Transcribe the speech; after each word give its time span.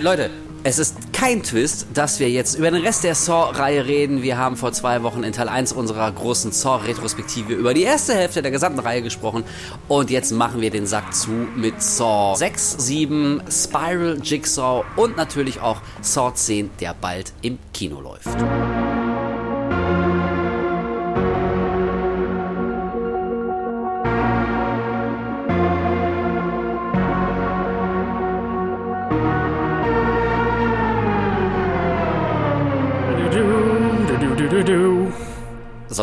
Leute, 0.00 0.30
es 0.64 0.78
ist 0.78 1.12
kein 1.12 1.42
Twist, 1.42 1.86
dass 1.94 2.20
wir 2.20 2.30
jetzt 2.30 2.56
über 2.56 2.70
den 2.70 2.82
Rest 2.82 3.04
der 3.04 3.14
Saw-Reihe 3.14 3.86
reden. 3.86 4.22
Wir 4.22 4.38
haben 4.38 4.56
vor 4.56 4.72
zwei 4.72 5.02
Wochen 5.02 5.22
in 5.22 5.32
Teil 5.32 5.48
1 5.48 5.72
unserer 5.72 6.10
großen 6.10 6.52
Saw-Retrospektive 6.52 7.52
über 7.52 7.74
die 7.74 7.82
erste 7.82 8.14
Hälfte 8.14 8.42
der 8.42 8.50
gesamten 8.50 8.80
Reihe 8.80 9.02
gesprochen. 9.02 9.44
Und 9.88 10.10
jetzt 10.10 10.32
machen 10.32 10.60
wir 10.60 10.70
den 10.70 10.86
Sack 10.86 11.14
zu 11.14 11.30
mit 11.30 11.82
Saw 11.82 12.36
6, 12.36 12.76
7, 12.78 13.42
Spiral, 13.50 14.18
Jigsaw 14.22 14.84
und 14.96 15.16
natürlich 15.16 15.60
auch 15.60 15.80
Saw 16.00 16.32
10, 16.34 16.70
der 16.80 16.94
bald 16.94 17.32
im 17.42 17.58
Kino 17.72 18.00
läuft. 18.00 18.28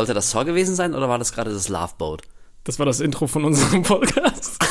Sollte 0.00 0.14
das 0.14 0.30
Saw 0.30 0.46
gewesen 0.46 0.74
sein 0.74 0.94
oder 0.94 1.10
war 1.10 1.18
das 1.18 1.30
gerade 1.30 1.52
das 1.52 1.68
Love 1.68 1.92
Boat? 1.98 2.22
Das 2.64 2.78
war 2.78 2.86
das 2.86 3.00
Intro 3.00 3.26
von 3.26 3.44
unserem 3.44 3.82
Podcast. 3.90 4.58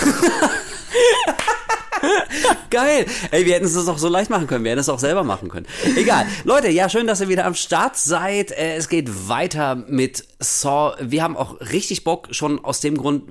Geil. 2.72 3.06
Ey, 3.30 3.46
wir 3.46 3.54
hätten 3.54 3.68
es 3.68 3.78
uns 3.78 3.88
auch 3.88 4.00
so 4.00 4.08
leicht 4.08 4.32
machen 4.32 4.48
können. 4.48 4.64
Wir 4.64 4.72
hätten 4.72 4.80
es 4.80 4.90
auch 4.90 4.98
selber 4.98 5.24
machen 5.24 5.50
können. 5.50 5.68
Egal. 5.96 6.26
Leute, 6.46 6.70
ja, 6.70 6.90
schön, 6.90 7.06
dass 7.06 7.22
ihr 7.22 7.28
wieder 7.30 7.46
am 7.46 7.54
Start 7.54 7.96
seid. 7.96 8.50
Äh, 8.50 8.78
es 8.78 8.90
geht 8.90 9.30
weiter 9.30 9.76
mit 9.76 10.26
Saw. 10.40 10.96
Wir 11.00 11.22
haben 11.22 11.38
auch 11.38 11.60
richtig 11.60 12.04
Bock, 12.04 12.30
schon 12.32 12.66
aus 12.66 12.80
dem 12.80 12.98
Grund, 12.98 13.30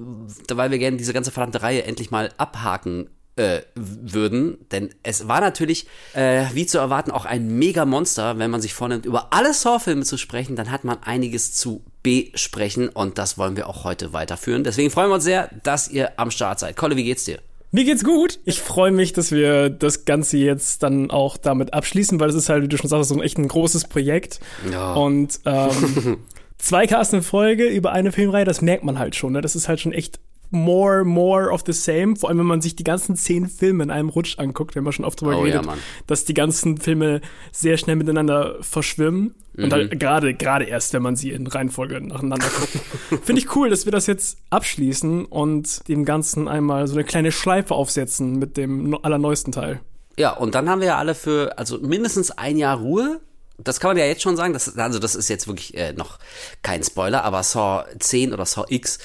weil 0.53 0.71
wir 0.71 0.79
gerne 0.79 0.99
diese 0.99 1.13
ganze 1.13 1.33
verdammte 1.33 1.63
Reihe 1.63 1.83
endlich 1.83 2.13
mal 2.13 2.31
abhaken 2.39 3.11
äh, 3.39 3.63
würden. 3.75 4.59
Denn 4.71 4.91
es 5.03 5.29
war 5.29 5.41
natürlich, 5.41 5.87
äh, 6.13 6.45
wie 6.53 6.67
zu 6.67 6.79
erwarten, 6.79 7.11
auch 7.11 7.25
ein 7.25 7.59
Mega-Monster. 7.59 8.39
Wenn 8.39 8.51
man 8.51 8.61
sich 8.61 8.75
vornimmt, 8.75 9.07
über 9.07 9.33
alle 9.33 9.55
Saw-Filme 9.55 10.05
zu 10.05 10.19
sprechen, 10.19 10.57
dann 10.57 10.71
hat 10.71 10.85
man 10.85 11.03
einiges 11.03 11.55
zu 11.55 11.83
besprechen. 12.03 12.89
Und 12.89 13.19
das 13.19 13.39
wollen 13.39 13.57
wir 13.57 13.69
auch 13.69 13.85
heute 13.85 14.13
weiterführen. 14.13 14.65
Deswegen 14.65 14.91
freuen 14.91 15.11
wir 15.11 15.15
uns 15.15 15.25
sehr, 15.25 15.51
dass 15.63 15.89
ihr 15.89 16.19
am 16.19 16.31
Start 16.31 16.59
seid. 16.59 16.77
Kolle, 16.77 16.97
wie 16.97 17.05
geht's 17.05 17.25
dir? 17.25 17.39
Mir 17.71 17.85
geht's 17.85 18.03
gut. 18.03 18.41
Ich 18.45 18.61
freue 18.61 18.91
mich, 18.91 19.13
dass 19.13 19.31
wir 19.31 19.69
das 19.69 20.05
Ganze 20.07 20.39
jetzt 20.39 20.83
dann 20.83 21.11
auch 21.11 21.37
damit 21.37 21.75
abschließen, 21.75 22.19
weil 22.19 22.31
es 22.31 22.35
ist 22.35 22.49
halt, 22.49 22.65
wie 22.65 22.69
du 22.69 22.79
schon 22.79 22.89
sagst, 22.89 23.11
so 23.11 23.15
ein 23.15 23.23
echt 23.23 23.39
ein 23.39 23.47
großes 23.47 23.89
Projekt. 23.89 24.41
Ja. 24.73 24.95
Und 24.95 25.41
ähm, 25.45 26.19
zwei 26.59 26.87
Casts 26.87 27.13
in 27.13 27.23
Folge 27.23 27.67
über 27.67 27.93
eine 27.93 28.11
Filmreihe, 28.11 28.47
das 28.47 28.63
merkt 28.63 28.85
man 28.85 28.99
halt 28.99 29.17
schon. 29.17 29.35
Ne? 29.35 29.43
Das 29.43 29.55
ist 29.55 29.69
halt 29.69 29.81
schon 29.81 29.93
echt 29.93 30.19
more, 30.51 31.05
more 31.05 31.51
of 31.53 31.63
the 31.67 31.73
same. 31.73 32.17
Vor 32.17 32.29
allem, 32.29 32.39
wenn 32.39 32.47
man 32.47 32.61
sich 32.61 32.75
die 32.77 32.85
ganzen 32.85 33.17
zehn 33.17 33.49
Filme 33.49 33.83
in 33.85 33.91
einem 33.91 34.09
Rutsch 34.09 34.39
anguckt. 34.39 34.75
Wir 34.75 34.81
haben 34.81 34.87
ja 34.87 34.93
schon 34.93 35.05
oft 35.05 35.21
drüber 35.21 35.33
Oh 35.39 35.45
ja, 35.47 35.53
geredet, 35.53 35.67
Mann. 35.67 35.79
dass 36.07 36.25
die 36.25 36.35
ganzen 36.35 36.79
Filme 36.79 37.21
sehr 37.53 37.77
schnell 37.79 37.97
miteinander 37.97 38.57
verschwimmen. 38.63 39.35
Und 39.57 39.67
Mhm. 39.67 39.73
halt 39.73 39.99
gerade, 39.99 40.35
gerade 40.35 40.65
erst, 40.67 40.93
wenn 40.93 41.03
man 41.03 41.17
sie 41.17 41.31
in 41.33 41.47
Reihenfolge 41.47 42.01
nacheinander 42.01 42.47
guckt. 42.49 42.79
Finde 43.25 43.43
ich 43.43 43.57
cool, 43.57 43.69
dass 43.71 43.85
wir 43.87 43.93
das 43.93 44.07
jetzt 44.07 44.39
abschließen 44.51 45.25
und 45.25 45.89
dem 45.89 46.05
Ganzen 46.05 46.47
einmal 46.49 46.87
so 46.87 46.95
eine 46.95 47.05
kleine 47.05 47.33
Schleife 47.33 47.75
aufsetzen 47.75 48.39
mit 48.39 48.57
dem 48.57 48.97
allerneuesten 49.05 49.53
Teil. 49.53 49.81
Ja, 50.17 50.31
und 50.33 50.55
dann 50.55 50.69
haben 50.69 50.81
wir 50.81 50.89
ja 50.89 50.99
alle 50.99 51.15
für, 51.15 51.59
also 51.59 51.79
mindestens 51.79 52.31
ein 52.31 52.57
Jahr 52.57 52.79
Ruhe. 52.79 53.21
Das 53.61 53.81
kann 53.81 53.91
man 53.91 53.97
ja 53.97 54.05
jetzt 54.05 54.23
schon 54.23 54.37
sagen. 54.37 54.53
Das, 54.53 54.79
also 54.79 55.01
das 55.01 55.17
ist 55.17 55.29
jetzt 55.29 55.49
wirklich 55.49 55.77
äh, 55.77 55.93
noch 55.93 56.21
kein 56.63 56.85
Spoiler, 56.85 57.25
aber 57.25 57.43
Saw 57.43 57.85
10 57.99 58.33
oder 58.33 58.47
Saw 58.47 58.65
X 58.69 59.01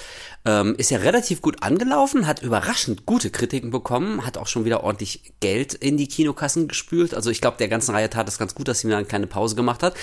ähm, 0.46 0.76
ist 0.78 0.92
ja 0.92 1.00
relativ 1.00 1.42
gut 1.42 1.64
angelaufen, 1.64 2.28
hat 2.28 2.42
überraschend 2.42 3.06
gute 3.06 3.30
Kritiken 3.30 3.72
bekommen, 3.72 4.26
hat 4.26 4.38
auch 4.38 4.48
schon 4.48 4.66
wieder 4.66 4.84
ordentlich 4.84 5.34
Geld 5.40 5.74
in 5.74 5.98
die 5.98 6.08
Kinokassen 6.08 6.68
gespült. 6.68 7.14
Also 7.14 7.30
ich 7.30 7.40
glaube, 7.40 7.58
der 7.58 7.70
ganzen 7.70 7.96
Reihe 7.96 8.10
tat 8.10 8.28
es 8.28 8.38
ganz 8.38 8.54
gut, 8.54 8.68
dass 8.68 8.80
sie 8.80 8.88
mir 8.88 8.98
eine 8.98 9.06
kleine 9.06 9.28
Pause 9.28 9.56
gemacht 9.56 9.84
hat. 9.84 9.96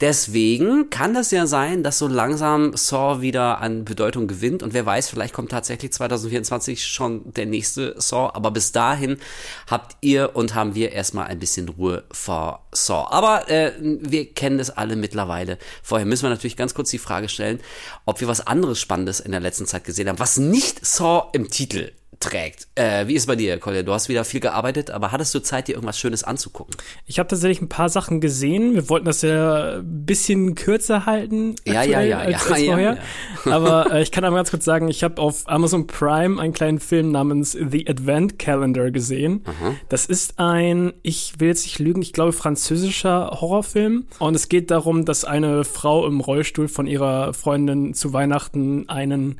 Deswegen 0.00 0.90
kann 0.90 1.14
das 1.14 1.30
ja 1.30 1.46
sein, 1.46 1.82
dass 1.82 1.98
so 1.98 2.06
langsam 2.06 2.76
Saw 2.76 3.20
wieder 3.20 3.60
an 3.60 3.84
Bedeutung 3.84 4.28
gewinnt 4.28 4.62
und 4.62 4.72
wer 4.72 4.86
weiß, 4.86 5.08
vielleicht 5.08 5.34
kommt 5.34 5.50
tatsächlich 5.50 5.92
2024 5.92 6.86
schon 6.86 7.32
der 7.32 7.46
nächste 7.46 7.94
Saw, 8.00 8.30
aber 8.34 8.52
bis 8.52 8.70
dahin 8.70 9.18
habt 9.66 9.96
ihr 10.00 10.36
und 10.36 10.54
haben 10.54 10.74
wir 10.74 10.92
erstmal 10.92 11.26
ein 11.26 11.40
bisschen 11.40 11.68
Ruhe 11.68 12.04
vor 12.12 12.66
Saw. 12.72 13.08
Aber 13.10 13.50
äh, 13.50 13.72
wir 13.80 14.32
kennen 14.32 14.60
es 14.60 14.70
alle 14.70 14.94
mittlerweile. 14.94 15.58
Vorher 15.82 16.06
müssen 16.06 16.22
wir 16.22 16.30
natürlich 16.30 16.56
ganz 16.56 16.74
kurz 16.74 16.90
die 16.90 16.98
Frage 16.98 17.28
stellen, 17.28 17.58
ob 18.04 18.20
wir 18.20 18.28
was 18.28 18.46
anderes 18.46 18.80
Spannendes 18.80 19.18
in 19.18 19.32
der 19.32 19.40
letzten 19.40 19.66
Zeit 19.66 19.87
gesehen 19.88 20.08
haben, 20.08 20.18
was 20.18 20.36
nicht 20.36 20.86
Saw 20.86 21.30
im 21.32 21.50
Titel 21.50 21.90
trägt. 22.20 22.66
Äh, 22.74 23.06
wie 23.06 23.14
ist 23.14 23.26
bei 23.26 23.36
dir, 23.36 23.58
Colin? 23.58 23.86
Du 23.86 23.92
hast 23.92 24.08
wieder 24.08 24.24
viel 24.24 24.40
gearbeitet, 24.40 24.90
aber 24.90 25.12
hattest 25.12 25.34
du 25.34 25.40
Zeit, 25.40 25.68
dir 25.68 25.74
irgendwas 25.74 25.98
Schönes 25.98 26.24
anzugucken? 26.24 26.74
Ich 27.06 27.18
habe 27.18 27.28
tatsächlich 27.28 27.60
ein 27.60 27.68
paar 27.68 27.88
Sachen 27.88 28.20
gesehen. 28.20 28.74
Wir 28.74 28.88
wollten 28.88 29.06
das 29.06 29.22
ja 29.22 29.78
ein 29.78 30.04
bisschen 30.04 30.54
kürzer 30.54 31.06
halten. 31.06 31.54
Ja, 31.64 31.84
ja, 31.84 32.00
ja, 32.00 32.18
als, 32.18 32.30
ja, 32.30 32.38
als 32.38 32.48
ja, 32.62 32.72
vorher. 32.72 32.98
ja. 33.44 33.52
Aber 33.52 33.92
äh, 33.92 34.02
ich 34.02 34.10
kann 34.10 34.24
aber 34.24 34.36
ganz 34.36 34.50
kurz 34.50 34.64
sagen, 34.64 34.88
ich 34.88 35.04
habe 35.04 35.22
auf 35.22 35.48
Amazon 35.48 35.86
Prime 35.86 36.40
einen 36.40 36.52
kleinen 36.52 36.80
Film 36.80 37.12
namens 37.12 37.52
The 37.52 37.88
Advent 37.88 38.38
Calendar 38.38 38.90
gesehen. 38.90 39.44
Das 39.88 40.06
ist 40.06 40.38
ein, 40.38 40.92
ich 41.02 41.34
will 41.38 41.48
jetzt 41.48 41.64
nicht 41.64 41.78
lügen, 41.78 42.02
ich 42.02 42.12
glaube 42.12 42.32
französischer 42.32 43.38
Horrorfilm. 43.40 44.06
Und 44.18 44.34
es 44.34 44.48
geht 44.48 44.70
darum, 44.70 45.04
dass 45.04 45.24
eine 45.24 45.64
Frau 45.64 46.06
im 46.06 46.20
Rollstuhl 46.20 46.68
von 46.68 46.86
ihrer 46.86 47.32
Freundin 47.32 47.94
zu 47.94 48.12
Weihnachten 48.12 48.88
einen 48.88 49.38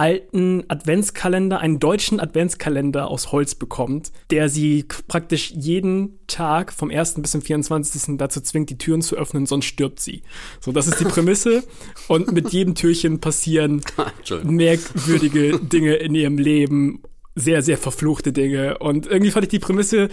alten 0.00 0.64
Adventskalender, 0.68 1.60
einen 1.60 1.78
deutschen 1.78 2.20
Adventskalender 2.20 3.08
aus 3.08 3.32
Holz 3.32 3.54
bekommt, 3.54 4.12
der 4.30 4.48
sie 4.48 4.86
praktisch 5.08 5.50
jeden 5.50 6.18
Tag 6.26 6.72
vom 6.72 6.90
1. 6.90 7.20
bis 7.20 7.32
zum 7.32 7.42
24. 7.42 8.16
dazu 8.16 8.40
zwingt, 8.40 8.70
die 8.70 8.78
Türen 8.78 9.02
zu 9.02 9.16
öffnen, 9.16 9.44
sonst 9.44 9.66
stirbt 9.66 10.00
sie. 10.00 10.22
So, 10.58 10.72
das 10.72 10.86
ist 10.86 11.00
die 11.00 11.04
Prämisse. 11.16 11.64
Und 12.08 12.32
mit 12.32 12.48
jedem 12.48 12.74
Türchen 12.74 13.20
passieren 13.20 13.82
Entschuldigung. 14.18 14.56
merkwürdige 14.56 15.58
Dinge 15.58 15.96
in 15.96 16.14
ihrem 16.14 16.38
Leben, 16.38 17.02
sehr, 17.34 17.60
sehr 17.60 17.76
verfluchte 17.76 18.32
Dinge. 18.32 18.78
Und 18.78 19.06
irgendwie 19.06 19.30
fand 19.30 19.44
ich 19.44 19.50
die 19.50 19.58
Prämisse 19.58 20.08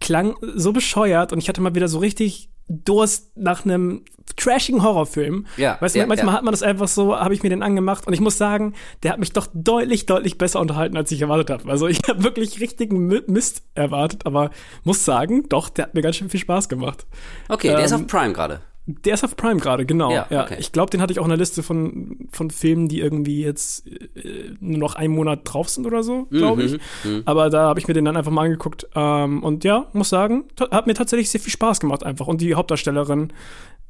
klang 0.00 0.36
so 0.54 0.74
bescheuert 0.74 1.32
und 1.32 1.38
ich 1.38 1.48
hatte 1.48 1.62
mal 1.62 1.74
wieder 1.74 1.88
so 1.88 1.98
richtig 1.98 2.50
Durst 2.72 3.36
nach 3.36 3.64
einem 3.64 4.04
trashigen 4.36 4.84
Horrorfilm. 4.84 5.46
Ja, 5.56 5.76
weißt 5.80 5.96
du, 5.96 5.98
ja, 5.98 6.06
manchmal 6.06 6.28
ja. 6.34 6.38
hat 6.38 6.44
man 6.44 6.52
das 6.52 6.62
einfach 6.62 6.86
so, 6.86 7.16
habe 7.18 7.34
ich 7.34 7.42
mir 7.42 7.48
den 7.50 7.64
angemacht 7.64 8.06
und 8.06 8.12
ich 8.12 8.20
muss 8.20 8.38
sagen, 8.38 8.74
der 9.02 9.10
hat 9.12 9.18
mich 9.18 9.32
doch 9.32 9.48
deutlich, 9.52 10.06
deutlich 10.06 10.38
besser 10.38 10.60
unterhalten, 10.60 10.96
als 10.96 11.10
ich 11.10 11.20
erwartet 11.20 11.50
habe. 11.50 11.68
Also 11.68 11.88
ich 11.88 11.98
habe 12.08 12.22
wirklich 12.22 12.60
richtigen 12.60 13.08
Mi- 13.10 13.24
Mist 13.26 13.64
erwartet, 13.74 14.24
aber 14.26 14.50
muss 14.84 15.04
sagen, 15.04 15.48
doch, 15.48 15.68
der 15.68 15.86
hat 15.86 15.94
mir 15.94 16.02
ganz 16.02 16.16
schön 16.16 16.30
viel 16.30 16.40
Spaß 16.40 16.68
gemacht. 16.68 17.06
Okay, 17.48 17.68
der 17.68 17.84
ist 17.84 17.90
Ähm, 17.92 18.02
auf 18.02 18.06
Prime 18.06 18.32
gerade. 18.32 18.60
Der 19.04 19.14
ist 19.14 19.24
auf 19.24 19.36
Prime 19.36 19.60
gerade, 19.60 19.86
genau. 19.86 20.10
Ja, 20.12 20.26
Ja, 20.30 20.44
okay. 20.44 20.56
Ich 20.58 20.72
glaube, 20.72 20.90
den 20.90 21.00
hatte 21.00 21.12
ich 21.12 21.18
auch 21.18 21.24
in 21.24 21.30
der 21.30 21.38
Liste 21.38 21.62
von, 21.62 22.28
von 22.32 22.50
Filmen, 22.50 22.88
die 22.88 23.00
irgendwie 23.00 23.42
jetzt 23.42 23.86
äh, 23.86 24.52
nur 24.60 24.78
noch 24.78 24.94
einen 24.94 25.14
Monat 25.14 25.40
drauf 25.44 25.68
sind 25.68 25.86
oder 25.86 26.02
so, 26.02 26.24
glaube 26.30 26.62
ich. 26.64 26.78
Mhm, 27.04 27.22
Aber 27.24 27.50
da 27.50 27.68
habe 27.68 27.80
ich 27.80 27.88
mir 27.88 27.94
den 27.94 28.04
dann 28.04 28.16
einfach 28.16 28.30
mal 28.32 28.44
angeguckt. 28.44 28.86
Ähm, 28.94 29.42
und 29.42 29.64
ja, 29.64 29.86
muss 29.92 30.08
sagen, 30.08 30.44
hat 30.70 30.86
mir 30.86 30.94
tatsächlich 30.94 31.30
sehr 31.30 31.40
viel 31.40 31.52
Spaß 31.52 31.80
gemacht 31.80 32.04
einfach. 32.04 32.26
Und 32.26 32.40
die 32.40 32.54
Hauptdarstellerin 32.54 33.32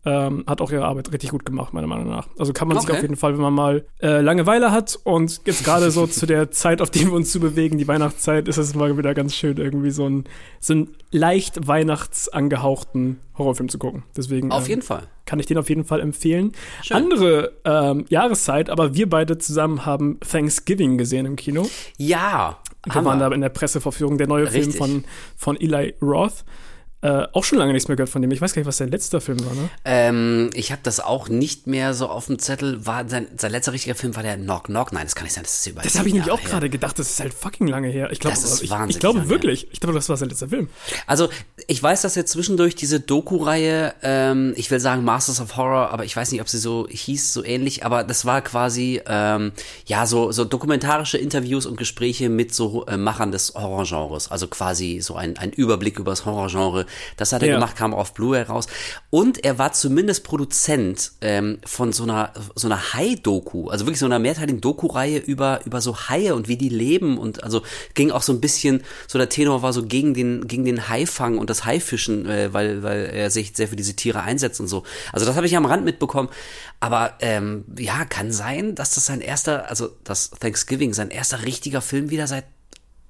ähm, 0.05 0.45
hat 0.47 0.61
auch 0.63 0.73
ihre 0.73 0.87
Arbeit 0.87 1.13
richtig 1.13 1.31
gut 1.31 1.45
gemacht, 1.45 1.75
meiner 1.75 1.87
Meinung 1.87 2.09
nach. 2.09 2.27
Also 2.39 2.53
kann 2.55 2.69
man 2.69 2.79
sich 2.79 2.89
Okay. 2.89 2.97
auf 2.97 3.03
jeden 3.03 3.17
Fall, 3.17 3.35
wenn 3.35 3.43
man 3.43 3.53
mal 3.53 3.85
äh, 4.01 4.21
Langeweile 4.23 4.71
hat 4.73 4.99
und 5.05 5.41
jetzt 5.45 5.63
gerade 5.65 5.91
so 5.91 6.07
zu 6.09 6.25
der 6.27 6.51
Zeit, 6.51 6.81
auf 6.81 6.91
die 6.91 7.07
wir 7.07 7.13
uns 7.13 7.31
zubewegen, 7.33 7.77
die 7.77 7.87
Weihnachtszeit, 7.87 8.49
ist 8.49 8.57
es 8.57 8.75
mal 8.75 8.97
wieder 8.97 9.13
ganz 9.13 9.35
schön, 9.35 9.59
irgendwie 9.59 9.91
so 9.91 10.09
ein, 10.09 10.25
so 10.59 10.73
ein 10.75 10.89
leicht 11.11 11.67
weihnachtsangehauchten 11.67 13.21
Horrorfilm 13.37 13.69
zu 13.69 13.79
gucken. 13.79 14.05
Deswegen 14.17 14.53
Auf 14.53 14.65
ähm, 14.65 14.69
jeden 14.71 14.83
Fall. 14.83 15.03
kann 15.27 15.39
ich 15.39 15.47
den 15.47 15.59
auf 15.59 15.69
jeden 15.69 15.85
Fall 15.85 16.01
empfehlen. 16.01 16.53
Schön. 16.83 16.97
Andere 16.97 17.53
ähm, 17.65 18.05
Jahreszeit, 18.09 18.71
aber 18.71 18.95
wir 18.95 19.09
beide 19.09 19.39
zusammen 19.39 19.87
haben 19.87 20.19
Thanksgiving 20.21 20.99
gesehen 20.99 21.27
im 21.27 21.37
Kino. 21.37 21.69
Ja, 21.99 22.59
Wir 22.85 22.95
haben 22.95 23.05
waren 23.05 23.19
da 23.19 23.29
in 23.29 23.41
der 23.41 23.49
Presseverführung, 23.51 24.19
der 24.19 24.27
neue 24.27 24.45
Richtig. 24.45 24.77
Film 24.77 25.03
von, 25.03 25.05
von 25.37 25.61
Eli 25.61 25.95
Roth. 26.03 26.45
Äh, 27.03 27.27
auch 27.33 27.45
schon 27.45 27.57
lange 27.59 27.73
nichts 27.73 27.89
mehr 27.89 27.97
gehört 27.97 28.11
von 28.11 28.21
dem. 28.21 28.31
Ich 28.31 28.43
weiß 28.43 28.53
gar 28.53 28.61
nicht, 28.61 28.69
was 28.69 28.77
der 28.77 28.89
letzte 28.89 29.23
Film 29.23 29.41
war, 29.47 29.55
ne? 29.55 29.71
Ähm, 29.87 30.51
ich 30.53 30.71
habe 30.71 30.83
das 30.83 31.01
auch 31.01 31.31
nicht 31.31 31.67
mehr 31.67 31.95
so 31.95 32.09
auf 32.09 32.27
dem 32.27 32.39
Zettel. 32.39 32.85
War 32.85 33.09
sein, 33.09 33.27
sein 33.39 33.53
letzter 33.53 33.73
richtiger 33.73 33.95
Film 33.95 34.15
war 34.17 34.23
der 34.23 34.37
Knock 34.37 34.65
Knock. 34.65 34.93
Nein, 34.93 35.05
das 35.05 35.15
kann 35.15 35.25
nicht 35.25 35.33
sein. 35.33 35.45
Das 35.45 35.61
ist 35.61 35.67
über 35.67 35.81
Das 35.81 35.99
habe 35.99 36.09
ich 36.09 36.15
nämlich 36.15 36.31
auch 36.31 36.43
gerade 36.43 36.69
gedacht. 36.69 36.99
Das 36.99 37.09
ist 37.09 37.21
halt 37.21 37.33
fucking 37.33 37.67
lange 37.69 37.89
her. 37.89 38.11
Ich 38.13 38.21
glaube, 38.21 38.37
Das 38.37 38.45
ist 38.45 38.63
ich, 38.63 38.71
wahnsinnig 38.71 38.97
ich 38.97 39.01
glaube 39.01 39.31
wirklich. 39.31 39.69
Ich 39.73 39.81
glaube, 39.81 39.95
das 39.95 40.11
war 40.11 40.19
sein 40.19 40.29
letzter 40.29 40.49
Film. 40.49 40.69
Also, 41.07 41.31
ich 41.67 41.83
weiß, 41.83 42.03
dass 42.03 42.19
er 42.19 42.27
zwischendurch 42.27 42.75
diese 42.75 43.01
Doku-Reihe, 43.01 43.95
ähm, 44.03 44.53
ich 44.57 44.71
will 44.71 44.81
sagen 44.81 45.03
Masters 45.03 45.41
of 45.41 45.57
Horror, 45.57 45.91
aber 45.91 46.05
ich 46.05 46.15
weiß 46.15 46.31
nicht, 46.33 46.43
ob 46.43 46.51
sie 46.51 46.59
so 46.59 46.87
hieß, 46.91 47.33
so 47.33 47.43
ähnlich, 47.43 47.87
aber 47.87 48.05
das 48.05 48.27
war 48.27 48.43
quasi, 48.43 49.01
ähm, 49.07 49.53
ja, 49.87 50.07
so, 50.07 50.33
so 50.33 50.45
dokumentarische 50.45 51.17
Interviews 51.17 51.65
und 51.65 51.79
Gespräche 51.79 52.29
mit 52.29 52.55
so 52.55 52.85
äh, 52.87 52.99
Machern 52.99 53.33
des 53.33 53.55
Horrorgenres. 53.55 54.31
Also 54.31 54.49
quasi 54.49 55.01
so 55.01 55.15
ein, 55.15 55.39
ein 55.39 55.51
Überblick 55.51 55.99
über 55.99 56.13
das 56.13 56.27
Horrorgenre 56.27 56.85
Das 57.17 57.33
hat 57.33 57.43
er 57.43 57.49
ja. 57.49 57.55
gemacht, 57.55 57.77
kam 57.77 57.95
auf 57.95 58.15
Blu-ray 58.15 58.43
raus. 58.43 58.67
Und 59.11 59.45
er 59.45 59.59
war 59.59 59.73
zumindest 59.73 60.25
Produzent 60.25 61.13
ähm, 61.21 61.59
von 61.65 61.93
so 61.93 62.05
einer 62.05 62.33
so 62.55 62.69
einer 62.69 62.95
Hai-Doku, 62.95 63.69
also 63.69 63.87
wirklich 63.87 64.01
so 64.01 64.07
einer 64.07 64.19
mehrteiligen 64.19 64.61
Doku-Reihe 64.61 65.19
über 65.19 65.61
über 65.65 65.81
so 65.81 65.97
Haie 66.09 66.35
und 66.35 66.49
wie 66.49 66.57
die 66.57 66.69
leben 66.69 67.19
und 67.19 67.45
also 67.45 67.63
ging 67.95 68.11
auch 68.11 68.23
so 68.23 68.33
ein 68.33 68.41
bisschen, 68.41 68.83
so 69.07 69.19
der 69.19 69.29
Tenor 69.29 69.63
war 69.63 69.73
so 69.73 69.85
gegen 69.85 70.15
den 70.15 70.47
gegen 70.47 70.65
den 70.65 70.89
Haifang 70.89 71.39
und 71.39 71.51
das 71.51 71.65
Haifischen, 71.65 72.27
äh, 72.27 72.53
weil 72.53 72.83
weil 72.83 73.07
er 73.07 73.31
sich 73.31 73.53
sehr 73.55 73.69
für 73.69 73.77
diese 73.77 73.95
Tiere 73.95 74.23
einsetzt 74.23 74.61
und 74.61 74.69
so. 74.69 74.85
Also 75.13 75.27
das 75.27 75.37
habe 75.37 75.47
ich 75.47 75.57
am 75.57 75.67
Rand 75.67 75.85
mitbekommen. 75.85 76.29
Aber 76.81 77.15
ähm, 77.21 77.65
ja, 77.79 78.07
kann 78.07 78.33
sein, 78.33 78.75
dass 78.75 78.95
das 78.95 79.07
sein 79.07 79.21
erster, 79.21 79.69
also 79.69 79.91
das 80.03 80.31
Thanksgiving 80.31 80.95
sein 80.95 81.11
erster 81.11 81.45
richtiger 81.45 81.83
Film 81.83 82.09
wieder 82.11 82.27
seit 82.27 82.45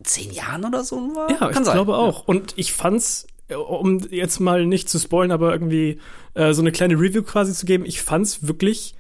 zehn 0.03 0.33
Jahren 0.33 0.65
oder 0.65 0.83
so 0.83 0.97
war. 1.15 1.31
Ja, 1.31 1.39
kann 1.39 1.51
ich 1.51 1.67
sein. 1.67 1.75
glaube 1.75 1.97
auch. 1.97 2.21
Ja. 2.21 2.25
Und 2.27 2.55
ich 2.57 2.73
fand's 2.73 3.27
um 3.57 4.01
jetzt 4.11 4.41
mal 4.41 4.67
nicht 4.67 4.89
zu 4.89 4.99
spoilen, 4.99 5.33
aber 5.33 5.53
irgendwie 5.53 5.99
äh, 6.35 6.53
so 6.53 6.63
eine 6.63 6.73
kleine 6.73 6.95
Review 6.95 7.23
quasi 7.23 7.53
zu 7.53 7.67
geben, 7.67 7.85
ich 7.85 8.03
fand's 8.03 8.47
wirklich 8.47 8.95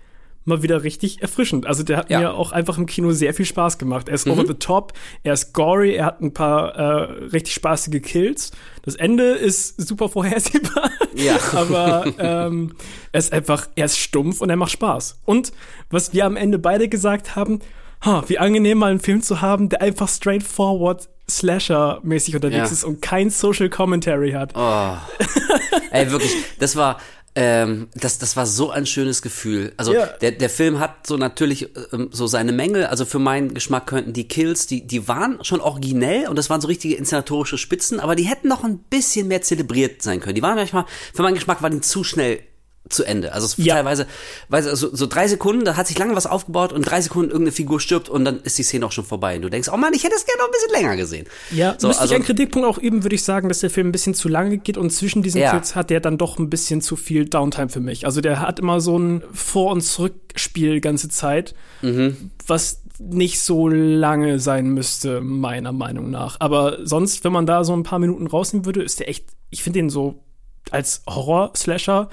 mal 0.44 0.62
wieder 0.62 0.82
richtig 0.82 1.22
erfrischend. 1.22 1.66
Also 1.66 1.82
der 1.82 1.98
hat 1.98 2.10
ja. 2.10 2.20
mir 2.20 2.34
auch 2.34 2.52
einfach 2.52 2.78
im 2.78 2.86
Kino 2.86 3.12
sehr 3.12 3.34
viel 3.34 3.44
Spaß 3.44 3.78
gemacht. 3.78 4.08
Er 4.08 4.14
ist 4.14 4.26
mhm. 4.26 4.32
over 4.32 4.46
the 4.46 4.54
top, 4.54 4.92
er 5.22 5.34
ist 5.34 5.52
gory, 5.52 5.94
er 5.94 6.06
hat 6.06 6.20
ein 6.20 6.32
paar 6.32 6.74
äh, 6.74 7.12
richtig 7.28 7.54
spaßige 7.54 8.00
Kills. 8.02 8.52
Das 8.82 8.94
Ende 8.94 9.24
ist 9.32 9.80
super 9.80 10.08
vorhersehbar. 10.08 10.90
Ja. 11.12 11.38
Aber 11.54 12.06
ähm, 12.18 12.72
er 13.10 13.18
ist 13.18 13.32
einfach, 13.32 13.66
er 13.74 13.86
ist 13.86 13.98
stumpf 13.98 14.40
und 14.40 14.48
er 14.48 14.54
macht 14.54 14.70
Spaß. 14.70 15.20
Und 15.24 15.52
was 15.90 16.14
wir 16.14 16.24
am 16.24 16.36
Ende 16.36 16.58
beide 16.60 16.88
gesagt 16.88 17.34
haben, 17.34 17.58
ha, 18.04 18.22
wie 18.28 18.38
angenehm 18.38 18.78
mal 18.78 18.92
einen 18.92 19.00
Film 19.00 19.20
zu 19.20 19.40
haben, 19.40 19.68
der 19.68 19.82
einfach 19.82 20.08
straightforward 20.08 21.08
Slasher-mäßig 21.30 22.34
unterwegs 22.34 22.68
ja. 22.68 22.72
ist 22.72 22.84
und 22.84 23.00
kein 23.00 23.30
Social 23.30 23.70
Commentary 23.70 24.32
hat. 24.32 24.52
Oh. 24.54 24.96
Ey, 25.90 26.10
wirklich, 26.10 26.34
das 26.58 26.76
war, 26.76 26.98
ähm, 27.36 27.88
das, 27.94 28.18
das 28.18 28.36
war 28.36 28.44
so 28.44 28.70
ein 28.70 28.86
schönes 28.86 29.22
Gefühl. 29.22 29.72
Also 29.76 29.94
ja. 29.94 30.06
der, 30.06 30.32
der 30.32 30.50
Film 30.50 30.80
hat 30.80 31.06
so 31.06 31.16
natürlich 31.16 31.70
ähm, 31.92 32.08
so 32.12 32.26
seine 32.26 32.52
Mängel. 32.52 32.86
Also 32.86 33.04
für 33.04 33.20
meinen 33.20 33.54
Geschmack 33.54 33.86
könnten 33.86 34.12
die 34.12 34.26
Kills, 34.26 34.66
die, 34.66 34.86
die 34.86 35.06
waren 35.06 35.42
schon 35.42 35.60
originell 35.60 36.28
und 36.28 36.36
das 36.36 36.50
waren 36.50 36.60
so 36.60 36.68
richtige 36.68 36.96
inszenatorische 36.96 37.56
Spitzen, 37.56 38.00
aber 38.00 38.16
die 38.16 38.24
hätten 38.24 38.48
noch 38.48 38.64
ein 38.64 38.78
bisschen 38.78 39.28
mehr 39.28 39.42
zelebriert 39.42 40.02
sein 40.02 40.20
können. 40.20 40.34
Die 40.34 40.42
waren 40.42 40.56
manchmal, 40.56 40.86
für 41.14 41.22
meinen 41.22 41.34
Geschmack 41.34 41.62
waren 41.62 41.72
die 41.72 41.80
zu 41.80 42.02
schnell 42.02 42.40
zu 42.88 43.04
Ende. 43.04 43.32
Also 43.32 43.60
ja. 43.62 43.74
teilweise, 43.76 44.06
weil 44.48 44.62
so, 44.62 44.94
so 44.94 45.06
drei 45.06 45.28
Sekunden, 45.28 45.64
da 45.64 45.76
hat 45.76 45.86
sich 45.86 45.98
lange 45.98 46.16
was 46.16 46.26
aufgebaut 46.26 46.72
und 46.72 46.82
drei 46.82 47.00
Sekunden 47.00 47.30
irgendeine 47.30 47.52
Figur 47.52 47.78
stirbt 47.78 48.08
und 48.08 48.24
dann 48.24 48.40
ist 48.40 48.58
die 48.58 48.62
Szene 48.62 48.86
auch 48.86 48.92
schon 48.92 49.04
vorbei. 49.04 49.36
Und 49.36 49.42
du 49.42 49.50
denkst, 49.50 49.68
oh 49.72 49.76
Mann, 49.76 49.92
ich 49.94 50.02
hätte 50.02 50.14
es 50.16 50.24
gerne 50.24 50.38
noch 50.40 50.46
ein 50.46 50.52
bisschen 50.52 50.72
länger 50.72 50.96
gesehen. 50.96 51.26
Ja, 51.50 51.74
so, 51.78 51.88
müsste 51.88 52.02
also, 52.02 52.12
ich 52.12 52.16
einen 52.16 52.24
Kritikpunkt 52.24 52.66
auch 52.66 52.78
üben, 52.78 53.04
würde 53.04 53.14
ich 53.14 53.22
sagen, 53.22 53.48
dass 53.48 53.60
der 53.60 53.70
Film 53.70 53.88
ein 53.88 53.92
bisschen 53.92 54.14
zu 54.14 54.28
lange 54.28 54.58
geht 54.58 54.76
und 54.76 54.90
zwischen 54.90 55.22
diesen 55.22 55.40
ja. 55.40 55.60
Hat 55.60 55.90
der 55.90 56.00
dann 56.00 56.16
doch 56.16 56.38
ein 56.38 56.48
bisschen 56.48 56.80
zu 56.80 56.96
viel 56.96 57.26
Downtime 57.26 57.68
für 57.68 57.80
mich. 57.80 58.06
Also 58.06 58.20
der 58.20 58.40
hat 58.40 58.58
immer 58.58 58.80
so 58.80 58.98
ein 58.98 59.22
Vor- 59.32 59.72
und 59.72 59.82
Zurückspiel 59.82 60.74
die 60.74 60.80
ganze 60.80 61.08
Zeit, 61.08 61.54
mhm. 61.82 62.30
was 62.46 62.82
nicht 62.98 63.40
so 63.40 63.68
lange 63.68 64.38
sein 64.38 64.68
müsste, 64.70 65.20
meiner 65.20 65.72
Meinung 65.72 66.10
nach. 66.10 66.36
Aber 66.38 66.78
sonst, 66.86 67.24
wenn 67.24 67.32
man 67.32 67.46
da 67.46 67.62
so 67.64 67.74
ein 67.74 67.82
paar 67.82 67.98
Minuten 67.98 68.26
rausnehmen 68.26 68.66
würde, 68.66 68.82
ist 68.82 69.00
der 69.00 69.08
echt, 69.08 69.26
ich 69.50 69.62
finde 69.62 69.80
den 69.80 69.90
so 69.90 70.22
als 70.70 71.02
Horror-Slasher 71.06 72.08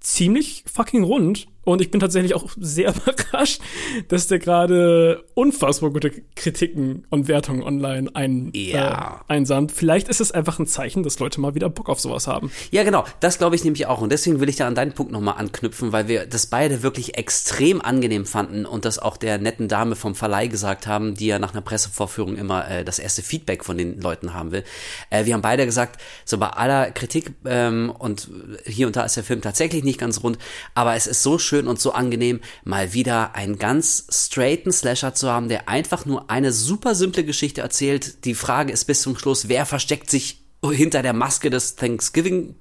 ziemlich 0.00 0.64
fucking 0.66 1.04
rund. 1.04 1.46
Und 1.68 1.82
ich 1.82 1.90
bin 1.90 2.00
tatsächlich 2.00 2.34
auch 2.34 2.48
sehr 2.58 2.94
überrascht, 3.06 3.60
dass 4.08 4.26
der 4.26 4.38
gerade 4.38 5.22
unfassbar 5.34 5.90
gute 5.90 6.10
Kritiken 6.34 7.06
und 7.10 7.28
Wertungen 7.28 7.62
online 7.62 8.08
ein, 8.14 8.50
ja. 8.54 9.24
äh, 9.28 9.32
einsamt. 9.34 9.70
Vielleicht 9.72 10.08
ist 10.08 10.22
es 10.22 10.32
einfach 10.32 10.58
ein 10.58 10.66
Zeichen, 10.66 11.02
dass 11.02 11.18
Leute 11.18 11.42
mal 11.42 11.54
wieder 11.54 11.68
Bock 11.68 11.90
auf 11.90 12.00
sowas 12.00 12.26
haben. 12.26 12.50
Ja, 12.70 12.84
genau. 12.84 13.04
Das 13.20 13.36
glaube 13.36 13.54
ich 13.54 13.64
nämlich 13.64 13.86
auch. 13.86 14.00
Und 14.00 14.10
deswegen 14.10 14.40
will 14.40 14.48
ich 14.48 14.56
da 14.56 14.66
an 14.66 14.74
deinen 14.74 14.92
Punkt 14.92 15.12
nochmal 15.12 15.34
anknüpfen, 15.36 15.92
weil 15.92 16.08
wir 16.08 16.26
das 16.26 16.46
beide 16.46 16.82
wirklich 16.82 17.18
extrem 17.18 17.82
angenehm 17.82 18.24
fanden 18.24 18.64
und 18.64 18.86
das 18.86 18.98
auch 18.98 19.18
der 19.18 19.36
netten 19.36 19.68
Dame 19.68 19.94
vom 19.94 20.14
Verleih 20.14 20.46
gesagt 20.46 20.86
haben, 20.86 21.14
die 21.14 21.26
ja 21.26 21.38
nach 21.38 21.52
einer 21.52 21.60
Pressevorführung 21.60 22.36
immer 22.36 22.66
äh, 22.66 22.82
das 22.82 22.98
erste 22.98 23.20
Feedback 23.20 23.62
von 23.62 23.76
den 23.76 24.00
Leuten 24.00 24.32
haben 24.32 24.52
will. 24.52 24.64
Äh, 25.10 25.26
wir 25.26 25.34
haben 25.34 25.42
beide 25.42 25.66
gesagt, 25.66 26.00
so 26.24 26.38
bei 26.38 26.48
aller 26.48 26.92
Kritik 26.92 27.32
ähm, 27.44 27.92
und 27.98 28.30
hier 28.64 28.86
und 28.86 28.96
da 28.96 29.02
ist 29.02 29.18
der 29.18 29.24
Film 29.24 29.42
tatsächlich 29.42 29.84
nicht 29.84 30.00
ganz 30.00 30.22
rund, 30.22 30.38
aber 30.74 30.94
es 30.94 31.06
ist 31.06 31.22
so 31.22 31.38
schön, 31.38 31.57
schön 31.58 31.66
und 31.66 31.80
so 31.80 31.92
angenehm, 31.92 32.40
mal 32.64 32.92
wieder 32.92 33.34
einen 33.34 33.58
ganz 33.58 34.06
straighten 34.10 34.70
Slasher 34.70 35.14
zu 35.14 35.28
haben, 35.28 35.48
der 35.48 35.68
einfach 35.68 36.06
nur 36.06 36.30
eine 36.30 36.52
super 36.52 36.94
simple 36.94 37.24
Geschichte 37.24 37.62
erzählt. 37.62 38.24
Die 38.24 38.34
Frage 38.34 38.72
ist 38.72 38.84
bis 38.84 39.02
zum 39.02 39.18
Schluss, 39.18 39.48
wer 39.48 39.66
versteckt 39.66 40.08
sich 40.08 40.44
hinter 40.64 41.02
der 41.02 41.12
Maske 41.12 41.50
des 41.50 41.74
Thanksgiving 41.74 42.54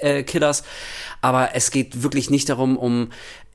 äh, 0.00 0.22
Killers, 0.22 0.62
aber 1.20 1.54
es 1.54 1.72
geht 1.72 2.04
wirklich 2.04 2.30
nicht 2.30 2.48
darum, 2.48 2.76
um 2.76 3.10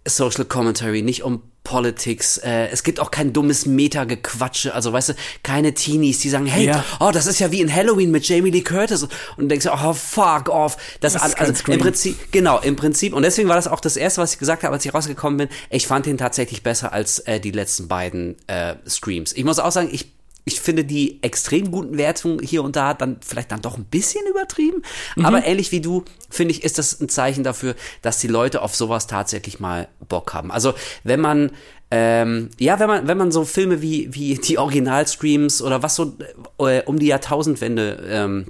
Social 0.09 0.45
Commentary, 0.45 1.01
nicht 1.01 1.23
um 1.23 1.41
Politics. 1.63 2.37
Äh, 2.37 2.69
es 2.69 2.83
gibt 2.83 2.99
auch 2.99 3.11
kein 3.11 3.31
dummes 3.31 3.65
Meta-Gequatsche. 3.65 4.73
Also, 4.73 4.91
weißt 4.91 5.09
du, 5.09 5.13
keine 5.43 5.73
Teenies, 5.73 6.19
die 6.19 6.29
sagen, 6.29 6.47
hey, 6.47 6.65
ja. 6.65 6.83
oh, 6.99 7.11
das 7.13 7.27
ist 7.27 7.39
ja 7.39 7.51
wie 7.51 7.61
in 7.61 7.73
Halloween 7.73 8.09
mit 8.11 8.27
Jamie 8.27 8.49
Lee 8.49 8.61
Curtis. 8.61 9.03
Und 9.03 9.11
du 9.37 9.47
denkst, 9.47 9.67
oh, 9.71 9.93
fuck 9.93 10.49
off. 10.49 10.77
Das, 10.99 11.13
das 11.13 11.35
also, 11.35 11.71
im 11.71 11.79
Prinzip, 11.79 12.31
genau, 12.31 12.59
im 12.59 12.75
Prinzip. 12.75 13.13
Und 13.13 13.23
deswegen 13.23 13.49
war 13.49 13.55
das 13.55 13.67
auch 13.67 13.81
das 13.81 13.97
erste, 13.97 14.21
was 14.21 14.33
ich 14.33 14.39
gesagt 14.39 14.63
habe, 14.63 14.73
als 14.73 14.85
ich 14.85 14.93
rausgekommen 14.93 15.37
bin. 15.37 15.49
Ich 15.69 15.85
fand 15.85 16.07
ihn 16.07 16.17
tatsächlich 16.17 16.63
besser 16.63 16.91
als 16.91 17.19
äh, 17.19 17.39
die 17.39 17.51
letzten 17.51 17.87
beiden 17.87 18.35
äh, 18.47 18.75
Streams. 18.87 19.33
Ich 19.33 19.43
muss 19.43 19.59
auch 19.59 19.71
sagen, 19.71 19.89
ich 19.91 20.11
ich 20.49 20.61
finde 20.61 20.83
die 20.83 21.21
extrem 21.21 21.69
guten 21.69 21.97
Wertungen 21.97 22.39
hier 22.39 22.63
und 22.63 22.75
da 22.75 22.95
dann 22.95 23.17
vielleicht 23.21 23.51
dann 23.51 23.61
doch 23.61 23.77
ein 23.77 23.85
bisschen 23.85 24.25
übertrieben. 24.27 24.81
Mhm. 25.15 25.25
Aber 25.25 25.45
ähnlich 25.45 25.71
wie 25.71 25.79
du, 25.79 26.05
finde 26.29 26.53
ich, 26.53 26.63
ist 26.63 26.79
das 26.79 26.99
ein 26.99 27.07
Zeichen 27.07 27.43
dafür, 27.43 27.75
dass 28.01 28.19
die 28.19 28.27
Leute 28.27 28.63
auf 28.63 28.75
sowas 28.75 29.05
tatsächlich 29.05 29.59
mal 29.59 29.87
Bock 30.07 30.33
haben. 30.33 30.51
Also 30.51 30.73
wenn 31.03 31.21
man 31.21 31.51
ähm, 31.91 32.49
ja, 32.59 32.79
wenn 32.79 32.87
man, 32.87 33.07
wenn 33.07 33.17
man 33.17 33.31
so 33.31 33.45
Filme 33.45 33.81
wie, 33.81 34.13
wie 34.13 34.35
die 34.35 34.57
Originalstreams 34.57 35.61
oder 35.61 35.81
was 35.81 35.95
so 35.95 36.13
äh, 36.59 36.83
um 36.83 36.99
die 36.99 37.07
Jahrtausendwende 37.07 38.07
ähm, 38.07 38.45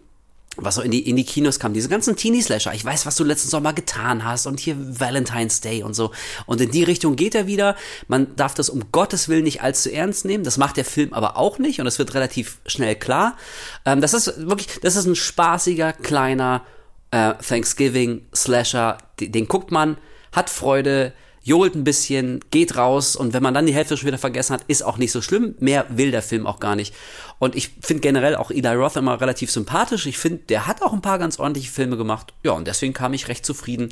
was 0.61 0.75
so 0.75 0.81
in 0.81 0.91
die, 0.91 1.07
in 1.07 1.15
die 1.15 1.23
Kinos 1.23 1.59
kam, 1.59 1.73
diese 1.73 1.89
ganzen 1.89 2.15
Teenie-Slasher. 2.15 2.73
Ich 2.73 2.85
weiß, 2.85 3.05
was 3.05 3.15
du 3.15 3.23
letzten 3.23 3.49
Sommer 3.49 3.73
getan 3.73 4.23
hast 4.23 4.47
und 4.47 4.59
hier 4.59 4.75
Valentine's 4.77 5.61
Day 5.61 5.83
und 5.83 5.93
so. 5.93 6.11
Und 6.45 6.61
in 6.61 6.71
die 6.71 6.83
Richtung 6.83 7.15
geht 7.15 7.35
er 7.35 7.47
wieder. 7.47 7.75
Man 8.07 8.35
darf 8.35 8.53
das 8.53 8.69
um 8.69 8.91
Gottes 8.91 9.29
Willen 9.29 9.43
nicht 9.43 9.61
allzu 9.61 9.91
ernst 9.91 10.25
nehmen. 10.25 10.43
Das 10.43 10.57
macht 10.57 10.77
der 10.77 10.85
Film 10.85 11.13
aber 11.13 11.37
auch 11.37 11.59
nicht 11.59 11.79
und 11.79 11.85
das 11.85 11.99
wird 11.99 12.13
relativ 12.13 12.59
schnell 12.65 12.95
klar. 12.95 13.37
Ähm, 13.85 14.01
das 14.01 14.13
ist 14.13 14.47
wirklich, 14.47 14.67
das 14.81 14.95
ist 14.95 15.05
ein 15.05 15.15
spaßiger, 15.15 15.93
kleiner 15.93 16.63
äh, 17.11 17.33
Thanksgiving-Slasher. 17.35 18.97
Den, 19.19 19.31
den 19.31 19.47
guckt 19.47 19.71
man, 19.71 19.97
hat 20.31 20.49
Freude, 20.49 21.13
johlt 21.49 21.75
ein 21.75 21.83
bisschen, 21.83 22.39
geht 22.51 22.77
raus 22.77 23.15
und 23.15 23.33
wenn 23.33 23.41
man 23.41 23.55
dann 23.55 23.65
die 23.65 23.73
Hälfte 23.73 23.97
schon 23.97 24.07
wieder 24.07 24.19
vergessen 24.19 24.53
hat, 24.53 24.63
ist 24.67 24.83
auch 24.83 24.97
nicht 24.97 25.11
so 25.11 25.21
schlimm. 25.21 25.55
Mehr 25.59 25.85
will 25.89 26.11
der 26.11 26.21
Film 26.21 26.45
auch 26.45 26.59
gar 26.59 26.75
nicht. 26.75 26.93
Und 27.39 27.55
ich 27.55 27.71
finde 27.81 28.01
generell 28.01 28.35
auch 28.35 28.51
Eli 28.51 28.67
Roth 28.75 28.95
immer 28.95 29.19
relativ 29.19 29.51
sympathisch. 29.51 30.05
Ich 30.05 30.19
finde, 30.19 30.43
der 30.49 30.67
hat 30.67 30.83
auch 30.83 30.93
ein 30.93 31.01
paar 31.01 31.17
ganz 31.17 31.39
ordentliche 31.39 31.71
Filme 31.71 31.97
gemacht. 31.97 32.33
Ja, 32.43 32.51
und 32.51 32.67
deswegen 32.67 32.93
kam 32.93 33.13
ich 33.13 33.27
recht 33.27 33.45
zufrieden 33.45 33.89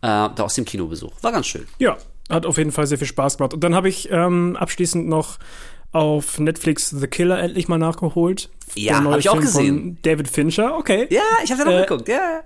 äh, 0.00 0.30
da 0.34 0.34
aus 0.38 0.54
dem 0.54 0.64
Kinobesuch. 0.64 1.12
War 1.22 1.32
ganz 1.32 1.48
schön. 1.48 1.66
Ja, 1.78 1.98
hat 2.30 2.46
auf 2.46 2.56
jeden 2.56 2.70
Fall 2.70 2.86
sehr 2.86 2.98
viel 2.98 3.08
Spaß 3.08 3.36
gemacht. 3.36 3.52
Und 3.52 3.64
dann 3.64 3.74
habe 3.74 3.88
ich 3.88 4.08
ähm, 4.10 4.56
abschließend 4.56 5.08
noch 5.08 5.38
auf 5.92 6.38
Netflix 6.38 6.90
The 6.90 7.06
Killer 7.06 7.38
endlich 7.38 7.68
mal 7.68 7.78
nachgeholt. 7.78 8.50
Ja, 8.74 9.04
habe 9.04 9.18
ich 9.18 9.28
auch 9.28 9.40
gesehen. 9.40 9.98
David 10.02 10.28
Fincher, 10.28 10.76
okay. 10.76 11.06
Ja, 11.10 11.22
ich 11.44 11.52
habe 11.52 11.64
da 11.64 11.70
noch 11.70 11.78
äh, 11.78 11.82
geguckt, 11.82 12.08
ja. 12.08 12.42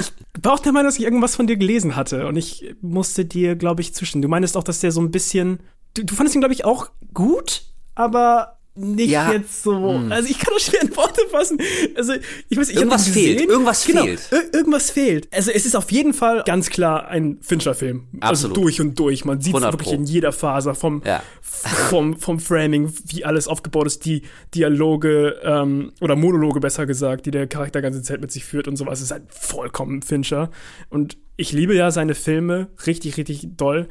Ich 0.00 0.44
war 0.44 0.52
auch 0.52 0.60
der 0.60 0.72
Meinung, 0.72 0.88
dass 0.88 0.98
ich 0.98 1.04
irgendwas 1.04 1.36
von 1.36 1.46
dir 1.46 1.56
gelesen 1.56 1.96
hatte 1.96 2.26
und 2.26 2.36
ich 2.36 2.74
musste 2.82 3.24
dir, 3.24 3.56
glaube 3.56 3.80
ich, 3.80 3.94
zwischen. 3.94 4.22
Du 4.22 4.28
meinst 4.28 4.56
auch, 4.56 4.64
dass 4.64 4.80
der 4.80 4.92
so 4.92 5.00
ein 5.00 5.10
bisschen. 5.10 5.60
Du, 5.94 6.04
du 6.04 6.14
fandest 6.14 6.36
ihn, 6.36 6.40
glaube 6.40 6.54
ich, 6.54 6.64
auch 6.64 6.90
gut, 7.14 7.62
aber 7.94 8.59
nicht 8.74 9.10
ja. 9.10 9.32
jetzt 9.32 9.62
so. 9.62 9.94
Hm. 9.94 10.12
Also 10.12 10.28
ich 10.28 10.38
kann 10.38 10.54
das 10.54 10.64
schwer 10.64 10.82
in 10.82 10.96
Worte 10.96 11.22
fassen. 11.30 11.58
Also 11.96 12.12
ich 12.48 12.56
weiß, 12.56 12.70
ich 12.70 12.76
irgendwas 12.76 13.08
fehlt. 13.08 13.40
Irgendwas 13.40 13.84
genau, 13.84 14.04
fehlt. 14.04 14.28
Ir 14.30 14.54
irgendwas 14.54 14.90
fehlt. 14.90 15.28
Also 15.32 15.50
es 15.50 15.66
ist 15.66 15.74
auf 15.74 15.90
jeden 15.90 16.14
Fall 16.14 16.44
ganz 16.46 16.70
klar 16.70 17.08
ein 17.08 17.38
Fincher-Film. 17.42 18.06
Also 18.20 18.48
durch 18.48 18.80
und 18.80 18.98
durch. 18.98 19.24
Man 19.24 19.40
sieht 19.40 19.54
es 19.54 19.62
wirklich 19.62 19.92
in 19.92 20.04
jeder 20.04 20.32
Phase 20.32 20.74
vom, 20.74 21.02
ja. 21.04 21.22
vom 21.40 22.16
vom 22.16 22.38
Framing, 22.38 22.92
wie 23.06 23.24
alles 23.24 23.48
aufgebaut 23.48 23.86
ist, 23.86 24.04
die 24.04 24.22
Dialoge 24.54 25.40
ähm, 25.42 25.92
oder 26.00 26.14
Monologe 26.14 26.60
besser 26.60 26.86
gesagt, 26.86 27.26
die 27.26 27.32
der 27.32 27.48
Charakter 27.48 27.82
ganze 27.82 28.02
Zeit 28.02 28.20
mit 28.20 28.30
sich 28.30 28.44
führt 28.44 28.68
und 28.68 28.76
sowas. 28.76 29.00
Es 29.00 29.06
ist 29.06 29.10
halt 29.10 29.24
vollkommen 29.28 30.02
Fincher. 30.02 30.50
Und 30.88 31.18
ich 31.36 31.52
liebe 31.52 31.74
ja 31.74 31.90
seine 31.90 32.14
Filme 32.14 32.68
richtig 32.86 33.16
richtig 33.16 33.48
doll. 33.56 33.88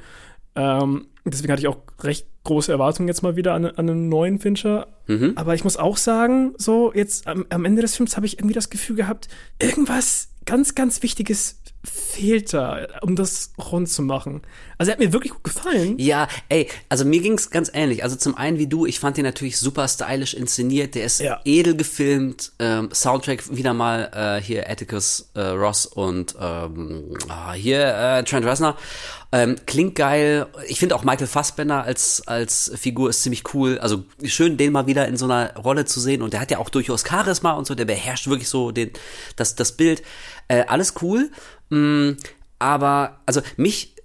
Ähm, 0.55 1.07
deswegen 1.25 1.51
hatte 1.51 1.61
ich 1.61 1.67
auch 1.67 1.79
recht 2.01 2.27
große 2.43 2.71
Erwartungen 2.71 3.07
jetzt 3.07 3.21
mal 3.21 3.35
wieder 3.35 3.53
an, 3.53 3.65
an 3.65 3.89
einen 3.89 4.09
neuen 4.09 4.39
Fincher. 4.39 4.87
Mhm. 5.07 5.33
Aber 5.35 5.53
ich 5.53 5.63
muss 5.63 5.77
auch 5.77 5.97
sagen, 5.97 6.53
so 6.57 6.93
jetzt 6.93 7.27
am, 7.27 7.45
am 7.49 7.65
Ende 7.65 7.81
des 7.81 7.95
Films 7.95 8.15
habe 8.15 8.25
ich 8.25 8.39
irgendwie 8.39 8.55
das 8.55 8.69
Gefühl 8.69 8.95
gehabt, 8.95 9.27
irgendwas 9.61 10.29
ganz, 10.45 10.75
ganz 10.75 11.03
Wichtiges 11.03 11.61
fehlt 11.83 12.53
da, 12.53 12.85
um 13.01 13.15
das 13.15 13.51
rund 13.71 13.87
zu 13.89 14.01
machen? 14.01 14.41
Also 14.77 14.91
er 14.91 14.93
hat 14.93 14.99
mir 14.99 15.13
wirklich 15.13 15.33
gut 15.33 15.43
gefallen. 15.43 15.97
Ja, 15.97 16.27
ey, 16.49 16.69
also 16.89 17.05
mir 17.05 17.21
ging's 17.21 17.49
ganz 17.49 17.69
ähnlich. 17.73 18.03
Also 18.03 18.15
zum 18.15 18.35
einen 18.35 18.57
wie 18.59 18.67
du, 18.67 18.85
ich 18.85 18.99
fand 18.99 19.17
den 19.17 19.25
natürlich 19.25 19.57
super 19.57 19.87
stylisch 19.87 20.33
inszeniert, 20.33 20.95
der 20.95 21.05
ist 21.05 21.19
Ja. 21.19 21.39
edel 21.45 21.75
gefilmt, 21.75 22.51
ähm, 22.59 22.89
Soundtrack 22.93 23.55
wieder 23.55 23.73
mal 23.73 24.09
äh, 24.13 24.41
hier 24.43 24.69
Atticus 24.69 25.29
äh, 25.35 25.41
Ross 25.41 25.85
und 25.85 26.35
ähm, 26.39 27.17
ah, 27.27 27.53
hier 27.53 27.85
äh, 27.95 28.23
Trent 28.23 28.45
Reznor. 28.45 28.77
Ähm, 29.31 29.55
klingt 29.67 29.95
geil. 29.95 30.47
Ich 30.67 30.79
finde 30.79 30.95
auch 30.95 31.03
Michael 31.03 31.27
Fassbender 31.27 31.83
als 31.83 32.27
als 32.27 32.71
Figur 32.75 33.09
ist 33.11 33.21
ziemlich 33.21 33.53
cool. 33.53 33.77
Also 33.77 34.03
schön, 34.23 34.57
den 34.57 34.71
mal 34.71 34.87
wieder 34.87 35.07
in 35.07 35.17
so 35.17 35.25
einer 35.25 35.55
Rolle 35.55 35.85
zu 35.85 35.99
sehen. 35.99 36.23
Und 36.23 36.33
der 36.33 36.39
hat 36.41 36.49
ja 36.51 36.57
auch 36.57 36.69
durchaus 36.69 37.03
Charisma 37.07 37.51
und 37.51 37.67
so. 37.67 37.75
Der 37.75 37.85
beherrscht 37.85 38.27
wirklich 38.27 38.49
so 38.49 38.71
den 38.71 38.91
das 39.35 39.53
das 39.55 39.73
Bild. 39.73 40.01
Äh, 40.47 40.63
alles 40.67 40.95
cool. 41.03 41.29
Mm, 41.69 42.11
aber 42.59 43.21
also 43.25 43.41
mich 43.57 43.95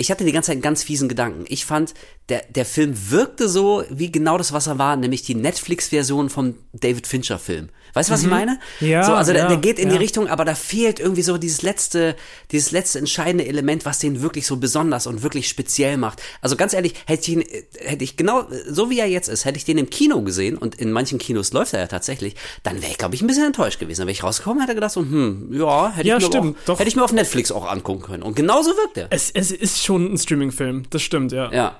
ich 0.00 0.10
hatte 0.10 0.24
die 0.24 0.32
ganze 0.32 0.46
Zeit 0.46 0.54
einen 0.54 0.62
ganz 0.62 0.82
fiesen 0.82 1.10
Gedanken. 1.10 1.44
Ich 1.48 1.66
fand, 1.66 1.92
der, 2.30 2.44
der 2.48 2.64
Film 2.64 2.94
wirkte 3.10 3.48
so, 3.48 3.82
wie 3.90 4.10
genau 4.10 4.38
das, 4.38 4.52
was 4.52 4.66
er 4.66 4.78
war, 4.78 4.96
nämlich 4.96 5.22
die 5.22 5.34
Netflix-Version 5.34 6.30
vom 6.30 6.54
David 6.72 7.06
Fincher-Film. 7.06 7.68
Weißt 7.92 8.08
du, 8.08 8.12
was 8.14 8.22
ich 8.22 8.28
meine? 8.28 8.58
Mhm. 8.78 8.86
Ja, 8.86 9.02
So, 9.04 9.14
also 9.14 9.32
der, 9.32 9.42
ja, 9.42 9.48
der 9.48 9.56
geht 9.56 9.80
in 9.80 9.88
ja. 9.88 9.94
die 9.94 9.98
Richtung, 9.98 10.28
aber 10.28 10.44
da 10.44 10.54
fehlt 10.54 11.00
irgendwie 11.00 11.22
so 11.22 11.38
dieses 11.38 11.62
letzte, 11.62 12.14
dieses 12.52 12.70
letzte 12.70 13.00
entscheidende 13.00 13.46
Element, 13.46 13.84
was 13.84 13.98
den 13.98 14.22
wirklich 14.22 14.46
so 14.46 14.58
besonders 14.58 15.08
und 15.08 15.24
wirklich 15.24 15.48
speziell 15.48 15.96
macht. 15.96 16.22
Also 16.40 16.54
ganz 16.54 16.72
ehrlich, 16.72 16.94
hätte 17.06 17.22
ich 17.22 17.28
ihn, 17.36 17.44
hätte 17.80 18.04
ich 18.04 18.16
genau, 18.16 18.46
so 18.68 18.90
wie 18.90 19.00
er 19.00 19.08
jetzt 19.08 19.28
ist, 19.28 19.44
hätte 19.44 19.56
ich 19.58 19.64
den 19.64 19.76
im 19.76 19.90
Kino 19.90 20.22
gesehen 20.22 20.56
und 20.56 20.76
in 20.76 20.92
manchen 20.92 21.18
Kinos 21.18 21.52
läuft 21.52 21.74
er 21.74 21.80
ja 21.80 21.86
tatsächlich, 21.88 22.36
dann 22.62 22.80
wäre 22.80 22.92
ich, 22.92 22.98
glaube 22.98 23.16
ich, 23.16 23.22
ein 23.22 23.26
bisschen 23.26 23.46
enttäuscht 23.46 23.80
gewesen. 23.80 24.02
Dann 24.02 24.06
wäre 24.06 24.12
ich 24.14 24.22
rausgekommen, 24.22 24.60
hätte 24.62 24.76
gedacht 24.76 24.92
so, 24.92 25.00
hm, 25.00 25.48
ja, 25.52 25.90
hätte 25.90 26.06
Ja, 26.06 26.18
ich 26.18 26.22
mir 26.22 26.26
stimmt, 26.28 26.56
auch, 26.58 26.64
doch. 26.66 26.78
hätte 26.78 26.88
ich 26.88 26.94
mir 26.94 27.02
auf 27.02 27.12
Netflix 27.12 27.50
auch 27.50 27.68
angucken 27.68 28.02
können. 28.02 28.22
Und 28.22 28.36
genauso 28.36 28.70
wirkt 28.76 28.98
er. 28.98 29.08
Es, 29.10 29.32
es 29.32 29.50
ist 29.50 29.82
schon 29.82 30.12
ein 30.14 30.18
Streaming-Film, 30.18 30.84
das 30.90 31.02
stimmt, 31.02 31.32
ja. 31.32 31.52
Ja. 31.52 31.76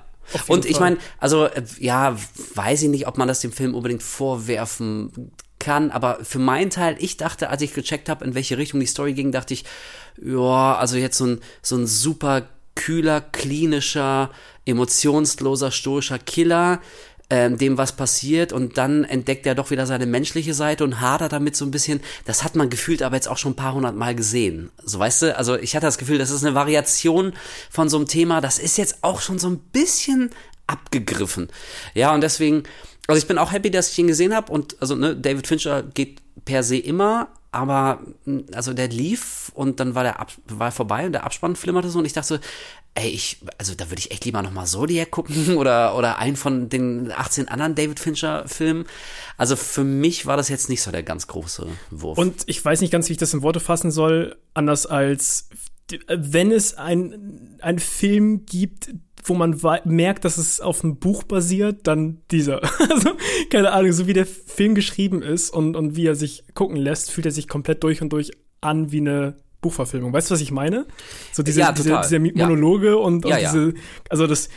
Und 0.46 0.64
ich 0.64 0.78
meine, 0.78 0.98
also 1.18 1.48
ja, 1.78 2.16
weiß 2.54 2.82
ich 2.82 2.88
nicht, 2.88 3.06
ob 3.06 3.18
man 3.18 3.28
das 3.28 3.40
dem 3.40 3.52
Film 3.52 3.74
unbedingt 3.74 4.02
vorwerfen 4.02 5.32
kann, 5.58 5.90
aber 5.90 6.24
für 6.24 6.38
meinen 6.38 6.70
Teil, 6.70 6.96
ich 6.98 7.16
dachte, 7.16 7.50
als 7.50 7.62
ich 7.62 7.74
gecheckt 7.74 8.08
habe, 8.08 8.24
in 8.24 8.34
welche 8.34 8.56
Richtung 8.58 8.80
die 8.80 8.86
Story 8.86 9.12
ging, 9.12 9.32
dachte 9.32 9.54
ich, 9.54 9.64
ja, 10.22 10.76
also 10.76 10.96
jetzt 10.96 11.18
so 11.18 11.26
ein 11.26 11.40
so 11.62 11.76
ein 11.76 11.86
super 11.86 12.48
kühler, 12.74 13.20
klinischer, 13.20 14.30
emotionsloser, 14.64 15.70
stoischer 15.70 16.18
Killer, 16.18 16.80
ähm, 17.30 17.56
dem 17.56 17.78
was 17.78 17.92
passiert 17.92 18.52
und 18.52 18.76
dann 18.76 19.04
entdeckt 19.04 19.46
er 19.46 19.54
doch 19.54 19.70
wieder 19.70 19.86
seine 19.86 20.06
menschliche 20.06 20.52
Seite 20.52 20.84
und 20.84 21.00
hadert 21.00 21.32
damit 21.32 21.56
so 21.56 21.64
ein 21.64 21.70
bisschen. 21.70 22.00
Das 22.24 22.42
hat 22.42 22.56
man 22.56 22.68
gefühlt 22.68 23.02
aber 23.02 23.14
jetzt 23.14 23.28
auch 23.28 23.38
schon 23.38 23.52
ein 23.52 23.56
paar 23.56 23.74
hundert 23.74 23.96
Mal 23.96 24.14
gesehen. 24.14 24.70
So 24.84 24.98
weißt 24.98 25.22
du, 25.22 25.36
also 25.36 25.56
ich 25.56 25.76
hatte 25.76 25.86
das 25.86 25.98
Gefühl, 25.98 26.18
das 26.18 26.30
ist 26.30 26.44
eine 26.44 26.54
Variation 26.54 27.32
von 27.70 27.88
so 27.88 27.96
einem 27.96 28.08
Thema, 28.08 28.40
das 28.40 28.58
ist 28.58 28.76
jetzt 28.76 28.98
auch 29.02 29.20
schon 29.20 29.38
so 29.38 29.48
ein 29.48 29.58
bisschen 29.58 30.30
abgegriffen. 30.66 31.48
Ja, 31.94 32.12
und 32.14 32.20
deswegen, 32.20 32.64
also 33.06 33.18
ich 33.18 33.26
bin 33.26 33.38
auch 33.38 33.52
happy, 33.52 33.70
dass 33.70 33.90
ich 33.90 33.98
ihn 33.98 34.08
gesehen 34.08 34.34
habe 34.34 34.52
und 34.52 34.80
also 34.80 34.94
ne, 34.94 35.16
David 35.16 35.46
Fincher 35.46 35.82
geht 35.82 36.20
per 36.44 36.62
se 36.62 36.76
immer, 36.78 37.28
aber 37.52 38.00
mh, 38.24 38.42
also 38.54 38.72
der 38.72 38.88
lief 38.88 39.50
und 39.54 39.80
dann 39.80 39.94
war 39.94 40.02
der 40.02 40.20
Ab 40.20 40.32
war 40.46 40.72
vorbei 40.72 41.06
und 41.06 41.12
der 41.12 41.24
Abspann 41.24 41.56
flimmerte 41.56 41.90
so 41.90 41.98
und 41.98 42.04
ich 42.04 42.12
dachte 42.12 42.28
so, 42.28 42.38
ey, 42.94 43.08
ich, 43.08 43.40
also 43.58 43.74
da 43.74 43.90
würde 43.90 44.00
ich 44.00 44.10
echt 44.10 44.24
lieber 44.24 44.42
nochmal 44.42 44.66
Zodiac 44.66 45.10
gucken 45.10 45.56
oder, 45.56 45.96
oder 45.96 46.18
einen 46.18 46.36
von 46.36 46.68
den 46.68 47.12
18 47.12 47.48
anderen 47.48 47.74
David 47.74 48.00
Fincher 48.00 48.46
Filmen. 48.48 48.86
Also 49.36 49.56
für 49.56 49.84
mich 49.84 50.26
war 50.26 50.36
das 50.36 50.48
jetzt 50.48 50.68
nicht 50.68 50.82
so 50.82 50.90
der 50.90 51.02
ganz 51.02 51.26
große 51.26 51.66
Wurf. 51.90 52.18
Und 52.18 52.42
ich 52.46 52.64
weiß 52.64 52.80
nicht 52.80 52.90
ganz, 52.90 53.08
wie 53.08 53.12
ich 53.12 53.18
das 53.18 53.34
in 53.34 53.42
Worte 53.42 53.60
fassen 53.60 53.90
soll, 53.90 54.36
anders 54.54 54.86
als 54.86 55.48
wenn 56.06 56.52
es 56.52 56.74
ein, 56.74 57.58
ein 57.60 57.80
Film 57.80 58.46
gibt, 58.46 58.90
wo 59.24 59.34
man 59.34 59.60
merkt, 59.84 60.24
dass 60.24 60.38
es 60.38 60.60
auf 60.60 60.82
einem 60.84 60.96
Buch 60.96 61.22
basiert, 61.24 61.86
dann 61.86 62.22
dieser. 62.30 62.60
Also, 62.90 63.10
keine 63.50 63.72
Ahnung, 63.72 63.92
so 63.92 64.06
wie 64.06 64.12
der 64.12 64.26
Film 64.26 64.74
geschrieben 64.74 65.22
ist 65.22 65.50
und, 65.50 65.76
und 65.76 65.96
wie 65.96 66.06
er 66.06 66.14
sich 66.14 66.44
gucken 66.54 66.76
lässt, 66.76 67.10
fühlt 67.10 67.26
er 67.26 67.32
sich 67.32 67.48
komplett 67.48 67.82
durch 67.84 68.02
und 68.02 68.12
durch 68.12 68.30
an 68.60 68.90
wie 68.92 68.98
eine 69.00 69.36
Buchverfilmung. 69.60 70.12
Weißt 70.12 70.30
du, 70.30 70.34
was 70.34 70.40
ich 70.40 70.50
meine? 70.50 70.86
So 71.32 71.42
diese, 71.42 71.60
Ja, 71.60 71.72
diese, 71.72 71.88
total. 71.90 72.02
diese 72.02 72.16
Ja. 72.16 72.46
Monologe 72.46 72.96
und, 72.98 73.24
und 73.24 73.30
Ja, 73.30 73.38
ja. 73.38 73.52
diese, 73.52 73.74
also 74.08 74.26
das, 74.26 74.48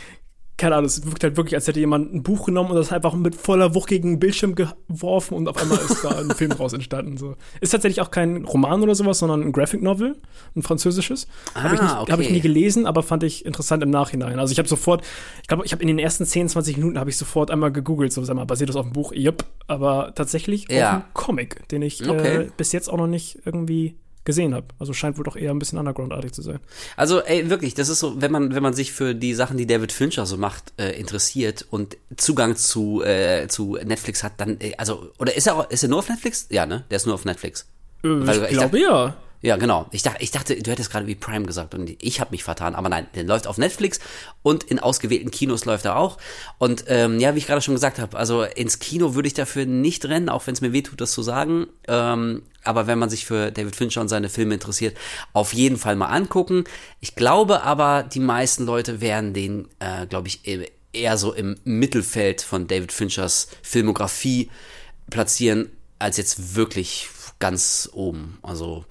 keine 0.58 0.76
Ahnung, 0.76 0.86
es 0.86 1.06
wirkt 1.06 1.24
halt 1.24 1.36
wirklich, 1.36 1.56
als 1.56 1.68
hätte 1.68 1.80
jemand 1.80 2.14
ein 2.14 2.22
Buch 2.24 2.46
genommen 2.46 2.70
und 2.70 2.76
das 2.76 2.92
einfach 2.92 3.14
mit 3.16 3.36
voller 3.36 3.74
Wucht 3.74 3.90
gegen 3.90 4.12
den 4.14 4.20
Bildschirm 4.20 4.54
geworfen 4.56 5.34
und 5.36 5.48
auf 5.48 5.58
einmal 5.58 5.80
ist 5.80 6.04
da 6.04 6.10
ein 6.20 6.30
Film 6.32 6.52
draus 6.52 6.74
entstanden. 6.74 7.18
So. 7.18 7.36
Ist 7.60 7.72
tatsächlich 7.72 8.02
auch 8.02 8.12
kein 8.12 8.46
Roman 8.46 8.82
oder 8.84 8.94
sowas, 8.94 9.20
sondern 9.20 9.42
ein 9.42 9.52
Graphic 9.52 9.82
Novel, 9.82 10.16
ein 10.56 10.62
französisches. 10.62 11.28
habe 11.56 11.76
ich, 11.76 11.82
Ah, 11.82 11.84
nicht- 11.84 11.98
okay. 12.02 12.12
hab 12.12 12.20
ich 12.20 12.30
nie 12.30 12.42
gelesen, 12.42 12.86
aber 12.86 13.02
fand 13.04 13.24
ich 13.24 13.46
interessant 13.46 13.82
im 13.84 13.90
Nachhinein. 13.90 14.40
Also 14.40 14.52
ich 14.52 14.60
habe 14.60 14.70
sofort, 14.70 15.04
ich 15.42 15.48
glaube, 15.48 15.66
ich 15.66 15.72
habe 15.72 15.82
in 15.82 15.88
den 15.88 16.00
ersten 16.00 16.26
10, 16.26 16.48
20 16.50 16.78
Minuten 16.78 17.00
habe 17.00 17.10
ich 17.10 17.18
sofort 17.18 17.50
einmal 17.50 17.72
gegoogelt, 17.72 18.14
so 18.14 18.24
sag 18.24 18.36
mal, 18.36 18.46
basiert 18.46 18.70
das 18.70 18.76
auf 18.76 18.86
dem 18.86 18.94
Buch? 18.94 19.12
Jupp, 19.14 19.46
aber 19.68 20.14
tatsächlich 20.16 20.68
Ja. 20.70 20.88
auf 20.88 20.94
einem 20.94 21.04
Comic, 21.14 21.68
den 21.70 21.82
ich 21.82 22.08
Okay. 22.08 22.36
äh, 22.44 22.50
bis 22.56 22.72
jetzt 22.74 22.90
auch 22.90 22.98
noch 22.98 23.08
nicht 23.08 23.40
irgendwie 23.46 23.96
gesehen 24.26 24.54
habe. 24.54 24.68
Also 24.80 24.94
scheint 24.94 25.18
wohl 25.18 25.24
doch 25.24 25.36
eher 25.36 25.52
ein 25.52 25.60
bisschen 25.60 25.80
undergroundartig 25.80 26.32
zu 26.32 26.42
sein. 26.42 26.60
Also, 26.96 27.22
ey, 27.22 27.50
wirklich, 27.50 27.74
das 27.74 27.90
ist 27.90 28.00
so, 28.00 28.22
wenn 28.22 28.32
man, 28.32 28.56
wenn 28.56 28.64
man 28.64 28.74
sich 28.74 28.92
für 28.94 29.14
die 29.14 29.34
Sachen, 29.34 29.58
die 29.58 29.68
David 29.68 29.92
Fincher 29.92 30.26
so 30.26 30.38
macht, 30.38 30.74
äh, 30.78 30.92
interessiert 30.92 31.66
und 31.70 31.98
Zugang 32.18 32.56
zu, 32.56 33.04
äh, 33.04 33.48
zu 33.48 33.78
Netflix 33.84 34.24
hat, 34.24 34.34
dann, 34.38 34.60
äh, 34.60 34.74
also, 34.78 35.12
oder 35.20 35.36
ist 35.36 35.48
er 35.48 35.56
auch, 35.56 35.70
ist 35.70 35.84
er 35.84 35.90
nur 35.90 36.00
auf 36.00 36.10
Netflix? 36.10 36.48
Ja, 36.50 36.66
ne? 36.66 36.86
Der 36.90 36.98
ist 36.98 37.06
nur 37.06 37.16
auf 37.16 37.26
Netflix. 37.26 37.68
Äh, 38.04 38.08
Weil 38.10 38.44
ich 38.44 38.52
ich 38.52 38.58
glaube 38.58 38.80
ja. 38.80 39.16
Ja, 39.44 39.58
genau. 39.58 39.88
Ich 39.92 40.04
dachte, 40.04 40.24
ich 40.24 40.32
dachte, 40.32 40.56
du 40.56 40.72
hättest 40.72 40.90
gerade 40.90 41.06
wie 41.06 41.16
Prime 41.16 41.46
gesagt 41.46 41.76
und 41.76 42.02
ich 42.02 42.22
habe 42.22 42.32
mich 42.32 42.46
vertan, 42.46 42.76
aber 42.76 42.88
nein, 42.88 43.08
der 43.14 43.26
läuft 43.26 43.46
auf 43.46 43.58
Netflix 43.58 44.00
und 44.42 44.64
in 44.64 44.80
ausgewählten 44.80 45.32
Kinos 45.32 45.66
läuft 45.66 45.84
er 45.84 45.98
auch. 45.98 46.18
Und 46.60 46.86
ähm, 46.88 47.20
ja, 47.20 47.36
wie 47.36 47.40
ich 47.40 47.48
gerade 47.48 47.62
schon 47.62 47.74
gesagt 47.74 48.00
habe, 48.00 48.18
also 48.18 48.44
ins 48.44 48.80
Kino 48.80 49.16
würde 49.16 49.28
ich 49.28 49.34
dafür 49.34 49.66
nicht 49.66 50.06
rennen, 50.06 50.30
auch 50.30 50.48
wenn 50.48 50.54
es 50.54 50.62
mir 50.62 50.72
wehtut, 50.72 51.02
das 51.02 51.12
zu 51.12 51.24
sagen. 51.24 51.68
Ähm, 51.90 52.44
aber 52.64 52.88
wenn 52.88 52.98
man 52.98 53.10
sich 53.10 53.26
für 53.26 53.52
David 53.52 53.76
Fincher 53.76 54.00
und 54.00 54.08
seine 54.08 54.30
Filme 54.30 54.54
interessiert, 54.54 54.96
auf 55.34 55.54
jeden 55.54 55.76
Fall 55.76 55.98
mal 55.98 56.08
angucken. 56.08 56.64
Ich 57.02 57.16
glaube 57.16 57.64
aber, 57.64 58.04
die 58.04 58.22
meisten 58.22 58.66
Leute 58.66 59.02
werden 59.02 59.34
den, 59.34 59.68
äh, 59.80 60.08
glaube 60.08 60.30
ich, 60.30 60.40
eher 60.94 61.18
so 61.18 61.34
im 61.34 61.58
Mittelfeld 61.66 62.42
von 62.42 62.68
David 62.68 62.94
Finchers 62.94 63.50
Filmografie 63.62 64.50
platzieren, 65.10 65.70
als 66.00 66.16
jetzt 66.16 66.56
wirklich 66.56 67.10
ganz 67.40 67.90
oben. 67.92 68.38
Also 68.42 68.86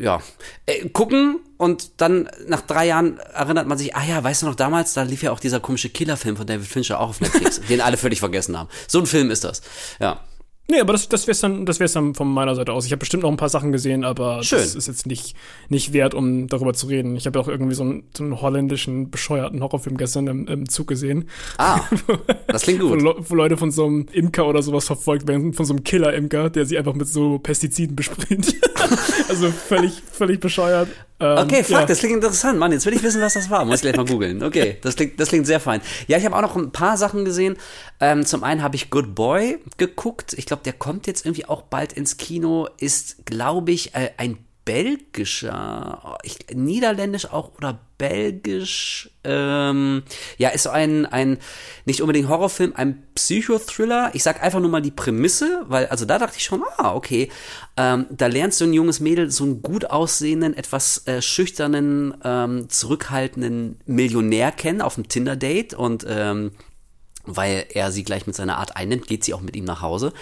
ja, 0.00 0.20
äh, 0.66 0.88
gucken 0.88 1.40
und 1.56 2.00
dann 2.00 2.28
nach 2.46 2.60
drei 2.62 2.86
Jahren 2.86 3.18
erinnert 3.18 3.66
man 3.66 3.78
sich, 3.78 3.94
ah 3.94 4.04
ja, 4.04 4.22
weißt 4.22 4.42
du 4.42 4.46
noch 4.46 4.54
damals, 4.54 4.92
da 4.94 5.02
lief 5.02 5.22
ja 5.22 5.32
auch 5.32 5.40
dieser 5.40 5.60
komische 5.60 5.88
Killerfilm 5.88 6.36
von 6.36 6.46
David 6.46 6.66
Fincher 6.66 7.00
auch 7.00 7.10
auf 7.10 7.20
Netflix, 7.20 7.60
den 7.68 7.80
alle 7.80 7.96
völlig 7.96 8.20
vergessen 8.20 8.58
haben. 8.58 8.68
So 8.88 8.98
ein 8.98 9.06
Film 9.06 9.30
ist 9.30 9.44
das. 9.44 9.62
Ja. 10.00 10.20
Nee, 10.66 10.80
aber 10.80 10.92
das, 10.94 11.08
das 11.10 11.26
wäre 11.26 11.36
dann, 11.38 11.66
das 11.66 11.78
wär's 11.78 11.92
dann 11.92 12.14
von 12.14 12.32
meiner 12.32 12.54
Seite 12.54 12.72
aus. 12.72 12.86
Ich 12.86 12.92
habe 12.92 13.00
bestimmt 13.00 13.22
noch 13.22 13.30
ein 13.30 13.36
paar 13.36 13.50
Sachen 13.50 13.70
gesehen, 13.70 14.02
aber 14.02 14.42
Schön. 14.42 14.58
das 14.58 14.74
ist 14.74 14.86
jetzt 14.86 15.06
nicht, 15.06 15.36
nicht 15.68 15.92
wert, 15.92 16.14
um 16.14 16.46
darüber 16.46 16.72
zu 16.72 16.86
reden. 16.86 17.16
Ich 17.16 17.26
habe 17.26 17.38
ja 17.38 17.44
auch 17.44 17.48
irgendwie 17.48 17.74
so 17.74 17.82
einen, 17.82 18.04
so 18.16 18.24
einen 18.24 18.40
holländischen, 18.40 19.10
bescheuerten 19.10 19.62
Horrorfilm 19.62 19.98
gestern 19.98 20.26
im, 20.26 20.48
im 20.48 20.68
Zug 20.68 20.86
gesehen, 20.86 21.28
Ah, 21.58 21.80
das 22.46 22.62
klingt 22.62 22.80
gut. 22.80 23.02
Le 23.02 23.14
wo 23.18 23.34
Leute 23.34 23.56
von 23.56 23.70
so 23.70 23.86
einem 23.86 24.06
Imker 24.12 24.46
oder 24.46 24.62
sowas 24.62 24.86
verfolgt 24.86 25.28
werden, 25.28 25.52
von 25.52 25.66
so 25.66 25.74
einem 25.74 25.84
Killer-Imker, 25.84 26.48
der 26.50 26.64
sie 26.64 26.78
einfach 26.78 26.94
mit 26.94 27.08
so 27.08 27.38
Pestiziden 27.38 27.94
besprüht. 27.94 28.54
also 29.28 29.50
völlig, 29.50 30.02
völlig 30.12 30.40
bescheuert. 30.40 30.88
Ähm, 31.20 31.38
Okay, 31.38 31.62
fuck, 31.62 31.80
ja. 31.80 31.86
das 31.86 31.98
klingt 31.98 32.14
interessant, 32.14 32.58
Mann. 32.58 32.72
Jetzt 32.72 32.86
will 32.86 32.94
ich 32.94 33.02
wissen, 33.02 33.20
was 33.20 33.34
das 33.34 33.48
war. 33.50 33.64
Muss 33.64 33.76
ich 33.76 33.82
gleich 33.82 33.96
mal 33.96 34.04
googeln. 34.04 34.42
Okay, 34.42 34.78
das 34.82 34.96
klingt, 34.96 35.18
das 35.20 35.28
klingt 35.28 35.46
sehr 35.46 35.60
fein. 35.60 35.80
Ja, 36.08 36.18
ich 36.18 36.24
habe 36.24 36.36
auch 36.36 36.42
noch 36.42 36.56
ein 36.56 36.72
paar 36.72 36.96
Sachen 36.96 37.24
gesehen. 37.24 37.56
Ähm, 38.00 38.26
zum 38.26 38.42
einen 38.42 38.62
habe 38.62 38.76
ich 38.76 38.90
Good 38.90 39.14
Boy 39.14 39.58
geguckt. 39.76 40.32
Ich 40.32 40.46
glaube, 40.46 40.62
der 40.64 40.72
kommt 40.72 41.06
jetzt 41.06 41.24
irgendwie 41.24 41.46
auch 41.46 41.62
bald 41.62 41.92
ins 41.92 42.16
Kino. 42.16 42.68
Ist, 42.78 43.26
glaube 43.26 43.72
ich, 43.72 43.94
äh, 43.94 44.10
ein 44.16 44.38
belgischer, 44.64 46.18
ich, 46.22 46.38
niederländisch 46.54 47.26
auch 47.30 47.52
oder 47.58 47.78
belgisch. 47.98 49.10
Ähm, 49.24 50.02
ja, 50.38 50.50
ist 50.50 50.64
so 50.64 50.70
ein, 50.70 51.06
ein 51.06 51.38
nicht 51.84 52.00
unbedingt 52.00 52.28
Horrorfilm, 52.28 52.72
ein 52.76 53.02
Psychothriller. 53.14 54.10
Ich 54.14 54.22
sag 54.22 54.42
einfach 54.42 54.60
nur 54.60 54.70
mal 54.70 54.82
die 54.82 54.90
Prämisse, 54.90 55.62
weil, 55.66 55.86
also 55.86 56.04
da 56.04 56.18
dachte 56.18 56.36
ich 56.36 56.44
schon, 56.44 56.62
ah, 56.78 56.94
okay. 56.94 57.30
Ähm, 57.76 58.06
da 58.10 58.26
lernst 58.26 58.60
du 58.60 58.64
ein 58.64 58.72
junges 58.72 59.00
Mädel, 59.00 59.30
so 59.30 59.44
einen 59.44 59.62
gut 59.62 59.90
aussehenden, 59.90 60.54
etwas 60.54 61.06
äh, 61.06 61.22
schüchternen, 61.22 62.14
ähm, 62.24 62.68
zurückhaltenden 62.68 63.80
Millionär 63.86 64.52
kennen 64.52 64.80
auf 64.80 64.96
einem 64.96 65.08
Tinder-Date 65.08 65.74
und 65.74 66.04
ähm, 66.08 66.52
weil 67.26 67.66
er 67.70 67.90
sie 67.90 68.04
gleich 68.04 68.26
mit 68.26 68.36
seiner 68.36 68.58
Art 68.58 68.76
einnimmt, 68.76 69.06
geht 69.06 69.24
sie 69.24 69.34
auch 69.34 69.40
mit 69.40 69.56
ihm 69.56 69.64
nach 69.64 69.80
Hause 69.80 70.12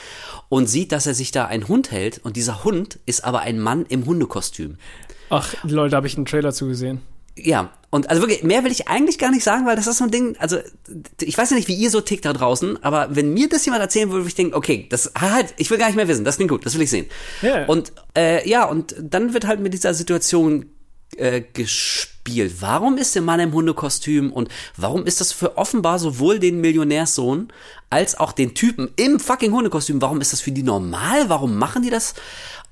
und 0.48 0.68
sieht, 0.68 0.92
dass 0.92 1.06
er 1.06 1.14
sich 1.14 1.32
da 1.32 1.46
einen 1.46 1.66
Hund 1.68 1.90
hält 1.90 2.18
und 2.24 2.36
dieser 2.36 2.64
Hund 2.64 3.00
ist 3.06 3.24
aber 3.24 3.40
ein 3.40 3.58
Mann 3.58 3.86
im 3.86 4.06
Hundekostüm. 4.06 4.76
Ach, 5.30 5.54
Leute, 5.64 5.92
da 5.92 5.96
habe 5.96 6.06
ich 6.06 6.16
einen 6.16 6.26
Trailer 6.26 6.52
zugesehen. 6.52 7.00
Ja, 7.36 7.72
und 7.90 8.08
also 8.08 8.22
wirklich, 8.22 8.42
mehr 8.42 8.64
will 8.64 8.72
ich 8.72 8.88
eigentlich 8.88 9.18
gar 9.18 9.30
nicht 9.30 9.44
sagen, 9.44 9.66
weil 9.66 9.76
das 9.76 9.86
ist 9.86 9.98
so 9.98 10.04
ein 10.04 10.10
Ding, 10.10 10.34
also 10.38 10.58
ich 11.20 11.36
weiß 11.36 11.50
ja 11.50 11.56
nicht, 11.56 11.68
wie 11.68 11.74
ihr 11.74 11.90
so 11.90 12.00
tickt 12.00 12.24
da 12.24 12.32
draußen, 12.32 12.82
aber 12.82 13.08
wenn 13.14 13.34
mir 13.34 13.48
das 13.48 13.64
jemand 13.64 13.82
erzählen 13.82 14.08
würde, 14.08 14.22
würde 14.22 14.28
ich 14.28 14.34
denken, 14.34 14.54
okay, 14.54 14.86
das 14.88 15.12
halt, 15.18 15.54
ich 15.58 15.70
will 15.70 15.78
gar 15.78 15.86
nicht 15.86 15.96
mehr 15.96 16.08
wissen, 16.08 16.24
das 16.24 16.36
klingt 16.36 16.50
gut, 16.50 16.64
das 16.64 16.74
will 16.74 16.82
ich 16.82 16.90
sehen. 16.90 17.06
Ja. 17.42 17.66
Und 17.66 17.92
äh, 18.16 18.48
ja, 18.48 18.64
und 18.64 18.94
dann 18.98 19.34
wird 19.34 19.46
halt 19.46 19.60
mit 19.60 19.74
dieser 19.74 19.92
Situation 19.92 20.70
äh, 21.16 21.42
gespielt? 21.52 22.56
Warum 22.60 22.96
ist 22.96 23.14
der 23.14 23.22
Mann 23.22 23.40
im 23.40 23.52
Hundekostüm 23.52 24.32
und 24.32 24.48
warum 24.76 25.04
ist 25.04 25.20
das 25.20 25.32
für 25.32 25.56
offenbar 25.58 25.98
sowohl 25.98 26.38
den 26.38 26.60
Millionärssohn 26.60 27.48
als 27.90 28.18
auch 28.18 28.32
den 28.32 28.54
Typen 28.54 28.90
im 28.96 29.20
fucking 29.20 29.52
Hundekostüm? 29.52 30.00
Warum 30.00 30.20
ist 30.20 30.32
das 30.32 30.40
für 30.40 30.52
die 30.52 30.62
normal? 30.62 31.28
Warum 31.28 31.58
machen 31.58 31.82
die 31.82 31.90
das? 31.90 32.14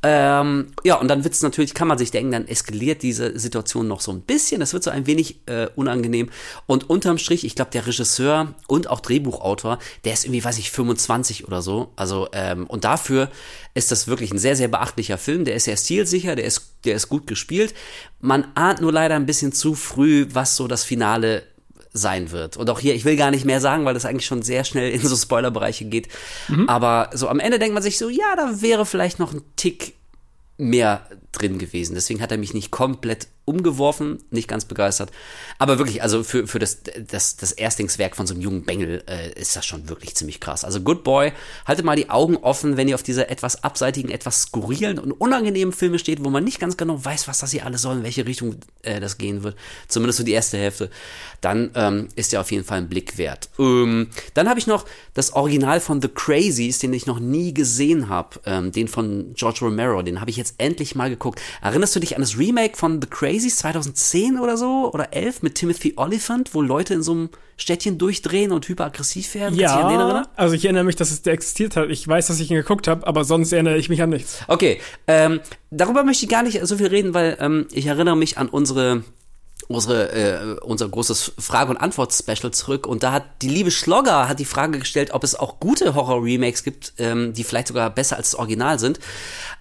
Ähm, 0.03 0.69
ja, 0.83 0.95
und 0.95 1.09
dann 1.09 1.25
wird's 1.25 1.43
natürlich, 1.43 1.75
kann 1.75 1.89
man 1.89 1.99
sich 1.99 2.11
denken, 2.11 2.33
dann 2.33 2.49
eskaliert 2.49 3.03
diese 3.03 3.39
Situation 3.39 3.87
noch 3.87 4.01
so 4.01 4.13
ein 4.13 4.23
bisschen. 4.23 4.63
Es 4.63 4.73
wird 4.73 4.83
so 4.83 4.91
ein 4.91 5.07
wenig 5.07 5.41
äh, 5.47 5.69
unangenehm. 5.77 6.31
Und 6.67 6.89
unterm 6.89 7.19
Strich, 7.19 7.45
ich 7.45 7.55
glaube, 7.55 7.71
der 7.71 7.87
Regisseur 7.87 8.55
und 8.67 8.89
auch 8.89 9.01
Drehbuchautor, 9.01 9.79
der 10.05 10.15
ist 10.15 10.25
irgendwie, 10.25 10.43
weiß 10.43 10.59
ich, 10.59 10.71
25 10.71 11.47
oder 11.47 11.61
so. 11.61 11.93
Also, 11.97 12.29
ähm, 12.33 12.67
und 12.67 12.85
dafür 12.85 13.31
ist 13.75 13.93
das 13.93 14.09
wirklich 14.09 14.33
ein 14.33 14.39
sehr, 14.39 14.57
sehr 14.57 14.69
beachtlicher 14.69 15.19
Film. 15.19 15.45
Der 15.45 15.55
ist 15.55 15.65
sehr 15.65 15.77
stilsicher, 15.77 16.35
der 16.35 16.47
ist, 16.47 16.73
der 16.85 16.97
ist 16.97 17.09
gut 17.09 17.27
gespielt. 17.27 17.75
Man 18.21 18.47
ahnt 18.55 18.81
nur 18.81 18.93
leider 18.93 19.17
ein 19.17 19.27
bisschen 19.27 19.53
zu 19.53 19.75
früh, 19.75 20.27
was 20.33 20.57
so 20.57 20.67
das 20.67 20.83
Finale 20.83 21.43
sein 21.93 22.31
wird. 22.31 22.57
Und 22.57 22.71
auch 22.71 22.81
hier, 22.81 22.95
ich 22.95 23.05
will 23.05 23.17
gar 23.17 23.31
nicht 23.31 23.45
mehr 23.45 23.61
sagen, 23.61 23.85
weil 23.85 23.95
das 23.95 24.05
eigentlich 24.05 24.27
schon 24.27 24.43
sehr 24.43 24.65
schnell 24.65 24.93
in 24.93 25.01
so 25.01 25.17
Spoilerbereiche 25.17 25.85
geht. 25.85 26.09
Mhm. 26.49 26.69
Aber 26.69 27.11
so 27.13 27.29
am 27.29 27.41
Ende 27.41 27.59
denkt 27.59 27.75
man 27.75 27.83
sich 27.83 27.99
so, 27.99 28.09
ja, 28.09 28.37
da 28.37 28.63
wäre 28.63 28.87
vielleicht 28.87 29.19
noch 29.19 29.33
ein 29.33 29.43
Tick 29.57 29.95
mehr 30.57 31.07
drin 31.33 31.59
gewesen. 31.59 31.95
Deswegen 31.95 32.21
hat 32.21 32.33
er 32.33 32.39
mich 32.39 32.55
nicht 32.55 32.71
komplett 32.71 33.29
umgeworfen, 33.45 34.19
nicht 34.31 34.49
ganz 34.49 34.65
begeistert. 34.65 35.11
Aber 35.59 35.79
wirklich, 35.79 36.03
also 36.03 36.23
für, 36.23 36.47
für 36.47 36.59
das, 36.59 36.83
das, 37.09 37.37
das 37.37 37.53
Erstlingswerk 37.53 38.15
von 38.15 38.27
so 38.27 38.35
einem 38.35 38.43
jungen 38.43 38.65
Bengel 38.65 39.03
äh, 39.09 39.33
ist 39.33 39.57
das 39.57 39.67
schon 39.67 39.89
wirklich 39.89 40.15
ziemlich 40.15 40.41
krass. 40.41 40.65
Also 40.65 40.81
Good 40.81 41.03
Boy, 41.03 41.33
haltet 41.67 41.85
mal 41.85 41.97
die 41.97 42.11
Augen 42.11 42.37
offen, 42.37 42.77
wenn 42.77 42.89
ihr 42.89 42.95
auf 42.95 43.03
diese 43.03 43.29
etwas 43.29 43.65
abseitigen, 43.65 44.11
etwas 44.11 44.43
skurrilen 44.43 44.99
und 44.99 45.13
unangenehmen 45.13 45.73
Filme 45.73 45.99
steht, 45.99 46.25
wo 46.25 46.31
man 46.31 46.45
nicht 46.45 46.61
ganz 46.61 46.77
genau 46.77 47.05
weiß, 47.05 47.27
was 47.27 47.39
das 47.39 47.51
hier 47.51 47.67
alles 47.67 47.83
soll, 47.83 47.99
in 47.99 48.03
welche 48.05 48.27
Richtung 48.27 48.57
äh, 48.83 49.01
das 49.01 49.19
gehen 49.19 49.43
wird. 49.43 49.57
Zumindest 49.89 50.19
so 50.19 50.25
die 50.25 50.33
erste 50.33 50.59
Hälfte. 50.59 50.91
Dann 51.41 51.71
ähm, 51.75 52.09
ist 52.15 52.33
der 52.33 52.41
auf 52.41 52.53
jeden 52.53 52.65
Fall 52.65 52.79
ein 52.79 52.89
Blick 52.89 53.19
wert. 53.19 53.51
Ähm, 53.59 54.11
dann 54.35 54.49
habe 54.49 54.61
ich 54.61 54.69
noch 54.69 54.85
das 55.15 55.33
Original 55.33 55.81
von 55.81 56.01
The 56.01 56.09
Crazies, 56.09 56.79
den 56.79 56.93
ich 56.93 57.07
noch 57.07 57.19
nie 57.19 57.53
gesehen 57.53 58.09
habe. 58.09 58.41
Ähm, 58.47 58.71
den 58.71 58.87
von 58.87 59.35
George 59.35 59.61
Romero, 59.63 60.03
den 60.03 60.21
habe 60.21 60.31
ich 60.31 60.37
jetzt 60.37 60.55
endlich 60.59 60.95
mal 60.95 61.09
geguckt. 61.11 61.20
Erinnerst 61.63 61.95
du 61.95 62.01
dich 62.01 62.17
an 62.17 62.23
das 62.23 62.39
Remake 62.39 62.77
von 62.77 63.01
The 63.01 63.09
Crazies 63.09 63.57
2010 63.57 64.39
oder 64.41 64.57
so 64.57 64.91
oder 64.93 65.13
11 65.13 65.43
mit 65.43 65.55
Timothy 65.55 65.95
Oliphant, 65.97 66.55
wo 66.55 66.63
Leute 66.63 66.95
in 66.95 67.03
so 67.03 67.13
einem 67.13 67.29
Städtchen 67.57 67.99
durchdrehen 67.99 68.51
und 68.51 68.69
hyperaggressiv 68.69 69.35
werden? 69.35 69.59
Ja, 69.59 70.27
also 70.37 70.55
ich 70.55 70.65
erinnere 70.65 70.85
mich, 70.85 70.97
dass 70.97 71.11
es 71.11 71.23
der 71.23 71.35
existiert 71.35 71.77
hat. 71.77 71.91
Ich 71.91 72.07
weiß, 72.07 72.27
dass 72.27 72.41
ich 72.41 72.51
ihn 72.51 72.57
geguckt 72.57 72.89
habe, 72.89 73.07
aber 73.07 73.25
sonst 73.25 73.53
erinnere 73.53 73.77
ich 73.77 73.89
mich 73.89 74.03
an 74.03 74.11
nichts. 74.11 74.41
Okay, 74.49 74.81
ähm, 75.07 75.41
darüber 75.71 76.03
möchte 76.03 76.25
ich 76.25 76.31
gar 76.31 76.43
nicht 76.43 76.59
so 76.67 76.77
viel 76.77 76.89
reden, 76.89 77.15
weil 77.15 77.37
ähm, 77.41 77.69
ich 77.73 77.87
erinnere 77.87 78.17
mich 78.17 78.39
an 78.39 78.49
unsere 78.49 79.05
unsere, 79.71 80.13
äh, 80.13 80.57
unser 80.63 80.89
großes 80.89 81.33
Frage- 81.39 81.71
und 81.71 81.77
Antwort-Special 81.77 82.51
zurück 82.51 82.89
und 82.89 83.05
da 83.05 83.13
hat 83.13 83.25
die 83.41 83.49
liebe 83.49 83.71
Schlogger 83.71 84.29
hat 84.29 84.41
die 84.41 84.45
Frage 84.45 84.81
gestellt, 84.81 85.13
ob 85.13 85.23
es 85.23 85.37
auch 85.37 85.61
gute 85.61 85.95
Horror-Remakes 85.95 86.65
gibt, 86.65 86.93
ähm, 86.99 87.33
die 87.33 87.45
vielleicht 87.45 87.69
sogar 87.69 87.89
besser 87.91 88.17
als 88.17 88.33
das 88.33 88.39
Original 88.39 88.81
sind. 88.81 88.99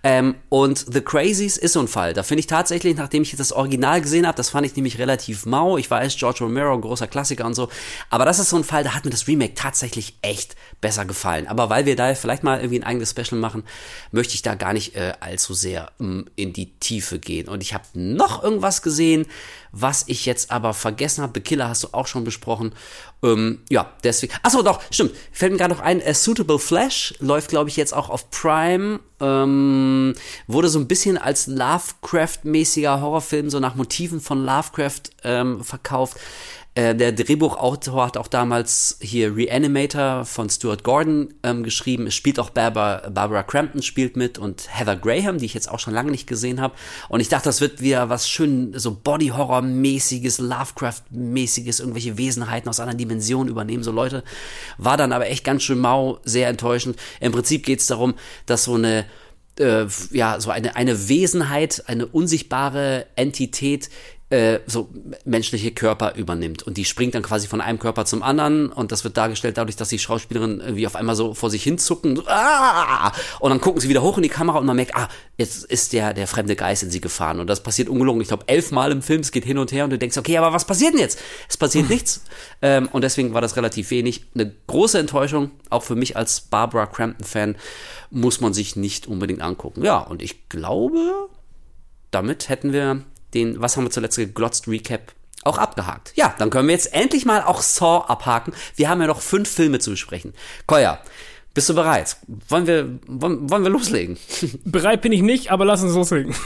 Ähm, 0.04 0.36
und 0.50 0.86
The 0.92 1.02
Crazies 1.02 1.58
ist 1.58 1.74
so 1.74 1.80
ein 1.80 1.88
Fall. 1.88 2.14
Da 2.14 2.24
finde 2.24 2.40
ich 2.40 2.48
tatsächlich, 2.48 2.98
nachdem 2.98 3.22
ich 3.22 3.36
das 3.36 3.52
Original 3.52 4.02
gesehen 4.02 4.26
habe, 4.26 4.36
das 4.36 4.50
fand 4.50 4.66
ich 4.66 4.76
nämlich 4.76 4.98
relativ 4.98 5.46
mau. 5.46 5.78
Ich 5.78 5.92
weiß, 5.92 6.16
George 6.18 6.40
Romero, 6.42 6.80
großer 6.80 7.08
Klassiker 7.08 7.46
und 7.46 7.54
so. 7.54 7.70
Aber 8.10 8.26
das 8.26 8.40
ist 8.40 8.50
so 8.50 8.56
ein 8.58 8.64
Fall, 8.64 8.84
da 8.84 8.96
hat 8.96 9.06
mir 9.06 9.12
das 9.12 9.28
Remake 9.28 9.54
tatsächlich 9.54 10.18
echt 10.24 10.56
besser 10.82 11.06
gefallen. 11.06 11.48
Aber 11.48 11.70
weil 11.70 11.86
wir 11.86 11.96
da 11.96 12.14
vielleicht 12.16 12.44
mal 12.44 12.60
irgendwie 12.60 12.80
ein 12.80 12.86
eigenes 12.86 13.12
Special 13.12 13.40
machen, 13.40 13.64
möchte 14.12 14.36
ich 14.36 14.42
da 14.42 14.56
gar 14.56 14.74
nicht 14.74 14.96
äh, 14.96 15.14
allzu 15.20 15.54
sehr 15.54 15.92
ähm, 16.00 16.26
in 16.36 16.54
die 16.54 16.72
Tiefe 16.80 17.20
gehen. 17.20 17.48
Und 17.48 17.62
ich 17.62 17.74
habe 17.74 17.86
noch 17.94 18.44
irgendwas 18.44 18.82
gesehen, 18.82 19.26
was 19.72 20.06
ich 20.08 20.26
jetzt 20.26 20.52
aber 20.52 20.74
vergessen 20.74 21.22
habe. 21.22 21.34
The 21.36 21.42
Killer 21.42 21.70
hast 21.70 21.84
du 21.84 21.90
auch 21.92 22.08
schon 22.08 22.24
besprochen. 22.24 22.74
Ähm, 23.22 23.62
ja, 23.70 23.92
deswegen. 24.04 24.34
Achso, 24.44 24.62
doch, 24.62 24.82
stimmt. 24.92 25.12
Fällt 25.32 25.52
mir 25.52 25.58
gerade 25.58 25.74
noch 25.74 25.82
ein, 25.82 26.02
A 26.06 26.14
Suitable 26.14 26.60
Flash 26.60 27.14
läuft, 27.20 27.50
glaube 27.50 27.70
ich, 27.70 27.78
jetzt 27.78 27.94
auch 27.94 28.10
auf 28.10 28.30
Prime. 28.32 29.00
Ähm, 29.20 30.14
wurde 30.48 30.70
so 30.70 30.80
ein 30.80 30.88
bisschen 30.88 31.18
als 31.18 31.48
Lovecraft-mäßiger 31.48 33.02
Horrorfilm, 33.02 33.50
so 33.50 33.60
nach 33.60 33.76
Motiven 33.76 34.22
von 34.22 34.44
Lovecraft 34.46 35.02
ähm, 35.24 35.64
verkauft. 35.64 36.18
Äh, 36.80 36.96
der 36.96 37.12
Drehbuchautor 37.12 38.06
hat 38.06 38.16
auch 38.16 38.30
damals 38.30 38.98
hier 39.02 39.36
Reanimator 39.36 40.24
von 40.24 40.50
Stuart 40.50 40.86
Gordon 40.86 41.34
ähm, 41.44 41.64
geschrieben. 41.64 42.08
Es 42.08 42.16
spielt 42.16 42.40
auch 42.40 42.52
Barbara, 42.52 43.10
Barbara 43.10 43.44
Crampton 43.44 43.82
spielt 43.82 44.16
mit 44.16 44.38
und 44.38 44.70
Heather 44.72 44.96
Graham, 44.96 45.40
die 45.40 45.46
ich 45.46 45.54
jetzt 45.54 45.70
auch 45.70 45.80
schon 45.80 45.94
lange 45.94 46.10
nicht 46.10 46.26
gesehen 46.26 46.62
habe. 46.62 46.76
Und 47.10 47.20
ich 47.20 47.28
dachte, 47.28 47.50
das 47.50 47.60
wird 47.60 47.82
wieder 47.82 48.08
was 48.08 48.30
schön 48.30 48.72
so 48.80 48.92
Body-Horror-mäßiges, 48.96 50.40
Lovecraft-mäßiges, 50.40 51.82
irgendwelche 51.82 52.18
Wesenheiten 52.18 52.70
aus 52.70 52.80
einer 52.80 52.94
Dimension 52.94 53.50
übernehmen. 53.50 53.84
So 53.84 53.92
Leute, 53.92 54.24
war 54.78 54.96
dann 54.96 55.12
aber 55.12 55.28
echt 55.28 55.44
ganz 55.44 55.64
schön 55.64 55.80
mau, 55.80 56.20
sehr 56.24 56.48
enttäuschend. 56.48 56.96
Im 57.20 57.34
Prinzip 57.34 57.66
geht 57.66 57.82
es 57.82 57.88
darum, 57.88 58.14
dass 58.46 58.64
so 58.64 58.76
eine 58.76 59.06
äh, 59.60 59.88
ja, 60.12 60.40
so 60.40 60.50
eine, 60.52 60.78
eine 60.78 61.10
Wesenheit, 61.10 61.84
eine 61.88 62.06
unsichtbare 62.06 63.06
Entität 63.18 63.90
äh, 64.30 64.60
so 64.68 64.90
menschliche 65.26 65.72
Körper 65.72 66.14
übernimmt 66.16 66.62
und 66.62 66.78
die 66.78 66.86
springt 66.86 67.16
dann 67.16 67.24
quasi 67.24 67.48
von 67.48 67.62
einem 67.62 67.80
Körper 67.80 68.06
zum 68.06 68.22
anderen 68.22 68.72
und 68.72 68.92
das 68.92 69.04
wird 69.04 69.18
dargestellt 69.18 69.58
dadurch, 69.58 69.76
dass 69.76 69.90
die 69.90 69.98
Schauspielerin 69.98 70.60
irgendwie 70.60 70.86
auf 70.86 70.96
einmal 70.96 71.16
so 71.16 71.34
vor 71.34 71.50
sich 71.50 71.64
hin 71.64 71.80
zucken 71.80 72.16
so, 72.16 72.24
ah! 72.28 73.12
und 73.40 73.50
dann 73.50 73.60
gucken 73.60 73.82
sie 73.82 73.90
wieder 73.90 74.04
hoch 74.04 74.18
in 74.18 74.24
die 74.24 74.30
Kamera 74.30 74.60
und 74.60 74.68
man 74.68 74.76
merkt, 74.76 74.96
ah, 74.96 75.10
jetzt 75.38 75.66
ist 75.66 75.94
der 75.94 76.14
der 76.14 76.28
fremde 76.28 76.56
Geist 76.56 76.84
in 76.84 76.92
sie 76.92 77.02
gefahren 77.02 77.40
und 77.40 77.48
das 77.48 77.64
passiert 77.64 77.90
ungelogen, 77.90 78.22
ich 78.22 78.28
glaube 78.28 78.44
elfmal 78.48 78.92
im 78.92 79.02
Film, 79.02 79.22
es 79.22 79.32
geht 79.32 79.46
hin 79.46 79.58
und 79.58 79.72
her 79.72 79.84
und 79.86 79.90
du 79.90 79.98
denkst, 79.98 80.18
okay, 80.18 80.38
aber 80.38 80.54
was 80.54 80.66
passiert 80.66 80.94
denn 80.94 81.00
jetzt? 81.00 81.20
Es 81.48 81.58
passiert 81.58 81.90
nichts 81.90 82.24
ähm, 82.62 82.88
und 82.92 83.04
deswegen 83.04 83.34
war 83.34 83.42
das 83.42 83.56
relativ 83.56 83.90
wenig. 83.90 84.26
Eine 84.36 84.54
große 84.68 85.00
Enttäuschung, 85.00 85.50
auch 85.72 85.82
für 85.82 85.96
mich 85.96 86.16
als 86.18 86.42
Barbara 86.42 86.86
Crampton-Fan, 86.86 87.56
muss 88.12 88.42
man 88.42 88.54
sich 88.54 88.76
nicht 88.76 89.08
unbedingt 89.08 89.42
angucken. 89.42 89.84
Ja, 89.84 90.00
und 90.00 90.22
ich 90.22 90.50
glaube, 90.50 91.30
damit 92.12 92.50
hätten 92.50 92.74
wir 92.74 93.04
den, 93.34 93.62
was 93.62 93.78
haben 93.78 93.86
wir 93.86 93.92
zuletzt 93.92 94.18
geglotzt, 94.18 94.68
Recap 94.68 95.14
auch 95.44 95.58
abgehakt. 95.58 96.14
Ja, 96.16 96.36
dann 96.38 96.50
können 96.50 96.68
wir 96.68 96.76
jetzt 96.76 96.94
endlich 96.94 97.26
mal 97.26 97.42
auch 97.44 97.62
Saw 97.62 98.06
abhaken. 98.08 98.54
Wir 98.76 98.90
haben 98.90 99.02
ja 99.02 99.08
noch 99.08 99.22
fünf 99.22 99.50
Filme 99.50 99.80
zu 99.80 99.92
besprechen. 99.92 100.34
Koya, 100.68 101.00
bist 101.54 101.70
du 101.70 101.76
bereit? 101.76 102.18
Wollen 102.48 102.68
wir, 102.68 103.00
wollen, 103.08 103.50
wollen 103.50 103.64
wir 103.64 103.70
loslegen? 103.70 104.18
Bereit 104.66 105.02
bin 105.02 105.12
ich 105.12 105.22
nicht, 105.22 105.52
aber 105.52 105.66
lass 105.66 105.82
uns 105.84 105.94
loslegen. 105.94 106.36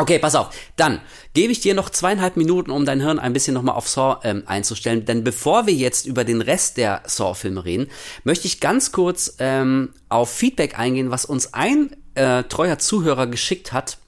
Okay, 0.00 0.20
pass 0.20 0.36
auf. 0.36 0.50
Dann 0.76 1.00
gebe 1.34 1.50
ich 1.50 1.58
dir 1.58 1.74
noch 1.74 1.90
zweieinhalb 1.90 2.36
Minuten, 2.36 2.70
um 2.70 2.86
dein 2.86 3.00
Hirn 3.00 3.18
ein 3.18 3.32
bisschen 3.32 3.52
nochmal 3.52 3.74
auf 3.74 3.88
Saw 3.88 4.20
ähm, 4.22 4.44
einzustellen. 4.46 5.04
Denn 5.04 5.24
bevor 5.24 5.66
wir 5.66 5.74
jetzt 5.74 6.06
über 6.06 6.22
den 6.22 6.40
Rest 6.40 6.76
der 6.76 7.02
Saw-Filme 7.04 7.64
reden, 7.64 7.88
möchte 8.22 8.46
ich 8.46 8.60
ganz 8.60 8.92
kurz 8.92 9.34
ähm, 9.40 9.92
auf 10.08 10.30
Feedback 10.30 10.78
eingehen, 10.78 11.10
was 11.10 11.24
uns 11.24 11.52
ein 11.52 11.96
äh, 12.14 12.44
treuer 12.44 12.78
Zuhörer 12.78 13.26
geschickt 13.26 13.72
hat. 13.72 13.98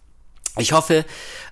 Ich 0.59 0.71
hoffe, 0.71 1.05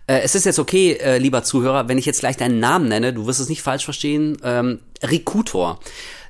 äh, 0.09 0.21
es 0.21 0.35
ist 0.35 0.47
jetzt 0.47 0.59
okay, 0.59 0.95
äh, 0.95 1.19
lieber 1.19 1.45
Zuhörer, 1.45 1.87
wenn 1.87 1.99
ich 1.99 2.07
jetzt 2.07 2.21
gleich 2.21 2.37
deinen 2.37 2.59
Namen 2.59 2.89
nenne, 2.89 3.13
du 3.13 3.27
wirst 3.27 3.41
es 3.41 3.49
nicht 3.49 3.63
falsch 3.63 3.85
verstehen. 3.85 4.39
Ähm, 4.43 4.81
Rikutor. 5.03 5.79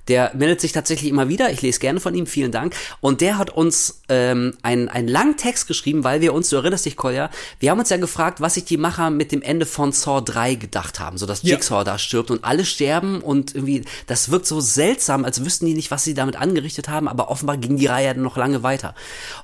Der 0.08 0.32
meldet 0.34 0.62
sich 0.62 0.72
tatsächlich 0.72 1.10
immer 1.10 1.28
wieder. 1.28 1.52
Ich 1.52 1.60
lese 1.60 1.80
gerne 1.80 2.00
von 2.00 2.14
ihm. 2.14 2.26
Vielen 2.26 2.50
Dank. 2.50 2.74
Und 3.02 3.20
der 3.20 3.36
hat 3.36 3.50
uns 3.50 4.00
ähm, 4.08 4.54
einen, 4.62 4.88
einen 4.88 5.06
langen 5.06 5.36
Text 5.36 5.68
geschrieben, 5.68 6.02
weil 6.02 6.22
wir 6.22 6.32
uns, 6.32 6.48
du 6.48 6.56
erinnerst 6.56 6.86
dich, 6.86 6.96
Kolja, 6.96 7.28
wir 7.60 7.70
haben 7.70 7.78
uns 7.78 7.90
ja 7.90 7.98
gefragt, 7.98 8.40
was 8.40 8.54
sich 8.54 8.64
die 8.64 8.78
Macher 8.78 9.10
mit 9.10 9.32
dem 9.32 9.42
Ende 9.42 9.66
von 9.66 9.92
Saw 9.92 10.22
3 10.22 10.54
gedacht 10.54 10.98
haben. 10.98 11.18
So 11.18 11.26
dass 11.26 11.42
Jigsaw 11.42 11.80
ja. 11.80 11.84
da 11.84 11.98
stirbt 11.98 12.30
und 12.30 12.42
alle 12.42 12.64
sterben 12.64 13.20
und 13.20 13.54
irgendwie, 13.54 13.84
das 14.06 14.30
wirkt 14.30 14.46
so 14.46 14.60
seltsam, 14.60 15.26
als 15.26 15.44
wüssten 15.44 15.66
die 15.66 15.74
nicht, 15.74 15.90
was 15.90 16.04
sie 16.04 16.14
damit 16.14 16.36
angerichtet 16.36 16.88
haben, 16.88 17.06
aber 17.06 17.30
offenbar 17.30 17.58
ging 17.58 17.76
die 17.76 17.86
Reihe 17.86 18.14
noch 18.16 18.38
lange 18.38 18.62
weiter. 18.62 18.94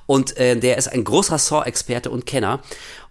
Und 0.07 0.35
äh, 0.37 0.59
der 0.59 0.79
ist 0.79 0.87
ein 0.87 1.03
großer 1.03 1.37
Saw-Experte 1.37 2.09
und 2.09 2.25
Kenner. 2.25 2.59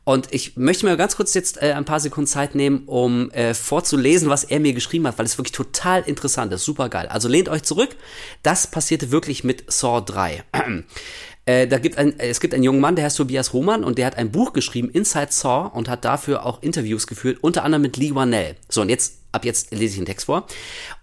Und 0.05 0.29
ich 0.33 0.57
möchte 0.57 0.85
mir 0.85 0.97
ganz 0.99 1.17
kurz 1.17 1.33
jetzt 1.33 1.63
äh, 1.63 1.73
ein 1.73 1.87
paar 1.87 1.99
Sekunden 1.99 2.29
Zeit 2.29 2.55
nehmen, 2.55 2.83
um 2.87 3.31
äh, 3.31 3.55
vorzulesen, 3.55 4.29
was 4.29 4.45
er 4.45 4.61
mir 4.61 4.75
geschrieben 4.75 5.07
hat, 5.07 5.19
weil 5.19 5.25
es 5.25 5.39
wirklich 5.39 5.53
total 5.53 6.03
interessant 6.03 6.53
ist. 6.53 6.65
Super 6.65 6.91
geil. 6.91 7.07
Also 7.09 7.29
lehnt 7.29 7.49
euch 7.49 7.63
zurück. 7.63 7.97
Das 8.43 8.67
passierte 8.67 9.11
wirklich 9.11 9.45
mit 9.45 9.65
Saw 9.73 10.01
3. 10.01 10.45
Äh, 11.47 11.67
da 11.67 11.79
gibt 11.79 11.99
ein, 11.99 12.19
es 12.19 12.41
gibt 12.41 12.55
einen 12.55 12.63
jungen 12.63 12.81
Mann, 12.81 12.97
der 12.97 13.05
heißt 13.05 13.19
Tobias 13.19 13.53
Hohmann 13.53 13.85
und 13.85 13.99
der 13.99 14.07
hat 14.07 14.17
ein 14.17 14.31
Buch 14.31 14.55
geschrieben, 14.55 14.89
Inside 14.89 15.27
Saw, 15.29 15.69
und 15.75 15.91
hat 15.91 16.03
dafür 16.07 16.47
auch 16.47 16.63
Interviews 16.63 17.07
geführt, 17.07 17.37
unter 17.43 17.65
anderem 17.65 17.83
mit 17.83 17.99
Lee 17.99 18.15
Wanell. 18.15 18.57
So, 18.71 18.81
und 18.81 18.89
jetzt 18.89 19.24
ab 19.35 19.45
jetzt 19.45 19.71
lese 19.73 19.85
ich 19.85 19.97
den 19.97 20.07
Text 20.07 20.27
vor. 20.27 20.47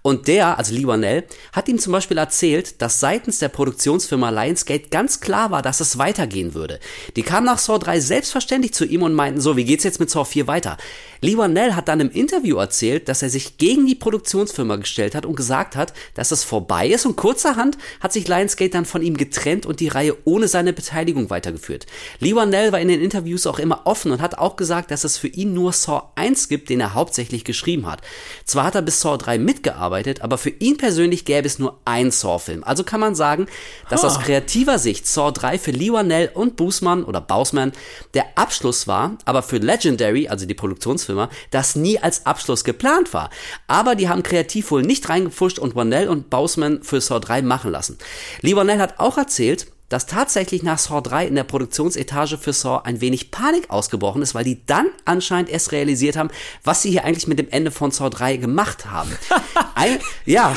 Und 0.03 0.27
der, 0.27 0.57
also 0.57 0.73
Lee 0.73 0.87
Wanell, 0.87 1.25
hat 1.53 1.67
ihm 1.67 1.77
zum 1.77 1.93
Beispiel 1.93 2.17
erzählt, 2.17 2.81
dass 2.81 2.99
seitens 2.99 3.37
der 3.37 3.49
Produktionsfirma 3.49 4.29
Lionsgate 4.29 4.89
ganz 4.89 5.19
klar 5.19 5.51
war, 5.51 5.61
dass 5.61 5.79
es 5.79 5.99
weitergehen 5.99 6.55
würde. 6.55 6.79
Die 7.15 7.21
kamen 7.21 7.45
nach 7.45 7.59
Saw 7.59 7.77
3 7.77 7.99
selbstverständlich 7.99 8.73
zu 8.73 8.85
ihm 8.85 9.03
und 9.03 9.13
meinten 9.13 9.41
so, 9.41 9.57
wie 9.57 9.65
geht's 9.65 9.83
jetzt 9.83 9.99
mit 9.99 10.09
Saw 10.09 10.25
4 10.25 10.47
weiter? 10.47 10.77
Lee 11.23 11.37
Wanell 11.37 11.75
hat 11.75 11.87
dann 11.87 11.99
im 11.99 12.09
Interview 12.09 12.57
erzählt, 12.57 13.07
dass 13.07 13.21
er 13.21 13.29
sich 13.29 13.57
gegen 13.57 13.85
die 13.85 13.93
Produktionsfirma 13.93 14.77
gestellt 14.77 15.13
hat 15.13 15.27
und 15.27 15.35
gesagt 15.35 15.75
hat, 15.75 15.93
dass 16.15 16.31
es 16.31 16.43
vorbei 16.43 16.87
ist 16.87 17.05
und 17.05 17.15
kurzerhand 17.15 17.77
hat 17.99 18.11
sich 18.11 18.27
Lionsgate 18.27 18.71
dann 18.71 18.85
von 18.85 19.03
ihm 19.03 19.17
getrennt 19.17 19.67
und 19.67 19.81
die 19.81 19.87
Reihe 19.87 20.17
ohne 20.25 20.47
seine 20.47 20.73
Beteiligung 20.73 21.29
weitergeführt. 21.29 21.85
Lee 22.19 22.35
Wanell 22.35 22.71
war 22.71 22.79
in 22.79 22.87
den 22.87 23.01
Interviews 23.01 23.45
auch 23.45 23.59
immer 23.59 23.81
offen 23.85 24.11
und 24.11 24.19
hat 24.19 24.39
auch 24.39 24.55
gesagt, 24.55 24.89
dass 24.89 25.03
es 25.03 25.17
für 25.17 25.27
ihn 25.27 25.53
nur 25.53 25.73
Saw 25.73 26.09
1 26.15 26.47
gibt, 26.47 26.69
den 26.69 26.79
er 26.79 26.95
hauptsächlich 26.95 27.43
geschrieben 27.43 27.85
hat. 27.85 28.01
Zwar 28.45 28.65
hat 28.65 28.75
er 28.75 28.81
bis 28.81 29.01
Saw 29.01 29.17
3 29.17 29.37
mitgearbeitet, 29.37 30.21
aber 30.21 30.37
für 30.37 30.49
ihn 30.49 30.77
persönlich 30.77 31.25
gäbe 31.25 31.47
es 31.47 31.59
nur 31.59 31.79
einen 31.85 32.11
Saw-Film. 32.11 32.63
Also 32.63 32.83
kann 32.83 32.99
man 32.99 33.15
sagen, 33.15 33.47
dass 33.89 34.03
huh. 34.03 34.07
aus 34.07 34.19
kreativer 34.19 34.79
Sicht 34.79 35.07
Saw 35.07 35.31
3 35.31 35.57
für 35.57 35.71
Lee 35.71 35.91
Wanell 35.91 36.31
und 36.33 36.55
Boosman 36.55 37.03
oder 37.03 37.21
Bausman 37.21 37.71
der 38.13 38.25
Abschluss 38.35 38.87
war, 38.87 39.17
aber 39.25 39.43
für 39.43 39.57
Legendary, 39.57 40.27
also 40.27 40.45
die 40.45 40.53
Produktionsfirma, 40.53 41.29
das 41.49 41.75
nie 41.75 41.99
als 41.99 42.25
Abschluss 42.25 42.63
geplant 42.63 43.13
war. 43.13 43.29
Aber 43.67 43.95
die 43.95 44.09
haben 44.09 44.23
kreativ 44.23 44.71
wohl 44.71 44.81
nicht 44.81 45.09
reingepfuscht 45.09 45.59
und 45.59 45.75
Wanell 45.75 46.09
und 46.09 46.29
Bausman 46.29 46.83
für 46.83 47.01
Saw 47.01 47.19
3 47.19 47.41
machen 47.41 47.71
lassen. 47.71 47.97
Lee 48.41 48.55
Wanell 48.55 48.79
hat 48.79 48.99
auch 48.99 49.17
erzählt, 49.17 49.67
dass 49.91 50.05
tatsächlich 50.05 50.63
nach 50.63 50.79
Saw 50.79 51.01
3 51.01 51.27
in 51.27 51.35
der 51.35 51.43
Produktionsetage 51.43 52.37
für 52.37 52.53
Saw 52.53 52.81
ein 52.85 53.01
wenig 53.01 53.29
Panik 53.29 53.69
ausgebrochen 53.69 54.21
ist, 54.21 54.33
weil 54.33 54.45
die 54.45 54.65
dann 54.65 54.87
anscheinend 55.03 55.49
erst 55.49 55.73
realisiert 55.73 56.15
haben, 56.15 56.29
was 56.63 56.81
sie 56.81 56.91
hier 56.91 57.03
eigentlich 57.03 57.27
mit 57.27 57.39
dem 57.39 57.49
Ende 57.49 57.71
von 57.71 57.91
Saw 57.91 58.09
3 58.09 58.37
gemacht 58.37 58.85
haben. 58.85 59.11
Ein, 59.75 59.99
ja, 60.25 60.55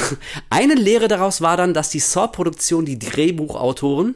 eine 0.50 0.74
Lehre 0.74 1.08
daraus 1.08 1.40
war 1.40 1.56
dann, 1.56 1.72
dass 1.72 1.88
die 1.88 2.00
Saw-Produktion 2.00 2.84
die 2.84 2.98
Drehbuchautoren 2.98 4.14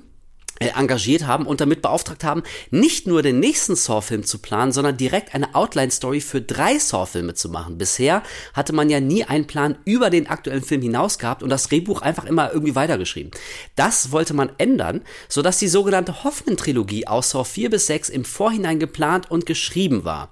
engagiert 0.61 1.27
haben 1.27 1.47
und 1.47 1.61
damit 1.61 1.83
beauftragt 1.83 2.25
haben, 2.25 2.43
nicht 2.71 3.07
nur 3.07 3.23
den 3.23 3.41
nächsten 3.41 3.77
Saw-Film 3.77 4.25
zu 4.25 4.39
planen, 4.39 4.73
sondern 4.73 4.97
direkt 4.97 5.35
eine 5.35 5.55
Outline-Story 5.55 6.21
für 6.21 6.41
drei 6.41 6.79
Saw-Filme 6.79 7.35
zu 7.35 7.49
machen. 7.49 7.79
Bisher 7.79 8.23
hatte 8.55 8.73
man 8.73 8.91
ja 8.91 9.01
nie 9.01 9.25
einen 9.25 9.47
Plan 9.47 9.79
über 9.85 10.11
den 10.11 10.29
aktuellen 10.29 10.63
Film 10.63 10.83
hinaus 10.83 11.19
gehabt 11.19 11.43
und 11.43 11.51
das 11.51 11.69
Drehbuch 11.69 12.03
einfach 12.03 12.25
immer 12.25 12.53
irgendwie 12.53 12.75
weitergeschrieben. 12.75 13.31
Das 13.77 14.13
wollte 14.13 14.35
man 14.35 14.51
ändern, 14.59 15.03
sodass 15.29 15.59
die 15.59 15.69
sogenannte 15.69 16.25
Hoffman-Trilogie 16.25 17.07
aus 17.07 17.31
Saw 17.31 17.45
4 17.45 17.71
bis 17.71 17.87
6 17.87 18.09
im 18.09 18.25
Vorhinein 18.25 18.81
geplant 18.81 19.31
und 19.31 19.47
geschrieben 19.47 20.05
war. 20.05 20.31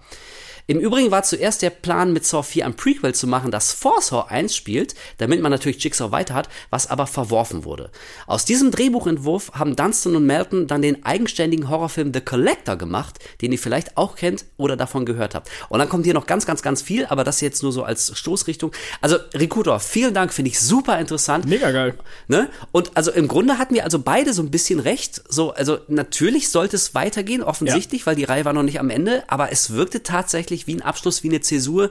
Im 0.69 0.81
Übrigen 0.81 1.13
war 1.13 1.23
zuerst 1.23 1.63
der 1.63 1.71
Plan, 1.71 2.13
mit 2.13 2.27
Saw 2.27 2.43
4 2.43 2.67
ein 2.67 2.75
Prequel 2.75 3.15
zu 3.15 3.29
machen, 3.29 3.53
das 3.53 3.73
vor 3.73 4.03
Saw 4.03 4.27
1 4.29 4.55
spielt, 4.55 4.97
damit 5.19 5.41
man 5.41 5.53
natürlich 5.53 5.83
Jigsaw 5.83 6.11
weiter 6.11 6.35
hat, 6.35 6.49
was 6.71 6.91
aber 6.91 7.07
verworfen 7.07 7.65
wurde. 7.65 7.91
Aus 8.27 8.45
diesem 8.45 8.73
Drehbuchentwurf 8.73 9.53
haben 9.53 9.77
Dunstan 9.77 10.17
und 10.17 10.27
Melton 10.27 10.67
dann 10.67 10.83
den 10.83 11.05
eigenständigen 11.05 11.71
Horrorfilm 11.71 12.13
The 12.13 12.21
Collector 12.21 12.75
gemacht, 12.75 13.21
den 13.43 13.53
ihr 13.53 13.61
vielleicht 13.61 13.97
auch 13.97 14.17
kennt 14.17 14.45
oder 14.57 14.77
davon 14.77 15.07
gehört 15.07 15.37
habt. 15.37 15.49
Und 15.69 15.79
dann 15.79 15.89
kommt 15.89 16.05
hier 16.05 16.15
noch 16.15 16.27
ganz, 16.27 16.47
ganz, 16.47 16.63
ganz 16.63 16.83
viel, 16.83 17.07
aber 17.07 17.23
das 17.23 17.41
jetzt 17.41 17.63
nur 17.63 17.71
so 17.71 17.85
als 17.85 18.19
Stoßrichtung. 18.19 18.73
Also, 19.01 19.19
Rikutor, 19.35 19.79
vielen 19.79 20.15
Dank, 20.15 20.33
finde 20.33 20.51
ich 20.51 20.59
super 20.59 20.99
interessant. 20.99 21.47
Mega 21.47 21.71
geil. 21.71 21.95
Ne? 22.27 22.51
Und 22.73 22.97
also 22.97 23.13
im 23.13 23.29
Grunde 23.29 23.59
hatten 23.59 23.75
wir 23.75 23.85
also 23.85 24.01
beide 24.01 24.33
so 24.33 24.43
ein 24.43 24.51
bisschen 24.51 24.81
recht. 24.81 25.23
So, 25.29 25.53
also 25.53 25.79
natürlich 25.87 26.49
sollte 26.49 26.75
es 26.75 26.93
weitergehen, 26.93 27.45
offensichtlich, 27.45 28.01
ja. 28.01 28.07
weil 28.07 28.17
die 28.17 28.25
Reihe 28.25 28.45
war 28.45 28.53
noch 28.53 28.65
nicht 28.65 28.81
am 28.81 28.91
Ende, 28.91 29.23
aber 29.29 29.53
es 29.53 29.71
wirkte 29.71 30.03
tatsächlich 30.03 30.56
wirklich 30.57 30.67
wie 30.67 30.75
ein 30.75 30.83
Abschluss, 30.83 31.23
wie 31.23 31.29
eine 31.29 31.41
Zäsur. 31.41 31.91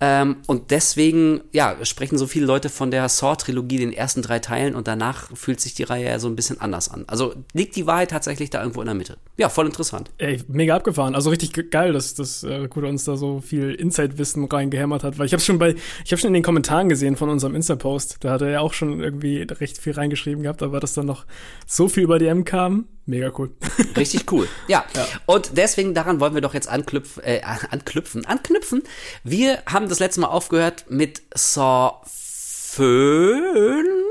Ähm, 0.00 0.36
und 0.46 0.70
deswegen, 0.70 1.42
ja, 1.52 1.76
sprechen 1.84 2.18
so 2.18 2.26
viele 2.26 2.46
Leute 2.46 2.68
von 2.68 2.90
der 2.90 3.08
Saw-Trilogie, 3.08 3.78
den 3.78 3.92
ersten 3.92 4.22
drei 4.22 4.38
Teilen, 4.38 4.74
und 4.74 4.88
danach 4.88 5.34
fühlt 5.36 5.60
sich 5.60 5.74
die 5.74 5.84
Reihe 5.84 6.06
ja 6.06 6.18
so 6.18 6.28
ein 6.28 6.36
bisschen 6.36 6.60
anders 6.60 6.90
an. 6.90 7.04
Also 7.06 7.34
liegt 7.52 7.76
die 7.76 7.86
Wahrheit 7.86 8.10
tatsächlich 8.10 8.50
da 8.50 8.60
irgendwo 8.60 8.80
in 8.80 8.86
der 8.86 8.94
Mitte. 8.94 9.16
Ja, 9.36 9.48
voll 9.48 9.66
interessant. 9.66 10.10
Ey, 10.18 10.42
mega 10.48 10.74
abgefahren. 10.76 11.14
Also 11.14 11.30
richtig 11.30 11.70
geil, 11.70 11.92
dass, 11.92 12.14
dass 12.14 12.42
äh, 12.42 12.68
Kuda 12.68 12.88
uns 12.88 13.04
da 13.04 13.16
so 13.16 13.40
viel 13.40 13.74
Insight-Wissen 13.74 14.44
reingehämmert 14.44 15.04
hat, 15.04 15.18
weil 15.18 15.26
ich 15.26 15.32
habe 15.32 15.42
schon 15.42 15.58
bei, 15.58 15.74
ich 16.04 16.12
habe 16.12 16.20
schon 16.20 16.28
in 16.28 16.34
den 16.34 16.42
Kommentaren 16.42 16.88
gesehen 16.88 17.16
von 17.16 17.28
unserem 17.28 17.54
Insta-Post, 17.54 18.18
da 18.20 18.32
hat 18.32 18.42
er 18.42 18.50
ja 18.50 18.60
auch 18.60 18.72
schon 18.72 19.00
irgendwie 19.00 19.42
recht 19.42 19.78
viel 19.78 19.92
reingeschrieben 19.92 20.42
gehabt, 20.42 20.62
aber 20.62 20.80
dass 20.80 20.94
dann 20.94 21.06
noch 21.06 21.26
so 21.66 21.88
viel 21.88 22.02
über 22.02 22.18
die 22.18 22.26
M 22.26 22.44
kam, 22.44 22.86
Mega 23.10 23.32
cool. 23.36 23.50
Richtig 23.96 24.30
cool. 24.30 24.48
Ja. 24.68 24.84
ja. 24.94 25.04
Und 25.26 25.56
deswegen 25.56 25.94
daran 25.94 26.20
wollen 26.20 26.34
wir 26.34 26.42
doch 26.42 26.54
jetzt 26.54 26.68
anknüpfen, 26.68 27.24
äh, 27.24 27.40
anknüpfen, 27.42 28.24
anknüpfen. 28.24 28.84
Wir 29.24 29.64
haben 29.66 29.88
das 29.88 29.98
letzte 29.98 30.20
Mal 30.20 30.28
aufgehört 30.28 30.84
mit 30.88 31.20
Saw 31.34 32.02
5. 32.06 34.09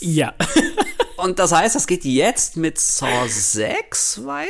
Ja. 0.00 0.34
Und 1.22 1.38
das 1.38 1.52
heißt, 1.52 1.74
das 1.74 1.86
geht 1.86 2.04
jetzt 2.04 2.56
mit 2.56 2.78
Saw 2.78 3.28
6 3.28 4.24
weiter? 4.24 4.48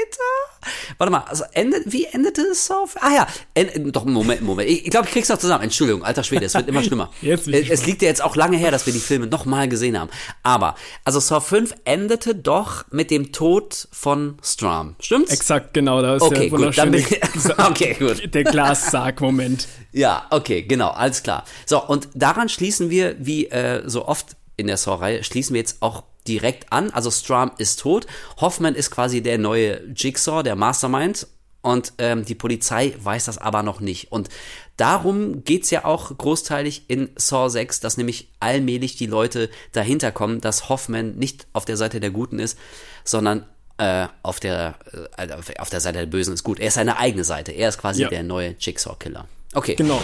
Warte 0.99 1.11
mal, 1.11 1.25
also 1.27 1.45
endet, 1.53 1.93
wie 1.93 2.05
endete 2.05 2.55
Saw? 2.55 2.87
Ah 3.01 3.13
ja, 3.13 3.27
end, 3.55 3.95
doch, 3.95 4.05
Moment, 4.05 4.43
Moment. 4.43 4.69
Ich, 4.71 4.85
ich 4.85 4.91
glaube, 4.91 5.07
ich 5.07 5.13
krieg's 5.13 5.29
noch 5.29 5.39
zusammen. 5.39 5.65
Entschuldigung, 5.65 6.05
alter 6.05 6.23
Schwede, 6.23 6.45
es 6.47 6.55
wird 6.55 6.69
immer 6.69 6.83
schlimmer. 6.85 7.11
Jetzt 7.23 7.49
es, 7.49 7.69
es 7.69 7.87
liegt 7.87 8.03
ja 8.03 8.09
jetzt 8.09 8.23
auch 8.23 8.37
lange 8.37 8.57
her, 8.57 8.71
dass 8.71 8.87
wir 8.87 8.93
die 8.93 9.01
Filme 9.01 9.27
nochmal 9.27 9.69
gesehen 9.69 9.99
haben. 9.99 10.11
Aber, 10.43 10.77
also 11.05 11.19
Saw 11.19 11.41
5 11.41 11.75
endete 11.85 12.35
doch 12.35 12.85
mit 12.91 13.11
dem 13.11 13.33
Tod 13.33 13.89
von 13.91 14.37
Strom. 14.43 14.95
Stimmt's? 15.01 15.33
Exakt, 15.33 15.75
genau. 15.75 16.03
Da 16.03 16.17
ist 16.17 16.23
okay, 16.23 16.51
der 16.51 16.59
gut, 16.59 16.79
dann 16.79 16.93
bin 16.93 17.01
ich, 17.01 17.21
okay, 17.59 17.97
gut. 17.99 18.33
Der 18.33 18.45
Glassarg-Moment. 18.45 19.67
Ja, 19.93 20.27
okay, 20.31 20.63
genau, 20.63 20.91
alles 20.91 21.23
klar. 21.25 21.45
So, 21.67 21.85
und 21.85 22.09
daran 22.15 22.49
schließen 22.49 22.91
wir, 22.91 23.17
wie 23.19 23.47
äh, 23.47 23.83
so 23.87 24.07
oft 24.07 24.37
in 24.61 24.67
der 24.67 24.77
Saw-Reihe, 24.77 25.25
schließen 25.25 25.55
wir 25.55 25.61
jetzt 25.61 25.79
auch 25.81 26.05
direkt 26.27 26.73
an. 26.73 26.91
Also 26.91 27.11
Strum 27.11 27.51
ist 27.59 27.81
tot. 27.81 28.07
Hoffman 28.41 28.75
ist 28.75 28.91
quasi 28.91 29.23
der 29.23 29.39
neue 29.39 29.81
Jigsaw, 29.95 30.43
der 30.43 30.57
Mastermind. 30.57 31.27
Und 31.63 31.93
ähm, 31.99 32.25
die 32.25 32.35
Polizei 32.35 32.95
weiß 33.03 33.27
das 33.27 33.37
aber 33.37 33.63
noch 33.63 33.81
nicht. 33.81 34.11
Und 34.13 34.31
darum 34.77 35.45
geht's 35.45 35.71
ja 35.71 35.85
auch 35.85 36.17
großteilig 36.17 36.85
in 36.89 37.11
Saw 37.17 37.51
6, 37.51 37.81
dass 37.81 37.99
nämlich 37.99 38.29
allmählich 38.41 38.97
die 38.97 39.07
Leute 39.07 39.51
dahinter 39.73 40.11
kommen, 40.11 40.41
dass 40.41 40.71
Hoffman 40.71 41.17
nicht 41.17 41.47
auf 41.53 41.67
der 41.67 41.77
Seite 41.77 42.01
der 42.01 42.11
Guten 42.11 42.39
ist, 42.39 42.59
sondern 43.05 43.45
äh, 43.77 44.07
auf, 44.23 44.41
der, 44.41 44.77
äh, 45.19 45.29
auf 45.59 45.71
der 45.71 45.81
Seite 45.81 45.99
der 45.99 46.07
Bösen 46.07 46.33
ist 46.33 46.45
gut. 46.45 46.61
Er 46.61 46.69
ist 46.69 46.75
seine 46.75 46.99
eigene 46.99 47.25
Seite. 47.25 47.53
Er 47.53 47.69
ist 47.69 47.79
quasi 47.79 48.03
ja. 48.03 48.09
der 48.09 48.23
neue 48.23 48.55
Jigsaw-Killer. 48.59 49.27
Okay. 49.53 49.75
Genau. 49.75 50.01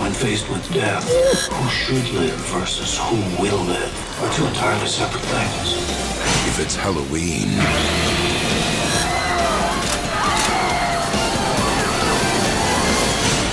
When 0.00 0.12
faced 0.12 0.48
with 0.50 0.74
death, 0.74 1.06
who 1.52 1.68
should 1.70 2.12
live 2.18 2.34
versus 2.50 2.98
who 2.98 3.16
will 3.40 3.62
live 3.64 4.20
are 4.20 4.32
two 4.34 4.44
entirely 4.44 4.88
separate 4.88 5.22
things. 5.22 5.74
If 6.48 6.58
it's 6.58 6.74
Halloween. 6.74 7.48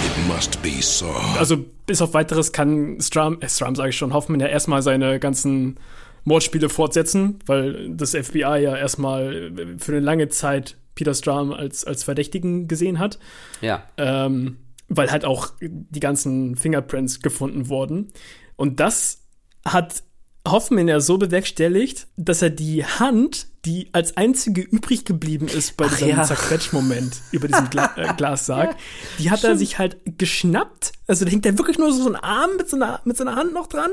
It 0.03 0.27
must 0.27 0.60
be 0.63 0.81
so. 0.81 1.12
Also, 1.38 1.58
bis 1.86 2.01
auf 2.01 2.15
weiteres 2.15 2.51
kann 2.51 2.99
Strum, 2.99 3.38
äh, 3.39 3.47
Strum 3.47 3.75
sage 3.75 3.89
ich 3.89 3.97
schon, 3.97 4.13
Hoffman 4.13 4.39
ja 4.39 4.47
erstmal 4.47 4.81
seine 4.81 5.19
ganzen 5.19 5.77
Mordspiele 6.23 6.69
fortsetzen, 6.69 7.38
weil 7.45 7.91
das 7.91 8.15
FBI 8.15 8.39
ja 8.39 8.75
erstmal 8.75 9.51
für 9.77 9.91
eine 9.91 10.01
lange 10.01 10.29
Zeit 10.29 10.75
Peter 10.95 11.13
Strum 11.13 11.53
als, 11.53 11.86
als 11.86 12.03
Verdächtigen 12.03 12.67
gesehen 12.67 12.97
hat. 12.97 13.19
Ja. 13.62 13.84
Ähm, 13.97 14.58
weil 14.88 15.12
halt 15.12 15.26
auch 15.26 15.54
die 15.62 16.00
ganzen 16.00 16.56
Fingerprints 16.56 17.21
gefunden 17.21 17.69
wurden. 17.69 18.10
Und 18.56 18.80
das 18.80 19.24
hat 19.65 20.04
Hoffman 20.48 20.88
ja 20.88 21.00
so 21.00 21.17
bewerkstelligt, 21.17 22.08
dass 22.17 22.41
er 22.41 22.52
die 22.52 22.86
Hand, 22.86 23.48
die 23.65 23.89
als 23.93 24.15
einzige 24.15 24.62
übrig 24.62 25.04
geblieben 25.04 25.48
ist 25.48 25.76
bei 25.76 25.88
diesem 25.88 26.10
ja. 26.10 26.24
Zerquetsch-Moment 26.24 27.19
über 27.32 27.48
diesem 27.48 27.69
Gla 27.71 27.91
äh, 27.98 28.13
Glassarg, 28.15 28.76
die 29.17 29.32
hat 29.32 29.39
Stimmt. 29.39 29.54
er 29.54 29.58
sich 29.58 29.80
halt 29.80 29.98
geschnappt. 30.06 30.91
Also 31.08 31.26
da 31.26 31.32
hängt 31.32 31.48
er 31.48 31.58
wirklich 31.58 31.80
nur 31.80 31.91
so 31.91 32.08
ein 32.08 32.15
Arm 32.15 32.52
mit 32.58 32.69
so, 32.69 32.76
einer, 32.76 33.02
mit 33.06 33.17
so 33.17 33.24
einer 33.24 33.36
Hand 33.36 33.54
noch 33.54 33.67
dran. 33.67 33.89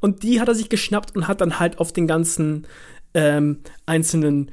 Und 0.00 0.22
die 0.22 0.40
hat 0.40 0.48
er 0.48 0.54
sich 0.54 0.68
geschnappt 0.68 1.16
und 1.16 1.28
hat 1.28 1.40
dann 1.40 1.58
halt 1.58 1.78
auf 1.78 1.92
den 1.92 2.06
ganzen 2.06 2.66
ähm, 3.14 3.60
einzelnen 3.86 4.50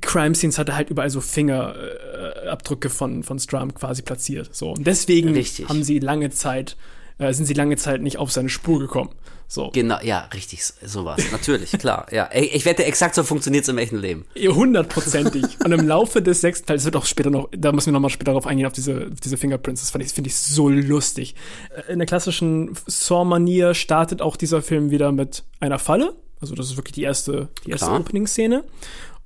Crime 0.00 0.34
Scenes 0.34 0.58
hatte 0.58 0.74
halt 0.76 0.90
überall 0.90 1.10
so 1.10 1.20
Fingerabdrücke 1.20 2.90
von, 2.90 3.22
von 3.22 3.38
Strum 3.38 3.74
quasi 3.74 4.02
platziert. 4.02 4.54
So. 4.54 4.72
Und 4.72 4.86
deswegen 4.86 5.30
richtig. 5.30 5.68
haben 5.68 5.82
sie 5.82 5.98
lange 5.98 6.30
Zeit, 6.30 6.76
äh, 7.18 7.32
sind 7.32 7.46
sie 7.46 7.54
lange 7.54 7.76
Zeit 7.76 8.02
nicht 8.02 8.18
auf 8.18 8.32
seine 8.32 8.48
Spur 8.48 8.78
gekommen. 8.78 9.10
So. 9.52 9.68
Genau, 9.70 9.98
ja, 10.02 10.30
richtig, 10.32 10.62
sowas. 10.64 11.20
Natürlich, 11.30 11.72
klar. 11.72 12.06
Ja, 12.10 12.30
ich 12.32 12.64
wette, 12.64 12.86
exakt 12.86 13.14
so 13.14 13.22
funktioniert 13.22 13.64
es 13.64 13.68
im 13.68 13.76
echten 13.76 13.98
Leben. 13.98 14.24
Hundertprozentig. 14.34 15.44
Und 15.62 15.72
im 15.72 15.86
Laufe 15.86 16.22
des 16.22 16.40
sechsten 16.40 16.66
Teils 16.66 16.86
wird 16.86 16.96
auch 16.96 17.04
später 17.04 17.28
noch, 17.28 17.50
da 17.54 17.70
müssen 17.70 17.88
wir 17.88 17.92
nochmal 17.92 18.08
später 18.08 18.30
darauf 18.30 18.46
eingehen, 18.46 18.66
auf 18.66 18.72
diese, 18.72 19.10
auf 19.12 19.20
diese 19.20 19.36
Fingerprints. 19.36 19.82
Das 19.82 19.90
finde 19.90 20.06
ich, 20.06 20.12
find 20.14 20.26
ich 20.26 20.36
so 20.36 20.70
lustig. 20.70 21.34
Äh, 21.86 21.92
in 21.92 21.98
der 21.98 22.06
klassischen 22.06 22.74
Saw-Manier 22.86 23.74
startet 23.74 24.22
auch 24.22 24.38
dieser 24.38 24.62
Film 24.62 24.90
wieder 24.90 25.12
mit 25.12 25.44
einer 25.60 25.78
Falle. 25.78 26.14
Also, 26.40 26.54
das 26.54 26.70
ist 26.70 26.78
wirklich 26.78 26.94
die 26.94 27.02
erste, 27.02 27.50
die 27.66 27.72
erste 27.72 27.90
Opening-Szene. 27.90 28.64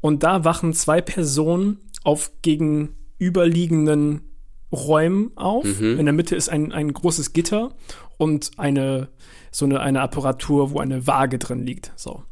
Und 0.00 0.22
da 0.22 0.44
wachen 0.44 0.72
zwei 0.72 1.00
Personen 1.00 1.78
auf 2.04 2.30
gegenüberliegenden 2.42 4.22
Räumen 4.72 5.32
auf. 5.37 5.64
Mhm. 5.64 5.98
In 5.98 6.06
der 6.06 6.12
Mitte 6.12 6.37
ist 6.37 6.48
ein, 6.48 6.72
ein 6.72 6.92
großes 6.92 7.32
Gitter 7.32 7.74
und 8.18 8.52
eine, 8.56 9.09
so 9.50 9.64
eine, 9.64 9.80
eine 9.80 10.00
Apparatur, 10.00 10.70
wo 10.70 10.80
eine 10.80 11.06
Waage 11.06 11.38
drin 11.38 11.64
liegt. 11.66 11.92
So. 11.96 12.22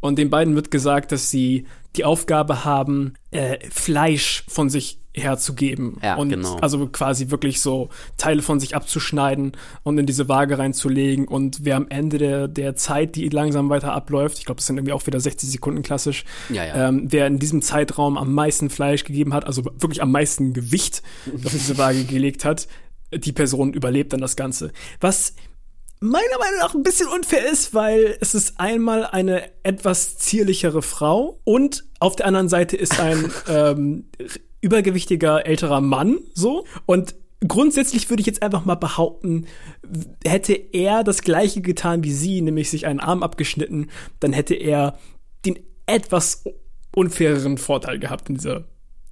Und 0.00 0.18
den 0.18 0.30
beiden 0.30 0.54
wird 0.54 0.70
gesagt, 0.70 1.12
dass 1.12 1.30
sie 1.30 1.66
die 1.96 2.04
Aufgabe 2.04 2.64
haben, 2.64 3.14
äh, 3.30 3.58
Fleisch 3.70 4.44
von 4.48 4.70
sich 4.70 4.99
herzugeben. 5.14 5.98
Ja, 6.02 6.16
und 6.16 6.28
genau. 6.28 6.56
also 6.56 6.86
quasi 6.86 7.30
wirklich 7.30 7.60
so 7.60 7.88
Teile 8.16 8.42
von 8.42 8.60
sich 8.60 8.76
abzuschneiden 8.76 9.52
und 9.82 9.98
in 9.98 10.06
diese 10.06 10.28
Waage 10.28 10.58
reinzulegen. 10.58 11.26
Und 11.26 11.64
wer 11.64 11.76
am 11.76 11.88
Ende 11.88 12.18
der, 12.18 12.48
der 12.48 12.76
Zeit, 12.76 13.16
die 13.16 13.28
langsam 13.28 13.68
weiter 13.70 13.92
abläuft, 13.92 14.38
ich 14.38 14.44
glaube, 14.44 14.58
das 14.58 14.66
sind 14.66 14.76
irgendwie 14.76 14.92
auch 14.92 15.06
wieder 15.06 15.20
60 15.20 15.50
Sekunden 15.50 15.82
klassisch, 15.82 16.24
ja, 16.48 16.64
ja. 16.64 16.88
Ähm, 16.88 17.06
wer 17.10 17.26
in 17.26 17.38
diesem 17.38 17.62
Zeitraum 17.62 18.16
am 18.16 18.32
meisten 18.32 18.70
Fleisch 18.70 19.04
gegeben 19.04 19.34
hat, 19.34 19.46
also 19.46 19.64
wirklich 19.64 20.02
am 20.02 20.12
meisten 20.12 20.52
Gewicht 20.52 21.02
auf 21.44 21.52
diese 21.52 21.76
Waage 21.78 22.04
gelegt 22.04 22.44
hat, 22.44 22.68
die 23.12 23.32
Person 23.32 23.72
überlebt 23.72 24.12
dann 24.12 24.20
das 24.20 24.36
Ganze. 24.36 24.70
Was 25.00 25.34
meiner 26.00 26.38
Meinung 26.38 26.58
nach 26.60 26.74
ein 26.74 26.82
bisschen 26.82 27.08
unfair 27.08 27.50
ist, 27.50 27.74
weil 27.74 28.16
es 28.20 28.34
ist 28.34 28.58
einmal 28.58 29.04
eine 29.04 29.50
etwas 29.62 30.16
zierlichere 30.18 30.82
Frau 30.82 31.40
und 31.44 31.84
auf 31.98 32.16
der 32.16 32.26
anderen 32.26 32.48
Seite 32.48 32.76
ist 32.76 32.98
ein 32.98 33.30
ähm, 33.48 34.06
übergewichtiger 34.60 35.46
älterer 35.46 35.80
Mann 35.80 36.18
so 36.34 36.64
und 36.86 37.14
grundsätzlich 37.46 38.08
würde 38.10 38.20
ich 38.20 38.26
jetzt 38.26 38.42
einfach 38.42 38.64
mal 38.64 38.74
behaupten, 38.74 39.46
hätte 40.24 40.52
er 40.52 41.04
das 41.04 41.22
gleiche 41.22 41.60
getan 41.62 42.04
wie 42.04 42.12
sie, 42.12 42.42
nämlich 42.42 42.70
sich 42.70 42.86
einen 42.86 43.00
Arm 43.00 43.22
abgeschnitten, 43.22 43.88
dann 44.20 44.32
hätte 44.32 44.54
er 44.54 44.98
den 45.46 45.58
etwas 45.86 46.44
unfaireren 46.94 47.58
Vorteil 47.58 47.98
gehabt 47.98 48.28
in 48.28 48.36
dieser 48.36 48.64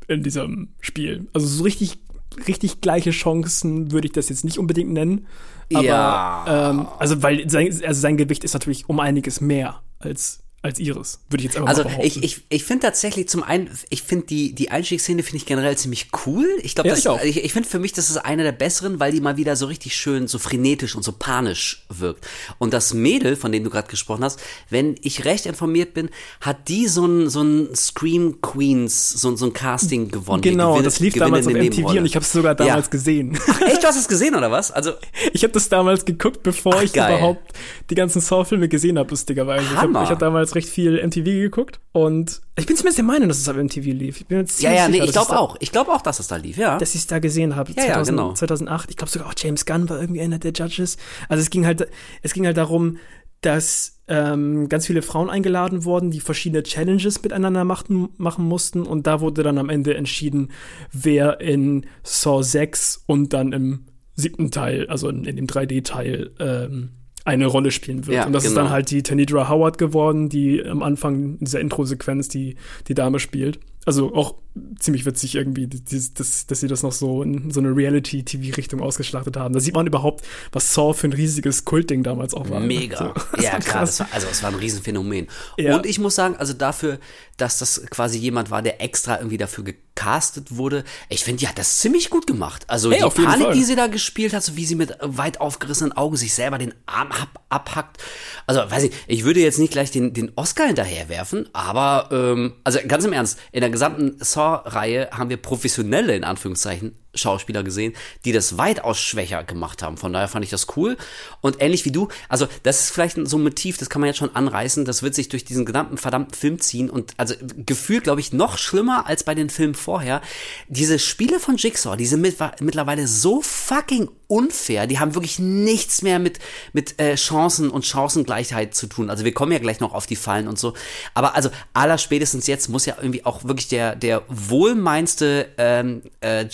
in 0.08 0.22
diesem 0.22 0.70
Spiel. 0.80 1.28
Also 1.34 1.46
so 1.46 1.64
richtig 1.64 1.98
richtig 2.46 2.80
gleiche 2.80 3.10
Chancen 3.10 3.90
würde 3.92 4.06
ich 4.06 4.12
das 4.12 4.28
jetzt 4.28 4.44
nicht 4.44 4.58
unbedingt 4.58 4.90
nennen. 4.92 5.26
Aber, 5.72 5.84
ja. 5.84 6.70
ähm, 6.70 6.86
also 6.98 7.22
weil 7.22 7.48
sein, 7.48 7.66
also 7.84 8.00
sein 8.00 8.16
Gewicht 8.16 8.44
ist 8.44 8.54
natürlich 8.54 8.88
um 8.88 9.00
einiges 9.00 9.40
mehr 9.40 9.82
als 9.98 10.44
als 10.60 10.80
ihres, 10.80 11.20
würde 11.30 11.44
ich 11.44 11.50
jetzt 11.50 11.56
einfach 11.56 11.68
also 11.68 11.82
mal 11.84 11.90
behaupten. 11.90 12.06
ich, 12.08 12.22
ich, 12.22 12.42
ich 12.48 12.64
finde 12.64 12.86
tatsächlich 12.86 13.28
zum 13.28 13.44
einen, 13.44 13.70
ich 13.90 14.02
finde 14.02 14.26
die, 14.26 14.52
die 14.54 14.70
Einstiegsszene 14.72 15.22
finde 15.22 15.36
ich 15.36 15.46
generell 15.46 15.78
ziemlich 15.78 16.08
cool. 16.26 16.48
Ich 16.62 16.74
glaube, 16.74 16.88
Ja, 16.88 16.94
das, 16.94 17.04
ich 17.04 17.08
auch. 17.08 17.22
ich, 17.22 17.44
ich 17.44 17.52
finde 17.52 17.68
für 17.68 17.78
mich, 17.78 17.92
das 17.92 18.10
ist 18.10 18.16
eine 18.16 18.42
der 18.42 18.50
besseren, 18.52 18.98
weil 18.98 19.12
die 19.12 19.20
mal 19.20 19.36
wieder 19.36 19.54
so 19.54 19.66
richtig 19.66 19.94
schön, 19.96 20.26
so 20.26 20.38
frenetisch 20.40 20.96
und 20.96 21.04
so 21.04 21.12
panisch 21.12 21.86
wirkt. 21.88 22.26
Und 22.58 22.72
das 22.74 22.92
Mädel, 22.92 23.36
von 23.36 23.52
dem 23.52 23.62
du 23.62 23.70
gerade 23.70 23.88
gesprochen 23.88 24.24
hast, 24.24 24.40
wenn 24.68 24.96
ich 25.02 25.24
recht 25.24 25.46
informiert 25.46 25.94
bin, 25.94 26.10
hat 26.40 26.66
die 26.68 26.88
so 26.88 27.06
ein, 27.06 27.30
so 27.30 27.42
ein 27.42 27.74
Scream 27.76 28.40
Queens, 28.40 29.10
so, 29.10 29.36
so 29.36 29.46
ein 29.46 29.52
Casting 29.52 30.10
gewonnen. 30.10 30.42
Genau, 30.42 30.72
gewinnt- 30.72 30.86
das 30.86 30.98
lief 30.98 31.14
damals 31.14 31.46
auf 31.46 31.52
MTV 31.52 31.62
Nebenrolle. 31.70 32.00
und 32.00 32.06
ich 32.06 32.16
habe 32.16 32.24
es 32.24 32.32
sogar 32.32 32.56
damals 32.56 32.86
Ja. 32.86 32.90
gesehen. 32.90 33.38
Ach, 33.48 33.60
echt, 33.60 33.82
du 33.84 33.86
hast 33.86 33.96
es 33.96 34.08
gesehen, 34.08 34.34
oder 34.34 34.50
was? 34.50 34.72
Also, 34.72 34.92
Ich 35.32 35.44
habe 35.44 35.52
das 35.52 35.68
damals 35.68 36.04
geguckt, 36.04 36.42
bevor 36.42 36.74
Ach, 36.78 36.82
ich 36.82 36.92
geil. 36.92 37.12
überhaupt 37.16 37.52
die 37.90 37.94
ganzen 37.94 38.20
Saw-Filme 38.20 38.68
gesehen 38.68 38.98
habe, 38.98 39.08
lustigerweise. 39.10 39.62
Ich 39.64 39.70
habe 39.70 39.80
Hammer. 39.82 40.02
ich 40.02 40.10
hab 40.10 40.18
damals 40.18 40.47
recht 40.54 40.68
viel 40.68 41.04
MTV 41.04 41.24
geguckt 41.24 41.80
und 41.92 42.40
ich 42.56 42.66
bin 42.66 42.76
zumindest 42.76 42.98
der 42.98 43.04
Meinung, 43.04 43.28
dass 43.28 43.38
es 43.38 43.48
auf 43.48 43.56
MTV 43.56 43.84
lief. 43.86 44.20
Ich 44.20 44.26
bin 44.26 44.38
mir 44.38 44.46
ja, 44.58 44.72
ja, 44.72 44.88
nee, 44.88 44.94
sicher, 44.94 45.04
ich 45.04 45.12
dass 45.12 45.26
glaube 45.28 45.40
auch. 45.40 45.56
Ich 45.60 45.72
glaube 45.72 45.92
auch, 45.92 46.02
dass 46.02 46.20
es 46.20 46.28
da 46.28 46.36
lief, 46.36 46.56
ja. 46.56 46.78
dass 46.78 46.94
ich 46.94 47.02
es 47.02 47.06
da 47.06 47.18
gesehen 47.18 47.56
habe. 47.56 47.72
Ja, 47.72 47.82
ja, 47.82 47.92
2000, 47.94 48.16
genau. 48.16 48.32
2008. 48.34 48.90
Ich 48.90 48.96
glaube 48.96 49.10
sogar 49.10 49.28
auch 49.28 49.34
James 49.36 49.66
Gunn 49.66 49.88
war 49.88 50.00
irgendwie 50.00 50.20
einer 50.20 50.38
der 50.38 50.52
Judges. 50.52 50.96
Also 51.28 51.42
es 51.42 51.50
ging 51.50 51.66
halt, 51.66 51.88
es 52.22 52.32
ging 52.32 52.46
halt 52.46 52.56
darum, 52.56 52.98
dass 53.40 54.00
ähm, 54.08 54.68
ganz 54.68 54.86
viele 54.86 55.02
Frauen 55.02 55.30
eingeladen 55.30 55.84
wurden, 55.84 56.10
die 56.10 56.20
verschiedene 56.20 56.62
Challenges 56.62 57.22
miteinander 57.22 57.64
machten, 57.64 58.08
machen 58.16 58.44
mussten. 58.44 58.82
Und 58.82 59.06
da 59.06 59.20
wurde 59.20 59.42
dann 59.42 59.58
am 59.58 59.68
Ende 59.68 59.94
entschieden, 59.94 60.50
wer 60.92 61.40
in 61.40 61.86
Saw 62.02 62.42
6 62.42 63.04
und 63.06 63.32
dann 63.32 63.52
im 63.52 63.86
siebten 64.14 64.50
Teil, 64.50 64.88
also 64.88 65.08
in, 65.08 65.24
in 65.24 65.36
dem 65.36 65.46
3D-Teil, 65.46 66.30
ähm, 66.40 66.90
eine 67.28 67.46
Rolle 67.46 67.70
spielen 67.70 68.06
wird. 68.06 68.16
Ja, 68.16 68.26
und 68.26 68.32
das 68.32 68.44
ist 68.44 68.50
genau. 68.50 68.62
dann 68.62 68.70
halt 68.70 68.90
die 68.90 69.02
Tanidra 69.02 69.48
Howard 69.48 69.76
geworden, 69.76 70.28
die 70.30 70.64
am 70.64 70.82
Anfang 70.82 71.38
dieser 71.38 71.60
Intro-Sequenz 71.60 72.28
die, 72.28 72.56
die 72.88 72.94
Dame 72.94 73.18
spielt. 73.18 73.60
Also 73.84 74.14
auch 74.14 74.34
ziemlich 74.78 75.06
witzig 75.06 75.34
irgendwie, 75.34 75.66
die, 75.66 75.84
das, 75.84 76.46
dass 76.46 76.60
sie 76.60 76.68
das 76.68 76.82
noch 76.82 76.92
so 76.92 77.22
in 77.22 77.50
so 77.50 77.60
eine 77.60 77.74
Reality-TV-Richtung 77.74 78.80
ausgeschlachtet 78.80 79.36
haben. 79.36 79.54
Da 79.54 79.60
sieht 79.60 79.74
man 79.74 79.86
überhaupt, 79.86 80.24
was 80.52 80.74
Saw 80.74 80.94
für 80.94 81.08
ein 81.08 81.12
riesiges 81.12 81.64
Kultding 81.64 82.02
damals 82.02 82.34
auch 82.34 82.48
war. 82.50 82.60
Mega. 82.60 83.14
So, 83.36 83.42
ja, 83.42 83.58
klar. 83.58 83.80
Das 83.80 84.00
war, 84.00 84.08
also, 84.12 84.26
es 84.30 84.42
war 84.42 84.50
ein 84.50 84.56
Riesenphänomen. 84.56 85.28
Ja. 85.56 85.76
Und 85.76 85.86
ich 85.86 85.98
muss 85.98 86.14
sagen, 86.14 86.36
also 86.36 86.52
dafür, 86.52 86.98
dass 87.38 87.58
das 87.58 87.82
quasi 87.90 88.18
jemand 88.18 88.50
war, 88.50 88.62
der 88.62 88.82
extra 88.82 89.16
irgendwie 89.16 89.38
dafür 89.38 89.64
gecastet 89.64 90.56
wurde, 90.56 90.84
ich 91.08 91.24
finde, 91.24 91.40
die 91.40 91.48
hat 91.48 91.56
das 91.56 91.78
ziemlich 91.78 92.10
gut 92.10 92.26
gemacht. 92.26 92.64
Also 92.66 92.90
Hey, 92.90 93.02
die 93.02 93.22
Panik, 93.22 93.46
Fall. 93.46 93.54
die 93.54 93.64
sie 93.64 93.76
da 93.76 93.86
gespielt 93.86 94.32
hat, 94.32 94.42
so 94.42 94.56
wie 94.56 94.64
sie 94.64 94.74
mit 94.74 94.96
weit 95.00 95.40
aufgerissenen 95.40 95.92
Augen 95.92 96.16
sich 96.16 96.34
selber 96.34 96.58
den 96.58 96.74
Arm 96.86 97.12
ab, 97.12 97.44
abhackt. 97.48 97.98
Also, 98.46 98.60
weiß 98.68 98.84
ich, 98.84 98.92
ich 99.06 99.24
würde 99.24 99.40
jetzt 99.40 99.58
nicht 99.58 99.72
gleich 99.72 99.90
den, 99.90 100.12
den 100.12 100.32
Oscar 100.34 100.66
hinterherwerfen, 100.66 101.48
aber, 101.52 102.08
ähm, 102.10 102.54
also 102.64 102.80
ganz 102.86 103.04
im 103.04 103.12
Ernst, 103.12 103.38
in 103.52 103.60
der 103.60 103.70
gesamten 103.70 104.16
Saw-Reihe 104.48 105.10
haben 105.12 105.30
wir 105.30 105.36
professionelle, 105.36 106.16
in 106.16 106.24
Anführungszeichen, 106.24 106.96
Schauspieler 107.14 107.62
gesehen, 107.62 107.94
die 108.24 108.32
das 108.32 108.58
weitaus 108.58 108.98
schwächer 108.98 109.44
gemacht 109.44 109.82
haben. 109.82 109.96
Von 109.96 110.12
daher 110.12 110.28
fand 110.28 110.44
ich 110.44 110.50
das 110.50 110.66
cool. 110.76 110.96
Und 111.40 111.60
ähnlich 111.60 111.84
wie 111.84 111.92
du, 111.92 112.08
also 112.28 112.46
das 112.62 112.80
ist 112.80 112.90
vielleicht 112.90 113.18
so 113.24 113.38
ein 113.38 113.42
Motiv, 113.42 113.78
das 113.78 113.90
kann 113.90 114.00
man 114.00 114.08
jetzt 114.08 114.18
schon 114.18 114.34
anreißen, 114.34 114.84
das 114.84 115.02
wird 115.02 115.14
sich 115.14 115.28
durch 115.28 115.44
diesen 115.44 115.64
gesamten 115.64 115.98
verdammten 115.98 116.34
Film 116.34 116.60
ziehen 116.60 116.90
und 116.90 117.14
also 117.16 117.34
gefühlt, 117.66 118.04
glaube 118.04 118.20
ich, 118.20 118.32
noch 118.32 118.58
schlimmer 118.58 119.06
als 119.06 119.24
bei 119.24 119.34
den 119.34 119.50
Filmen 119.50 119.74
vorher. 119.74 120.20
Diese 120.68 120.98
Spiele 120.98 121.40
von 121.40 121.56
Jigsaw, 121.56 121.96
die 121.96 122.06
sind 122.06 122.20
mit, 122.20 122.36
mittlerweile 122.60 123.06
so 123.06 123.40
fucking 123.42 124.08
unfair, 124.28 124.86
die 124.86 124.98
haben 124.98 125.14
wirklich 125.14 125.38
nichts 125.38 126.02
mehr 126.02 126.18
mit, 126.18 126.38
mit 126.74 127.00
äh, 127.00 127.14
Chancen 127.14 127.70
und 127.70 127.86
Chancengleichheit 127.86 128.74
zu 128.74 128.86
tun. 128.86 129.08
Also 129.08 129.24
wir 129.24 129.32
kommen 129.32 129.52
ja 129.52 129.58
gleich 129.58 129.80
noch 129.80 129.94
auf 129.94 130.06
die 130.06 130.16
Fallen 130.16 130.48
und 130.48 130.58
so. 130.58 130.74
Aber 131.14 131.34
also 131.34 131.48
aller 131.72 131.96
spätestens 131.96 132.46
jetzt 132.46 132.68
muss 132.68 132.84
ja 132.84 132.96
irgendwie 132.98 133.24
auch 133.24 133.44
wirklich 133.44 133.68
der, 133.68 133.96
der 133.96 134.22
wohlmeinste 134.28 135.48
ähm, 135.56 136.02
äh, 136.20 136.44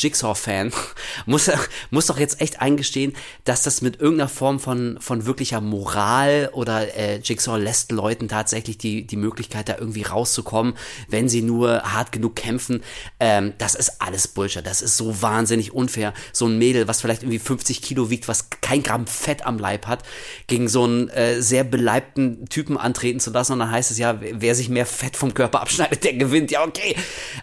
Jigsaw-Fan 0.44 0.72
muss, 1.26 1.50
muss 1.90 2.06
doch 2.06 2.18
jetzt 2.18 2.40
echt 2.40 2.60
eingestehen, 2.60 3.14
dass 3.44 3.62
das 3.62 3.82
mit 3.82 4.00
irgendeiner 4.00 4.28
Form 4.28 4.60
von, 4.60 4.98
von 5.00 5.26
wirklicher 5.26 5.60
Moral 5.60 6.50
oder 6.52 6.96
äh, 6.96 7.18
Jigsaw 7.18 7.58
lässt 7.58 7.92
Leuten 7.92 8.28
tatsächlich 8.28 8.78
die, 8.78 9.06
die 9.06 9.16
Möglichkeit, 9.16 9.68
da 9.68 9.76
irgendwie 9.78 10.02
rauszukommen, 10.02 10.74
wenn 11.08 11.28
sie 11.28 11.42
nur 11.42 11.82
hart 11.82 12.12
genug 12.12 12.36
kämpfen. 12.36 12.82
Ähm, 13.20 13.54
das 13.58 13.74
ist 13.74 14.00
alles 14.00 14.28
Bullshit. 14.28 14.66
Das 14.66 14.82
ist 14.82 14.96
so 14.96 15.22
wahnsinnig 15.22 15.72
unfair. 15.72 16.12
So 16.32 16.46
ein 16.46 16.58
Mädel, 16.58 16.88
was 16.88 17.00
vielleicht 17.00 17.22
irgendwie 17.22 17.38
50 17.38 17.82
Kilo 17.82 18.10
wiegt, 18.10 18.28
was 18.28 18.50
kein 18.60 18.82
Gramm 18.82 19.06
Fett 19.06 19.46
am 19.46 19.58
Leib 19.58 19.86
hat, 19.86 20.02
gegen 20.46 20.68
so 20.68 20.84
einen 20.84 21.08
äh, 21.08 21.40
sehr 21.40 21.64
beleibten 21.64 22.46
Typen 22.48 22.76
antreten 22.76 23.20
zu 23.20 23.30
lassen. 23.30 23.52
Und 23.52 23.58
dann 23.60 23.70
heißt 23.70 23.90
es 23.90 23.98
ja, 23.98 24.18
wer 24.20 24.54
sich 24.54 24.68
mehr 24.68 24.86
Fett 24.86 25.16
vom 25.16 25.34
Körper 25.34 25.60
abschneidet, 25.60 26.04
der 26.04 26.14
gewinnt. 26.14 26.50
Ja, 26.50 26.64
okay. 26.64 26.96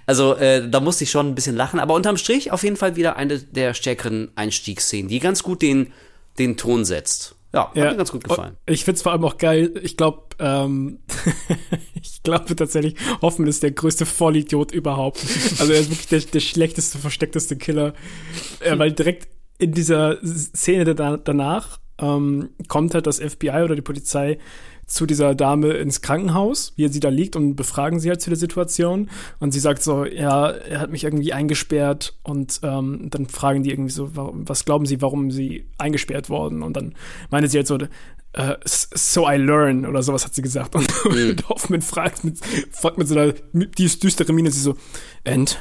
Also 0.05 0.35
äh, 0.35 0.69
da 0.69 0.79
musste 0.79 1.03
ich 1.03 1.11
schon 1.11 1.27
ein 1.27 1.35
bisschen 1.35 1.55
lachen. 1.55 1.79
Aber 1.79 1.93
unterm 1.93 2.17
Strich 2.17 2.51
auf 2.51 2.63
jeden 2.63 2.77
Fall 2.77 2.90
wieder 2.95 3.15
eine 3.15 3.39
der 3.39 3.73
stärkeren 3.73 4.31
Einstiegsszenen, 4.35 5.09
die 5.09 5.19
ganz 5.19 5.43
gut 5.43 5.61
den, 5.61 5.93
den 6.37 6.57
Ton 6.57 6.85
setzt. 6.85 7.35
Ja, 7.53 7.67
hat 7.67 7.75
mir 7.75 7.97
ganz 7.97 8.11
gut 8.11 8.23
gefallen. 8.23 8.55
Und 8.65 8.73
Ich 8.73 8.85
find's 8.85 9.01
vor 9.01 9.11
allem 9.11 9.25
auch 9.25 9.37
geil. 9.37 9.73
Ich 9.83 9.97
glaube, 9.97 10.23
ähm, 10.39 10.99
ich 12.01 12.23
glaube 12.23 12.55
tatsächlich, 12.55 12.95
Hoffmann 13.21 13.49
ist 13.49 13.61
der 13.61 13.71
größte 13.71 14.05
Vollidiot 14.05 14.71
überhaupt. 14.71 15.19
Also 15.59 15.73
er 15.73 15.79
ist 15.79 15.89
wirklich 15.89 16.07
der, 16.07 16.21
der 16.21 16.39
schlechteste, 16.39 16.97
versteckteste 16.97 17.57
Killer. 17.57 17.93
Äh, 18.61 18.79
weil 18.79 18.93
direkt 18.93 19.27
in 19.57 19.73
dieser 19.73 20.17
Szene 20.25 20.95
da, 20.95 21.17
danach 21.17 21.79
ähm, 21.99 22.49
kommt 22.67 22.93
halt 22.93 23.05
das 23.05 23.19
FBI 23.19 23.61
oder 23.63 23.75
die 23.75 23.81
Polizei 23.81 24.39
zu 24.93 25.05
dieser 25.05 25.35
Dame 25.35 25.69
ins 25.73 26.01
Krankenhaus, 26.01 26.73
wie 26.75 26.87
sie 26.89 26.99
da 26.99 27.09
liegt 27.09 27.35
und 27.35 27.55
befragen 27.55 27.99
sie 27.99 28.09
halt 28.09 28.21
zu 28.21 28.29
der 28.29 28.37
Situation. 28.37 29.09
Und 29.39 29.51
sie 29.53 29.59
sagt 29.59 29.81
so, 29.83 30.05
ja, 30.05 30.49
er 30.49 30.79
hat 30.81 30.91
mich 30.91 31.03
irgendwie 31.05 31.33
eingesperrt 31.33 32.13
und 32.23 32.59
ähm, 32.63 33.07
dann 33.09 33.27
fragen 33.27 33.63
die 33.63 33.71
irgendwie 33.71 33.91
so, 33.91 34.15
warum, 34.15 34.47
was 34.49 34.65
glauben 34.65 34.85
sie, 34.85 35.01
warum 35.01 35.31
sie 35.31 35.65
eingesperrt 35.77 36.29
worden? 36.29 36.61
Und 36.61 36.75
dann 36.75 36.93
meine 37.29 37.47
sie 37.47 37.57
halt 37.57 37.67
so, 37.67 37.77
äh, 38.33 38.55
so 38.65 39.29
I 39.29 39.35
learn 39.37 39.85
oder 39.85 40.03
sowas 40.03 40.25
hat 40.25 40.33
sie 40.35 40.41
gesagt. 40.41 40.75
Und 40.75 40.87
Mhm. 41.05 41.35
Hoffmann 41.49 41.81
fragt 41.81 42.23
mit, 42.23 42.39
fragt 42.71 42.97
mit 42.97 43.07
so 43.07 43.17
einer 43.17 43.33
düs- 43.53 43.99
düsteren 43.99 44.35
Miene 44.35 44.51
sie 44.51 44.59
so, 44.61 44.75
and 45.25 45.57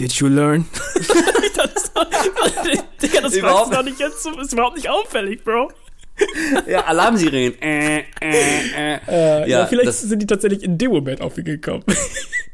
did 0.00 0.12
you 0.14 0.26
learn? 0.28 0.64
das, 1.56 1.92
Digga, 3.02 3.20
das 3.22 3.34
Überhaupt 3.34 3.72
doch 3.74 3.82
nicht 3.84 3.98
jetzt, 4.00 4.22
so- 4.22 4.38
ist 4.40 4.52
überhaupt 4.52 4.76
nicht 4.76 4.88
auffällig, 4.88 5.44
Bro. 5.44 5.70
Ja, 6.68 6.84
Alarmsirenen. 6.84 7.60
Äh, 7.60 7.98
äh, 7.98 8.04
äh. 8.76 8.98
Äh, 9.08 9.50
ja, 9.50 9.66
vielleicht 9.66 9.88
das- 9.88 10.02
sind 10.02 10.20
die 10.20 10.26
tatsächlich 10.26 10.62
in 10.62 10.78
dem 10.78 10.90
Moment 10.92 11.20
auf 11.20 11.36
ihn 11.38 11.44
gekommen. 11.44 11.84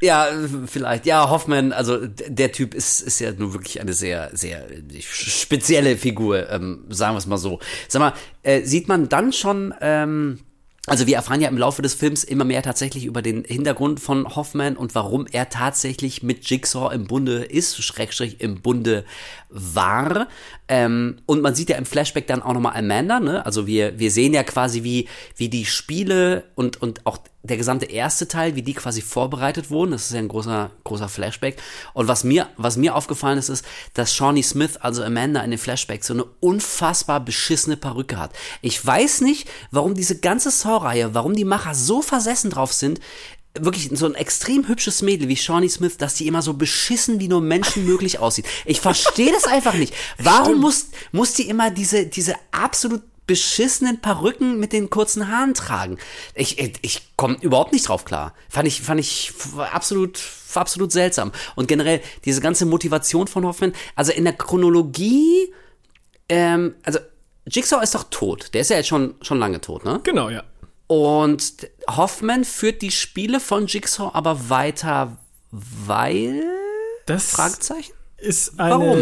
Ja, 0.03 0.29
vielleicht. 0.65 1.05
Ja, 1.05 1.29
Hoffmann, 1.29 1.71
also 1.73 1.99
der 2.07 2.51
Typ 2.51 2.73
ist, 2.73 3.01
ist 3.01 3.19
ja 3.19 3.33
nur 3.33 3.53
wirklich 3.53 3.79
eine 3.81 3.93
sehr, 3.93 4.31
sehr 4.33 4.65
spezielle 4.99 5.95
Figur, 5.95 6.49
ähm, 6.49 6.85
sagen 6.89 7.13
wir 7.13 7.19
es 7.19 7.27
mal 7.27 7.37
so. 7.37 7.59
Sag 7.87 7.99
mal, 7.99 8.13
äh, 8.41 8.63
sieht 8.63 8.87
man 8.87 9.09
dann 9.09 9.31
schon, 9.31 9.75
ähm, 9.79 10.39
also 10.87 11.05
wir 11.05 11.17
erfahren 11.17 11.39
ja 11.39 11.49
im 11.49 11.57
Laufe 11.59 11.83
des 11.83 11.93
Films 11.93 12.23
immer 12.23 12.45
mehr 12.45 12.63
tatsächlich 12.63 13.05
über 13.05 13.21
den 13.21 13.43
Hintergrund 13.43 13.99
von 13.99 14.35
Hoffman 14.35 14.75
und 14.75 14.95
warum 14.95 15.27
er 15.31 15.49
tatsächlich 15.49 16.23
mit 16.23 16.49
Jigsaw 16.49 16.91
im 16.95 17.05
Bunde 17.05 17.43
ist, 17.43 17.79
Schrägstrich 17.83 18.41
im 18.41 18.59
Bunde 18.61 19.05
war. 19.49 20.27
Ähm, 20.71 21.17
und 21.25 21.41
man 21.41 21.53
sieht 21.53 21.69
ja 21.69 21.75
im 21.75 21.85
Flashback 21.85 22.27
dann 22.27 22.41
auch 22.41 22.53
nochmal 22.53 22.77
Amanda, 22.77 23.19
ne? 23.19 23.45
Also 23.45 23.67
wir, 23.67 23.99
wir 23.99 24.09
sehen 24.09 24.33
ja 24.33 24.41
quasi, 24.43 24.83
wie, 24.83 25.09
wie 25.35 25.49
die 25.49 25.65
Spiele 25.65 26.45
und, 26.55 26.81
und 26.81 27.05
auch 27.05 27.17
der 27.43 27.57
gesamte 27.57 27.87
erste 27.87 28.29
Teil, 28.29 28.55
wie 28.55 28.61
die 28.61 28.73
quasi 28.73 29.01
vorbereitet 29.01 29.69
wurden. 29.69 29.91
Das 29.91 30.05
ist 30.05 30.13
ja 30.13 30.19
ein 30.19 30.29
großer, 30.29 30.71
großer 30.85 31.09
Flashback. 31.09 31.61
Und 31.93 32.07
was 32.07 32.23
mir, 32.23 32.47
was 32.55 32.77
mir 32.77 32.95
aufgefallen 32.95 33.37
ist, 33.37 33.49
ist, 33.49 33.65
dass 33.95 34.15
Shawnee 34.15 34.43
Smith, 34.43 34.77
also 34.77 35.03
Amanda 35.03 35.41
in 35.41 35.51
den 35.51 35.59
Flashbacks, 35.59 36.07
so 36.07 36.13
eine 36.13 36.23
unfassbar 36.39 37.19
beschissene 37.19 37.75
Perücke 37.75 38.17
hat. 38.17 38.31
Ich 38.61 38.85
weiß 38.85 39.19
nicht, 39.21 39.49
warum 39.71 39.93
diese 39.93 40.19
ganze 40.19 40.51
Saw-Reihe, 40.51 41.13
warum 41.13 41.35
die 41.35 41.43
Macher 41.43 41.75
so 41.75 42.01
versessen 42.01 42.49
drauf 42.49 42.71
sind, 42.71 43.01
wirklich 43.59 43.89
so 43.93 44.05
ein 44.05 44.15
extrem 44.15 44.67
hübsches 44.67 45.01
Mädel 45.01 45.27
wie 45.27 45.35
Shawnee 45.35 45.69
Smith, 45.69 45.97
dass 45.97 46.15
die 46.15 46.27
immer 46.27 46.41
so 46.41 46.53
beschissen 46.53 47.19
wie 47.19 47.27
nur 47.27 47.41
Menschen 47.41 47.85
möglich 47.85 48.19
aussieht. 48.19 48.45
Ich 48.65 48.81
verstehe 48.81 49.31
das 49.31 49.45
einfach 49.45 49.73
nicht. 49.73 49.93
Warum 50.17 50.59
muss, 50.59 50.87
muss 51.11 51.33
die 51.33 51.49
immer 51.49 51.71
diese, 51.71 52.05
diese 52.05 52.35
absolut 52.51 53.01
beschissenen 53.27 54.01
Perücken 54.01 54.59
mit 54.59 54.73
den 54.73 54.89
kurzen 54.89 55.27
Haaren 55.27 55.53
tragen? 55.53 55.97
Ich, 56.33 56.59
ich, 56.59 56.73
ich 56.81 57.15
komme 57.17 57.37
überhaupt 57.41 57.73
nicht 57.73 57.87
drauf 57.87 58.05
klar. 58.05 58.33
Fand 58.49 58.67
ich, 58.67 58.81
fand 58.81 58.99
ich 58.99 59.33
absolut, 59.71 60.19
absolut 60.53 60.91
seltsam. 60.91 61.31
Und 61.55 61.67
generell 61.67 62.01
diese 62.25 62.41
ganze 62.41 62.65
Motivation 62.65 63.27
von 63.27 63.45
Hoffman, 63.45 63.73
also 63.95 64.13
in 64.13 64.23
der 64.23 64.33
Chronologie, 64.33 65.53
ähm, 66.29 66.75
also 66.83 66.99
Jigsaw 67.47 67.83
ist 67.83 67.95
doch 67.95 68.05
tot. 68.09 68.53
Der 68.53 68.61
ist 68.61 68.69
ja 68.69 68.77
jetzt 68.77 68.87
schon, 68.87 69.15
schon 69.21 69.39
lange 69.39 69.59
tot, 69.59 69.83
ne? 69.83 69.99
Genau, 70.03 70.29
ja. 70.29 70.43
Und 70.91 71.69
Hoffman 71.87 72.43
führt 72.43 72.81
die 72.81 72.91
Spiele 72.91 73.39
von 73.39 73.65
Jigsaw 73.65 74.11
aber 74.13 74.49
weiter, 74.49 75.19
weil. 75.49 76.43
Das 77.05 77.31
Fragezeichen? 77.31 77.93
ist 78.17 78.59
eine 78.59 78.71
Warum? 78.71 78.97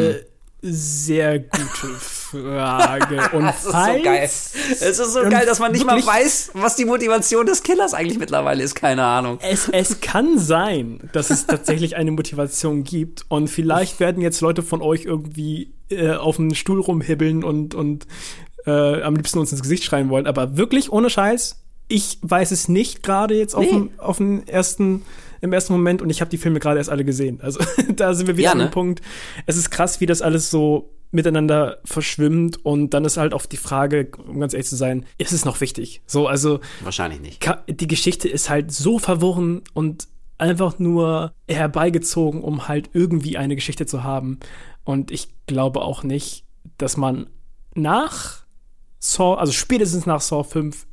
sehr 0.62 1.40
gute 1.40 1.88
Frage. 1.98 3.32
Und 3.34 3.44
Das 3.44 3.66
ist 3.66 3.72
so 3.72 4.04
geil. 4.04 4.24
Es 4.24 4.54
ist 5.00 5.14
so 5.14 5.22
geil, 5.24 5.48
dass 5.48 5.58
man 5.58 5.72
nicht 5.72 5.84
mal 5.84 6.06
weiß, 6.06 6.52
was 6.54 6.76
die 6.76 6.86
Motivation 6.86 7.48
des 7.48 7.64
Killers 7.64 7.96
eigentlich 7.96 8.20
mittlerweile 8.20 8.62
ist. 8.62 8.76
Keine 8.76 9.04
Ahnung. 9.04 9.40
Es, 9.42 9.68
es 9.70 10.00
kann 10.00 10.38
sein, 10.38 11.10
dass 11.12 11.32
es 11.32 11.46
tatsächlich 11.48 11.96
eine 11.96 12.12
Motivation 12.12 12.84
gibt 12.84 13.26
und 13.30 13.48
vielleicht 13.48 14.00
werden 14.00 14.22
jetzt 14.22 14.42
Leute 14.42 14.62
von 14.62 14.84
euch 14.84 15.06
irgendwie 15.06 15.74
äh, 15.90 16.12
auf 16.12 16.36
dem 16.36 16.54
Stuhl 16.54 16.82
rumhibbeln 16.82 17.44
und, 17.44 17.74
und 17.74 18.06
äh, 18.68 19.02
am 19.02 19.16
liebsten 19.16 19.40
uns 19.40 19.52
ins 19.52 19.64
Gesicht 19.64 19.86
schreien 19.86 20.12
wollen. 20.12 20.28
Aber 20.28 20.56
wirklich 20.56 20.92
ohne 20.92 21.10
Scheiß, 21.10 21.56
ich 21.90 22.20
weiß 22.22 22.52
es 22.52 22.70
nicht 22.70 23.04
gerade 23.04 23.36
jetzt 23.38 23.54
auf, 23.56 23.66
Nee. 23.66 23.72
dem, 23.72 23.90
auf 24.00 24.18
dem 24.18 24.46
ersten, 24.46 25.02
im 25.42 25.52
ersten 25.52 25.74
Moment 25.74 26.02
und 26.02 26.10
ich 26.10 26.22
habe 26.22 26.30
die 26.30 26.38
Filme 26.38 26.60
gerade 26.60 26.78
erst 26.78 26.90
alle 26.90 27.04
gesehen. 27.04 27.42
Also 27.42 27.60
da 27.96 28.14
sind 28.14 28.28
wir 28.28 28.38
wieder 28.38 28.46
Ja, 28.46 28.52
an 28.54 28.60
ne? 28.60 28.68
dem 28.68 28.72
Punkt. 28.72 29.02
Es 29.46 29.58
ist 29.58 29.72
krass, 29.72 30.00
wie 30.00 30.06
das 30.06 30.22
alles 30.22 30.50
so 30.50 30.92
miteinander 31.12 31.80
verschwimmt 31.86 32.64
und 32.64 32.92
dann 32.94 33.04
ist 33.04 33.18
halt 33.18 33.34
auch 33.34 33.46
die 33.48 33.58
Frage, 33.58 34.12
um 34.28 34.40
ganz 34.40 34.54
ehrlich 34.54 34.68
zu 34.70 34.76
sein, 34.76 35.06
ist 35.18 35.32
es 35.34 35.44
noch 35.44 35.60
wichtig? 35.60 36.02
So, 36.06 36.28
also 36.28 36.60
Wahrscheinlich 36.82 37.20
nicht. 37.20 37.44
Die 37.68 37.88
Geschichte 37.88 38.30
ist 38.30 38.50
halt 38.52 38.72
so 38.72 39.00
verworren 39.00 39.64
und 39.74 40.08
einfach 40.38 40.78
nur 40.78 41.34
herbeigezogen, 41.50 42.44
um 42.44 42.68
halt 42.68 42.92
irgendwie 42.94 43.38
eine 43.38 43.56
Geschichte 43.56 43.88
zu 43.88 44.04
haben. 44.04 44.40
Und 44.84 45.10
ich 45.12 45.30
glaube 45.48 45.82
auch 45.82 46.04
nicht, 46.04 46.46
dass 46.78 46.96
man 46.96 47.28
nach 47.74 48.44
Saw, 49.00 49.36
also 49.40 49.52
spätestens 49.52 50.06
nach 50.06 50.22
Saw 50.22 50.44
5, 50.44 50.86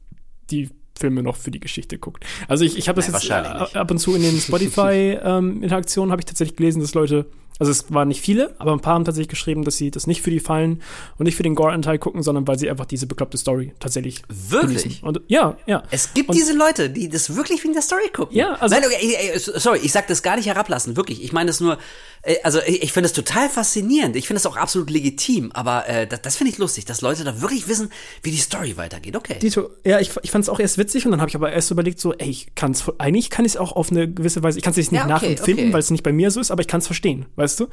die 0.51 0.71
Filme 0.99 1.23
noch 1.23 1.37
für 1.37 1.51
die 1.51 1.61
Geschichte 1.61 1.99
guckt. 1.99 2.25
Also 2.49 2.65
ich, 2.65 2.77
ich 2.77 2.89
habe 2.89 2.97
das 2.97 3.09
Nee, 3.09 3.15
jetzt 3.15 3.31
äh, 3.75 3.79
ab 3.79 3.91
und 3.91 3.99
zu 3.99 4.15
in 4.15 4.23
den 4.23 4.39
Spotify-Interaktionen 4.41 6.11
habe 6.11 6.21
ich 6.21 6.27
tatsächlich 6.27 6.57
gelesen, 6.57 6.81
dass 6.81 6.95
Leute, 6.95 7.27
also 7.59 7.73
es 7.73 7.93
waren 7.93 8.09
nicht 8.09 8.21
viele, 8.21 8.55
aber 8.59 8.73
ein 8.73 8.81
paar 8.81 8.95
haben 8.95 9.05
tatsächlich 9.05 9.29
geschrieben, 9.29 9.65
dass 9.65 9.77
sie 9.77 9.91
das 9.91 10.07
nicht 10.07 10.23
für 10.23 10.31
die 10.31 10.41
Fallen 10.41 10.83
und 11.19 11.25
nicht 11.25 11.37
für 11.37 11.43
den 11.43 11.55
Gore-Anteil 11.55 11.99
gucken, 11.99 12.23
sondern 12.23 12.47
weil 12.47 12.59
sie 12.59 12.69
einfach 12.69 12.85
diese 12.87 13.07
bekloppte 13.07 13.39
Story 13.39 13.73
tatsächlich 13.81 14.23
Wirklich? 14.29 14.83
genießen. 14.83 15.03
Und 15.05 15.21
ja, 15.29 15.57
ja. 15.67 15.83
Es 15.91 16.13
gibt 16.15 16.29
Und- 16.29 16.37
diese 16.37 16.53
Leute, 16.53 16.91
die 16.91 17.09
das 17.09 17.35
wirklich 17.35 17.63
wegen 17.65 17.73
der 17.73 17.83
Story 17.83 18.09
gucken. 18.15 18.37
Ja, 18.37 18.55
also- 18.55 18.75
Nein, 18.75 18.85
okay, 18.85 18.97
ey, 19.01 19.31
ey, 19.33 19.39
sorry, 19.39 19.79
ich 19.83 19.93
sag 19.93 20.07
das 20.09 20.23
gar 20.23 20.37
nicht 20.37 20.47
herablassen, 20.47 20.97
wirklich. 20.97 21.23
Ich 21.25 21.33
meine 21.33 21.47
das 21.49 21.61
nur, 21.61 21.79
äh, 22.23 22.37
also 22.43 22.59
ich, 22.67 22.83
ich 22.83 22.93
finde 22.93 23.07
es 23.07 23.13
total 23.15 23.49
faszinierend. 23.49 24.17
Ich 24.17 24.27
finde 24.27 24.39
es 24.39 24.47
auch 24.47 24.57
absolut 24.57 24.91
legitim, 24.91 25.51
aber 25.53 25.89
äh, 25.89 26.07
das, 26.07 26.23
das 26.23 26.37
finde 26.37 26.53
ich 26.53 26.59
lustig, 26.59 26.85
dass 26.85 27.01
Leute 27.01 27.25
da 27.25 27.41
wirklich 27.41 27.69
wissen, 27.69 27.91
wie 28.23 28.31
die 28.31 28.37
Story 28.39 28.77
weitergeht. 28.77 29.17
Okay. 29.17 29.39
Dito, 29.39 29.71
ja, 29.85 29.99
ich, 30.01 30.11
ich 30.23 30.31
fand 30.31 30.43
es 30.45 30.49
auch 30.49 30.61
erst 30.61 30.77
witzig 30.79 31.07
und 31.07 31.13
dann 31.13 31.21
habe 31.21 31.31
ich 31.31 31.35
aber 31.37 31.53
erst 31.53 31.71
überlegt, 31.71 32.01
so, 32.01 32.13
ey, 32.13 32.29
ich 32.29 32.49
kann's, 32.55 32.85
eigentlich 32.99 33.31
kann 33.31 33.45
ich 33.45 33.53
es 33.53 33.57
auch 33.57 33.73
auf 33.73 33.91
eine 33.91 34.11
gewisse 34.13 34.43
Weise, 34.43 34.59
ich 34.59 34.65
kann 34.65 34.73
es 34.73 34.77
nicht 34.77 34.93
Ja, 34.93 35.03
okay, 35.05 35.09
nachempfinden, 35.11 35.65
okay. 35.67 35.73
weil 35.73 35.81
es 35.81 35.91
nicht 35.91 36.03
bei 36.03 36.13
mir 36.13 36.31
so 36.31 36.41
ist, 36.41 36.51
aber 36.51 36.61
ich 36.61 36.69
kann 36.69 36.81
es 36.81 36.87
verstehen, 36.87 37.27
weißt 37.47 37.61
du? 37.61 37.69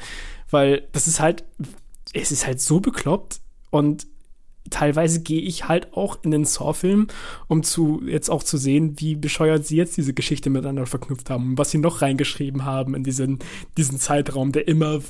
Weil 0.52 0.88
das 0.92 1.08
ist 1.08 1.20
halt, 1.20 1.44
es 2.14 2.32
ist 2.32 2.46
halt 2.46 2.62
so 2.62 2.80
bekloppt 2.80 3.42
und 3.72 4.06
teilweise 4.70 5.22
gehe 5.22 5.42
ich 5.42 5.68
halt 5.68 5.94
auch 5.94 6.24
in 6.24 6.32
den 6.32 6.46
Saw-Film, 6.46 7.08
um 7.48 7.64
zu, 7.64 8.02
jetzt 8.06 8.30
auch 8.30 8.44
zu 8.44 8.58
sehen, 8.58 8.96
wie 9.00 9.16
bescheuert 9.16 9.66
sie 9.66 9.76
jetzt 9.76 9.98
diese 9.98 10.14
Geschichte 10.14 10.50
miteinander 10.50 10.86
verknüpft 10.86 11.30
haben 11.30 11.52
und 11.52 11.58
was 11.58 11.72
sie 11.72 11.80
noch 11.80 12.02
reingeschrieben 12.02 12.64
haben 12.64 12.96
in 12.96 13.04
diesen, 13.04 13.40
diesen 13.78 14.00
Zeitraum, 14.00 14.52
der 14.52 14.68
immer 14.68 15.02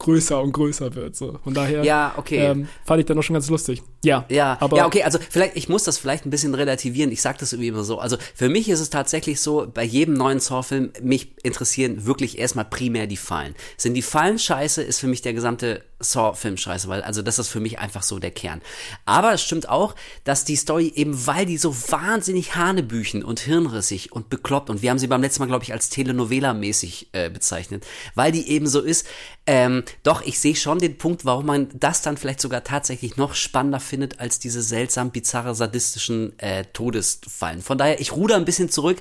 größer 0.00 0.42
und 0.42 0.52
größer 0.52 0.94
wird, 0.94 1.14
so. 1.14 1.38
Von 1.44 1.54
daher, 1.54 1.84
Ja, 1.84 2.14
okay. 2.16 2.38
ähm, 2.38 2.68
fand 2.84 3.00
ich 3.00 3.06
dann 3.06 3.16
noch 3.16 3.22
schon 3.22 3.34
ganz 3.34 3.48
lustig. 3.48 3.82
Ja, 4.02 4.24
Ja, 4.28 4.56
aber 4.60 4.78
ja, 4.78 4.86
okay, 4.86 5.04
also 5.04 5.18
vielleicht, 5.30 5.56
ich 5.56 5.68
muss 5.68 5.84
das 5.84 5.98
vielleicht 5.98 6.26
ein 6.26 6.30
bisschen 6.30 6.54
relativieren. 6.54 7.12
Ich 7.12 7.22
sag 7.22 7.38
das 7.38 7.52
irgendwie 7.52 7.68
immer 7.68 7.84
so. 7.84 7.98
Also 7.98 8.16
für 8.34 8.48
mich 8.48 8.68
ist 8.68 8.80
es 8.80 8.90
tatsächlich 8.90 9.40
so, 9.40 9.68
bei 9.72 9.84
jedem 9.84 10.14
neuen 10.14 10.40
Saw-Film, 10.40 10.90
mich 11.02 11.32
interessieren 11.44 12.06
wirklich 12.06 12.38
erstmal 12.38 12.64
primär 12.64 13.06
die 13.06 13.16
Fallen. 13.16 13.54
Sind 13.76 13.94
die 13.94 14.02
Fallen 14.02 14.38
scheiße, 14.38 14.82
ist 14.82 14.98
für 14.98 15.06
mich 15.06 15.22
der 15.22 15.34
gesamte 15.34 15.82
Saw-Film 16.00 16.56
scheiße, 16.56 16.88
weil, 16.88 17.02
also 17.02 17.22
das 17.22 17.38
ist 17.38 17.48
für 17.48 17.60
mich 17.60 17.78
einfach 17.78 18.02
so 18.02 18.18
der 18.18 18.30
Kern. 18.30 18.60
Aber 19.04 19.32
es 19.32 19.42
stimmt 19.42 19.68
auch, 19.68 19.94
dass 20.24 20.44
die 20.44 20.56
Story 20.56 20.92
eben, 20.96 21.26
weil 21.26 21.46
die 21.46 21.58
so 21.58 21.74
wahnsinnig 21.90 22.56
hanebüchen 22.56 23.22
und 23.24 23.40
hirnrissig 23.40 24.12
und 24.12 24.30
bekloppt, 24.30 24.70
und 24.70 24.82
wir 24.82 24.90
haben 24.90 24.98
sie 24.98 25.06
beim 25.06 25.22
letzten 25.22 25.42
Mal, 25.42 25.46
glaube 25.46 25.64
ich, 25.64 25.72
als 25.72 25.90
Telenovela-mäßig 25.90 27.08
äh, 27.12 27.30
bezeichnet, 27.30 27.86
weil 28.14 28.32
die 28.32 28.48
eben 28.48 28.66
so 28.66 28.80
ist, 28.80 29.06
ähm, 29.46 29.84
doch, 30.02 30.22
ich 30.22 30.38
sehe 30.38 30.54
schon 30.54 30.78
den 30.78 30.96
Punkt, 30.96 31.24
warum 31.24 31.46
man 31.46 31.68
das 31.74 32.02
dann 32.02 32.16
vielleicht 32.16 32.40
sogar 32.40 32.62
tatsächlich 32.62 33.16
noch 33.16 33.34
spannender 33.34 33.80
findet 33.80 34.20
als 34.20 34.38
diese 34.38 34.62
seltsam 34.62 35.10
bizarre 35.10 35.54
sadistischen 35.54 36.38
äh, 36.38 36.64
Todesfallen. 36.72 37.62
Von 37.62 37.78
daher, 37.78 38.00
ich 38.00 38.12
ruder 38.12 38.36
ein 38.36 38.44
bisschen 38.44 38.70
zurück. 38.70 38.98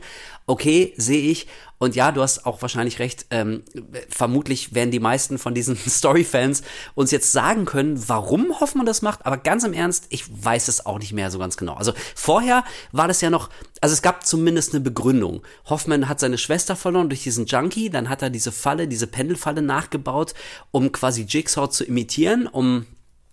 Okay, 0.48 0.94
sehe 0.98 1.30
ich. 1.30 1.48
Und 1.80 1.96
ja, 1.96 2.12
du 2.12 2.22
hast 2.22 2.46
auch 2.46 2.62
wahrscheinlich 2.62 3.00
recht. 3.00 3.26
Ähm, 3.32 3.64
vermutlich 4.10 4.76
werden 4.76 4.92
die 4.92 5.00
meisten 5.00 5.38
von 5.38 5.56
diesen 5.56 5.76
Story-Fans 5.90 6.62
uns 6.94 7.10
jetzt 7.12 7.32
sagen 7.32 7.66
können, 7.66 8.08
warum 8.08 8.60
Hoffmann 8.60 8.86
das 8.86 9.02
macht. 9.02 9.26
Aber 9.26 9.38
ganz 9.38 9.64
im 9.64 9.74
Ernst, 9.74 10.06
ich 10.10 10.26
weiß 10.30 10.68
es 10.68 10.86
auch 10.86 11.00
nicht 11.00 11.14
mehr 11.14 11.32
so 11.32 11.40
ganz 11.40 11.58
genau. 11.58 11.74
Also 11.74 11.94
vorher 12.16 12.64
war 12.92 13.08
das 13.08 13.22
ja 13.22 13.30
noch, 13.30 13.50
also 13.82 13.94
es 13.94 14.02
gab 14.02 14.26
zumindest 14.26 14.74
eine 14.74 14.82
Begründung. 14.82 15.42
Hoffmann 15.66 16.10
hat 16.10 16.20
seine 16.20 16.38
Schwester 16.38 16.76
verloren 16.76 17.10
durch 17.10 17.24
diesen 17.24 17.46
Junkie. 17.46 17.90
Dann 17.90 18.10
hat 18.10 18.22
er 18.22 18.30
diese 18.30 18.52
Falle, 18.52 18.88
diese 18.88 19.08
Pendelfalle 19.08 19.62
nachgebaut, 19.62 20.34
um 20.72 20.92
quasi 20.92 21.24
Jigsaw 21.24 21.70
zu 21.70 21.86
imitieren, 21.86 22.46
um 22.46 22.86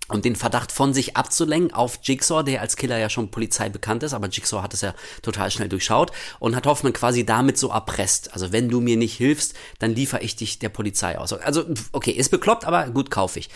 um 0.08 0.22
den 0.22 0.36
Verdacht 0.36 0.72
von 0.72 0.94
sich 0.94 1.16
abzulenken 1.16 1.74
auf 1.74 1.98
Jigsaw, 2.02 2.42
der 2.42 2.60
als 2.60 2.76
Killer 2.76 2.98
ja 2.98 3.10
schon 3.10 3.30
Polizei 3.30 3.68
bekannt 3.68 4.02
ist, 4.02 4.14
aber 4.14 4.28
Jigsaw 4.28 4.62
hat 4.62 4.74
es 4.74 4.80
ja 4.80 4.94
total 5.22 5.50
schnell 5.50 5.68
durchschaut 5.68 6.12
und 6.38 6.54
hat 6.54 6.66
Hoffmann 6.66 6.92
quasi 6.92 7.26
damit 7.26 7.58
so 7.58 7.70
erpresst. 7.70 8.32
Also 8.32 8.52
wenn 8.52 8.68
du 8.68 8.80
mir 8.80 8.96
nicht 8.96 9.16
hilfst, 9.16 9.54
dann 9.78 9.94
liefere 9.94 10.22
ich 10.22 10.36
dich 10.36 10.58
der 10.58 10.68
Polizei 10.68 11.18
aus. 11.18 11.32
Also 11.32 11.64
okay, 11.92 12.12
ist 12.12 12.30
bekloppt, 12.30 12.64
aber 12.64 12.88
gut 12.90 13.10
kaufe 13.10 13.38
ich. 13.38 13.50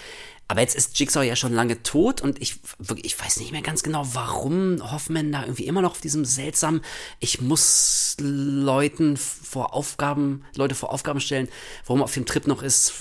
Aber 0.51 0.63
jetzt 0.63 0.75
ist 0.75 0.99
Jigsaw 0.99 1.25
ja 1.25 1.37
schon 1.37 1.53
lange 1.53 1.81
tot 1.85 2.21
und 2.21 2.43
ich, 2.43 2.57
ich 3.05 3.21
weiß 3.21 3.39
nicht 3.39 3.53
mehr 3.53 3.63
ganz 3.63 3.85
genau, 3.85 4.05
warum 4.15 4.83
Hoffman 4.91 5.31
da 5.31 5.43
irgendwie 5.43 5.67
immer 5.67 5.81
noch 5.81 5.93
auf 5.93 6.01
diesem 6.01 6.25
seltsamen, 6.25 6.81
ich 7.21 7.41
muss 7.41 8.17
Leuten 8.19 9.17
vor 9.17 9.75
Aufgaben, 9.75 10.45
Leute 10.57 10.75
vor 10.75 10.93
Aufgaben 10.93 11.21
stellen, 11.21 11.49
warum 11.87 12.01
er 12.01 12.05
auf 12.05 12.15
dem 12.15 12.27
Trip 12.27 12.49
noch 12.49 12.65
ist, 12.65 12.95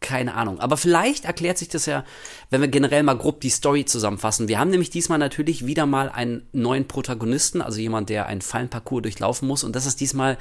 keine 0.00 0.34
Ahnung. 0.34 0.60
Aber 0.60 0.76
vielleicht 0.76 1.24
erklärt 1.24 1.58
sich 1.58 1.68
das 1.68 1.86
ja, 1.86 2.04
wenn 2.50 2.60
wir 2.60 2.68
generell 2.68 3.02
mal 3.02 3.16
grob 3.16 3.40
die 3.40 3.50
Story 3.50 3.84
zusammenfassen. 3.84 4.48
Wir 4.48 4.58
haben 4.58 4.70
nämlich 4.70 4.90
diesmal 4.90 5.18
natürlich 5.18 5.66
wieder 5.66 5.86
mal 5.86 6.08
einen 6.08 6.48
neuen 6.52 6.86
Protagonisten, 6.88 7.62
also 7.62 7.80
jemand, 7.80 8.08
der 8.08 8.26
einen 8.26 8.40
Fallenparcours 8.40 9.02
durchlaufen 9.02 9.46
muss. 9.48 9.64
Und 9.64 9.76
das 9.76 9.86
ist 9.86 10.00
diesmal 10.00 10.38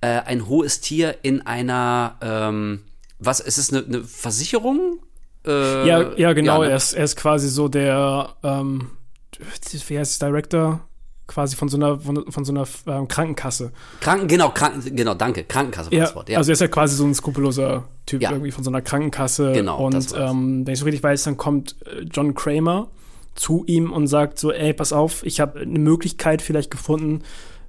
äh, 0.00 0.20
ein 0.20 0.46
hohes 0.48 0.80
Tier 0.80 1.16
in 1.22 1.46
einer, 1.46 2.16
ähm, 2.20 2.84
was, 3.18 3.40
ist 3.40 3.58
es 3.58 3.72
eine, 3.72 3.84
eine 3.84 4.04
Versicherung? 4.04 5.00
Äh, 5.46 5.88
Ja, 5.88 6.16
ja, 6.16 6.32
genau. 6.32 6.62
ne? 6.62 6.70
er, 6.70 6.76
ist, 6.76 6.92
er 6.92 7.04
ist 7.04 7.16
quasi 7.16 7.48
so 7.48 7.68
der, 7.68 8.34
ähm, 8.42 8.90
wie 9.38 9.98
heißt 9.98 10.12
es, 10.12 10.18
Director? 10.18 10.87
Quasi 11.28 11.54
von 11.54 11.68
so 11.68 11.76
einer, 11.76 12.00
von, 12.00 12.32
von 12.32 12.44
so 12.44 12.52
einer 12.52 12.66
ähm, 12.86 13.06
Krankenkasse. 13.06 13.70
Kranken, 14.00 14.26
genau, 14.26 14.48
Kranken, 14.48 14.96
genau, 14.96 15.14
danke, 15.14 15.44
Krankenkasse 15.44 15.90
war 15.92 15.96
Ja, 15.98 16.04
das 16.06 16.16
Wort. 16.16 16.28
Ja. 16.30 16.38
Also 16.38 16.50
er 16.50 16.54
ist 16.54 16.60
ja 16.60 16.68
quasi 16.68 16.96
so 16.96 17.04
ein 17.04 17.14
skrupelloser 17.14 17.84
Typ 18.06 18.22
Ja. 18.22 18.32
irgendwie 18.32 18.50
von 18.50 18.64
so 18.64 18.70
einer 18.70 18.80
Krankenkasse. 18.82 19.52
Genau, 19.52 19.86
Und 19.86 20.14
ähm, 20.18 20.66
wenn 20.66 20.72
ich 20.72 20.80
so 20.80 20.86
richtig 20.86 21.02
weiß, 21.02 21.24
dann 21.24 21.36
kommt 21.36 21.76
äh, 21.84 22.00
John 22.10 22.34
Kramer 22.34 22.88
zu 23.34 23.62
ihm 23.66 23.92
und 23.92 24.08
sagt 24.08 24.38
so, 24.38 24.52
ey, 24.52 24.72
pass 24.72 24.92
auf, 24.92 25.24
ich 25.24 25.38
habe 25.38 25.60
eine 25.60 25.78
Möglichkeit 25.78 26.42
vielleicht 26.42 26.70
gefunden, 26.70 27.22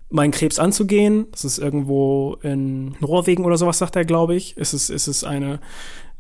meinen 0.10 0.32
Krebs 0.32 0.58
anzugehen. 0.58 1.28
Das 1.32 1.45
ist 1.45 1.60
irgendwo 1.60 2.38
in 2.41 2.95
Norwegen 3.00 3.45
oder 3.45 3.58
sowas, 3.58 3.78
sagt 3.78 3.95
er, 3.95 4.06
glaube 4.06 4.36
ich. 4.36 4.56
Es 4.58 4.74
ist, 4.74 4.89
es 4.89 5.08
ist 5.08 5.24
eine, 5.24 5.60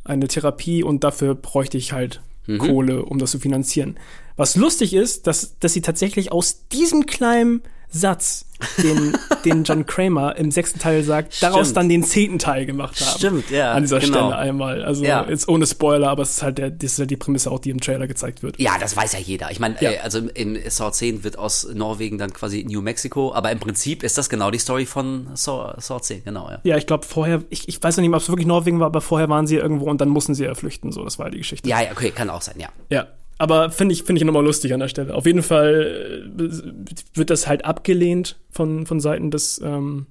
eine 0.03 0.27
Therapie 0.27 0.83
und 0.83 1.03
dafür 1.03 1.35
bräuchte 1.35 1.77
ich 1.77 1.93
halt 1.93 2.21
mhm. 2.45 2.59
Kohle, 2.59 3.05
um 3.05 3.17
das 3.17 3.31
zu 3.31 3.39
finanzieren. 3.39 3.97
Was 4.39 4.55
lustig 4.55 4.93
ist, 4.93 5.27
dass, 5.27 5.59
dass 5.59 5.73
sie 5.73 5.81
tatsächlich 5.81 6.31
aus 6.31 6.65
diesem 6.69 7.05
kleinen 7.05 7.61
Satz, 7.89 8.45
den, 8.81 9.17
den 9.43 9.65
John 9.65 9.85
Kramer 9.85 10.37
im 10.37 10.49
sechsten 10.49 10.79
Teil 10.79 11.03
sagt, 11.03 11.33
Stimmt. 11.33 11.51
daraus 11.51 11.73
dann 11.73 11.89
den 11.89 12.05
zehnten 12.05 12.39
Teil 12.39 12.65
gemacht 12.65 13.01
haben. 13.01 13.17
Stimmt, 13.17 13.49
ja. 13.49 13.73
An 13.73 13.83
dieser 13.83 13.99
genau. 13.99 14.29
Stelle 14.29 14.37
einmal. 14.37 14.85
Also 14.85 15.03
ja. 15.03 15.25
jetzt 15.27 15.49
ohne 15.49 15.67
Spoiler, 15.67 16.07
aber 16.09 16.23
es 16.23 16.37
ist 16.37 16.41
halt 16.41 16.57
der, 16.57 16.71
das 16.71 16.93
ist 16.93 16.99
halt 16.99 17.11
die 17.11 17.17
Prämisse 17.17 17.51
auch, 17.51 17.59
die 17.59 17.69
im 17.69 17.81
Trailer 17.81 18.07
gezeigt 18.07 18.41
wird. 18.41 18.57
Ja, 18.61 18.77
das 18.79 18.95
weiß 18.95 19.11
ja 19.11 19.19
jeder. 19.19 19.51
Ich 19.51 19.59
meine, 19.59 19.75
ja. 19.81 19.91
äh, 19.91 19.97
also 19.97 20.19
in 20.19 20.57
Saw 20.69 20.89
10 20.89 21.25
wird 21.25 21.37
aus 21.37 21.67
Norwegen 21.73 22.17
dann 22.17 22.31
quasi 22.31 22.63
New 22.63 22.81
Mexico, 22.81 23.33
aber 23.33 23.51
im 23.51 23.59
Prinzip 23.59 24.03
ist 24.03 24.17
das 24.17 24.29
genau 24.29 24.51
die 24.51 24.59
Story 24.59 24.85
von 24.85 25.27
Saw, 25.33 25.73
Saw 25.81 25.99
10, 25.99 26.23
genau, 26.23 26.49
ja. 26.49 26.59
Ja, 26.63 26.77
ich 26.77 26.87
glaube 26.87 27.05
vorher, 27.05 27.43
ich, 27.49 27.67
ich 27.67 27.83
weiß 27.83 27.97
noch 27.97 28.03
nicht, 28.03 28.13
ob 28.13 28.21
es 28.21 28.29
wirklich 28.29 28.47
Norwegen 28.47 28.79
war, 28.79 28.85
aber 28.87 29.01
vorher 29.01 29.27
waren 29.27 29.47
sie 29.47 29.57
irgendwo 29.57 29.89
und 29.89 29.99
dann 29.99 30.07
mussten 30.07 30.33
sie 30.33 30.45
ja 30.45 30.55
flüchten, 30.55 30.93
so, 30.93 31.03
das 31.03 31.19
war 31.19 31.29
die 31.29 31.39
Geschichte. 31.39 31.67
Ja, 31.67 31.81
ja, 31.81 31.91
okay, 31.91 32.11
kann 32.11 32.29
auch 32.29 32.41
sein, 32.41 32.55
ja. 32.57 32.69
Ja, 32.89 33.07
aber 33.39 33.71
finde 33.71 33.93
ich, 33.93 34.03
finde 34.03 34.19
ich 34.19 34.25
nochmal 34.25 34.43
lustig 34.43 34.73
an 34.73 34.81
der 34.81 34.89
Stelle. 34.89 35.15
Auf 35.15 35.25
jeden 35.25 35.41
Fall 35.41 36.29
äh, 36.37 37.17
wird 37.17 37.29
das 37.29 37.47
halt 37.47 37.63
abgelehnt 37.63 38.37
von, 38.51 38.85
von 38.85 38.99
Seiten 38.99 39.31
des, 39.31 39.61
ähm, 39.63 40.07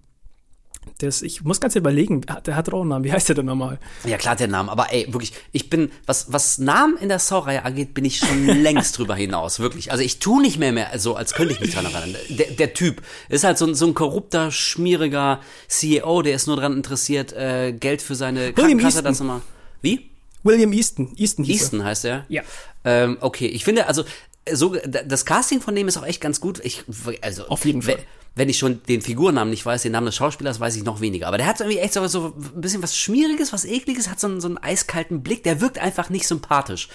des, 1.03 1.21
ich 1.21 1.45
muss 1.45 1.61
ganz 1.61 1.77
überlegen, 1.77 2.23
der 2.23 2.57
hat 2.57 2.69
doch 2.69 2.73
auch 2.73 2.81
einen 2.81 2.89
Namen. 2.89 3.05
Wie 3.05 3.13
heißt 3.13 3.29
der 3.29 3.37
denn 3.37 3.45
nochmal? 3.45 3.79
Ja, 4.05 4.17
klar, 4.17 4.35
der 4.35 4.49
Name. 4.49 4.73
Aber 4.73 4.95
ey, 4.95 5.13
wirklich, 5.13 5.35
ich 5.53 5.69
bin, 5.69 5.91
was, 6.07 6.33
was 6.33 6.57
Namen 6.57 6.97
in 6.97 7.11
der 7.11 7.19
Saw-Reihe 7.19 7.67
angeht, 7.67 7.93
bin 7.93 8.07
ich 8.07 8.17
schon 8.17 8.47
längst 8.63 8.97
drüber 8.97 9.15
hinaus. 9.15 9.61
Wirklich. 9.61 9.93
Also 9.93 10.03
ich 10.03 10.21
tue 10.21 10.41
nicht 10.41 10.59
mehr 10.59 10.73
mehr 10.73 10.99
so, 10.99 11.15
als 11.15 11.35
könnte 11.35 11.53
ich 11.53 11.61
mich 11.61 11.75
dran 11.75 11.85
erinnern. 11.85 12.17
Der, 12.31 12.47
der 12.53 12.73
Typ 12.73 13.03
ist 13.29 13.45
halt 13.45 13.59
so, 13.59 13.67
ein 13.67 13.75
so 13.75 13.87
ein 13.87 13.93
korrupter, 13.93 14.51
schmieriger 14.51 15.41
CEO, 15.69 16.23
der 16.23 16.35
ist 16.35 16.47
nur 16.47 16.57
daran 16.57 16.75
interessiert, 16.75 17.35
äh, 17.35 17.73
Geld 17.73 18.01
für 18.01 18.15
seine 18.15 18.55
Krankenkasse, 18.55 19.03
das 19.03 19.21
immer. 19.21 19.43
Wie? 19.83 20.09
William 20.43 20.73
Easton. 20.73 21.13
Easton, 21.17 21.45
hieß 21.45 21.63
Easton 21.63 21.81
er. 21.81 21.87
heißt 21.87 22.05
er? 22.05 22.27
Ja. 22.29 22.43
Ähm, 22.85 23.19
okay, 23.21 23.47
ich 23.47 23.65
finde, 23.65 23.87
also 23.87 24.05
so 24.53 24.77
das 24.87 25.25
Casting 25.25 25.61
von 25.61 25.75
dem 25.75 25.89
ist 25.89 25.97
auch 25.97 26.07
echt 26.07 26.21
ganz 26.21 26.41
gut. 26.41 26.61
Ich, 26.65 26.85
also 27.23 27.49
auf 27.49 27.65
jeden 27.65 27.83
Fall. 27.83 27.99
Wenn 28.35 28.49
ich 28.49 28.59
schon 28.59 28.81
den 28.85 29.03
Figurnamen 29.03 29.51
nicht 29.51 29.67
weiß, 29.67 29.83
den 29.83 29.91
Namen 29.91 30.07
des 30.07 30.15
Schauspielers 30.15 30.61
weiß 30.61 30.77
ich 30.77 30.85
noch 30.85 31.01
weniger. 31.01 31.27
Aber 31.27 31.39
der 31.39 31.47
hat 31.49 31.59
irgendwie 31.59 31.81
echt 31.81 31.95
so, 31.95 32.07
so 32.07 32.37
ein 32.37 32.61
bisschen 32.61 32.85
was 32.85 32.97
Schmieriges, 32.97 33.53
was 33.53 33.65
Ekliges, 33.65 34.09
hat 34.09 34.21
so 34.21 34.29
einen, 34.29 34.41
so 34.41 34.47
einen 34.47 34.59
eiskalten 34.59 35.25
Blick. 35.25 35.43
Der 35.43 35.61
wirkt 35.61 35.81
einfach 35.81 36.09
nicht 36.09 36.29
sympathisch. 36.29 36.89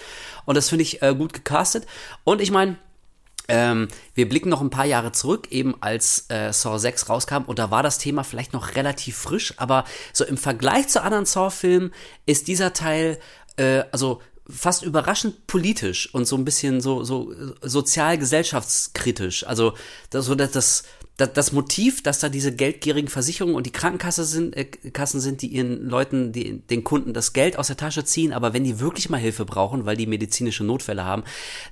Und 0.46 0.56
das 0.56 0.70
finde 0.70 0.84
ich 0.84 1.02
äh, 1.02 1.14
gut 1.14 1.34
gecastet. 1.34 1.86
Und 2.22 2.40
ich 2.40 2.50
meine, 2.50 2.78
ähm, 3.48 3.88
wir 4.14 4.28
blicken 4.28 4.48
noch 4.48 4.60
ein 4.60 4.70
paar 4.70 4.86
Jahre 4.86 5.12
zurück, 5.12 5.48
eben 5.50 5.74
als 5.80 6.26
äh, 6.28 6.52
Saw 6.52 6.78
6 6.78 7.08
rauskam 7.08 7.42
und 7.46 7.58
da 7.58 7.70
war 7.70 7.82
das 7.82 7.98
Thema 7.98 8.24
vielleicht 8.24 8.52
noch 8.52 8.74
relativ 8.74 9.16
frisch, 9.16 9.54
aber 9.58 9.84
so 10.12 10.24
im 10.24 10.36
Vergleich 10.36 10.88
zu 10.88 11.02
anderen 11.02 11.26
Saw-Filmen 11.26 11.92
ist 12.26 12.48
dieser 12.48 12.72
Teil, 12.72 13.18
äh, 13.56 13.84
also 13.92 14.20
fast 14.48 14.82
überraschend 14.82 15.46
politisch 15.46 16.12
und 16.12 16.26
so 16.26 16.36
ein 16.36 16.44
bisschen 16.44 16.80
so, 16.80 17.02
so 17.02 17.34
sozial-gesellschaftskritisch. 17.62 19.46
Also 19.46 19.74
das, 20.10 20.26
so 20.26 20.34
das, 20.34 20.84
das, 21.16 21.32
das 21.32 21.52
Motiv, 21.52 22.02
dass 22.02 22.18
da 22.18 22.28
diese 22.28 22.54
geldgierigen 22.54 23.08
Versicherungen 23.08 23.54
und 23.54 23.66
die 23.66 23.72
Krankenkassen 23.72 24.24
sind, 24.24 24.56
äh, 24.56 24.64
Kassen 24.64 25.20
sind, 25.20 25.42
die 25.42 25.48
ihren 25.48 25.88
Leuten, 25.88 26.32
die, 26.32 26.58
den 26.58 26.82
Kunden 26.82 27.14
das 27.14 27.32
Geld 27.32 27.58
aus 27.58 27.68
der 27.68 27.76
Tasche 27.76 28.04
ziehen, 28.04 28.32
aber 28.32 28.52
wenn 28.52 28.64
die 28.64 28.80
wirklich 28.80 29.10
mal 29.10 29.18
Hilfe 29.18 29.44
brauchen, 29.44 29.86
weil 29.86 29.96
die 29.96 30.06
medizinische 30.06 30.64
Notfälle 30.64 31.04
haben, 31.04 31.22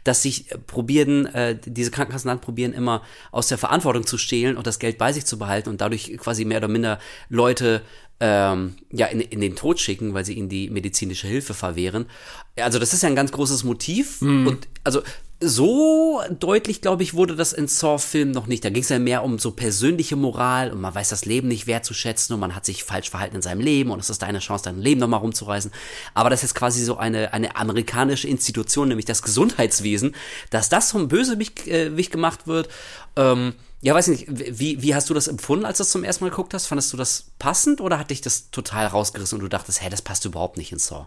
dass 0.05 0.23
sich 0.23 0.47
probieren, 0.67 1.27
äh, 1.27 1.59
diese 1.65 1.91
Krankenkassen 1.91 2.29
dann 2.29 2.41
probieren, 2.41 2.73
immer 2.73 3.03
aus 3.33 3.49
der 3.49 3.59
Verantwortung 3.59 4.07
zu 4.07 4.17
stehlen 4.17 4.57
und 4.57 4.67
das 4.67 4.79
Geld 4.79 4.99
bei 4.99 5.13
sich 5.13 5.27
zu 5.27 5.39
behalten 5.39 5.71
und 5.71 5.81
dadurch 5.81 6.17
quasi 6.19 6.45
mehr 6.45 6.59
oder 6.59 6.69
minder 6.69 7.01
Leute 7.29 7.83
ähm, 8.21 8.77
ja, 8.93 9.07
in, 9.07 9.21
in 9.21 9.41
den 9.41 9.57
Tod 9.57 9.81
schicken, 9.81 10.15
weil 10.15 10.25
sie 10.25 10.35
ihnen 10.35 10.49
die 10.49 10.71
medizinische 10.71 11.27
Hilfe 11.27 11.55
verwehren. 11.55 12.07
Also 12.55 12.79
das 12.79 12.93
ist 12.93 13.03
ja 13.03 13.09
ein 13.09 13.17
ganz 13.17 13.33
großes 13.33 13.65
Motiv. 13.65 14.21
Mhm. 14.21 14.47
Und 14.47 14.69
also 14.85 15.03
so 15.43 16.23
deutlich, 16.39 16.81
glaube 16.81 17.03
ich, 17.03 17.15
wurde 17.15 17.37
das 17.37 17.53
in 17.53 17.69
Saw-Filmen 17.69 18.33
noch 18.33 18.47
nicht. 18.47 18.65
Da 18.65 18.71
ging 18.71 18.83
es 18.83 18.89
ja 18.89 18.99
mehr 18.99 19.25
um 19.25 19.39
so 19.39 19.51
persönliche 19.51 20.17
Moral 20.17 20.71
und 20.71 20.81
man 20.81 20.95
weiß 20.95 21.09
das 21.09 21.25
Leben 21.25 21.49
nicht 21.49 21.67
wertzuschätzen 21.67 22.35
und 22.35 22.41
man 22.41 22.55
hat 22.55 22.65
sich 22.65 22.85
falsch 22.85 23.11
verhalten 23.11 23.37
in 23.37 23.43
seinem 23.43 23.61
Leben 23.61 23.91
und 23.91 23.99
es 23.99 24.11
ist 24.11 24.23
deine 24.23 24.39
Chance, 24.39 24.65
dein 24.65 24.81
Leben 24.81 25.01
nochmal 25.01 25.21
rumzureißen. 25.21 25.73
Aber 26.15 26.31
das 26.31 26.45
ist 26.45 26.55
quasi 26.55 26.85
so 26.85 26.97
eine, 26.97 27.33
eine 27.33 27.57
amerikanische 27.57 28.29
Institution, 28.29 28.89
nämlich 28.89 29.07
das 29.07 29.23
Gesundheitswesen, 29.23 30.15
dass 30.51 30.69
das 30.69 30.93
vom 30.93 31.09
Bösewicht 31.09 31.67
äh, 31.67 31.91
gemacht 31.91 32.47
wird. 32.47 32.69
Ähm, 33.17 33.55
ja, 33.81 33.95
weiß 33.95 34.09
ich 34.09 34.29
nicht, 34.29 34.59
wie, 34.61 34.81
wie 34.81 34.95
hast 34.95 35.11
du 35.11 35.15
das 35.15 35.27
empfunden, 35.27 35.65
als 35.65 35.79
du 35.79 35.83
das 35.83 35.91
zum 35.91 36.05
ersten 36.05 36.25
Mal 36.25 36.31
geguckt 36.31 36.55
hast? 36.55 36.67
Fandest 36.67 36.93
du 36.93 36.97
das 36.97 37.33
passend 37.41 37.81
oder 37.81 37.99
hat 37.99 38.11
dich 38.11 38.21
das 38.21 38.51
total 38.51 38.87
rausgerissen 38.87 39.39
und 39.39 39.43
du 39.43 39.49
dachtest, 39.49 39.83
hä, 39.83 39.91
das 39.91 40.03
passt 40.03 40.25
überhaupt 40.25 40.57
nicht 40.57 40.71
in 40.71 40.79
Saw? 40.79 41.07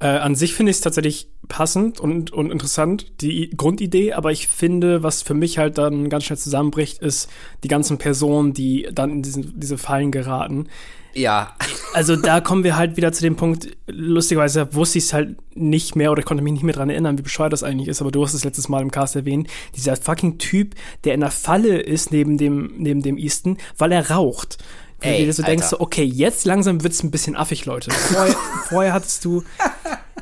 Äh, 0.00 0.06
an 0.06 0.36
sich 0.36 0.54
finde 0.54 0.70
ich 0.70 0.76
es 0.76 0.80
tatsächlich 0.80 1.28
passend 1.48 1.98
und, 1.98 2.30
und 2.32 2.52
interessant, 2.52 3.20
die 3.20 3.50
Grundidee, 3.50 4.12
aber 4.12 4.30
ich 4.30 4.46
finde, 4.46 5.02
was 5.02 5.22
für 5.22 5.34
mich 5.34 5.58
halt 5.58 5.76
dann 5.76 6.08
ganz 6.08 6.24
schnell 6.24 6.38
zusammenbricht, 6.38 6.98
ist 7.02 7.28
die 7.64 7.68
ganzen 7.68 7.98
Personen, 7.98 8.52
die 8.52 8.88
dann 8.92 9.10
in 9.10 9.22
diesen, 9.22 9.58
diese 9.58 9.76
Fallen 9.76 10.12
geraten. 10.12 10.68
Ja. 11.14 11.56
Also 11.94 12.14
da 12.14 12.40
kommen 12.40 12.62
wir 12.62 12.76
halt 12.76 12.96
wieder 12.96 13.12
zu 13.12 13.22
dem 13.22 13.34
Punkt, 13.34 13.76
lustigerweise 13.88 14.72
wusste 14.74 14.98
ich 14.98 15.04
es 15.04 15.12
halt 15.12 15.36
nicht 15.56 15.96
mehr 15.96 16.12
oder 16.12 16.22
konnte 16.22 16.44
mich 16.44 16.52
nicht 16.52 16.62
mehr 16.62 16.74
dran 16.74 16.90
erinnern, 16.90 17.18
wie 17.18 17.22
bescheuert 17.22 17.52
das 17.52 17.64
eigentlich 17.64 17.88
ist, 17.88 18.00
aber 18.00 18.12
du 18.12 18.22
hast 18.22 18.34
es 18.34 18.44
letztes 18.44 18.68
Mal 18.68 18.82
im 18.82 18.92
Cast 18.92 19.16
erwähnt, 19.16 19.48
dieser 19.74 19.96
fucking 19.96 20.38
Typ, 20.38 20.76
der 21.04 21.14
in 21.14 21.20
der 21.20 21.32
Falle 21.32 21.78
ist 21.78 22.12
neben 22.12 22.38
dem, 22.38 22.74
neben 22.76 23.02
dem 23.02 23.18
Easton, 23.18 23.58
weil 23.76 23.90
er 23.90 24.10
raucht. 24.10 24.58
Ey, 25.00 25.26
du 25.26 25.32
so 25.32 25.42
denkst, 25.42 25.66
so, 25.66 25.80
okay, 25.80 26.04
jetzt 26.04 26.44
langsam 26.44 26.82
wird's 26.82 27.02
ein 27.02 27.10
bisschen 27.10 27.36
affig, 27.36 27.64
Leute. 27.66 27.90
Vorher, 27.90 28.34
vorher 28.68 28.92
hattest 28.92 29.24
du, 29.24 29.44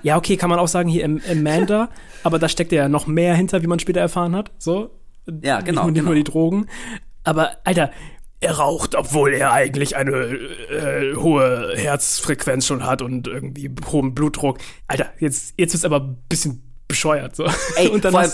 ja, 0.02 0.16
okay, 0.16 0.36
kann 0.36 0.50
man 0.50 0.58
auch 0.58 0.68
sagen, 0.68 0.88
hier 0.88 1.04
Amanda, 1.04 1.88
aber 2.22 2.38
da 2.38 2.48
steckt 2.48 2.72
ja 2.72 2.88
noch 2.88 3.06
mehr 3.06 3.34
hinter, 3.34 3.62
wie 3.62 3.66
man 3.66 3.78
später 3.78 4.00
erfahren 4.00 4.36
hat. 4.36 4.50
So. 4.58 4.90
Ja, 5.42 5.60
genau. 5.60 5.88
Nicht 5.88 6.02
nur, 6.02 6.14
genau. 6.14 6.14
die 6.14 6.24
Drogen. 6.24 6.66
Aber, 7.24 7.56
Alter, 7.64 7.90
er 8.40 8.58
raucht, 8.58 8.94
obwohl 8.94 9.32
er 9.32 9.52
eigentlich 9.52 9.96
eine 9.96 10.12
äh, 10.12 11.16
hohe 11.16 11.72
Herzfrequenz 11.74 12.66
schon 12.66 12.84
hat 12.84 13.00
und 13.00 13.26
irgendwie 13.26 13.70
hohen 13.90 14.14
Blutdruck. 14.14 14.58
Alter, 14.86 15.06
jetzt, 15.18 15.54
jetzt 15.56 15.74
ist 15.74 15.84
aber 15.84 16.00
ein 16.00 16.18
bisschen 16.28 16.62
bescheuert. 16.86 17.34
So. 17.34 17.46
Ey, 17.76 17.88
und 17.92 18.04
dann 18.04 18.12
vor 18.12 18.20
allem, 18.20 18.32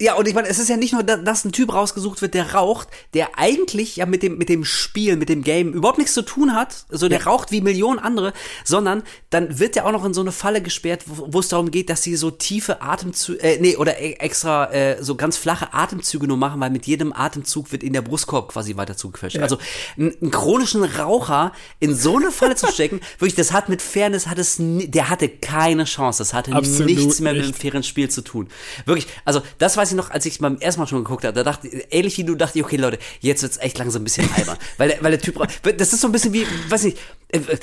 ja, 0.00 0.14
und 0.14 0.26
ich 0.26 0.34
meine, 0.34 0.48
es 0.48 0.58
ist 0.58 0.68
ja 0.68 0.76
nicht 0.76 0.92
nur, 0.92 1.04
dass 1.04 1.44
ein 1.44 1.52
Typ 1.52 1.72
rausgesucht 1.72 2.20
wird, 2.20 2.34
der 2.34 2.54
raucht, 2.54 2.88
der 3.14 3.38
eigentlich 3.38 3.94
ja 3.94 4.06
mit 4.06 4.24
dem, 4.24 4.38
mit 4.38 4.48
dem 4.48 4.64
Spiel, 4.64 5.16
mit 5.16 5.28
dem 5.28 5.44
Game 5.44 5.72
überhaupt 5.72 5.98
nichts 5.98 6.14
zu 6.14 6.22
tun 6.22 6.52
hat, 6.52 6.84
so 6.90 7.08
der 7.08 7.20
ja. 7.20 7.26
raucht 7.26 7.52
wie 7.52 7.60
Millionen 7.60 8.00
andere, 8.00 8.32
sondern 8.64 9.04
dann 9.30 9.60
wird 9.60 9.76
der 9.76 9.86
auch 9.86 9.92
noch 9.92 10.04
in 10.04 10.12
so 10.12 10.20
eine 10.20 10.32
Falle 10.32 10.62
gesperrt, 10.62 11.04
wo, 11.06 11.28
wo 11.32 11.38
es 11.38 11.46
darum 11.46 11.70
geht, 11.70 11.90
dass 11.90 12.02
sie 12.02 12.16
so 12.16 12.32
tiefe 12.32 12.82
Atemzüge, 12.82 13.40
äh, 13.40 13.60
nee, 13.60 13.76
oder 13.76 14.00
e, 14.00 14.14
extra 14.14 14.72
äh, 14.72 15.00
so 15.00 15.14
ganz 15.14 15.36
flache 15.36 15.72
Atemzüge 15.72 16.26
nur 16.26 16.38
machen, 16.38 16.60
weil 16.60 16.70
mit 16.70 16.86
jedem 16.86 17.12
Atemzug 17.12 17.70
wird 17.70 17.84
in 17.84 17.92
der 17.92 18.02
Brustkorb 18.02 18.48
quasi 18.48 18.76
weiter 18.76 18.96
zugequetscht. 18.96 19.36
Ja. 19.36 19.42
Also 19.42 19.58
einen 19.96 20.32
chronischen 20.32 20.82
Raucher 20.82 21.52
in 21.78 21.94
so 21.94 22.16
eine 22.16 22.32
Falle 22.32 22.56
zu 22.56 22.66
stecken, 22.66 22.98
wirklich, 23.20 23.36
das 23.36 23.52
hat 23.52 23.68
mit 23.68 23.80
Fairness, 23.80 24.26
hat 24.26 24.38
es, 24.38 24.56
der 24.58 25.08
hatte 25.08 25.28
keine 25.28 25.84
Chance, 25.84 26.18
das 26.18 26.34
hatte 26.34 26.50
Absolut 26.52 26.86
nichts 26.86 27.20
mehr 27.20 27.32
nicht. 27.32 27.42
mit 27.42 27.54
einem 27.54 27.60
fairen 27.60 27.82
Spiel 27.84 28.10
zu 28.10 28.22
tun. 28.22 28.48
Wirklich, 28.86 29.06
also 29.24 29.40
das 29.58 29.76
war 29.76 29.83
weiß 29.84 29.90
ich 29.90 29.96
noch, 29.98 30.10
als 30.10 30.24
ich 30.24 30.38
beim 30.38 30.56
ersten 30.58 30.80
Mal 30.80 30.86
schon 30.86 31.04
geguckt 31.04 31.24
habe, 31.24 31.34
da 31.34 31.42
dachte 31.42 31.68
ähnlich 31.68 32.16
wie 32.16 32.24
du, 32.24 32.34
dachte 32.34 32.58
ich, 32.58 32.64
okay, 32.64 32.76
Leute, 32.76 32.98
jetzt 33.20 33.42
wird's 33.42 33.58
echt 33.58 33.76
langsam 33.76 34.00
ein 34.00 34.04
bisschen 34.04 34.26
albern. 34.34 34.56
weil, 34.78 34.88
der, 34.88 35.02
weil 35.02 35.10
der 35.10 35.20
Typ, 35.20 35.36
das 35.76 35.92
ist 35.92 36.00
so 36.00 36.08
ein 36.08 36.12
bisschen 36.12 36.32
wie, 36.32 36.46
weiß 36.70 36.84
nicht, 36.84 36.96
äh, 37.28 37.38
äh, 37.38 37.58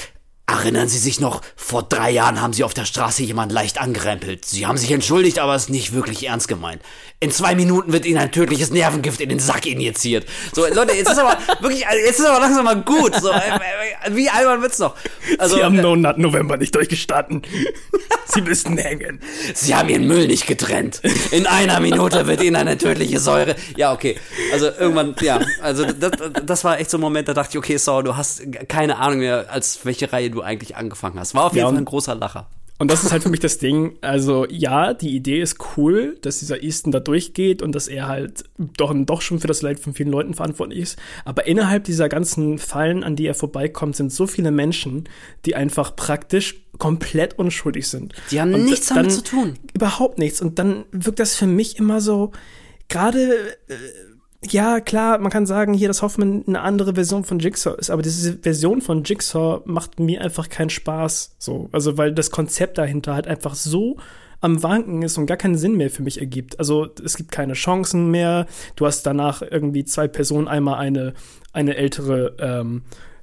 Erinnern 0.52 0.89
Sie 0.89 0.97
sich 0.97 1.22
noch, 1.22 1.41
vor 1.56 1.84
drei 1.84 2.12
Jahren 2.12 2.41
haben 2.41 2.52
Sie 2.52 2.66
auf 2.66 2.74
der 2.74 2.84
Straße 2.84 3.24
jemanden 3.24 3.54
leicht 3.54 3.80
angerempelt. 3.80 4.43
Sie 4.43 4.68
haben 4.68 4.78
sich 4.78 4.91
entschuldigt, 4.91 5.39
aber 5.39 5.56
es 5.56 5.64
ist 5.64 5.70
nicht 5.70 5.93
wirklich 5.93 6.28
ernst 6.28 6.49
gemeint. 6.49 6.82
In 7.22 7.32
zwei 7.32 7.56
Minuten 7.56 7.93
wird 7.93 8.06
Ihnen 8.06 8.18
ein 8.18 8.34
tödliches 8.34 8.70
Nervengift 8.70 9.22
in 9.22 9.30
den 9.30 9.39
Sack 9.39 9.66
injiziert. 9.66 10.26
So, 10.54 10.68
Leute, 10.68 10.93
jetzt 10.93 11.10
ist 11.12 11.20
aber 11.20 11.38
wirklich, 11.62 11.86
jetzt 12.06 12.20
ist 12.20 12.26
aber 12.26 12.41
langsam 12.41 12.66
mal 12.66 12.82
gut. 12.82 13.16
So, 13.16 13.30
äh, 13.30 13.38
äh, 13.38 14.16
wie 14.16 14.30
albern 14.30 14.62
wird's 14.62 14.80
noch? 14.80 14.95
Also, 15.38 15.56
Sie 15.56 15.64
haben 15.64 15.78
No 15.78 15.95
Nut 15.95 16.18
November 16.18 16.58
nicht 16.58 16.76
durchgestanden. 16.76 17.43
Sie 18.26 18.41
müssten 18.41 18.78
hängen. 18.78 19.22
Sie 19.54 19.76
haben 19.76 19.88
Ihren 19.89 20.08
Müll 20.08 20.28
nicht 20.28 20.47
getrennt. 20.47 21.02
In 21.32 21.47
einer 21.47 21.80
Minute 21.80 22.28
wird 22.28 22.41
Ihnen 22.41 22.56
eine 22.56 22.78
tödliche 22.78 23.20
Säure. 23.20 23.56
Ja, 23.78 23.93
okay. 23.93 24.18
Also 24.52 24.68
irgendwann, 24.68 25.16
ja, 25.22 25.39
also 25.62 25.86
das, 25.86 26.12
das 26.45 26.64
war 26.64 26.80
echt 26.80 26.89
so 26.89 26.97
ein 26.97 27.02
Moment, 27.02 27.28
da 27.28 27.34
dachte 27.34 27.52
ich, 27.52 27.58
okay, 27.58 27.78
so, 27.78 28.02
du 28.02 28.16
hast 28.16 28.41
keine 28.68 28.97
Ahnung 28.97 29.20
mehr, 29.20 29.45
als 29.49 29.80
welche 29.84 30.12
Reihe 30.12 30.30
du 30.30 30.41
eigentlich 30.42 30.76
angefangen 30.76 31.20
hast. 31.20 31.34
War 31.36 31.46
auf 31.46 31.54
jeden 31.54 31.66
ja, 31.66 31.70
Fall 31.70 31.78
ein 31.78 31.86
großer 31.86 32.16
Lacher. 32.16 32.50
Und 32.82 32.89
das 32.89 33.04
ist 33.04 33.12
halt 33.12 33.22
für 33.22 33.30
mich 33.30 33.39
das 33.39 33.60
Ding. 33.60 34.00
Also, 34.02 34.48
ja, 34.50 34.96
die 34.96 35.16
Idee 35.16 35.39
ist 35.39 35.58
cool, 35.78 36.18
dass 36.24 36.39
dieser 36.39 36.64
Easton 36.64 36.92
da 36.92 37.00
durchgeht 37.00 37.62
und 37.62 37.74
dass 37.74 37.88
er 37.88 38.08
halt 38.08 38.46
doch, 38.58 38.92
doch 38.96 39.22
schon 39.22 39.39
für 39.39 39.46
das 39.46 39.62
Leid 39.62 39.80
von 39.80 39.94
vielen 39.94 40.10
Leuten 40.10 40.34
verantwortlich 40.34 40.80
ist. 40.80 41.00
Aber 41.24 41.46
innerhalb 41.46 41.84
dieser 41.84 42.10
ganzen 42.10 42.58
Fallen, 42.58 43.04
an 43.04 43.16
die 43.16 43.28
er 43.28 43.36
vorbeikommt, 43.36 43.96
sind 43.96 44.12
so 44.12 44.26
viele 44.26 44.50
Menschen, 44.50 45.08
die 45.46 45.56
einfach 45.56 45.96
praktisch 45.96 46.64
komplett 46.80 47.38
unschuldig 47.38 47.88
sind. 47.88 48.16
Die 48.32 48.42
haben 48.42 48.52
und 48.56 48.66
nichts 48.66 48.88
damit 48.88 49.12
zu 49.12 49.22
tun. 49.22 49.60
Überhaupt 49.76 50.18
nichts. 50.18 50.42
Und 50.42 50.58
dann 50.58 50.86
wirkt 50.92 51.20
das 51.20 51.36
für 51.36 51.46
mich 51.46 51.78
immer 51.78 52.02
so, 52.02 52.32
gerade. 52.89 53.58
Ja, 54.44 54.80
klar, 54.80 55.20
man 55.20 55.32
kann 55.32 55.46
sagen, 55.46 55.74
hier, 55.74 55.88
dass 55.88 56.02
Hoffman 56.02 56.44
eine 56.48 56.62
andere 56.62 56.96
Version 56.96 57.24
von 57.24 57.38
Jigsaw 57.38 57.78
ist, 57.78 57.92
aber 57.92 58.02
diese 58.02 58.39
Version 58.39 58.82
von 58.82 59.04
Jigsaw 59.04 59.62
macht 59.66 60.00
mir 60.00 60.22
einfach 60.22 60.50
keinen 60.50 60.72
Spaß. 60.72 61.36
So, 61.38 61.70
also 61.72 61.98
weil 61.98 62.12
das 62.12 62.32
Konzept 62.32 62.80
dahinter 62.80 63.14
halt 63.14 63.28
einfach 63.28 63.54
so 63.54 63.98
am 64.39 64.64
Wanken 64.64 65.04
ist 65.04 65.20
und 65.20 65.28
gar 65.28 65.38
keinen 65.38 65.58
Sinn 65.58 65.78
mehr 65.78 65.92
für 65.92 66.02
mich 66.02 66.20
ergibt. 66.20 66.58
Also 66.58 66.89
es 67.06 67.16
gibt 67.18 67.32
keine 67.32 67.54
Chancen 67.54 68.10
mehr. 68.10 68.48
Du 68.76 68.88
hast 68.88 69.04
danach 69.04 69.44
irgendwie 69.44 69.86
zwei 69.86 70.08
Personen, 70.08 70.48
einmal 70.48 70.80
eine, 70.80 71.14
eine 71.54 71.76
ältere 71.76 72.36
ähm, 72.39 72.82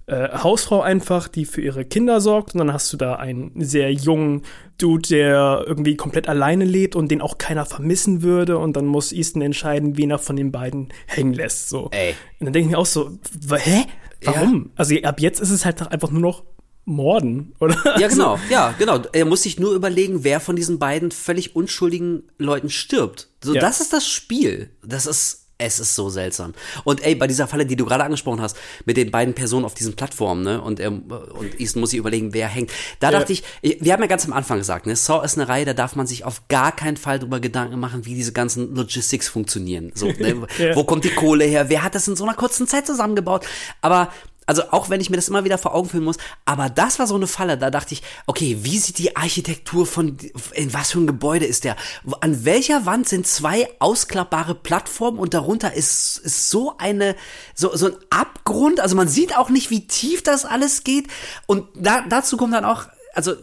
äh, 0.09 0.31
Hausfrau 0.39 0.81
einfach, 0.81 1.29
die 1.29 1.45
für 1.45 1.61
ihre 1.61 1.85
Kinder 1.85 2.21
sorgt. 2.21 2.55
Und 2.55 2.59
dann 2.59 2.73
hast 2.73 2.93
du 2.93 2.97
da 2.97 3.17
einen 3.17 3.53
sehr 3.57 3.93
jungen 3.93 4.43
Dude, 4.79 5.09
der 5.09 5.65
irgendwie 5.67 5.97
komplett 5.97 6.29
alleine 6.29 6.65
lebt 6.65 6.97
und 6.97 7.11
den 7.11 7.21
auch 7.21 7.39
keiner 7.39 7.67
vermissen 7.67 8.23
würde. 8.23 8.59
Und 8.59 8.77
dann 8.77 8.87
muss 8.87 9.13
Easton 9.13 9.43
entscheiden, 9.43 9.97
wen 9.97 10.11
er 10.11 10.19
von 10.19 10.37
den 10.37 10.51
beiden 10.51 10.89
hängen 11.07 11.35
lässt. 11.35 11.69
So. 11.69 11.89
Ey. 11.93 12.15
Und 12.41 12.47
dann 12.47 12.53
denke 12.53 12.67
ich 12.67 12.73
mir 12.73 12.79
auch 12.79 12.87
so, 12.87 13.19
hä? 13.57 13.85
Warum? 14.25 14.65
Ja. 14.65 14.71
Also 14.77 14.97
ab 15.03 15.21
jetzt 15.21 15.41
ist 15.41 15.51
es 15.51 15.65
halt 15.65 15.93
einfach 15.93 16.11
nur 16.11 16.23
noch 16.23 16.45
Morden, 16.85 17.55
oder? 17.61 17.77
Ja, 17.85 18.07
also 18.07 18.17
genau, 18.17 18.39
ja, 18.51 18.75
genau. 18.79 19.03
Er 19.13 19.27
muss 19.27 19.43
sich 19.43 19.61
nur 19.61 19.75
überlegen, 19.75 20.25
wer 20.25 20.41
von 20.41 20.57
diesen 20.57 20.79
beiden 20.79 21.11
völlig 21.11 21.55
unschuldigen 21.55 22.25
Leuten 22.39 22.71
stirbt. 22.71 23.29
So, 23.45 23.55
ja. 23.55 23.61
das 23.61 23.81
ist 23.81 23.93
das 23.93 24.09
Spiel. 24.09 24.71
Das 24.83 25.07
ist 25.07 25.48
es 25.59 25.81
ist 25.81 25.97
so 25.97 26.09
seltsam. 26.09 26.55
Und 26.85 27.05
ey, 27.05 27.17
bei 27.17 27.27
dieser 27.27 27.49
Falle, 27.49 27.67
die 27.67 27.75
du 27.75 27.85
gerade 27.85 28.05
angesprochen 28.05 28.41
hast, 28.41 28.57
mit 28.85 28.97
den 28.97 29.11
beiden 29.11 29.35
Personen 29.35 29.65
auf 29.65 29.75
diesen 29.75 29.97
Plattformen, 29.97 30.45
ne, 30.45 30.63
und, 30.63 30.79
er, 30.79 30.93
und 30.93 31.59
Easton 31.59 31.81
muss 31.81 31.91
sich 31.91 31.99
überlegen, 31.99 32.33
wer 32.33 32.47
hängt. 32.47 32.71
Da 33.01 33.11
ja. 33.11 33.19
dachte 33.19 33.33
ich, 33.33 33.43
wir 33.61 33.93
haben 33.93 34.01
ja 34.01 34.07
ganz 34.07 34.25
am 34.25 34.33
Anfang 34.33 34.59
gesagt, 34.59 34.87
ne, 34.87 34.95
Saw 34.95 35.25
ist 35.25 35.37
eine 35.37 35.49
Reihe, 35.49 35.65
da 35.65 35.75
darf 35.75 35.97
man 35.97 36.07
sich 36.07 36.25
auf 36.25 36.47
gar 36.47 36.71
keinen 36.71 36.97
Fall 36.97 37.19
drüber 37.19 37.41
Gedanken 37.41 37.81
machen, 37.81 38.07
wie 38.07 38.15
diese 38.15 38.33
ganzen 38.33 38.75
Logistics 38.75 39.29
funktionieren. 39.29 39.91
So, 39.95 40.07
ne, 40.07 40.47
ja. 40.59 40.77
Wo 40.77 40.85
kommt 40.85 41.05
die 41.05 41.11
Kohle 41.11 41.45
her? 41.45 41.69
Wer 41.69 41.83
hat 41.83 41.97
das 41.97 42.07
in 42.07 42.15
so 42.15 42.25
einer 42.25 42.35
kurzen 42.35 42.69
Zeit 42.69 42.87
zusammengebaut? 42.87 43.45
Aber 43.81 44.13
also 44.49 44.63
auch 44.71 44.89
wenn 44.89 45.03
ich 45.03 45.11
mir 45.11 45.17
das 45.17 45.29
immer 45.29 45.45
wieder 45.45 45.59
vor 45.59 45.75
Augen 45.75 45.91
führen 45.91 46.05
muss, 46.05 46.17
aber 46.47 46.71
das 46.71 46.99
war 46.99 47.07
so 47.07 47.15
eine 47.15 47.27
Falle, 47.27 47.59
da 47.59 47.71
dachte 47.71 47.93
ich, 47.93 48.03
okay, 48.27 48.59
wie 48.63 48.79
sieht 48.79 48.97
die 48.97 49.15
Architektur 49.15 49.87
von, 49.87 50.17
in 50.55 50.73
was 50.73 50.93
für 50.93 51.01
ein 51.01 51.07
Gebäude 51.07 51.45
ist 51.45 51.65
der? 51.65 51.77
An 52.23 52.47
welcher 52.47 52.87
Wand 52.87 53.07
sind 53.07 53.27
zwei 53.27 53.69
ausklappbare 53.79 54.55
Plattformen 54.55 55.19
und 55.19 55.35
darunter 55.35 55.75
ist, 55.75 56.17
ist 56.17 56.49
so 56.49 56.79
eine, 56.79 57.15
so, 57.55 57.77
so 57.77 57.89
ein 57.89 57.97
Abgrund, 58.09 58.81
also 58.81 58.97
man 58.97 59.09
sieht 59.09 59.37
auch 59.37 59.51
nicht, 59.51 59.69
wie 59.69 59.87
tief 59.87 60.23
das 60.23 60.47
alles 60.47 60.83
geht. 60.83 61.09
Und 61.47 61.69
da, 61.75 62.03
dazu 62.09 62.39
kommt 62.39 62.55
dann 62.55 62.65
auch, 62.65 62.87
also 63.13 63.35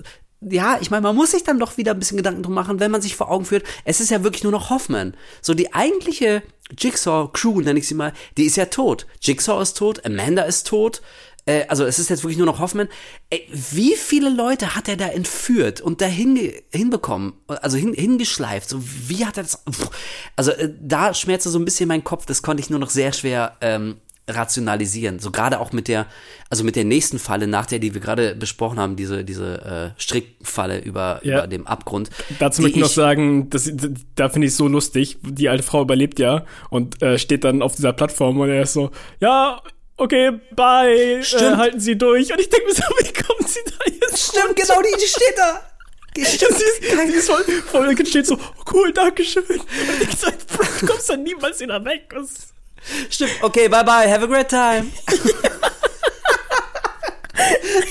ja, 0.50 0.78
ich 0.80 0.92
meine, 0.92 1.02
man 1.02 1.16
muss 1.16 1.32
sich 1.32 1.44
dann 1.44 1.60
doch 1.60 1.78
wieder 1.78 1.94
ein 1.94 2.00
bisschen 2.00 2.18
Gedanken 2.18 2.44
drum 2.44 2.54
machen, 2.54 2.80
wenn 2.80 2.92
man 2.92 3.02
sich 3.02 3.16
vor 3.16 3.32
Augen 3.32 3.46
führt, 3.46 3.66
es 3.84 4.00
ist 4.00 4.12
ja 4.12 4.24
wirklich 4.24 4.44
nur 4.44 4.52
noch 4.52 4.70
Hoffman. 4.70 5.16
So 5.42 5.54
die 5.54 5.74
eigentliche 5.74 6.44
Jigsaw-Crew, 6.78 7.62
nenne 7.62 7.80
ich 7.80 7.88
sie 7.88 7.96
mal, 7.96 8.14
die 8.38 8.46
ist 8.46 8.58
ja 8.58 8.66
tot. 8.66 9.08
Jigsaw 9.22 9.62
ist 9.62 9.78
tot, 9.78 10.06
Amanda 10.06 10.44
ist 10.44 10.68
tot, 10.68 11.02
äh, 11.46 11.66
also 11.68 11.86
es 11.86 12.00
ist 12.00 12.10
jetzt 12.10 12.24
wirklich 12.24 12.38
nur 12.38 12.48
noch 12.48 12.60
Hoffman. 12.60 12.90
Ey, 13.30 13.48
wie 13.52 13.96
viele 13.96 14.30
Leute 14.30 14.76
hat 14.76 14.88
er 14.88 14.98
da 14.98 15.08
entführt 15.08 15.82
und 15.82 16.02
da 16.02 16.06
hinbekommen, 16.06 17.34
also 17.48 17.78
hin, 17.78 17.94
hingeschleift? 17.94 18.70
So, 18.70 18.82
wie 18.84 19.26
hat 19.26 19.38
er 19.38 19.44
das? 19.44 19.64
Also 20.36 20.52
äh, 20.52 20.74
da 20.82 21.14
schmerzte 21.14 21.50
so 21.50 21.60
ein 21.60 21.66
bisschen 21.66 21.88
mein 21.88 22.04
Kopf, 22.04 22.26
das 22.26 22.42
konnte 22.42 22.62
ich 22.62 22.70
nur 22.70 22.80
noch 22.80 22.90
sehr 22.90 23.14
schwer 23.14 23.58
ähm, 23.62 23.98
rationalisieren. 24.28 25.20
So 25.20 25.32
gerade 25.32 25.60
auch 25.60 25.72
mit 25.72 25.88
der, 25.88 26.08
also 26.50 26.64
mit 26.64 26.76
der 26.76 26.84
nächsten 26.84 27.20
Falle, 27.20 27.48
nach 27.48 27.66
der, 27.66 27.80
die 27.80 27.94
wir 27.94 28.02
gerade 28.02 28.36
besprochen 28.36 28.80
haben, 28.80 28.96
diese, 28.96 29.24
diese 29.24 29.94
äh, 29.96 30.02
Strickfalle 30.02 30.80
über, 30.80 31.20
ja. 31.24 31.40
über 31.40 31.48
dem 31.48 31.68
Abgrund. 31.68 32.10
Dazu 32.40 32.62
möchte 32.62 32.80
ich 32.80 32.84
noch 32.84 32.90
sagen, 32.90 33.50
das, 33.50 33.72
da 34.16 34.30
finde 34.30 34.48
ich 34.48 34.56
so 34.56 34.68
lustig, 34.68 35.18
die 35.22 35.50
alte 35.50 35.64
Frau 35.64 35.82
überlebt 35.82 36.20
ja 36.20 36.46
und 36.70 37.02
äh, 37.02 37.20
steht 37.20 37.44
dann 37.44 37.62
auf 37.62 37.76
dieser 37.76 37.94
Plattform 37.94 38.40
und 38.40 38.50
er 38.50 38.64
ist 38.64 38.74
so, 38.74 38.92
ja, 39.20 39.62
okay, 39.98 40.32
bye, 40.56 41.20
äh, 41.20 41.56
halten 41.56 41.80
Sie 41.80 41.98
durch. 41.98 42.32
Und 42.32 42.40
ich 42.40 42.50
denke 42.50 42.68
mir 42.68 42.74
so, 42.74 42.84
wie 43.00 43.14
kommt 43.14 43.50
sie 43.50 43.60
da 43.66 43.92
jetzt? 43.92 44.30
Stimmt, 44.30 44.50
runter? 44.50 44.62
genau, 44.62 44.82
die, 44.82 45.02
die 45.02 45.08
steht 45.08 45.38
da. 45.38 45.62
Stimmt, 46.18 46.58
sie 46.58 46.64
ist, 46.64 46.82
sie 46.82 47.18
ist 47.18 47.30
voll, 47.30 47.44
voll, 47.44 48.06
steht 48.06 48.26
so, 48.26 48.36
oh, 48.36 48.64
cool, 48.74 48.94
danke 48.94 49.26
schön. 49.26 49.44
Und 49.44 50.02
ich 50.02 50.18
so, 50.18 50.28
du 50.80 50.88
kommst 50.88 51.10
dann 51.10 51.24
niemals 51.24 51.60
wieder 51.60 51.84
weg. 51.84 52.14
Was? 52.16 52.54
Stimmt, 53.10 53.32
okay, 53.42 53.68
bye 53.68 53.84
bye, 53.84 54.10
have 54.10 54.24
a 54.24 54.28
great 54.28 54.50
time. 54.50 54.92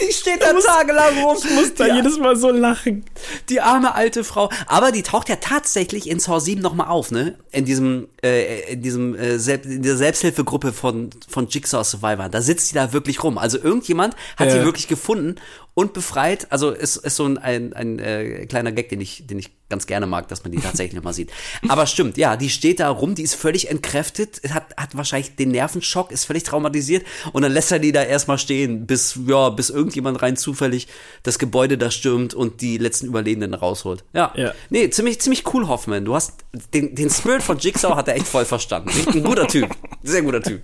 Die 0.00 0.12
steht 0.12 0.42
da 0.42 0.52
muss, 0.52 0.64
tagelang 0.64 1.22
rum. 1.22 1.36
Ich 1.38 1.50
muss 1.50 1.74
da 1.74 1.86
ja. 1.86 1.96
jedes 1.96 2.18
Mal 2.18 2.36
so 2.36 2.50
lachen. 2.50 3.04
Die 3.48 3.60
arme 3.60 3.94
alte 3.94 4.24
Frau. 4.24 4.50
Aber 4.66 4.92
die 4.92 5.02
taucht 5.02 5.28
ja 5.28 5.36
tatsächlich 5.36 6.08
in 6.08 6.18
Saw 6.18 6.40
7 6.40 6.60
nochmal 6.60 6.88
auf, 6.88 7.10
ne? 7.10 7.36
In 7.50 7.64
diesem, 7.64 8.08
äh, 8.22 8.72
in 8.72 8.82
diesem, 8.82 9.14
äh, 9.14 9.34
in 9.34 9.82
dieser 9.82 9.96
Selbsthilfegruppe 9.96 10.72
von, 10.72 11.10
von 11.28 11.48
Jigsaw 11.48 11.84
Survivor. 11.84 12.28
Da 12.28 12.40
sitzt 12.40 12.68
sie 12.68 12.74
da 12.74 12.92
wirklich 12.92 13.22
rum. 13.22 13.38
Also 13.38 13.58
irgendjemand 13.58 14.16
hat 14.36 14.50
sie 14.50 14.64
wirklich 14.64 14.88
gefunden 14.88 15.36
und 15.74 15.92
befreit. 15.92 16.50
Also 16.50 16.70
ist, 16.70 16.96
ist 16.96 17.16
so 17.16 17.24
ein, 17.24 17.38
ein, 17.38 17.72
ein 17.72 17.98
äh, 17.98 18.46
kleiner 18.46 18.72
Gag, 18.72 18.88
den 18.88 19.00
ich, 19.00 19.26
den 19.26 19.38
ich 19.38 19.50
ganz 19.68 19.86
gerne 19.86 20.06
mag, 20.06 20.28
dass 20.28 20.44
man 20.44 20.52
die 20.52 20.58
tatsächlich 20.58 21.02
mal 21.02 21.12
sieht. 21.12 21.30
Aber 21.68 21.86
stimmt, 21.86 22.16
ja, 22.16 22.36
die 22.36 22.48
steht 22.48 22.80
da 22.80 22.88
rum, 22.90 23.14
die 23.14 23.22
ist 23.22 23.34
völlig 23.34 23.70
entkräftet, 23.70 24.40
hat, 24.50 24.76
hat 24.76 24.96
wahrscheinlich 24.96 25.34
den 25.36 25.50
Nervenschock, 25.50 26.12
ist 26.12 26.24
völlig 26.24 26.44
traumatisiert 26.44 27.04
und 27.32 27.42
dann 27.42 27.52
lässt 27.52 27.72
er 27.72 27.80
die 27.80 27.92
da 27.92 28.02
erstmal 28.02 28.38
stehen, 28.38 28.86
bis, 28.86 29.18
ja, 29.26 29.50
bis 29.50 29.70
irgendjemand 29.70 30.22
rein 30.22 30.36
zufällig 30.36 30.86
das 31.24 31.38
Gebäude 31.38 31.76
da 31.76 31.90
stürmt 31.90 32.34
und 32.34 32.60
die 32.60 32.78
letzten 32.78 33.06
Überlebenden 33.06 33.54
rausholt. 33.54 34.04
Ja. 34.12 34.32
ja. 34.36 34.52
Nee, 34.70 34.90
ziemlich, 34.90 35.20
ziemlich 35.20 35.52
cool, 35.52 35.66
Hoffman. 35.66 36.04
Du 36.04 36.14
hast 36.14 36.34
den, 36.72 36.94
den 36.94 37.10
Spirit 37.10 37.42
von 37.42 37.58
Jigsaw 37.58 37.96
hat 37.96 38.06
er 38.06 38.14
echt 38.14 38.28
voll 38.28 38.44
verstanden. 38.44 38.90
Ein 39.12 39.24
guter 39.24 39.48
Typ. 39.48 39.68
Sehr 40.02 40.22
guter 40.22 40.42
Typ. 40.42 40.62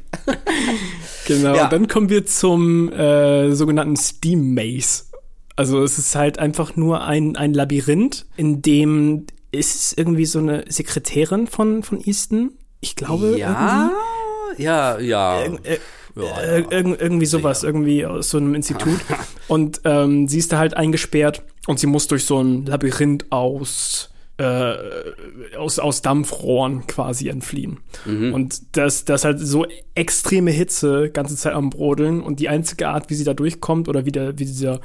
Genau, 1.26 1.54
ja. 1.54 1.68
dann 1.68 1.86
kommen 1.86 2.08
wir 2.08 2.26
zum 2.26 2.92
äh, 2.92 3.52
sogenannten 3.54 3.96
Steam 3.96 4.54
Maze. 4.54 4.99
Also 5.60 5.82
es 5.82 5.98
ist 5.98 6.14
halt 6.14 6.38
einfach 6.38 6.74
nur 6.74 7.04
ein, 7.04 7.36
ein 7.36 7.52
Labyrinth, 7.52 8.24
in 8.34 8.62
dem 8.62 9.26
ist 9.52 9.74
es 9.74 9.92
irgendwie 9.92 10.24
so 10.24 10.38
eine 10.38 10.64
Sekretärin 10.66 11.48
von, 11.48 11.82
von 11.82 12.00
Easton. 12.00 12.52
Ich 12.80 12.96
glaube. 12.96 13.36
Ja, 13.38 13.90
irgendwie. 14.48 14.62
ja, 14.62 14.98
ja. 14.98 15.44
Ir 15.44 15.58
ja, 16.16 16.56
ja. 16.56 16.66
irgendwie 16.70 17.26
sowas, 17.26 17.62
irgendwie 17.62 18.06
aus 18.06 18.30
so 18.30 18.38
einem 18.38 18.54
Institut. 18.54 19.00
und 19.48 19.82
ähm, 19.84 20.28
sie 20.28 20.38
ist 20.38 20.50
da 20.50 20.56
halt 20.56 20.78
eingesperrt 20.78 21.42
und 21.66 21.78
sie 21.78 21.88
muss 21.88 22.08
durch 22.08 22.24
so 22.24 22.42
ein 22.42 22.64
Labyrinth 22.64 23.30
aus 23.30 24.08
äh, 24.38 25.56
aus, 25.58 25.78
aus 25.78 26.00
Dampfrohren 26.00 26.86
quasi 26.86 27.28
entfliehen. 27.28 27.80
Mhm. 28.06 28.32
Und 28.32 28.76
das, 28.78 29.04
das 29.04 29.26
halt 29.26 29.38
so 29.38 29.66
extreme 29.94 30.50
Hitze 30.50 31.10
ganze 31.10 31.36
Zeit 31.36 31.52
am 31.52 31.68
Brodeln 31.68 32.22
und 32.22 32.40
die 32.40 32.48
einzige 32.48 32.88
Art, 32.88 33.10
wie 33.10 33.14
sie 33.14 33.24
da 33.24 33.34
durchkommt 33.34 33.90
oder 33.90 34.06
wie, 34.06 34.12
der, 34.12 34.38
wie 34.38 34.46
dieser 34.46 34.80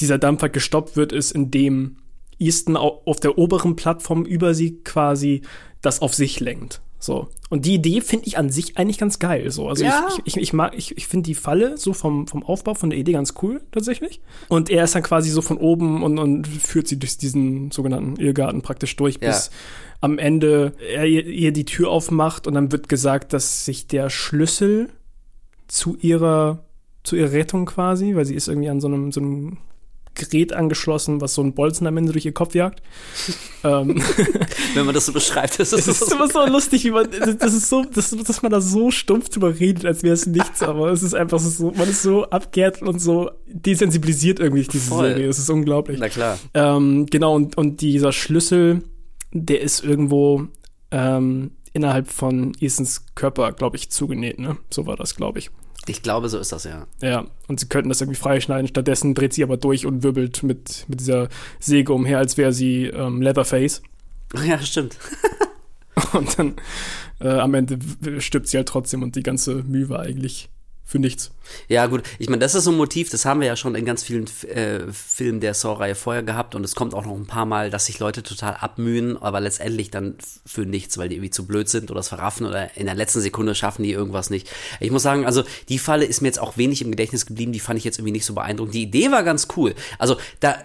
dieser 0.00 0.18
Dampfer 0.18 0.48
gestoppt 0.48 0.96
wird, 0.96 1.12
ist, 1.12 1.32
indem 1.32 1.96
Easton 2.38 2.76
auf 2.76 3.20
der 3.20 3.38
oberen 3.38 3.76
Plattform 3.76 4.24
über 4.24 4.54
sie 4.54 4.80
quasi 4.82 5.42
das 5.82 6.02
auf 6.02 6.14
sich 6.14 6.40
lenkt. 6.40 6.80
So. 7.00 7.28
Und 7.48 7.64
die 7.64 7.74
Idee 7.74 8.00
finde 8.00 8.26
ich 8.26 8.38
an 8.38 8.50
sich 8.50 8.76
eigentlich 8.76 8.98
ganz 8.98 9.20
geil. 9.20 9.50
So. 9.50 9.68
Also 9.68 9.84
ja. 9.84 10.08
ich, 10.08 10.36
ich, 10.36 10.42
ich, 10.42 10.52
mag, 10.52 10.74
ich, 10.76 10.96
ich 10.96 11.06
finde 11.06 11.26
die 11.26 11.34
Falle 11.34 11.78
so 11.78 11.92
vom, 11.92 12.26
vom 12.26 12.42
Aufbau, 12.42 12.74
von 12.74 12.90
der 12.90 12.98
Idee 12.98 13.12
ganz 13.12 13.34
cool, 13.42 13.60
tatsächlich. 13.70 14.20
Und 14.48 14.68
er 14.68 14.84
ist 14.84 14.94
dann 14.94 15.04
quasi 15.04 15.30
so 15.30 15.40
von 15.40 15.58
oben 15.58 16.02
und, 16.02 16.18
und 16.18 16.46
führt 16.46 16.88
sie 16.88 16.98
durch 16.98 17.16
diesen 17.16 17.70
sogenannten 17.70 18.16
Irrgarten 18.16 18.62
praktisch 18.62 18.96
durch, 18.96 19.18
ja. 19.20 19.28
bis 19.28 19.50
am 20.00 20.18
Ende 20.18 20.74
er 20.92 21.06
ihr 21.06 21.52
die 21.52 21.64
Tür 21.64 21.90
aufmacht 21.90 22.46
und 22.46 22.54
dann 22.54 22.72
wird 22.72 22.88
gesagt, 22.88 23.32
dass 23.32 23.64
sich 23.64 23.86
der 23.86 24.10
Schlüssel 24.10 24.90
zu 25.68 25.96
ihrer, 26.00 26.64
zu 27.04 27.16
ihrer 27.16 27.32
Rettung 27.32 27.66
quasi, 27.66 28.16
weil 28.16 28.24
sie 28.24 28.34
ist 28.34 28.48
irgendwie 28.48 28.68
an 28.68 28.80
so 28.80 28.88
einem, 28.88 29.12
so 29.12 29.20
einem 29.20 29.58
Gerät 30.18 30.52
angeschlossen, 30.52 31.20
was 31.20 31.34
so 31.34 31.42
ein 31.42 31.54
Bolzen 31.54 31.86
am 31.86 31.96
Ende 31.96 32.12
durch 32.12 32.26
ihr 32.26 32.32
Kopf 32.32 32.54
jagt. 32.54 32.82
ähm, 33.64 34.02
Wenn 34.74 34.84
man 34.84 34.94
das 34.94 35.06
so 35.06 35.12
beschreibt, 35.12 35.58
das 35.58 35.72
ist 35.72 35.88
es 35.88 36.02
ist 36.02 36.12
immer 36.12 36.28
so 36.28 36.44
lustig, 36.46 36.84
wie 36.84 36.90
man, 36.90 37.08
das 37.10 37.54
ist 37.54 37.68
so, 37.68 37.84
dass, 37.84 38.10
dass 38.10 38.42
man 38.42 38.52
da 38.52 38.60
so 38.60 38.90
stumpf 38.90 39.30
drüber 39.30 39.58
redet, 39.58 39.86
als 39.86 40.02
wäre 40.02 40.14
es 40.14 40.26
nichts, 40.26 40.62
aber 40.62 40.90
es 40.90 41.02
ist 41.02 41.14
einfach 41.14 41.38
so, 41.38 41.70
man 41.70 41.88
ist 41.88 42.02
so 42.02 42.24
abgehärtet 42.28 42.82
und 42.82 43.00
so 43.00 43.30
desensibilisiert 43.46 44.40
irgendwie 44.40 44.64
diese 44.64 44.90
Voll. 44.90 45.08
Serie. 45.08 45.28
Es 45.28 45.38
ist 45.38 45.50
unglaublich. 45.50 45.98
Na 46.00 46.08
klar. 46.08 46.38
Ähm, 46.54 47.06
genau, 47.06 47.34
und, 47.34 47.56
und 47.56 47.80
dieser 47.80 48.12
Schlüssel, 48.12 48.82
der 49.32 49.60
ist 49.60 49.84
irgendwo 49.84 50.48
ähm, 50.90 51.52
innerhalb 51.72 52.08
von 52.08 52.52
Ethans 52.60 53.06
Körper, 53.14 53.52
glaube 53.52 53.76
ich, 53.76 53.90
zugenäht, 53.90 54.38
ne? 54.38 54.56
So 54.70 54.86
war 54.86 54.96
das, 54.96 55.14
glaube 55.14 55.38
ich. 55.38 55.50
Ich 55.88 56.02
glaube, 56.02 56.28
so 56.28 56.38
ist 56.38 56.52
das, 56.52 56.64
ja. 56.64 56.86
Ja, 57.00 57.26
und 57.46 57.60
sie 57.60 57.68
könnten 57.68 57.88
das 57.88 58.00
irgendwie 58.00 58.18
freischneiden. 58.18 58.68
Stattdessen 58.68 59.14
dreht 59.14 59.32
sie 59.32 59.42
aber 59.42 59.56
durch 59.56 59.86
und 59.86 60.02
wirbelt 60.02 60.42
mit, 60.42 60.84
mit 60.88 61.00
dieser 61.00 61.28
Säge 61.60 61.92
umher, 61.92 62.18
als 62.18 62.36
wäre 62.36 62.52
sie 62.52 62.84
ähm, 62.84 63.22
Leatherface. 63.22 63.82
Ja, 64.46 64.58
stimmt. 64.60 64.96
und 66.12 66.38
dann 66.38 66.54
äh, 67.20 67.28
am 67.28 67.54
Ende 67.54 67.78
stirbt 68.20 68.48
sie 68.48 68.58
halt 68.58 68.68
trotzdem 68.68 69.02
und 69.02 69.16
die 69.16 69.22
ganze 69.22 69.62
Mühe 69.64 69.88
war 69.88 70.00
eigentlich 70.00 70.50
für 70.88 70.98
nichts. 70.98 71.32
Ja, 71.68 71.84
gut. 71.84 72.02
Ich 72.18 72.30
meine, 72.30 72.40
das 72.40 72.54
ist 72.54 72.64
so 72.64 72.70
ein 72.70 72.78
Motiv, 72.78 73.10
das 73.10 73.26
haben 73.26 73.40
wir 73.40 73.46
ja 73.46 73.56
schon 73.56 73.74
in 73.74 73.84
ganz 73.84 74.02
vielen 74.02 74.24
äh, 74.48 74.90
Filmen 74.90 75.38
der 75.38 75.52
Saw-Reihe 75.52 75.94
vorher 75.94 76.22
gehabt 76.22 76.54
und 76.54 76.64
es 76.64 76.74
kommt 76.74 76.94
auch 76.94 77.04
noch 77.04 77.14
ein 77.14 77.26
paar 77.26 77.44
Mal, 77.44 77.68
dass 77.68 77.84
sich 77.84 77.98
Leute 77.98 78.22
total 78.22 78.54
abmühen, 78.54 79.18
aber 79.18 79.38
letztendlich 79.40 79.90
dann 79.90 80.16
für 80.46 80.62
nichts, 80.62 80.96
weil 80.96 81.10
die 81.10 81.16
irgendwie 81.16 81.28
zu 81.28 81.46
blöd 81.46 81.68
sind 81.68 81.90
oder 81.90 82.00
es 82.00 82.08
verraffen 82.08 82.46
oder 82.46 82.74
in 82.74 82.86
der 82.86 82.94
letzten 82.94 83.20
Sekunde 83.20 83.54
schaffen 83.54 83.82
die 83.82 83.92
irgendwas 83.92 84.30
nicht. 84.30 84.50
Ich 84.80 84.90
muss 84.90 85.02
sagen, 85.02 85.26
also 85.26 85.44
die 85.68 85.78
Falle 85.78 86.06
ist 86.06 86.22
mir 86.22 86.28
jetzt 86.28 86.40
auch 86.40 86.56
wenig 86.56 86.80
im 86.80 86.90
Gedächtnis 86.90 87.26
geblieben, 87.26 87.52
die 87.52 87.60
fand 87.60 87.76
ich 87.76 87.84
jetzt 87.84 87.98
irgendwie 87.98 88.12
nicht 88.12 88.24
so 88.24 88.32
beeindruckend. 88.32 88.74
Die 88.74 88.84
Idee 88.84 89.10
war 89.10 89.24
ganz 89.24 89.48
cool. 89.58 89.74
Also 89.98 90.16
da, 90.40 90.56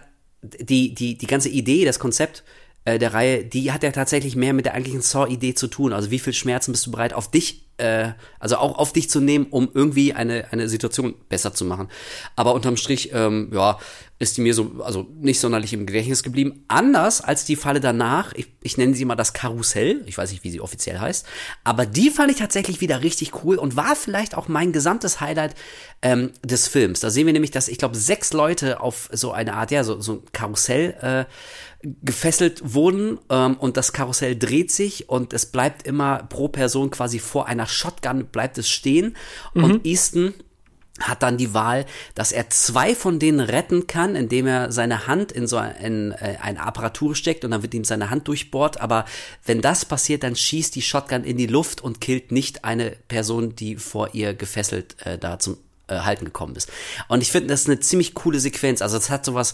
die, 0.42 0.96
die, 0.96 1.18
die 1.18 1.28
ganze 1.28 1.50
Idee, 1.50 1.84
das 1.84 2.00
Konzept, 2.00 2.46
äh, 2.86 2.98
der 2.98 3.14
Reihe, 3.14 3.44
die 3.44 3.74
hat 3.74 3.84
ja 3.84 3.92
tatsächlich 3.92 4.38
mehr 4.38 4.54
mit 4.54 4.66
der 4.66 4.74
eigentlichen 4.74 5.02
Saw-Idee 5.02 5.54
zu 5.54 5.68
tun. 5.68 5.92
Also 5.92 6.12
wie 6.12 6.20
viel 6.20 6.32
Schmerzen 6.32 6.72
bist 6.72 6.86
du 6.86 6.92
bereit, 6.92 7.12
auf 7.12 7.30
dich, 7.30 7.63
äh, 7.78 8.12
also 8.40 8.58
auch 8.58 8.78
auf 8.78 8.94
dich 8.94 9.10
zu 9.10 9.20
nehmen, 9.20 9.48
um 9.50 9.70
irgendwie 9.74 10.14
eine, 10.14 10.52
eine 10.52 10.70
Situation 10.70 11.16
besser 11.30 11.54
zu 11.54 11.66
machen. 11.66 11.90
Aber 12.36 12.54
unterm 12.54 12.78
Strich, 12.78 13.12
ähm, 13.14 13.50
ja, 13.54 13.78
ist 14.24 14.38
die 14.38 14.42
mir 14.42 14.54
so, 14.54 14.82
also 14.84 15.08
nicht 15.20 15.40
sonderlich 15.40 15.74
im 15.74 15.86
Gedächtnis 15.86 16.24
geblieben. 16.24 16.64
Anders 16.68 17.22
als 17.22 17.46
die 17.46 17.56
Falle 17.56 17.80
danach, 17.80 18.34
ich, 18.34 18.48
ich 18.62 18.78
nenne 18.78 18.96
sie 18.96 19.06
mal 19.06 19.16
das 19.16 19.34
Karussell, 19.34 20.02
ich 20.06 20.18
weiß 20.18 20.32
nicht, 20.32 20.44
wie 20.44 20.50
sie 20.50 20.62
offiziell 20.62 21.00
heißt, 21.00 21.26
aber 21.64 21.86
die 21.86 22.10
fand 22.10 22.32
ich 22.32 22.38
tatsächlich 22.38 22.82
wieder 22.82 23.04
richtig 23.04 23.44
cool 23.44 23.58
und 23.58 23.76
war 23.76 23.96
vielleicht 23.96 24.36
auch 24.36 24.48
mein 24.48 24.72
gesamtes 24.72 25.22
Highlight 25.22 25.56
ähm, 26.02 26.32
des 26.44 26.68
Films. 26.68 27.00
Da 27.00 27.10
sehen 27.10 27.26
wir 27.26 27.34
nämlich, 27.34 27.52
dass 27.52 27.68
ich 27.68 27.78
glaube, 27.78 27.96
sechs 27.96 28.34
Leute 28.34 28.82
auf 28.82 29.10
so 29.12 29.32
eine 29.32 29.54
Art, 29.54 29.72
ja, 29.72 29.84
so, 29.84 30.02
so 30.02 30.14
ein 30.14 30.22
Karussell 30.32 30.96
äh, 31.02 31.26
gefesselt 32.02 32.74
wurden 32.74 33.20
ähm, 33.30 33.58
und 33.58 33.78
das 33.78 33.94
Karussell 33.94 34.38
dreht 34.38 34.72
sich 34.72 35.10
und 35.10 35.34
es 35.34 35.46
bleibt 35.46 35.86
immer 35.86 36.24
pro 36.24 36.48
Person 36.48 36.92
quasi 36.92 37.20
vor 37.20 37.48
einer 37.48 37.68
Shotgun 37.68 38.26
bleibt 38.28 38.58
es 38.58 38.70
stehen 38.70 39.16
mhm. 39.54 39.64
und 39.64 39.86
Easton 39.86 40.34
hat 41.04 41.24
dann 41.24 41.38
die 41.38 41.54
Wahl, 41.54 41.86
dass 42.16 42.32
er 42.32 42.50
zwei 42.50 42.96
von 42.96 43.20
denen 43.20 43.40
retten 43.40 43.88
kann, 43.88 44.16
indem 44.16 44.48
er 44.48 44.72
seine 44.72 45.08
Hand 45.08 45.32
in 45.32 45.48
so 45.48 45.58
ein, 45.58 46.12
äh, 46.12 46.38
eine 46.42 46.62
Apparatur 46.62 47.16
steckt 47.16 47.46
und 47.46 47.52
dann 47.52 47.62
wird 47.62 47.74
ihm 47.74 47.84
seine 47.84 48.10
Hand 48.10 48.28
durchbohrt. 48.28 48.82
Aber 48.82 49.06
wenn 49.46 49.62
das 49.62 49.86
passiert, 49.86 50.24
dann 50.24 50.36
schießt 50.36 50.76
die 50.76 50.82
Shotgun 50.82 51.24
in 51.24 51.38
die 51.38 51.48
Luft 51.48 51.82
und 51.82 52.02
killt 52.02 52.32
nicht 52.32 52.66
eine 52.66 52.92
Person, 53.08 53.56
die 53.56 53.76
vor 53.76 54.14
ihr 54.14 54.34
gefesselt 54.34 54.96
äh, 55.06 55.18
da 55.18 55.40
zum 55.40 55.58
äh, 55.88 56.00
Halten 56.00 56.26
gekommen 56.26 56.56
ist. 56.56 56.72
Und 57.08 57.22
ich 57.22 57.32
finde, 57.32 57.50
das 57.50 57.62
ist 57.62 57.70
eine 57.70 57.80
ziemlich 57.80 58.14
coole 58.14 58.40
Sequenz. 58.40 58.82
Also 58.82 58.98
es 58.98 59.10
hat 59.10 59.26
sowas, 59.26 59.54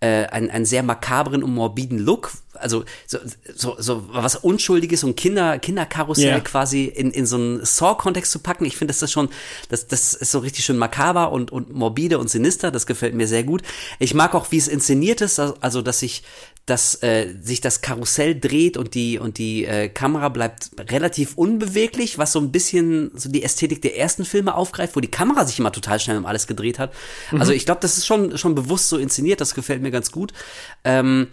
äh, 0.00 0.26
einen, 0.26 0.50
einen 0.50 0.64
sehr 0.64 0.82
makabren 0.82 1.42
und 1.42 1.54
morbiden 1.54 1.98
Look. 1.98 2.32
Also 2.54 2.84
so, 3.06 3.18
so, 3.54 3.76
so 3.78 4.08
was 4.12 4.36
Unschuldiges 4.36 5.04
und 5.04 5.16
Kinder, 5.16 5.58
Kinderkarussell 5.58 6.26
yeah. 6.26 6.40
quasi 6.40 6.84
in, 6.84 7.10
in 7.10 7.24
so 7.24 7.36
einen 7.36 7.64
Saw-Kontext 7.64 8.32
zu 8.32 8.38
packen. 8.40 8.64
Ich 8.66 8.76
finde, 8.76 8.92
das 8.92 9.02
ist 9.02 9.12
schon, 9.12 9.30
das, 9.68 9.86
das 9.86 10.12
ist 10.14 10.30
so 10.30 10.40
richtig 10.40 10.64
schön 10.64 10.76
makaber 10.76 11.32
und, 11.32 11.52
und 11.52 11.72
morbide 11.72 12.18
und 12.18 12.28
sinister. 12.28 12.70
Das 12.70 12.86
gefällt 12.86 13.14
mir 13.14 13.28
sehr 13.28 13.44
gut. 13.44 13.62
Ich 13.98 14.12
mag 14.12 14.34
auch, 14.34 14.50
wie 14.50 14.58
es 14.58 14.68
inszeniert 14.68 15.20
ist, 15.20 15.38
also 15.38 15.80
dass 15.80 16.00
sich 16.00 16.22
dass 16.70 17.02
äh, 17.02 17.34
sich 17.42 17.60
das 17.60 17.80
Karussell 17.80 18.38
dreht 18.38 18.76
und 18.76 18.94
die 18.94 19.18
und 19.18 19.38
die 19.38 19.64
äh, 19.64 19.88
Kamera 19.88 20.28
bleibt 20.28 20.70
relativ 20.90 21.34
unbeweglich, 21.34 22.16
was 22.16 22.30
so 22.30 22.38
ein 22.38 22.52
bisschen 22.52 23.10
so 23.14 23.28
die 23.28 23.42
Ästhetik 23.42 23.82
der 23.82 23.98
ersten 23.98 24.24
Filme 24.24 24.54
aufgreift, 24.54 24.94
wo 24.94 25.00
die 25.00 25.10
Kamera 25.10 25.44
sich 25.44 25.58
immer 25.58 25.72
total 25.72 25.98
schnell 25.98 26.16
um 26.16 26.26
alles 26.26 26.46
gedreht 26.46 26.78
hat. 26.78 26.92
Mhm. 27.32 27.40
Also 27.40 27.52
ich 27.52 27.66
glaube, 27.66 27.80
das 27.80 27.98
ist 27.98 28.06
schon 28.06 28.38
schon 28.38 28.54
bewusst 28.54 28.88
so 28.88 28.98
inszeniert, 28.98 29.40
das 29.40 29.54
gefällt 29.54 29.82
mir 29.82 29.90
ganz 29.90 30.12
gut. 30.12 30.32
Ähm, 30.84 31.26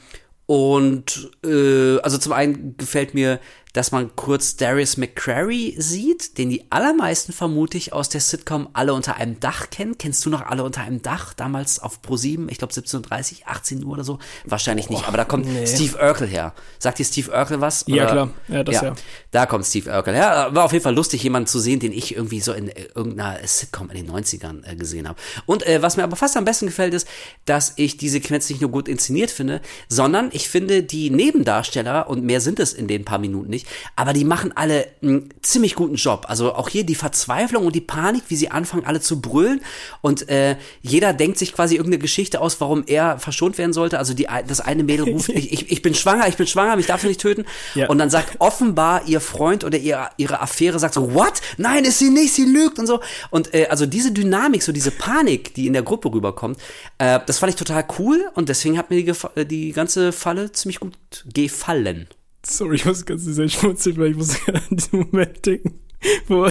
und 0.48 1.30
äh, 1.46 2.00
also 2.00 2.18
zum 2.18 2.34
einen 2.34 2.76
gefällt 2.78 3.14
mir 3.14 3.40
dass 3.78 3.92
man 3.92 4.16
kurz 4.16 4.56
Darius 4.56 4.98
McCrary 4.98 5.76
sieht, 5.78 6.40
den 6.40 6.50
die 6.50 6.66
allermeisten 6.72 7.32
vermutlich 7.32 7.94
aus 7.94 8.10
der 8.10 8.22
Sitcom 8.22 8.70
Alle 8.74 8.92
unter 8.92 9.18
einem 9.18 9.40
Dach 9.40 9.70
kennen. 9.70 10.00
Kennst 10.00 10.26
du 10.26 10.32
noch 10.32 10.42
Alle 10.42 10.64
unter 10.64 10.82
einem 10.82 11.04
Dach? 11.04 11.36
Damals 11.36 11.78
auf 11.78 12.00
Pro7, 12.02 12.50
ich 12.50 12.58
glaube 12.58 12.74
17.30 12.74 13.46
18 13.46 13.84
Uhr 13.84 13.92
oder 13.92 14.04
so? 14.04 14.18
Wahrscheinlich 14.46 14.90
nicht, 14.90 15.08
aber 15.08 15.18
da 15.18 15.26
kommt 15.26 15.46
nee. 15.46 15.68
Steve 15.68 15.96
Urkel 16.04 16.28
her. 16.28 16.56
Sagt 16.80 16.98
dir 16.98 17.06
Steve 17.06 17.32
Urkel 17.32 17.62
was? 17.62 17.84
Ja, 17.86 18.06
oder? 18.06 18.12
klar. 18.12 18.30
Ja, 18.48 18.64
das 18.64 18.76
ja. 18.76 18.84
ja. 18.84 18.96
Da 19.30 19.46
kommt 19.46 19.64
Steve 19.64 19.92
Urkel 19.92 20.16
her. 20.16 20.50
War 20.54 20.66
auf 20.66 20.74
jeden 20.74 20.84
Fall 20.84 20.96
lustig, 20.96 21.22
jemanden 21.22 21.46
zu 21.46 21.60
sehen, 21.60 21.80
den 21.80 21.92
ich 21.92 22.16
irgendwie 22.16 22.42
so 22.42 22.54
in 22.54 22.70
irgendeiner 22.70 23.38
Sitcom 23.46 23.92
in 23.92 24.08
den 24.08 24.12
90ern 24.12 24.66
äh, 24.66 24.76
gesehen 24.76 25.08
habe. 25.08 25.20
Und 25.46 25.64
äh, 25.68 25.84
was 25.84 25.98
mir 25.98 26.04
aber 26.04 26.16
fast 26.16 26.36
am 26.36 26.46
besten 26.46 26.66
gefällt, 26.66 26.96
ist, 26.96 27.08
dass 27.46 27.74
ich 27.76 27.98
die 27.98 28.10
Sequenz 28.10 28.50
nicht 28.50 28.60
nur 28.60 28.72
gut 28.72 28.88
inszeniert 28.88 29.30
finde, 29.30 29.62
sondern 29.88 30.30
ich 30.34 30.50
finde 30.50 30.82
die 30.82 31.12
Nebendarsteller, 31.12 32.10
und 32.10 32.24
mehr 32.24 32.42
sind 32.42 32.60
es 32.60 32.74
in 32.74 32.88
den 32.88 33.06
paar 33.06 33.20
Minuten 33.20 33.52
nicht, 33.52 33.67
aber 33.96 34.14
die 34.14 34.26
machen 34.26 34.52
alle 34.56 34.88
einen 35.02 35.30
ziemlich 35.42 35.76
guten 35.76 35.96
Job. 35.96 36.26
Also 36.28 36.54
auch 36.54 36.70
hier 36.70 36.86
die 36.86 36.96
Verzweiflung 36.96 37.66
und 37.66 37.76
die 37.76 37.82
Panik, 37.82 38.24
wie 38.28 38.36
sie 38.36 38.50
anfangen, 38.50 38.86
alle 38.86 39.02
zu 39.02 39.22
brüllen 39.22 39.62
und 40.02 40.30
äh, 40.30 40.58
jeder 40.82 41.14
denkt 41.14 41.38
sich 41.38 41.54
quasi 41.54 41.76
irgendeine 41.76 42.00
Geschichte 42.00 42.42
aus, 42.42 42.60
warum 42.62 42.84
er 42.88 43.20
verschont 43.20 43.58
werden 43.58 43.74
sollte. 43.74 44.00
Also 44.00 44.14
die, 44.14 44.28
das 44.48 44.62
eine 44.62 44.84
Mädel 44.84 45.10
ruft, 45.10 45.30
ich, 45.34 45.52
ich, 45.52 45.72
ich 45.72 45.82
bin 45.82 45.94
schwanger, 45.94 46.28
ich 46.28 46.38
bin 46.38 46.48
schwanger, 46.48 46.76
mich 46.76 46.88
darf 46.88 47.04
nicht 47.04 47.22
töten. 47.22 47.46
Ja. 47.76 47.88
Und 47.88 47.98
dann 47.98 48.10
sagt 48.10 48.36
offenbar 48.40 49.08
ihr 49.08 49.22
Freund 49.22 49.64
oder 49.64 49.78
ihr, 49.78 50.10
ihre 50.18 50.42
Affäre 50.42 50.80
sagt 50.80 50.94
so, 50.94 51.14
what? 51.14 51.42
Nein, 51.58 51.86
ist 51.86 52.00
sie 52.00 52.10
nicht, 52.10 52.34
sie 52.34 52.46
lügt 52.46 52.80
und 52.80 52.88
so. 52.88 53.00
Und 53.30 53.54
äh, 53.54 53.68
also 53.70 53.86
diese 53.86 54.12
Dynamik, 54.12 54.64
so 54.64 54.72
diese 54.72 54.92
Panik, 54.92 55.54
die 55.54 55.68
in 55.68 55.74
der 55.74 55.84
Gruppe 55.84 56.12
rüberkommt, 56.12 56.60
äh, 56.98 57.20
das 57.26 57.40
fand 57.40 57.52
ich 57.52 57.56
total 57.56 57.86
cool 58.00 58.26
und 58.36 58.50
deswegen 58.50 58.78
hat 58.78 58.90
mir 58.90 59.04
die, 59.04 59.46
die 59.46 59.72
ganze 59.72 60.12
Falle 60.12 60.52
ziemlich 60.52 60.80
gut 60.80 60.96
gefallen. 61.34 62.08
Sorry, 62.46 62.76
ich 62.76 62.86
muss 62.86 63.06
ganz 63.06 63.24
sehr 63.26 63.50
schmutzig, 63.50 63.98
weil 63.98 64.12
ich 64.12 64.18
muss 64.18 64.38
an 64.48 64.62
diesen 64.70 65.00
Moment 65.00 65.46
denken. 65.46 65.80
Wo, 66.28 66.48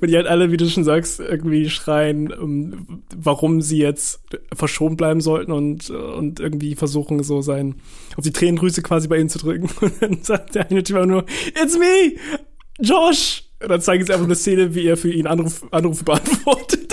wo 0.00 0.06
die 0.06 0.14
halt 0.14 0.26
alle, 0.26 0.52
wie 0.52 0.58
du 0.58 0.68
schon 0.68 0.84
sagst, 0.84 1.20
irgendwie 1.20 1.70
schreien, 1.70 2.30
um, 2.32 3.02
warum 3.16 3.62
sie 3.62 3.78
jetzt 3.78 4.20
verschont 4.54 4.98
bleiben 4.98 5.22
sollten 5.22 5.52
und, 5.52 5.88
und 5.88 6.38
irgendwie 6.38 6.74
versuchen, 6.74 7.22
so 7.22 7.40
sein, 7.40 7.76
auf 8.16 8.24
die 8.24 8.32
Tränendrüse 8.32 8.82
quasi 8.82 9.08
bei 9.08 9.18
ihnen 9.18 9.30
zu 9.30 9.38
drücken. 9.38 9.70
Und 9.80 10.02
dann 10.02 10.22
sagt 10.22 10.54
der 10.54 10.70
eine 10.70 10.82
Typ 10.82 10.96
auch 10.96 11.06
nur, 11.06 11.24
It's 11.60 11.78
me! 11.78 12.14
Josh! 12.78 13.44
Und 13.62 13.70
dann 13.70 13.80
zeigen 13.80 14.04
sie 14.04 14.12
einfach 14.12 14.26
eine 14.26 14.34
Szene, 14.34 14.74
wie 14.74 14.86
er 14.86 14.96
für 14.96 15.10
ihn 15.10 15.26
Anruf, 15.26 15.66
Anrufe 15.70 16.04
beantwortet. 16.04 16.89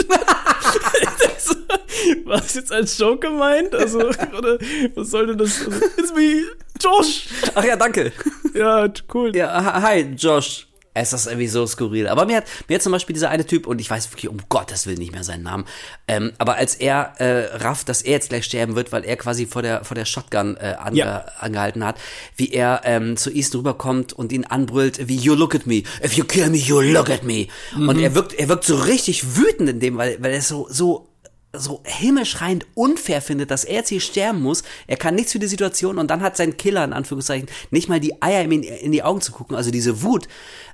War 2.26 2.40
das 2.40 2.56
jetzt 2.56 2.72
als 2.72 2.98
Joke 2.98 3.28
gemeint? 3.28 3.74
Also, 3.74 4.00
oder 4.00 4.58
was 4.96 5.12
soll 5.12 5.28
denn 5.28 5.38
das? 5.38 5.66
Also, 5.66 5.86
it's 5.98 6.14
me, 6.14 6.44
Josh! 6.80 7.28
Ach 7.56 7.64
ja, 7.64 7.76
danke. 7.76 8.12
Ja, 8.54 8.88
cool. 9.14 9.36
Ja, 9.36 9.82
hi, 9.82 10.02
Josh. 10.18 10.68
Es 11.00 11.14
ist 11.14 11.28
irgendwie 11.28 11.48
so 11.48 11.66
skurril. 11.68 12.08
Aber 12.08 12.26
mir 12.26 12.38
hat, 12.38 12.46
mir 12.68 12.76
hat 12.76 12.82
zum 12.82 12.92
Beispiel 12.92 13.14
dieser 13.14 13.30
eine 13.30 13.46
Typ, 13.46 13.68
und 13.68 13.80
ich 13.80 13.90
weiß 13.90 14.12
wirklich 14.12 14.30
um 14.30 14.38
Gottes 14.50 14.88
Willen 14.88 14.98
nicht 14.98 15.12
mehr 15.12 15.24
seinen 15.24 15.44
Namen, 15.44 15.66
ähm, 16.08 16.34
aber 16.40 16.56
als 16.56 16.76
er 16.76 17.14
äh, 17.20 17.56
rafft, 17.58 17.90
dass 17.90 18.02
er 18.02 18.14
jetzt 18.14 18.30
gleich 18.30 18.46
sterben 18.46 18.76
wird, 18.76 18.92
weil 18.92 19.06
er 19.06 19.16
quasi 19.16 19.46
vor 19.46 19.62
der, 19.62 19.84
vor 19.84 19.96
der 19.96 20.06
Shotgun 20.06 20.58
äh, 20.58 20.76
ange, 20.80 20.98
ja. 20.98 21.26
angehalten 21.40 21.86
hat, 21.86 21.98
wie 22.36 22.52
er 22.52 22.82
ähm, 22.84 23.16
zu 23.16 23.32
Easton 23.32 23.60
rüberkommt 23.60 24.14
und 24.14 24.32
ihn 24.32 24.46
anbrüllt, 24.46 25.08
wie 25.08 25.18
You 25.18 25.36
look 25.36 25.54
at 25.54 25.68
me. 25.68 25.84
If 26.04 26.14
you 26.14 26.24
kill 26.24 26.50
me, 26.50 26.58
you 26.58 26.82
look 26.82 27.10
at 27.10 27.24
me. 27.24 27.48
Mhm. 27.76 27.90
Und 27.90 28.00
er 28.00 28.16
wirkt, 28.16 28.34
er 28.34 28.50
wirkt 28.50 28.64
so 28.64 28.76
richtig 28.76 29.38
wütend 29.38 29.70
in 29.70 29.80
dem, 29.80 29.98
weil, 29.98 30.18
weil 30.22 30.34
er 30.34 30.42
so, 30.42 30.68
so 30.70 31.10
so 31.54 31.82
himmelschreiend 31.86 32.66
unfair 32.76 33.22
findet, 33.22 33.52
dass 33.52 33.64
er 33.64 33.76
jetzt 33.76 33.90
hier 33.90 34.02
sterben 34.02 34.42
muss. 34.42 34.64
Er 34.86 34.98
kann 34.98 35.16
nichts 35.16 35.32
für 35.32 35.40
die 35.40 35.48
Situation 35.48 35.98
und 35.98 36.10
dann 36.10 36.22
hat 36.22 36.38
sein 36.38 36.58
Killer, 36.58 36.84
in 36.84 36.94
Anführungszeichen, 36.94 37.50
nicht 37.72 37.90
mal 37.90 38.00
die 38.00 38.22
Eier 38.22 38.44
ihm 38.44 38.52
in, 38.52 38.64
in 38.64 38.92
die 38.92 39.04
Augen 39.04 39.22
zu 39.22 39.32
gucken. 39.32 39.56
Also 39.56 39.72
diese 39.72 40.04
Wut, 40.04 40.28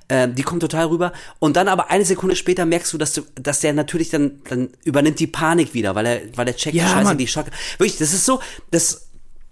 äh, 0.08 0.28
die 0.28 0.42
kommt 0.42 0.60
total 0.60 0.86
rüber. 0.86 1.12
Und 1.38 1.56
dann 1.56 1.68
aber 1.68 1.90
eine 1.90 2.04
Sekunde 2.04 2.36
später 2.36 2.66
merkst 2.66 2.92
du, 2.92 2.98
dass 2.98 3.12
du, 3.12 3.22
dass 3.36 3.60
der 3.60 3.72
natürlich 3.72 4.10
dann, 4.10 4.40
dann 4.48 4.70
übernimmt 4.84 5.20
die 5.20 5.26
Panik 5.26 5.74
wieder, 5.74 5.94
weil 5.94 6.06
er, 6.06 6.20
weil 6.36 6.48
er 6.48 6.56
checkt, 6.56 6.74
ja, 6.74 6.88
scheiße, 6.88 7.04
Mann. 7.04 7.18
die 7.18 7.28
Schock. 7.28 7.46
Wirklich, 7.78 7.98
das 7.98 8.12
ist 8.12 8.26
so, 8.26 8.40
das, 8.70 9.03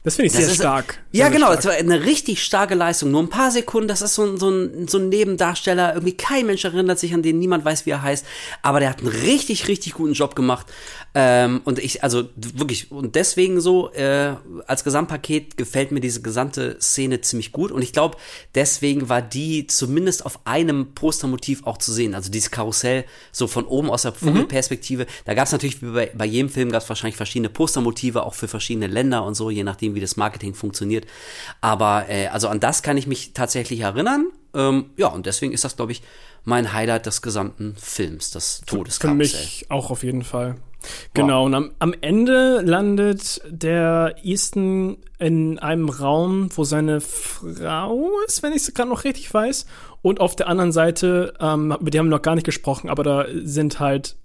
das 0.04 0.16
finde 0.16 0.26
ich 0.26 0.32
das 0.32 0.42
sehr 0.42 0.50
ist, 0.50 0.56
stark. 0.56 0.98
Ja, 1.12 1.26
sehr 1.26 1.34
genau. 1.34 1.46
Stark. 1.46 1.56
Das 1.58 1.66
war 1.66 1.74
eine 1.74 2.04
richtig 2.04 2.42
starke 2.42 2.74
Leistung. 2.74 3.12
Nur 3.12 3.22
ein 3.22 3.28
paar 3.28 3.52
Sekunden. 3.52 3.86
Das 3.86 4.02
ist 4.02 4.14
so 4.14 4.24
ein, 4.24 4.36
so, 4.36 4.50
ein, 4.50 4.88
so 4.88 4.98
ein 4.98 5.08
Nebendarsteller. 5.08 5.94
Irgendwie 5.94 6.16
kein 6.16 6.46
Mensch 6.46 6.64
erinnert 6.64 6.98
sich 6.98 7.14
an 7.14 7.22
den. 7.22 7.38
Niemand 7.38 7.64
weiß, 7.64 7.86
wie 7.86 7.90
er 7.90 8.02
heißt. 8.02 8.26
Aber 8.62 8.80
der 8.80 8.90
hat 8.90 8.98
einen 8.98 9.08
richtig, 9.08 9.68
richtig 9.68 9.94
guten 9.94 10.14
Job 10.14 10.34
gemacht. 10.34 10.66
Ähm, 11.14 11.60
und 11.64 11.78
ich, 11.78 12.02
also 12.02 12.24
wirklich, 12.34 12.90
und 12.90 13.14
deswegen 13.14 13.60
so, 13.60 13.92
äh, 13.92 14.34
als 14.66 14.82
Gesamtpaket 14.82 15.56
gefällt 15.56 15.92
mir 15.92 16.00
diese 16.00 16.22
gesamte 16.22 16.78
Szene 16.80 17.20
ziemlich 17.20 17.52
gut. 17.52 17.70
Und 17.70 17.82
ich 17.82 17.92
glaube, 17.92 18.16
deswegen 18.54 19.08
war 19.08 19.22
die 19.22 19.66
zumindest 19.68 20.26
auf 20.26 20.40
einem 20.46 20.94
Postermotiv 20.94 21.64
auch 21.64 21.78
zu 21.78 21.92
sehen. 21.92 22.14
Also 22.14 22.30
dieses 22.30 22.50
Karussell, 22.50 23.04
so 23.30 23.46
von 23.46 23.66
oben 23.66 23.90
aus 23.90 24.02
der 24.02 24.12
Vogelperspektive. 24.12 25.04
Mhm. 25.04 25.08
Da 25.26 25.34
gab 25.34 25.46
es 25.46 25.52
natürlich, 25.52 25.80
wie 25.82 25.90
bei, 25.92 26.10
bei 26.12 26.24
jedem 26.24 26.48
Film, 26.48 26.72
gab 26.72 26.82
es 26.82 26.88
wahrscheinlich 26.88 27.16
verschiedene 27.16 27.50
Postermotive, 27.50 28.24
auch 28.24 28.34
für 28.34 28.48
verschiedene 28.48 28.88
Länder 28.88 29.24
und 29.24 29.34
so, 29.34 29.50
je 29.50 29.62
nachdem, 29.62 29.91
wie 29.94 30.00
das 30.00 30.16
Marketing 30.16 30.54
funktioniert. 30.54 31.06
Aber 31.60 32.08
äh, 32.08 32.28
also 32.28 32.48
an 32.48 32.60
das 32.60 32.82
kann 32.82 32.96
ich 32.96 33.06
mich 33.06 33.32
tatsächlich 33.32 33.80
erinnern. 33.80 34.26
Ähm, 34.54 34.90
ja, 34.96 35.08
und 35.08 35.26
deswegen 35.26 35.52
ist 35.52 35.64
das, 35.64 35.76
glaube 35.76 35.92
ich, 35.92 36.02
mein 36.44 36.72
Highlight 36.72 37.06
des 37.06 37.22
gesamten 37.22 37.74
Films, 37.76 38.30
das 38.30 38.62
Todeskarussell. 38.66 39.26
Für 39.26 39.44
mich 39.44 39.66
auch 39.70 39.90
auf 39.90 40.02
jeden 40.02 40.24
Fall. 40.24 40.56
Genau, 41.14 41.40
wow. 41.40 41.46
und 41.46 41.54
am, 41.54 41.70
am 41.78 41.94
Ende 42.00 42.60
landet 42.60 43.40
der 43.48 44.16
Easton 44.22 44.96
in 45.18 45.58
einem 45.60 45.88
Raum, 45.88 46.48
wo 46.56 46.64
seine 46.64 47.00
Frau 47.00 48.10
ist, 48.26 48.42
wenn 48.42 48.52
ich 48.52 48.62
es 48.62 48.74
gerade 48.74 48.90
noch 48.90 49.04
richtig 49.04 49.32
weiß. 49.32 49.66
Und 50.02 50.20
auf 50.20 50.34
der 50.34 50.48
anderen 50.48 50.72
Seite, 50.72 51.34
ähm, 51.38 51.76
mit 51.80 51.94
dem 51.94 52.00
haben 52.00 52.06
wir 52.06 52.16
noch 52.16 52.22
gar 52.22 52.34
nicht 52.34 52.44
gesprochen, 52.44 52.90
aber 52.90 53.04
da 53.04 53.26
sind 53.44 53.78
halt 53.78 54.16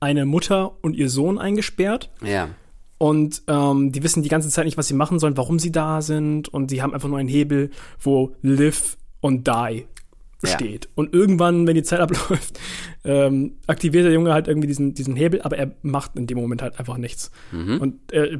eine 0.00 0.24
Mutter 0.24 0.82
und 0.82 0.94
ihr 0.94 1.10
Sohn 1.10 1.38
eingesperrt. 1.38 2.10
Ja. 2.22 2.48
Und 2.98 3.42
ähm, 3.46 3.92
die 3.92 4.02
wissen 4.02 4.22
die 4.22 4.28
ganze 4.28 4.48
Zeit 4.48 4.64
nicht, 4.64 4.76
was 4.76 4.88
sie 4.88 4.94
machen 4.94 5.18
sollen, 5.18 5.36
warum 5.36 5.58
sie 5.58 5.72
da 5.72 6.02
sind. 6.02 6.48
Und 6.48 6.70
sie 6.70 6.82
haben 6.82 6.92
einfach 6.92 7.08
nur 7.08 7.18
einen 7.18 7.28
Hebel, 7.28 7.70
wo 8.00 8.34
Live 8.42 8.98
und 9.20 9.46
Die 9.46 9.86
steht. 10.44 10.84
Ja. 10.84 10.90
Und 10.94 11.14
irgendwann, 11.14 11.66
wenn 11.66 11.74
die 11.74 11.82
Zeit 11.82 12.00
abläuft, 12.00 12.58
ähm, 13.04 13.54
aktiviert 13.66 14.04
der 14.04 14.12
Junge 14.12 14.32
halt 14.32 14.48
irgendwie 14.48 14.68
diesen, 14.68 14.94
diesen 14.94 15.16
Hebel, 15.16 15.42
aber 15.42 15.58
er 15.58 15.72
macht 15.82 16.16
in 16.16 16.26
dem 16.26 16.38
Moment 16.38 16.62
halt 16.62 16.78
einfach 16.78 16.96
nichts. 16.96 17.30
Mhm. 17.52 17.80
Und 17.80 18.12
er, 18.12 18.32
er 18.32 18.38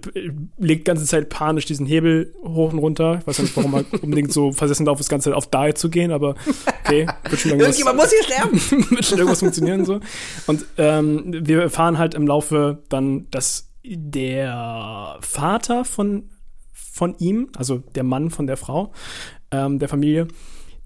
legt 0.59 0.85
ganze 0.85 1.07
Zeit 1.07 1.29
panisch 1.29 1.65
diesen 1.65 1.87
Hebel 1.87 2.35
hoch 2.45 2.73
und 2.73 2.79
runter. 2.79 3.19
Ich 3.21 3.27
weiß 3.27 3.39
nicht, 3.41 3.57
warum 3.57 3.75
er 3.75 3.85
unbedingt 4.03 4.33
so 4.33 4.53
versessen 4.53 4.85
darauf 4.85 5.01
ist, 5.01 5.09
ganze 5.09 5.31
Zeit 5.31 5.37
auf 5.37 5.49
Die 5.49 5.75
zu 5.75 5.91
gehen, 5.91 6.13
aber 6.13 6.35
okay, 6.85 7.07
wird 7.29 7.41
schon 7.41 7.53
irgendwas. 7.53 7.79
Irgendjemand 7.79 7.97
muss 7.97 8.11
hier 8.11 8.23
sterben! 8.25 8.91
wird 8.91 9.05
schon 9.05 9.19
irgendwas 9.19 9.41
funktionieren 9.41 9.85
so. 9.85 10.01
Und 10.47 10.67
ähm, 10.77 11.47
wir 11.47 11.63
erfahren 11.63 11.99
halt 11.99 12.15
im 12.15 12.27
Laufe 12.27 12.83
dann, 12.89 13.27
dass 13.31 13.68
der 13.97 15.19
Vater 15.21 15.85
von, 15.85 16.31
von 16.73 17.17
ihm, 17.19 17.49
also 17.57 17.79
der 17.79 18.05
Mann 18.05 18.31
von 18.31 18.47
der 18.47 18.57
Frau, 18.57 18.93
ähm, 19.51 19.79
der 19.79 19.89
Familie, 19.89 20.29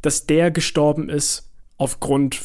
dass 0.02 0.26
der 0.26 0.50
gestorben 0.50 1.08
ist 1.08 1.50
aufgrund 1.76 2.40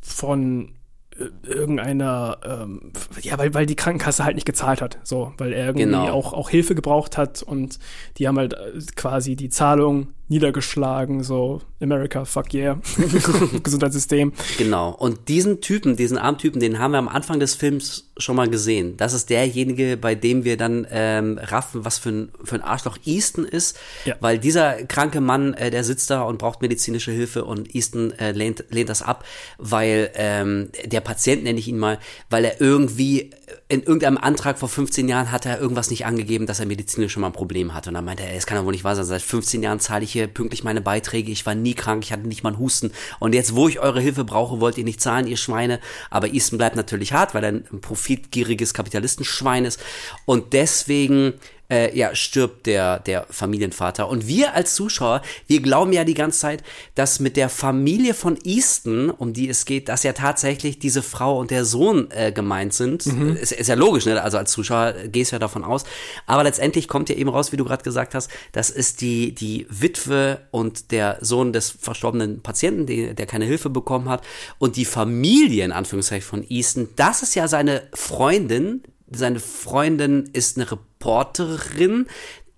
von 0.00 0.74
äh, 1.16 1.28
irgendeiner, 1.46 2.38
ähm, 2.44 2.92
ja, 3.20 3.38
weil, 3.38 3.54
weil 3.54 3.66
die 3.66 3.76
Krankenkasse 3.76 4.24
halt 4.24 4.34
nicht 4.34 4.46
gezahlt 4.46 4.80
hat, 4.80 4.98
so, 5.02 5.32
weil 5.38 5.52
er 5.52 5.66
irgendwie 5.66 5.84
genau. 5.84 6.10
auch, 6.10 6.32
auch 6.32 6.50
Hilfe 6.50 6.74
gebraucht 6.74 7.16
hat 7.16 7.42
und 7.42 7.78
die 8.16 8.28
haben 8.28 8.38
halt 8.38 8.54
äh, 8.54 8.80
quasi 8.96 9.36
die 9.36 9.48
Zahlung 9.48 10.08
niedergeschlagen, 10.32 11.22
so 11.22 11.60
America, 11.80 12.24
fuck 12.24 12.54
yeah, 12.54 12.80
Gesundheitssystem. 13.62 14.32
Genau. 14.58 14.90
Und 14.90 15.28
diesen 15.28 15.60
Typen, 15.60 15.96
diesen 15.96 16.18
armen 16.18 16.38
Typen, 16.38 16.60
den 16.60 16.78
haben 16.78 16.92
wir 16.92 16.98
am 16.98 17.08
Anfang 17.08 17.38
des 17.38 17.54
Films 17.54 18.10
schon 18.16 18.36
mal 18.36 18.48
gesehen. 18.48 18.96
Das 18.96 19.12
ist 19.12 19.30
derjenige, 19.30 19.96
bei 19.96 20.14
dem 20.14 20.44
wir 20.44 20.56
dann 20.56 20.86
ähm, 20.90 21.38
raffen, 21.42 21.84
was 21.84 21.98
für 21.98 22.10
ein, 22.10 22.28
für 22.44 22.56
ein 22.56 22.62
Arschloch 22.62 22.98
Easton 23.04 23.44
ist, 23.44 23.78
ja. 24.04 24.16
weil 24.20 24.38
dieser 24.38 24.84
kranke 24.84 25.20
Mann, 25.20 25.54
äh, 25.54 25.70
der 25.70 25.84
sitzt 25.84 26.10
da 26.10 26.22
und 26.22 26.38
braucht 26.38 26.62
medizinische 26.62 27.12
Hilfe 27.12 27.44
und 27.44 27.74
Easton 27.74 28.12
äh, 28.12 28.32
lehnt, 28.32 28.64
lehnt 28.70 28.88
das 28.88 29.02
ab, 29.02 29.24
weil 29.58 30.10
ähm, 30.14 30.70
der 30.84 31.00
Patient, 31.00 31.44
nenne 31.44 31.58
ich 31.58 31.68
ihn 31.68 31.78
mal, 31.78 31.98
weil 32.30 32.44
er 32.44 32.60
irgendwie 32.60 33.30
in 33.68 33.80
irgendeinem 33.80 34.18
Antrag 34.18 34.58
vor 34.58 34.68
15 34.68 35.08
Jahren 35.08 35.32
hat 35.32 35.46
er 35.46 35.60
irgendwas 35.60 35.90
nicht 35.90 36.06
angegeben, 36.06 36.46
dass 36.46 36.60
er 36.60 36.66
medizinisch 36.66 37.12
schon 37.12 37.22
mal 37.22 37.28
ein 37.28 37.32
Problem 37.32 37.74
hat. 37.74 37.88
Und 37.88 37.94
dann 37.94 38.04
meinte 38.04 38.22
er, 38.22 38.34
es 38.34 38.46
kann 38.46 38.58
ja 38.58 38.64
wohl 38.64 38.72
nicht 38.72 38.84
wahr 38.84 38.96
sein, 38.96 39.04
seit 39.04 39.22
15 39.22 39.62
Jahren 39.62 39.80
zahle 39.80 40.04
ich 40.04 40.12
hier 40.12 40.21
pünktlich 40.28 40.64
meine 40.64 40.80
Beiträge, 40.80 41.30
ich 41.32 41.46
war 41.46 41.54
nie 41.54 41.74
krank, 41.74 42.04
ich 42.04 42.12
hatte 42.12 42.26
nicht 42.26 42.42
mal 42.42 42.50
einen 42.50 42.58
Husten. 42.58 42.92
Und 43.18 43.34
jetzt, 43.34 43.54
wo 43.54 43.68
ich 43.68 43.80
eure 43.80 44.00
Hilfe 44.00 44.24
brauche, 44.24 44.60
wollt 44.60 44.78
ihr 44.78 44.84
nicht 44.84 45.00
zahlen, 45.00 45.26
ihr 45.26 45.36
Schweine. 45.36 45.80
Aber 46.10 46.28
Easton 46.28 46.58
bleibt 46.58 46.76
natürlich 46.76 47.12
hart, 47.12 47.34
weil 47.34 47.44
er 47.44 47.52
ein 47.52 47.80
profitgieriges 47.80 48.74
Kapitalistenschwein 48.74 49.64
ist. 49.64 49.80
Und 50.24 50.52
deswegen 50.52 51.34
äh, 51.72 51.96
ja, 51.96 52.14
stirbt 52.14 52.66
der, 52.66 52.98
der 52.98 53.26
Familienvater. 53.30 54.08
Und 54.08 54.26
wir 54.26 54.52
als 54.52 54.74
Zuschauer, 54.74 55.22
wir 55.46 55.62
glauben 55.62 55.92
ja 55.94 56.04
die 56.04 56.12
ganze 56.12 56.40
Zeit, 56.40 56.62
dass 56.94 57.18
mit 57.18 57.38
der 57.38 57.48
Familie 57.48 58.12
von 58.12 58.38
Easton, 58.44 59.08
um 59.08 59.32
die 59.32 59.48
es 59.48 59.64
geht, 59.64 59.88
dass 59.88 60.02
ja 60.02 60.12
tatsächlich 60.12 60.78
diese 60.78 61.02
Frau 61.02 61.38
und 61.38 61.50
der 61.50 61.64
Sohn 61.64 62.10
äh, 62.10 62.30
gemeint 62.30 62.74
sind. 62.74 63.06
Mhm. 63.06 63.36
Ist, 63.36 63.52
ist 63.52 63.68
ja 63.68 63.74
logisch, 63.74 64.04
ne? 64.04 64.22
Also 64.22 64.36
als 64.36 64.52
Zuschauer 64.52 64.92
gehst 65.06 65.32
du 65.32 65.36
ja 65.36 65.38
davon 65.38 65.64
aus. 65.64 65.84
Aber 66.26 66.44
letztendlich 66.44 66.88
kommt 66.88 67.08
ja 67.08 67.16
eben 67.16 67.30
raus, 67.30 67.52
wie 67.52 67.56
du 67.56 67.64
gerade 67.64 67.82
gesagt 67.82 68.14
hast, 68.14 68.30
das 68.52 68.68
ist 68.68 69.00
die, 69.00 69.34
die 69.34 69.66
Witwe 69.70 70.40
und 70.50 70.90
der 70.90 71.16
Sohn 71.22 71.54
des 71.54 71.70
verstorbenen 71.70 72.42
Patienten, 72.42 72.84
die, 72.84 73.14
der 73.14 73.24
keine 73.24 73.46
Hilfe 73.46 73.70
bekommen 73.70 74.10
hat. 74.10 74.22
Und 74.58 74.76
die 74.76 74.84
Familie, 74.84 75.64
in 75.64 75.72
Anführungszeichen, 75.72 76.28
von 76.28 76.44
Easton, 76.46 76.90
das 76.96 77.22
ist 77.22 77.34
ja 77.34 77.48
seine 77.48 77.82
Freundin, 77.94 78.82
seine 79.14 79.40
Freundin 79.40 80.30
ist 80.32 80.56
eine 80.56 80.70
Reporterin, 80.70 82.06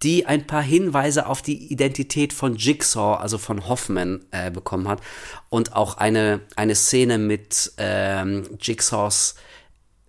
die 0.03 0.27
ein 0.27 0.47
paar 0.47 0.63
Hinweise 0.63 1.27
auf 1.27 1.41
die 1.41 1.73
Identität 1.73 2.33
von 2.33 2.57
Jigsaw, 2.57 3.17
also 3.21 3.39
von 3.39 3.69
Hoffman, 3.69 4.25
äh, 4.31 4.51
bekommen 4.51 4.87
hat. 4.87 5.01
Und 5.49 5.75
auch 5.75 5.97
eine, 5.97 6.41
eine 6.57 6.75
Szene 6.75 7.19
mit 7.19 7.73
ähm, 7.79 8.45
Jigsaws 8.61 9.35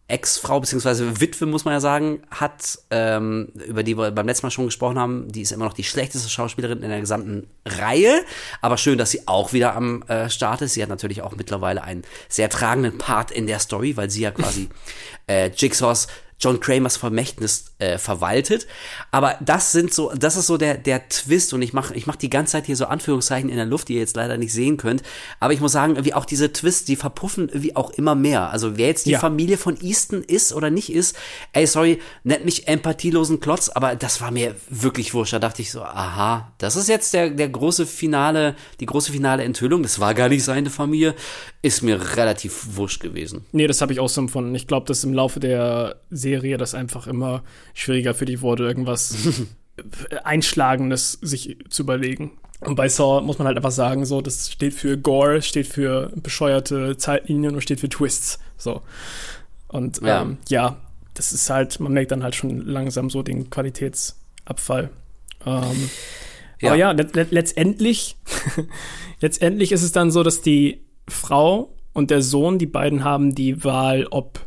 Ex-Frau, 0.08 0.60
beziehungsweise 0.60 1.20
Witwe, 1.20 1.48
muss 1.48 1.66
man 1.66 1.74
ja 1.74 1.80
sagen, 1.80 2.22
hat, 2.30 2.78
ähm, 2.92 3.52
über 3.66 3.82
die 3.82 3.98
wir 3.98 4.12
beim 4.12 4.28
letzten 4.28 4.46
Mal 4.46 4.52
schon 4.52 4.66
gesprochen 4.66 5.00
haben, 5.00 5.32
die 5.32 5.42
ist 5.42 5.52
immer 5.52 5.66
noch 5.66 5.74
die 5.74 5.84
schlechteste 5.84 6.30
Schauspielerin 6.30 6.84
in 6.84 6.90
der 6.90 7.00
gesamten 7.00 7.48
Reihe. 7.66 8.24
Aber 8.62 8.78
schön, 8.78 9.00
dass 9.00 9.10
sie 9.10 9.28
auch 9.28 9.52
wieder 9.52 9.76
am 9.76 10.04
äh, 10.04 10.30
Start 10.30 10.62
ist. 10.62 10.76
Sie 10.76 10.84
hat 10.84 10.90
natürlich 10.90 11.24
auch 11.24 11.36
mittlerweile 11.36 11.84
einen 11.84 12.04
sehr 12.30 12.52
tragenden 12.52 13.00
Part 13.00 13.32
in 13.32 13.48
der 13.48 13.58
Story, 13.58 13.98
weil 13.98 14.12
sie 14.12 14.22
ja 14.22 14.30
quasi 14.30 14.70
äh, 15.28 15.48
Jigsaws 15.48 16.08
John 16.40 16.60
Kramers 16.60 16.98
Vermächtnis 16.98 17.72
äh, 17.80 17.98
verwaltet. 17.98 18.68
Aber 19.12 19.38
das 19.40 19.72
sind 19.72 19.94
so, 19.94 20.12
das 20.16 20.36
ist 20.36 20.48
so 20.48 20.58
der, 20.58 20.78
der 20.78 21.08
Twist 21.08 21.54
und 21.54 21.62
ich 21.62 21.74
mache 21.74 21.96
ich 21.96 22.08
mach 22.08 22.16
die 22.16 22.30
ganze 22.30 22.54
Zeit 22.54 22.66
hier 22.66 22.76
so 22.76 22.86
Anführungszeichen 22.86 23.50
in 23.50 23.56
der 23.56 23.66
Luft, 23.66 23.88
die 23.88 23.94
ihr 23.94 24.00
jetzt 24.00 24.16
leider 24.16 24.38
nicht 24.38 24.54
sehen 24.54 24.78
könnt. 24.78 25.02
Aber 25.40 25.54
ich 25.54 25.62
muss 25.62 25.72
sagen, 25.72 26.04
wie 26.04 26.14
auch 26.14 26.26
diese 26.26 26.52
Twists, 26.52 26.86
die 26.86 26.96
verpuffen 26.96 27.48
irgendwie 27.50 27.76
auch 27.76 27.90
immer 27.92 28.16
mehr. 28.16 28.50
Also 28.50 28.78
wer 28.78 28.88
jetzt 28.88 29.06
die 29.06 29.12
ja. 29.12 29.20
Familie 29.20 29.58
von 29.58 29.78
Easton 29.82 30.24
ist 30.24 30.54
oder 30.54 30.70
nicht 30.70 30.92
ist, 30.92 31.16
ey, 31.54 31.66
sorry, 31.66 32.00
nennt 32.24 32.46
mich 32.46 32.68
empathielosen 32.68 33.40
Klotz, 33.40 33.70
aber 33.70 33.96
das 33.96 34.22
war 34.22 34.32
mir 34.32 34.56
wirklich 34.70 35.14
wurscht. 35.14 35.34
Da 35.34 35.40
dachte 35.40 35.62
ich 35.62 35.72
so, 35.72 35.84
aha, 35.84 36.52
das 36.58 36.76
ist 36.76 36.90
jetzt 36.90 37.14
der, 37.14 37.30
der 37.30 37.50
große 37.50 37.86
Finale, 37.86 38.56
die 38.80 38.86
große 38.86 39.12
finale 39.12 39.44
Enthüllung. 39.44 39.84
Das 39.84 40.00
war 40.00 40.14
gar 40.14 40.30
nicht 40.30 40.44
seine 40.44 40.70
Familie. 40.70 41.16
Ist 41.62 41.82
mir 41.82 42.16
relativ 42.16 42.76
wurscht 42.76 43.02
gewesen. 43.02 43.46
Nee, 43.52 43.68
das 43.68 43.82
habe 43.82 43.94
ich 43.94 44.00
auch 44.00 44.10
so 44.10 44.22
empfunden. 44.22 44.54
Ich 44.54 44.68
glaube, 44.68 44.86
dass 44.86 45.04
im 45.04 45.14
Laufe 45.14 45.40
der 45.40 46.02
Serie 46.26 46.58
das 46.58 46.74
einfach 46.74 47.06
immer 47.06 47.44
schwieriger 47.76 48.16
für 48.16 48.26
die 48.26 48.42
wurde, 48.42 48.66
irgendwas 48.66 49.16
Einschlagendes 50.24 51.20
sich 51.22 51.58
zu 51.70 51.84
überlegen. 51.84 52.32
Und 52.62 52.76
bei 52.76 52.90
Saw 52.90 53.22
muss 53.22 53.38
man 53.38 53.46
halt 53.48 53.58
einfach 53.58 53.72
sagen, 53.72 54.06
so, 54.06 54.22
das 54.22 54.52
steht 54.52 54.74
für 54.74 54.98
Gore, 54.98 55.44
steht 55.44 55.68
für 55.68 56.12
bescheuerte 56.16 56.98
Zeitlinien 56.98 57.54
und 57.54 57.62
steht 57.62 57.80
für 57.80 57.90
Twists. 57.90 58.40
So. 58.58 58.82
Und 59.68 60.02
ja, 60.02 60.24
ähm, 60.24 60.38
ja 60.50 60.78
das 61.14 61.32
ist 61.32 61.50
halt, 61.50 61.80
man 61.80 61.94
merkt 61.94 62.12
dann 62.12 62.24
halt 62.24 62.34
schon 62.34 62.66
langsam 62.66 63.10
so 63.10 63.22
den 63.22 63.52
Qualitätsabfall. 63.52 64.90
Ähm, 65.46 65.90
ja. 66.60 66.70
Aber 66.70 66.78
ja, 66.78 66.92
let 66.92 67.32
letztendlich, 67.32 68.16
letztendlich 69.22 69.72
ist 69.72 69.84
es 69.84 69.92
dann 69.92 70.10
so, 70.10 70.24
dass 70.24 70.42
die 70.42 70.82
Frau 71.08 71.70
und 71.94 72.10
der 72.10 72.22
Sohn, 72.22 72.58
die 72.58 72.66
beiden 72.66 73.04
haben 73.04 73.36
die 73.36 73.64
Wahl, 73.64 74.08
ob 74.10 74.40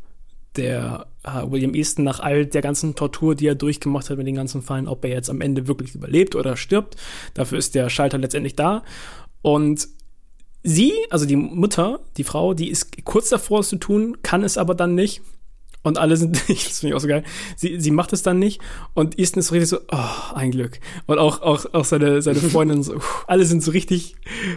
der 0.58 1.06
äh, 1.22 1.50
William 1.50 1.74
Easton 1.74 2.04
nach 2.04 2.20
all 2.20 2.44
der 2.44 2.60
ganzen 2.60 2.94
Tortur, 2.94 3.34
die 3.34 3.46
er 3.46 3.54
durchgemacht 3.54 4.10
hat 4.10 4.18
mit 4.18 4.26
den 4.26 4.34
ganzen 4.34 4.60
Fallen, 4.60 4.88
ob 4.88 5.04
er 5.04 5.10
jetzt 5.10 5.30
am 5.30 5.40
Ende 5.40 5.68
wirklich 5.68 5.94
überlebt 5.94 6.34
oder 6.34 6.56
stirbt. 6.56 6.96
Dafür 7.34 7.58
ist 7.58 7.74
der 7.74 7.88
Schalter 7.88 8.18
letztendlich 8.18 8.56
da. 8.56 8.82
Und 9.40 9.88
sie, 10.62 10.92
also 11.10 11.24
die 11.24 11.36
Mutter, 11.36 12.00
die 12.16 12.24
Frau, 12.24 12.54
die 12.54 12.68
ist 12.68 13.04
kurz 13.04 13.30
davor, 13.30 13.60
es 13.60 13.68
zu 13.68 13.76
tun, 13.76 14.18
kann 14.22 14.44
es 14.44 14.58
aber 14.58 14.74
dann 14.74 14.94
nicht. 14.94 15.22
Und 15.82 15.96
alle 15.96 16.16
sind, 16.16 16.36
das 16.36 16.42
finde 16.80 16.88
ich 16.88 16.94
auch 16.94 17.00
so 17.00 17.08
geil, 17.08 17.24
sie, 17.56 17.80
sie 17.80 17.92
macht 17.92 18.12
es 18.12 18.22
dann 18.22 18.38
nicht. 18.38 18.60
Und 18.94 19.18
Easton 19.18 19.40
ist 19.40 19.48
so 19.48 19.54
richtig 19.54 19.70
so, 19.70 19.78
oh, 19.92 20.34
ein 20.34 20.50
Glück. 20.50 20.80
Und 21.06 21.18
auch, 21.18 21.40
auch, 21.40 21.72
auch 21.72 21.84
seine, 21.84 22.20
seine 22.20 22.40
Freundin 22.40 22.82
so, 22.82 23.00
alle 23.26 23.44
sind 23.44 23.62
so 23.62 23.70
richtig 23.70 24.16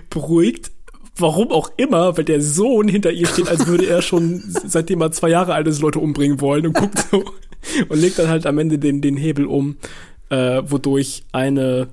beruhigt 0.10 0.72
warum 1.22 1.52
auch 1.52 1.72
immer, 1.78 2.18
weil 2.18 2.26
der 2.26 2.42
Sohn 2.42 2.88
hinter 2.88 3.12
ihr 3.12 3.28
steht, 3.28 3.48
als 3.48 3.68
würde 3.68 3.88
er 3.88 4.02
schon 4.02 4.42
seitdem 4.66 5.02
er 5.02 5.12
zwei 5.12 5.30
Jahre 5.30 5.54
alt 5.54 5.68
ist, 5.68 5.82
Leute 5.82 6.00
umbringen 6.00 6.42
wollen 6.42 6.68
und 6.68 6.74
guckt 6.74 7.06
so 7.12 7.24
und 7.90 8.00
legt 8.00 8.20
dann 8.20 8.28
halt 8.28 8.46
am 8.46 8.58
Ende 8.58 8.80
den, 8.80 9.02
den 9.02 9.18
Hebel 9.18 9.46
um, 9.46 9.78
äh, 10.30 10.62
wodurch 10.66 11.24
eine 11.32 11.90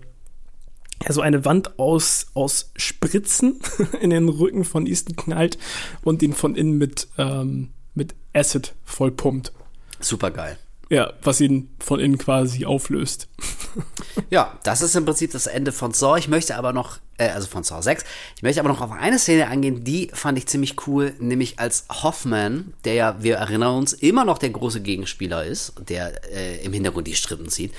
ja, 1.05 1.13
so 1.13 1.21
eine 1.21 1.45
Wand 1.45 1.79
aus, 1.79 2.27
aus 2.35 2.73
Spritzen 2.77 3.61
in 4.01 4.11
den 4.11 4.29
Rücken 4.29 4.65
von 4.65 4.87
Easton 4.87 5.17
knallt 5.17 5.59
und 6.03 6.23
ihn 6.23 6.33
von 6.33 6.57
innen 6.57 6.77
mit, 6.77 7.09
ähm, 7.19 7.71
mit 7.95 8.15
Acid 8.35 8.75
vollpumpt. 8.85 9.53
Super 10.01 10.31
geil. 10.31 10.59
Ja, 10.91 11.13
was 11.23 11.41
ihn 11.41 11.71
von 11.79 12.01
innen 12.01 12.19
quasi 12.19 12.65
auflöst. 12.65 13.29
ja, 14.31 14.59
das 14.65 14.81
ist 14.81 14.97
im 14.97 15.05
Prinzip 15.05 15.33
das 15.33 15.47
Ende 15.47 15.71
von 15.71 15.93
Saw. 15.93 16.19
Ich 16.19 16.29
möchte 16.29 16.57
aber 16.57 16.73
noch 16.73 16.99
äh, 17.19 17.29
also 17.29 17.47
von 17.47 17.63
Saw 17.65 17.83
6. 17.83 18.05
Ich 18.37 18.43
möchte 18.43 18.61
aber 18.61 18.69
noch 18.71 18.81
auf 18.81 18.91
eine 18.93 19.19
Szene 19.19 19.49
eingehen, 19.49 19.85
die 19.85 20.11
fand 20.15 20.39
ich 20.39 20.47
ziemlich 20.47 20.87
cool, 20.87 21.13
nämlich 21.19 21.59
als 21.59 21.85
Hoffman, 21.91 22.73
der 22.85 22.95
ja, 22.95 23.17
wir 23.21 23.37
erinnern 23.37 23.77
uns, 23.77 23.93
immer 23.93 24.25
noch 24.25 24.39
der 24.39 24.51
große 24.51 24.81
Gegenspieler 24.81 25.45
ist, 25.45 25.75
der 25.89 26.13
äh, 26.33 26.65
im 26.65 26.73
Hintergrund 26.73 27.07
die 27.07 27.15
Strippen 27.15 27.49
zieht, 27.49 27.73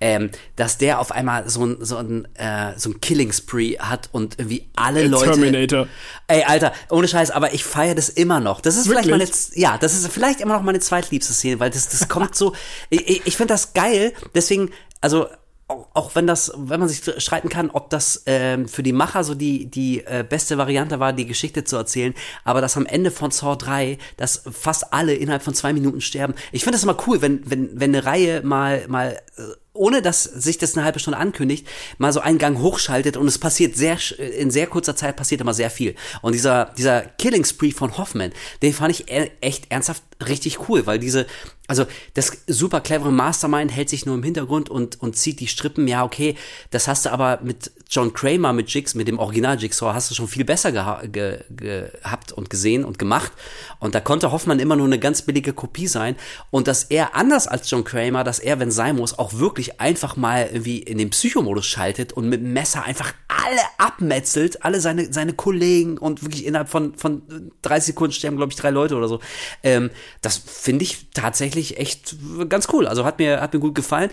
ähm, 0.00 0.30
dass 0.56 0.78
der 0.78 0.98
auf 1.00 1.12
einmal 1.12 1.48
so 1.48 1.64
ein, 1.64 1.76
so 1.80 1.96
ein, 1.98 2.26
äh, 2.34 2.72
so 2.76 2.90
ein 2.90 3.00
Killing 3.00 3.32
Spree 3.32 3.78
hat 3.78 4.08
und 4.12 4.38
irgendwie 4.38 4.68
alle 4.76 5.00
Der 5.00 5.08
Leute. 5.08 5.30
Terminator. 5.32 5.86
Ey, 6.26 6.42
Alter, 6.44 6.72
ohne 6.90 7.06
Scheiß, 7.08 7.30
aber 7.30 7.54
ich 7.54 7.64
feiere 7.64 7.94
das 7.94 8.08
immer 8.08 8.40
noch. 8.40 8.60
Das 8.60 8.76
ist 8.76 8.88
vielleicht 8.88 9.08
Wirklich? 9.08 9.30
meine, 9.54 9.60
ja, 9.60 9.78
das 9.78 9.94
ist 9.94 10.06
vielleicht 10.08 10.40
immer 10.40 10.54
noch 10.54 10.62
meine 10.62 10.80
zweitliebste 10.80 11.32
Szene, 11.32 11.60
weil 11.60 11.70
das, 11.70 11.88
das 11.88 12.08
kommt 12.08 12.34
so, 12.34 12.54
ich- 12.90 13.26
ich 13.26 13.36
finde 13.36 13.54
das 13.54 13.72
geil, 13.74 14.12
deswegen, 14.34 14.70
also, 15.00 15.26
auch, 15.68 15.88
auch 15.94 16.14
wenn 16.14 16.26
das, 16.26 16.52
wenn 16.56 16.80
man 16.80 16.88
sich 16.88 17.02
streiten 17.18 17.48
kann, 17.48 17.70
ob 17.70 17.90
das 17.90 18.22
ähm, 18.26 18.68
für 18.68 18.82
die 18.82 18.92
Macher 18.92 19.24
so 19.24 19.34
die, 19.34 19.66
die 19.66 20.04
äh, 20.06 20.24
beste 20.28 20.58
Variante 20.58 21.00
war, 21.00 21.12
die 21.12 21.26
Geschichte 21.26 21.64
zu 21.64 21.76
erzählen, 21.76 22.14
aber 22.44 22.60
dass 22.60 22.76
am 22.76 22.86
Ende 22.86 23.10
von 23.10 23.30
Saw 23.30 23.56
3, 23.56 23.98
dass 24.16 24.42
fast 24.50 24.92
alle 24.92 25.14
innerhalb 25.14 25.42
von 25.42 25.54
zwei 25.54 25.72
Minuten 25.72 26.00
sterben. 26.00 26.34
Ich 26.52 26.62
finde 26.62 26.76
das 26.76 26.84
immer 26.84 26.96
cool, 27.06 27.20
wenn, 27.20 27.48
wenn, 27.50 27.80
wenn 27.80 27.94
eine 27.94 28.04
Reihe 28.04 28.42
mal, 28.42 28.86
mal, 28.88 29.20
äh, 29.36 29.42
ohne 29.72 30.02
dass 30.02 30.24
sich 30.24 30.56
das 30.58 30.76
eine 30.76 30.84
halbe 30.84 31.00
Stunde 31.00 31.18
ankündigt, 31.18 31.66
mal 31.98 32.12
so 32.12 32.20
einen 32.20 32.38
Gang 32.38 32.60
hochschaltet 32.60 33.16
und 33.16 33.26
es 33.26 33.38
passiert 33.38 33.76
sehr, 33.76 33.98
in 34.18 34.50
sehr 34.50 34.68
kurzer 34.68 34.96
Zeit 34.96 35.16
passiert 35.16 35.40
immer 35.40 35.52
sehr 35.52 35.70
viel. 35.70 35.94
Und 36.22 36.32
dieser, 36.32 36.66
dieser 36.78 37.02
Killing 37.02 37.44
Spree 37.44 37.72
von 37.72 37.98
Hoffman, 37.98 38.32
den 38.62 38.72
fand 38.72 38.92
ich 38.92 39.10
e- 39.10 39.30
echt 39.40 39.70
ernsthaft 39.70 40.02
richtig 40.26 40.68
cool, 40.68 40.86
weil 40.86 40.98
diese, 40.98 41.26
also 41.66 41.86
das 42.14 42.32
super 42.46 42.80
clevere 42.80 43.12
Mastermind 43.12 43.72
hält 43.72 43.88
sich 43.88 44.06
nur 44.06 44.14
im 44.14 44.22
Hintergrund 44.22 44.68
und, 44.68 45.00
und 45.00 45.16
zieht 45.16 45.40
die 45.40 45.48
Strippen, 45.48 45.88
ja, 45.88 46.04
okay, 46.04 46.36
das 46.70 46.88
hast 46.88 47.06
du 47.06 47.10
aber 47.10 47.40
mit 47.42 47.70
John 47.88 48.12
Kramer, 48.12 48.52
mit 48.52 48.68
Jigs, 48.70 48.94
mit 48.94 49.08
dem 49.08 49.18
Original 49.18 49.60
Jigsaw, 49.60 49.94
hast 49.94 50.10
du 50.10 50.14
schon 50.14 50.28
viel 50.28 50.44
besser 50.44 50.72
geha 50.72 51.02
ge 51.06 51.40
gehabt 51.50 52.32
und 52.32 52.50
gesehen 52.50 52.84
und 52.84 52.98
gemacht. 52.98 53.32
Und 53.78 53.94
da 53.94 54.00
konnte 54.00 54.32
Hoffmann 54.32 54.58
immer 54.58 54.76
nur 54.76 54.86
eine 54.86 54.98
ganz 54.98 55.22
billige 55.22 55.52
Kopie 55.52 55.86
sein. 55.86 56.16
Und 56.50 56.66
dass 56.66 56.84
er 56.84 57.14
anders 57.14 57.46
als 57.46 57.70
John 57.70 57.84
Kramer, 57.84 58.24
dass 58.24 58.38
er, 58.38 58.58
wenn 58.58 58.70
sein 58.70 58.96
muss, 58.96 59.18
auch 59.18 59.34
wirklich 59.34 59.80
einfach 59.80 60.16
mal 60.16 60.48
irgendwie 60.52 60.78
in 60.78 60.98
den 60.98 61.10
Psychomodus 61.10 61.66
schaltet 61.66 62.12
und 62.12 62.28
mit 62.28 62.40
dem 62.40 62.52
Messer 62.52 62.84
einfach 62.84 63.12
alle 63.28 63.60
abmetzelt, 63.78 64.64
alle 64.64 64.80
seine, 64.80 65.12
seine 65.12 65.34
Kollegen 65.34 65.98
und 65.98 66.22
wirklich 66.22 66.44
innerhalb 66.44 66.68
von, 66.68 66.94
von 66.94 67.22
30 67.62 67.86
Sekunden 67.86 68.12
sterben, 68.12 68.36
glaube 68.36 68.52
ich, 68.52 68.58
drei 68.58 68.70
Leute 68.70 68.96
oder 68.96 69.08
so. 69.08 69.20
Ähm, 69.62 69.90
das 70.20 70.36
finde 70.36 70.84
ich 70.84 71.10
tatsächlich 71.14 71.55
echt 71.56 72.16
ganz 72.48 72.68
cool. 72.72 72.86
Also 72.86 73.04
hat 73.04 73.18
mir, 73.18 73.40
hat 73.40 73.54
mir 73.54 73.60
gut 73.60 73.74
gefallen. 73.74 74.10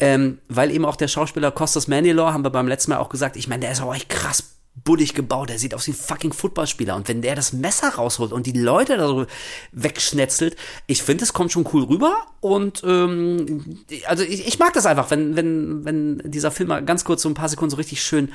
Ähm, 0.00 0.38
weil 0.48 0.70
eben 0.72 0.84
auch 0.84 0.96
der 0.96 1.08
Schauspieler 1.08 1.52
Costas 1.52 1.86
Manilor, 1.86 2.32
haben 2.32 2.44
wir 2.44 2.50
beim 2.50 2.66
letzten 2.66 2.90
Mal 2.90 2.98
auch 2.98 3.08
gesagt, 3.08 3.36
ich 3.36 3.46
meine, 3.46 3.60
der 3.60 3.72
ist 3.72 3.80
auch 3.80 3.94
echt 3.94 4.08
krass 4.08 4.54
bullig 4.82 5.14
gebaut, 5.14 5.50
der 5.50 5.58
sieht 5.58 5.72
aus 5.72 5.86
wie 5.86 5.92
ein 5.92 5.96
fucking 5.96 6.32
Footballspieler. 6.32 6.96
Und 6.96 7.06
wenn 7.08 7.22
der 7.22 7.36
das 7.36 7.52
Messer 7.52 7.90
rausholt 7.90 8.32
und 8.32 8.46
die 8.46 8.58
Leute 8.58 8.96
da 8.96 9.06
so 9.06 9.26
wegschnetzelt, 9.70 10.56
ich 10.86 11.02
finde, 11.02 11.22
es 11.22 11.32
kommt 11.32 11.52
schon 11.52 11.66
cool 11.72 11.84
rüber. 11.84 12.16
Und 12.40 12.82
ähm, 12.84 13.84
also 14.06 14.24
ich, 14.24 14.46
ich 14.48 14.58
mag 14.58 14.72
das 14.72 14.86
einfach, 14.86 15.10
wenn, 15.10 15.36
wenn, 15.36 15.84
wenn 15.84 16.22
dieser 16.24 16.50
Film 16.50 16.70
mal 16.70 16.84
ganz 16.84 17.04
kurz 17.04 17.22
so 17.22 17.28
ein 17.28 17.34
paar 17.34 17.48
Sekunden 17.48 17.70
so 17.70 17.76
richtig 17.76 18.02
schön 18.02 18.32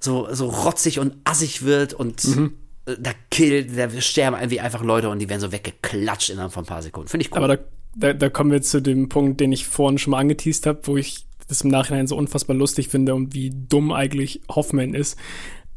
so, 0.00 0.28
so 0.32 0.48
rotzig 0.48 0.98
und 0.98 1.14
assig 1.24 1.64
wird 1.64 1.94
und 1.94 2.24
äh, 2.24 2.96
da 2.98 3.10
killt, 3.30 3.76
da 3.76 3.90
sterben 4.00 4.36
irgendwie 4.36 4.60
einfach 4.60 4.82
Leute 4.82 5.08
und 5.08 5.18
die 5.18 5.28
werden 5.28 5.40
so 5.40 5.52
weggeklatscht 5.52 6.30
innerhalb 6.30 6.52
von 6.52 6.64
ein 6.64 6.66
paar 6.68 6.82
Sekunden. 6.82 7.08
Finde 7.08 7.26
ich 7.26 7.32
cool. 7.32 7.38
Aber 7.38 7.56
da, 7.56 7.62
da, 7.98 8.12
da 8.12 8.28
kommen 8.30 8.50
wir 8.50 8.62
zu 8.62 8.80
dem 8.80 9.08
Punkt, 9.08 9.40
den 9.40 9.52
ich 9.52 9.66
vorhin 9.66 9.98
schon 9.98 10.12
mal 10.12 10.18
angeteased 10.18 10.66
habe, 10.66 10.80
wo 10.84 10.96
ich 10.96 11.26
das 11.48 11.62
im 11.62 11.70
Nachhinein 11.70 12.06
so 12.06 12.16
unfassbar 12.16 12.56
lustig 12.56 12.88
finde 12.88 13.14
und 13.14 13.34
wie 13.34 13.50
dumm 13.50 13.92
eigentlich 13.92 14.42
Hoffman 14.48 14.94
ist. 14.94 15.16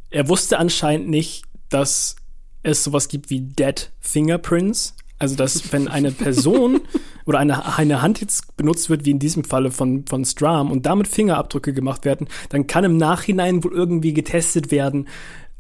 Er 0.10 0.28
wusste 0.30 0.60
anscheinend 0.60 1.10
nicht, 1.10 1.46
dass 1.70 2.16
es 2.64 2.84
sowas 2.84 3.08
gibt 3.08 3.30
wie 3.30 3.42
Dead 3.42 3.92
Fingerprints. 4.00 4.96
Also, 5.18 5.36
dass 5.36 5.72
wenn 5.74 5.88
eine 5.88 6.12
Person 6.12 6.82
oder 7.26 7.40
eine, 7.40 7.78
eine 7.78 8.02
Hand 8.02 8.22
jetzt 8.22 8.58
benutzt 8.58 8.90
wird, 8.90 9.06
wie 9.06 9.12
in 9.12 9.20
diesem 9.20 9.44
Falle 9.44 9.72
von, 9.72 10.06
von 10.08 10.26
Stram, 10.26 10.72
und 10.72 10.86
damit 10.86 11.08
Fingerabdrücke 11.08 11.74
gemacht 11.74 12.04
werden, 12.06 12.28
dann 12.50 12.68
kann 12.68 12.84
im 12.84 12.98
Nachhinein 12.98 13.64
wohl 13.64 13.74
irgendwie 13.74 14.14
getestet 14.14 14.72
werden, 14.72 15.08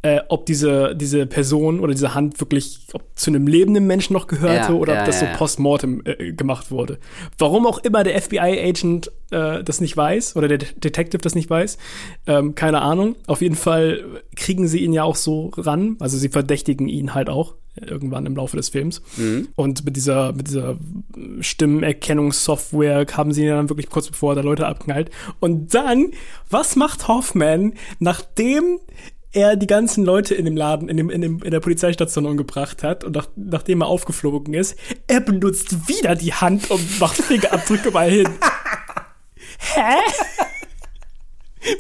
äh, 0.04 0.20
ob 0.30 0.46
diese, 0.48 0.96
diese 0.96 1.28
Person 1.28 1.80
oder 1.80 1.94
diese 1.94 2.16
Hand 2.16 2.40
wirklich 2.40 2.80
ob 2.94 3.04
zu 3.16 3.30
einem 3.30 3.46
lebenden 3.46 3.86
Menschen 3.86 4.14
noch 4.14 4.26
gehörte 4.28 4.72
Ja, 4.72 4.74
oder 4.74 4.96
ja, 4.96 5.00
ob 5.02 5.06
das 5.06 5.22
ja, 5.22 5.32
so 5.32 5.38
postmortem 5.38 6.02
äh, 6.06 6.32
gemacht 6.34 6.72
wurde. 6.72 6.98
Warum 7.38 7.68
auch 7.68 7.78
immer 7.80 8.04
der 8.04 8.20
FBI-Agent 8.20 9.12
äh, 9.30 9.64
das 9.64 9.80
nicht 9.80 9.96
weiß 9.96 10.36
oder 10.36 10.48
der 10.48 10.58
De- 10.58 10.70
Detective 10.76 11.22
das 11.22 11.36
nicht 11.36 11.50
weiß, 11.50 11.78
ähm, 12.26 12.56
keine 12.56 12.82
Ahnung. 12.82 13.16
Auf 13.28 13.42
jeden 13.42 13.56
Fall 13.56 14.04
kriegen 14.36 14.68
sie 14.68 14.80
ihn 14.84 14.92
ja 14.94 15.04
auch 15.04 15.16
so 15.16 15.52
ran. 15.56 15.98
Also 16.00 16.18
sie 16.18 16.30
verdächtigen 16.30 16.88
ihn 16.88 17.14
halt 17.14 17.30
auch 17.30 17.54
irgendwann 17.80 18.26
im 18.26 18.36
Laufe 18.36 18.58
des 18.58 18.68
Films. 18.70 19.02
Und 19.56 19.86
mit 19.86 19.96
dieser, 19.96 20.34
mit 20.34 20.48
dieser 20.50 20.76
Stimmerkennungssoftware 21.72 23.06
haben 23.14 23.32
sie 23.34 23.44
ihn 23.44 23.50
dann 23.50 23.70
wirklich 23.70 23.90
kurz 23.90 24.10
bevor 24.10 24.34
er 24.34 24.36
da 24.36 24.42
Leute 24.42 24.68
abknallt. 24.68 25.10
Und 25.40 25.74
dann, 25.74 26.12
was 26.50 26.76
macht 26.76 27.08
Hoffman, 27.08 27.74
nachdem 28.00 28.80
er 29.34 29.56
die 29.56 29.68
ganzen 29.68 30.04
Leute 30.04 30.36
in 30.36 30.46
dem 30.46 30.58
Laden, 30.58 30.90
in, 30.90 30.98
dem, 30.98 31.10
in, 31.10 31.22
dem, 31.22 31.44
in 31.44 31.52
der 31.52 31.60
Polizeistation 31.60 32.26
umgebracht 32.26 32.84
hat 32.84 33.04
und 33.04 33.16
nach, 33.16 33.28
nachdem 33.36 33.82
er 33.82 33.88
aufgeflogen 33.88 34.54
ist, 34.54 34.76
er 35.08 35.22
benutzt 35.22 35.88
wieder 35.88 36.16
die 36.16 36.34
Hand 36.34 36.70
und 36.70 37.00
macht 37.00 37.18
Fingerabdrücke 37.18 37.92
mal 37.92 38.10
hin. 38.10 38.28
Hä? 39.76 39.98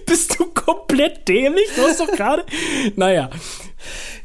Bist 0.06 0.39
du 0.39 0.45
komplett 0.45 1.28
dämlich? 1.28 1.68
Du 1.76 1.82
hast 1.82 1.99
doch 1.99 2.12
gerade. 2.12 2.45
Naja. 2.95 3.30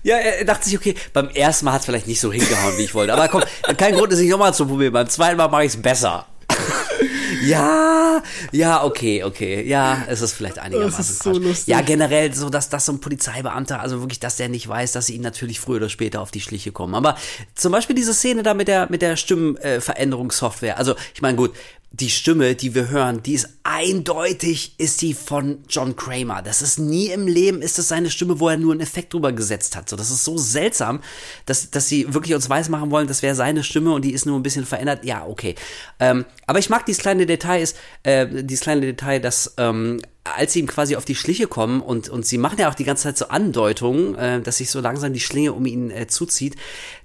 Ja, 0.03 0.16
er 0.18 0.45
dachte 0.45 0.68
sich, 0.68 0.77
okay, 0.79 0.95
beim 1.12 1.29
ersten 1.31 1.64
Mal 1.64 1.72
hat 1.72 1.81
es 1.81 1.87
vielleicht 1.87 2.07
nicht 2.07 2.20
so 2.20 2.33
hingehauen, 2.33 2.77
wie 2.77 2.85
ich 2.85 2.95
wollte. 2.95 3.14
Aber 3.14 3.29
komm, 3.29 3.43
kein 3.77 3.95
Grund, 3.95 4.12
es 4.12 4.20
nicht 4.20 4.31
nochmal 4.31 4.55
zu 4.55 4.66
probieren. 4.66 4.93
Beim 4.93 5.09
zweiten 5.09 5.37
Mal 5.37 5.49
mache 5.49 5.64
ich 5.64 5.74
es 5.74 5.83
besser. 5.83 6.27
ja, 7.47 8.23
ja, 8.53 8.85
okay, 8.85 9.25
okay. 9.25 9.67
Ja, 9.67 10.05
es 10.09 10.21
ist 10.21 10.33
vielleicht 10.33 10.59
einigermaßen 10.59 10.97
Das 10.99 11.11
ist 11.11 11.23
so 11.23 11.33
lustig. 11.33 11.67
Ja, 11.69 11.81
generell 11.81 12.35
so, 12.35 12.51
dass, 12.51 12.69
dass 12.69 12.87
so 12.87 12.93
ein 12.93 13.01
Polizeibeamter, 13.01 13.81
also 13.81 14.01
wirklich, 14.01 14.21
dass 14.21 14.37
der 14.37 14.49
nicht 14.49 14.67
weiß, 14.69 14.93
dass 14.93 15.07
sie 15.07 15.17
ihm 15.17 15.23
natürlich 15.23 15.61
früher 15.61 15.77
oder 15.77 15.89
später 15.89 16.21
auf 16.21 16.31
die 16.31 16.41
Schliche 16.41 16.73
kommen. 16.73 16.95
Aber 16.95 17.17
zum 17.55 17.73
Beispiel 17.73 17.97
diese 17.97 18.15
Szene 18.15 18.43
da 18.43 18.55
mit 18.55 18.69
der, 18.69 18.91
mit 18.91 19.03
der 19.03 19.17
Stimmenveränderungssoftware. 19.17 20.79
Also, 20.79 20.95
ich 21.15 21.23
meine, 21.23 21.37
gut, 21.37 21.53
die 22.01 22.11
Stimme, 22.11 22.55
die 22.55 22.75
wir 22.75 22.91
hören, 22.91 23.23
die 23.23 23.33
ist 23.33 23.49
eindeutig, 23.63 24.75
ist 24.77 25.01
die 25.01 25.15
von 25.15 25.65
John 25.69 25.97
Kramer. 25.97 26.43
Das 26.43 26.61
ist 26.61 26.79
nie 26.79 27.07
im 27.09 27.27
Leben, 27.27 27.63
ist 27.63 27.79
das 27.79 27.89
seine 27.89 28.11
Stimme, 28.11 28.39
wo 28.39 28.51
er 28.51 28.59
nur 28.59 28.73
einen 28.73 28.83
Effekt 28.83 29.15
drüber 29.15 29.33
gesetzt 29.33 29.77
hat. 29.77 29.89
So, 29.89 29.97
das 29.97 30.11
ist 30.11 30.25
so 30.25 30.37
seltsam, 30.37 31.01
dass, 31.47 31.71
dass 31.71 31.89
sie 31.89 32.13
wirklich 32.13 32.35
uns 32.35 32.51
weismachen 32.51 32.91
wollen, 32.91 33.07
das 33.07 33.23
wäre 33.23 33.35
seine 33.35 33.65
Stimme 33.65 33.93
und 33.93 34.05
die 34.05 34.13
ist 34.13 34.27
nur 34.27 34.39
ein 34.39 34.43
bisschen 34.43 34.67
verändert. 34.67 35.05
Ja, 35.05 35.25
okay. 35.27 35.55
Ähm, 35.99 36.27
aber 36.47 36.59
ich 36.59 36.69
mag 36.69 36.85
dieses 36.85 37.01
kleine 37.01 37.25
Detail, 37.25 37.63
ist, 37.63 37.79
äh, 38.03 38.27
dieses 38.43 38.61
kleine 38.61 38.83
Detail, 38.83 39.19
dass, 39.19 39.55
ähm, 39.57 40.03
als 40.25 40.53
sie 40.53 40.61
ihm 40.61 40.67
quasi 40.67 40.97
auf 40.97 41.07
die 41.07 41.15
Schliche 41.15 41.47
kommen 41.47 41.81
und, 41.81 42.11
und 42.11 42.27
sie 42.27 42.37
machen 42.37 42.59
ja 42.59 42.69
auch 42.69 42.75
die 42.75 42.85
ganze 42.85 43.05
Zeit 43.05 43.17
so 43.17 43.29
Andeutungen, 43.29 44.17
äh, 44.17 44.43
dass 44.43 44.59
sich 44.59 44.71
so 44.71 44.81
langsam 44.81 45.15
die 45.15 45.21
Schlinge 45.21 45.55
um 45.55 45.65
ihn 45.65 45.91
äh, 45.91 46.07
zuzieht, 46.09 46.57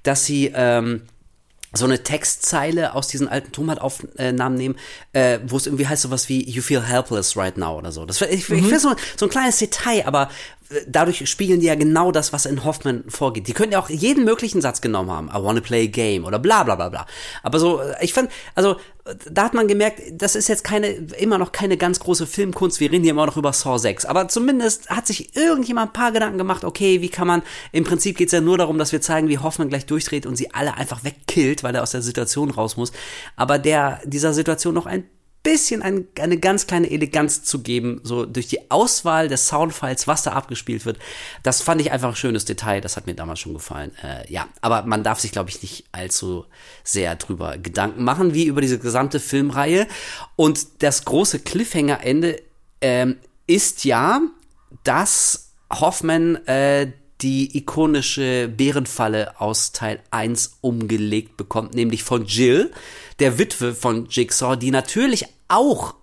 dass 0.04 0.26
sie, 0.26 0.52
ähm, 0.54 1.04
so 1.74 1.86
eine 1.86 2.03
Textzeile 2.03 2.93
aus 2.95 3.07
diesen 3.07 3.28
alten 3.28 3.51
Tonbandaufnahmen 3.51 4.57
nehmen, 4.57 4.76
äh, 5.13 5.39
wo 5.47 5.57
es 5.57 5.67
irgendwie 5.67 5.88
heißt 5.88 6.01
sowas 6.01 6.28
wie 6.28 6.43
You 6.49 6.61
feel 6.61 6.82
helpless 6.82 7.38
right 7.38 7.57
now 7.57 7.78
oder 7.78 7.91
so. 7.91 8.05
Das, 8.05 8.22
ich 8.22 8.32
ich 8.32 8.45
finde 8.45 8.80
so, 8.80 8.93
so 9.17 9.26
ein 9.26 9.30
kleines 9.30 9.57
Detail, 9.57 10.05
aber 10.05 10.30
äh, 10.69 10.82
dadurch 10.88 11.30
spiegeln 11.30 11.61
die 11.61 11.67
ja 11.67 11.76
genau 11.76 12.11
das, 12.11 12.34
was 12.34 12.45
in 12.45 12.65
Hoffman 12.65 13.05
vorgeht. 13.07 13.47
Die 13.47 13.53
könnten 13.53 13.74
ja 13.74 13.80
auch 13.80 13.89
jeden 13.89 14.26
möglichen 14.26 14.61
Satz 14.61 14.82
genommen 14.82 15.11
haben. 15.11 15.30
I 15.30 15.41
wanna 15.41 15.61
play 15.61 15.86
a 15.86 15.89
game 15.89 16.26
oder 16.26 16.39
bla 16.39 16.63
bla 16.63 16.76
bla 16.76 16.89
bla. 16.89 17.05
Aber 17.41 17.59
so, 17.59 17.80
äh, 17.80 17.95
ich 18.03 18.13
fand, 18.13 18.30
also 18.55 18.76
da 19.32 19.43
hat 19.43 19.53
man 19.53 19.68
gemerkt, 19.68 20.01
das 20.14 20.36
ist 20.36 20.47
jetzt 20.47 20.64
keine, 20.64 20.88
immer 20.88 21.38
noch 21.38 21.51
keine 21.51 21.78
ganz 21.78 21.99
große 21.99 22.28
Filmkunst. 22.28 22.80
Wir 22.80 22.91
reden 22.91 23.03
hier 23.03 23.12
immer 23.12 23.26
noch 23.26 23.38
über 23.38 23.53
Saw 23.53 23.78
6. 23.78 24.05
Aber 24.05 24.28
zumindest 24.28 24.89
hat 24.89 25.07
sich 25.07 25.36
irgendjemand 25.36 25.91
ein 25.91 25.93
paar 25.93 26.12
Gedanken 26.12 26.38
gemacht, 26.38 26.64
okay, 26.64 27.01
wie 27.01 27.09
kann 27.09 27.28
man, 27.28 27.41
im 27.72 27.84
Prinzip 27.84 28.18
geht's 28.18 28.32
ja 28.32 28.41
nur 28.41 28.57
darum, 28.57 28.78
dass 28.78 28.91
wir 28.91 29.01
zeigen, 29.01 29.28
wie 29.28 29.38
Hoffmann 29.38 29.70
gleich 29.70 29.86
durchdreht 29.86 30.26
und 30.26 30.36
sie 30.36 30.53
alle 30.53 30.76
einfach 30.76 31.03
wegkillt, 31.03 31.64
weil 31.64 31.76
er 31.76 31.84
aus 31.84 31.91
der 31.91 32.01
Situation 32.01 32.51
raus 32.51 32.78
muss. 32.78 32.91
Aber 33.36 33.59
der, 33.59 33.99
dieser 34.05 34.34
Situation 34.34 34.74
noch 34.74 34.86
ein 34.86 35.05
bisschen 35.44 35.82
ein, 35.82 36.08
eine 36.20 36.38
ganz 36.38 36.68
kleine 36.68 36.89
Eleganz 36.92 37.44
zu 37.44 37.62
geben, 37.62 38.00
so 38.04 38.26
durch 38.26 38.48
die 38.48 38.70
Auswahl 38.70 39.28
des 39.28 39.48
Soundfiles, 39.48 40.08
was 40.08 40.24
da 40.24 40.34
abgespielt 40.34 40.86
wird. 40.86 41.00
Das 41.44 41.62
fand 41.62 41.82
ich 41.82 41.92
einfach 41.92 42.10
ein 42.10 42.16
schönes 42.16 42.46
Detail, 42.46 42.82
das 42.82 42.96
hat 42.96 43.08
mir 43.08 43.16
damals 43.16 43.39
schon 43.39 43.54
gefallen. 43.54 43.92
Äh, 44.04 44.32
ja, 44.32 44.48
aber 44.62 44.84
man 44.84 45.04
darf 45.04 45.20
sich, 45.20 45.32
glaube 45.32 45.50
ich, 45.50 45.62
nicht 45.62 45.86
allzu 45.92 46.46
sehr 46.84 47.16
drüber 47.16 47.58
Gedanken 47.58 48.04
machen, 48.04 48.34
wie 48.34 48.46
über 48.46 48.62
diese 48.62 48.80
gesamte 48.80 49.20
Filmreihe. 49.20 49.88
Und 50.36 50.84
das 50.84 51.06
große 51.06 51.39
Cliffhanger-Ende 51.39 52.42
ähm, 52.82 53.18
ist 53.48 53.84
ja, 53.84 54.22
dass 54.84 55.54
Hoffman 55.72 56.36
äh, 56.48 56.92
die 57.22 57.57
ikonische 57.57 58.47
Bärenfalle 58.47 59.39
aus 59.39 59.72
Teil 59.72 59.99
1 60.11 60.57
umgelegt 60.61 61.38
bekommt, 61.38 61.74
nämlich 61.74 62.03
von 62.03 62.26
Jill, 62.26 62.72
der 63.19 63.38
Witwe 63.38 63.74
von 63.74 64.07
Jigsaw, 64.09 64.55
die 64.55 64.72
natürlich 64.72 65.26
auch 65.47 65.95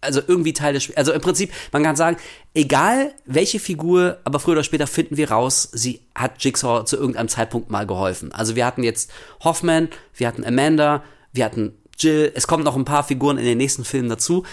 also 0.00 0.20
irgendwie 0.26 0.52
Teil 0.52 0.72
des 0.72 0.82
Spiels. 0.82 0.96
Also 0.96 1.12
im 1.12 1.20
Prinzip, 1.20 1.52
man 1.72 1.82
kann 1.82 1.96
sagen, 1.96 2.16
egal 2.54 3.14
welche 3.26 3.60
Figur, 3.60 4.18
aber 4.24 4.40
früher 4.40 4.54
oder 4.54 4.64
später 4.64 4.86
finden 4.86 5.16
wir 5.16 5.30
raus, 5.30 5.68
sie 5.72 6.00
hat 6.14 6.42
Jigsaw 6.42 6.84
zu 6.84 6.96
irgendeinem 6.96 7.28
Zeitpunkt 7.28 7.70
mal 7.70 7.86
geholfen. 7.86 8.32
Also 8.32 8.56
wir 8.56 8.66
hatten 8.66 8.82
jetzt 8.82 9.10
Hoffman, 9.44 9.88
wir 10.14 10.26
hatten 10.26 10.44
Amanda, 10.44 11.04
wir 11.32 11.44
hatten 11.44 11.74
Jill, 11.98 12.32
es 12.34 12.46
kommen 12.46 12.64
noch 12.64 12.76
ein 12.76 12.84
paar 12.84 13.04
Figuren 13.04 13.38
in 13.38 13.44
den 13.44 13.58
nächsten 13.58 13.84
Filmen 13.84 14.08
dazu. 14.08 14.44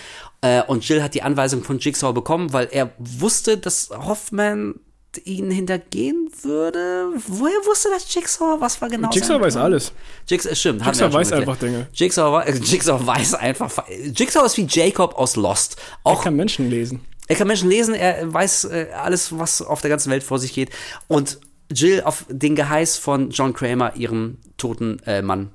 Äh, 0.41 0.63
und 0.63 0.87
Jill 0.87 1.03
hat 1.03 1.13
die 1.13 1.21
Anweisung 1.21 1.63
von 1.63 1.79
Jigsaw 1.79 2.13
bekommen, 2.13 2.53
weil 2.53 2.67
er 2.71 2.91
wusste, 2.97 3.57
dass 3.57 3.89
Hoffman 3.89 4.79
ihn 5.21 5.51
hintergehen 5.51 6.29
würde. 6.41 7.09
Woher 7.27 7.57
wusste 7.65 7.89
das 7.93 8.13
Jigsaw? 8.13 8.57
Was 8.59 8.81
war 8.81 8.89
genau 8.89 9.09
Jigsaw 9.11 9.39
weiß 9.39 9.57
alles. 9.57 9.91
Jigsaw, 10.27 10.55
stimmt. 10.55 10.81
Jigsaw 10.85 11.13
weiß 11.13 11.31
einfach 11.31 11.57
Dinge. 11.57 11.87
Jigsaw, 11.93 12.43
Jigsaw 12.51 13.05
weiß 13.05 13.35
einfach. 13.35 13.85
Jigsaw 13.89 14.45
ist 14.45 14.57
wie 14.57 14.67
Jacob 14.69 15.15
aus 15.15 15.35
Lost. 15.35 15.77
Auch, 16.03 16.19
er 16.19 16.23
kann 16.25 16.35
Menschen 16.35 16.69
lesen. 16.69 17.01
Er 17.27 17.35
kann 17.35 17.47
Menschen 17.47 17.69
lesen, 17.69 17.95
er 17.95 18.31
weiß 18.31 18.65
äh, 18.65 18.87
alles, 18.95 19.37
was 19.37 19.61
auf 19.61 19.81
der 19.81 19.89
ganzen 19.89 20.11
Welt 20.11 20.23
vor 20.23 20.37
sich 20.37 20.53
geht. 20.53 20.69
Und 21.07 21.39
Jill 21.71 22.01
auf 22.03 22.25
den 22.29 22.55
Geheiß 22.55 22.97
von 22.97 23.31
John 23.31 23.53
Kramer, 23.53 23.95
ihrem 23.95 24.37
toten 24.57 24.99
äh, 25.05 25.21
Mann, 25.21 25.49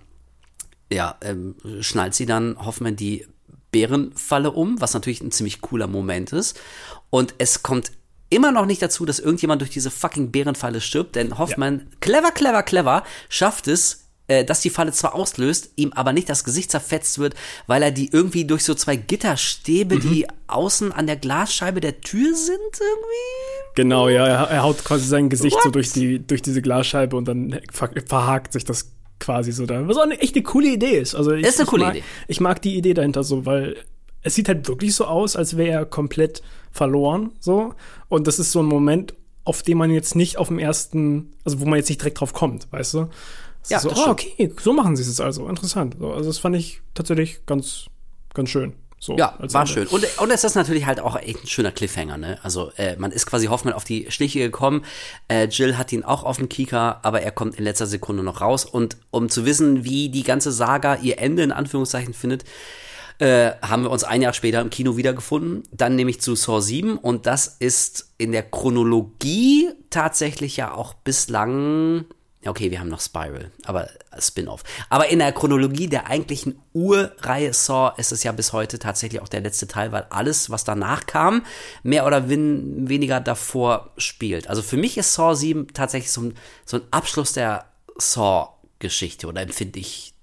ja, 0.93 1.17
ähm, 1.23 1.55
schnallt 1.81 2.15
sie 2.15 2.27
dann 2.27 2.57
Hoffmann 2.65 2.97
die 2.97 3.27
Bärenfalle 3.71 4.51
um, 4.51 4.81
was 4.81 4.95
natürlich 4.95 5.21
ein 5.21 5.31
ziemlich 5.31 5.61
cooler 5.61 5.87
Moment 5.87 6.33
ist. 6.33 6.59
Und 7.11 7.35
es 7.39 7.63
kommt 7.63 7.93
immer 8.31 8.53
noch 8.53 8.67
nicht 8.67 8.81
dazu, 8.81 9.05
dass 9.05 9.19
irgendjemand 9.19 9.61
durch 9.61 9.71
diese 9.71 9.91
fucking 9.91 10.31
Bärenfalle 10.31 10.81
stirbt, 10.81 11.17
denn 11.17 11.37
Hoffmann, 11.37 11.81
ja. 11.81 11.97
clever, 12.01 12.31
clever, 12.31 12.63
clever, 12.63 13.05
schafft 13.29 13.69
es, 13.69 14.07
äh, 14.29 14.45
dass 14.45 14.61
die 14.61 14.71
Falle 14.71 14.93
zwar 14.93 15.15
auslöst, 15.15 15.73
ihm 15.75 15.93
aber 15.93 16.13
nicht 16.13 16.29
das 16.29 16.45
Gesicht 16.45 16.71
zerfetzt 16.71 17.19
wird, 17.19 17.35
weil 17.67 17.83
er 17.83 17.91
die 17.91 18.11
irgendwie 18.13 18.45
durch 18.45 18.63
so 18.63 18.75
zwei 18.75 18.95
Gitterstäbe, 18.95 19.97
mhm. 19.97 20.01
die 20.01 20.27
außen 20.47 20.93
an 20.93 21.09
der 21.09 21.17
Glasscheibe 21.17 21.81
der 21.81 22.01
Tür 22.01 22.35
sind, 22.35 22.59
irgendwie. 22.59 23.75
Genau, 23.75 24.09
ja, 24.09 24.27
er, 24.27 24.63
haut 24.63 24.85
quasi 24.85 25.07
sein 25.07 25.29
Gesicht 25.29 25.57
What? 25.57 25.65
so 25.65 25.71
durch 25.71 25.93
die 25.93 26.25
durch 26.25 26.43
diese 26.43 26.63
Glasscheibe 26.63 27.17
und 27.17 27.27
dann 27.27 27.61
ver 27.73 27.91
verhakt 28.07 28.53
sich 28.53 28.65
das 28.65 28.93
quasi 29.19 29.53
so 29.53 29.67
da. 29.67 29.87
Was 29.89 29.97
auch 29.97 30.03
eine 30.03 30.21
echt 30.21 30.37
eine 30.37 30.45
coole 30.45 30.69
Idee 30.69 30.99
ist. 30.99 31.15
Also 31.15 31.33
ich, 31.33 31.45
ist 31.45 31.59
eine 31.59 31.67
coole 31.69 31.85
mag, 31.85 31.95
Idee. 31.97 32.05
Ich 32.29 32.41
mag 32.41 32.63
die 32.63 32.77
Idee 32.77 32.95
dahinter 32.95 33.25
so, 33.25 33.47
weil 33.47 33.77
es 34.23 34.35
sieht 34.35 34.49
halt 34.49 34.69
wirklich 34.69 34.95
so 34.95 35.05
aus, 35.05 35.37
als 35.37 35.57
wäre 35.57 35.71
er 35.71 35.87
komplett 35.87 36.43
verloren, 36.71 37.33
so. 37.41 37.75
Und 38.09 38.27
das 38.27 38.39
ist 38.39 38.53
so 38.53 38.61
ein 38.61 38.67
Moment, 38.67 39.15
auf 39.45 39.63
den 39.63 39.79
man 39.79 39.91
jetzt 39.91 40.15
nicht 40.15 40.39
auf 40.39 40.49
dem 40.49 40.59
ersten, 40.59 41.33
also 41.45 41.61
wo 41.61 41.65
man 41.65 41.79
jetzt 41.79 41.89
nicht 41.89 42.01
direkt 42.01 42.21
drauf 42.21 42.33
kommt, 42.33 42.71
weißt 42.71 42.95
du? 42.95 43.09
Das 43.63 43.71
ja, 43.71 43.81
so, 43.81 43.91
oh, 43.91 44.11
okay, 44.11 44.53
so 44.61 44.73
machen 44.73 44.97
sie 44.97 45.03
es 45.03 45.21
also. 45.21 45.49
Interessant. 45.49 45.97
So, 45.99 46.13
also 46.13 46.31
das 46.31 46.39
fand 46.39 46.57
ich 46.57 46.81
tatsächlich 46.95 47.45
ganz, 47.47 47.87
ganz 48.33 48.49
schön. 48.49 48.75
So, 49.03 49.17
ja, 49.17 49.35
war 49.39 49.63
Ende. 49.63 49.73
schön. 49.73 49.87
Und, 49.87 50.07
und 50.19 50.31
es 50.31 50.45
ist 50.45 50.55
natürlich 50.57 50.85
halt 50.85 51.01
auch 51.01 51.17
echt 51.17 51.43
ein 51.43 51.47
schöner 51.47 51.73
Cliffhanger, 51.73 52.19
ne? 52.19 52.39
Also 52.43 52.71
äh, 52.77 52.97
man 52.97 53.13
ist 53.13 53.25
quasi 53.25 53.47
Hoffmann 53.47 53.73
auf 53.73 53.85
die 53.85 54.11
Schliche 54.11 54.41
gekommen. 54.41 54.85
Äh, 55.29 55.47
Jill 55.47 55.79
hat 55.79 55.91
ihn 55.93 56.05
auch 56.05 56.23
auf 56.23 56.37
dem 56.37 56.51
Kieker, 56.51 57.01
aber 57.03 57.23
er 57.23 57.31
kommt 57.31 57.55
in 57.55 57.65
letzter 57.65 57.87
Sekunde 57.87 58.23
noch 58.23 58.43
raus. 58.43 58.67
Und 58.67 58.99
um 59.11 59.31
zu 59.31 59.47
wissen, 59.47 59.85
wie 59.85 60.11
die 60.11 60.23
ganze 60.23 60.53
Saga 60.53 60.97
ihr 60.97 61.19
Ende 61.19 61.43
in 61.43 61.51
Anführungszeichen 61.53 62.13
findet, 62.13 62.45
äh, 63.21 63.53
haben 63.63 63.83
wir 63.83 63.91
uns 63.91 64.05
ein 64.05 64.23
Jahr 64.23 64.33
später 64.33 64.61
im 64.61 64.71
Kino 64.71 64.97
wiedergefunden. 64.97 65.63
Dann 65.71 65.97
nämlich 65.97 66.21
zu 66.21 66.35
Saw 66.35 66.61
7 66.61 66.97
und 66.99 67.27
das 67.27 67.57
ist 67.59 68.13
in 68.19 68.33
der 68.33 68.43
Chronologie 68.43 69.71
tatsächlich 69.91 70.57
ja 70.57 70.75
auch 70.75 70.95
bislang 70.95 72.07
Okay, 72.47 72.71
wir 72.71 72.81
haben 72.81 72.89
noch 72.89 73.03
Spiral, 73.03 73.51
aber 73.65 73.91
Spin-off. 74.19 74.63
Aber 74.89 75.09
in 75.09 75.19
der 75.19 75.31
Chronologie 75.33 75.89
der 75.89 76.07
eigentlichen 76.07 76.59
Urreihe 76.73 77.53
Saw 77.53 77.93
ist 77.99 78.13
es 78.13 78.23
ja 78.23 78.33
bis 78.33 78.55
heute 78.55 78.79
tatsächlich 78.79 79.21
auch 79.21 79.29
der 79.29 79.43
letzte 79.43 79.69
Teil, 79.69 79.93
weil 79.93 80.07
alles, 80.09 80.49
was 80.49 80.65
danach 80.65 81.05
kam, 81.05 81.45
mehr 81.83 82.07
oder 82.07 82.31
weniger 82.31 83.21
davor 83.21 83.91
spielt. 83.99 84.49
Also 84.49 84.63
für 84.63 84.79
mich 84.79 84.97
ist 84.97 85.13
Saw 85.13 85.35
7 85.35 85.69
tatsächlich 85.75 86.13
so 86.13 86.23
ein, 86.23 86.35
so 86.65 86.79
ein 86.79 86.83
Abschluss 86.91 87.35
der 87.35 87.67
Saw-Geschichte 87.99 89.27
oder 89.27 89.43
empfinde 89.43 89.79
ich 89.79 90.15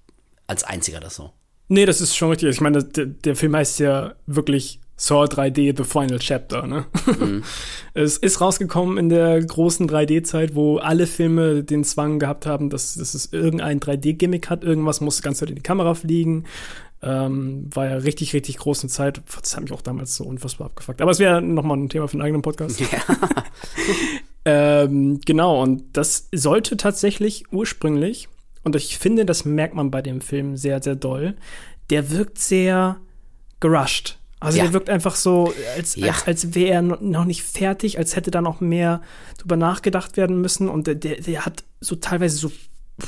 als 0.48 0.64
einziger 0.64 0.98
das 0.98 1.14
so. 1.14 1.32
Nee, 1.68 1.86
das 1.86 2.00
ist 2.00 2.16
schon 2.16 2.30
richtig. 2.30 2.48
Ich 2.48 2.60
meine, 2.60 2.82
der, 2.82 3.06
der 3.06 3.36
Film 3.36 3.54
heißt 3.54 3.78
ja 3.78 4.14
wirklich 4.26 4.80
Saw 4.96 5.24
3D 5.24 5.76
The 5.76 5.84
Final 5.84 6.18
Chapter. 6.18 6.66
Ne? 6.66 6.86
Mhm. 7.06 7.44
es 7.94 8.18
ist 8.18 8.40
rausgekommen 8.40 8.98
in 8.98 9.08
der 9.08 9.40
großen 9.40 9.88
3D-Zeit, 9.88 10.54
wo 10.54 10.78
alle 10.78 11.06
Filme 11.06 11.62
den 11.62 11.84
Zwang 11.84 12.18
gehabt 12.18 12.46
haben, 12.46 12.68
dass, 12.68 12.94
dass 12.94 13.14
es 13.14 13.32
irgendein 13.32 13.80
3D-Gimmick 13.80 14.50
hat. 14.50 14.64
Irgendwas 14.64 15.00
muss 15.00 15.22
ganz 15.22 15.40
in 15.40 15.54
die 15.54 15.62
Kamera 15.62 15.94
fliegen. 15.94 16.44
Ähm, 17.00 17.70
war 17.72 17.88
ja 17.88 17.96
richtig, 17.98 18.34
richtig 18.34 18.58
große 18.58 18.88
Zeit. 18.88 19.22
Das 19.40 19.54
hat 19.54 19.62
mich 19.62 19.72
auch 19.72 19.82
damals 19.82 20.16
so 20.16 20.24
unfassbar 20.24 20.66
abgefuckt. 20.66 21.00
Aber 21.00 21.12
es 21.12 21.20
wäre 21.20 21.40
nochmal 21.40 21.76
ein 21.76 21.88
Thema 21.88 22.08
für 22.08 22.14
einen 22.14 22.22
eigenen 22.22 22.42
Podcast. 22.42 22.80
Ja. 22.80 22.88
ähm, 24.82 25.20
genau, 25.24 25.62
und 25.62 25.84
das 25.92 26.28
sollte 26.32 26.76
tatsächlich 26.76 27.44
ursprünglich, 27.52 28.28
und 28.64 28.76
ich 28.76 28.98
finde, 28.98 29.24
das 29.24 29.44
merkt 29.44 29.74
man 29.74 29.90
bei 29.90 30.02
dem 30.02 30.20
Film 30.20 30.56
sehr, 30.56 30.82
sehr 30.82 30.96
doll, 30.96 31.36
der 31.90 32.10
wirkt 32.10 32.38
sehr 32.38 32.96
gerusht. 33.60 34.18
Also 34.40 34.58
ja. 34.58 34.64
der 34.64 34.72
wirkt 34.72 34.88
einfach 34.88 35.16
so, 35.16 35.52
als, 35.76 35.96
ja. 35.96 36.12
als, 36.12 36.26
als 36.26 36.54
wäre 36.54 36.70
er 36.70 36.82
noch 36.82 37.24
nicht 37.24 37.42
fertig, 37.42 37.98
als 37.98 38.14
hätte 38.14 38.30
da 38.30 38.40
noch 38.40 38.60
mehr 38.60 39.02
drüber 39.38 39.56
nachgedacht 39.56 40.16
werden 40.16 40.40
müssen. 40.40 40.68
Und 40.68 40.86
der, 40.86 40.94
der, 40.94 41.20
der 41.20 41.44
hat 41.44 41.64
so 41.80 41.96
teilweise 41.96 42.36
so 42.36 42.50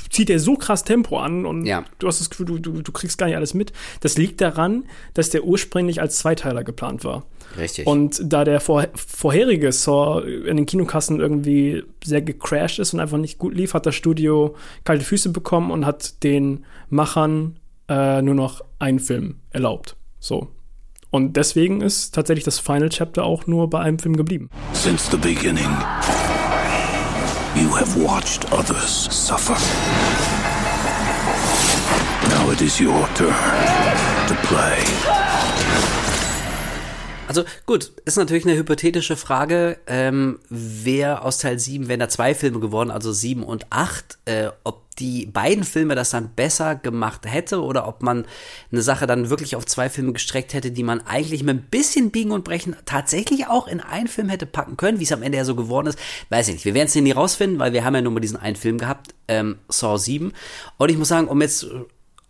zieht 0.08 0.30
er 0.30 0.38
so 0.38 0.54
krass 0.54 0.84
Tempo 0.84 1.18
an 1.18 1.46
und 1.46 1.66
ja. 1.66 1.84
du 1.98 2.06
hast 2.06 2.20
das 2.20 2.30
Gefühl, 2.30 2.46
du, 2.46 2.58
du, 2.58 2.82
du 2.82 2.92
kriegst 2.92 3.18
gar 3.18 3.26
nicht 3.26 3.36
alles 3.36 3.54
mit. 3.54 3.72
Das 4.00 4.16
liegt 4.16 4.40
daran, 4.40 4.84
dass 5.14 5.30
der 5.30 5.44
ursprünglich 5.44 6.00
als 6.00 6.18
Zweiteiler 6.18 6.62
geplant 6.64 7.04
war. 7.04 7.26
Richtig. 7.56 7.86
Und 7.86 8.20
da 8.24 8.44
der 8.44 8.60
vor, 8.60 8.86
vorherige 8.94 9.72
Saw 9.72 10.20
in 10.20 10.56
den 10.56 10.66
Kinokassen 10.66 11.20
irgendwie 11.20 11.82
sehr 12.04 12.22
gecrashed 12.22 12.78
ist 12.78 12.94
und 12.94 13.00
einfach 13.00 13.18
nicht 13.18 13.38
gut 13.38 13.54
lief, 13.54 13.74
hat 13.74 13.86
das 13.86 13.94
Studio 13.94 14.54
kalte 14.84 15.04
Füße 15.04 15.30
bekommen 15.30 15.70
und 15.70 15.86
hat 15.86 16.22
den 16.22 16.64
Machern 16.88 17.58
äh, 17.88 18.22
nur 18.22 18.34
noch 18.34 18.62
einen 18.78 19.00
Film 19.00 19.36
erlaubt. 19.50 19.96
So. 20.18 20.48
Und 21.10 21.36
deswegen 21.36 21.80
ist 21.80 22.14
tatsächlich 22.14 22.44
das 22.44 22.60
Final 22.60 22.88
Chapter 22.88 23.24
auch 23.24 23.46
nur 23.46 23.68
bei 23.68 23.80
einem 23.80 23.98
Film 23.98 24.16
geblieben. 24.16 24.48
Since 24.72 25.10
the 25.10 25.16
beginning, 25.16 25.68
you 27.56 27.74
have 27.76 28.00
watched 28.00 28.50
others 28.52 29.08
suffer. 29.10 29.56
Now 32.28 32.52
it 32.52 32.60
is 32.60 32.80
your 32.80 33.08
turn 33.14 33.34
to 34.28 34.34
play. 34.46 34.99
Also 37.30 37.44
gut, 37.64 37.92
ist 38.06 38.16
natürlich 38.16 38.44
eine 38.44 38.56
hypothetische 38.56 39.14
Frage, 39.14 39.78
ähm, 39.86 40.40
wer 40.48 41.24
aus 41.24 41.38
Teil 41.38 41.60
7, 41.60 41.86
wenn 41.86 42.00
da 42.00 42.08
zwei 42.08 42.34
Filme 42.34 42.58
geworden, 42.58 42.90
also 42.90 43.12
7 43.12 43.44
und 43.44 43.66
8, 43.70 44.18
äh, 44.24 44.48
ob 44.64 44.90
die 44.96 45.26
beiden 45.26 45.62
Filme 45.62 45.94
das 45.94 46.10
dann 46.10 46.30
besser 46.34 46.74
gemacht 46.74 47.20
hätte 47.26 47.62
oder 47.62 47.86
ob 47.86 48.02
man 48.02 48.26
eine 48.72 48.82
Sache 48.82 49.06
dann 49.06 49.30
wirklich 49.30 49.54
auf 49.54 49.64
zwei 49.64 49.88
Filme 49.88 50.12
gestreckt 50.12 50.54
hätte, 50.54 50.72
die 50.72 50.82
man 50.82 51.02
eigentlich 51.02 51.44
mit 51.44 51.56
ein 51.56 51.62
bisschen 51.70 52.10
Biegen 52.10 52.32
und 52.32 52.42
Brechen 52.42 52.74
tatsächlich 52.84 53.46
auch 53.46 53.68
in 53.68 53.78
einen 53.78 54.08
Film 54.08 54.28
hätte 54.28 54.46
packen 54.46 54.76
können, 54.76 54.98
wie 54.98 55.04
es 55.04 55.12
am 55.12 55.22
Ende 55.22 55.38
ja 55.38 55.44
so 55.44 55.54
geworden 55.54 55.86
ist, 55.86 56.00
weiß 56.30 56.48
ich 56.48 56.54
nicht. 56.54 56.64
Wir 56.64 56.74
werden 56.74 56.88
es 56.88 56.96
nie 56.96 57.12
rausfinden, 57.12 57.60
weil 57.60 57.72
wir 57.72 57.84
haben 57.84 57.94
ja 57.94 58.02
nur 58.02 58.10
mal 58.10 58.18
diesen 58.18 58.38
einen 58.38 58.56
Film 58.56 58.76
gehabt, 58.76 59.14
ähm, 59.28 59.58
Saw 59.68 59.98
7. 59.98 60.32
Und 60.78 60.90
ich 60.90 60.98
muss 60.98 61.06
sagen, 61.06 61.28
um 61.28 61.40
jetzt 61.40 61.64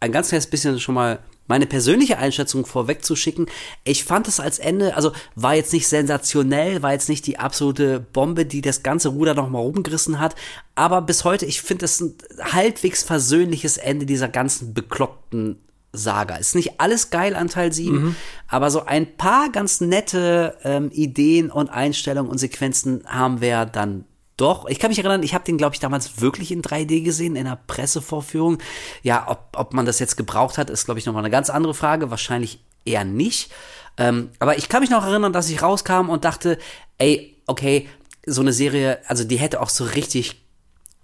ein 0.01 0.13
ganz 0.13 0.29
kleines 0.29 0.47
bisschen 0.47 0.79
schon 0.79 0.95
mal 0.95 1.21
meine 1.51 1.67
persönliche 1.67 2.17
Einschätzung 2.17 2.65
vorwegzuschicken, 2.65 3.47
ich 3.83 4.05
fand 4.05 4.29
es 4.29 4.39
als 4.39 4.61
Ende, 4.61 4.95
also 4.95 5.11
war 5.35 5.57
jetzt 5.57 5.73
nicht 5.73 5.89
sensationell, 5.89 6.81
war 6.81 6.93
jetzt 6.93 7.09
nicht 7.09 7.27
die 7.27 7.41
absolute 7.41 7.99
Bombe, 7.99 8.47
die 8.47 8.61
das 8.61 8.85
ganze 8.85 9.09
Ruder 9.09 9.35
noch 9.35 9.51
mal 9.51 9.59
rumgerissen 9.59 10.21
hat, 10.21 10.37
aber 10.77 11.03
bis 11.03 11.25
heute, 11.25 11.47
ich 11.47 11.61
finde 11.61 11.87
es 11.87 12.01
ein 12.01 12.15
halbwegs 12.41 13.03
versöhnliches 13.03 13.79
Ende 13.79 14.07
dieser 14.07 14.29
ganzen 14.29 14.75
bekloppten 14.75 15.59
Saga. 15.93 16.37
Ist 16.37 16.55
nicht 16.55 16.81
alles 16.81 17.11
geil 17.11 17.35
an 17.35 17.49
Teil 17.49 17.73
7, 17.73 17.97
mhm. 17.97 18.17
aber 18.47 18.71
so 18.71 18.87
ein 18.87 19.17
paar 19.17 19.51
ganz 19.51 19.81
nette 19.81 20.57
ähm, 20.63 20.93
Ideen 20.93 21.51
und 21.51 21.69
Einstellungen 21.69 22.31
und 22.31 22.39
Sequenzen 22.39 23.03
haben 23.07 23.41
wir 23.41 23.67
dann 23.67 24.05
doch, 24.41 24.67
ich 24.67 24.79
kann 24.79 24.91
mich 24.91 24.99
erinnern, 24.99 25.23
ich 25.23 25.35
habe 25.35 25.45
den, 25.45 25.59
glaube 25.59 25.75
ich, 25.75 25.81
damals 25.81 26.21
wirklich 26.21 26.51
in 26.51 26.63
3D 26.63 27.03
gesehen, 27.03 27.37
in 27.37 27.47
einer 27.47 27.57
Pressevorführung. 27.57 28.59
Ja, 29.03 29.27
ob, 29.29 29.49
ob 29.57 29.75
man 29.75 29.87
das 29.87 29.99
jetzt 29.99 30.17
gebraucht 30.17 30.59
hat, 30.59 30.71
ist, 30.71 30.85
glaube 30.87 30.99
ich, 30.99 31.07
nochmal 31.07 31.23
eine 31.23 31.31
ganz 31.31 31.51
andere 31.51 31.75
Frage. 31.75 32.11
Wahrscheinlich 32.11 32.65
eher 32.85 33.05
nicht. 33.05 33.53
Ähm, 33.99 34.31
aber 34.39 34.57
ich 34.57 34.69
kann 34.69 34.81
mich 34.81 34.91
noch 34.91 35.05
erinnern, 35.05 35.33
dass 35.33 35.51
ich 35.51 35.63
rauskam 35.63 36.09
und 36.09 36.25
dachte, 36.25 36.59
ey, 36.99 37.37
okay, 37.47 37.89
so 38.25 38.41
eine 38.41 38.53
Serie, 38.53 38.99
also 39.07 39.25
die 39.25 39.37
hätte 39.37 39.61
auch 39.61 39.69
so 39.69 39.85
richtig 39.85 40.43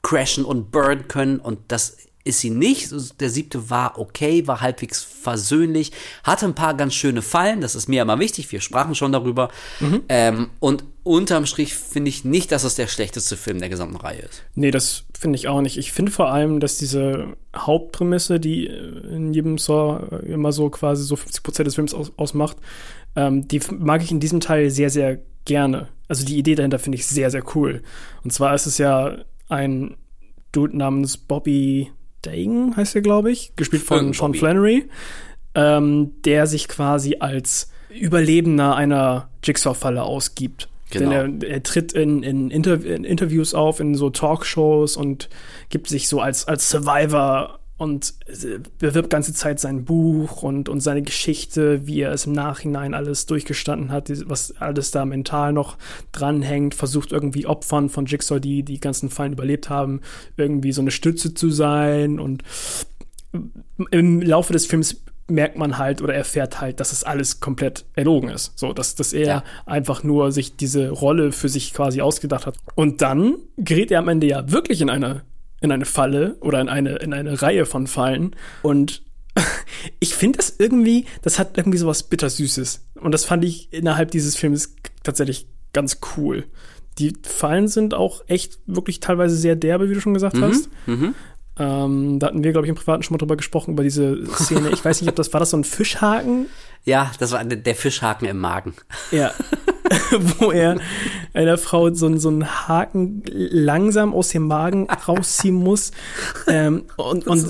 crashen 0.02 0.44
und 0.44 0.70
burn 0.70 1.08
können 1.08 1.40
und 1.40 1.58
das 1.68 1.96
ist 2.26 2.40
sie 2.40 2.50
nicht. 2.50 2.92
Der 3.20 3.30
siebte 3.30 3.70
war 3.70 3.98
okay, 3.98 4.46
war 4.46 4.60
halbwegs 4.60 5.02
versöhnlich, 5.02 5.92
hatte 6.24 6.46
ein 6.46 6.54
paar 6.54 6.74
ganz 6.74 6.94
schöne 6.94 7.22
Fallen, 7.22 7.60
das 7.60 7.74
ist 7.74 7.88
mir 7.88 8.02
immer 8.02 8.18
wichtig, 8.18 8.50
wir 8.52 8.60
sprachen 8.60 8.94
schon 8.94 9.12
darüber. 9.12 9.48
Mhm. 9.80 10.02
Ähm, 10.08 10.50
und 10.60 10.84
unterm 11.02 11.46
Strich 11.46 11.74
finde 11.74 12.08
ich 12.08 12.24
nicht, 12.24 12.50
dass 12.52 12.64
es 12.64 12.74
der 12.74 12.88
schlechteste 12.88 13.36
Film 13.36 13.60
der 13.60 13.68
gesamten 13.68 13.96
Reihe 13.96 14.22
ist. 14.22 14.42
Nee, 14.54 14.70
das 14.70 15.04
finde 15.18 15.36
ich 15.36 15.48
auch 15.48 15.60
nicht. 15.60 15.78
Ich 15.78 15.92
finde 15.92 16.12
vor 16.12 16.30
allem, 16.30 16.60
dass 16.60 16.78
diese 16.78 17.36
Hauptprämisse, 17.54 18.40
die 18.40 18.66
in 18.66 19.32
jedem 19.32 19.58
Saw 19.58 20.18
immer 20.26 20.52
so 20.52 20.68
quasi 20.68 21.04
so 21.04 21.16
50 21.16 21.42
Prozent 21.42 21.66
des 21.66 21.76
Films 21.76 21.94
aus, 21.94 22.12
ausmacht, 22.16 22.56
ähm, 23.14 23.46
die 23.48 23.60
mag 23.78 24.02
ich 24.02 24.10
in 24.10 24.20
diesem 24.20 24.40
Teil 24.40 24.70
sehr, 24.70 24.90
sehr 24.90 25.20
gerne. 25.44 25.88
Also 26.08 26.24
die 26.24 26.38
Idee 26.38 26.54
dahinter 26.54 26.78
finde 26.78 26.96
ich 26.96 27.06
sehr, 27.06 27.30
sehr 27.30 27.42
cool. 27.54 27.82
Und 28.24 28.32
zwar 28.32 28.54
ist 28.54 28.66
es 28.66 28.78
ja 28.78 29.16
ein 29.48 29.96
Dude 30.52 30.76
namens 30.76 31.16
Bobby 31.16 31.90
Dagan, 32.26 32.76
heißt 32.76 32.94
er, 32.94 33.02
glaube 33.02 33.30
ich, 33.30 33.54
gespielt 33.56 33.82
von 33.82 34.12
Sean 34.12 34.34
Flannery, 34.34 34.88
ähm, 35.54 36.12
der 36.24 36.46
sich 36.46 36.68
quasi 36.68 37.16
als 37.20 37.70
Überlebender 37.90 38.76
einer 38.76 39.28
Jigsaw-Falle 39.42 40.02
ausgibt. 40.02 40.68
Genau. 40.90 41.10
Denn 41.10 41.42
er, 41.42 41.48
er 41.48 41.62
tritt 41.62 41.92
in, 41.92 42.22
in, 42.22 42.50
Inter 42.50 42.84
in, 42.84 43.04
Interviews 43.04 43.54
auf, 43.54 43.80
in 43.80 43.94
so 43.94 44.10
Talkshows 44.10 44.96
und 44.96 45.28
gibt 45.68 45.88
sich 45.88 46.08
so 46.08 46.20
als, 46.20 46.46
als 46.46 46.70
Survivor 46.70 47.58
und 47.78 48.14
bewirbt 48.78 49.10
ganze 49.10 49.34
Zeit 49.34 49.60
sein 49.60 49.84
Buch 49.84 50.42
und, 50.42 50.68
und 50.68 50.80
seine 50.80 51.02
Geschichte, 51.02 51.86
wie 51.86 52.00
er 52.00 52.12
es 52.12 52.24
im 52.24 52.32
Nachhinein 52.32 52.94
alles 52.94 53.26
durchgestanden 53.26 53.92
hat, 53.92 54.10
was 54.28 54.56
alles 54.56 54.90
da 54.90 55.04
mental 55.04 55.52
noch 55.52 55.76
dranhängt, 56.12 56.74
versucht 56.74 57.12
irgendwie 57.12 57.46
Opfern 57.46 57.90
von 57.90 58.06
Jigsaw, 58.06 58.40
die 58.40 58.62
die 58.62 58.80
ganzen 58.80 59.10
Fallen 59.10 59.34
überlebt 59.34 59.68
haben, 59.68 60.00
irgendwie 60.38 60.72
so 60.72 60.80
eine 60.80 60.90
Stütze 60.90 61.34
zu 61.34 61.50
sein 61.50 62.18
und 62.18 62.42
im 63.90 64.22
Laufe 64.22 64.54
des 64.54 64.64
Films 64.64 65.02
merkt 65.28 65.58
man 65.58 65.76
halt 65.76 66.02
oder 66.02 66.14
erfährt 66.14 66.60
halt, 66.60 66.80
dass 66.80 66.92
es 66.92 67.04
alles 67.04 67.40
komplett 67.40 67.84
erlogen 67.94 68.30
ist. 68.30 68.56
So, 68.56 68.72
dass, 68.72 68.94
dass 68.94 69.12
er 69.12 69.26
ja. 69.26 69.44
einfach 69.66 70.04
nur 70.04 70.32
sich 70.32 70.56
diese 70.56 70.90
Rolle 70.90 71.32
für 71.32 71.48
sich 71.48 71.74
quasi 71.74 72.00
ausgedacht 72.00 72.46
hat. 72.46 72.56
Und 72.74 73.02
dann 73.02 73.36
gerät 73.56 73.90
er 73.90 73.98
am 73.98 74.08
Ende 74.08 74.28
ja 74.28 74.50
wirklich 74.50 74.80
in 74.80 74.88
eine 74.88 75.22
in 75.66 75.72
eine 75.72 75.84
Falle 75.84 76.36
oder 76.40 76.60
in 76.60 76.68
eine, 76.68 76.96
in 76.96 77.12
eine 77.12 77.42
Reihe 77.42 77.66
von 77.66 77.86
Fallen. 77.86 78.34
Und 78.62 79.02
ich 80.00 80.14
finde 80.14 80.38
das 80.38 80.56
irgendwie, 80.58 81.06
das 81.22 81.38
hat 81.38 81.58
irgendwie 81.58 81.78
sowas 81.78 82.04
Bittersüßes. 82.04 82.86
Und 82.94 83.12
das 83.12 83.24
fand 83.24 83.44
ich 83.44 83.72
innerhalb 83.72 84.10
dieses 84.10 84.36
Films 84.36 84.74
tatsächlich 85.02 85.46
ganz 85.72 85.98
cool. 86.16 86.44
Die 86.98 87.12
Fallen 87.22 87.68
sind 87.68 87.92
auch 87.92 88.22
echt 88.26 88.58
wirklich 88.66 89.00
teilweise 89.00 89.36
sehr 89.36 89.54
derbe, 89.54 89.90
wie 89.90 89.94
du 89.94 90.00
schon 90.00 90.14
gesagt 90.14 90.36
mhm, 90.36 90.42
hast. 90.42 90.68
Mhm. 90.86 91.14
Ähm, 91.58 92.18
da 92.18 92.28
hatten 92.28 92.44
wir, 92.44 92.52
glaube 92.52 92.66
ich, 92.66 92.70
im 92.70 92.74
Privaten 92.76 93.02
schon 93.02 93.14
mal 93.14 93.18
drüber 93.18 93.36
gesprochen, 93.36 93.72
über 93.72 93.82
diese 93.82 94.26
Szene. 94.34 94.70
Ich 94.70 94.84
weiß 94.84 95.00
nicht, 95.00 95.08
ob 95.08 95.16
das 95.16 95.32
war 95.32 95.40
das 95.40 95.50
so 95.50 95.56
ein 95.56 95.64
Fischhaken? 95.64 96.46
Ja, 96.84 97.12
das 97.18 97.32
war 97.32 97.44
der 97.44 97.74
Fischhaken 97.74 98.28
im 98.28 98.38
Magen. 98.38 98.74
Ja. 99.10 99.32
wo 100.38 100.50
er 100.50 100.78
einer 101.32 101.58
Frau 101.58 101.92
so, 101.92 102.16
so 102.18 102.28
einen 102.28 102.68
Haken 102.68 103.22
langsam 103.30 104.14
aus 104.14 104.30
dem 104.30 104.46
Magen 104.46 104.88
rausziehen 104.88 105.54
muss. 105.54 105.92
ähm, 106.48 106.84
und 106.96 107.26
und 107.26 107.44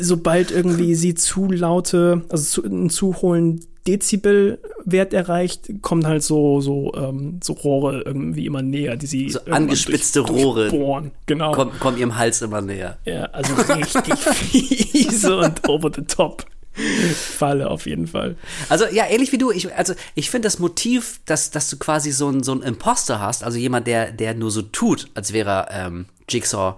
sobald 0.00 0.50
irgendwie 0.50 0.94
sie 0.94 1.14
zu 1.14 1.50
laute, 1.50 2.22
also 2.28 2.44
zu, 2.44 2.64
einen 2.64 2.90
zu 2.90 3.22
hohen 3.22 3.60
Dezibelwert 3.86 5.12
erreicht, 5.12 5.82
kommen 5.82 6.06
halt 6.06 6.22
so 6.22 6.60
so 6.60 6.92
ähm, 6.94 7.40
so 7.42 7.52
Rohre 7.54 8.02
irgendwie 8.02 8.46
immer 8.46 8.62
näher, 8.62 8.96
die 8.96 9.06
sie 9.06 9.30
so 9.30 9.40
angespitzte 9.50 10.22
durch, 10.22 10.44
Rohre 10.44 10.70
bohren, 10.70 11.10
genau, 11.26 11.52
kommen, 11.52 11.72
kommen 11.80 11.98
ihrem 11.98 12.16
Hals 12.16 12.42
immer 12.42 12.60
näher. 12.60 12.98
Ja, 13.04 13.24
also 13.24 13.54
richtig 13.54 14.18
fiese 14.18 15.36
und 15.36 15.68
over 15.68 15.90
the 15.94 16.02
top. 16.02 16.46
Falle 17.14 17.70
auf 17.70 17.86
jeden 17.86 18.06
Fall. 18.06 18.36
Also 18.68 18.86
ja, 18.86 19.06
ähnlich 19.06 19.32
wie 19.32 19.38
du. 19.38 19.50
Ich, 19.50 19.72
also 19.74 19.94
ich 20.14 20.30
finde 20.30 20.46
das 20.46 20.58
Motiv, 20.58 21.20
dass, 21.26 21.50
dass 21.50 21.68
du 21.68 21.78
quasi 21.78 22.12
so 22.12 22.28
ein 22.28 22.42
so 22.42 22.52
ein 22.52 22.62
Imposter 22.62 23.20
hast, 23.20 23.44
also 23.44 23.58
jemand, 23.58 23.86
der 23.86 24.12
der 24.12 24.34
nur 24.34 24.50
so 24.50 24.62
tut, 24.62 25.10
als 25.14 25.32
wäre 25.32 25.68
ähm, 25.70 26.06
Jigsaw 26.28 26.76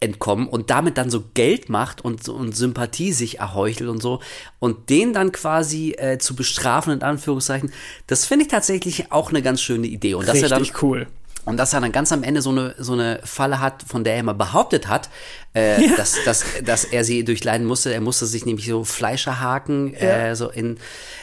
entkommen 0.00 0.48
und 0.48 0.70
damit 0.70 0.96
dann 0.96 1.10
so 1.10 1.24
Geld 1.34 1.68
macht 1.68 2.02
und, 2.02 2.26
und 2.28 2.56
Sympathie 2.56 3.12
sich 3.12 3.38
erheuchelt 3.38 3.90
und 3.90 4.00
so 4.00 4.20
und 4.58 4.88
den 4.88 5.12
dann 5.12 5.30
quasi 5.30 5.92
äh, 5.98 6.16
zu 6.18 6.34
bestrafen 6.34 6.94
in 6.94 7.02
Anführungszeichen, 7.02 7.70
das 8.06 8.24
finde 8.24 8.46
ich 8.46 8.50
tatsächlich 8.50 9.12
auch 9.12 9.28
eine 9.28 9.42
ganz 9.42 9.60
schöne 9.60 9.86
Idee 9.86 10.14
und 10.14 10.22
Richtig 10.22 10.40
dass 10.40 10.50
er 10.50 10.58
dann 10.58 10.68
cool 10.80 11.06
und 11.44 11.56
dass 11.56 11.72
er 11.72 11.80
dann 11.80 11.92
ganz 11.92 12.12
am 12.12 12.22
Ende 12.22 12.42
so 12.42 12.50
eine, 12.50 12.74
so 12.78 12.92
eine 12.92 13.20
Falle 13.24 13.60
hat, 13.60 13.82
von 13.82 14.04
der 14.04 14.14
er 14.14 14.20
immer 14.20 14.34
behauptet 14.34 14.88
hat, 14.88 15.08
äh, 15.54 15.84
ja. 15.86 15.96
dass, 15.96 16.16
dass, 16.24 16.44
dass 16.64 16.84
er 16.84 17.04
sie 17.04 17.24
durchleiden 17.24 17.66
musste. 17.66 17.92
Er 17.92 18.00
musste 18.00 18.26
sich 18.26 18.44
nämlich 18.46 18.66
so 18.66 18.84
Fleischerhaken 18.84 19.94
ja. 19.94 20.28
äh, 20.28 20.36
so 20.36 20.50
in, 20.50 20.78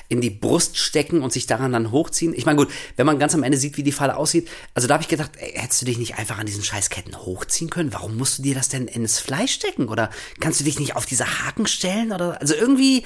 in 0.09 0.21
die 0.21 0.29
Brust 0.29 0.77
stecken 0.77 1.21
und 1.21 1.31
sich 1.31 1.45
daran 1.45 1.71
dann 1.71 1.91
hochziehen. 1.91 2.33
Ich 2.35 2.45
meine, 2.45 2.57
gut, 2.57 2.69
wenn 2.95 3.05
man 3.05 3.19
ganz 3.19 3.35
am 3.35 3.43
Ende 3.43 3.57
sieht, 3.57 3.77
wie 3.77 3.83
die 3.83 3.91
Falle 3.91 4.17
aussieht, 4.17 4.49
also 4.73 4.87
da 4.87 4.95
habe 4.95 5.03
ich 5.03 5.09
gedacht, 5.09 5.31
ey, 5.37 5.51
hättest 5.55 5.81
du 5.81 5.85
dich 5.85 5.97
nicht 5.97 6.17
einfach 6.17 6.39
an 6.39 6.45
diesen 6.45 6.63
Scheißketten 6.63 7.17
hochziehen 7.17 7.69
können? 7.69 7.93
Warum 7.93 8.17
musst 8.17 8.39
du 8.39 8.43
dir 8.43 8.55
das 8.55 8.69
denn 8.69 8.87
ins 8.87 9.19
Fleisch 9.19 9.53
stecken? 9.53 9.87
Oder 9.87 10.09
kannst 10.39 10.59
du 10.59 10.63
dich 10.63 10.79
nicht 10.79 10.95
auf 10.95 11.05
diese 11.05 11.25
Haken 11.25 11.67
stellen? 11.67 12.11
Oder 12.11 12.41
also 12.41 12.55
irgendwie. 12.55 13.03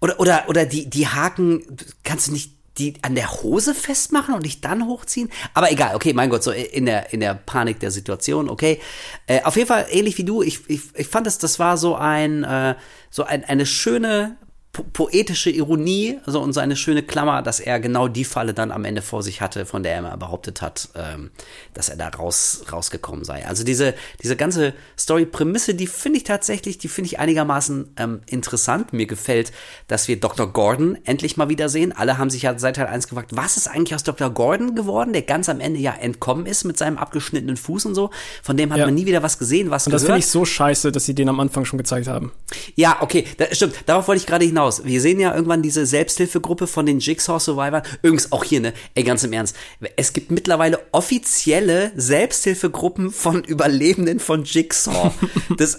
Oder, 0.00 0.20
oder, 0.20 0.44
oder 0.48 0.66
die, 0.66 0.90
die 0.90 1.08
Haken, 1.08 1.62
kannst 2.02 2.28
du 2.28 2.32
nicht 2.32 2.52
die 2.78 2.94
an 3.02 3.14
der 3.14 3.30
Hose 3.42 3.74
festmachen 3.74 4.34
und 4.34 4.44
dich 4.44 4.60
dann 4.60 4.86
hochziehen. 4.86 5.30
Aber 5.52 5.70
egal, 5.70 5.94
okay, 5.94 6.12
mein 6.12 6.30
Gott, 6.30 6.42
so 6.42 6.50
in 6.50 6.86
der, 6.86 7.12
in 7.12 7.20
der 7.20 7.34
Panik 7.34 7.78
der 7.80 7.90
Situation, 7.90 8.48
okay. 8.48 8.80
Äh, 9.26 9.42
auf 9.42 9.56
jeden 9.56 9.68
Fall 9.68 9.86
ähnlich 9.90 10.18
wie 10.18 10.24
du, 10.24 10.42
ich, 10.42 10.68
ich, 10.68 10.82
ich 10.94 11.06
fand 11.06 11.26
das, 11.26 11.38
das 11.38 11.58
war 11.58 11.76
so 11.76 11.94
ein, 11.94 12.42
äh, 12.42 12.74
so 13.10 13.24
ein, 13.24 13.44
eine 13.44 13.66
schöne 13.66 14.36
poetische 14.82 15.50
Ironie 15.50 16.18
also 16.26 16.40
und 16.40 16.52
so 16.52 16.60
eine 16.60 16.76
schöne 16.76 17.02
Klammer, 17.02 17.42
dass 17.42 17.60
er 17.60 17.78
genau 17.80 18.08
die 18.08 18.24
Falle 18.24 18.54
dann 18.54 18.70
am 18.70 18.84
Ende 18.84 19.02
vor 19.02 19.22
sich 19.22 19.40
hatte, 19.40 19.66
von 19.66 19.82
der 19.82 19.92
er 19.92 19.98
immer 20.00 20.16
behauptet 20.16 20.62
hat, 20.62 20.88
ähm, 20.96 21.30
dass 21.74 21.88
er 21.88 21.96
da 21.96 22.08
raus, 22.08 22.64
rausgekommen 22.70 23.24
sei. 23.24 23.46
Also 23.46 23.64
diese, 23.64 23.94
diese 24.22 24.36
ganze 24.36 24.74
Story-Prämisse, 24.98 25.74
die 25.74 25.86
finde 25.86 26.18
ich 26.18 26.24
tatsächlich, 26.24 26.78
die 26.78 26.88
finde 26.88 27.06
ich 27.06 27.18
einigermaßen 27.18 27.94
ähm, 27.96 28.20
interessant. 28.26 28.92
Mir 28.92 29.06
gefällt, 29.06 29.52
dass 29.86 30.08
wir 30.08 30.18
Dr. 30.18 30.52
Gordon 30.52 30.98
endlich 31.04 31.36
mal 31.36 31.48
wiedersehen. 31.48 31.92
Alle 31.92 32.18
haben 32.18 32.30
sich 32.30 32.42
ja 32.42 32.58
seit 32.58 32.76
Teil 32.76 32.86
1 32.86 33.08
gefragt, 33.08 33.30
was 33.34 33.56
ist 33.56 33.68
eigentlich 33.68 33.94
aus 33.94 34.02
Dr. 34.02 34.30
Gordon 34.30 34.74
geworden, 34.74 35.12
der 35.12 35.22
ganz 35.22 35.48
am 35.48 35.60
Ende 35.60 35.80
ja 35.80 35.92
entkommen 35.92 36.46
ist 36.46 36.64
mit 36.64 36.78
seinem 36.78 36.98
abgeschnittenen 36.98 37.56
Fuß 37.56 37.86
und 37.86 37.94
so. 37.94 38.10
Von 38.42 38.56
dem 38.56 38.72
hat 38.72 38.78
ja. 38.78 38.86
man 38.86 38.94
nie 38.94 39.06
wieder 39.06 39.22
was 39.22 39.38
gesehen, 39.38 39.70
was 39.70 39.86
Und 39.86 39.92
das 39.92 40.04
finde 40.04 40.18
ich 40.18 40.26
so 40.26 40.44
scheiße, 40.44 40.90
dass 40.90 41.04
sie 41.04 41.14
den 41.14 41.28
am 41.28 41.38
Anfang 41.38 41.64
schon 41.64 41.78
gezeigt 41.78 42.08
haben. 42.08 42.32
Ja, 42.74 42.98
okay, 43.00 43.24
das 43.36 43.56
stimmt. 43.56 43.76
Darauf 43.86 44.08
wollte 44.08 44.20
ich 44.20 44.26
gerade 44.26 44.44
hinaus 44.44 44.63
hinaus. 44.64 44.84
Wir 44.84 45.00
sehen 45.00 45.20
ja 45.20 45.34
irgendwann 45.34 45.62
diese 45.62 45.86
Selbsthilfegruppe 45.86 46.66
von 46.66 46.86
den 46.86 46.98
Jigsaw 46.98 47.38
Survivor. 47.38 47.82
Übrigens 48.02 48.32
auch 48.32 48.44
hier, 48.44 48.60
ne? 48.60 48.72
Ey, 48.94 49.04
ganz 49.04 49.24
im 49.24 49.32
Ernst. 49.32 49.56
Es 49.96 50.12
gibt 50.12 50.30
mittlerweile 50.30 50.80
offizielle 50.92 51.92
Selbsthilfegruppen 51.96 53.10
von 53.10 53.44
Überlebenden 53.44 54.20
von 54.20 54.44
Jigsaw. 54.44 55.12
das, 55.56 55.78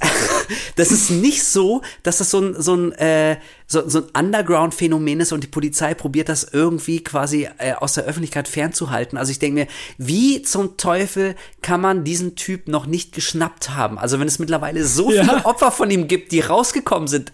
das 0.76 0.92
ist 0.92 1.10
nicht 1.10 1.44
so, 1.44 1.82
dass 2.04 2.20
das 2.20 2.32
so 2.32 2.40
ein, 2.40 2.62
so 2.62 2.76
ein, 2.76 2.92
äh, 2.94 3.38
so, 3.68 3.88
so 3.90 4.04
ein 4.14 4.26
Underground-Phänomen 4.26 5.22
ist 5.22 5.32
und 5.32 5.44
die 5.44 5.48
Polizei 5.48 5.96
probiert 5.96 6.30
das 6.30 6.44
irgendwie 6.44 7.04
quasi 7.04 7.50
äh, 7.58 7.74
aus 7.74 7.94
der 7.94 8.06
Öffentlichkeit 8.06 8.48
fernzuhalten. 8.48 9.18
Also 9.18 9.32
ich 9.32 9.40
denke 9.40 9.62
mir, 9.62 9.68
wie 9.98 10.44
zum 10.44 10.78
Teufel 10.78 11.36
kann 11.62 11.82
man 11.82 12.04
diesen 12.04 12.36
Typ 12.36 12.68
noch 12.68 12.86
nicht 12.86 13.14
geschnappt 13.14 13.72
haben? 13.72 13.98
Also 13.98 14.20
wenn 14.20 14.28
es 14.28 14.38
mittlerweile 14.38 14.86
so 14.86 15.10
viele 15.10 15.24
ja. 15.24 15.46
Opfer 15.46 15.72
von 15.72 15.90
ihm 15.90 16.08
gibt, 16.08 16.32
die 16.32 16.42
rausgekommen 16.42 17.08
sind, 17.08 17.34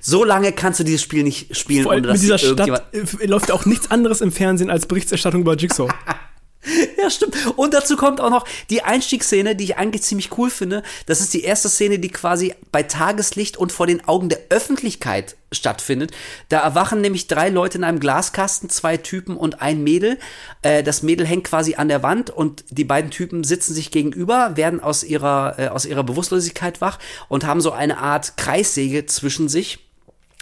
so 0.00 0.24
lange 0.24 0.52
kannst 0.52 0.80
du 0.80 0.84
dieses 0.84 1.02
Spiel 1.02 1.22
nicht 1.22 1.56
spielen, 1.56 1.84
Vor 1.84 1.92
allem 1.92 2.04
ohne 2.04 2.12
dass 2.12 2.22
in 2.22 2.22
dieser 2.22 2.38
Stadt 2.38 2.86
äh, 2.92 3.26
läuft 3.26 3.50
auch 3.52 3.66
nichts 3.66 3.90
anderes 3.90 4.20
im 4.20 4.32
Fernsehen 4.32 4.70
als 4.70 4.86
Berichterstattung 4.86 5.42
über 5.42 5.56
Jigsaw. 5.56 5.88
Ja, 6.96 7.10
stimmt. 7.10 7.36
Und 7.56 7.74
dazu 7.74 7.96
kommt 7.96 8.20
auch 8.20 8.30
noch 8.30 8.46
die 8.70 8.82
Einstiegsszene, 8.82 9.56
die 9.56 9.64
ich 9.64 9.76
eigentlich 9.76 10.02
ziemlich 10.02 10.36
cool 10.38 10.50
finde. 10.50 10.82
Das 11.06 11.20
ist 11.20 11.34
die 11.34 11.42
erste 11.42 11.68
Szene, 11.68 11.98
die 11.98 12.08
quasi 12.08 12.54
bei 12.72 12.82
Tageslicht 12.82 13.56
und 13.56 13.72
vor 13.72 13.86
den 13.86 14.06
Augen 14.06 14.28
der 14.28 14.40
Öffentlichkeit 14.48 15.36
stattfindet. 15.52 16.12
Da 16.48 16.60
erwachen 16.60 17.00
nämlich 17.00 17.26
drei 17.26 17.48
Leute 17.48 17.78
in 17.78 17.84
einem 17.84 18.00
Glaskasten, 18.00 18.70
zwei 18.70 18.96
Typen 18.96 19.36
und 19.36 19.60
ein 19.60 19.84
Mädel. 19.84 20.18
Äh, 20.62 20.82
das 20.82 21.02
Mädel 21.02 21.26
hängt 21.26 21.44
quasi 21.44 21.74
an 21.76 21.88
der 21.88 22.02
Wand 22.02 22.30
und 22.30 22.64
die 22.70 22.84
beiden 22.84 23.10
Typen 23.10 23.44
sitzen 23.44 23.74
sich 23.74 23.90
gegenüber, 23.90 24.56
werden 24.56 24.80
aus 24.80 25.04
ihrer, 25.04 25.58
äh, 25.58 25.68
aus 25.68 25.84
ihrer 25.84 26.04
Bewusstlosigkeit 26.04 26.80
wach 26.80 26.98
und 27.28 27.44
haben 27.44 27.60
so 27.60 27.72
eine 27.72 27.98
Art 27.98 28.36
Kreissäge 28.36 29.06
zwischen 29.06 29.48
sich 29.48 29.78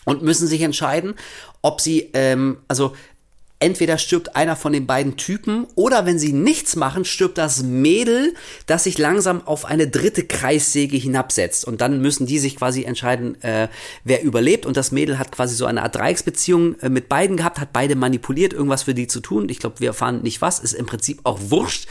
und 0.05 0.23
müssen 0.23 0.49
sich 0.49 0.63
entscheiden, 0.63 1.15
ob 1.63 1.81
sie, 1.81 2.11
ähm, 2.13 2.59
also 2.69 2.97
entweder 3.63 3.97
stirbt 3.97 4.35
einer 4.35 4.57
von 4.57 4.73
den 4.73 4.87
beiden 4.87 5.17
Typen 5.17 5.67
oder 5.77 6.05
wenn 6.05 6.19
sie 6.19 6.33
nichts 6.33 6.77
machen, 6.77 7.05
stirbt 7.05 7.39
das 7.39 7.63
Mädel, 7.63 8.35
das 8.67 8.85
sich 8.85 8.99
langsam 8.99 9.47
auf 9.47 9.65
eine 9.65 9.87
dritte 9.87 10.25
Kreissäge 10.25 10.97
hinabsetzt. 10.97 11.65
Und 11.65 11.81
dann 11.81 12.01
müssen 12.01 12.27
die 12.27 12.39
sich 12.39 12.57
quasi 12.57 12.83
entscheiden, 12.83 13.41
äh, 13.43 13.69
wer 14.05 14.23
überlebt. 14.23 14.67
Und 14.67 14.77
das 14.77 14.91
Mädel 14.91 15.19
hat 15.19 15.31
quasi 15.31 15.55
so 15.55 15.67
eine 15.67 15.83
Art 15.83 15.95
Dreiecksbeziehung 15.95 16.79
äh, 16.81 16.89
mit 16.89 17.09
beiden 17.09 17.37
gehabt, 17.37 17.61
hat 17.61 17.73
beide 17.73 17.95
manipuliert, 17.95 18.53
irgendwas 18.53 18.83
für 18.83 18.95
die 18.95 19.07
zu 19.07 19.21
tun. 19.21 19.49
Ich 19.49 19.61
glaube, 19.61 19.79
wir 19.79 19.89
erfahren 19.89 20.23
nicht 20.23 20.43
was, 20.43 20.59
ist 20.59 20.73
im 20.73 20.87
Prinzip 20.87 21.21
auch 21.23 21.39
wurscht. 21.41 21.87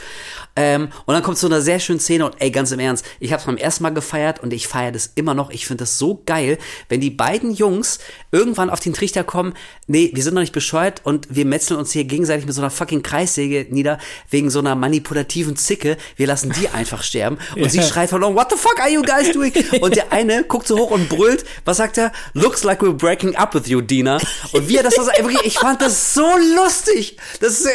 Ähm, 0.54 0.88
und 1.06 1.14
dann 1.14 1.22
kommt 1.22 1.38
so 1.38 1.46
eine 1.46 1.62
sehr 1.62 1.80
schöne 1.80 2.00
Szene 2.00 2.26
und 2.26 2.36
ey, 2.38 2.50
ganz 2.50 2.70
im 2.72 2.78
Ernst, 2.78 3.04
ich 3.20 3.32
habe 3.32 3.40
es 3.40 3.46
beim 3.46 3.56
ersten 3.56 3.82
Mal 3.82 3.94
gefeiert 3.94 4.40
und 4.42 4.52
ich 4.52 4.68
feiere 4.68 4.92
das 4.92 5.12
immer 5.14 5.34
noch. 5.34 5.50
Ich 5.50 5.66
finde 5.66 5.82
das 5.82 5.98
so 5.98 6.22
geil, 6.26 6.58
wenn 6.88 7.00
die 7.00 7.10
beiden 7.10 7.52
Jungs 7.52 7.98
irgendwann 8.30 8.70
auf 8.70 8.80
den 8.80 8.92
Trichter 8.92 9.24
kommen, 9.24 9.54
nee, 9.86 10.10
wir 10.14 10.22
sind 10.22 10.34
noch 10.34 10.42
nicht 10.42 10.52
bescheuert 10.52 11.00
und 11.04 11.34
wir 11.34 11.46
metzeln 11.46 11.78
uns 11.78 11.92
hier 11.92 12.04
gegenseitig 12.04 12.46
mit 12.46 12.54
so 12.54 12.60
einer 12.60 12.70
fucking 12.70 13.02
Kreissäge 13.02 13.66
nieder, 13.70 13.98
wegen 14.30 14.50
so 14.50 14.58
einer 14.58 14.74
manipulativen 14.74 15.56
Zicke. 15.56 15.96
Wir 16.16 16.26
lassen 16.26 16.52
die 16.58 16.68
einfach 16.72 17.02
sterben. 17.02 17.38
Und 17.56 17.70
sie 17.70 17.82
schreit 17.82 18.10
verloren, 18.10 18.34
what 18.34 18.50
the 18.50 18.56
fuck 18.56 18.78
are 18.80 18.90
you 18.90 19.02
guys 19.02 19.32
doing? 19.32 19.52
Und 19.80 19.96
der 19.96 20.12
eine 20.12 20.44
guckt 20.44 20.66
so 20.66 20.78
hoch 20.78 20.90
und 20.90 21.08
brüllt, 21.08 21.44
was 21.64 21.78
sagt 21.78 21.98
er? 21.98 22.12
Looks 22.34 22.62
like 22.62 22.80
we're 22.82 22.92
breaking 22.92 23.36
up 23.36 23.54
with 23.54 23.66
you, 23.66 23.80
Dina. 23.80 24.18
Und 24.52 24.68
wie 24.68 24.76
er 24.76 24.82
das 24.82 24.94
so 24.94 25.02
sagt, 25.02 25.20
ich 25.44 25.58
fand 25.58 25.80
das 25.80 26.14
so 26.14 26.26
lustig. 26.56 27.16
Das 27.40 27.60
ist, 27.60 27.68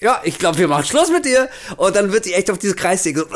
ja, 0.00 0.20
ich 0.24 0.38
glaube, 0.38 0.58
wir 0.58 0.68
machen 0.68 0.84
Schluss 0.84 1.10
mit 1.10 1.24
dir. 1.24 1.48
Und 1.76 1.96
dann 1.96 2.09
wird 2.12 2.24
sie 2.24 2.34
echt 2.34 2.50
auf 2.50 2.58
diese 2.58 2.74
Kreissäge. 2.74 3.26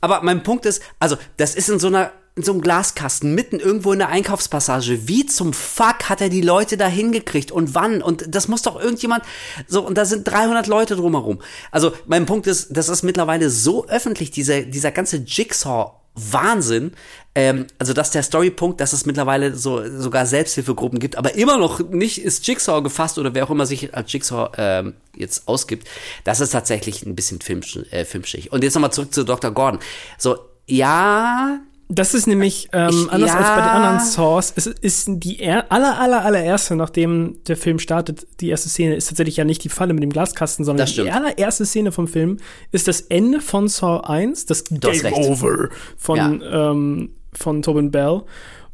Aber 0.00 0.22
mein 0.22 0.42
Punkt 0.42 0.66
ist, 0.66 0.82
also, 0.98 1.16
das 1.36 1.54
ist 1.54 1.68
in 1.68 1.78
so 1.78 1.88
einer 1.88 2.12
in 2.34 2.42
so 2.42 2.52
einem 2.52 2.62
Glaskasten 2.62 3.34
mitten 3.34 3.60
irgendwo 3.60 3.92
in 3.92 3.98
der 3.98 4.08
Einkaufspassage. 4.08 5.06
Wie 5.06 5.26
zum 5.26 5.52
Fuck 5.52 6.08
hat 6.08 6.22
er 6.22 6.30
die 6.30 6.40
Leute 6.40 6.78
da 6.78 6.86
hingekriegt 6.86 7.52
und 7.52 7.74
wann? 7.74 8.00
Und 8.00 8.34
das 8.34 8.48
muss 8.48 8.62
doch 8.62 8.80
irgendjemand 8.80 9.22
so 9.68 9.86
und 9.86 9.98
da 9.98 10.06
sind 10.06 10.24
300 10.24 10.66
Leute 10.66 10.96
drumherum. 10.96 11.42
Also 11.70 11.92
mein 12.06 12.24
Punkt 12.24 12.46
ist, 12.46 12.68
das 12.74 12.88
ist 12.88 13.02
mittlerweile 13.02 13.50
so 13.50 13.86
öffentlich 13.86 14.30
dieser 14.30 14.62
dieser 14.62 14.92
ganze 14.92 15.18
Jigsaw 15.18 15.92
Wahnsinn. 16.14 16.92
Ähm, 17.34 17.66
also 17.78 17.94
dass 17.94 18.10
der 18.10 18.22
Storypunkt, 18.22 18.80
dass 18.80 18.92
es 18.92 19.06
mittlerweile 19.06 19.54
so 19.54 19.82
sogar 19.98 20.26
Selbsthilfegruppen 20.26 20.98
gibt, 20.98 21.16
aber 21.16 21.34
immer 21.34 21.56
noch 21.56 21.80
nicht 21.80 22.22
ist 22.22 22.46
Jigsaw 22.46 22.82
gefasst 22.82 23.18
oder 23.18 23.34
wer 23.34 23.44
auch 23.44 23.50
immer 23.50 23.64
sich 23.64 23.94
als 23.94 24.12
Jigsaw 24.12 24.50
ähm, 24.58 24.94
jetzt 25.16 25.48
ausgibt. 25.48 25.88
Das 26.24 26.40
ist 26.40 26.50
tatsächlich 26.50 27.06
ein 27.06 27.16
bisschen 27.16 27.40
filmsch, 27.40 27.78
äh, 27.90 28.04
filmschig. 28.04 28.52
Und 28.52 28.62
jetzt 28.62 28.74
nochmal 28.74 28.92
zurück 28.92 29.14
zu 29.14 29.24
Dr. 29.24 29.50
Gordon. 29.50 29.80
So 30.18 30.36
ja, 30.66 31.60
das 31.94 32.14
ist 32.14 32.26
nämlich 32.26 32.68
ähm, 32.72 32.88
ich, 32.90 33.12
anders 33.12 33.30
ja. 33.30 33.38
als 33.38 33.48
bei 33.48 33.56
den 33.56 33.70
anderen 33.70 34.00
Saws. 34.00 34.52
Es 34.56 34.66
ist 34.66 35.08
die 35.08 35.40
er 35.40 35.70
aller, 35.70 35.98
aller, 35.98 36.24
allererste, 36.24 36.74
nachdem 36.74 37.38
der 37.46 37.56
Film 37.56 37.78
startet, 37.78 38.26
die 38.40 38.48
erste 38.48 38.68
Szene 38.68 38.94
ist 38.94 39.08
tatsächlich 39.08 39.36
ja 39.36 39.44
nicht 39.44 39.62
die 39.62 39.68
Falle 39.68 39.92
mit 39.92 40.02
dem 40.02 40.10
Glaskasten, 40.10 40.64
sondern 40.64 40.86
die 40.86 41.10
allererste 41.10 41.66
Szene 41.66 41.92
vom 41.92 42.08
Film 42.08 42.38
ist 42.70 42.88
das 42.88 43.02
Ende 43.02 43.40
von 43.40 43.68
Saw 43.68 44.00
1, 44.06 44.46
das 44.46 44.64
du 44.64 44.78
Game 44.78 45.12
Over 45.12 45.68
von, 45.96 46.16
ja. 46.16 46.70
ähm, 46.70 47.10
von 47.32 47.62
Tobin 47.62 47.90
Bell. 47.90 48.22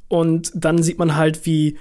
Und 0.09 0.53
dann 0.55 0.83
sieht 0.83 0.99
man 0.99 1.17
halt, 1.17 1.45
wie 1.45 1.77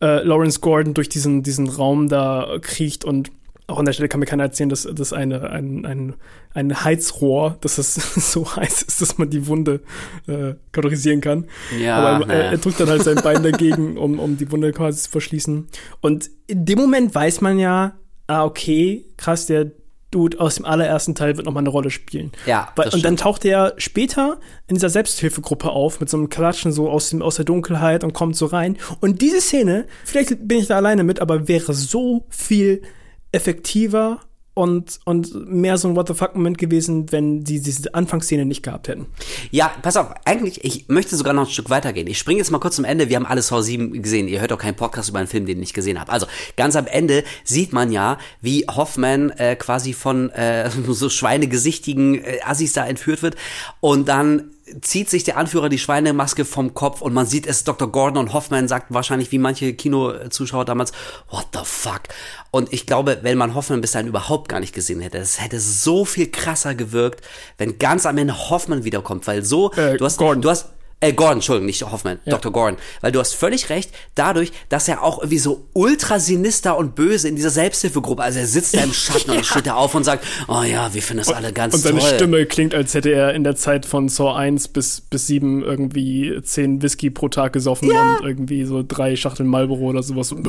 äh, 0.00 0.22
Lawrence 0.22 0.60
Gordon 0.60 0.94
durch 0.94 1.08
diesen, 1.08 1.42
diesen 1.42 1.68
Raum 1.68 2.08
da 2.08 2.58
kriecht 2.60 3.04
und 3.04 3.30
auch 3.68 3.78
an 3.78 3.84
der 3.84 3.92
Stelle 3.92 4.08
kann 4.08 4.20
mir 4.20 4.26
keiner 4.26 4.44
erzählen, 4.44 4.68
dass 4.68 4.88
das 4.90 5.12
eine, 5.12 5.50
ein, 5.50 5.84
ein, 5.84 6.14
ein 6.54 6.84
Heizrohr, 6.84 7.56
dass 7.60 7.76
das 7.76 7.94
so 8.32 8.54
heiß 8.54 8.82
ist, 8.82 9.00
dass 9.00 9.18
man 9.18 9.28
die 9.28 9.46
Wunde 9.48 9.80
äh, 10.28 10.54
kategorisieren 10.72 11.20
kann. 11.20 11.46
Ja, 11.80 11.96
Aber 11.96 12.32
er, 12.32 12.52
er, 12.52 12.58
drückt 12.58 12.78
dann 12.78 12.88
halt 12.88 13.02
sein 13.02 13.16
Bein 13.16 13.42
dagegen, 13.42 13.98
um, 13.98 14.20
um 14.20 14.36
die 14.36 14.50
Wunde 14.52 14.72
quasi 14.72 15.02
zu 15.02 15.10
verschließen. 15.10 15.66
Und 16.00 16.30
in 16.46 16.64
dem 16.64 16.78
Moment 16.78 17.14
weiß 17.14 17.40
man 17.40 17.58
ja, 17.58 17.94
ah, 18.28 18.44
okay, 18.44 19.04
krass, 19.16 19.46
der 19.46 19.72
Dude 20.12 20.38
aus 20.38 20.54
dem 20.54 20.64
allerersten 20.64 21.16
Teil 21.16 21.36
wird 21.36 21.46
nochmal 21.46 21.62
eine 21.62 21.70
Rolle 21.70 21.90
spielen. 21.90 22.30
Ja. 22.46 22.68
Weil, 22.76 22.90
und 22.90 23.04
dann 23.04 23.16
taucht 23.16 23.44
er 23.44 23.74
später 23.76 24.38
in 24.68 24.76
dieser 24.76 24.88
Selbsthilfegruppe 24.88 25.70
auf, 25.70 25.98
mit 25.98 26.08
so 26.08 26.16
einem 26.16 26.28
Klatschen 26.28 26.70
so 26.70 26.88
aus, 26.88 27.10
dem, 27.10 27.20
aus 27.20 27.36
der 27.36 27.44
Dunkelheit 27.44 28.04
und 28.04 28.12
kommt 28.12 28.36
so 28.36 28.46
rein. 28.46 28.78
Und 29.00 29.20
diese 29.20 29.40
Szene, 29.40 29.86
vielleicht 30.04 30.46
bin 30.46 30.58
ich 30.58 30.68
da 30.68 30.76
alleine 30.76 31.02
mit, 31.02 31.18
aber 31.18 31.48
wäre 31.48 31.74
so 31.74 32.24
viel 32.28 32.82
effektiver 33.36 34.20
und, 34.54 35.00
und 35.04 35.46
mehr 35.52 35.76
so 35.76 35.86
ein 35.86 35.96
What 35.96 36.08
the 36.08 36.14
fuck-Moment 36.14 36.56
gewesen, 36.56 37.12
wenn 37.12 37.44
sie 37.44 37.60
diese 37.60 37.92
Anfangsszene 37.92 38.46
nicht 38.46 38.62
gehabt 38.62 38.88
hätten. 38.88 39.04
Ja, 39.50 39.70
pass 39.82 39.98
auf, 39.98 40.14
eigentlich, 40.24 40.64
ich 40.64 40.88
möchte 40.88 41.14
sogar 41.14 41.34
noch 41.34 41.42
ein 41.42 41.52
Stück 41.52 41.68
weitergehen. 41.68 42.06
Ich 42.06 42.18
springe 42.18 42.38
jetzt 42.38 42.50
mal 42.50 42.58
kurz 42.58 42.76
zum 42.76 42.86
Ende. 42.86 43.10
Wir 43.10 43.16
haben 43.16 43.26
alle 43.26 43.42
Saw 43.42 43.60
7 43.60 44.02
gesehen. 44.02 44.28
Ihr 44.28 44.40
hört 44.40 44.54
auch 44.54 44.58
keinen 44.58 44.74
Podcast 44.74 45.10
über 45.10 45.18
einen 45.18 45.28
Film, 45.28 45.44
den 45.44 45.62
ich 45.62 45.74
gesehen 45.74 46.00
habe. 46.00 46.10
Also, 46.10 46.26
ganz 46.56 46.74
am 46.74 46.86
Ende 46.86 47.22
sieht 47.44 47.74
man 47.74 47.92
ja, 47.92 48.16
wie 48.40 48.64
Hoffman 48.66 49.28
äh, 49.32 49.56
quasi 49.56 49.92
von 49.92 50.30
äh, 50.30 50.70
so 50.88 51.10
schweinegesichtigen 51.10 52.24
äh, 52.24 52.38
Assis 52.42 52.72
da 52.72 52.86
entführt 52.86 53.22
wird 53.22 53.36
und 53.80 54.08
dann 54.08 54.52
zieht 54.80 55.08
sich 55.08 55.22
der 55.24 55.36
Anführer 55.36 55.68
die 55.68 55.78
Schweinemaske 55.78 56.44
vom 56.44 56.74
Kopf 56.74 57.00
und 57.00 57.14
man 57.14 57.26
sieht 57.26 57.46
es 57.46 57.64
Dr. 57.64 57.90
Gordon 57.90 58.18
und 58.18 58.32
Hoffman 58.32 58.66
sagt 58.66 58.86
wahrscheinlich 58.88 59.30
wie 59.30 59.38
manche 59.38 59.74
Kinozuschauer 59.74 60.64
damals, 60.64 60.92
what 61.30 61.46
the 61.52 61.60
fuck? 61.62 62.02
Und 62.50 62.72
ich 62.72 62.86
glaube, 62.86 63.18
wenn 63.22 63.38
man 63.38 63.54
Hoffman 63.54 63.80
bis 63.80 63.92
dahin 63.92 64.08
überhaupt 64.08 64.48
gar 64.48 64.60
nicht 64.60 64.74
gesehen 64.74 65.00
hätte, 65.00 65.18
es 65.18 65.40
hätte 65.40 65.60
so 65.60 66.04
viel 66.04 66.30
krasser 66.30 66.74
gewirkt, 66.74 67.24
wenn 67.58 67.78
ganz 67.78 68.06
am 68.06 68.18
Ende 68.18 68.50
Hoffman 68.50 68.84
wiederkommt, 68.84 69.26
weil 69.26 69.44
so, 69.44 69.72
äh, 69.72 69.96
du 69.96 70.04
hast, 70.04 70.18
Gordon. 70.18 70.42
du 70.42 70.50
hast, 70.50 70.70
äh, 71.00 71.12
Gordon, 71.12 71.38
Entschuldigung, 71.38 71.66
nicht 71.66 71.82
Hoffman, 71.82 72.18
ja. 72.24 72.32
Dr. 72.32 72.50
Gordon. 72.52 72.78
Weil 73.02 73.12
du 73.12 73.20
hast 73.20 73.34
völlig 73.34 73.68
recht, 73.68 73.90
dadurch, 74.14 74.50
dass 74.70 74.88
er 74.88 75.02
auch 75.02 75.18
irgendwie 75.18 75.38
so 75.38 75.66
ultra 75.74 76.18
sinister 76.18 76.78
und 76.78 76.94
böse 76.94 77.28
in 77.28 77.36
dieser 77.36 77.50
Selbsthilfegruppe, 77.50 78.22
also 78.22 78.38
er 78.38 78.46
sitzt 78.46 78.74
da 78.74 78.82
im 78.82 78.94
Schatten 78.94 79.30
und 79.36 79.44
steht 79.44 79.66
da 79.66 79.74
auf 79.74 79.94
und 79.94 80.04
sagt, 80.04 80.24
oh 80.48 80.62
ja, 80.62 80.94
wir 80.94 81.02
finden 81.02 81.22
das 81.24 81.34
alle 81.34 81.52
ganz 81.52 81.72
toll. 81.72 81.92
Und 81.92 82.00
seine 82.00 82.00
toll. 82.00 82.18
Stimme 82.18 82.46
klingt, 82.46 82.74
als 82.74 82.94
hätte 82.94 83.10
er 83.10 83.34
in 83.34 83.44
der 83.44 83.56
Zeit 83.56 83.84
von 83.84 84.08
Saw 84.08 84.34
1 84.36 84.68
bis, 84.68 85.02
bis 85.02 85.26
7 85.26 85.62
irgendwie 85.62 86.40
10 86.42 86.80
Whisky 86.80 87.10
pro 87.10 87.28
Tag 87.28 87.52
gesoffen 87.52 87.90
ja. 87.90 88.16
und 88.16 88.24
irgendwie 88.24 88.64
so 88.64 88.82
drei 88.86 89.16
Schachteln 89.16 89.48
Marlboro 89.48 89.84
oder 89.86 90.02
sowas. 90.02 90.34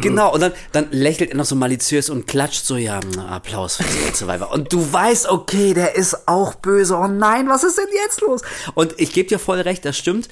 Genau, 0.00 0.32
und 0.32 0.40
dann, 0.40 0.52
dann 0.72 0.86
lächelt 0.90 1.30
er 1.30 1.36
noch 1.36 1.44
so 1.44 1.54
maliziös 1.54 2.10
und 2.10 2.26
klatscht 2.26 2.64
so, 2.64 2.76
ja, 2.76 3.00
Applaus 3.28 3.76
für 3.76 3.84
die 3.84 4.14
Survivor. 4.14 4.52
Und 4.52 4.72
du 4.72 4.92
weißt, 4.92 5.28
okay, 5.28 5.74
der 5.74 5.96
ist 5.96 6.28
auch 6.28 6.54
böse. 6.54 6.96
Oh 6.96 7.06
nein, 7.06 7.48
was 7.48 7.64
ist 7.64 7.78
denn 7.78 7.86
jetzt 8.04 8.20
los? 8.20 8.42
Und 8.74 8.94
ich 8.98 9.12
gebe 9.12 9.28
dir 9.28 9.38
voll 9.38 9.60
recht, 9.60 9.67
recht, 9.68 9.84
das 9.84 9.96
stimmt. 9.96 10.28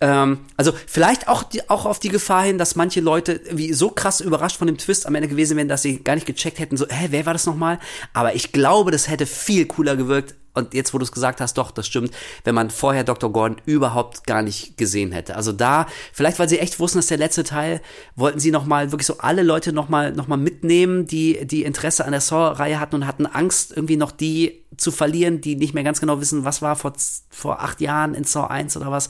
Ähm, 0.00 0.40
also 0.56 0.72
vielleicht 0.86 1.28
auch, 1.28 1.42
die, 1.42 1.68
auch 1.68 1.84
auf 1.84 1.98
die 1.98 2.08
Gefahr 2.08 2.44
hin, 2.44 2.58
dass 2.58 2.76
manche 2.76 3.00
Leute 3.00 3.40
wie 3.50 3.72
so 3.72 3.90
krass 3.90 4.20
überrascht 4.20 4.56
von 4.56 4.66
dem 4.66 4.78
Twist 4.78 5.06
am 5.06 5.14
Ende 5.14 5.28
gewesen 5.28 5.56
wären, 5.56 5.68
dass 5.68 5.82
sie 5.82 6.02
gar 6.02 6.14
nicht 6.14 6.26
gecheckt 6.26 6.58
hätten, 6.58 6.76
so, 6.76 6.86
hä, 6.88 7.08
wer 7.10 7.26
war 7.26 7.32
das 7.32 7.46
nochmal? 7.46 7.78
Aber 8.12 8.34
ich 8.34 8.52
glaube, 8.52 8.90
das 8.90 9.08
hätte 9.08 9.26
viel 9.26 9.66
cooler 9.66 9.96
gewirkt, 9.96 10.34
und 10.58 10.74
jetzt, 10.74 10.92
wo 10.92 10.98
du 10.98 11.04
es 11.04 11.12
gesagt 11.12 11.40
hast, 11.40 11.56
doch, 11.56 11.70
das 11.70 11.86
stimmt, 11.86 12.12
wenn 12.44 12.54
man 12.54 12.70
vorher 12.70 13.04
Dr. 13.04 13.32
Gordon 13.32 13.60
überhaupt 13.64 14.26
gar 14.26 14.42
nicht 14.42 14.76
gesehen 14.76 15.12
hätte. 15.12 15.36
Also 15.36 15.52
da, 15.52 15.86
vielleicht 16.12 16.38
weil 16.38 16.48
sie 16.48 16.58
echt 16.58 16.80
wussten, 16.80 16.98
dass 16.98 17.06
der 17.06 17.16
letzte 17.16 17.44
Teil, 17.44 17.80
wollten 18.16 18.40
sie 18.40 18.50
nochmal 18.50 18.90
wirklich 18.90 19.06
so 19.06 19.18
alle 19.18 19.42
Leute 19.42 19.72
nochmal 19.72 20.12
noch 20.12 20.26
mal 20.26 20.36
mitnehmen, 20.36 21.06
die, 21.06 21.46
die 21.46 21.62
Interesse 21.62 22.04
an 22.04 22.10
der 22.10 22.20
Saw-Reihe 22.20 22.80
hatten 22.80 22.96
und 22.96 23.06
hatten 23.06 23.26
Angst, 23.26 23.72
irgendwie 23.74 23.96
noch 23.96 24.10
die 24.10 24.64
zu 24.78 24.90
verlieren, 24.90 25.40
die 25.40 25.56
nicht 25.56 25.74
mehr 25.74 25.84
ganz 25.84 26.00
genau 26.00 26.20
wissen, 26.20 26.44
was 26.44 26.62
war 26.62 26.76
vor, 26.76 26.94
vor 27.30 27.60
acht 27.60 27.80
Jahren 27.80 28.14
in 28.14 28.24
Saw 28.24 28.46
1 28.46 28.76
oder 28.76 28.90
was. 28.90 29.08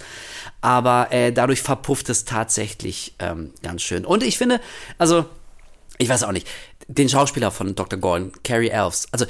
Aber 0.60 1.12
äh, 1.12 1.32
dadurch 1.32 1.62
verpufft 1.62 2.08
es 2.08 2.24
tatsächlich 2.24 3.14
ähm, 3.18 3.52
ganz 3.62 3.82
schön. 3.82 4.04
Und 4.04 4.22
ich 4.22 4.38
finde, 4.38 4.60
also, 4.96 5.26
ich 5.98 6.08
weiß 6.08 6.24
auch 6.24 6.32
nicht, 6.32 6.48
den 6.88 7.08
Schauspieler 7.08 7.50
von 7.50 7.74
Dr. 7.74 7.98
Gordon, 7.98 8.32
Carrie 8.42 8.70
Elves, 8.70 9.06
also 9.12 9.26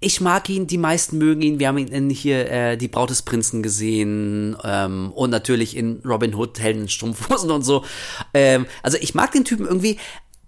ich 0.00 0.20
mag 0.22 0.48
ihn, 0.48 0.66
die 0.66 0.78
meisten 0.78 1.18
mögen 1.18 1.42
ihn. 1.42 1.58
Wir 1.58 1.68
haben 1.68 1.76
ihn 1.76 1.88
in 1.88 2.08
hier 2.08 2.50
äh, 2.50 2.76
die 2.78 2.88
Braut 2.88 3.10
des 3.10 3.20
Prinzen 3.20 3.62
gesehen 3.62 4.56
ähm, 4.64 5.12
und 5.12 5.28
natürlich 5.28 5.76
in 5.76 6.00
Robin 6.06 6.34
Hood, 6.34 6.58
Helden 6.58 6.88
Strumpfhosen 6.88 7.50
und 7.50 7.62
so. 7.62 7.84
Ähm, 8.32 8.66
also 8.82 8.96
ich 8.98 9.14
mag 9.14 9.30
den 9.32 9.44
Typen 9.44 9.66
irgendwie, 9.66 9.98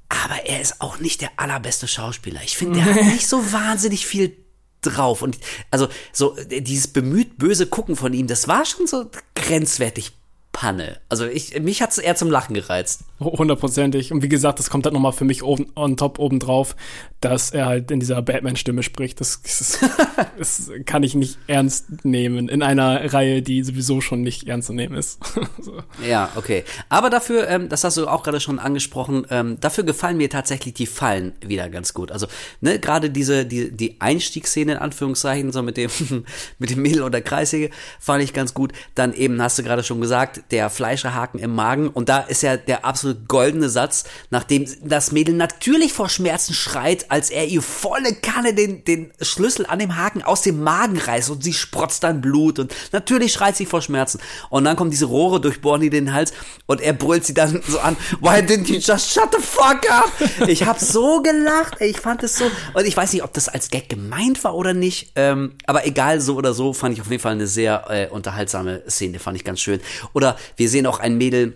aber 0.09 0.47
er 0.47 0.61
ist 0.61 0.81
auch 0.81 1.01
nicht 1.01 1.21
der 1.21 1.31
allerbeste 1.37 1.87
Schauspieler. 1.87 2.41
Ich 2.43 2.57
finde, 2.57 2.81
der 2.81 2.95
hat 2.95 3.05
nicht 3.13 3.29
so 3.29 3.53
wahnsinnig 3.53 4.07
viel 4.07 4.35
drauf. 4.83 5.23
Und 5.23 5.39
also 5.71 5.89
so 6.13 6.37
dieses 6.49 6.89
bemüht 6.89 7.39
böse 7.39 7.67
gucken 7.67 7.97
von 7.97 8.13
ihm, 8.13 8.27
das 8.27 8.49
war 8.49 8.65
schon 8.65 8.87
so 8.87 9.11
grenzwertig 9.35 10.13
Panne. 10.53 10.99
Also 11.09 11.27
ich, 11.27 11.59
mich 11.61 11.81
hat's 11.81 11.97
eher 11.97 12.15
zum 12.15 12.31
Lachen 12.31 12.55
gereizt. 12.55 13.05
Hundertprozentig. 13.21 14.13
Und 14.13 14.23
wie 14.23 14.29
gesagt, 14.29 14.59
das 14.59 14.69
kommt 14.69 14.85
halt 14.85 14.93
nochmal 14.93 15.13
für 15.13 15.25
mich 15.25 15.43
on, 15.43 15.67
on 15.75 15.97
top 15.97 16.19
obendrauf, 16.19 16.77
dass 17.21 17.51
er 17.51 17.67
halt 17.67 17.91
in 17.91 18.01
dieser 18.01 18.21
Batman-Stimme 18.21 18.83
spricht. 18.83 19.21
Das, 19.21 19.41
das, 19.43 19.79
das, 20.39 20.71
kann 20.85 21.03
ich 21.05 21.15
nicht 21.15 21.39
ernst 21.47 22.05
nehmen 22.05 22.49
in 22.49 22.63
einer 22.63 23.13
Reihe, 23.15 23.41
die 23.41 23.63
sowieso 23.63 24.01
schon 24.01 24.21
nicht 24.21 24.47
ernst 24.47 24.67
zu 24.67 24.75
nehmen 24.75 24.95
ist. 24.95 25.21
so. 25.59 25.83
Ja, 26.07 26.31
okay. 26.37 26.65
Aber 26.91 27.09
dafür, 27.09 27.49
ähm, 27.49 27.69
das 27.71 27.85
hast 27.85 27.97
du 27.97 28.07
auch 28.07 28.23
gerade 28.23 28.41
schon 28.41 28.59
angesprochen, 28.59 29.27
ähm, 29.31 29.59
dafür 29.61 29.85
gefallen 29.85 30.19
mir 30.19 30.29
tatsächlich 30.29 30.75
die 30.75 30.87
Fallen 30.87 31.33
wieder 31.41 31.71
ganz 31.71 31.95
gut. 31.95 32.13
Also, 32.13 32.27
ne, 32.61 32.79
gerade 32.79 33.09
diese, 33.09 33.47
die, 33.47 33.71
die 33.71 34.01
Einstiegsszene 34.01 34.73
in 34.73 34.79
Anführungszeichen, 34.79 35.51
so 35.51 35.63
mit 35.63 35.79
dem, 35.79 35.91
mit 36.59 36.71
dem 36.71 36.83
Mädel 36.83 37.03
oder 37.03 37.23
Kreissäge, 37.23 37.71
fand 37.99 38.23
ich 38.23 38.35
ganz 38.35 38.53
gut. 38.53 38.73
Dann 38.95 39.15
eben, 39.15 39.41
hast 39.41 39.59
du 39.59 39.63
gerade 39.63 39.83
schon 39.83 40.01
gesagt, 40.01 40.42
der 40.51 40.71
Fleischerhaken 40.71 41.41
im 41.41 41.55
Magen. 41.55 41.89
Und 41.89 42.09
da 42.09 42.19
ist 42.19 42.43
ja 42.43 42.57
der 42.57 42.85
absolut 42.85 43.29
goldene 43.29 43.69
Satz, 43.69 44.05
nachdem 44.31 44.67
das 44.83 45.13
Mädel 45.13 45.35
natürlich 45.35 45.93
vor 45.93 46.09
Schmerzen 46.09 46.55
schreit, 46.55 47.11
als 47.11 47.31
er 47.31 47.47
ihr 47.47 47.63
volle 47.63 48.15
Kanne 48.15 48.55
den, 48.55 48.85
den 48.85 49.13
Schlüssel 49.21 49.67
an 49.67 49.79
dem 49.79 49.97
Haken 49.97 50.23
aus 50.23 50.43
dem 50.43 50.63
Magen 50.63 50.99
reißt 50.99 51.31
und 51.31 51.45
sie 51.45 51.53
sprotzt 51.53 52.03
dann 52.05 52.21
Blut 52.21 52.59
und 52.59 52.75
natürlich 52.93 53.33
schreit 53.33 53.57
sie 53.57 53.67
vor 53.67 53.83
Schmerzen. 53.83 54.21
Und 54.51 54.65
dann 54.65 54.77
kommen 54.77 54.91
diese 54.91 55.07
Rohre 55.07 55.41
durchbohren 55.41 55.83
ihr 55.83 55.91
den 55.91 56.13
Hals 56.13 56.33
und 56.67 56.81
er 56.81 56.93
brüllt 56.93 57.25
sie 57.25 57.35
dann 57.35 57.63
so 57.67 57.79
an, 57.79 57.97
why 58.21 58.41
didn't 58.41 58.69
you 58.69 58.79
just 58.79 59.13
shut 59.13 59.31
the 59.33 59.43
fuck 59.43 59.91
up? 59.91 60.13
Ich 60.49 60.65
hab 60.65 60.79
so 60.79 61.23
gelacht, 61.23 61.81
ich 61.81 61.99
fand 61.99 62.23
es 62.23 62.37
so, 62.37 62.45
und 62.75 62.87
ich 62.87 62.97
weiß 62.97 63.13
nicht, 63.13 63.23
ob 63.23 63.33
das 63.33 63.49
als 63.49 63.71
Gag 63.71 63.89
gemeint 63.89 64.43
war 64.45 64.55
oder 64.55 64.75
nicht, 64.75 65.13
ähm, 65.17 65.55
aber 65.67 65.87
egal, 65.87 66.21
so 66.21 66.37
oder 66.37 66.55
so, 66.55 66.73
fand 66.73 66.95
ich 66.95 67.01
auf 67.01 67.11
jeden 67.11 67.23
Fall 67.23 67.33
eine 67.33 67.47
sehr 67.47 67.85
äh, 67.89 68.09
unterhaltsame 68.09 68.83
Szene, 68.89 69.19
fand 69.19 69.37
ich 69.37 69.45
ganz 69.45 69.61
schön. 69.61 69.81
Oder 70.13 70.32
wir 70.57 70.69
sehen 70.69 70.87
auch 70.87 71.01
ein 71.01 71.17
Mädel, 71.17 71.55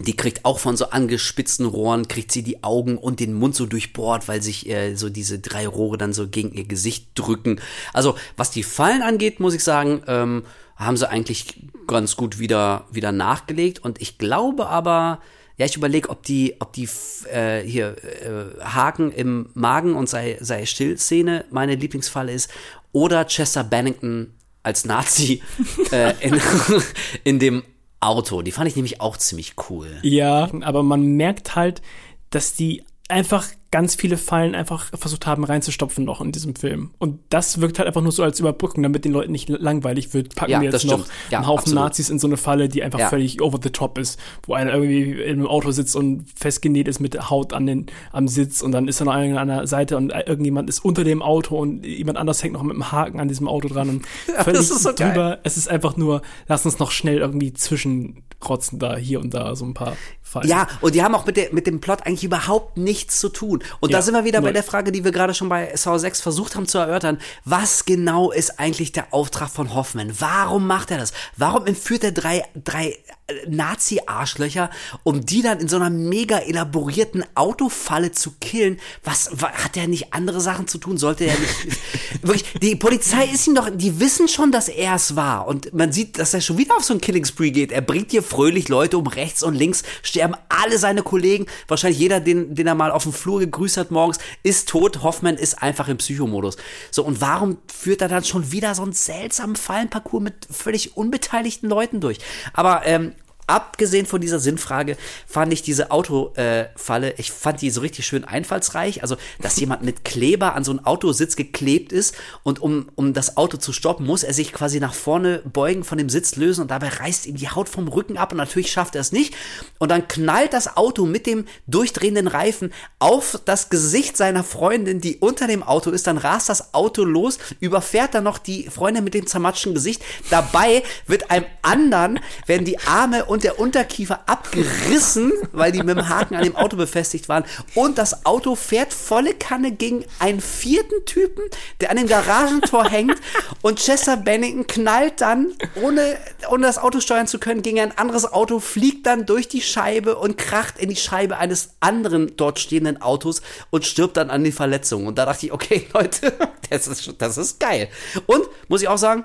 die 0.00 0.16
kriegt 0.16 0.44
auch 0.44 0.58
von 0.58 0.76
so 0.76 0.90
angespitzten 0.90 1.66
Rohren, 1.66 2.08
kriegt 2.08 2.32
sie 2.32 2.42
die 2.42 2.64
Augen 2.64 2.96
und 2.96 3.20
den 3.20 3.34
Mund 3.34 3.54
so 3.54 3.66
durchbohrt, 3.66 4.28
weil 4.28 4.42
sich 4.42 4.68
äh, 4.68 4.94
so 4.94 5.10
diese 5.10 5.38
drei 5.38 5.66
Rohre 5.68 5.98
dann 5.98 6.12
so 6.12 6.26
gegen 6.26 6.52
ihr 6.52 6.64
Gesicht 6.64 7.08
drücken. 7.14 7.60
Also 7.92 8.16
was 8.36 8.50
die 8.50 8.62
Fallen 8.62 9.02
angeht, 9.02 9.40
muss 9.40 9.54
ich 9.54 9.62
sagen, 9.62 10.02
ähm, 10.06 10.44
haben 10.76 10.96
sie 10.96 11.08
eigentlich 11.08 11.62
ganz 11.86 12.16
gut 12.16 12.38
wieder, 12.38 12.86
wieder 12.90 13.12
nachgelegt. 13.12 13.80
Und 13.80 14.00
ich 14.00 14.16
glaube 14.16 14.68
aber, 14.68 15.20
ja, 15.58 15.66
ich 15.66 15.76
überlege, 15.76 16.08
ob 16.08 16.22
die, 16.22 16.56
ob 16.60 16.72
die 16.72 16.88
äh, 17.30 17.60
hier 17.60 17.96
äh, 17.98 18.64
Haken 18.64 19.12
im 19.12 19.50
Magen 19.52 19.94
und 19.94 20.08
sei, 20.08 20.38
sei 20.40 20.64
still 20.64 20.96
Szene 20.96 21.44
meine 21.50 21.74
Lieblingsfalle 21.74 22.32
ist 22.32 22.50
oder 22.92 23.26
Chester 23.26 23.64
Bennington 23.64 24.32
als 24.62 24.86
Nazi 24.86 25.42
äh, 25.92 26.14
in, 26.20 26.40
in 27.24 27.38
dem 27.38 27.62
Auto. 28.00 28.42
Die 28.42 28.52
fand 28.52 28.68
ich 28.68 28.76
nämlich 28.76 29.00
auch 29.00 29.16
ziemlich 29.16 29.54
cool. 29.68 29.98
Ja, 30.02 30.50
aber 30.62 30.82
man 30.82 31.02
merkt 31.02 31.54
halt, 31.54 31.82
dass 32.30 32.54
die 32.54 32.84
einfach 33.10 33.46
ganz 33.72 33.94
viele 33.94 34.16
Fallen 34.16 34.56
einfach 34.56 34.90
versucht 34.98 35.26
haben 35.28 35.44
reinzustopfen 35.44 36.04
noch 36.04 36.20
in 36.20 36.32
diesem 36.32 36.56
Film. 36.56 36.90
Und 36.98 37.20
das 37.28 37.60
wirkt 37.60 37.78
halt 37.78 37.86
einfach 37.86 38.00
nur 38.02 38.10
so 38.10 38.24
als 38.24 38.40
Überbrückung, 38.40 38.82
damit 38.82 39.04
den 39.04 39.12
Leuten 39.12 39.30
nicht 39.30 39.48
langweilig 39.48 40.12
wird. 40.12 40.34
Packen 40.34 40.50
Ja, 40.50 40.60
wir 40.60 40.70
jetzt 40.72 40.84
noch. 40.86 41.06
Ja, 41.30 41.38
einen 41.38 41.46
Haufen 41.46 41.58
absolut. 41.60 41.84
Nazis 41.84 42.10
in 42.10 42.18
so 42.18 42.26
eine 42.26 42.36
Falle, 42.36 42.68
die 42.68 42.82
einfach 42.82 42.98
Ja. 42.98 43.08
völlig 43.08 43.40
over 43.40 43.60
the 43.62 43.70
top 43.70 43.96
ist, 43.98 44.18
wo 44.44 44.54
einer 44.54 44.72
irgendwie 44.74 45.12
in 45.22 45.34
einem 45.38 45.46
Auto 45.46 45.70
sitzt 45.70 45.94
und 45.94 46.24
festgenäht 46.34 46.88
ist 46.88 46.98
mit 46.98 47.30
Haut 47.30 47.52
an 47.52 47.66
den, 47.66 47.86
am 48.10 48.26
Sitz 48.26 48.60
und 48.60 48.72
dann 48.72 48.88
ist 48.88 49.00
da 49.00 49.04
noch 49.04 49.12
einer 49.12 49.40
an 49.40 49.46
der 49.46 49.66
Seite 49.68 49.96
und 49.96 50.10
irgendjemand 50.10 50.68
ist 50.68 50.84
unter 50.84 51.04
dem 51.04 51.22
Auto 51.22 51.56
und 51.56 51.84
jemand 51.86 52.18
anders 52.18 52.42
hängt 52.42 52.54
noch 52.54 52.64
mit 52.64 52.72
einem 52.74 52.90
Haken 52.90 53.20
an 53.20 53.28
diesem 53.28 53.46
Auto 53.46 53.68
dran 53.68 53.88
und 53.88 54.06
völlig 54.42 54.62
so 54.62 54.92
geil. 54.94 55.10
drüber. 55.12 55.38
Es 55.44 55.56
ist 55.56 55.68
einfach 55.68 55.96
nur, 55.96 56.22
lass 56.48 56.64
uns 56.66 56.80
noch 56.80 56.90
schnell 56.90 57.18
irgendwie 57.18 57.52
zwischenrotzen 57.52 58.80
da, 58.80 58.96
hier 58.96 59.20
und 59.20 59.32
da 59.32 59.54
so 59.54 59.64
ein 59.64 59.74
paar 59.74 59.96
Fallen. 60.30 60.48
Ja, 60.48 60.68
und 60.80 60.94
die 60.94 61.02
haben 61.02 61.14
auch 61.14 61.26
mit, 61.26 61.36
der, 61.36 61.52
mit 61.52 61.66
dem 61.66 61.80
Plot 61.80 62.06
eigentlich 62.06 62.22
überhaupt 62.24 62.76
nichts 62.76 63.18
zu 63.18 63.28
tun. 63.30 63.62
Und 63.80 63.92
da 63.92 63.98
Ja, 63.98 64.02
sind 64.02 64.14
wir 64.14 64.24
wieder 64.24 64.40
bei 64.40 64.52
der 64.52 64.62
Frage, 64.62 64.92
die 64.92 65.02
wir 65.04 65.10
gerade 65.12 65.34
schon 65.34 65.48
bei 65.48 65.74
Saw 65.74 65.98
6 65.98 66.20
versucht 66.20 66.54
haben 66.56 66.66
zu 66.68 66.78
erörtern. 66.78 67.18
Was 67.44 67.84
genau 67.84 68.30
ist 68.30 68.60
eigentlich 68.60 68.92
der 68.92 69.12
Auftrag 69.12 69.50
von 69.50 69.74
Hoffman? 69.74 70.12
Warum 70.20 70.66
macht 70.66 70.90
er 70.92 70.98
das? 70.98 71.12
Warum 71.36 71.66
entführt 71.66 72.04
er 72.04 72.12
drei, 72.12 72.44
drei 72.54 72.96
äh, 73.26 73.34
Nazi-Arschlöcher, 73.48 74.70
um 75.02 75.24
die 75.24 75.42
dann 75.42 75.58
in 75.60 75.68
so 75.68 75.76
einer 75.76 75.90
mega 75.90 76.38
elaborierten 76.38 77.24
Autofalle 77.34 78.12
zu 78.12 78.32
killen? 78.40 78.78
Was, 79.04 79.30
wa- 79.40 79.50
hat 79.52 79.76
er 79.76 79.88
nicht 79.88 80.12
andere 80.14 80.40
Sachen 80.40 80.68
zu 80.68 80.78
tun? 80.78 80.98
Sollte 80.98 81.24
er 81.24 81.38
nicht, 81.38 81.78
wirklich, 82.22 82.44
die 82.62 82.76
Polizei 82.76 83.24
ist 83.24 83.46
ihm 83.46 83.54
doch, 83.54 83.68
die 83.72 83.98
wissen 84.00 84.28
schon, 84.28 84.52
dass 84.52 84.68
er 84.68 84.94
es 84.94 85.16
war. 85.16 85.46
Und 85.46 85.72
man 85.74 85.92
sieht, 85.92 86.18
dass 86.18 86.34
er 86.34 86.40
schon 86.40 86.58
wieder 86.58 86.76
auf 86.76 86.84
so 86.84 86.94
ein 86.94 87.00
Killing 87.00 87.24
Spree 87.24 87.50
geht. 87.50 87.72
Er 87.72 87.80
bringt 87.82 88.10
hier 88.10 88.22
fröhlich 88.22 88.68
Leute 88.68 88.98
um 88.98 89.06
rechts 89.06 89.42
und 89.42 89.54
links, 89.54 89.82
sterben 90.20 90.36
alle 90.50 90.78
seine 90.78 91.02
Kollegen. 91.02 91.46
Wahrscheinlich 91.66 91.98
jeder, 91.98 92.20
den, 92.20 92.54
den 92.54 92.66
er 92.66 92.74
mal 92.74 92.90
auf 92.90 93.04
dem 93.04 93.12
Flur 93.12 93.40
gegrüßt 93.40 93.78
hat 93.78 93.90
morgens, 93.90 94.18
ist 94.42 94.68
tot. 94.68 95.02
Hoffmann 95.02 95.36
ist 95.36 95.62
einfach 95.62 95.88
im 95.88 95.96
Psychomodus. 95.96 96.58
So, 96.90 97.04
und 97.04 97.22
warum 97.22 97.56
führt 97.72 98.02
er 98.02 98.08
dann 98.08 98.24
schon 98.24 98.52
wieder 98.52 98.74
so 98.74 98.82
einen 98.82 98.92
seltsamen 98.92 99.56
Fallenparcours 99.56 100.22
mit 100.22 100.46
völlig 100.50 100.96
unbeteiligten 100.96 101.70
Leuten 101.70 102.00
durch? 102.00 102.18
Aber, 102.52 102.82
ähm, 102.84 103.14
Abgesehen 103.50 104.06
von 104.06 104.20
dieser 104.20 104.38
Sinnfrage 104.38 104.96
fand 105.26 105.52
ich 105.52 105.60
diese 105.60 105.90
Autofalle, 105.90 107.14
ich 107.16 107.32
fand 107.32 107.60
die 107.60 107.70
so 107.70 107.80
richtig 107.80 108.06
schön 108.06 108.22
einfallsreich. 108.24 109.02
Also, 109.02 109.16
dass 109.40 109.56
jemand 109.60 109.82
mit 109.82 110.04
Kleber 110.04 110.54
an 110.54 110.62
so 110.62 110.70
einen 110.70 110.86
Autositz 110.86 111.34
geklebt 111.34 111.90
ist 111.90 112.14
und 112.44 112.62
um, 112.62 112.90
um 112.94 113.12
das 113.12 113.36
Auto 113.36 113.56
zu 113.56 113.72
stoppen, 113.72 114.06
muss 114.06 114.22
er 114.22 114.34
sich 114.34 114.52
quasi 114.52 114.78
nach 114.78 114.94
vorne 114.94 115.42
beugen, 115.52 115.82
von 115.82 115.98
dem 115.98 116.08
Sitz 116.08 116.36
lösen 116.36 116.60
und 116.60 116.70
dabei 116.70 116.90
reißt 116.90 117.26
ihm 117.26 117.34
die 117.34 117.48
Haut 117.48 117.68
vom 117.68 117.88
Rücken 117.88 118.18
ab 118.18 118.30
und 118.30 118.38
natürlich 118.38 118.70
schafft 118.70 118.94
er 118.94 119.00
es 119.00 119.10
nicht. 119.10 119.34
Und 119.80 119.90
dann 119.90 120.06
knallt 120.06 120.52
das 120.52 120.76
Auto 120.76 121.04
mit 121.04 121.26
dem 121.26 121.44
durchdrehenden 121.66 122.28
Reifen 122.28 122.72
auf 123.00 123.40
das 123.46 123.68
Gesicht 123.68 124.16
seiner 124.16 124.44
Freundin, 124.44 125.00
die 125.00 125.16
unter 125.16 125.48
dem 125.48 125.64
Auto 125.64 125.90
ist. 125.90 126.06
Dann 126.06 126.18
rast 126.18 126.48
das 126.48 126.72
Auto 126.72 127.02
los, 127.02 127.38
überfährt 127.58 128.14
dann 128.14 128.22
noch 128.22 128.38
die 128.38 128.70
Freundin 128.70 129.02
mit 129.02 129.14
dem 129.14 129.26
zermatschten 129.26 129.74
Gesicht. 129.74 130.02
Dabei 130.30 130.84
wird 131.08 131.32
einem 131.32 131.46
anderen, 131.62 132.20
werden 132.46 132.64
die 132.64 132.78
Arme 132.78 133.24
und 133.24 133.39
der 133.44 133.58
Unterkiefer 133.58 134.20
abgerissen, 134.26 135.32
weil 135.52 135.72
die 135.72 135.82
mit 135.82 135.96
dem 135.96 136.08
Haken 136.08 136.34
an 136.36 136.44
dem 136.44 136.56
Auto 136.56 136.76
befestigt 136.76 137.28
waren. 137.28 137.44
Und 137.74 137.98
das 137.98 138.24
Auto 138.26 138.54
fährt 138.54 138.92
volle 138.92 139.34
Kanne 139.34 139.72
gegen 139.72 140.04
einen 140.18 140.40
vierten 140.40 141.04
Typen, 141.06 141.42
der 141.80 141.90
an 141.90 141.96
dem 141.96 142.06
Garagentor 142.06 142.88
hängt. 142.88 143.16
Und 143.62 143.78
Chester 143.78 144.16
Bennington 144.16 144.66
knallt 144.66 145.20
dann, 145.20 145.52
ohne, 145.82 146.16
ohne 146.50 146.66
das 146.66 146.78
Auto 146.78 147.00
steuern 147.00 147.26
zu 147.26 147.38
können, 147.38 147.62
gegen 147.62 147.80
ein 147.80 147.96
anderes 147.96 148.30
Auto, 148.32 148.60
fliegt 148.60 149.06
dann 149.06 149.26
durch 149.26 149.48
die 149.48 149.62
Scheibe 149.62 150.16
und 150.16 150.38
kracht 150.38 150.78
in 150.78 150.88
die 150.88 150.96
Scheibe 150.96 151.38
eines 151.38 151.70
anderen 151.80 152.36
dort 152.36 152.58
stehenden 152.58 153.00
Autos 153.02 153.42
und 153.70 153.84
stirbt 153.84 154.16
dann 154.16 154.30
an 154.30 154.44
den 154.44 154.52
Verletzungen. 154.52 155.06
Und 155.06 155.18
da 155.18 155.26
dachte 155.26 155.46
ich, 155.46 155.52
okay, 155.52 155.86
Leute, 155.94 156.32
das 156.68 156.86
ist, 156.86 157.14
das 157.18 157.38
ist 157.38 157.60
geil. 157.60 157.88
Und, 158.26 158.44
muss 158.68 158.82
ich 158.82 158.88
auch 158.88 158.98
sagen, 158.98 159.24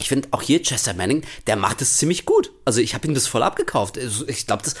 ich 0.00 0.08
finde 0.08 0.28
auch 0.32 0.42
hier 0.42 0.62
Chester 0.62 0.94
Manning, 0.94 1.22
der 1.46 1.56
macht 1.56 1.80
es 1.82 1.96
ziemlich 1.98 2.24
gut. 2.26 2.50
Also 2.64 2.80
ich 2.80 2.94
habe 2.94 3.06
ihm 3.06 3.14
das 3.14 3.26
voll 3.26 3.42
abgekauft. 3.42 3.98
Also 3.98 4.26
Ich 4.28 4.46
glaube, 4.46 4.62
das, 4.64 4.74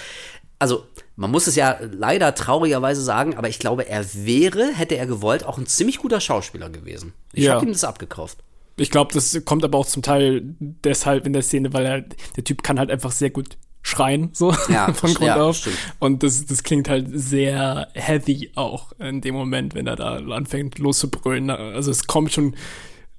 also 0.58 0.84
man 1.16 1.30
muss 1.30 1.46
es 1.46 1.56
ja 1.56 1.78
leider 1.92 2.34
traurigerweise 2.34 3.02
sagen, 3.02 3.36
aber 3.36 3.48
ich 3.48 3.58
glaube, 3.58 3.86
er 3.88 4.04
wäre, 4.14 4.72
hätte 4.74 4.96
er 4.96 5.06
gewollt, 5.06 5.44
auch 5.44 5.58
ein 5.58 5.66
ziemlich 5.66 5.98
guter 5.98 6.20
Schauspieler 6.20 6.70
gewesen. 6.70 7.12
Ich 7.32 7.44
Ja. 7.44 7.54
habe 7.54 7.66
ihm 7.66 7.72
das 7.72 7.84
abgekauft. 7.84 8.38
Ich 8.76 8.90
glaube, 8.90 9.12
das 9.12 9.38
kommt 9.44 9.62
aber 9.64 9.76
auch 9.76 9.86
zum 9.86 10.02
Teil 10.02 10.42
deshalb 10.58 11.26
in 11.26 11.34
der 11.34 11.42
Szene, 11.42 11.72
weil 11.74 11.84
er, 11.84 12.00
der 12.36 12.44
Typ 12.44 12.62
kann 12.62 12.78
halt 12.78 12.90
einfach 12.90 13.12
sehr 13.12 13.28
gut 13.30 13.58
schreien, 13.82 14.30
so 14.32 14.54
Ja, 14.68 14.92
von 14.94 15.12
Grund 15.12 15.28
ja, 15.28 15.36
auf. 15.42 15.56
stimmt. 15.56 15.76
Und 15.98 16.22
das, 16.22 16.46
das 16.46 16.62
klingt 16.62 16.88
halt 16.88 17.08
sehr 17.12 17.88
heavy 17.94 18.50
auch 18.54 18.92
in 18.98 19.20
dem 19.20 19.34
Moment, 19.34 19.74
wenn 19.74 19.86
er 19.86 19.96
da 19.96 20.16
anfängt 20.16 20.78
loszubrüllen. 20.78 21.50
Also 21.50 21.90
es 21.90 22.06
kommt 22.06 22.32
schon 22.32 22.54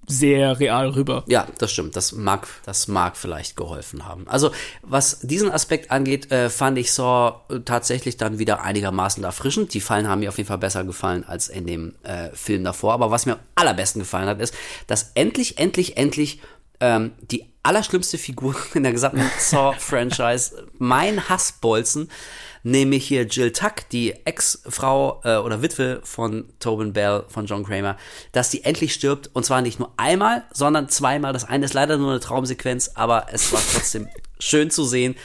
sehr 0.07 0.59
real 0.59 0.89
rüber. 0.89 1.23
Ja, 1.27 1.47
das 1.57 1.71
stimmt. 1.71 1.95
Das 1.95 2.11
mag, 2.11 2.47
das 2.65 2.87
mag 2.87 3.15
vielleicht 3.17 3.55
geholfen 3.55 4.07
haben. 4.07 4.27
Also, 4.27 4.51
was 4.81 5.19
diesen 5.21 5.51
Aspekt 5.51 5.91
angeht, 5.91 6.31
äh, 6.31 6.49
fand 6.49 6.77
ich 6.77 6.91
Saw 6.91 7.41
äh, 7.49 7.59
tatsächlich 7.59 8.17
dann 8.17 8.39
wieder 8.39 8.61
einigermaßen 8.61 9.23
erfrischend. 9.23 9.73
Die 9.73 9.81
Fallen 9.81 10.07
haben 10.07 10.19
mir 10.19 10.29
auf 10.29 10.37
jeden 10.37 10.47
Fall 10.47 10.57
besser 10.57 10.83
gefallen 10.83 11.23
als 11.23 11.47
in 11.47 11.67
dem 11.67 11.95
äh, 12.03 12.29
Film 12.33 12.63
davor. 12.63 12.93
Aber 12.93 13.11
was 13.11 13.25
mir 13.25 13.33
am 13.33 13.39
allerbesten 13.55 14.01
gefallen 14.01 14.27
hat, 14.27 14.41
ist, 14.41 14.53
dass 14.87 15.11
endlich, 15.13 15.57
endlich, 15.59 15.97
endlich 15.97 16.41
ähm, 16.79 17.11
die 17.21 17.45
allerschlimmste 17.63 18.17
Figur 18.17 18.55
in 18.73 18.83
der 18.83 18.91
gesamten 18.91 19.23
Saw-Franchise, 19.37 20.67
mein 20.77 21.29
Hassbolzen, 21.29 22.09
nämlich 22.63 23.07
hier 23.07 23.23
Jill 23.23 23.51
Tuck, 23.51 23.89
die 23.91 24.13
Ex-Frau 24.25 25.21
äh, 25.23 25.37
oder 25.37 25.61
Witwe 25.61 26.01
von 26.03 26.45
Tobin 26.59 26.93
Bell, 26.93 27.23
von 27.27 27.45
John 27.45 27.63
Kramer, 27.63 27.97
dass 28.31 28.49
die 28.49 28.63
endlich 28.63 28.93
stirbt 28.93 29.29
und 29.33 29.45
zwar 29.45 29.61
nicht 29.61 29.79
nur 29.79 29.91
einmal, 29.97 30.43
sondern 30.53 30.89
zweimal. 30.89 31.33
Das 31.33 31.45
eine 31.45 31.65
ist 31.65 31.73
leider 31.73 31.97
nur 31.97 32.11
eine 32.11 32.19
Traumsequenz, 32.19 32.91
aber 32.95 33.27
es 33.31 33.51
war 33.51 33.61
trotzdem 33.73 34.07
schön 34.39 34.71
zu 34.71 34.83
sehen, 34.83 35.15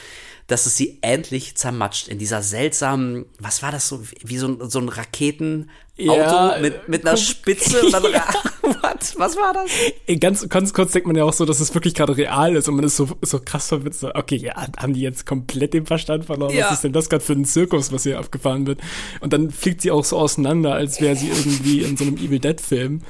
dass 0.47 0.65
es 0.65 0.77
sie 0.77 0.99
endlich 1.01 1.55
zermatscht 1.55 2.07
in 2.07 2.19
dieser 2.19 2.41
seltsamen, 2.41 3.25
was 3.37 3.61
war 3.61 3.71
das 3.71 3.87
so, 3.87 4.01
wie 4.23 4.37
so 4.37 4.47
ein, 4.47 4.69
so 4.69 4.79
ein 4.79 4.89
Raketenauto 4.89 5.67
Ja, 5.97 6.57
mit, 6.61 6.87
mit 6.87 7.07
einer. 7.07 7.17
Spitze 7.17 7.81
und 7.81 7.91
dann, 7.91 8.03
was, 8.81 9.17
was 9.17 9.37
war 9.37 9.53
das? 9.53 10.19
Ganz, 10.19 10.47
ganz 10.49 10.73
kurz 10.73 10.91
denkt 10.91 11.07
man 11.07 11.15
ja 11.15 11.23
auch 11.23 11.33
so, 11.33 11.45
dass 11.45 11.59
es 11.59 11.73
wirklich 11.73 11.93
gerade 11.93 12.15
real 12.15 12.55
ist 12.55 12.67
und 12.67 12.75
man 12.75 12.85
ist 12.85 12.97
so, 12.97 13.09
so 13.21 13.39
krass 13.39 13.67
verwirrt. 13.67 13.95
So, 13.95 14.13
okay, 14.13 14.35
ja, 14.35 14.53
haben 14.77 14.93
die 14.93 15.01
jetzt 15.01 15.25
komplett 15.25 15.73
den 15.73 15.85
Verstand 15.85 16.25
verloren? 16.25 16.53
Ja. 16.55 16.65
Was 16.65 16.73
ist 16.73 16.83
denn 16.83 16.93
das 16.93 17.09
gerade 17.09 17.23
für 17.23 17.33
ein 17.33 17.45
Zirkus, 17.45 17.91
was 17.91 18.03
hier 18.03 18.19
abgefahren 18.19 18.67
wird? 18.67 18.79
Und 19.21 19.33
dann 19.33 19.51
fliegt 19.51 19.81
sie 19.81 19.91
auch 19.91 20.03
so 20.03 20.17
auseinander, 20.17 20.73
als 20.73 21.01
wäre 21.01 21.15
sie 21.15 21.29
irgendwie 21.29 21.81
in 21.81 21.97
so 21.97 22.03
einem 22.05 22.17
Evil 22.17 22.39
Dead 22.39 22.59
Film. 22.59 23.01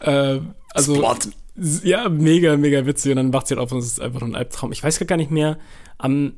Äh, 0.00 0.40
also, 0.72 0.94
Splot. 0.94 1.28
ja, 1.84 2.08
mega, 2.08 2.56
mega 2.56 2.86
witzig. 2.86 3.10
Und 3.10 3.16
dann 3.16 3.32
wacht 3.32 3.48
sie 3.48 3.54
halt 3.54 3.62
auf 3.62 3.72
und 3.72 3.78
es 3.78 3.86
ist 3.86 4.00
einfach 4.00 4.20
nur 4.20 4.30
ein 4.30 4.36
Albtraum. 4.36 4.72
Ich 4.72 4.82
weiß 4.82 4.98
gar 5.06 5.16
nicht 5.16 5.30
mehr, 5.30 5.58
am, 5.98 6.24
ja, 6.24 6.32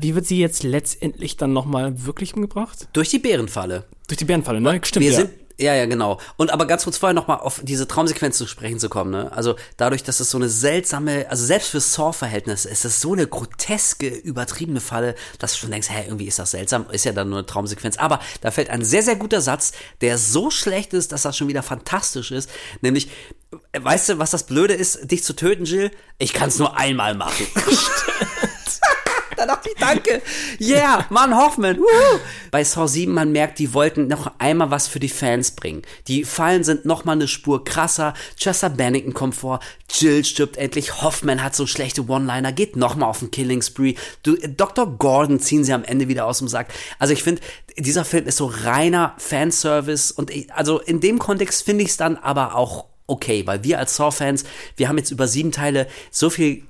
wie 0.00 0.14
wird 0.14 0.26
sie 0.26 0.38
jetzt 0.38 0.62
letztendlich 0.62 1.36
dann 1.36 1.52
nochmal 1.52 2.04
wirklich 2.06 2.34
umgebracht? 2.34 2.88
Durch 2.92 3.10
die 3.10 3.18
Bärenfalle. 3.18 3.84
Durch 4.08 4.18
die 4.18 4.24
Bärenfalle, 4.24 4.60
ne? 4.60 4.80
Stimmt, 4.82 5.04
Wir 5.04 5.12
ja. 5.12 5.18
sind, 5.18 5.30
ja, 5.56 5.72
ja, 5.74 5.86
genau. 5.86 6.20
Und 6.36 6.52
aber 6.52 6.66
ganz 6.66 6.82
kurz 6.82 6.98
vorher 6.98 7.14
nochmal 7.14 7.38
auf 7.38 7.60
diese 7.62 7.86
Traumsequenz 7.86 8.36
zu 8.36 8.46
sprechen 8.48 8.80
zu 8.80 8.88
kommen, 8.88 9.12
ne? 9.12 9.30
Also 9.30 9.54
dadurch, 9.76 10.02
dass 10.02 10.18
es 10.18 10.30
so 10.30 10.38
eine 10.38 10.48
seltsame, 10.48 11.26
also 11.30 11.44
selbst 11.44 11.68
für 11.68 11.80
Saw-Verhältnisse 11.80 12.68
ist 12.68 12.84
es 12.84 13.00
so 13.00 13.12
eine 13.12 13.28
groteske, 13.28 14.08
übertriebene 14.08 14.80
Falle, 14.80 15.14
dass 15.38 15.52
du 15.52 15.58
schon 15.58 15.70
denkst, 15.70 15.90
hä, 15.90 16.04
irgendwie 16.06 16.26
ist 16.26 16.40
das 16.40 16.50
seltsam, 16.50 16.86
ist 16.90 17.04
ja 17.04 17.12
dann 17.12 17.28
nur 17.28 17.38
eine 17.38 17.46
Traumsequenz. 17.46 17.98
Aber 17.98 18.18
da 18.40 18.50
fällt 18.50 18.68
ein 18.68 18.84
sehr, 18.84 19.02
sehr 19.02 19.16
guter 19.16 19.40
Satz, 19.40 19.72
der 20.00 20.18
so 20.18 20.50
schlecht 20.50 20.92
ist, 20.92 21.12
dass 21.12 21.22
das 21.22 21.36
schon 21.36 21.48
wieder 21.48 21.62
fantastisch 21.62 22.32
ist. 22.32 22.50
Nämlich, 22.80 23.10
weißt 23.78 24.08
du, 24.08 24.18
was 24.18 24.32
das 24.32 24.46
Blöde 24.46 24.74
ist, 24.74 25.10
dich 25.10 25.22
zu 25.22 25.34
töten, 25.36 25.66
Jill? 25.66 25.92
Ich 26.18 26.32
kann 26.32 26.48
es 26.48 26.58
nur 26.58 26.76
einmal 26.76 27.14
machen. 27.14 27.46
da 29.36 29.46
dachte 29.46 29.70
ich, 29.70 29.80
danke. 29.80 30.22
Yeah, 30.60 31.06
Mann 31.10 31.36
Hoffman. 31.36 31.78
Woohoo. 31.78 32.20
Bei 32.50 32.64
Saw 32.64 32.86
7, 32.86 33.12
man 33.12 33.32
merkt, 33.32 33.58
die 33.58 33.74
wollten 33.74 34.08
noch 34.08 34.30
einmal 34.38 34.70
was 34.70 34.86
für 34.88 35.00
die 35.00 35.08
Fans 35.08 35.52
bringen. 35.52 35.82
Die 36.08 36.24
Fallen 36.24 36.64
sind 36.64 36.84
noch 36.84 37.04
mal 37.04 37.12
eine 37.12 37.28
Spur 37.28 37.64
krasser. 37.64 38.14
Chester 38.38 38.70
Bennington 38.70 39.14
kommt 39.14 39.34
vor. 39.34 39.60
Jill 39.90 40.24
stirbt 40.24 40.56
endlich. 40.56 41.02
Hoffman 41.02 41.42
hat 41.42 41.54
so 41.54 41.66
schlechte 41.66 42.08
One-Liner, 42.08 42.52
geht 42.52 42.76
noch 42.76 42.96
mal 42.96 43.06
auf 43.06 43.20
den 43.20 43.30
Killing 43.30 43.62
Spree. 43.62 43.94
Du, 44.22 44.36
Dr. 44.36 44.86
Gordon 44.98 45.40
ziehen 45.40 45.64
sie 45.64 45.72
am 45.72 45.84
Ende 45.84 46.08
wieder 46.08 46.26
aus 46.26 46.38
dem 46.38 46.48
Sack. 46.48 46.72
Also 46.98 47.12
ich 47.12 47.22
finde, 47.22 47.42
dieser 47.76 48.04
Film 48.04 48.26
ist 48.26 48.36
so 48.36 48.46
reiner 48.46 49.14
Fanservice 49.18 50.12
und 50.12 50.30
ich, 50.30 50.52
also 50.52 50.80
in 50.80 51.00
dem 51.00 51.18
Kontext 51.18 51.64
finde 51.64 51.84
ich 51.84 51.90
es 51.90 51.96
dann 51.96 52.16
aber 52.16 52.54
auch 52.54 52.86
okay, 53.06 53.46
weil 53.46 53.64
wir 53.64 53.78
als 53.78 53.96
Saw-Fans, 53.96 54.44
wir 54.76 54.88
haben 54.88 54.98
jetzt 54.98 55.10
über 55.10 55.28
sieben 55.28 55.52
Teile 55.52 55.86
so 56.10 56.30
viel 56.30 56.64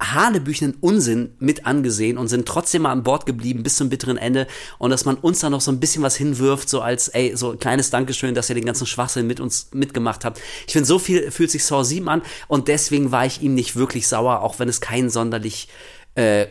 hanebüchenden 0.00 0.78
Unsinn 0.80 1.34
mit 1.38 1.66
angesehen 1.66 2.18
und 2.18 2.28
sind 2.28 2.48
trotzdem 2.48 2.82
mal 2.82 2.92
an 2.92 3.02
Bord 3.02 3.26
geblieben 3.26 3.62
bis 3.62 3.76
zum 3.76 3.90
bitteren 3.90 4.16
Ende 4.16 4.46
und 4.78 4.90
dass 4.90 5.04
man 5.04 5.16
uns 5.16 5.40
da 5.40 5.50
noch 5.50 5.60
so 5.60 5.70
ein 5.70 5.78
bisschen 5.78 6.02
was 6.02 6.16
hinwirft, 6.16 6.68
so 6.68 6.80
als, 6.80 7.08
ey, 7.08 7.36
so 7.36 7.52
ein 7.52 7.58
kleines 7.58 7.90
Dankeschön, 7.90 8.34
dass 8.34 8.48
ihr 8.48 8.54
den 8.54 8.64
ganzen 8.64 8.86
Schwachsinn 8.86 9.26
mit 9.26 9.40
uns 9.40 9.68
mitgemacht 9.72 10.24
habt. 10.24 10.40
Ich 10.66 10.72
finde, 10.72 10.86
so 10.86 10.98
viel 10.98 11.30
fühlt 11.30 11.50
sich 11.50 11.64
Saw 11.64 11.84
7 11.84 12.08
an 12.08 12.22
und 12.48 12.68
deswegen 12.68 13.12
war 13.12 13.26
ich 13.26 13.42
ihm 13.42 13.54
nicht 13.54 13.76
wirklich 13.76 14.08
sauer, 14.08 14.40
auch 14.40 14.58
wenn 14.58 14.68
es 14.68 14.80
kein 14.80 15.10
sonderlich 15.10 15.68
äh, 16.14 16.46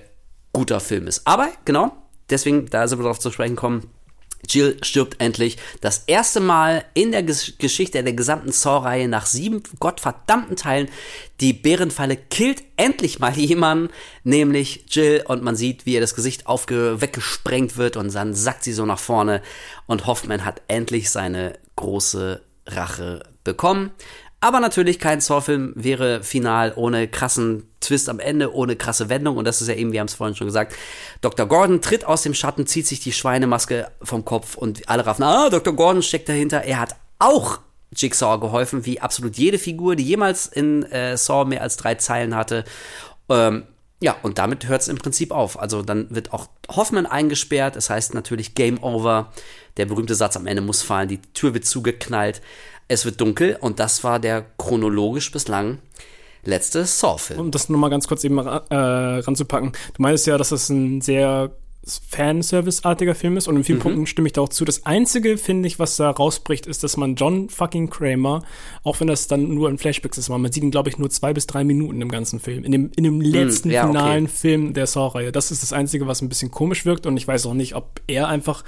guter 0.53 0.80
Film 0.80 1.07
ist. 1.07 1.26
Aber, 1.26 1.49
genau, 1.65 1.91
deswegen, 2.30 2.67
da 2.67 2.88
sind 2.88 2.99
wir 2.99 3.03
drauf 3.03 3.19
zu 3.19 3.31
sprechen 3.31 3.55
kommen, 3.55 3.89
Jill 4.47 4.77
stirbt 4.81 5.21
endlich. 5.21 5.57
Das 5.81 6.03
erste 6.07 6.39
Mal 6.39 6.85
in 6.93 7.11
der 7.11 7.23
Ges 7.23 7.53
Geschichte 7.57 8.03
der 8.03 8.13
gesamten 8.13 8.51
Saw-Reihe 8.51 9.07
nach 9.07 9.25
sieben 9.25 9.63
gottverdammten 9.79 10.55
Teilen. 10.55 10.89
Die 11.39 11.53
Bärenfalle 11.53 12.15
killt 12.15 12.63
endlich 12.77 13.19
mal 13.19 13.33
jemanden, 13.37 13.93
nämlich 14.23 14.85
Jill. 14.89 15.23
Und 15.27 15.43
man 15.43 15.55
sieht, 15.55 15.85
wie 15.85 15.93
ihr 15.93 16.01
das 16.01 16.15
Gesicht 16.15 16.45
weggesprengt 16.47 17.77
wird 17.77 17.97
und 17.97 18.13
dann 18.13 18.33
sackt 18.33 18.63
sie 18.63 18.73
so 18.73 18.85
nach 18.85 18.99
vorne. 18.99 19.41
Und 19.85 20.07
Hoffman 20.07 20.45
hat 20.45 20.61
endlich 20.67 21.09
seine 21.09 21.57
große 21.75 22.41
Rache 22.67 23.23
bekommen. 23.43 23.91
Aber 24.41 24.59
natürlich 24.61 24.99
kein 24.99 25.19
Saw-Film 25.19 25.73
wäre 25.75 26.23
final 26.23 26.73
ohne 26.75 27.07
krassen 27.07 27.67
Twist 27.81 28.07
am 28.07 28.19
Ende, 28.19 28.53
ohne 28.53 28.75
krasse 28.75 29.09
Wendung. 29.09 29.37
Und 29.37 29.45
das 29.45 29.61
ist 29.61 29.67
ja 29.67 29.73
eben, 29.73 29.91
wir 29.91 29.99
haben 29.99 30.07
es 30.07 30.13
vorhin 30.13 30.35
schon 30.35 30.47
gesagt, 30.47 30.75
Dr. 31.21 31.45
Gordon 31.45 31.81
tritt 31.81 32.05
aus 32.05 32.23
dem 32.23 32.33
Schatten, 32.33 32.65
zieht 32.65 32.87
sich 32.87 33.01
die 33.01 33.11
Schweinemaske 33.11 33.91
vom 34.01 34.23
Kopf 34.23 34.55
und 34.55 34.87
alle 34.87 35.05
raffen, 35.05 35.23
ah, 35.23 35.49
Dr. 35.49 35.73
Gordon 35.73 36.01
steckt 36.01 36.29
dahinter. 36.29 36.63
Er 36.63 36.79
hat 36.79 36.95
auch 37.19 37.59
Jigsaw 37.93 38.39
geholfen, 38.39 38.85
wie 38.85 39.01
absolut 39.01 39.35
jede 39.35 39.57
Figur, 39.57 39.95
die 39.95 40.03
jemals 40.03 40.47
in 40.47 40.83
äh, 40.83 41.17
Saw 41.17 41.45
mehr 41.45 41.61
als 41.61 41.75
drei 41.75 41.95
Zeilen 41.95 42.35
hatte. 42.35 42.63
Ähm, 43.27 43.63
ja, 44.01 44.15
und 44.21 44.37
damit 44.37 44.67
hört 44.67 44.81
es 44.81 44.87
im 44.87 44.97
Prinzip 44.97 45.31
auf. 45.31 45.59
Also 45.59 45.81
dann 45.81 46.07
wird 46.09 46.31
auch 46.31 46.47
Hoffmann 46.69 47.05
eingesperrt. 47.05 47.75
Es 47.75 47.87
das 47.87 47.95
heißt 47.95 48.13
natürlich 48.13 48.55
Game 48.55 48.81
Over. 48.81 49.33
Der 49.75 49.85
berühmte 49.85 50.15
Satz 50.15 50.37
am 50.37 50.47
Ende 50.47 50.61
muss 50.61 50.81
fallen. 50.81 51.09
Die 51.09 51.21
Tür 51.33 51.53
wird 51.53 51.65
zugeknallt. 51.65 52.41
Es 52.89 53.05
wird 53.05 53.21
dunkel 53.21 53.55
und 53.61 53.79
das 53.79 54.03
war 54.03 54.19
der 54.19 54.45
chronologisch 54.57 55.31
bislang 55.31 55.77
letzte 56.43 56.85
Saw-Film. 56.85 57.39
Um 57.39 57.51
das 57.51 57.69
nochmal 57.69 57.91
ganz 57.91 58.07
kurz 58.07 58.23
eben 58.23 58.39
äh, 58.39 58.75
ranzupacken. 58.75 59.73
Du 59.93 60.01
meinst 60.01 60.25
ja, 60.25 60.37
dass 60.37 60.49
das 60.49 60.69
ein 60.69 60.99
sehr 60.99 61.51
Fanservice-artiger 61.85 63.15
Film 63.15 63.37
ist 63.37 63.47
und 63.47 63.55
in 63.57 63.63
vielen 63.63 63.77
mhm. 63.79 63.83
Punkten 63.83 64.07
stimme 64.07 64.27
ich 64.27 64.33
da 64.33 64.41
auch 64.41 64.49
zu. 64.49 64.65
Das 64.65 64.85
Einzige, 64.85 65.37
finde 65.37 65.67
ich, 65.67 65.79
was 65.79 65.95
da 65.97 66.09
rausbricht, 66.09 66.65
ist, 66.65 66.83
dass 66.83 66.97
man 66.97 67.15
John 67.15 67.49
fucking 67.49 67.89
Kramer, 67.89 68.43
auch 68.83 68.99
wenn 68.99 69.07
das 69.07 69.27
dann 69.27 69.53
nur 69.53 69.69
in 69.69 69.77
Flashbacks 69.77 70.17
ist, 70.17 70.29
man 70.29 70.51
sieht 70.51 70.63
ihn, 70.63 70.71
glaube 70.71 70.89
ich, 70.89 70.97
nur 70.97 71.09
zwei 71.09 71.33
bis 71.33 71.47
drei 71.47 71.63
Minuten 71.63 72.01
im 72.01 72.09
ganzen 72.09 72.39
Film. 72.39 72.63
In 72.63 72.71
dem, 72.71 72.91
in 72.95 73.03
dem 73.03 73.15
mhm. 73.17 73.21
letzten, 73.21 73.71
ja, 73.71 73.87
finalen 73.87 74.25
okay. 74.25 74.33
Film 74.35 74.73
der 74.73 74.87
Saw-Reihe. 74.87 75.31
Das 75.31 75.51
ist 75.51 75.63
das 75.63 75.73
Einzige, 75.73 76.07
was 76.07 76.21
ein 76.21 76.29
bisschen 76.29 76.51
komisch 76.51 76.85
wirkt 76.85 77.05
und 77.05 77.17
ich 77.17 77.27
weiß 77.27 77.45
auch 77.45 77.53
nicht, 77.53 77.75
ob 77.75 78.01
er 78.07 78.27
einfach 78.27 78.63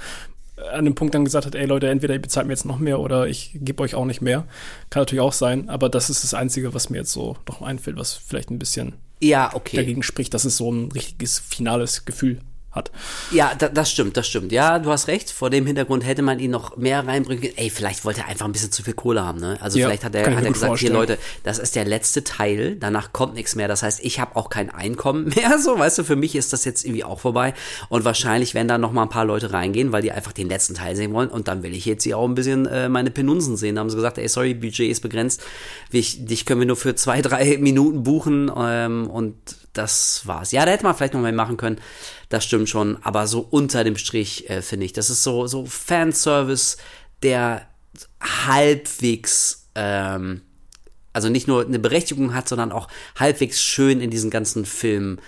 an 0.72 0.84
dem 0.84 0.94
Punkt 0.94 1.14
dann 1.14 1.24
gesagt 1.24 1.46
hat, 1.46 1.54
ey 1.54 1.66
Leute, 1.66 1.88
entweder 1.88 2.14
ihr 2.14 2.22
bezahlt 2.22 2.46
mir 2.46 2.52
jetzt 2.52 2.64
noch 2.64 2.78
mehr 2.78 3.00
oder 3.00 3.26
ich 3.26 3.52
gebe 3.54 3.82
euch 3.82 3.94
auch 3.94 4.04
nicht 4.04 4.20
mehr. 4.20 4.44
Kann 4.90 5.02
natürlich 5.02 5.20
auch 5.20 5.32
sein, 5.32 5.68
aber 5.68 5.88
das 5.88 6.10
ist 6.10 6.24
das 6.24 6.34
Einzige, 6.34 6.74
was 6.74 6.90
mir 6.90 6.98
jetzt 6.98 7.12
so 7.12 7.36
noch 7.48 7.62
einfällt, 7.62 7.96
was 7.96 8.14
vielleicht 8.14 8.50
ein 8.50 8.58
bisschen 8.58 8.94
ja, 9.20 9.50
okay. 9.54 9.76
dagegen 9.76 10.02
spricht, 10.02 10.34
dass 10.34 10.44
es 10.44 10.56
so 10.56 10.70
ein 10.70 10.90
richtiges 10.92 11.38
finales 11.38 12.04
Gefühl 12.04 12.40
hat. 12.72 12.90
Ja, 13.30 13.52
da, 13.56 13.68
das 13.68 13.90
stimmt, 13.90 14.16
das 14.16 14.26
stimmt. 14.26 14.50
Ja, 14.50 14.78
du 14.78 14.90
hast 14.90 15.06
recht. 15.06 15.30
Vor 15.30 15.50
dem 15.50 15.66
Hintergrund 15.66 16.06
hätte 16.06 16.22
man 16.22 16.38
ihn 16.38 16.50
noch 16.50 16.76
mehr 16.76 17.06
reinbringen 17.06 17.42
können. 17.42 17.54
Ey, 17.56 17.70
vielleicht 17.70 18.04
wollte 18.04 18.22
er 18.22 18.28
einfach 18.28 18.46
ein 18.46 18.52
bisschen 18.52 18.72
zu 18.72 18.82
viel 18.82 18.94
Kohle 18.94 19.24
haben, 19.24 19.40
ne? 19.40 19.58
Also 19.60 19.78
ja, 19.78 19.86
vielleicht 19.86 20.04
hat 20.04 20.14
er, 20.14 20.34
hat 20.34 20.44
er 20.44 20.52
gesagt, 20.52 20.70
vorstellen. 20.70 20.92
hier 20.92 21.00
Leute, 21.00 21.18
das 21.42 21.58
ist 21.58 21.76
der 21.76 21.84
letzte 21.84 22.24
Teil, 22.24 22.76
danach 22.76 23.12
kommt 23.12 23.34
nichts 23.34 23.54
mehr. 23.54 23.68
Das 23.68 23.82
heißt, 23.82 24.00
ich 24.02 24.20
habe 24.20 24.36
auch 24.36 24.48
kein 24.48 24.70
Einkommen 24.70 25.24
mehr. 25.36 25.58
So, 25.58 25.78
weißt 25.78 25.98
du, 25.98 26.04
für 26.04 26.16
mich 26.16 26.34
ist 26.34 26.52
das 26.52 26.64
jetzt 26.64 26.84
irgendwie 26.84 27.04
auch 27.04 27.20
vorbei. 27.20 27.52
Und 27.90 28.04
wahrscheinlich 28.04 28.54
werden 28.54 28.68
da 28.68 28.78
noch 28.78 28.92
mal 28.92 29.02
ein 29.02 29.10
paar 29.10 29.26
Leute 29.26 29.52
reingehen, 29.52 29.92
weil 29.92 30.02
die 30.02 30.12
einfach 30.12 30.32
den 30.32 30.48
letzten 30.48 30.74
Teil 30.74 30.96
sehen 30.96 31.12
wollen. 31.12 31.28
Und 31.28 31.48
dann 31.48 31.62
will 31.62 31.74
ich 31.74 31.84
jetzt 31.84 32.04
hier 32.04 32.16
auch 32.16 32.26
ein 32.26 32.34
bisschen 32.34 32.66
äh, 32.66 32.88
meine 32.88 33.10
Penunsen 33.10 33.56
sehen. 33.56 33.74
Da 33.74 33.80
haben 33.80 33.90
sie 33.90 33.96
gesagt, 33.96 34.16
ey, 34.16 34.28
sorry, 34.28 34.54
Budget 34.54 34.90
ist 34.90 35.00
begrenzt. 35.00 35.42
Ich, 35.90 36.24
dich 36.24 36.46
können 36.46 36.60
wir 36.60 36.66
nur 36.66 36.76
für 36.76 36.94
zwei, 36.94 37.20
drei 37.20 37.58
Minuten 37.58 38.02
buchen. 38.02 38.50
Ähm, 38.56 39.10
und 39.10 39.34
das 39.72 40.22
war's. 40.26 40.52
Ja, 40.52 40.64
da 40.64 40.72
hätte 40.72 40.84
man 40.84 40.94
vielleicht 40.94 41.14
noch 41.14 41.20
mehr 41.20 41.32
machen 41.32 41.56
können. 41.56 41.78
Das 42.32 42.46
stimmt 42.46 42.70
schon. 42.70 42.96
Aber 43.02 43.26
so 43.26 43.46
unter 43.50 43.84
dem 43.84 43.98
Strich, 43.98 44.48
äh, 44.48 44.62
finde 44.62 44.86
ich, 44.86 44.94
das 44.94 45.10
ist 45.10 45.22
so, 45.22 45.46
so 45.46 45.66
Fanservice, 45.66 46.78
der 47.22 47.66
halbwegs, 48.22 49.68
ähm, 49.74 50.40
also 51.12 51.28
nicht 51.28 51.46
nur 51.46 51.66
eine 51.66 51.78
Berechtigung 51.78 52.32
hat, 52.32 52.48
sondern 52.48 52.72
auch 52.72 52.88
halbwegs 53.20 53.60
schön 53.60 54.00
in 54.00 54.10
diesen 54.10 54.30
ganzen 54.30 54.64
Film 54.64 55.18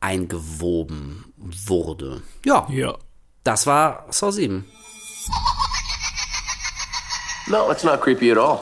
eingewoben 0.00 1.32
wurde. 1.38 2.20
Ja. 2.44 2.68
Ja. 2.70 2.98
Das 3.42 3.66
war 3.66 4.04
Saw 4.10 4.30
7. 4.30 4.66
No, 7.46 7.70
it's 7.72 7.84
not 7.84 8.02
creepy 8.02 8.30
at 8.32 8.36
all. 8.36 8.60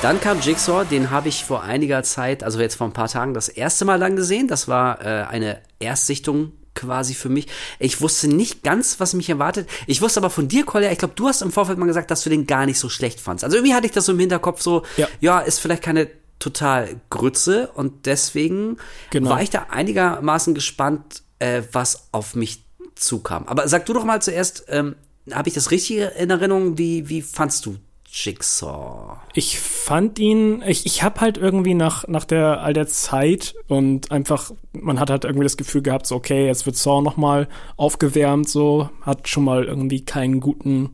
Dann 0.00 0.20
kam 0.20 0.38
Jigsaw, 0.40 0.84
den 0.84 1.10
habe 1.10 1.28
ich 1.28 1.44
vor 1.44 1.64
einiger 1.64 2.04
Zeit, 2.04 2.44
also 2.44 2.60
jetzt 2.60 2.76
vor 2.76 2.86
ein 2.86 2.92
paar 2.92 3.08
Tagen, 3.08 3.34
das 3.34 3.48
erste 3.48 3.84
Mal 3.84 3.98
dann 3.98 4.14
gesehen. 4.14 4.46
Das 4.46 4.68
war 4.68 5.04
äh, 5.04 5.24
eine 5.24 5.60
Erstsichtung 5.80 6.52
quasi 6.76 7.14
für 7.14 7.28
mich. 7.28 7.48
Ich 7.80 8.00
wusste 8.00 8.28
nicht 8.28 8.62
ganz, 8.62 9.00
was 9.00 9.12
mich 9.14 9.28
erwartet. 9.28 9.68
Ich 9.88 10.00
wusste 10.00 10.20
aber 10.20 10.30
von 10.30 10.46
dir, 10.46 10.64
Kolja, 10.64 10.92
ich 10.92 10.98
glaube, 10.98 11.14
du 11.16 11.26
hast 11.26 11.42
im 11.42 11.50
Vorfeld 11.50 11.78
mal 11.78 11.86
gesagt, 11.86 12.12
dass 12.12 12.22
du 12.22 12.30
den 12.30 12.46
gar 12.46 12.64
nicht 12.64 12.78
so 12.78 12.88
schlecht 12.88 13.20
fandst. 13.20 13.44
Also 13.44 13.56
irgendwie 13.56 13.74
hatte 13.74 13.86
ich 13.86 13.92
das 13.92 14.06
so 14.06 14.12
im 14.12 14.20
Hinterkopf 14.20 14.62
so, 14.62 14.84
ja, 14.96 15.08
ja 15.18 15.40
ist 15.40 15.58
vielleicht 15.58 15.82
keine 15.82 16.08
total 16.38 17.00
Grütze 17.10 17.68
und 17.74 18.06
deswegen 18.06 18.76
genau. 19.10 19.30
war 19.30 19.42
ich 19.42 19.50
da 19.50 19.66
einigermaßen 19.70 20.54
gespannt, 20.54 21.24
äh, 21.40 21.62
was 21.72 22.04
auf 22.12 22.36
mich 22.36 22.62
zukam. 22.94 23.48
Aber 23.48 23.66
sag 23.66 23.84
du 23.86 23.94
doch 23.94 24.04
mal 24.04 24.22
zuerst, 24.22 24.66
ähm, 24.68 24.94
habe 25.32 25.48
ich 25.48 25.54
das 25.54 25.72
richtig 25.72 25.98
in 26.16 26.30
Erinnerung? 26.30 26.78
Wie, 26.78 27.08
wie 27.08 27.20
fandst 27.20 27.66
du 27.66 27.78
Jigsaw. 28.24 29.18
Ich 29.34 29.60
fand 29.60 30.18
ihn, 30.18 30.62
ich, 30.66 30.86
ich 30.86 31.02
habe 31.02 31.20
halt 31.20 31.38
irgendwie 31.38 31.74
nach, 31.74 32.06
nach 32.08 32.24
der, 32.24 32.62
all 32.62 32.72
der 32.72 32.88
Zeit 32.88 33.54
und 33.68 34.10
einfach, 34.10 34.50
man 34.72 34.98
hat 34.98 35.10
halt 35.10 35.24
irgendwie 35.24 35.44
das 35.44 35.56
Gefühl 35.56 35.82
gehabt, 35.82 36.06
so, 36.06 36.16
okay, 36.16 36.46
jetzt 36.46 36.66
wird 36.66 36.76
Saw 36.76 37.02
nochmal 37.02 37.48
aufgewärmt, 37.76 38.48
so, 38.48 38.90
hat 39.02 39.28
schon 39.28 39.44
mal 39.44 39.64
irgendwie 39.64 40.04
keinen 40.04 40.40
guten 40.40 40.90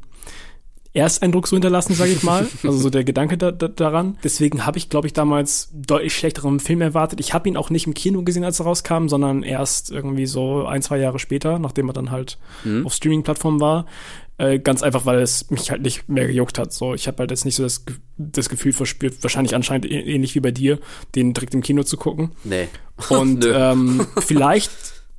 Ersteindruck 0.94 1.48
so 1.48 1.56
hinterlassen, 1.56 1.94
sage 1.94 2.12
ich 2.12 2.22
mal. 2.22 2.46
Also 2.62 2.78
so 2.78 2.88
der 2.90 3.05
Gedanke 3.05 3.36
da, 3.36 3.51
da, 3.51 3.68
daran. 3.68 4.16
Deswegen 4.22 4.64
habe 4.64 4.78
ich, 4.78 4.88
glaube 4.88 5.09
ich, 5.09 5.12
damals 5.12 5.70
deutlich 5.74 6.14
schlechteren 6.16 6.60
Film 6.60 6.80
erwartet. 6.80 7.20
Ich 7.20 7.34
habe 7.34 7.48
ihn 7.48 7.56
auch 7.56 7.68
nicht 7.68 7.86
im 7.86 7.94
Kino 7.94 8.22
gesehen, 8.22 8.44
als 8.44 8.60
er 8.60 8.66
rauskam, 8.66 9.09
sondern 9.09 9.42
erst 9.42 9.90
irgendwie 9.90 10.26
so 10.26 10.66
ein, 10.66 10.82
zwei 10.82 10.98
Jahre 10.98 11.18
später, 11.18 11.59
nachdem 11.59 11.88
er 11.88 11.94
dann 11.94 12.10
halt 12.12 12.38
mhm. 12.62 12.86
auf 12.86 12.94
Streaming-Plattformen 12.94 13.60
war. 13.60 13.86
Äh, 14.36 14.59
ganz 14.59 14.82
einfach, 14.82 15.06
weil 15.06 15.20
es 15.20 15.48
mich 15.51 15.70
halt 15.70 15.82
nicht 15.82 16.09
mehr 16.09 16.27
gejuckt 16.27 16.59
hat. 16.59 16.73
So, 16.73 16.94
ich 16.94 17.06
habe 17.06 17.19
halt 17.19 17.31
jetzt 17.31 17.44
nicht 17.44 17.55
so 17.55 17.62
das, 17.62 17.85
das 18.16 18.48
Gefühl 18.48 18.73
verspürt, 18.73 19.23
wahrscheinlich 19.23 19.55
anscheinend 19.55 19.89
ähnlich 19.89 20.35
wie 20.35 20.40
bei 20.40 20.51
dir, 20.51 20.81
den 21.15 21.35
direkt 21.35 21.55
im 21.55 21.62
Kino 21.62 21.85
zu 21.85 21.97
gucken. 21.97 22.32
Nee. 22.43 22.69
Und 23.09 23.47
ähm, 23.47 24.06
vielleicht 24.19 24.73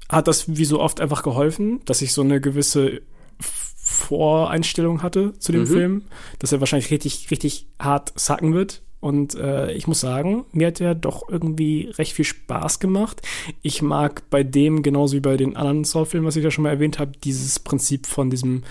hat 0.09 0.27
das 0.27 0.57
wie 0.57 0.65
so 0.65 0.81
oft 0.81 0.99
einfach 0.99 1.23
geholfen, 1.23 1.79
dass 1.85 2.01
ich 2.01 2.11
so 2.11 2.21
eine 2.21 2.41
gewisse 2.41 3.01
Voreinstellung 3.39 5.01
hatte 5.01 5.33
zu 5.39 5.51
dem 5.51 5.61
mhm. 5.61 5.67
Film, 5.67 6.01
dass 6.39 6.51
er 6.51 6.59
wahrscheinlich 6.59 6.91
richtig, 6.91 7.31
richtig 7.31 7.67
hart 7.79 8.11
sacken 8.15 8.53
wird. 8.53 8.81
Und 8.99 9.35
äh, 9.35 9.71
ich 9.73 9.87
muss 9.87 9.99
sagen, 9.99 10.45
mir 10.51 10.67
hat 10.67 10.81
er 10.81 10.95
doch 10.95 11.29
irgendwie 11.29 11.91
recht 11.97 12.13
viel 12.13 12.25
Spaß 12.25 12.79
gemacht. 12.79 13.21
Ich 13.61 13.83
mag 13.83 14.29
bei 14.31 14.41
dem, 14.41 14.81
genauso 14.81 15.15
wie 15.15 15.19
bei 15.19 15.37
den 15.37 15.55
anderen 15.55 15.83
Saw-Filmen, 15.83 16.25
was 16.25 16.35
ich 16.35 16.43
ja 16.43 16.49
schon 16.49 16.63
mal 16.63 16.71
erwähnt 16.71 16.97
habe, 16.97 17.11
dieses 17.23 17.59
Prinzip 17.59 18.07
von 18.07 18.31
diesem 18.31 18.63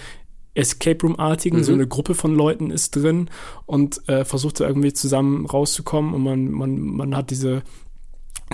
Escape 0.55 1.03
Room-artigen, 1.03 1.59
mhm. 1.59 1.65
so 1.65 1.73
eine 1.73 1.87
Gruppe 1.87 2.15
von 2.15 2.35
Leuten 2.35 2.71
ist 2.71 2.97
drin 2.97 3.29
und 3.67 4.09
äh, 4.09 4.25
versucht 4.25 4.61
da 4.61 4.67
irgendwie 4.67 4.93
zusammen 4.93 5.47
rauszukommen 5.47 6.15
und 6.15 6.23
man, 6.23 6.51
man, 6.51 6.79
man 6.79 7.17
hat 7.17 7.31
diese 7.31 7.63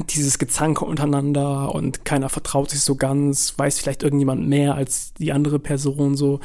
dieses 0.08 0.38
Gezanke 0.38 0.84
untereinander 0.84 1.74
und 1.74 2.04
keiner 2.04 2.28
vertraut 2.28 2.70
sich 2.70 2.80
so 2.80 2.94
ganz, 2.94 3.54
weiß 3.56 3.80
vielleicht 3.80 4.02
irgendjemand 4.02 4.48
mehr 4.48 4.74
als 4.74 5.12
die 5.14 5.32
andere 5.32 5.58
Person 5.58 6.16
so. 6.16 6.40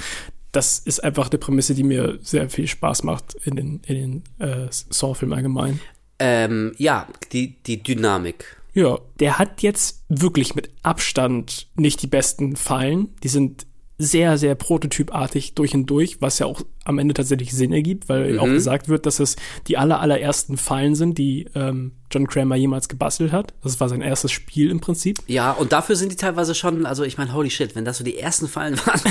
Das 0.52 0.80
ist 0.80 1.04
einfach 1.04 1.30
eine 1.30 1.38
Prämisse, 1.38 1.76
die 1.76 1.84
mir 1.84 2.18
sehr 2.22 2.50
viel 2.50 2.68
Spaß 2.68 3.04
macht 3.04 3.36
in 3.44 3.56
den, 3.56 3.82
in 3.86 4.24
den 4.40 4.48
äh, 4.48 4.68
Saw-Filmen 4.70 5.36
allgemein. 5.36 5.80
Ähm, 6.18 6.74
ja, 6.78 7.08
die, 7.34 7.62
die 7.64 7.84
Dynamik 7.84 8.58
Ja, 8.74 9.00
der 9.20 9.38
hat 9.38 9.62
jetzt 9.62 10.04
wirklich 10.08 10.56
mit 10.56 10.70
Abstand 10.82 11.68
nicht 11.76 12.02
die 12.02 12.08
besten 12.08 12.56
Fallen. 12.56 13.10
Die 13.22 13.28
sind 13.28 13.68
sehr, 13.98 14.38
sehr 14.38 14.56
prototypartig 14.56 15.54
durch 15.56 15.74
und 15.74 15.86
durch, 15.86 16.22
was 16.22 16.40
ja 16.40 16.46
auch 16.46 16.62
am 16.86 17.00
Ende 17.00 17.14
tatsächlich 17.14 17.52
Sinn 17.52 17.74
ergibt, 17.74 18.08
weil 18.08 18.34
mhm. 18.34 18.40
auch 18.40 18.46
gesagt 18.46 18.88
wird, 18.88 19.06
dass 19.06 19.20
es 19.20 19.36
die 19.68 19.78
aller, 19.78 20.00
allerersten 20.00 20.56
Fallen 20.56 20.96
sind, 20.96 21.18
die 21.18 21.48
ähm, 21.56 21.92
John 22.12 22.28
Kramer 22.28 22.56
jemals 22.56 22.88
gebastelt 22.88 23.32
hat. 23.32 23.54
Das 23.64 23.80
war 23.80 23.90
sein 23.90 24.02
erstes 24.02 24.32
Spiel 24.32 24.70
im 24.70 24.80
Prinzip. 24.80 25.18
Ja, 25.28 25.52
und 25.52 25.72
dafür 25.72 25.96
sind 25.96 26.12
die 26.12 26.16
teilweise 26.16 26.54
schon, 26.54 26.86
also 26.86 27.04
ich 27.04 27.18
meine, 27.18 27.34
holy 27.34 27.50
shit, 27.50 27.76
wenn 27.76 27.86
das 27.86 27.98
so 27.98 28.04
die 28.04 28.18
ersten 28.18 28.48
Fallen 28.48 28.78
waren, 28.86 29.02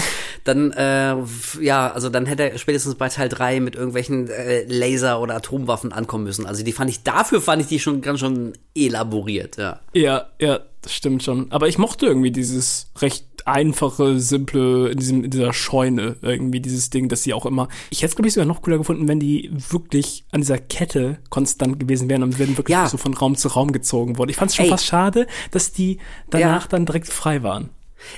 dann, 0.44 0.70
äh, 0.72 1.16
ja, 1.60 1.90
also 1.90 2.08
dann 2.08 2.26
hätte 2.26 2.50
er 2.50 2.58
spätestens 2.58 2.94
bei 2.94 3.08
Teil 3.08 3.28
3 3.28 3.60
mit 3.60 3.74
irgendwelchen 3.74 4.30
äh, 4.30 4.64
Laser- 4.64 5.20
oder 5.20 5.34
Atomwaffen 5.34 5.92
ankommen 5.92 6.24
müssen. 6.24 6.46
Also 6.46 6.62
die 6.62 6.72
fand 6.72 6.90
ich, 6.90 7.02
dafür 7.02 7.40
fand 7.40 7.60
ich 7.60 7.68
die 7.68 7.80
schon 7.80 8.00
ganz 8.00 8.20
schon 8.20 8.52
elaboriert, 8.74 9.56
ja. 9.56 9.80
Ja, 9.92 10.26
ja, 10.40 10.60
das 10.82 10.94
stimmt 10.94 11.24
schon. 11.24 11.50
Aber 11.50 11.66
ich 11.68 11.78
mochte 11.78 12.06
irgendwie 12.06 12.30
dieses 12.30 12.90
recht 12.98 13.26
einfache, 13.46 14.18
simple, 14.18 14.90
in, 14.90 14.98
diesem, 14.98 15.24
in 15.24 15.30
dieser 15.30 15.52
Scheune 15.52 16.16
irgendwie 16.22 16.60
dieses 16.60 16.90
Ding, 16.90 17.08
dass 17.08 17.22
sie 17.22 17.34
auch 17.34 17.46
immer. 17.46 17.63
Ich 17.90 17.98
hätte 17.98 18.10
es, 18.10 18.16
glaube 18.16 18.28
ich, 18.28 18.34
sogar 18.34 18.46
noch 18.46 18.62
cooler 18.62 18.78
gefunden, 18.78 19.08
wenn 19.08 19.20
die 19.20 19.50
wirklich 19.70 20.24
an 20.30 20.40
dieser 20.40 20.58
Kette 20.58 21.18
konstant 21.30 21.78
gewesen 21.80 22.08
wären 22.08 22.22
und 22.22 22.38
werden 22.38 22.56
wirklich 22.56 22.74
ja. 22.74 22.88
so 22.88 22.96
von 22.96 23.14
Raum 23.14 23.36
zu 23.36 23.48
Raum 23.48 23.72
gezogen 23.72 24.18
worden. 24.18 24.30
Ich 24.30 24.36
fand 24.36 24.50
es 24.50 24.56
schon 24.56 24.66
Ey. 24.66 24.70
fast 24.70 24.86
schade, 24.86 25.26
dass 25.50 25.72
die 25.72 25.98
danach 26.30 26.62
ja. 26.62 26.68
dann 26.68 26.86
direkt 26.86 27.08
frei 27.08 27.42
waren. 27.42 27.70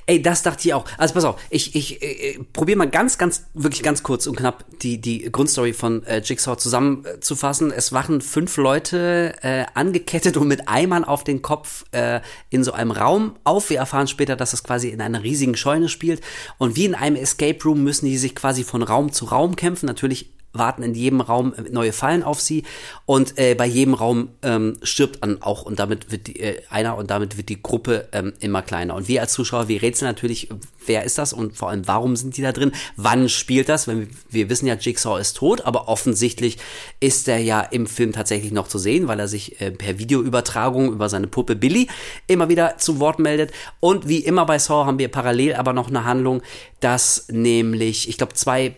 Ey, 0.06 0.22
das 0.22 0.42
dachte 0.42 0.66
ich 0.68 0.74
auch. 0.74 0.84
Also 0.98 1.14
pass 1.14 1.24
auf, 1.24 1.40
ich, 1.50 1.74
ich, 1.74 2.02
ich 2.02 2.36
äh, 2.36 2.38
probiere 2.52 2.78
mal 2.78 2.88
ganz, 2.88 3.18
ganz, 3.18 3.46
wirklich 3.54 3.82
ganz 3.82 4.02
kurz 4.02 4.26
und 4.26 4.36
knapp 4.36 4.64
die, 4.82 5.00
die 5.00 5.30
Grundstory 5.30 5.72
von 5.72 6.04
äh, 6.04 6.20
Jigsaw 6.24 6.56
zusammenzufassen. 6.56 7.70
Es 7.70 7.92
wachen 7.92 8.20
fünf 8.20 8.56
Leute 8.56 9.34
äh, 9.42 9.64
angekettet 9.74 10.36
und 10.36 10.48
mit 10.48 10.68
Eimern 10.68 11.04
auf 11.04 11.24
den 11.24 11.42
Kopf 11.42 11.84
äh, 11.92 12.20
in 12.50 12.64
so 12.64 12.72
einem 12.72 12.90
Raum 12.90 13.36
auf. 13.44 13.70
Wir 13.70 13.78
erfahren 13.78 14.08
später, 14.08 14.36
dass 14.36 14.52
es 14.52 14.64
quasi 14.64 14.88
in 14.88 15.00
einer 15.00 15.22
riesigen 15.22 15.56
Scheune 15.56 15.88
spielt. 15.88 16.20
Und 16.58 16.76
wie 16.76 16.84
in 16.84 16.94
einem 16.94 17.16
Escape 17.16 17.58
Room 17.64 17.82
müssen 17.82 18.06
die 18.06 18.18
sich 18.18 18.34
quasi 18.34 18.64
von 18.64 18.82
Raum 18.82 19.12
zu 19.12 19.26
Raum 19.26 19.56
kämpfen. 19.56 19.86
Natürlich 19.86 20.35
warten 20.58 20.82
in 20.82 20.94
jedem 20.94 21.20
Raum 21.20 21.54
neue 21.70 21.92
Fallen 21.92 22.22
auf 22.22 22.40
sie 22.40 22.64
und 23.04 23.38
äh, 23.38 23.54
bei 23.54 23.66
jedem 23.66 23.94
Raum 23.94 24.28
ähm, 24.42 24.76
stirbt 24.82 25.22
dann 25.22 25.42
auch 25.42 25.62
und 25.62 25.78
damit 25.78 26.10
wird 26.10 26.26
die, 26.26 26.40
äh, 26.40 26.62
einer 26.70 26.96
und 26.96 27.10
damit 27.10 27.36
wird 27.36 27.48
die 27.48 27.62
Gruppe 27.62 28.08
ähm, 28.12 28.32
immer 28.40 28.62
kleiner. 28.62 28.94
Und 28.94 29.08
wir 29.08 29.20
als 29.20 29.32
Zuschauer, 29.32 29.68
wir 29.68 29.82
rätseln 29.82 30.08
natürlich, 30.08 30.48
wer 30.86 31.04
ist 31.04 31.18
das 31.18 31.32
und 31.32 31.56
vor 31.56 31.70
allem, 31.70 31.86
warum 31.86 32.16
sind 32.16 32.36
die 32.36 32.42
da 32.42 32.52
drin? 32.52 32.72
Wann 32.96 33.28
spielt 33.28 33.68
das? 33.68 33.86
Wenn 33.88 34.00
wir, 34.00 34.08
wir 34.30 34.50
wissen 34.50 34.66
ja, 34.66 34.74
Jigsaw 34.74 35.20
ist 35.20 35.36
tot, 35.36 35.62
aber 35.62 35.88
offensichtlich 35.88 36.58
ist 37.00 37.28
er 37.28 37.38
ja 37.38 37.60
im 37.60 37.86
Film 37.86 38.12
tatsächlich 38.12 38.52
noch 38.52 38.68
zu 38.68 38.78
sehen, 38.78 39.08
weil 39.08 39.20
er 39.20 39.28
sich 39.28 39.60
äh, 39.60 39.70
per 39.70 39.98
Videoübertragung 39.98 40.92
über 40.92 41.08
seine 41.08 41.26
Puppe 41.26 41.56
Billy 41.56 41.88
immer 42.26 42.48
wieder 42.48 42.78
zu 42.78 43.00
Wort 43.00 43.18
meldet. 43.18 43.52
Und 43.80 44.08
wie 44.08 44.18
immer 44.18 44.46
bei 44.46 44.58
Saw 44.58 44.86
haben 44.86 44.98
wir 44.98 45.08
parallel 45.08 45.54
aber 45.54 45.72
noch 45.72 45.88
eine 45.88 46.04
Handlung, 46.04 46.42
dass 46.80 47.26
nämlich, 47.30 48.08
ich 48.08 48.18
glaube, 48.18 48.34
zwei 48.34 48.74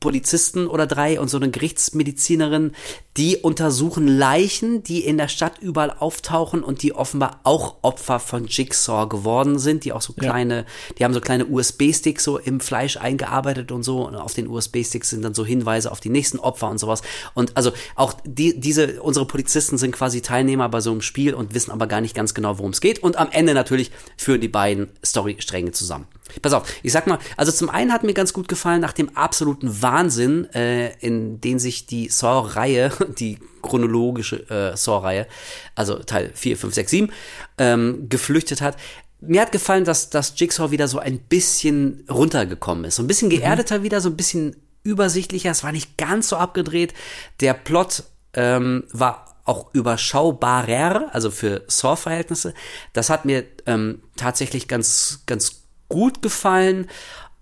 Polizisten 0.00 0.66
oder 0.66 0.86
drei 0.86 1.18
und 1.18 1.28
so 1.28 1.36
eine 1.36 1.50
Gerichtsmedizinerin, 1.50 2.72
die 3.16 3.38
untersuchen 3.38 4.06
Leichen, 4.06 4.82
die 4.82 5.04
in 5.04 5.16
der 5.16 5.28
Stadt 5.28 5.58
überall 5.58 5.90
auftauchen 5.90 6.62
und 6.62 6.82
die 6.82 6.94
offenbar 6.94 7.40
auch 7.44 7.78
Opfer 7.82 8.20
von 8.20 8.46
Jigsaw 8.46 9.08
geworden 9.08 9.58
sind, 9.58 9.84
die 9.84 9.92
auch 9.92 10.02
so 10.02 10.12
kleine, 10.12 10.58
ja. 10.58 10.64
die 10.98 11.04
haben 11.04 11.14
so 11.14 11.20
kleine 11.20 11.46
USB-Sticks 11.46 12.22
so 12.22 12.38
im 12.38 12.60
Fleisch 12.60 12.98
eingearbeitet 12.98 13.72
und 13.72 13.82
so 13.82 14.06
und 14.06 14.14
auf 14.14 14.34
den 14.34 14.48
USB-Sticks 14.48 15.10
sind 15.10 15.22
dann 15.22 15.34
so 15.34 15.44
Hinweise 15.44 15.90
auf 15.90 16.00
die 16.00 16.10
nächsten 16.10 16.38
Opfer 16.38 16.68
und 16.68 16.78
sowas 16.78 17.02
und 17.34 17.56
also 17.56 17.72
auch 17.94 18.14
die, 18.24 18.60
diese, 18.60 19.02
unsere 19.02 19.26
Polizisten 19.26 19.78
sind 19.78 19.92
quasi 19.92 20.20
Teilnehmer 20.20 20.68
bei 20.68 20.80
so 20.80 20.90
einem 20.92 21.02
Spiel 21.02 21.34
und 21.34 21.54
wissen 21.54 21.70
aber 21.70 21.86
gar 21.86 22.00
nicht 22.00 22.14
ganz 22.14 22.34
genau, 22.34 22.58
worum 22.58 22.72
es 22.72 22.80
geht 22.80 23.02
und 23.02 23.16
am 23.16 23.28
Ende 23.30 23.54
natürlich 23.54 23.90
führen 24.16 24.40
die 24.40 24.48
beiden 24.48 24.88
Storystränge 25.04 25.72
zusammen. 25.72 26.06
Pass 26.42 26.52
auf, 26.52 26.68
ich 26.82 26.92
sag 26.92 27.06
mal, 27.06 27.18
also 27.36 27.52
zum 27.52 27.70
einen 27.70 27.92
hat 27.92 28.02
mir 28.02 28.14
ganz 28.14 28.32
gut 28.32 28.48
gefallen, 28.48 28.80
nach 28.80 28.92
dem 28.92 29.16
absoluten 29.16 29.82
Wahnsinn, 29.82 30.52
äh, 30.54 30.94
in 30.98 31.40
den 31.40 31.58
sich 31.58 31.86
die 31.86 32.08
Saw-Reihe, 32.08 32.90
die 33.18 33.38
chronologische 33.62 34.48
äh, 34.50 34.76
Saw-Reihe, 34.76 35.26
also 35.74 35.96
Teil 35.96 36.30
4, 36.34 36.56
5, 36.56 36.74
6, 36.74 36.90
7, 36.90 37.12
ähm, 37.58 38.08
geflüchtet 38.08 38.60
hat. 38.60 38.76
Mir 39.20 39.40
hat 39.40 39.52
gefallen, 39.52 39.84
dass 39.84 40.10
das 40.10 40.34
Jigsaw 40.36 40.70
wieder 40.70 40.88
so 40.88 40.98
ein 40.98 41.18
bisschen 41.18 42.04
runtergekommen 42.10 42.84
ist. 42.84 42.96
So 42.96 43.02
ein 43.02 43.06
bisschen 43.06 43.28
mhm. 43.28 43.36
geerdeter 43.38 43.78
mhm. 43.78 43.82
wieder, 43.82 44.00
so 44.00 44.10
ein 44.10 44.16
bisschen 44.16 44.56
übersichtlicher. 44.82 45.50
Es 45.50 45.64
war 45.64 45.72
nicht 45.72 45.96
ganz 45.96 46.28
so 46.28 46.36
abgedreht. 46.36 46.94
Der 47.40 47.54
Plot 47.54 48.04
ähm, 48.34 48.84
war 48.92 49.36
auch 49.44 49.72
überschaubarer, 49.72 51.08
also 51.12 51.30
für 51.30 51.62
Saw-Verhältnisse. 51.68 52.52
Das 52.92 53.10
hat 53.10 53.24
mir 53.24 53.44
ähm, 53.66 54.02
tatsächlich 54.16 54.68
ganz, 54.68 55.22
ganz 55.26 55.65
gut 55.88 56.22
gefallen. 56.22 56.88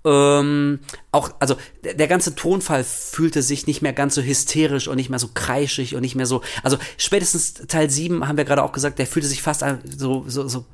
Ähm, 0.06 0.80
auch, 1.12 1.30
also 1.40 1.56
der, 1.82 2.08
ganze 2.08 2.34
Tonfall 2.34 2.84
fühlte 2.84 3.42
sich 3.42 3.66
nicht 3.66 3.80
mehr 3.80 3.94
ganz 3.94 4.14
so 4.14 4.22
hysterisch 4.22 4.86
und 4.86 4.96
nicht 4.96 5.08
mehr 5.08 5.18
so 5.18 5.30
kreischig 5.32 5.94
und 5.94 6.02
nicht 6.02 6.14
mehr 6.14 6.26
so. 6.26 6.42
Also 6.62 6.76
spätestens 6.98 7.54
Teil 7.54 7.88
7 7.88 8.28
haben 8.28 8.36
wir 8.36 8.44
gerade 8.44 8.62
auch 8.62 8.72
gesagt, 8.72 8.98
der 8.98 9.06
fühlte 9.06 9.28
sich 9.28 9.40
fast 9.40 9.64
so, 9.96 10.24
so, 10.28 10.46
so 10.46 10.66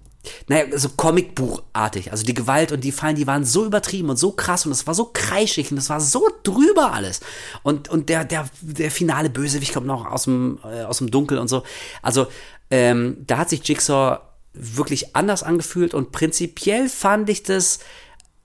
naja, 0.48 0.76
so 0.76 0.88
Comicbuchartig. 0.90 2.10
Also 2.10 2.24
die 2.24 2.34
Gewalt 2.34 2.72
und 2.72 2.82
die 2.82 2.92
Fallen, 2.92 3.16
die 3.16 3.26
waren 3.26 3.44
so 3.44 3.64
übertrieben 3.64 4.10
und 4.10 4.18
so 4.18 4.32
krass 4.32 4.66
und 4.66 4.72
es 4.72 4.86
war 4.86 4.94
so 4.94 5.10
kreischig 5.12 5.70
und 5.70 5.78
es 5.78 5.88
war 5.90 6.00
so 6.00 6.28
drüber 6.42 6.92
alles. 6.92 7.20
Und, 7.62 7.88
und 7.88 8.08
der, 8.08 8.24
der, 8.24 8.48
der 8.60 8.90
finale 8.90 9.30
Bösewicht 9.30 9.72
kommt 9.72 9.86
noch 9.86 10.06
aus 10.06 10.24
dem, 10.24 10.58
äh, 10.64 10.82
aus 10.82 10.98
dem 10.98 11.10
Dunkel 11.10 11.38
und 11.38 11.48
so. 11.48 11.62
Also, 12.02 12.26
ähm, 12.70 13.18
da 13.26 13.38
hat 13.38 13.50
sich 13.50 13.66
Jigsaw 13.66 14.18
wirklich 14.52 15.14
anders 15.14 15.42
angefühlt 15.42 15.94
und 15.94 16.12
prinzipiell 16.12 16.88
fand 16.88 17.30
ich 17.30 17.42
das 17.42 17.78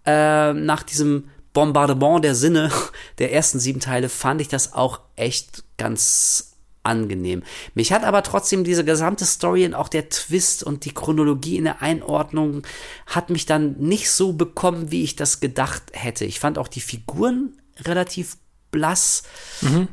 äh, 0.05 0.53
nach 0.53 0.83
diesem 0.83 1.29
Bombardement 1.53 2.23
der 2.23 2.35
Sinne 2.35 2.71
der 3.17 3.33
ersten 3.33 3.59
sieben 3.59 3.79
Teile 3.79 4.09
fand 4.09 4.41
ich 4.41 4.47
das 4.47 4.73
auch 4.73 4.99
echt 5.15 5.63
ganz 5.77 6.51
angenehm. 6.83 7.41
Mich 7.73 7.91
hat 7.91 8.03
aber 8.03 8.21
trotzdem 8.21 8.63
diese 8.63 8.85
gesamte 8.85 9.25
Story 9.25 9.65
und 9.65 9.73
auch 9.73 9.89
der 9.89 10.09
Twist 10.09 10.61
und 10.61 10.85
die 10.85 10.93
Chronologie 10.93 11.57
in 11.57 11.63
der 11.63 11.81
Einordnung 11.81 12.61
hat 13.07 13.31
mich 13.31 13.47
dann 13.47 13.75
nicht 13.79 14.11
so 14.11 14.33
bekommen, 14.33 14.91
wie 14.91 15.03
ich 15.03 15.15
das 15.15 15.39
gedacht 15.39 15.81
hätte. 15.93 16.25
Ich 16.25 16.39
fand 16.39 16.59
auch 16.59 16.67
die 16.67 16.81
Figuren 16.81 17.57
relativ 17.83 18.37
blass. 18.69 19.23
Mhm. 19.61 19.87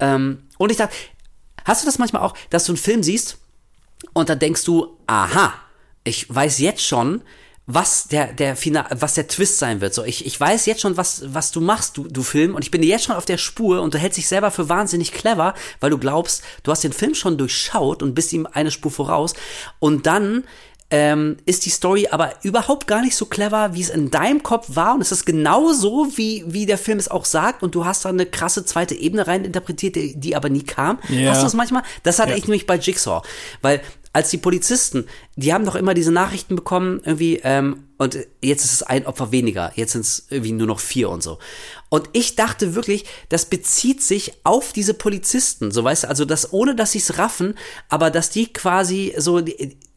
Ähm, 0.00 0.44
und 0.56 0.70
ich 0.70 0.78
dachte, 0.78 0.94
hast 1.66 1.82
du 1.82 1.86
das 1.86 1.98
manchmal 1.98 2.22
auch, 2.22 2.34
dass 2.48 2.64
du 2.64 2.72
einen 2.72 2.78
Film 2.78 3.02
siehst 3.02 3.38
und 4.12 4.28
dann 4.28 4.38
denkst 4.38 4.64
du, 4.64 4.96
aha, 5.06 5.54
ich 6.04 6.32
weiß 6.32 6.58
jetzt 6.58 6.84
schon, 6.84 7.22
was 7.70 8.08
der, 8.08 8.32
der 8.32 8.56
Final, 8.56 8.86
was 8.98 9.12
der 9.12 9.28
Twist 9.28 9.58
sein 9.58 9.82
wird. 9.82 9.92
So, 9.92 10.02
ich, 10.02 10.24
ich 10.24 10.40
weiß 10.40 10.64
jetzt 10.64 10.80
schon, 10.80 10.96
was, 10.96 11.34
was 11.34 11.52
du 11.52 11.60
machst, 11.60 11.98
du, 11.98 12.08
du 12.08 12.22
Film, 12.22 12.54
und 12.54 12.64
ich 12.64 12.70
bin 12.70 12.80
dir 12.80 12.88
jetzt 12.88 13.04
schon 13.04 13.14
auf 13.14 13.26
der 13.26 13.36
Spur 13.36 13.82
und 13.82 13.92
du 13.92 13.98
hältst 13.98 14.16
dich 14.16 14.26
selber 14.26 14.50
für 14.50 14.70
wahnsinnig 14.70 15.12
clever, 15.12 15.52
weil 15.80 15.90
du 15.90 15.98
glaubst, 15.98 16.42
du 16.62 16.70
hast 16.70 16.82
den 16.82 16.94
Film 16.94 17.14
schon 17.14 17.36
durchschaut 17.36 18.02
und 18.02 18.14
bist 18.14 18.32
ihm 18.32 18.48
eine 18.50 18.70
Spur 18.70 18.90
voraus. 18.90 19.34
Und 19.80 20.06
dann 20.06 20.44
ähm, 20.90 21.36
ist 21.44 21.66
die 21.66 21.70
Story 21.70 22.08
aber 22.10 22.32
überhaupt 22.42 22.86
gar 22.86 23.02
nicht 23.02 23.14
so 23.14 23.26
clever, 23.26 23.74
wie 23.74 23.82
es 23.82 23.90
in 23.90 24.10
deinem 24.10 24.42
Kopf 24.42 24.68
war. 24.74 24.94
Und 24.94 25.02
es 25.02 25.12
ist 25.12 25.26
genau 25.26 25.72
so, 25.72 26.08
wie, 26.16 26.44
wie 26.46 26.64
der 26.64 26.78
Film 26.78 26.98
es 26.98 27.10
auch 27.10 27.26
sagt. 27.26 27.62
Und 27.62 27.74
du 27.74 27.84
hast 27.84 28.04
da 28.04 28.08
eine 28.08 28.24
krasse 28.24 28.64
zweite 28.64 28.94
Ebene 28.94 29.26
rein 29.26 29.44
interpretiert, 29.44 29.96
die, 29.96 30.18
die 30.18 30.34
aber 30.34 30.48
nie 30.48 30.62
kam. 30.62 30.98
Ja. 31.10 31.30
Hast 31.30 31.40
du 31.40 31.46
das 31.46 31.54
manchmal? 31.54 31.82
Das 32.04 32.18
hatte 32.18 32.30
ja. 32.30 32.36
ich 32.38 32.44
nämlich 32.44 32.66
bei 32.66 32.76
Jigsaw. 32.76 33.22
Weil 33.60 33.82
als 34.14 34.30
die 34.30 34.38
Polizisten, 34.38 35.06
die 35.36 35.52
haben 35.52 35.66
doch 35.66 35.74
immer 35.74 35.92
diese 35.92 36.10
Nachrichten 36.10 36.56
bekommen, 36.56 37.02
irgendwie, 37.04 37.40
ähm, 37.44 37.84
und 37.98 38.16
jetzt 38.42 38.64
ist 38.64 38.72
es 38.72 38.82
ein 38.82 39.06
Opfer 39.06 39.32
weniger, 39.32 39.72
jetzt 39.74 39.92
sind 39.92 40.00
es 40.00 40.26
irgendwie 40.30 40.52
nur 40.52 40.66
noch 40.66 40.80
vier 40.80 41.10
und 41.10 41.22
so. 41.22 41.38
Und 41.88 42.08
ich 42.14 42.34
dachte 42.34 42.74
wirklich, 42.74 43.04
das 43.28 43.44
bezieht 43.44 44.02
sich 44.02 44.32
auf 44.44 44.72
diese 44.72 44.94
Polizisten, 44.94 45.70
so 45.70 45.84
weißt 45.84 46.04
du, 46.04 46.08
also 46.08 46.24
das, 46.24 46.52
ohne 46.52 46.74
dass 46.74 46.92
sie 46.92 46.98
es 46.98 47.18
raffen, 47.18 47.54
aber 47.90 48.10
dass 48.10 48.30
die 48.30 48.52
quasi 48.52 49.14
so, 49.18 49.40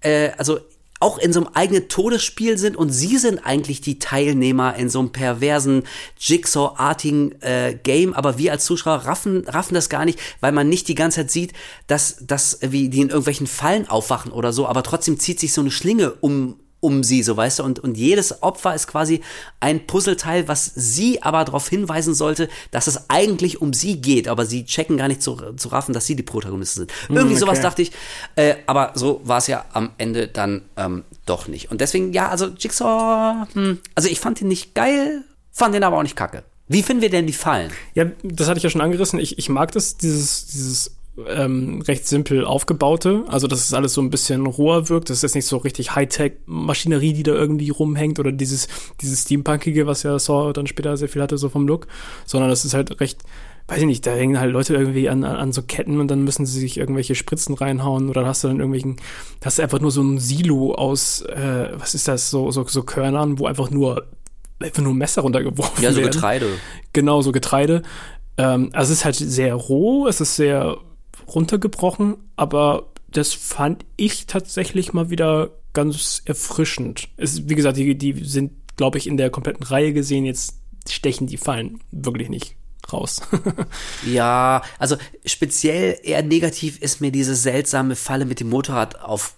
äh, 0.01 0.31
also 0.37 0.59
auch 1.01 1.17
in 1.17 1.33
so 1.33 1.41
einem 1.41 1.49
eigenen 1.53 1.87
Todesspiel 1.87 2.57
sind 2.57 2.77
und 2.77 2.91
sie 2.91 3.17
sind 3.17 3.39
eigentlich 3.39 3.81
die 3.81 3.99
Teilnehmer 3.99 4.75
in 4.75 4.89
so 4.89 4.99
einem 4.99 5.11
perversen 5.11 5.83
Jigsaw-artigen 6.19 7.41
äh, 7.41 7.77
Game, 7.81 8.13
aber 8.13 8.37
wir 8.37 8.51
als 8.51 8.65
Zuschauer 8.65 8.97
raffen, 8.97 9.47
raffen 9.47 9.73
das 9.73 9.89
gar 9.89 10.05
nicht, 10.05 10.19
weil 10.39 10.51
man 10.51 10.69
nicht 10.69 10.87
die 10.87 10.95
ganze 10.95 11.21
Zeit 11.21 11.31
sieht, 11.31 11.53
dass, 11.87 12.17
dass 12.21 12.59
wie 12.61 12.89
die 12.89 13.01
in 13.01 13.09
irgendwelchen 13.09 13.47
Fallen 13.47 13.89
aufwachen 13.89 14.31
oder 14.31 14.53
so, 14.53 14.67
aber 14.67 14.83
trotzdem 14.83 15.19
zieht 15.19 15.39
sich 15.39 15.53
so 15.53 15.61
eine 15.61 15.71
Schlinge 15.71 16.13
um 16.21 16.59
um 16.81 17.03
sie, 17.03 17.23
so 17.23 17.37
weißt 17.37 17.59
du, 17.59 17.63
und, 17.63 17.79
und 17.79 17.95
jedes 17.95 18.43
Opfer 18.43 18.75
ist 18.75 18.87
quasi 18.87 19.21
ein 19.59 19.85
Puzzleteil, 19.87 20.47
was 20.47 20.65
sie 20.75 21.23
aber 21.23 21.45
darauf 21.45 21.69
hinweisen 21.69 22.13
sollte, 22.13 22.49
dass 22.71 22.87
es 22.87 23.09
eigentlich 23.09 23.61
um 23.61 23.71
sie 23.71 24.01
geht, 24.01 24.27
aber 24.27 24.45
sie 24.45 24.65
checken 24.65 24.97
gar 24.97 25.07
nicht 25.07 25.21
zu, 25.21 25.37
zu 25.55 25.69
raffen, 25.69 25.93
dass 25.93 26.07
sie 26.07 26.15
die 26.15 26.23
Protagonisten 26.23 26.81
sind. 26.81 26.91
Hm, 27.07 27.15
Irgendwie 27.15 27.35
okay. 27.35 27.39
sowas 27.39 27.61
dachte 27.61 27.83
ich, 27.83 27.91
äh, 28.35 28.55
aber 28.65 28.91
so 28.95 29.21
war 29.23 29.37
es 29.37 29.47
ja 29.47 29.63
am 29.73 29.91
Ende 29.97 30.27
dann 30.27 30.63
ähm, 30.75 31.03
doch 31.25 31.47
nicht. 31.47 31.71
Und 31.71 31.79
deswegen, 31.79 32.11
ja, 32.13 32.29
also 32.29 32.47
Jigsaw, 32.47 33.47
hm, 33.53 33.79
also 33.95 34.09
ich 34.09 34.19
fand 34.19 34.41
ihn 34.41 34.47
nicht 34.47 34.73
geil, 34.73 35.23
fand 35.51 35.75
ihn 35.75 35.83
aber 35.83 35.97
auch 35.97 36.03
nicht 36.03 36.15
kacke. 36.15 36.43
Wie 36.67 36.83
finden 36.83 37.01
wir 37.01 37.09
denn 37.09 37.27
die 37.27 37.33
Fallen? 37.33 37.71
Ja, 37.93 38.05
das 38.23 38.47
hatte 38.47 38.57
ich 38.57 38.63
ja 38.63 38.69
schon 38.69 38.81
angerissen. 38.81 39.19
Ich, 39.19 39.37
ich 39.37 39.49
mag 39.49 39.71
das, 39.73 39.97
dieses, 39.97 40.47
dieses 40.47 40.91
ähm, 41.27 41.81
recht 41.81 42.07
simpel 42.07 42.45
aufgebaute. 42.45 43.23
Also, 43.27 43.47
dass 43.47 43.65
es 43.65 43.73
alles 43.73 43.93
so 43.93 44.01
ein 44.01 44.09
bisschen 44.09 44.45
roher 44.45 44.89
wirkt. 44.89 45.09
Das 45.09 45.17
ist 45.17 45.23
jetzt 45.23 45.35
nicht 45.35 45.45
so 45.45 45.57
richtig 45.57 45.95
Hightech-Maschinerie, 45.95 47.13
die 47.13 47.23
da 47.23 47.33
irgendwie 47.33 47.69
rumhängt 47.69 48.19
oder 48.19 48.31
dieses, 48.31 48.67
dieses 49.01 49.23
Steampunkige, 49.23 49.87
was 49.87 50.03
ja 50.03 50.17
Saw 50.17 50.53
dann 50.53 50.67
später 50.67 50.95
sehr 50.97 51.09
viel 51.09 51.21
hatte, 51.21 51.37
so 51.37 51.49
vom 51.49 51.67
Look. 51.67 51.87
Sondern 52.25 52.49
das 52.49 52.63
ist 52.63 52.73
halt 52.73 52.99
recht, 53.01 53.23
weiß 53.67 53.79
ich 53.79 53.85
nicht, 53.85 54.05
da 54.05 54.11
hängen 54.11 54.39
halt 54.39 54.53
Leute 54.53 54.73
irgendwie 54.73 55.09
an, 55.09 55.23
an, 55.23 55.35
an 55.35 55.51
so 55.51 55.61
Ketten 55.61 55.99
und 55.99 56.07
dann 56.09 56.23
müssen 56.23 56.45
sie 56.45 56.59
sich 56.59 56.77
irgendwelche 56.77 57.15
Spritzen 57.15 57.55
reinhauen 57.55 58.09
oder 58.09 58.25
hast 58.25 58.43
du 58.43 58.47
dann 58.47 58.57
irgendwelchen, 58.57 58.97
hast 59.43 59.57
du 59.57 59.63
einfach 59.63 59.81
nur 59.81 59.91
so 59.91 60.01
ein 60.01 60.17
Silo 60.17 60.73
aus, 60.75 61.21
äh, 61.21 61.69
was 61.77 61.93
ist 61.93 62.07
das, 62.07 62.29
so, 62.29 62.51
so, 62.51 62.65
so 62.67 62.83
Körnern, 62.83 63.37
wo 63.37 63.47
einfach 63.47 63.69
nur 63.69 64.07
einfach 64.59 64.83
nur 64.83 64.93
Messer 64.93 65.23
runtergeworfen 65.23 65.83
Ja, 65.83 65.91
so 65.91 66.01
werden. 66.01 66.11
Getreide. 66.11 66.47
Genau, 66.93 67.21
so 67.21 67.31
Getreide. 67.31 67.81
Ähm, 68.37 68.69
also 68.73 68.93
es 68.93 68.99
ist 68.99 69.05
halt 69.05 69.15
sehr 69.15 69.55
roh, 69.55 70.07
es 70.07 70.21
ist 70.21 70.35
sehr 70.35 70.77
runtergebrochen, 71.33 72.17
aber 72.35 72.91
das 73.09 73.33
fand 73.33 73.85
ich 73.97 74.25
tatsächlich 74.25 74.93
mal 74.93 75.09
wieder 75.09 75.51
ganz 75.73 76.21
erfrischend. 76.25 77.09
Es, 77.17 77.47
wie 77.49 77.55
gesagt, 77.55 77.77
die, 77.77 77.97
die 77.97 78.23
sind, 78.23 78.51
glaube 78.77 78.97
ich, 78.97 79.07
in 79.07 79.17
der 79.17 79.29
kompletten 79.29 79.65
Reihe 79.65 79.93
gesehen, 79.93 80.25
jetzt 80.25 80.59
stechen 80.87 81.27
die 81.27 81.37
Fallen 81.37 81.79
wirklich 81.91 82.29
nicht 82.29 82.55
raus. 82.91 83.21
Ja, 84.05 84.63
also 84.79 84.97
speziell 85.25 85.99
eher 86.03 86.23
negativ 86.23 86.79
ist 86.79 87.01
mir 87.01 87.11
diese 87.11 87.35
seltsame 87.35 87.95
Falle 87.95 88.25
mit 88.25 88.39
dem 88.39 88.49
Motorrad 88.49 88.99
auf, 88.99 89.35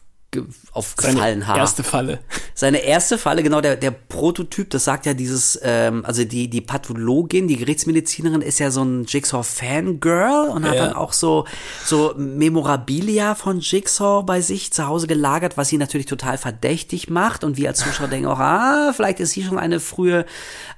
aufgefallen 0.72 1.18
Seine 1.18 1.47
haben. 1.47 1.60
erste 1.60 1.84
Falle. 1.84 2.19
Seine 2.55 2.80
erste 2.80 3.18
Falle, 3.18 3.43
genau, 3.43 3.61
der, 3.61 3.76
der 3.76 3.91
Prototyp, 3.91 4.69
das 4.69 4.84
sagt 4.85 5.05
ja 5.05 5.14
dieses, 5.14 5.60
ähm, 5.64 6.03
also 6.05 6.23
die, 6.23 6.49
die 6.49 6.61
Pathologin, 6.61 7.47
die 7.47 7.57
Gerichtsmedizinerin 7.57 8.41
ist 8.41 8.60
ja 8.60 8.72
so 8.72 8.84
ein 8.84 9.05
Jigsaw-Fangirl 9.05 10.49
und 10.49 10.65
hat 10.68 10.76
Ja. 10.76 10.85
dann 10.88 10.93
auch 10.95 11.14
so, 11.14 11.45
so 11.85 12.14
Memorabilia 12.18 13.35
von 13.35 13.60
Jigsaw 13.60 14.23
bei 14.23 14.41
sich 14.41 14.72
zu 14.73 14.88
Hause 14.88 15.07
gelagert, 15.07 15.57
was 15.57 15.69
sie 15.69 15.77
natürlich 15.77 16.07
total 16.07 16.38
verdächtig 16.38 17.10
macht 17.10 17.43
und 17.43 17.57
wir 17.57 17.69
als 17.69 17.80
Zuschauer 17.80 18.07
denken 18.07 18.27
auch, 18.27 18.39
ah, 18.39 18.93
vielleicht 18.95 19.19
ist 19.19 19.31
sie 19.31 19.43
schon 19.43 19.60
eine 19.60 19.80
frühe, 19.80 20.26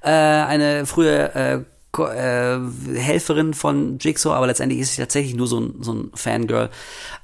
äh, 0.01 0.09
eine 0.09 0.85
frühe, 0.85 1.33
äh, 1.35 1.59
äh, 1.99 2.59
Helferin 2.95 3.53
von 3.53 3.97
Jigsaw, 3.99 4.35
aber 4.35 4.47
letztendlich 4.47 4.81
ist 4.81 4.95
sie 4.95 5.01
tatsächlich 5.01 5.35
nur 5.35 5.47
so 5.47 5.59
ein, 5.59 5.75
so 5.81 5.93
ein 5.93 6.11
Fangirl. 6.13 6.69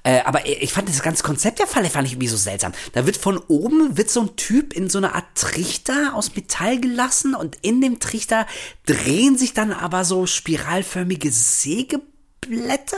Äh, 0.04 0.22
aber 0.22 0.48
ich 0.48 0.74
fand 0.74 0.90
das 0.90 1.04
ganze 1.04 1.24
Konzept 1.24 1.60
der 1.60 1.68
Falle 1.68 1.90
fand 1.90 2.08
ich 2.08 2.14
irgendwie 2.14 2.28
so 2.28 2.38
seltsam. 2.38 2.72
Da 2.94 3.06
wird 3.06 3.18
von 3.18 3.38
oben 3.48 3.98
wird 3.98 4.10
so 4.10 4.22
ein 4.22 4.36
Typ 4.36 4.74
in 4.74 4.90
so 4.90 4.98
eine 4.98 5.16
Art 5.16 5.26
Trichter 5.36 6.14
aus 6.16 6.36
Metall 6.36 6.80
gelassen 6.80 7.36
und 7.36 7.58
in 7.62 7.82
dem 7.82 8.00
Trichter 8.00 8.48
drehen 8.86 9.38
sich 9.38 9.54
dann 9.54 9.72
aber 9.72 10.06
so 10.06 10.26
spiralförmige 10.26 11.32
Sägeblätter 11.32 12.98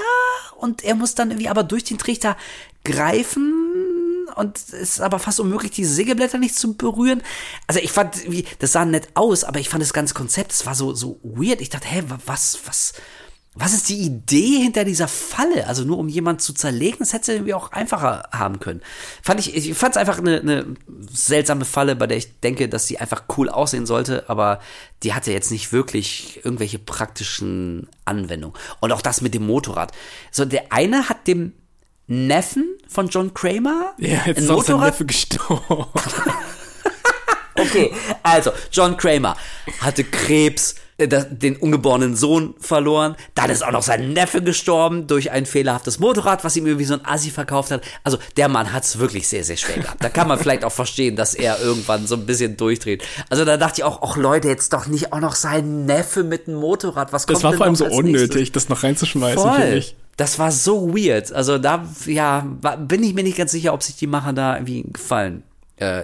und 0.58 0.84
er 0.84 0.96
muss 0.96 1.16
dann 1.16 1.32
irgendwie 1.32 1.50
aber 1.50 1.64
durch 1.64 1.84
den 1.84 1.98
Trichter 1.98 2.38
greifen 2.84 4.03
und 4.36 4.58
es 4.58 4.74
ist 4.74 5.02
aber 5.02 5.20
fast 5.20 5.40
unmöglich, 5.40 5.72
die 5.72 5.86
Sägeblätter 5.86 6.38
nicht 6.38 6.56
zu 6.56 6.74
berühren. 6.76 7.22
Also 7.68 7.80
ich 7.80 7.92
fand, 7.92 8.30
wie, 8.32 8.46
das 8.60 8.72
sah 8.74 8.86
nett 8.86 9.10
aus, 9.14 9.44
aber 9.44 9.60
ich 9.60 9.70
fand 9.70 9.82
das 9.82 9.94
ganze 9.94 10.14
Konzept, 10.14 10.52
es 10.52 10.66
war 10.66 10.76
so, 10.76 10.94
so 10.94 11.20
weird. 11.24 11.62
Ich 11.62 11.70
dachte, 11.70 11.88
hä, 11.88 12.04
wa- 12.08 12.20
was, 12.26 12.60
was, 12.66 12.94
was 13.56 13.74
ist 13.74 13.88
die 13.90 14.00
Idee 14.00 14.58
hinter 14.64 14.84
dieser 14.84 15.08
Falle? 15.08 15.68
Also 15.68 15.84
nur 15.84 16.00
um 16.00 16.10
jemanden 16.10 16.40
zu 16.40 16.54
zerlegen, 16.54 16.98
das 17.00 17.14
hätte 17.14 17.26
sie 17.26 17.32
irgendwie 17.34 17.54
auch 17.54 17.72
einfacher 17.72 18.24
haben 18.32 18.60
können. 18.60 18.82
Fand 19.22 19.40
ich, 19.40 19.56
ich 19.56 19.76
fand 19.78 19.96
es 19.96 19.98
einfach 19.98 20.18
eine, 20.18 20.40
eine 20.40 20.66
seltsame 21.12 21.66
Falle, 21.66 21.96
bei 21.96 22.08
der 22.08 22.18
ich 22.18 22.40
denke, 22.40 22.68
dass 22.68 22.88
sie 22.88 22.98
einfach 22.98 23.26
cool 23.38 23.50
aussehen 23.50 23.86
sollte, 23.86 24.28
aber 24.28 24.60
die 25.04 25.14
hatte 25.14 25.32
jetzt 25.32 25.52
nicht 25.52 25.72
wirklich 25.72 26.40
irgendwelche 26.44 26.80
praktischen 26.80 27.88
Anwendungen. 28.06 28.58
Und 28.80 28.92
auch 28.92 29.04
das 29.04 29.22
mit 29.22 29.36
dem 29.36 29.46
Motorrad. 29.46 29.92
So, 30.32 30.46
der 30.46 30.72
eine 30.74 31.08
hat 31.10 31.28
dem 31.28 31.54
Neffen 32.14 32.66
von 32.88 33.08
John 33.08 33.34
Kramer 33.34 33.94
Ja, 33.98 34.22
jetzt 34.26 34.38
ein 34.38 34.44
ist 34.44 34.50
auch 34.50 34.64
sein 34.64 34.76
Motorrad 34.76 34.92
Neffe 34.94 35.06
gestorben. 35.06 35.86
Okay, 37.56 37.94
also 38.24 38.52
John 38.72 38.98
Kramer 38.98 39.38
hatte 39.80 40.04
Krebs, 40.04 40.74
äh, 40.98 41.08
den 41.08 41.56
ungeborenen 41.56 42.16
Sohn 42.16 42.56
verloren. 42.60 43.16
Dann 43.36 43.52
ist 43.52 43.64
auch 43.64 43.72
noch 43.72 43.84
sein 43.84 44.12
Neffe 44.14 44.42
gestorben 44.42 45.06
durch 45.06 45.30
ein 45.30 45.46
fehlerhaftes 45.46 46.00
Motorrad, 46.00 46.44
was 46.44 46.58
ihm 46.58 46.66
irgendwie 46.66 46.86
so 46.86 46.96
ein 46.96 47.06
Assi 47.06 47.30
verkauft 47.30 47.70
hat. 47.70 47.84
Also 48.04 48.18
der 48.38 48.48
Mann 48.50 48.74
hat's 48.74 48.98
wirklich 48.98 49.28
sehr, 49.28 49.44
sehr 49.44 49.58
schwer 49.58 49.78
gehabt. 49.84 50.04
Da 50.04 50.10
kann 50.10 50.28
man 50.28 50.40
vielleicht 50.40 50.66
auch 50.66 50.72
verstehen, 50.72 51.16
dass 51.16 51.36
er 51.36 51.60
irgendwann 51.62 52.08
so 52.08 52.16
ein 52.16 52.26
bisschen 52.26 52.58
durchdreht. 52.58 53.04
Also 53.30 53.46
da 53.46 53.56
dachte 53.58 53.82
ich 53.82 53.84
auch, 53.84 54.02
ach 54.02 54.18
Leute, 54.18 54.48
jetzt 54.48 54.74
doch 54.74 54.88
nicht 54.88 55.14
auch 55.14 55.20
noch 55.20 55.36
sein 55.36 55.86
Neffe 55.86 56.24
mit 56.24 56.48
einem 56.48 56.58
Motorrad. 56.58 57.14
Was 57.14 57.28
kommt 57.28 57.38
Das 57.38 57.44
war 57.44 57.52
denn 57.52 57.58
vor 57.60 57.66
allem 57.68 57.76
so 57.76 57.86
als 57.86 57.94
nächstes? 57.98 58.22
unnötig, 58.30 58.52
das 58.52 58.68
noch 58.68 58.82
reinzuschmeißen, 58.82 59.42
finde 59.44 59.68
Voll. 59.68 59.78
ich. 59.78 59.96
Das 60.18 60.38
war 60.38 60.52
so 60.52 60.96
weird. 60.96 61.32
Also 61.32 61.58
da, 61.58 61.88
ja, 62.06 62.42
bin 62.78 63.04
ich 63.04 63.14
mir 63.14 63.24
nicht 63.24 63.38
ganz 63.38 63.52
sicher, 63.52 63.74
ob 63.74 63.82
sich 63.82 63.96
die 63.96 64.08
Macher 64.08 64.34
da 64.34 64.56
irgendwie 64.56 64.84
einen 64.84 64.94
Gefallen 64.94 65.44
äh, 65.78 66.04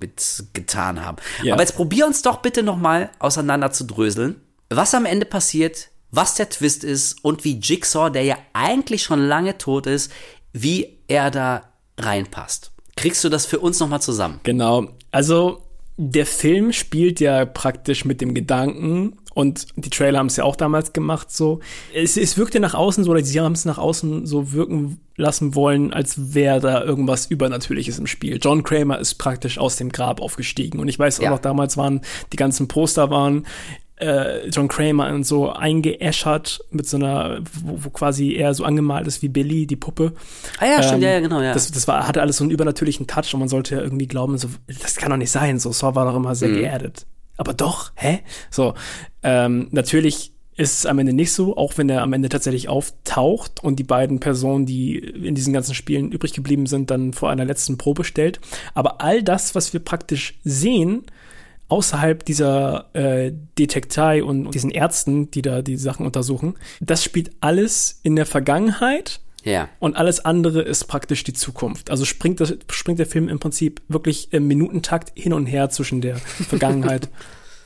mit 0.00 0.44
getan 0.52 1.04
haben. 1.04 1.18
Ja. 1.42 1.54
Aber 1.54 1.62
jetzt 1.62 1.76
probier 1.76 2.06
uns 2.06 2.22
doch 2.22 2.38
bitte 2.38 2.62
nochmal 2.62 3.10
auseinander 3.18 3.70
zu 3.70 3.84
dröseln, 3.84 4.40
was 4.70 4.94
am 4.94 5.04
Ende 5.04 5.26
passiert, 5.26 5.90
was 6.10 6.34
der 6.34 6.48
Twist 6.48 6.84
ist 6.84 7.24
und 7.24 7.44
wie 7.44 7.58
Jigsaw, 7.58 8.10
der 8.10 8.24
ja 8.24 8.36
eigentlich 8.52 9.02
schon 9.02 9.20
lange 9.20 9.58
tot 9.58 9.86
ist, 9.86 10.10
wie 10.52 10.98
er 11.08 11.30
da 11.30 11.72
reinpasst. 11.98 12.72
Kriegst 12.96 13.24
du 13.24 13.28
das 13.28 13.46
für 13.46 13.58
uns 13.58 13.80
nochmal 13.80 14.02
zusammen? 14.02 14.40
Genau. 14.42 14.88
Also 15.10 15.62
der 15.96 16.26
Film 16.26 16.72
spielt 16.72 17.20
ja 17.20 17.44
praktisch 17.44 18.04
mit 18.04 18.20
dem 18.20 18.34
Gedanken 18.34 19.16
und 19.34 19.66
die 19.76 19.90
Trailer 19.90 20.18
haben 20.18 20.26
es 20.26 20.36
ja 20.36 20.44
auch 20.44 20.56
damals 20.56 20.92
gemacht 20.92 21.30
so. 21.30 21.60
Es, 21.94 22.16
es 22.16 22.36
wirkte 22.36 22.60
nach 22.60 22.74
außen 22.74 23.04
so, 23.04 23.10
oder 23.10 23.22
sie 23.24 23.40
haben 23.40 23.52
es 23.52 23.64
nach 23.64 23.78
außen 23.78 24.26
so 24.26 24.52
wirken 24.52 25.00
lassen 25.16 25.54
wollen, 25.54 25.92
als 25.92 26.34
wäre 26.34 26.60
da 26.60 26.82
irgendwas 26.84 27.26
Übernatürliches 27.26 27.98
im 27.98 28.06
Spiel. 28.06 28.38
John 28.40 28.62
Kramer 28.62 28.98
ist 28.98 29.14
praktisch 29.14 29.58
aus 29.58 29.76
dem 29.76 29.90
Grab 29.90 30.20
aufgestiegen 30.20 30.80
und 30.80 30.88
ich 30.88 30.98
weiß 30.98 31.18
auch 31.20 31.24
Ja. 31.24 31.30
noch, 31.30 31.38
damals 31.38 31.76
waren 31.76 32.00
die 32.32 32.36
ganzen 32.36 32.68
Poster 32.68 33.10
waren 33.10 33.46
äh, 33.96 34.48
John 34.48 34.66
Kramer 34.66 35.12
und 35.14 35.24
so 35.24 35.50
eingeäschert 35.52 36.64
mit 36.70 36.88
so 36.88 36.96
einer, 36.96 37.40
wo, 37.62 37.84
wo 37.84 37.90
quasi 37.90 38.32
er 38.34 38.52
so 38.54 38.64
angemalt 38.64 39.06
ist 39.06 39.22
wie 39.22 39.28
Billy, 39.28 39.66
die 39.66 39.76
Puppe. 39.76 40.12
Ah 40.58 40.66
ja, 40.66 40.82
stimmt, 40.82 41.02
Ähm, 41.02 41.08
ja, 41.08 41.10
ja, 41.14 41.20
genau, 41.20 41.40
ja. 41.40 41.52
Das, 41.54 41.70
das 41.70 41.86
war, 41.86 42.08
hatte 42.08 42.20
alles 42.20 42.38
so 42.38 42.44
einen 42.44 42.50
übernatürlichen 42.50 43.06
Touch 43.06 43.32
und 43.34 43.40
man 43.40 43.48
sollte 43.48 43.76
ja 43.76 43.80
irgendwie 43.82 44.08
glauben, 44.08 44.36
so, 44.38 44.48
das 44.80 44.96
kann 44.96 45.10
doch 45.10 45.16
nicht 45.18 45.30
sein. 45.30 45.58
So, 45.60 45.70
Saw 45.70 45.94
war 45.94 46.06
doch 46.06 46.16
immer 46.16 46.30
Mhm. 46.30 46.34
sehr 46.34 46.48
geerdet. 46.50 47.06
Aber 47.36 47.54
doch, 47.54 47.92
hä? 47.94 48.20
So, 48.50 48.74
ähm, 49.22 49.68
natürlich 49.70 50.32
ist 50.56 50.78
es 50.78 50.86
am 50.86 50.98
Ende 50.98 51.12
nicht 51.12 51.32
so, 51.32 51.56
auch 51.56 51.78
wenn 51.78 51.88
er 51.88 52.02
am 52.02 52.12
Ende 52.12 52.28
tatsächlich 52.28 52.68
auftaucht 52.68 53.62
und 53.64 53.78
die 53.78 53.84
beiden 53.84 54.20
Personen, 54.20 54.66
die 54.66 54.98
in 54.98 55.34
diesen 55.34 55.52
ganzen 55.52 55.74
Spielen 55.74 56.12
übrig 56.12 56.34
geblieben 56.34 56.66
sind, 56.66 56.90
dann 56.90 57.12
vor 57.14 57.30
einer 57.30 57.44
letzten 57.44 57.78
Probe 57.78 58.04
stellt. 58.04 58.38
Aber 58.74 59.00
all 59.00 59.22
das, 59.22 59.54
was 59.54 59.72
wir 59.72 59.80
praktisch 59.80 60.38
sehen, 60.44 61.04
außerhalb 61.68 62.22
dieser 62.26 62.94
äh, 62.94 63.32
Detektei 63.58 64.22
und 64.22 64.50
diesen 64.50 64.70
Ärzten, 64.70 65.30
die 65.30 65.40
da 65.40 65.62
die 65.62 65.76
Sachen 65.76 66.04
untersuchen, 66.04 66.54
das 66.80 67.02
spielt 67.02 67.30
alles 67.40 68.00
in 68.02 68.14
der 68.14 68.26
Vergangenheit 68.26 69.20
ja. 69.44 69.68
und 69.78 69.96
alles 69.96 70.24
andere 70.24 70.62
ist 70.62 70.84
praktisch 70.84 71.24
die 71.24 71.32
Zukunft. 71.32 71.90
Also 71.90 72.04
springt, 72.04 72.40
das, 72.40 72.54
springt 72.70 72.98
der 72.98 73.06
Film 73.06 73.28
im 73.28 73.38
Prinzip 73.38 73.82
wirklich 73.88 74.32
im 74.32 74.46
Minutentakt 74.46 75.12
hin 75.14 75.32
und 75.32 75.46
her 75.46 75.70
zwischen 75.70 76.00
der 76.00 76.16
Vergangenheit 76.48 77.08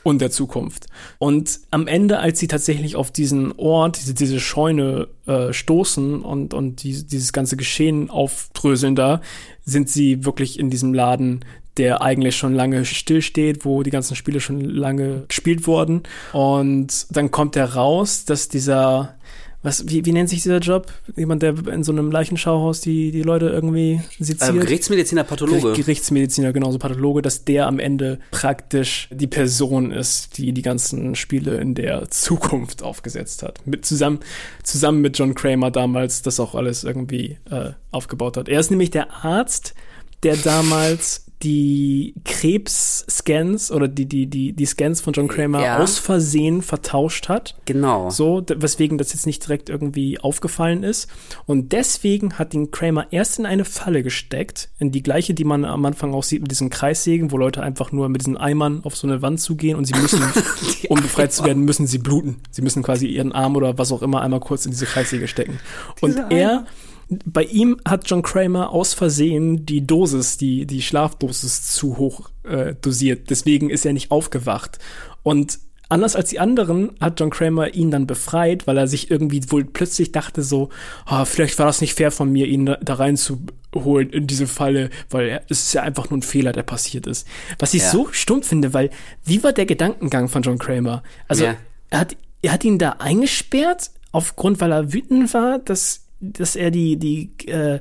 und 0.03 0.21
der 0.21 0.31
Zukunft. 0.31 0.87
Und 1.17 1.59
am 1.69 1.87
Ende, 1.87 2.19
als 2.19 2.39
sie 2.39 2.47
tatsächlich 2.47 2.95
auf 2.95 3.11
diesen 3.11 3.51
Ort, 3.57 3.97
diese, 3.97 4.13
diese 4.13 4.39
Scheune 4.39 5.09
äh, 5.25 5.51
stoßen 5.51 6.21
und, 6.21 6.53
und 6.53 6.83
die, 6.83 7.05
dieses 7.05 7.33
ganze 7.33 7.57
Geschehen 7.57 8.09
aufdröseln 8.09 8.95
da, 8.95 9.21
sind 9.65 9.89
sie 9.89 10.23
wirklich 10.23 10.59
in 10.59 10.69
diesem 10.69 10.93
Laden, 10.93 11.43
der 11.77 12.01
eigentlich 12.01 12.37
schon 12.37 12.53
lange 12.55 12.85
stillsteht, 12.85 13.65
wo 13.65 13.83
die 13.83 13.91
ganzen 13.91 14.15
Spiele 14.15 14.39
schon 14.39 14.61
lange 14.61 15.25
gespielt 15.27 15.67
wurden. 15.67 16.03
Und 16.33 17.05
dann 17.15 17.29
kommt 17.29 17.55
er 17.55 17.73
raus, 17.75 18.25
dass 18.25 18.47
dieser 18.47 19.16
was, 19.67 19.89
wie, 19.89 20.05
wie 20.05 20.13
nennt 20.13 20.29
sich 20.29 20.41
dieser 20.43 20.59
Job? 20.59 20.93
Jemand, 21.17 21.43
der 21.43 21.67
in 21.67 21.83
so 21.83 21.91
einem 21.91 22.09
Leichenschauhaus 22.09 22.79
die, 22.79 23.11
die 23.11 23.21
Leute 23.21 23.49
irgendwie 23.49 23.99
seziert? 24.17 24.51
Ähm, 24.51 24.61
Gerichtsmediziner, 24.61 25.25
Pathologe. 25.25 25.73
Gerichtsmediziner, 25.73 26.53
genauso 26.53 26.79
Pathologe, 26.79 27.21
dass 27.21 27.43
der 27.43 27.67
am 27.67 27.77
Ende 27.77 28.19
praktisch 28.31 29.09
die 29.11 29.27
Person 29.27 29.91
ist, 29.91 30.37
die 30.37 30.53
die 30.53 30.61
ganzen 30.61 31.15
Spiele 31.15 31.57
in 31.57 31.75
der 31.75 32.09
Zukunft 32.09 32.81
aufgesetzt 32.81 33.43
hat. 33.43 33.67
Mit 33.67 33.85
zusammen, 33.85 34.19
zusammen 34.63 35.01
mit 35.01 35.17
John 35.17 35.35
Kramer 35.35 35.69
damals 35.69 36.21
das 36.21 36.39
auch 36.39 36.55
alles 36.55 36.85
irgendwie 36.85 37.37
äh, 37.51 37.71
aufgebaut 37.91 38.37
hat. 38.37 38.47
Er 38.47 38.61
ist 38.61 38.71
nämlich 38.71 38.91
der 38.91 39.25
Arzt, 39.25 39.75
der 40.23 40.37
damals 40.37 41.26
die 41.43 42.15
Krebs-Scans 42.25 43.71
oder 43.71 43.87
die, 43.87 44.05
die, 44.07 44.25
die, 44.27 44.53
die 44.53 44.65
Scans 44.65 45.01
von 45.01 45.13
John 45.13 45.27
Kramer 45.27 45.61
Ja. 45.61 45.77
aus 45.77 45.99
Versehen 45.99 46.61
vertauscht 46.61 47.29
hat. 47.29 47.55
Genau. 47.65 48.09
So, 48.09 48.43
weswegen 48.47 48.97
das 48.97 49.13
jetzt 49.13 49.25
nicht 49.27 49.43
direkt 49.45 49.69
irgendwie 49.69 50.19
aufgefallen 50.19 50.83
ist. 50.83 51.07
Und 51.45 51.73
deswegen 51.73 52.33
hat 52.39 52.53
ihn 52.53 52.71
Kramer 52.71 53.07
erst 53.11 53.37
in 53.37 53.45
eine 53.45 53.65
Falle 53.65 54.01
gesteckt, 54.01 54.69
in 54.79 54.91
die 54.91 55.03
gleiche, 55.03 55.33
die 55.33 55.43
man 55.43 55.63
am 55.65 55.85
Anfang 55.85 56.13
auch 56.13 56.23
sieht 56.23 56.41
mit 56.41 56.49
diesen 56.51 56.69
Kreissägen, 56.69 57.31
wo 57.31 57.37
Leute 57.37 57.61
einfach 57.61 57.91
nur 57.91 58.09
mit 58.09 58.21
diesen 58.21 58.37
Eimern 58.37 58.81
auf 58.83 58.95
so 58.95 59.07
eine 59.07 59.21
Wand 59.21 59.39
zugehen 59.39 59.77
und 59.77 59.85
sie 59.85 59.93
müssen, 59.99 60.23
um 60.89 61.01
befreit 61.01 61.33
zu 61.33 61.43
werden, 61.43 61.63
müssen 61.65 61.85
sie 61.85 61.99
bluten. 61.99 62.37
Sie 62.49 62.61
müssen 62.63 62.81
quasi 62.81 63.07
ihren 63.07 63.31
Arm 63.31 63.55
oder 63.55 63.77
was 63.77 63.91
auch 63.91 64.01
immer 64.01 64.21
einmal 64.21 64.39
kurz 64.39 64.65
in 64.65 64.71
diese 64.71 64.85
Kreissäge 64.85 65.27
stecken. 65.27 65.59
Und 66.01 66.15
Diese 66.15 66.25
er, 66.29 66.65
bei 67.09 67.43
ihm 67.43 67.79
hat 67.87 68.09
John 68.09 68.21
Kramer 68.21 68.71
aus 68.71 68.93
Versehen 68.93 69.65
die 69.65 69.85
Dosis, 69.85 70.37
die, 70.37 70.65
die 70.65 70.81
Schlafdosis 70.81 71.63
zu 71.73 71.97
hoch 71.97 72.29
äh, 72.43 72.75
dosiert. 72.81 73.29
Deswegen 73.29 73.69
ist 73.69 73.85
er 73.85 73.93
nicht 73.93 74.11
aufgewacht. 74.11 74.79
Und 75.23 75.59
anders 75.89 76.15
als 76.17 76.29
die 76.29 76.39
anderen 76.39 76.91
hat 76.99 77.19
John 77.19 77.29
Kramer 77.29 77.73
ihn 77.73 77.91
dann 77.91 78.07
befreit, 78.07 78.67
weil 78.67 78.77
er 78.77 78.87
sich 78.87 79.09
irgendwie 79.09 79.41
wohl 79.49 79.63
plötzlich 79.63 80.11
dachte 80.11 80.43
so, 80.43 80.69
ah, 81.05 81.23
vielleicht 81.23 81.57
war 81.59 81.65
das 81.67 81.79
nicht 81.81 81.93
fair 81.93 82.11
von 82.11 82.29
mir, 82.31 82.45
ihn 82.47 82.65
da, 82.65 82.93
reinzuholen 82.93 84.09
in 84.09 84.27
diese 84.27 84.47
Falle, 84.47 84.89
weil 85.09 85.41
es 85.49 85.63
ist 85.63 85.73
ja 85.73 85.83
einfach 85.83 86.09
nur 86.09 86.19
ein 86.19 86.23
Fehler, 86.23 86.51
der 86.51 86.63
passiert 86.63 87.07
ist. 87.07 87.25
Was 87.59 87.73
ich 87.73 87.83
Ja. 87.83 87.91
so 87.91 88.09
stumm 88.11 88.43
finde, 88.43 88.73
weil 88.73 88.89
wie 89.23 89.43
war 89.43 89.53
der 89.53 89.65
Gedankengang 89.65 90.27
von 90.27 90.41
John 90.41 90.57
Kramer? 90.57 91.03
Also 91.29 91.45
Ja. 91.45 91.55
er 91.89 91.99
hat, 92.01 92.17
er 92.41 92.51
hat 92.51 92.65
ihn 92.65 92.79
da 92.79 92.97
eingesperrt, 92.99 93.91
aufgrund, 94.11 94.59
weil 94.59 94.71
er 94.71 94.91
wütend 94.93 95.33
war, 95.33 95.59
dass, 95.59 96.06
dass 96.19 96.55
er 96.55 96.71
die, 96.71 96.97
die, 96.97 97.31
äh, 97.47 97.79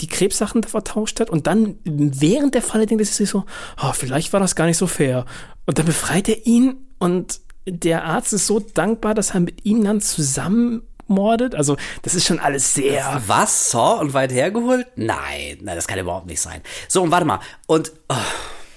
die 0.00 0.06
Krebssachen 0.08 0.62
vertauscht 0.64 1.20
hat 1.20 1.30
und 1.30 1.46
dann 1.46 1.78
während 1.84 2.54
der 2.54 2.62
Falle 2.62 2.86
denkt 2.86 3.02
er 3.02 3.06
sich 3.06 3.28
so, 3.28 3.44
oh, 3.82 3.92
vielleicht 3.92 4.32
war 4.32 4.40
das 4.40 4.56
gar 4.56 4.66
nicht 4.66 4.76
so 4.78 4.86
fair. 4.86 5.24
Und 5.66 5.78
dann 5.78 5.86
befreit 5.86 6.28
er 6.28 6.46
ihn 6.46 6.76
und 6.98 7.40
der 7.66 8.04
Arzt 8.04 8.32
ist 8.32 8.46
so 8.46 8.60
dankbar, 8.60 9.14
dass 9.14 9.30
er 9.34 9.40
mit 9.40 9.64
ihm 9.64 9.84
dann 9.84 10.00
zusammenmordet. 10.00 11.54
Also, 11.54 11.76
das 12.02 12.14
ist 12.14 12.26
schon 12.26 12.38
alles 12.38 12.74
sehr. 12.74 13.22
Was? 13.26 13.70
Saw 13.70 14.00
und 14.00 14.12
weit 14.14 14.32
hergeholt? 14.32 14.86
Nein, 14.96 15.58
nein, 15.62 15.76
das 15.76 15.86
kann 15.86 15.98
überhaupt 15.98 16.26
nicht 16.26 16.40
sein. 16.40 16.60
So, 16.88 17.02
und 17.02 17.10
warte 17.10 17.24
mal. 17.26 17.40
Und, 17.66 17.92
oh, 18.08 18.14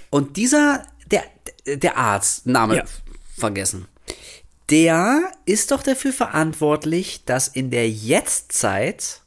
und 0.10 0.38
dieser, 0.38 0.86
der, 1.12 1.24
der 1.66 1.98
Arzt, 1.98 2.46
Name 2.46 2.78
Ja. 2.78 2.84
vergessen. 3.38 3.88
Der 4.70 5.32
ist 5.46 5.72
doch 5.72 5.82
dafür 5.82 6.12
verantwortlich, 6.12 7.22
dass 7.26 7.48
in 7.48 7.72
der 7.72 7.90
Jetztzeit 7.90 9.22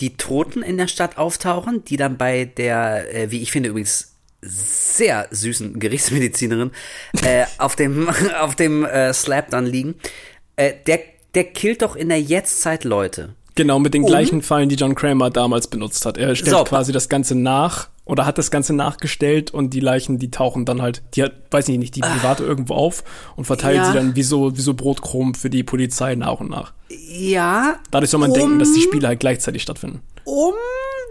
die 0.00 0.16
Toten 0.16 0.62
in 0.62 0.76
der 0.78 0.88
Stadt 0.88 1.18
auftauchen, 1.18 1.84
die 1.84 1.96
dann 1.96 2.16
bei 2.16 2.44
der, 2.44 3.14
äh, 3.14 3.30
wie 3.30 3.42
ich 3.42 3.52
finde 3.52 3.70
übrigens, 3.70 4.12
sehr 4.40 5.26
süßen 5.30 5.78
Gerichtsmedizinerin 5.80 6.70
äh, 7.24 7.44
auf 7.58 7.76
dem, 7.76 8.08
auf 8.40 8.56
dem 8.56 8.84
äh, 8.84 9.12
Slab 9.12 9.50
dann 9.50 9.66
liegen. 9.66 9.94
Äh, 10.56 10.74
der, 10.86 11.00
der 11.34 11.44
killt 11.44 11.82
doch 11.82 11.96
in 11.96 12.08
der 12.08 12.20
Jetztzeit 12.20 12.84
Leute. 12.84 13.34
Genau, 13.54 13.80
mit 13.80 13.92
den 13.92 14.04
gleichen 14.04 14.42
Fallen, 14.42 14.68
die 14.68 14.76
John 14.76 14.94
Kramer 14.94 15.30
damals 15.30 15.66
benutzt 15.66 16.06
hat. 16.06 16.16
Er 16.16 16.36
stellt 16.36 16.56
So. 16.56 16.62
quasi 16.62 16.92
das 16.92 17.08
Ganze 17.08 17.34
nach 17.34 17.88
oder 18.08 18.26
hat 18.26 18.36
das 18.38 18.50
Ganze 18.50 18.72
nachgestellt 18.72 19.52
und 19.52 19.70
die 19.74 19.80
Leichen, 19.80 20.18
die 20.18 20.30
tauchen 20.32 20.64
dann 20.64 20.82
halt, 20.82 21.02
die 21.14 21.22
hat, 21.22 21.32
weiß 21.52 21.68
ich 21.68 21.78
nicht, 21.78 21.94
die 21.94 22.00
private 22.00 22.42
irgendwo 22.42 22.74
auf 22.74 23.04
und 23.36 23.44
verteilt 23.44 23.76
Ja. 23.76 23.84
sie 23.86 23.92
dann 23.92 24.16
wie 24.16 24.22
so, 24.24 24.56
wie 24.56 24.60
so 24.60 24.74
Brotkrumen 24.74 25.34
für 25.34 25.50
die 25.50 25.62
Polizei 25.62 26.14
nach 26.16 26.40
und 26.40 26.50
nach. 26.50 26.72
Ja, 26.90 27.78
Dadurch 27.90 28.10
soll 28.10 28.20
man 28.20 28.30
Um- 28.32 28.36
denken, 28.38 28.58
dass 28.58 28.72
die 28.72 28.80
Spiele 28.82 29.06
halt 29.08 29.20
gleichzeitig 29.20 29.62
stattfinden. 29.62 30.02
um 30.24 30.54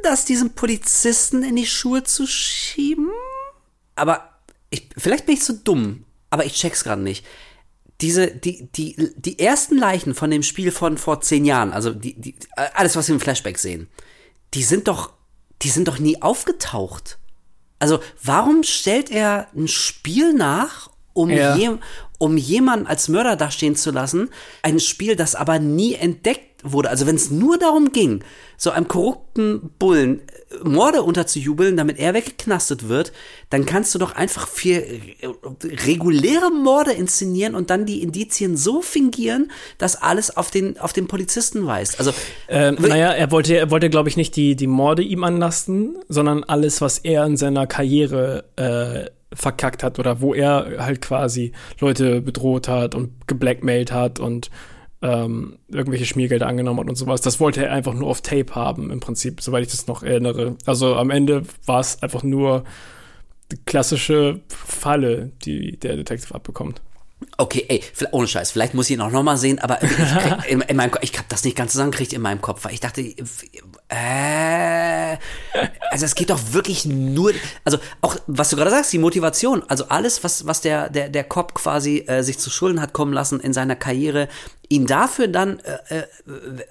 das 0.04 0.26
diesem 0.26 0.52
Polizisten 0.52 1.44
in 1.44 1.56
die 1.56 1.66
Schuhe 1.66 2.04
zu 2.04 2.28
schieben. 2.28 3.10
Aber 3.96 4.30
ich, 4.70 4.90
vielleicht 4.98 5.26
bin 5.26 5.36
ich 5.36 5.42
zu 5.42 5.54
dumm, 5.54 6.04
aber 6.30 6.46
ich 6.46 6.54
check's 6.54 6.84
gerade 6.84 7.02
nicht. 7.02 7.26
Diese, 8.02 8.28
die, 8.28 8.70
die, 8.76 8.96
die 9.16 9.40
ersten 9.40 9.76
Leichen 9.78 10.14
von 10.14 10.30
dem 10.30 10.44
Spiel 10.44 10.72
von 10.72 10.98
vor 11.00 11.22
zehn 11.22 11.46
Jahren, 11.46 11.74
also 11.74 11.92
die, 11.94 12.14
die, 12.14 12.36
alles, 12.76 12.96
was 12.96 13.08
wir 13.08 13.16
im 13.16 13.20
Flashback 13.22 13.58
sehen, 13.58 13.88
die 14.54 14.62
sind 14.64 14.88
doch, 14.88 15.14
die 15.62 15.70
sind 15.70 15.88
doch 15.88 16.00
nie 16.00 16.22
aufgetaucht. 16.22 17.18
Also, 17.80 18.00
warum 18.24 18.64
stellt 18.64 19.12
er 19.12 19.48
ein 19.56 19.68
Spiel 19.68 20.34
nach, 20.34 20.90
um, 21.14 21.30
Ja. 21.30 21.56
je, 21.56 21.70
um 22.18 22.38
jemanden 22.38 22.88
als 22.88 23.08
Mörder 23.08 23.36
dastehen 23.36 23.76
zu 23.76 23.92
lassen? 23.92 24.30
Ein 24.64 24.80
Spiel, 24.80 25.16
das 25.16 25.36
aber 25.36 25.60
nie 25.60 25.94
entdeckt 25.94 26.62
wurde. 26.64 26.90
Also, 26.90 27.06
wenn 27.06 27.16
es 27.16 27.30
nur 27.30 27.58
darum 27.58 27.92
ging, 27.92 28.24
so 28.58 28.72
einem 28.72 28.88
korrupten 28.88 29.70
Bullen 29.78 30.22
Morde 30.64 31.04
unterzujubeln, 31.04 31.76
damit 31.76 32.00
er 32.00 32.14
weggeknastet 32.14 32.88
wird, 32.88 33.12
dann 33.50 33.66
kannst 33.66 33.94
du 33.94 34.00
doch 34.00 34.16
einfach 34.16 34.48
viel 34.48 34.78
äh, 35.20 35.28
reguläre 35.86 36.52
Morde 36.52 36.92
inszenieren 36.92 37.56
und 37.56 37.70
dann 37.70 37.86
die 37.86 38.02
Indizien 38.02 38.56
so 38.56 38.82
fingieren, 38.82 39.52
dass 39.78 40.02
alles 40.02 40.36
auf 40.36 40.50
den, 40.50 40.80
auf 40.80 40.94
den 40.94 41.08
Polizisten 41.08 41.66
weist. 41.66 42.00
Also, 42.00 42.12
Ähm, 42.48 42.78
naja, 42.80 43.12
er 43.12 43.32
wollte, 43.32 43.56
er 43.58 43.72
wollte, 43.72 43.90
glaube 43.90 44.10
ich, 44.10 44.18
nicht 44.18 44.36
die, 44.36 44.56
die 44.56 44.68
Morde 44.68 45.02
ihm 45.02 45.24
anlasten, 45.24 45.98
sondern 46.08 46.44
alles, 46.44 46.82
was 46.82 47.00
er 47.00 47.26
in 47.26 47.38
seiner 47.38 47.68
Karriere 47.68 48.46
äh, 48.56 49.10
verkackt 49.34 49.84
hat 49.84 50.00
oder 50.00 50.22
wo 50.22 50.34
er 50.34 50.78
halt 50.80 51.02
quasi 51.02 51.52
Leute 51.80 52.22
bedroht 52.22 52.68
hat 52.68 52.96
und 52.96 53.28
geblackmailt 53.28 53.92
hat 53.92 54.20
und 54.20 54.50
ähm, 55.02 55.60
irgendwelche 55.68 56.06
Schmiergelder 56.06 56.48
angenommen 56.48 56.80
hat 56.80 56.90
und 56.90 56.96
sowas. 56.96 57.22
Das 57.22 57.40
wollte 57.40 57.66
er 57.66 57.72
einfach 57.72 57.94
nur 57.94 58.10
auf 58.10 58.22
Tape 58.22 58.56
haben, 58.56 58.92
im 58.92 59.00
Prinzip, 59.00 59.42
soweit 59.42 59.64
ich 59.64 59.72
das 59.72 59.88
noch 59.88 60.04
erinnere. 60.04 60.56
Also 60.66 60.96
am 60.96 61.10
Ende 61.10 61.44
war 61.66 61.80
es 61.80 62.02
einfach 62.02 62.24
nur 62.24 62.64
die 63.52 63.58
klassische 63.58 64.42
Falle, 64.50 65.32
die 65.46 65.78
der 65.78 65.96
Detective 65.96 66.34
abbekommt. 66.34 66.82
Okay, 67.38 67.66
ey, 67.68 67.82
ohne 68.12 68.28
Scheiß, 68.28 68.52
vielleicht 68.52 68.74
muss 68.76 68.90
ich 68.90 68.96
ihn 68.96 69.02
auch 69.02 69.10
noch 69.10 69.24
mal 69.24 69.38
sehen, 69.38 69.58
aber 69.60 69.82
ich, 69.82 69.90
krieg, 69.90 70.38
in, 70.50 70.62
in 70.62 70.76
meinem 70.76 70.92
ich 71.02 71.18
hab 71.18 71.28
das 71.30 71.44
nicht 71.44 71.58
ganz 71.58 71.72
zusammengekriegt 71.72 72.14
in 72.14 72.22
meinem 72.22 72.42
Kopf, 72.42 72.64
weil 72.66 72.74
ich 72.74 72.80
dachte, 72.80 73.02
äh, 73.90 75.18
also 75.92 76.06
es 76.06 76.16
geht 76.16 76.30
doch 76.30 76.40
wirklich 76.52 76.86
nur, 76.86 77.32
also 77.64 77.78
auch, 78.02 78.18
was 78.28 78.50
du 78.50 78.58
gerade 78.58 78.70
sagst, 78.72 78.92
die 78.92 78.98
Motivation, 78.98 79.64
also 79.68 79.86
alles, 79.88 80.24
was, 80.24 80.46
was 80.46 80.62
der, 80.62 80.90
der, 80.90 81.10
der 81.10 81.24
Cop 81.24 81.54
quasi 81.54 82.00
äh, 82.08 82.22
sich 82.22 82.38
zu 82.38 82.50
Schulden 82.50 82.82
hat 82.82 82.94
kommen 82.94 83.14
lassen 83.14 83.40
in 83.40 83.54
seiner 83.54 83.76
Karriere, 83.76 84.28
ihn 84.68 84.86
dafür 84.88 85.28
dann 85.30 85.60
äh, 85.60 86.00
äh, 86.00 86.04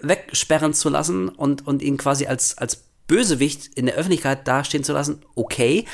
wegsperren 0.00 0.74
zu 0.74 0.90
lassen 0.90 1.28
und, 1.30 1.66
und 1.66 1.82
ihn 1.82 1.96
quasi 1.96 2.26
als, 2.26 2.58
als 2.58 2.84
Bösewicht 3.06 3.70
in 3.74 3.86
der 3.86 3.94
Öffentlichkeit 3.94 4.46
dastehen 4.46 4.84
zu 4.84 4.92
lassen, 4.92 5.22
okay. 5.34 5.86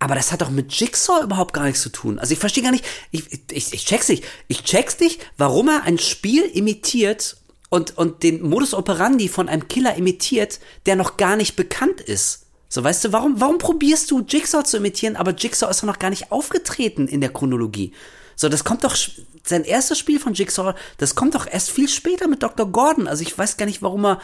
Aber 0.00 0.16
das 0.16 0.32
hat 0.32 0.42
doch 0.42 0.50
mit 0.50 0.72
Jigsaw 0.72 1.22
überhaupt 1.22 1.54
gar 1.54 1.64
nichts 1.64 1.82
zu 1.82 1.88
tun. 1.88 2.18
Also 2.18 2.32
ich 2.32 2.38
verstehe 2.38 2.64
gar 2.64 2.72
nicht, 2.72 2.84
ich, 3.12 3.24
ich, 3.52 3.72
ich 3.72 3.84
check's 3.86 4.08
nicht. 4.08 4.24
Ich 4.48 4.64
check's 4.64 4.98
nicht, 4.98 5.24
warum 5.38 5.68
er 5.68 5.84
ein 5.84 5.98
Spiel 5.98 6.42
imitiert 6.42 7.36
und, 7.70 7.96
und 7.96 8.22
den 8.22 8.42
Modus 8.42 8.74
operandi 8.74 9.28
von 9.28 9.48
einem 9.48 9.68
Killer 9.68 9.96
imitiert, 9.96 10.60
der 10.86 10.96
noch 10.96 11.16
gar 11.16 11.36
nicht 11.36 11.56
bekannt 11.56 12.00
ist. 12.00 12.46
So, 12.68 12.82
weißt 12.82 13.04
du, 13.04 13.12
warum, 13.12 13.40
warum 13.40 13.58
probierst 13.58 14.10
du 14.10 14.24
Jigsaw 14.26 14.64
zu 14.64 14.78
imitieren, 14.78 15.16
aber 15.16 15.32
Jigsaw 15.32 15.70
ist 15.70 15.82
doch 15.82 15.86
noch 15.86 15.98
gar 15.98 16.10
nicht 16.10 16.32
aufgetreten 16.32 17.06
in 17.06 17.20
der 17.20 17.32
Chronologie. 17.32 17.92
So, 18.36 18.48
das 18.48 18.64
kommt 18.64 18.84
doch, 18.84 18.96
sein 19.44 19.64
erstes 19.64 19.98
Spiel 19.98 20.18
von 20.18 20.34
Jigsaw, 20.34 20.74
das 20.98 21.14
kommt 21.14 21.34
doch 21.34 21.46
erst 21.46 21.70
viel 21.70 21.88
später 21.88 22.26
mit 22.26 22.42
Dr. 22.42 22.66
Gordon. 22.66 23.06
Also 23.06 23.22
ich 23.22 23.36
weiß 23.36 23.56
gar 23.56 23.66
nicht, 23.66 23.82
warum 23.82 24.04
er, 24.04 24.20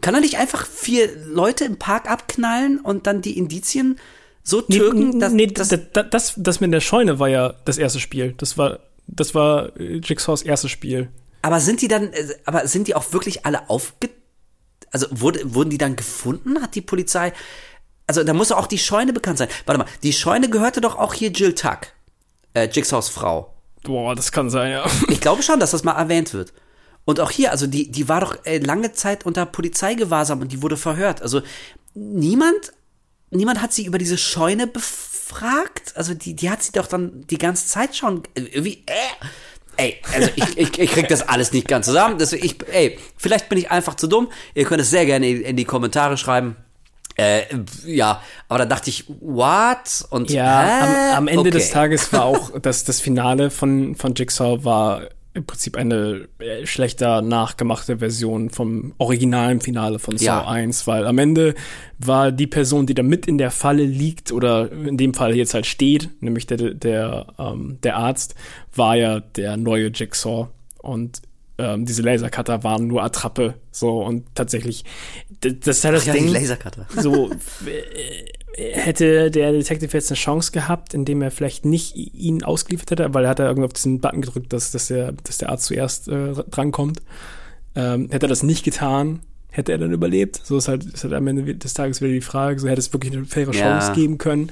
kann 0.00 0.14
er 0.14 0.20
nicht 0.20 0.38
einfach 0.38 0.66
vier 0.66 1.10
Leute 1.26 1.64
im 1.64 1.78
Park 1.78 2.10
abknallen 2.10 2.80
und 2.80 3.06
dann 3.06 3.20
die 3.20 3.36
Indizien 3.36 3.98
so 4.42 4.62
türken, 4.62 5.20
dass, 5.20 5.32
nee, 5.32 5.46
dass 5.48 5.68
das, 5.68 5.80
das, 5.92 6.06
das, 6.10 6.34
das 6.36 6.60
mit 6.60 6.72
der 6.72 6.80
Scheune 6.80 7.18
war 7.18 7.28
ja 7.28 7.54
das 7.64 7.78
erste 7.78 8.00
Spiel. 8.00 8.34
Das 8.38 8.56
war, 8.56 8.78
das 9.06 9.34
war 9.34 9.76
äh, 9.78 9.96
Jigsaws 9.96 10.42
erstes 10.42 10.70
Spiel. 10.70 11.08
Aber 11.42 11.60
sind 11.60 11.80
die 11.80 11.88
dann, 11.88 12.12
äh, 12.12 12.34
aber 12.44 12.66
sind 12.68 12.88
die 12.88 12.94
auch 12.94 13.12
wirklich 13.12 13.46
alle 13.46 13.68
aufge, 13.70 14.10
also 14.90 15.06
wurde, 15.10 15.54
wurden 15.54 15.70
die 15.70 15.78
dann 15.78 15.96
gefunden? 15.96 16.62
Hat 16.62 16.74
die 16.74 16.80
Polizei, 16.80 17.32
also 18.06 18.24
da 18.24 18.34
muss 18.34 18.48
doch 18.48 18.58
auch 18.58 18.66
die 18.66 18.78
Scheune 18.78 19.12
bekannt 19.12 19.38
sein. 19.38 19.48
Warte 19.66 19.78
mal, 19.78 19.88
die 20.02 20.12
Scheune 20.12 20.50
gehörte 20.50 20.80
doch 20.80 20.96
auch 20.96 21.14
hier 21.14 21.30
Jill 21.30 21.54
Tuck, 21.54 21.88
äh, 22.54 22.68
Jigsaws 22.68 23.08
Frau. 23.08 23.54
Boah, 23.82 24.14
das 24.14 24.32
kann 24.32 24.50
sein, 24.50 24.72
ja. 24.72 24.84
Ich 25.08 25.20
glaube 25.20 25.42
schon, 25.42 25.60
dass 25.60 25.70
das 25.70 25.84
mal 25.84 25.96
erwähnt 25.96 26.34
wird. 26.34 26.52
Und 27.04 27.20
auch 27.20 27.30
hier, 27.30 27.50
also 27.50 27.66
die, 27.66 27.90
die 27.90 28.08
war 28.08 28.20
doch 28.20 28.44
äh, 28.44 28.58
lange 28.58 28.92
Zeit 28.92 29.24
unter 29.24 29.46
Polizeigewahrsam 29.46 30.40
und 30.40 30.52
die 30.52 30.60
wurde 30.60 30.76
verhört. 30.76 31.22
Also 31.22 31.40
niemand, 31.94 32.72
niemand 33.30 33.62
hat 33.62 33.72
sie 33.72 33.86
über 33.86 33.98
diese 33.98 34.18
Scheune 34.18 34.66
befragt. 34.66 35.96
Also 35.96 36.14
die, 36.14 36.34
die 36.34 36.50
hat 36.50 36.62
sie 36.62 36.72
doch 36.72 36.86
dann 36.86 37.26
die 37.28 37.38
ganze 37.38 37.66
Zeit 37.66 37.96
schon 37.96 38.24
äh, 38.34 38.42
irgendwie, 38.42 38.82
äh, 38.86 39.24
Ey, 39.80 39.96
also 40.14 40.28
ich, 40.36 40.58
ich, 40.58 40.78
ich 40.78 40.90
krieg 40.90 41.08
das 41.08 41.26
alles 41.28 41.52
nicht 41.52 41.66
ganz 41.68 41.86
zusammen. 41.86 42.18
Deswegen, 42.18 42.44
ich, 42.44 42.56
ey, 42.72 42.98
vielleicht 43.16 43.48
bin 43.48 43.56
ich 43.58 43.70
einfach 43.70 43.94
zu 43.94 44.06
dumm. 44.08 44.28
Ihr 44.54 44.64
könnt 44.64 44.80
es 44.82 44.90
sehr 44.90 45.06
gerne 45.06 45.26
in, 45.28 45.40
in 45.40 45.56
die 45.56 45.64
Kommentare 45.64 46.16
schreiben. 46.18 46.56
Äh, 47.16 47.42
ja, 47.86 48.22
aber 48.48 48.60
da 48.60 48.64
dachte 48.66 48.90
ich, 48.90 49.04
what? 49.20 50.04
Und 50.10 50.30
Ja, 50.30 50.62
hä? 50.62 50.82
am, 51.12 51.16
am 51.18 51.28
Ende 51.28 51.40
Okay. 51.40 51.50
des 51.50 51.70
Tages 51.70 52.12
war 52.12 52.24
auch 52.24 52.50
das, 52.62 52.84
das 52.84 53.00
Finale 53.00 53.50
von, 53.50 53.94
von 53.96 54.14
Jigsaw 54.14 54.64
war 54.64 55.02
im 55.32 55.44
Prinzip 55.44 55.76
eine 55.76 56.28
äh, 56.38 56.66
schlechter 56.66 57.22
nachgemachte 57.22 57.98
Version 57.98 58.50
vom 58.50 58.94
originalen 58.98 59.60
Finale 59.60 59.98
von 59.98 60.18
Saw 60.18 60.24
ja. 60.24 60.48
1, 60.48 60.86
weil 60.86 61.06
am 61.06 61.18
Ende 61.18 61.54
war 61.98 62.32
die 62.32 62.48
Person, 62.48 62.86
die 62.86 62.94
da 62.94 63.02
mit 63.02 63.26
in 63.26 63.38
der 63.38 63.50
Falle 63.50 63.84
liegt 63.84 64.32
oder 64.32 64.72
in 64.72 64.96
dem 64.96 65.14
Fall 65.14 65.36
jetzt 65.36 65.54
halt 65.54 65.66
steht, 65.66 66.10
nämlich 66.20 66.46
der, 66.46 66.74
der, 66.74 67.26
ähm, 67.38 67.78
der 67.82 67.96
Arzt, 67.96 68.34
war 68.74 68.96
ja 68.96 69.20
der 69.20 69.56
neue 69.56 69.88
Jigsaw 69.88 70.48
und 70.78 71.22
ähm, 71.58 71.84
diese 71.84 72.02
Lasercutter 72.02 72.64
waren 72.64 72.86
nur 72.86 73.02
Attrappe 73.02 73.54
so 73.70 74.02
und 74.02 74.24
tatsächlich 74.34 74.84
das, 75.40 75.78
ist 75.78 75.84
halt 75.84 75.94
das 75.96 76.08
Ach, 76.08 76.12
Ding 76.12 76.26
ja, 76.26 76.32
Lasercutter. 76.32 76.86
so 76.96 77.30
äh, 77.66 78.24
hätte 78.56 79.30
der 79.30 79.52
Detective 79.52 79.92
jetzt 79.92 80.10
eine 80.10 80.16
Chance 80.16 80.52
gehabt, 80.52 80.94
indem 80.94 81.22
er 81.22 81.30
vielleicht 81.30 81.64
nicht 81.64 81.96
ihn 81.96 82.42
ausgeliefert 82.42 82.90
hätte, 82.90 83.14
weil 83.14 83.24
er 83.24 83.30
hat 83.30 83.38
ja 83.38 83.46
irgendwie 83.46 83.66
auf 83.66 83.72
diesen 83.72 84.00
Button 84.00 84.22
gedrückt, 84.22 84.52
dass, 84.52 84.70
dass, 84.70 84.88
der, 84.88 85.12
dass 85.12 85.38
der 85.38 85.50
Arzt 85.50 85.66
zuerst 85.66 86.08
äh, 86.08 86.32
drankommt. 86.50 87.00
Ähm, 87.74 88.08
hätte 88.10 88.26
er 88.26 88.28
das 88.28 88.42
nicht 88.42 88.64
getan, 88.64 89.20
hätte 89.50 89.72
er 89.72 89.78
dann 89.78 89.92
überlebt? 89.92 90.40
So 90.42 90.56
ist 90.56 90.68
halt, 90.68 90.84
ist 90.84 91.04
halt 91.04 91.14
am 91.14 91.26
Ende 91.26 91.54
des 91.54 91.74
Tages 91.74 92.00
wieder 92.00 92.12
die 92.12 92.20
Frage, 92.20 92.58
so 92.58 92.68
hätte 92.68 92.80
es 92.80 92.92
wirklich 92.92 93.12
eine 93.12 93.24
faire 93.24 93.52
Chance 93.52 93.88
ja. 93.88 93.94
geben 93.94 94.18
können. 94.18 94.50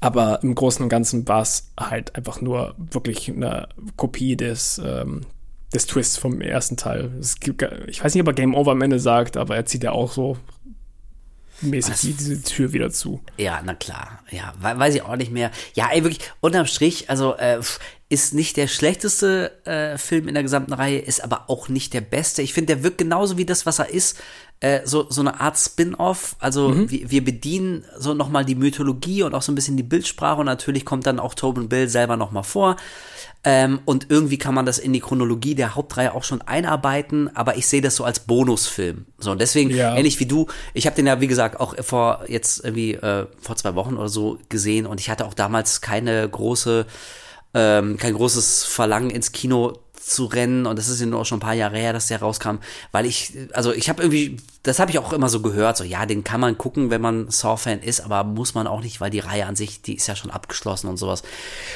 Aber 0.00 0.42
im 0.42 0.54
Großen 0.54 0.82
und 0.82 0.88
Ganzen 0.88 1.26
war 1.26 1.42
es 1.42 1.70
halt 1.78 2.16
einfach 2.16 2.40
nur 2.40 2.74
wirklich 2.76 3.30
eine 3.30 3.68
Kopie 3.96 4.36
des, 4.36 4.80
ähm, 4.84 5.22
des 5.72 5.86
Twists 5.86 6.18
vom 6.18 6.40
ersten 6.40 6.76
Teil. 6.76 7.10
Gibt, 7.40 7.66
ich 7.86 8.04
weiß 8.04 8.14
nicht, 8.14 8.22
ob 8.22 8.28
er 8.28 8.34
Game 8.34 8.54
Over 8.54 8.72
am 8.72 8.82
Ende 8.82 8.98
sagt, 8.98 9.36
aber 9.36 9.56
er 9.56 9.66
zieht 9.66 9.84
ja 9.84 9.92
auch 9.92 10.12
so 10.12 10.36
mäßig 11.60 11.92
Was? 11.92 12.00
diese 12.00 12.42
Tür 12.42 12.72
wieder 12.72 12.90
zu. 12.90 13.20
Ja, 13.36 13.60
na 13.64 13.74
klar. 13.74 14.22
Ja, 14.30 14.54
weiß 14.60 14.94
ich 14.94 15.02
auch 15.02 15.16
nicht 15.16 15.32
mehr. 15.32 15.50
Ja, 15.74 15.88
ey, 15.92 16.02
wirklich, 16.04 16.20
unterm 16.40 16.66
Strich, 16.66 17.10
also 17.10 17.34
äh, 17.36 17.60
ist 18.08 18.34
nicht 18.34 18.56
der 18.56 18.66
schlechteste 18.66 19.64
äh, 19.64 19.96
Film 19.96 20.26
in 20.26 20.34
der 20.34 20.42
gesamten 20.42 20.72
Reihe, 20.72 20.98
ist 20.98 21.22
aber 21.22 21.44
auch 21.48 21.68
nicht 21.68 21.94
der 21.94 22.00
beste. 22.00 22.42
Ich 22.42 22.52
finde, 22.52 22.74
der 22.74 22.82
wirkt 22.82 22.98
genauso 22.98 23.38
wie 23.38 23.44
das, 23.44 23.66
was 23.66 23.78
er 23.78 23.90
ist. 23.90 24.18
Äh, 24.58 24.80
so, 24.84 25.08
so 25.08 25.20
eine 25.20 25.40
Art 25.40 25.56
Spin-off. 25.56 26.34
Also 26.40 26.70
mhm. 26.70 26.90
wir, 26.90 27.10
wir 27.10 27.24
bedienen 27.24 27.84
so 27.96 28.12
nochmal 28.12 28.44
die 28.44 28.56
Mythologie 28.56 29.22
und 29.22 29.34
auch 29.34 29.42
so 29.42 29.52
ein 29.52 29.54
bisschen 29.54 29.76
die 29.76 29.84
Bildsprache 29.84 30.40
und 30.40 30.46
natürlich 30.46 30.84
kommt 30.84 31.06
dann 31.06 31.20
auch 31.20 31.34
Tobin 31.34 31.68
Bill 31.68 31.88
selber 31.88 32.16
nochmal 32.16 32.42
vor. 32.42 32.76
Ähm, 33.42 33.80
und 33.86 34.10
irgendwie 34.10 34.36
kann 34.36 34.54
man 34.54 34.66
das 34.66 34.78
in 34.78 34.92
die 34.92 35.00
Chronologie 35.00 35.54
der 35.54 35.74
Hauptreihe 35.74 36.14
auch 36.14 36.24
schon 36.24 36.42
einarbeiten, 36.42 37.34
aber 37.34 37.56
ich 37.56 37.66
sehe 37.66 37.80
das 37.80 37.96
so 37.96 38.04
als 38.04 38.20
Bonusfilm. 38.20 39.06
So, 39.18 39.30
und 39.30 39.40
deswegen, 39.40 39.70
ja. 39.70 39.96
ähnlich 39.96 40.20
wie 40.20 40.26
du, 40.26 40.46
ich 40.74 40.86
habe 40.86 40.94
den 40.94 41.06
ja, 41.06 41.22
wie 41.22 41.26
gesagt, 41.26 41.58
auch 41.58 41.74
vor 41.82 42.24
jetzt 42.28 42.62
irgendwie 42.62 42.94
äh, 42.94 43.26
vor 43.40 43.56
zwei 43.56 43.74
Wochen 43.74 43.96
oder 43.96 44.10
so 44.10 44.38
gesehen 44.50 44.84
und 44.86 45.00
ich 45.00 45.08
hatte 45.08 45.24
auch 45.24 45.32
damals 45.32 45.80
keine 45.80 46.28
große, 46.28 46.84
ähm, 47.54 47.96
kein 47.96 48.12
großes 48.12 48.64
Verlangen 48.64 49.08
ins 49.08 49.32
Kino 49.32 49.78
zu 50.00 50.24
rennen 50.24 50.66
und 50.66 50.78
das 50.78 50.88
ist 50.88 51.00
ja 51.00 51.06
nur 51.06 51.20
auch 51.20 51.26
schon 51.26 51.38
ein 51.38 51.42
paar 51.42 51.54
Jahre 51.54 51.76
her, 51.76 51.92
dass 51.92 52.08
der 52.08 52.20
rauskam, 52.20 52.56
weil 52.90 53.06
ich, 53.06 53.32
also 53.52 53.72
ich 53.72 53.88
habe 53.88 54.02
irgendwie, 54.02 54.38
das 54.62 54.78
habe 54.78 54.90
ich 54.90 54.98
auch 54.98 55.12
immer 55.12 55.28
so 55.28 55.40
gehört, 55.40 55.76
so 55.76 55.84
ja, 55.84 56.06
den 56.06 56.24
kann 56.24 56.40
man 56.40 56.56
gucken, 56.56 56.90
wenn 56.90 57.00
man 57.00 57.30
Saw-Fan 57.30 57.80
ist, 57.80 58.00
aber 58.00 58.24
muss 58.24 58.54
man 58.54 58.66
auch 58.66 58.80
nicht, 58.80 59.00
weil 59.00 59.10
die 59.10 59.18
Reihe 59.18 59.46
an 59.46 59.56
sich, 59.56 59.82
die 59.82 59.96
ist 59.96 60.06
ja 60.06 60.16
schon 60.16 60.30
abgeschlossen 60.30 60.88
und 60.88 60.96
sowas. 60.96 61.22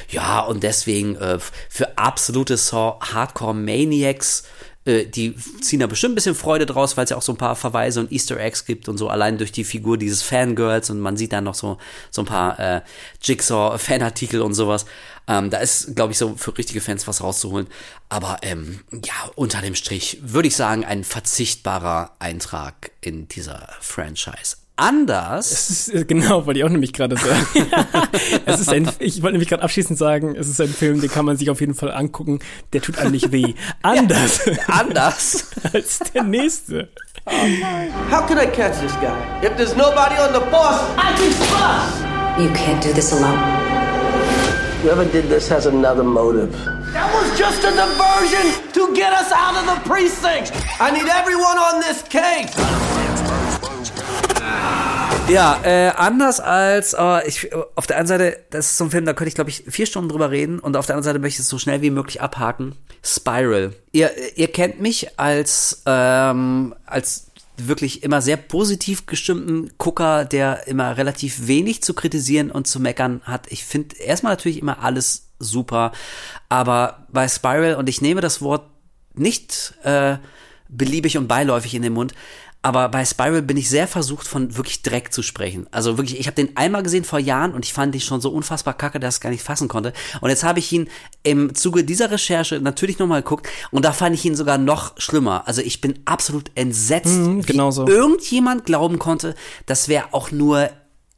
Ja, 0.09 0.40
und 0.40 0.62
deswegen 0.62 1.16
äh, 1.16 1.38
für 1.68 1.98
absolute 1.98 2.56
Saw 2.56 2.98
Hardcore 3.01 3.55
Maniacs 3.55 4.44
äh, 4.84 5.06
die 5.06 5.34
ziehen 5.62 5.80
da 5.80 5.86
bestimmt 5.86 6.12
ein 6.12 6.14
bisschen 6.16 6.34
Freude 6.34 6.66
draus, 6.66 6.96
weil 6.96 7.05
es 7.05 7.10
ja 7.10 7.16
auch 7.16 7.22
so 7.22 7.32
ein 7.32 7.38
paar 7.38 7.56
Verweise 7.56 8.01
und 8.01 8.12
Easter 8.12 8.38
Eggs 8.38 8.64
gibt 8.64 8.88
und 8.88 8.98
so 8.98 9.09
allein 9.09 9.38
durch 9.38 9.52
die 9.52 9.64
Figur 9.64 9.96
dieses 9.96 10.22
Fangirls 10.22 10.90
und 10.90 11.01
man 11.01 11.16
sieht 11.16 11.32
dann 11.32 11.44
noch 11.44 11.55
so, 11.55 11.78
so 12.10 12.22
ein 12.22 12.26
paar 12.26 12.59
äh, 12.59 12.80
Jigsaw-Fanartikel 13.22 14.42
und 14.42 14.55
sowas. 14.55 14.84
Ähm, 15.26 15.51
da 15.51 15.59
ist, 15.59 15.96
glaube 15.96 16.12
ich, 16.12 16.18
so 16.18 16.36
für 16.36 16.56
richtige 16.56 16.80
Fans 16.80 17.06
was 17.06 17.22
rauszuholen. 17.22 17.66
Aber 18.09 18.38
ähm, 18.42 18.80
ja, 18.92 19.14
unter 19.36 19.60
dem 19.60 19.74
Strich 19.74 20.18
würde 20.22 20.48
ich 20.48 20.56
sagen, 20.56 20.84
ein 20.84 21.05
verzichtbarer 21.05 22.12
Eintrag 22.18 22.90
in 23.01 23.28
dieser 23.28 23.68
Franchise 23.80 24.56
anders. 24.76 25.51
Es 25.51 25.70
ist, 25.70 25.94
äh, 25.94 26.05
genau, 26.05 26.46
wollte 26.46 26.59
ich 26.59 26.64
auch 26.64 26.70
nämlich 26.70 26.92
gerade 26.92 27.16
sagen. 27.16 27.46
es 28.46 28.60
ist 28.60 28.68
ein, 28.70 28.90
ich 28.98 29.22
wollte 29.22 29.34
nämlich 29.34 29.48
gerade 29.48 29.62
abschließend 29.62 29.98
sagen, 29.98 30.34
es 30.36 30.48
ist 30.48 30.60
ein 30.60 30.68
Film, 30.68 31.01
den 31.01 31.10
kann 31.10 31.24
man 31.24 31.36
sich 31.36 31.51
auf 31.51 31.60
jeden 31.60 31.74
Fall 31.74 31.92
angucken. 31.92 32.40
Der 32.72 32.82
tut 32.82 32.98
einem 32.98 33.12
nicht 33.12 33.32
weh. 33.32 33.55
Anders. 33.82 34.40
Ja, 34.55 34.74
anders. 34.80 35.46
als 35.72 35.98
der 36.12 36.22
nächste. 36.22 36.88
Oh 37.26 37.30
How 38.10 38.26
can 38.26 38.38
I 38.38 38.46
catch 38.46 38.78
this 38.80 38.92
guy? 39.01 39.10
If 39.42 39.56
there's 39.56 39.74
nobody 39.74 40.14
on 40.16 40.32
the 40.32 40.40
force, 40.51 40.80
I 40.96 41.12
can 41.16 41.32
bust! 41.38 42.38
You 42.38 42.48
can't 42.52 42.82
do 42.82 42.92
this 42.92 43.12
alone. 43.12 43.73
Whoever 44.85 45.06
did 45.06 45.31
this 45.31 45.48
has 45.48 45.65
another 45.65 46.05
motive. 46.05 46.52
That 46.93 47.09
was 47.15 47.39
just 47.39 47.65
a 47.65 47.70
diversion 47.70 48.52
to 48.74 48.94
get 48.94 49.15
us 49.15 49.32
out 49.32 49.56
of 49.56 49.65
the 49.65 49.81
precinct. 49.89 50.52
I 50.78 50.90
need 50.90 51.09
everyone 51.09 51.56
on 51.56 51.81
this 51.81 52.02
case. 52.02 52.52
Ja, 55.27 55.59
äh, 55.65 55.89
anders 55.97 56.39
als, 56.39 56.93
äh, 56.93 57.27
ich, 57.27 57.48
auf 57.74 57.86
der 57.86 57.97
einen 57.97 58.06
Seite, 58.06 58.36
das 58.51 58.73
ist 58.73 58.77
so 58.77 58.85
ein 58.85 58.90
Film, 58.90 59.06
da 59.06 59.15
könnte 59.15 59.28
ich, 59.28 59.35
glaube 59.35 59.48
ich, 59.48 59.65
vier 59.66 59.86
Stunden 59.86 60.11
drüber 60.11 60.31
reden 60.31 60.59
und 60.59 60.77
auf 60.77 60.85
der 60.85 60.97
anderen 60.97 61.15
Seite 61.15 61.19
möchte 61.19 61.40
ich 61.40 61.47
es 61.47 61.48
so 61.48 61.59
schnell 61.59 61.81
wie 61.81 61.89
möglich 61.89 62.20
abhaken. 62.20 62.77
Spiral. 63.02 63.73
Ihr, 63.93 64.11
ihr 64.36 64.48
kennt 64.48 64.82
mich 64.82 65.19
als, 65.19 65.82
ähm, 65.86 66.74
als 66.85 67.28
wirklich 67.56 68.02
immer 68.02 68.20
sehr 68.20 68.36
positiv 68.36 69.06
gestimmten 69.06 69.70
Gucker, 69.78 70.24
der 70.24 70.66
immer 70.66 70.97
relativ 70.97 71.47
wenig 71.47 71.82
zu 71.82 71.94
kritisieren 71.94 72.51
und 72.51 72.66
zu 72.66 72.81
meckern 72.81 73.20
hat. 73.24 73.51
Ich 73.51 73.64
finde 73.64 73.97
erstmal 73.97 74.32
natürlich 74.32 74.59
immer 74.59 74.82
alles 74.82 75.28
super, 75.39 75.93
aber 76.48 77.06
bei 77.12 77.28
Spiral, 77.28 77.76
und 77.76 77.89
ich 77.89 78.01
nehme 78.01 78.20
das 78.20 78.43
Wort 78.43 78.68
nicht 79.14 79.74
äh, 79.85 80.16
beliebig 80.68 81.16
und 81.16 81.28
beiläufig 81.28 81.74
in 81.74 81.82
den 81.82 81.93
Mund, 81.93 82.14
aber 82.65 82.89
bei 82.89 83.05
Spiral 83.05 83.43
bin 83.43 83.59
ich 83.59 83.69
sehr 83.69 83.86
versucht, 83.86 84.27
von 84.27 84.57
wirklich 84.57 84.81
Dreck 84.81 85.12
zu 85.12 85.23
sprechen. 85.23 85.66
Also 85.70 85.99
wirklich, 85.99 86.19
ich 86.19 86.27
habe 86.27 86.35
den 86.35 86.57
einmal 86.57 86.82
gesehen 86.82 87.05
vor 87.05 87.19
Jahren 87.19 87.53
und 87.53 87.62
ich 87.62 87.74
fand 87.74 87.95
ihn 87.95 88.01
schon 88.01 88.23
so 88.23 88.31
unfassbar 88.31 88.73
kacke, 88.73 88.99
dass 88.99 89.16
ich 89.16 89.20
gar 89.20 89.28
nicht 89.28 89.43
fassen 89.43 89.69
konnte. 89.69 89.93
Und 90.23 90.31
jetzt 90.31 90.45
habe 90.45 90.61
ich 90.61 90.73
ihn 90.73 90.89
im 91.24 91.55
Zuge 91.55 91.85
dieser 91.85 92.11
Recherche 92.11 92.61
natürlich 92.61 92.99
nochmal 92.99 93.20
geguckt 93.20 93.49
und 93.70 93.85
da 93.85 93.93
fand 93.93 94.15
ich 94.15 94.24
ihn 94.24 94.35
sogar 94.35 94.57
noch 94.57 94.99
schlimmer. 94.99 95.47
Also 95.47 95.61
ich 95.61 95.82
bin 95.82 95.99
absolut 96.07 96.51
entsetzt, 96.55 97.19
mhm, 97.19 97.47
wie 97.47 97.70
so. 97.70 97.86
irgendjemand 97.86 98.65
glauben 98.65 98.99
konnte, 98.99 99.35
das 99.66 99.89
wäre 99.89 100.07
auch 100.12 100.31
nur 100.31 100.70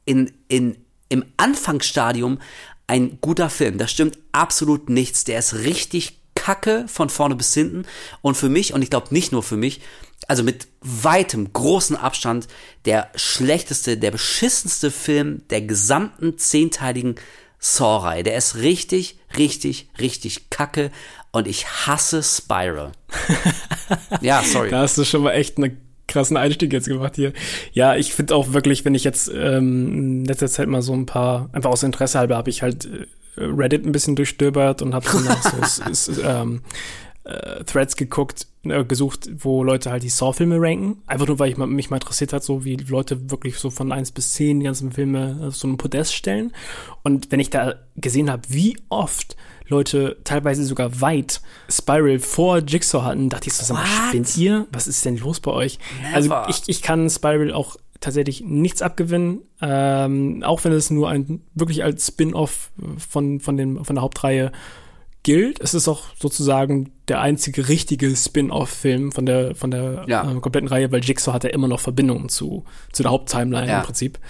in, 0.05 0.33
in, 0.49 0.77
im 1.09 1.25
Anfangsstadium 1.37 2.41
ein 2.89 3.19
guter 3.21 3.51
Film. 3.51 3.79
Da 3.79 3.87
stimmt 3.87 4.19
absolut 4.33 4.91
nichts. 4.91 5.23
Der 5.23 5.39
ist 5.39 5.55
richtig 5.55 6.19
kacke 6.35 6.87
von 6.89 7.09
vorne 7.09 7.37
bis 7.37 7.55
hinten. 7.55 7.87
Und 8.21 8.37
für 8.37 8.49
mich, 8.49 8.75
und 8.75 8.83
ich 8.83 8.91
glaube 8.91 9.09
nicht 9.11 9.31
nur 9.31 9.45
für 9.45 9.57
mich, 9.57 9.81
also 10.27 10.43
mit 10.43 10.69
weitem 10.81 11.53
großen 11.53 11.97
Abstand 11.97 12.49
der 12.85 13.11
schlechteste, 13.15 13.97
der 13.97 14.11
beschissenste 14.11 14.91
Film 14.91 15.43
der 15.51 15.63
gesamten 15.63 16.39
zehnteiligen 16.39 17.17
Saw-Reihe. 17.59 18.23
Der 18.23 18.37
ist 18.37 18.57
richtig, 18.57 19.19
richtig, 19.37 19.89
richtig 19.99 20.51
kacke 20.51 20.91
und 21.33 21.47
ich 21.47 21.67
hasse 21.67 22.23
Spiral. 22.23 22.93
ja, 24.21 24.43
sorry. 24.43 24.71
Da 24.71 24.81
hast 24.81 24.99
du 24.99 25.05
schon 25.05 25.23
mal 25.23 25.33
echt 25.33 25.59
einen 25.59 25.81
krassen 26.09 26.37
Einstieg 26.37 26.73
jetzt 26.73 26.89
gemacht 26.89 27.17
hier. 27.17 27.33
Ja, 27.73 27.97
ich 27.97 28.13
finde 28.13 28.35
auch 28.35 28.53
wirklich, 28.53 28.85
wenn 28.85 28.95
ich 28.95 29.05
jetzt 29.05 29.29
ähm, 29.29 29.93
in 29.93 30.25
letzter 30.25 30.49
Zeit 30.49 30.69
mal 30.69 30.83
so 30.83 30.93
ein 30.93 31.07
paar, 31.07 31.51
einfach 31.53 31.71
aus 31.71 31.83
Interesse 31.83 32.19
halber, 32.19 32.37
habe 32.37 32.51
ich 32.51 32.63
halt 32.63 32.87
äh, 32.87 33.07
Reddit 33.39 33.85
ein 33.85 33.93
bisschen 33.93 34.17
durchstöbert 34.17 34.83
und 34.83 34.95
habe 34.95 35.09
so 35.09 35.19
nach 35.21 35.43
so 35.93 36.23
ähm, 36.23 36.63
äh, 37.27 37.65
Threads 37.65 37.97
geguckt, 37.97 38.47
äh, 38.65 38.85
gesucht, 38.85 39.29
wo 39.39 39.65
Leute 39.65 39.91
halt 39.91 40.03
die 40.03 40.09
Saw-Filme 40.09 40.57
ranken. 40.59 41.03
Einfach 41.07 41.27
nur, 41.27 41.39
weil 41.39 41.51
ich 41.51 41.57
mich 41.57 41.91
mal 41.91 41.97
interessiert 41.97 42.33
hat, 42.33 42.45
so 42.45 42.65
wie 42.65 42.77
Leute 42.77 43.31
wirklich 43.31 43.59
so 43.59 43.71
von 43.71 43.93
eins 43.93 44.13
bis 44.13 44.35
zehn 44.35 44.61
die 44.61 44.67
ganzen 44.67 44.93
Filme 44.93 45.41
auf 45.43 45.57
so 45.57 45.67
einen 45.67 45.77
Podest 45.77 46.15
stellen. 46.15 46.53
Und 47.03 47.33
wenn 47.33 47.41
ich 47.41 47.51
da 47.51 47.75
gesehen 47.97 48.31
habe, 48.31 48.43
wie 48.49 48.77
oft 48.89 49.37
Leute 49.69 50.19
teilweise 50.23 50.65
sogar 50.65 51.01
weit 51.01 51.41
Spiral 51.69 52.21
vor 52.21 52.59
Jigsaw 52.59 53.05
hatten, 53.05 53.29
dachte 53.29 53.49
ich 53.49 53.55
so, 53.55 53.65
sag 53.65 53.75
mal, 53.75 54.09
spinnt 54.09 54.37
ihr? 54.37 54.67
Was 54.73 54.87
ist 54.87 55.05
denn 55.05 55.17
los 55.17 55.41
bei 55.41 55.51
euch? 55.51 55.79
Also 56.15 56.29
Never. 56.29 56.47
Also 56.47 56.63
ich, 56.63 56.69
ich 56.69 56.83
kann 56.83 57.11
Spiral 57.11 57.53
auch 57.53 57.77
tatsächlich 57.99 58.43
nichts 58.43 58.83
abgewinnen, 58.83 59.41
ähm, 59.61 60.43
auch 60.45 60.63
wenn 60.65 60.73
es 60.73 60.91
nur 60.91 61.09
ein 61.09 61.41
wirklich 61.55 61.83
als 61.83 62.07
Spin-off 62.07 62.71
von, 62.99 63.41
von, 63.41 63.57
den, 63.57 63.85
von 63.85 63.97
der 63.97 64.03
Hauptreihe 64.03 64.53
gilt. 65.27 65.61
Es 65.61 65.75
ist 65.75 65.89
auch 65.89 66.05
sozusagen 66.21 66.93
der 67.09 67.21
einzige 67.21 67.69
richtige 67.69 68.15
Spin-off-Film 68.15 69.11
von 69.11 69.27
der 69.27 69.57
von 69.57 69.73
der 69.73 70.05
ja. 70.07 70.23
äh, 70.23 70.41
kompletten 70.41 70.69
Reihe, 70.69 70.93
weil 70.93 71.03
Jigsaw 71.03 71.35
hat 71.35 71.43
ja 71.43 71.51
immer 71.51 71.67
noch 71.67 71.81
Verbindungen 71.81 72.29
zu 72.29 72.65
zu 72.93 73.03
der 73.03 73.11
Haupttimeline 73.11 73.67
ja. 73.67 73.79
im 73.81 73.85
Prinzip. 73.85 74.21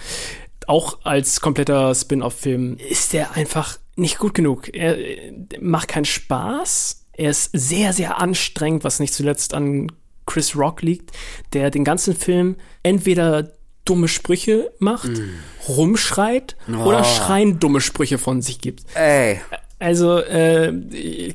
Auch 0.65 0.97
als 1.03 1.39
kompletter 1.39 1.93
Spin-off-Film 1.93 2.77
ist 2.77 3.13
der 3.13 3.33
einfach 3.33 3.77
nicht 3.95 4.17
gut 4.17 4.33
genug. 4.33 4.73
Er, 4.75 4.97
er 4.97 5.33
macht 5.61 5.87
keinen 5.87 6.05
Spaß. 6.05 7.05
Er 7.13 7.29
ist 7.29 7.51
sehr 7.53 7.93
sehr 7.93 8.19
anstrengend, 8.19 8.83
was 8.83 8.99
nicht 8.99 9.13
zuletzt 9.13 9.53
an 9.53 9.91
Chris 10.25 10.55
Rock 10.55 10.81
liegt, 10.81 11.11
der 11.53 11.69
den 11.69 11.83
ganzen 11.83 12.15
Film 12.15 12.55
entweder 12.81 13.51
dumme 13.85 14.07
Sprüche 14.07 14.71
macht, 14.79 15.09
mm. 15.09 15.69
rumschreit 15.69 16.57
oh. 16.67 16.85
oder 16.85 17.03
schreien 17.03 17.59
dumme 17.59 17.81
Sprüche 17.81 18.17
von 18.17 18.41
sich 18.41 18.59
gibt. 18.59 18.83
Ey 18.95 19.39
Also, 19.79 20.17
äh, 20.17 20.73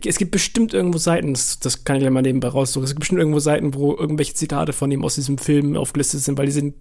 es 0.05 0.19
gibt 0.19 0.33
bestimmt 0.33 0.75
irgendwo 0.75 0.99
Seiten, 0.99 1.33
das, 1.33 1.61
das 1.61 1.85
kann 1.85 1.97
ich 1.97 2.03
ja 2.03 2.11
mal 2.11 2.23
nebenbei 2.23 2.49
raussuchen, 2.49 2.83
es 2.83 2.91
gibt 2.91 3.01
bestimmt 3.01 3.21
irgendwo 3.21 3.39
Seiten, 3.39 3.75
wo 3.75 3.97
irgendwelche 3.97 4.35
Zitate 4.35 4.73
von 4.73 4.91
ihm 4.91 5.05
aus 5.05 5.15
diesem 5.15 5.39
Film 5.39 5.77
aufgelistet 5.77 6.23
sind, 6.23 6.39
weil 6.39 6.47
die 6.47 6.53
sind 6.53 6.75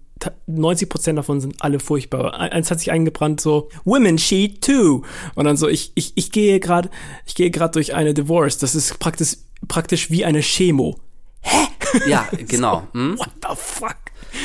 90% 0.48 1.14
davon 1.14 1.42
sind 1.42 1.62
alle 1.62 1.80
furchtbar. 1.80 2.40
Eins 2.40 2.70
hat 2.70 2.80
sich 2.80 2.92
eingebrannt, 2.92 3.42
so, 3.42 3.70
Women 3.86 4.18
cheat 4.18 4.64
too. 4.64 5.04
Und 5.36 5.46
dann 5.46 5.58
so, 5.58 5.68
ich, 5.68 5.92
ich, 5.96 6.14
ich 6.16 6.32
gehe 6.32 6.60
gerade, 6.60 6.90
ich 7.26 7.36
gehe 7.36 7.52
gerade 7.52 7.74
durch 7.74 7.94
eine 7.94 8.14
Divorce. 8.14 8.58
Das 8.58 8.76
ist 8.76 9.00
praktisch, 9.00 9.38
praktisch 9.68 10.12
wie 10.12 10.26
eine 10.26 10.42
Chemo. 10.42 11.00
Hä? 11.42 11.68
Ja, 12.08 12.28
genau. 12.48 12.88
so, 12.94 13.00
hm? 13.00 13.20
What 13.20 13.32
the 13.42 13.56
fuck? 13.56 13.98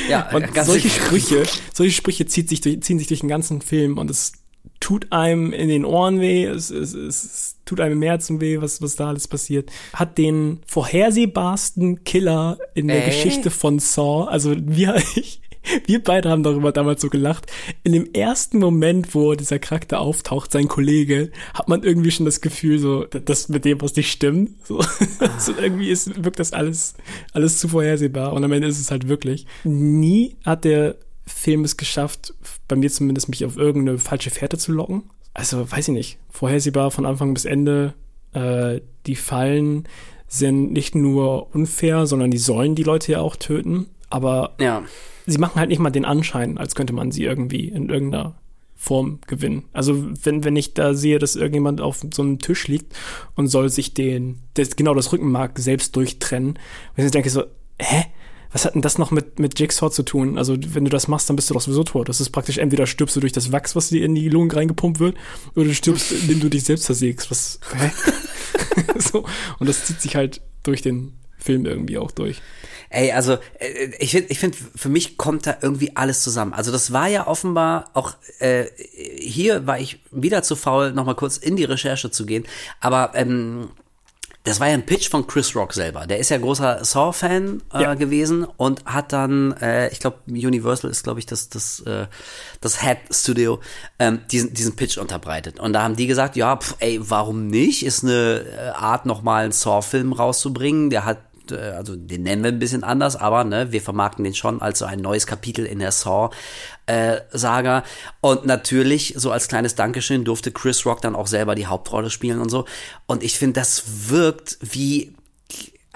Ja, 0.09 0.29
und 0.31 0.47
solche 0.65 0.89
Sprüche, 0.89 1.43
solche 1.73 1.93
Sprüche 1.93 2.25
zieht 2.25 2.49
sich 2.49 2.61
durch, 2.61 2.81
ziehen 2.81 2.99
sich 2.99 3.07
durch 3.07 3.21
den 3.21 3.29
ganzen 3.29 3.61
Film 3.61 3.97
und 3.97 4.09
es 4.09 4.33
tut 4.79 5.11
einem 5.11 5.53
in 5.53 5.69
den 5.69 5.85
Ohren 5.85 6.19
weh, 6.21 6.45
es, 6.45 6.69
es, 6.69 6.93
es, 6.93 7.57
tut 7.65 7.81
einem 7.81 7.93
im 7.93 8.01
Herzen 8.01 8.39
weh, 8.41 8.61
was, 8.61 8.81
was 8.81 8.95
da 8.95 9.09
alles 9.09 9.27
passiert. 9.27 9.69
Hat 9.93 10.17
den 10.17 10.59
vorhersehbarsten 10.65 12.03
Killer 12.03 12.57
in 12.73 12.87
der 12.87 13.03
äh? 13.03 13.05
Geschichte 13.05 13.49
von 13.49 13.79
Saw, 13.79 14.25
also 14.29 14.55
wir, 14.57 14.95
ich, 15.15 15.41
wir 15.85 16.03
beide 16.03 16.29
haben 16.29 16.43
darüber 16.43 16.71
damals 16.71 17.01
so 17.01 17.09
gelacht. 17.09 17.51
In 17.83 17.91
dem 17.91 18.13
ersten 18.13 18.59
Moment, 18.59 19.13
wo 19.13 19.33
dieser 19.35 19.59
Charakter 19.59 19.99
auftaucht, 19.99 20.51
sein 20.51 20.67
Kollege, 20.67 21.31
hat 21.53 21.67
man 21.67 21.83
irgendwie 21.83 22.11
schon 22.11 22.25
das 22.25 22.41
Gefühl, 22.41 22.79
so, 22.79 23.03
das 23.05 23.49
mit 23.49 23.65
dem 23.65 23.81
was 23.81 23.95
nicht 23.95 24.11
stimmt. 24.11 24.65
So, 24.65 24.79
ah. 25.19 25.39
so 25.39 25.53
irgendwie 25.59 25.89
ist, 25.89 26.23
wirkt 26.23 26.39
das 26.39 26.53
alles, 26.53 26.95
alles 27.33 27.59
zu 27.59 27.67
vorhersehbar. 27.67 28.33
Und 28.33 28.43
am 28.43 28.51
Ende 28.51 28.67
ist 28.67 28.79
es 28.79 28.91
halt 28.91 29.07
wirklich. 29.07 29.45
Nie 29.63 30.37
hat 30.45 30.63
der 30.63 30.95
Film 31.27 31.63
es 31.63 31.77
geschafft, 31.77 32.33
bei 32.67 32.75
mir 32.75 32.89
zumindest 32.89 33.29
mich 33.29 33.45
auf 33.45 33.57
irgendeine 33.57 33.99
falsche 33.99 34.31
Fährte 34.31 34.57
zu 34.57 34.71
locken. 34.71 35.03
Also, 35.33 35.69
weiß 35.69 35.89
ich 35.89 35.93
nicht. 35.93 36.17
Vorhersehbar 36.29 36.89
von 36.89 37.05
Anfang 37.05 37.33
bis 37.33 37.45
Ende. 37.45 37.93
Äh, 38.33 38.81
die 39.05 39.15
Fallen 39.15 39.87
sind 40.27 40.73
nicht 40.73 40.95
nur 40.95 41.53
unfair, 41.53 42.07
sondern 42.07 42.31
die 42.31 42.37
sollen 42.37 42.75
die 42.75 42.83
Leute 42.83 43.11
ja 43.11 43.21
auch 43.21 43.35
töten. 43.35 43.87
Aber 44.09 44.55
ja 44.59 44.83
sie 45.27 45.37
machen 45.37 45.59
halt 45.59 45.69
nicht 45.69 45.79
mal 45.79 45.91
den 45.91 46.05
Anschein, 46.05 46.57
als 46.57 46.73
könnte 46.73 46.93
man 46.93 47.11
sie 47.11 47.25
irgendwie 47.25 47.67
in 47.67 47.89
irgendeiner 47.89 48.35
Form 48.75 49.19
gewinnen. 49.27 49.65
Also 49.73 50.05
wenn, 50.23 50.43
wenn 50.43 50.55
ich 50.55 50.73
da 50.73 50.93
sehe, 50.93 51.19
dass 51.19 51.35
irgendjemand 51.35 51.81
auf 51.81 52.01
so 52.13 52.21
einem 52.21 52.39
Tisch 52.39 52.67
liegt 52.67 52.95
und 53.35 53.47
soll 53.47 53.69
sich 53.69 53.93
den, 53.93 54.39
das, 54.53 54.75
genau 54.75 54.93
das 54.93 55.11
Rückenmark 55.11 55.59
selbst 55.59 55.95
durchtrennen, 55.95 56.57
und 56.95 57.03
ich 57.03 57.11
denke 57.11 57.29
so, 57.29 57.43
hä? 57.79 58.05
Was 58.51 58.65
hat 58.65 58.75
denn 58.75 58.81
das 58.81 58.97
noch 58.97 59.11
mit, 59.11 59.39
mit 59.39 59.59
Jigsaw 59.59 59.91
zu 59.91 60.03
tun? 60.03 60.37
Also, 60.37 60.55
wenn 60.57 60.85
du 60.85 60.89
das 60.89 61.07
machst, 61.07 61.29
dann 61.29 61.35
bist 61.35 61.49
du 61.49 61.53
doch 61.53 61.61
sowieso 61.61 61.83
tot. 61.83 62.09
Das 62.09 62.21
ist 62.21 62.29
praktisch, 62.29 62.57
entweder 62.57 62.87
stirbst 62.87 63.15
du 63.15 63.19
durch 63.19 63.33
das 63.33 63.51
Wachs, 63.51 63.75
was 63.75 63.89
dir 63.89 64.03
in 64.03 64.15
die 64.15 64.29
Lungen 64.29 64.51
reingepumpt 64.51 64.99
wird, 64.99 65.17
oder 65.55 65.65
du 65.65 65.73
stirbst, 65.73 66.11
indem 66.21 66.39
du 66.39 66.49
dich 66.49 66.63
selbst 66.63 66.85
zersägst. 66.85 67.29
Was, 67.31 67.59
hä? 67.75 67.91
so. 68.99 69.25
Und 69.59 69.67
das 69.67 69.85
zieht 69.85 70.01
sich 70.01 70.15
halt 70.15 70.41
durch 70.63 70.81
den 70.81 71.13
Film 71.37 71.65
irgendwie 71.65 71.97
auch 71.97 72.11
durch. 72.11 72.41
Ey, 72.89 73.11
also 73.11 73.33
äh, 73.59 73.91
ich 73.99 74.11
finde, 74.11 74.31
ich 74.31 74.39
finde, 74.39 74.57
für 74.75 74.89
mich 74.89 75.17
kommt 75.17 75.45
da 75.45 75.57
irgendwie 75.61 75.95
alles 75.95 76.21
zusammen. 76.21 76.53
Also 76.53 76.71
das 76.71 76.91
war 76.91 77.07
ja 77.07 77.27
offenbar 77.27 77.91
auch 77.93 78.15
äh, 78.39 78.65
hier 79.17 79.67
war 79.67 79.79
ich 79.79 79.99
wieder 80.11 80.41
zu 80.43 80.55
faul, 80.55 80.93
noch 80.93 81.05
mal 81.05 81.15
kurz 81.15 81.37
in 81.37 81.55
die 81.55 81.63
Recherche 81.63 82.11
zu 82.11 82.25
gehen. 82.25 82.45
Aber 82.79 83.11
ähm, 83.13 83.69
das 84.47 84.61
war 84.61 84.67
ja 84.67 84.75
ein 84.75 84.85
Pitch 84.85 85.09
von 85.09 85.27
Chris 85.27 85.55
Rock 85.55 85.73
selber. 85.73 86.07
Der 86.07 86.19
ist 86.19 86.29
ja 86.29 86.37
großer 86.37 86.83
Saw-Fan 86.83 87.61
äh, 87.73 87.83
ja. 87.83 87.93
gewesen 87.95 88.45
und 88.45 88.85
hat 88.85 89.11
dann, 89.11 89.51
äh, 89.61 89.89
ich 89.89 89.99
glaube, 89.99 90.19
Universal 90.27 90.89
ist, 90.89 91.03
glaube 91.03 91.19
ich, 91.19 91.25
das, 91.25 91.49
das, 91.49 91.81
äh, 91.81 92.07
das 92.61 92.81
Head 92.81 92.99
Studio, 93.11 93.59
ähm, 93.99 94.21
diesen, 94.31 94.53
diesen 94.53 94.77
Pitch 94.77 94.97
unterbreitet. 94.97 95.59
Und 95.59 95.73
da 95.73 95.83
haben 95.83 95.97
die 95.97 96.07
gesagt, 96.07 96.37
ja, 96.37 96.55
pf, 96.55 96.75
ey, 96.79 96.99
warum 97.01 97.47
nicht? 97.47 97.85
Ist 97.85 98.05
eine 98.05 98.45
äh, 98.45 98.69
Art, 98.69 99.05
nochmal 99.05 99.43
einen 99.43 99.51
Saw-Film 99.51 100.13
rauszubringen. 100.13 100.89
Der 100.91 101.03
hat 101.03 101.17
äh, 101.51 101.73
also 101.75 101.95
den 101.95 102.23
nennen 102.23 102.43
wir 102.43 102.51
ein 102.51 102.59
bisschen 102.59 102.83
anders, 102.83 103.15
aber 103.15 103.43
ne, 103.43 103.71
wir 103.71 103.81
vermarkten 103.81 104.23
den 104.23 104.35
schon 104.35 104.61
als 104.61 104.79
so 104.79 104.85
ein 104.85 104.99
neues 104.99 105.27
Kapitel 105.27 105.65
in 105.65 105.79
der 105.79 105.91
Saw-Saga. 105.91 107.83
Und 108.21 108.45
natürlich, 108.45 109.13
so 109.17 109.31
als 109.31 109.47
kleines 109.47 109.75
Dankeschön, 109.75 110.23
durfte 110.23 110.51
Chris 110.51 110.85
Rock 110.85 111.01
dann 111.01 111.15
auch 111.15 111.27
selber 111.27 111.55
die 111.55 111.67
Hauptrolle 111.67 112.09
spielen 112.09 112.39
und 112.39 112.49
so. 112.49 112.65
Und 113.05 113.23
ich 113.23 113.37
finde, 113.37 113.59
das 113.59 114.09
wirkt 114.09 114.57
wie 114.61 115.16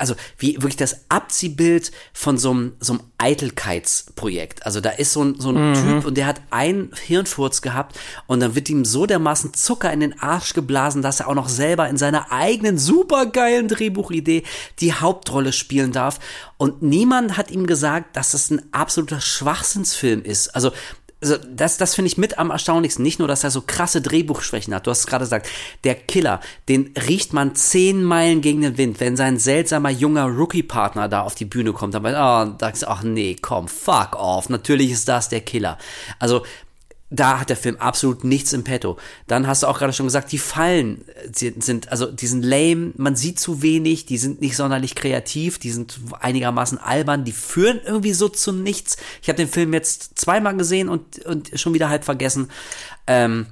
also 0.02 0.16
wie 0.38 0.56
wirklich 0.56 0.78
das 0.78 1.06
Abziehbild 1.10 1.92
von 2.12 2.38
so 2.38 2.52
einem, 2.52 2.74
so 2.80 2.94
einem 2.94 3.04
Eitelkeitsprojekt. 3.20 4.66
Also 4.66 4.82
da 4.82 4.90
ist 4.90 5.14
so 5.14 5.24
ein, 5.24 5.40
so 5.40 5.50
ein 5.50 5.70
mhm. 5.70 5.74
Typ 5.76 6.06
und 6.06 6.18
der 6.18 6.26
hat 6.26 6.42
einen 6.50 6.92
Hirnfurz 7.06 7.62
gehabt 7.62 8.00
und 8.26 8.40
dann 8.40 8.56
wird 8.56 8.68
ihm 8.70 8.84
so 8.84 9.06
dermaßen 9.06 9.54
Zucker 9.54 9.94
in 9.94 10.00
den 10.00 10.20
Arsch 10.20 10.54
geblasen, 10.54 11.04
dass 11.04 11.20
er 11.20 11.28
auch 11.28 11.36
noch 11.36 11.50
selber 11.50 11.88
in 11.88 11.98
seiner 11.98 12.32
eigenen 12.32 12.80
supergeilen 12.80 13.68
Drehbuchidee 13.68 14.44
die 14.80 14.94
Hauptrolle 14.94 15.54
spielen 15.54 15.92
darf. 15.92 16.20
Und 16.58 16.82
niemand 16.82 17.38
hat 17.38 17.52
ihm 17.52 17.68
gesagt, 17.68 18.16
dass 18.16 18.32
das 18.32 18.50
ein 18.50 18.62
absoluter 18.72 19.22
Schwachsinnsfilm 19.22 20.24
ist. 20.24 20.56
Also 20.56 20.72
also 21.22 21.38
das, 21.38 21.78
das 21.78 21.94
finde 21.96 22.08
ich 22.08 22.18
mit 22.18 22.40
am 22.40 22.50
erstaunlichsten. 22.50 23.04
Nicht 23.04 23.20
nur, 23.20 23.28
dass 23.28 23.44
er 23.44 23.52
so 23.52 23.62
krasse 23.62 24.02
Drehbuchschwächen 24.02 24.74
hat. 24.74 24.88
Du 24.88 24.92
hast 24.92 25.02
es 25.02 25.08
gerade 25.08 25.24
gesagt. 25.24 25.48
Der 25.84 25.96
Killer, 25.96 26.40
den 26.68 26.94
riecht 27.08 27.34
man 27.34 27.56
zehn 27.56 28.04
Meilen 28.04 28.42
gegen 28.42 28.62
den 28.62 28.78
Wind, 28.78 29.00
wenn 29.00 29.16
sein 29.16 29.38
seltsamer 29.38 29.92
junger 29.92 30.26
Rookie-Partner 30.26 31.08
da 31.08 31.22
auf 31.22 31.36
die 31.36 31.46
Bühne 31.46 31.74
kommt. 31.74 31.94
Dann, 31.94 32.06
oh, 32.06 32.56
sagst 32.60 32.84
du, 32.84 32.88
ach 32.88 33.04
nee, 33.04 33.36
komm, 33.40 33.68
fuck 33.68 34.16
off. 34.16 34.50
Natürlich 34.50 34.92
ist 34.92 35.08
das 35.08 35.30
der 35.30 35.42
Killer. 35.42 35.78
Also 36.20 36.44
da 37.14 37.42
hat 37.42 37.50
der 37.50 37.58
Film 37.58 37.76
absolut 37.76 38.24
nichts 38.24 38.54
im 38.54 38.64
Petto. 38.64 38.98
Dann 39.28 39.46
hast 39.46 39.64
du 39.64 39.68
auch 39.68 39.78
gerade 39.78 39.92
schon 39.92 40.06
gesagt, 40.06 40.32
die 40.32 40.38
Fallen 40.38 41.04
sind, 41.34 41.92
also 41.92 42.08
die 42.08 42.26
sind 42.26 42.44
lame, 42.44 42.94
man 42.96 43.18
sieht 43.18 43.38
zu 43.38 43.62
wenig, 43.62 44.06
die 44.06 44.18
sind 44.18 44.40
nicht 44.40 44.56
sonderlich 44.56 44.96
kreativ, 44.96 45.60
die 45.60 45.72
sind 45.72 46.00
einigermaßen 46.22 46.78
albern, 46.78 47.26
die 47.26 47.34
führen 47.34 47.82
irgendwie 47.86 48.14
so 48.14 48.30
zu 48.30 48.54
nichts. 48.54 48.96
Ich 49.22 49.28
habe 49.28 49.36
den 49.36 49.50
Film 49.50 49.74
jetzt 49.74 50.18
zweimal 50.18 50.56
gesehen 50.56 50.88
und, 50.88 51.26
und 51.26 51.52
schon 51.60 51.74
wieder 51.74 51.90
halb 51.90 52.06
vergessen. 52.06 52.50
Ähm, 53.08 53.48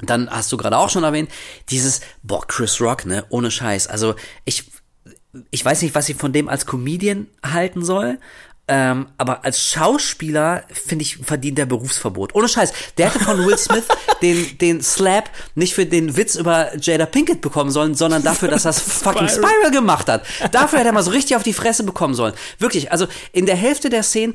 dann 0.00 0.30
hast 0.30 0.50
du 0.50 0.56
gerade 0.56 0.78
auch 0.78 0.88
schon 0.88 1.04
erwähnt, 1.04 1.30
dieses, 1.68 2.00
boah, 2.22 2.46
Chris 2.46 2.80
Rock, 2.80 3.04
ne, 3.04 3.26
ohne 3.28 3.50
Scheiß. 3.50 3.86
Also 3.86 4.14
ich, 4.46 4.64
ich 5.50 5.62
weiß 5.62 5.82
nicht, 5.82 5.94
was 5.94 6.08
ich 6.08 6.16
von 6.16 6.32
dem 6.32 6.48
als 6.48 6.64
Comedian 6.64 7.26
halten 7.44 7.84
soll, 7.84 8.18
ähm, 8.66 9.08
aber 9.18 9.44
als 9.44 9.60
Schauspieler, 9.60 10.64
finde 10.72 11.02
ich, 11.02 11.18
verdient 11.18 11.58
der 11.58 11.66
Berufsverbot. 11.66 12.34
Ohne 12.34 12.48
Scheiß. 12.48 12.72
Der 12.96 13.12
hätte 13.12 13.22
von 13.22 13.44
Will 13.44 13.58
Smith 13.58 13.84
den, 14.22 14.56
den 14.58 14.82
Slap 14.82 15.28
nicht 15.54 15.74
für 15.74 15.84
den 15.84 16.16
Witz 16.16 16.34
über 16.34 16.74
Jada 16.78 17.04
Pinkett 17.04 17.42
bekommen 17.42 17.70
sollen, 17.70 17.94
sondern 17.94 18.22
dafür, 18.22 18.48
dass 18.48 18.64
er 18.64 18.72
fucking 18.72 19.28
Spiral 19.28 19.70
gemacht 19.70 20.08
hat. 20.08 20.24
Dafür 20.52 20.78
hätte 20.78 20.88
er 20.88 20.94
mal 20.94 21.02
so 21.02 21.10
richtig 21.10 21.36
auf 21.36 21.42
die 21.42 21.52
Fresse 21.52 21.84
bekommen 21.84 22.14
sollen. 22.14 22.32
Wirklich. 22.58 22.90
Also 22.90 23.06
in 23.32 23.44
der 23.44 23.56
Hälfte 23.56 23.90
der 23.90 24.02
Szenen 24.02 24.34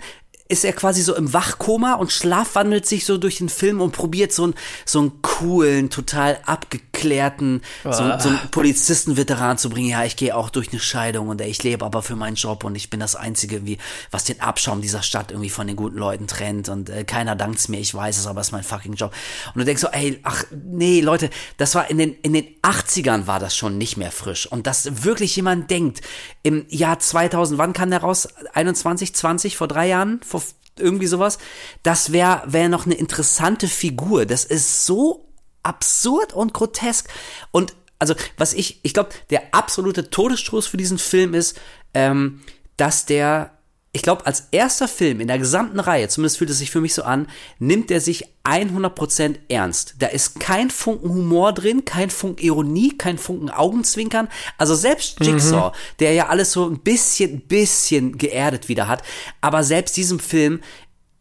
ist 0.50 0.66
er 0.66 0.74
quasi 0.74 1.04
so 1.04 1.16
im 1.16 1.32
Wachkoma 1.32 1.94
und 1.94 2.12
schlafwandelt 2.12 2.88
sich 2.88 3.06
so 3.06 3.18
durch 3.18 3.38
den 3.38 3.50
Film 3.50 3.82
und 3.82 3.92
probiert 3.92 4.34
so 4.34 4.46
einen, 4.46 4.56
so 4.84 5.00
einen 5.00 5.22
coolen, 5.22 5.92
total 5.92 6.40
abgeklärten, 6.44 7.62
so, 7.84 7.92
so 7.92 8.02
einen 8.02 8.40
Polizistenveteran 8.50 9.60
zu 9.60 9.70
bringen. 9.70 9.90
Ja, 9.90 10.04
ich 10.04 10.16
gehe 10.16 10.36
auch 10.36 10.50
durch 10.50 10.72
eine 10.72 10.80
Scheidung 10.80 11.30
und 11.30 11.40
ich 11.42 11.62
lebe 11.64 11.86
aber 11.86 12.02
für 12.02 12.16
meinen 12.16 12.36
Job 12.36 12.64
und 12.64 12.74
ich 12.76 12.90
bin 12.90 13.00
das 13.00 13.16
Einzige, 13.16 13.58
irgendwie, 13.58 13.78
was 14.10 14.24
den 14.24 14.42
Abschaum 14.42 14.82
dieser 14.82 15.04
Stadt 15.04 15.30
irgendwie 15.30 15.52
von 15.52 15.68
den 15.68 15.76
guten 15.76 15.98
Leuten 15.98 16.26
trennt 16.26 16.68
und 16.68 16.90
äh, 16.90 17.04
keiner 17.04 17.36
dankt's 17.36 17.68
mir, 17.68 17.80
ich 17.80 17.94
weiß 17.94 18.18
es, 18.18 18.26
aber 18.26 18.42
es 18.42 18.48
ist 18.48 18.52
mein 18.52 18.64
fucking 18.64 18.94
Job. 18.94 19.14
Und 19.54 19.60
du 19.60 19.66
denkst 19.66 19.82
so, 19.82 19.90
ey, 19.90 20.20
ach, 20.24 20.46
nee, 20.52 21.00
Leute, 21.02 21.30
das 21.58 21.76
war 21.76 21.92
in 21.92 22.00
den, 22.00 22.16
in 22.24 22.34
den 22.34 22.48
80ern 22.64 23.28
war 23.28 23.40
das 23.40 23.56
schon 23.56 23.78
nicht 23.78 23.98
mehr 23.98 24.12
frisch. 24.12 24.48
Und 24.48 24.66
dass 24.66 25.04
wirklich 25.04 25.36
jemand 25.36 25.70
denkt, 25.70 26.02
im 26.50 26.66
Jahr 26.70 26.98
2000, 26.98 27.60
wann 27.60 27.74
kam 27.74 27.92
der 27.92 28.02
raus? 28.02 28.28
21, 28.54 29.14
20, 29.14 29.56
vor 29.56 29.68
drei 29.68 29.88
Jahren? 29.88 30.20
Vor 30.26 30.42
irgendwie 30.80 31.06
sowas. 31.06 31.38
Das 31.84 32.12
wäre 32.12 32.42
wär 32.48 32.70
noch 32.70 32.88
eine 32.88 32.96
interessante 32.96 33.68
Figur. 33.68 34.26
Das 34.26 34.46
ist 34.46 34.88
so 34.88 35.30
absurd 35.62 36.34
und 36.34 36.54
grotesk. 36.54 37.08
Und 37.52 37.76
also, 38.00 38.16
was 38.38 38.54
ich, 38.54 38.80
ich 38.82 38.96
glaube, 38.96 39.10
der 39.30 39.54
absolute 39.54 40.10
Todesstoß 40.10 40.66
für 40.66 40.78
diesen 40.78 40.98
Film 40.98 41.36
ist, 41.36 41.60
ähm, 41.94 42.42
dass 42.78 43.06
der 43.06 43.52
ich 43.92 44.04
glaube, 44.04 44.26
als 44.28 44.50
erster 44.52 44.88
Film 44.88 45.20
in 45.20 45.28
der 45.28 45.40
gesamten 45.40 45.80
Reihe, 45.80 46.08
zumindest 46.10 46.38
fühlt 46.38 46.52
es 46.52 46.60
sich 46.60 46.70
für 46.70 46.80
mich 46.80 46.94
so 46.94 47.02
an, 47.02 47.28
nimmt 47.58 47.90
er 47.90 48.02
sich 48.02 48.26
100% 48.44 49.36
ernst. 49.50 49.96
Da 49.98 50.08
ist 50.08 50.40
kein 50.40 50.70
Funken 50.70 51.10
Humor 51.10 51.54
drin, 51.54 51.86
kein 51.86 52.12
Funken 52.12 52.44
Ironie, 52.44 52.96
kein 52.98 53.18
Funken 53.18 53.50
Augenzwinkern. 53.50 54.28
Also 54.60 54.76
selbst 54.76 55.20
Jigsaw, 55.22 55.70
mhm. 55.70 55.74
der 56.00 56.14
ja 56.14 56.28
alles 56.28 56.52
so 56.52 56.70
ein 56.70 56.80
bisschen, 56.80 57.42
bisschen 57.42 58.18
geerdet 58.20 58.70
wieder 58.70 58.88
hat, 58.88 59.02
aber 59.42 59.64
selbst 59.64 59.98
diesem 59.98 60.20
Film 60.20 60.62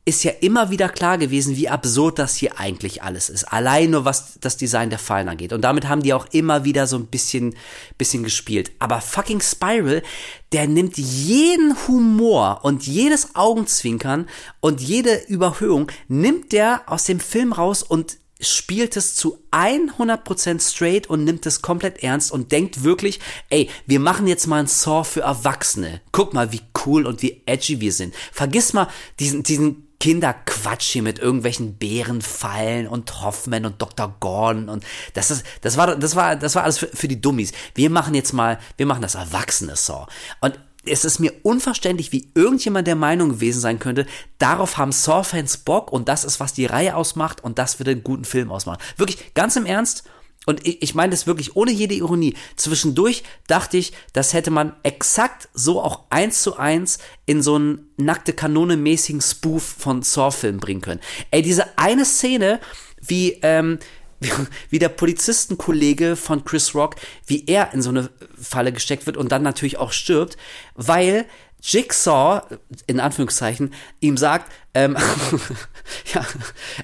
ist 0.09 0.25
ja 0.25 0.33
immer 0.41 0.71
wieder 0.71 0.89
klar 0.89 1.19
gewesen, 1.19 1.57
wie 1.57 1.69
absurd 1.69 2.19
das 2.19 2.35
hier 2.35 2.59
eigentlich 2.59 3.03
alles 3.03 3.29
ist. 3.29 3.45
Allein 3.45 3.91
nur 3.91 4.07
was 4.07 4.39
das 4.41 4.57
Design 4.57 4.89
der 4.89 4.99
Fallen 4.99 5.29
angeht. 5.29 5.53
Und 5.53 5.61
damit 5.61 5.87
haben 5.87 6.03
die 6.03 6.15
auch 6.15 6.25
immer 6.33 6.65
wieder 6.65 6.87
so 6.87 6.97
ein 6.97 7.09
bisschen, 7.09 7.55
bisschen 7.99 8.25
gespielt. 8.25 8.73
Aber 8.79 9.03
fucking 9.03 9.43
Spiral, 9.43 10.03
der 10.53 10.67
nimmt 10.67 10.97
jeden 10.97 11.77
Humor 11.87 12.61
und 12.63 12.87
jedes 12.87 13.35
Augenzwinkern 13.35 14.31
und 14.61 14.81
jede 14.81 15.15
Überhöhung 15.27 15.93
nimmt 16.09 16.53
der 16.53 16.85
aus 16.87 17.05
dem 17.05 17.21
Film 17.21 17.53
raus 17.53 17.83
und 17.83 18.17
spielt 18.41 18.97
es 18.97 19.15
zu 19.15 19.45
100% 19.51 20.63
straight 20.63 21.07
und 21.09 21.25
nimmt 21.25 21.45
es 21.45 21.61
komplett 21.61 22.03
ernst 22.03 22.33
und 22.33 22.51
denkt 22.51 22.83
wirklich, 22.83 23.21
ey, 23.51 23.69
wir 23.87 24.01
machen 24.01 24.27
jetzt 24.27 24.47
mal 24.47 24.61
ein 24.61 24.69
Saw 24.69 25.05
für 25.05 25.21
Erwachsene. 25.21 26.01
Guck 26.13 26.33
mal, 26.33 26.51
wie 26.51 26.63
cool 26.87 27.05
und 27.05 27.21
wie 27.21 27.43
edgy 27.45 27.81
wir 27.81 27.93
sind. 27.93 28.15
Vergiss 28.33 28.73
mal 28.73 28.89
diesen, 29.19 29.43
diesen 29.43 29.88
Kinderquatsch 30.01 30.93
hier 30.93 31.03
mit 31.03 31.19
irgendwelchen 31.19 31.75
Bärenfallen 31.75 32.87
und 32.87 33.23
Hoffman 33.23 33.67
und 33.67 33.83
Dr. 33.83 34.15
Gordon 34.21 34.69
und 34.69 34.85
das 35.15 35.31
ist, 35.31 35.45
das 35.63 35.77
war, 35.77 35.97
das 35.97 36.15
war, 36.15 36.37
das 36.37 36.55
war 36.55 36.65
alles 36.65 36.79
für, 36.79 36.87
für 36.89 37.09
die 37.09 37.21
Dummies. 37.21 37.53
Wir 37.75 37.91
machen 37.91 38.15
jetzt 38.15 38.33
mal, 38.33 38.59
wir 38.77 38.87
machen 38.87 39.03
das 39.03 39.17
erwachsene 39.17 39.75
Saw. 39.75 40.07
Und 40.41 40.59
es 40.85 41.05
ist 41.05 41.19
mir 41.19 41.33
unverständlich, 41.43 42.13
wie 42.13 42.31
irgendjemand 42.35 42.87
der 42.87 42.95
Meinung 42.95 43.31
gewesen 43.31 43.61
sein 43.61 43.79
könnte, 43.79 44.07
darauf 44.39 44.79
haben 44.79 44.93
Saw-Fans 44.93 45.59
Bock 45.59 45.93
und 45.93 46.09
das 46.09 46.25
ist, 46.25 46.41
was 46.41 46.53
die 46.53 46.67
Reihe 46.67 46.95
ausmacht 46.95 47.43
und 47.43 47.59
das 47.59 47.79
wird 47.79 47.89
einen 47.89 48.05
guten 48.05 48.25
Film 48.25 48.51
ausmachen. 48.51 48.81
Wirklich, 48.97 49.35
ganz 49.35 49.57
im 49.57 49.67
Ernst, 49.67 50.05
und 50.49 50.67
ich, 50.67 50.81
ich 50.83 50.95
meine 50.95 51.11
das 51.11 51.27
wirklich 51.27 51.57
ohne 51.57 51.71
jede 51.71 51.95
Ironie. 51.95 52.33
Zwischendurch 52.57 53.23
dachte 53.49 53.77
ich, 53.77 53.93
das 54.15 54.33
hätte 54.33 54.51
man 54.51 54.73
exakt 54.83 55.51
so 55.53 55.83
auch 55.83 56.05
eins 56.09 56.43
zu 56.43 56.57
eins 56.57 56.99
in 57.27 57.43
so 57.43 57.57
einen 57.57 57.91
nackte 57.99 58.33
Kanone 58.33 58.79
mäßigen 58.79 59.21
Spoof 59.21 59.63
von 59.63 60.01
Saw-Film 60.01 60.57
bringen 60.57 60.81
können. 60.81 61.03
Ey, 61.31 61.43
diese 61.43 61.77
eine 61.77 62.07
Szene, 62.07 62.61
wie, 63.03 63.39
ähm, 63.43 63.79
wie 64.71 64.79
der 64.79 64.89
Polizistenkollege 64.89 66.17
von 66.17 66.43
Chris 66.47 66.75
Rock, 66.75 66.97
wie 67.27 67.45
er 67.47 67.75
in 67.75 67.83
so 67.83 67.91
eine 67.91 68.09
Falle 68.41 68.73
gesteckt 68.73 69.05
wird 69.05 69.19
und 69.19 69.31
dann 69.31 69.43
natürlich 69.43 69.77
auch 69.77 69.93
stirbt, 69.93 70.39
weil 70.75 71.27
Jigsaw, 71.61 72.41
in 72.87 73.01
Anführungszeichen, 73.01 73.75
ihm 74.01 74.17
sagt, 74.17 74.51
ähm, 74.79 74.97
ja, 76.15 76.25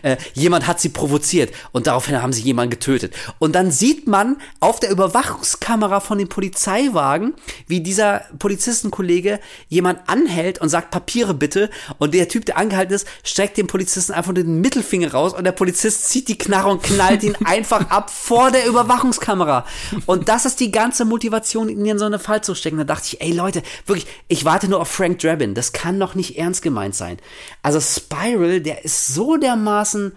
äh, 0.02 0.16
jemand 0.34 0.66
hat 0.66 0.80
sie 0.80 0.88
provoziert 0.88 1.54
und 1.70 1.86
daraufhin 1.86 2.20
haben 2.20 2.32
sie 2.32 2.42
jemanden 2.42 2.70
getötet. 2.70 3.14
Und 3.38 3.54
dann 3.54 3.70
sieht 3.70 4.08
man 4.08 4.36
auf 4.58 4.80
der 4.80 4.90
Überwachungskamera 4.90 6.00
von 6.00 6.18
dem 6.18 6.28
Polizeiwagen, 6.28 7.34
wie 7.68 7.80
dieser 7.80 8.22
Polizistenkollege 8.38 9.38
jemand 9.68 10.00
anhält 10.08 10.60
und 10.60 10.68
sagt, 10.68 10.90
Papiere 10.90 11.34
bitte. 11.34 11.70
Und 11.98 12.14
der 12.14 12.28
Typ, 12.28 12.46
der 12.46 12.58
angehalten 12.58 12.94
ist, 12.94 13.06
streckt 13.22 13.56
dem 13.58 13.68
Polizisten 13.68 14.12
einfach 14.12 14.34
den 14.34 14.60
Mittelfinger 14.60 15.12
raus 15.12 15.32
und 15.32 15.44
der 15.44 15.52
Polizist 15.52 16.08
zieht 16.08 16.28
die 16.28 16.38
Knarre 16.38 16.70
und 16.70 16.82
knallt 16.82 17.22
ihn 17.22 17.36
einfach 17.44 17.90
ab 17.90 18.10
vor 18.10 18.50
der 18.50 18.66
Überwachungskamera. 18.66 19.64
Und 20.06 20.28
das 20.28 20.46
ist 20.46 20.58
die 20.58 20.72
ganze 20.72 21.04
Motivation, 21.04 21.68
ihn 21.68 21.86
in 21.86 21.98
so 21.98 22.06
eine 22.06 22.18
Fall 22.18 22.42
zu 22.42 22.56
stecken. 22.56 22.78
Da 22.78 22.84
dachte 22.84 23.06
ich, 23.06 23.20
ey 23.20 23.32
Leute, 23.32 23.62
wirklich, 23.86 24.08
ich 24.26 24.44
warte 24.44 24.68
nur 24.68 24.80
auf 24.80 24.88
Frank 24.88 25.20
Drabin. 25.20 25.54
Das 25.54 25.72
kann 25.72 26.00
doch 26.00 26.16
nicht 26.16 26.36
ernst 26.38 26.62
gemeint 26.62 26.96
sein. 26.96 27.18
Also 27.62 27.83
Spiral, 27.84 28.60
der 28.60 28.84
ist 28.84 29.14
so 29.14 29.36
dermaßen 29.36 30.12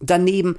daneben. 0.00 0.56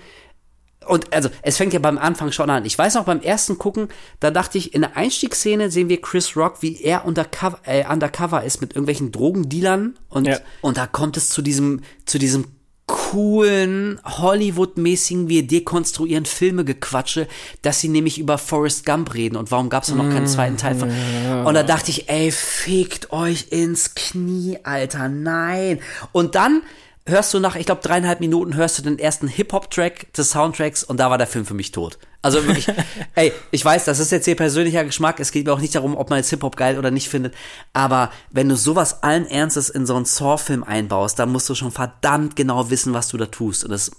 Und 0.87 1.13
also, 1.13 1.29
es 1.41 1.57
fängt 1.57 1.73
ja 1.73 1.79
beim 1.79 1.97
Anfang 1.97 2.31
schon 2.31 2.49
an. 2.49 2.65
Ich 2.65 2.77
weiß 2.77 2.95
noch, 2.95 3.05
beim 3.05 3.21
ersten 3.21 3.57
Gucken, 3.57 3.87
da 4.19 4.31
dachte 4.31 4.57
ich, 4.57 4.73
in 4.73 4.81
der 4.81 4.97
Einstiegsszene 4.97 5.71
sehen 5.71 5.89
wir 5.89 6.01
Chris 6.01 6.35
Rock, 6.35 6.61
wie 6.61 6.81
er 6.81 7.05
undercover, 7.05 7.59
äh, 7.63 7.85
undercover 7.85 8.43
ist 8.43 8.61
mit 8.61 8.71
irgendwelchen 8.71 9.11
Drogendealern. 9.11 9.97
Und, 10.09 10.27
ja. 10.27 10.39
und 10.61 10.77
da 10.77 10.87
kommt 10.87 11.17
es 11.17 11.29
zu 11.29 11.41
diesem, 11.41 11.81
zu 12.05 12.19
diesem 12.19 12.47
coolen, 12.85 13.99
Hollywood-mäßigen, 14.03 15.29
wir 15.29 15.47
dekonstruieren 15.47 16.25
Filme 16.25 16.65
gequatsche, 16.65 17.27
dass 17.61 17.79
sie 17.79 17.87
nämlich 17.87 18.19
über 18.19 18.37
Forrest 18.37 18.85
Gump 18.85 19.13
reden 19.13 19.35
und 19.35 19.51
warum 19.51 19.69
gab 19.69 19.83
es 19.83 19.89
noch 19.89 20.09
keinen 20.09 20.27
zweiten 20.27 20.57
Teil 20.57 20.75
von. 20.75 20.91
Und 21.45 21.53
da 21.53 21.63
dachte 21.63 21.91
ich, 21.91 22.09
ey, 22.09 22.31
fickt 22.31 23.11
euch 23.11 23.47
ins 23.51 23.95
Knie, 23.95 24.59
Alter, 24.63 25.09
nein. 25.09 25.79
Und 26.11 26.35
dann 26.35 26.61
hörst 27.05 27.33
du 27.33 27.39
nach, 27.39 27.55
ich 27.55 27.65
glaube, 27.65 27.81
dreieinhalb 27.81 28.19
Minuten 28.19 28.55
hörst 28.55 28.79
du 28.79 28.83
den 28.83 28.99
ersten 28.99 29.27
Hip-Hop-Track 29.27 30.13
des 30.13 30.31
Soundtracks 30.31 30.83
und 30.83 30.99
da 30.99 31.09
war 31.09 31.17
der 31.17 31.27
Film 31.27 31.45
für 31.45 31.53
mich 31.53 31.71
tot. 31.71 31.97
Also 32.23 32.47
wirklich, 32.47 32.67
ey, 33.15 33.31
ich 33.51 33.63
weiß, 33.63 33.85
das 33.85 33.99
ist 33.99 34.11
jetzt 34.11 34.27
ihr 34.27 34.35
persönlicher 34.35 34.83
Geschmack. 34.85 35.19
Es 35.19 35.31
geht 35.31 35.45
mir 35.45 35.53
auch 35.53 35.59
nicht 35.59 35.75
darum, 35.75 35.95
ob 35.95 36.09
man 36.09 36.17
jetzt 36.17 36.29
Hip-Hop 36.29 36.55
geil 36.55 36.79
oder 36.79 36.89
nicht 36.89 37.09
findet. 37.09 37.35
Aber 37.73 38.11
wenn 38.31 38.49
du 38.49 38.55
sowas 38.55 39.03
allen 39.03 39.27
Ernstes 39.27 39.69
in 39.69 39.85
so 39.85 39.95
einen 39.95 40.05
Saw-Film 40.05 40.63
einbaust, 40.63 41.19
dann 41.19 41.31
musst 41.31 41.49
du 41.49 41.53
schon 41.53 41.71
verdammt 41.71 42.35
genau 42.35 42.71
wissen, 42.71 42.93
was 42.93 43.09
du 43.09 43.17
da 43.17 43.25
tust. 43.27 43.65
Und 43.65 43.71
das, 43.71 43.91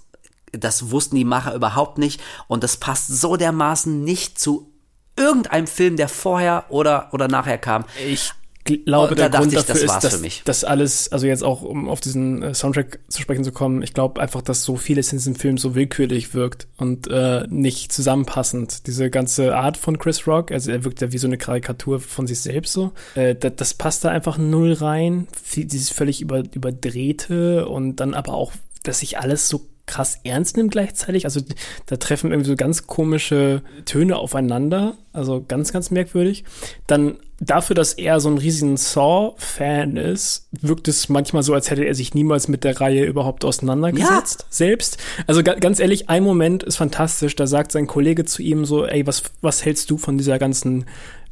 das 0.51 0.89
wussten 0.91 1.15
die 1.15 1.23
Macher 1.23 1.53
überhaupt 1.53 1.99
nicht. 1.99 2.19
Und 2.47 2.63
das 2.63 2.77
passt 2.77 3.07
so 3.07 3.37
dermaßen 3.37 4.03
nicht 4.03 4.39
zu 4.39 4.71
irgendeinem 5.15 5.67
Film, 5.67 5.95
der 5.95 6.09
vorher 6.09 6.65
oder, 6.69 7.09
oder 7.13 7.27
nachher 7.27 7.59
kam. 7.59 7.85
Ich 8.05 8.33
glaube, 8.65 9.13
oh, 9.13 9.15
der 9.15 9.29
Grund 9.29 9.53
ich, 9.53 9.59
dafür 9.63 9.75
ist, 9.75 10.03
dass, 10.03 10.43
dass 10.43 10.63
alles, 10.63 11.11
also 11.11 11.27
jetzt 11.27 11.43
auch, 11.43 11.61
um 11.61 11.87
auf 11.87 12.01
diesen 12.01 12.41
äh, 12.41 12.53
Soundtrack 12.53 12.99
zu 13.07 13.21
sprechen 13.21 13.43
zu 13.43 13.51
kommen, 13.51 13.83
ich 13.83 13.93
glaube 13.93 14.19
einfach, 14.19 14.41
dass 14.41 14.63
so 14.63 14.75
vieles 14.75 15.11
in 15.11 15.19
diesem 15.19 15.35
Film 15.35 15.57
so 15.57 15.75
willkürlich 15.75 16.33
wirkt 16.33 16.67
und 16.77 17.07
äh, 17.07 17.45
nicht 17.47 17.93
zusammenpassend. 17.93 18.87
Diese 18.87 19.09
ganze 19.11 19.55
Art 19.55 19.77
von 19.77 19.99
Chris 19.99 20.25
Rock, 20.27 20.51
also 20.51 20.71
er 20.71 20.83
wirkt 20.83 21.01
ja 21.01 21.11
wie 21.11 21.19
so 21.19 21.27
eine 21.27 21.37
Karikatur 21.37 21.99
von 21.99 22.25
sich 22.25 22.39
selbst 22.39 22.73
so, 22.73 22.91
äh, 23.13 23.35
das, 23.35 23.53
das 23.55 23.73
passt 23.75 24.03
da 24.03 24.09
einfach 24.09 24.37
null 24.37 24.73
rein. 24.73 25.27
Dieses 25.55 25.91
völlig 25.91 26.21
über, 26.21 26.43
überdrehte 26.53 27.67
und 27.67 27.97
dann 27.97 28.15
aber 28.15 28.33
auch, 28.33 28.51
dass 28.83 28.99
sich 28.99 29.19
alles 29.19 29.47
so 29.47 29.67
krass 29.85 30.19
ernst 30.23 30.57
nimmt 30.57 30.71
gleichzeitig. 30.71 31.25
Also 31.25 31.41
da 31.85 31.97
treffen 31.97 32.31
irgendwie 32.31 32.49
so 32.49 32.55
ganz 32.55 32.87
komische 32.87 33.61
Töne 33.85 34.17
aufeinander. 34.17 34.97
Also 35.13 35.45
ganz, 35.47 35.71
ganz 35.71 35.91
merkwürdig. 35.91 36.43
Dann 36.87 37.17
dafür, 37.39 37.75
dass 37.75 37.93
er 37.93 38.19
so 38.19 38.29
ein 38.29 38.37
riesigen 38.37 38.77
Saw-Fan 38.77 39.97
ist, 39.97 40.47
wirkt 40.51 40.87
es 40.87 41.09
manchmal 41.09 41.43
so, 41.43 41.53
als 41.53 41.69
hätte 41.69 41.83
er 41.83 41.95
sich 41.95 42.13
niemals 42.13 42.47
mit 42.47 42.63
der 42.63 42.79
Reihe 42.79 43.03
überhaupt 43.03 43.43
auseinandergesetzt. 43.43 44.41
Ja. 44.41 44.47
Selbst. 44.49 44.97
Also 45.27 45.43
ganz 45.43 45.79
ehrlich, 45.79 46.09
ein 46.09 46.23
Moment 46.23 46.63
ist 46.63 46.77
fantastisch. 46.77 47.35
Da 47.35 47.47
sagt 47.47 47.71
sein 47.71 47.87
Kollege 47.87 48.25
zu 48.25 48.41
ihm 48.41 48.65
so, 48.65 48.85
ey, 48.85 49.05
was, 49.05 49.23
was 49.41 49.65
hältst 49.65 49.91
du 49.91 49.97
von 49.97 50.17
dieser 50.17 50.39
ganzen 50.39 50.85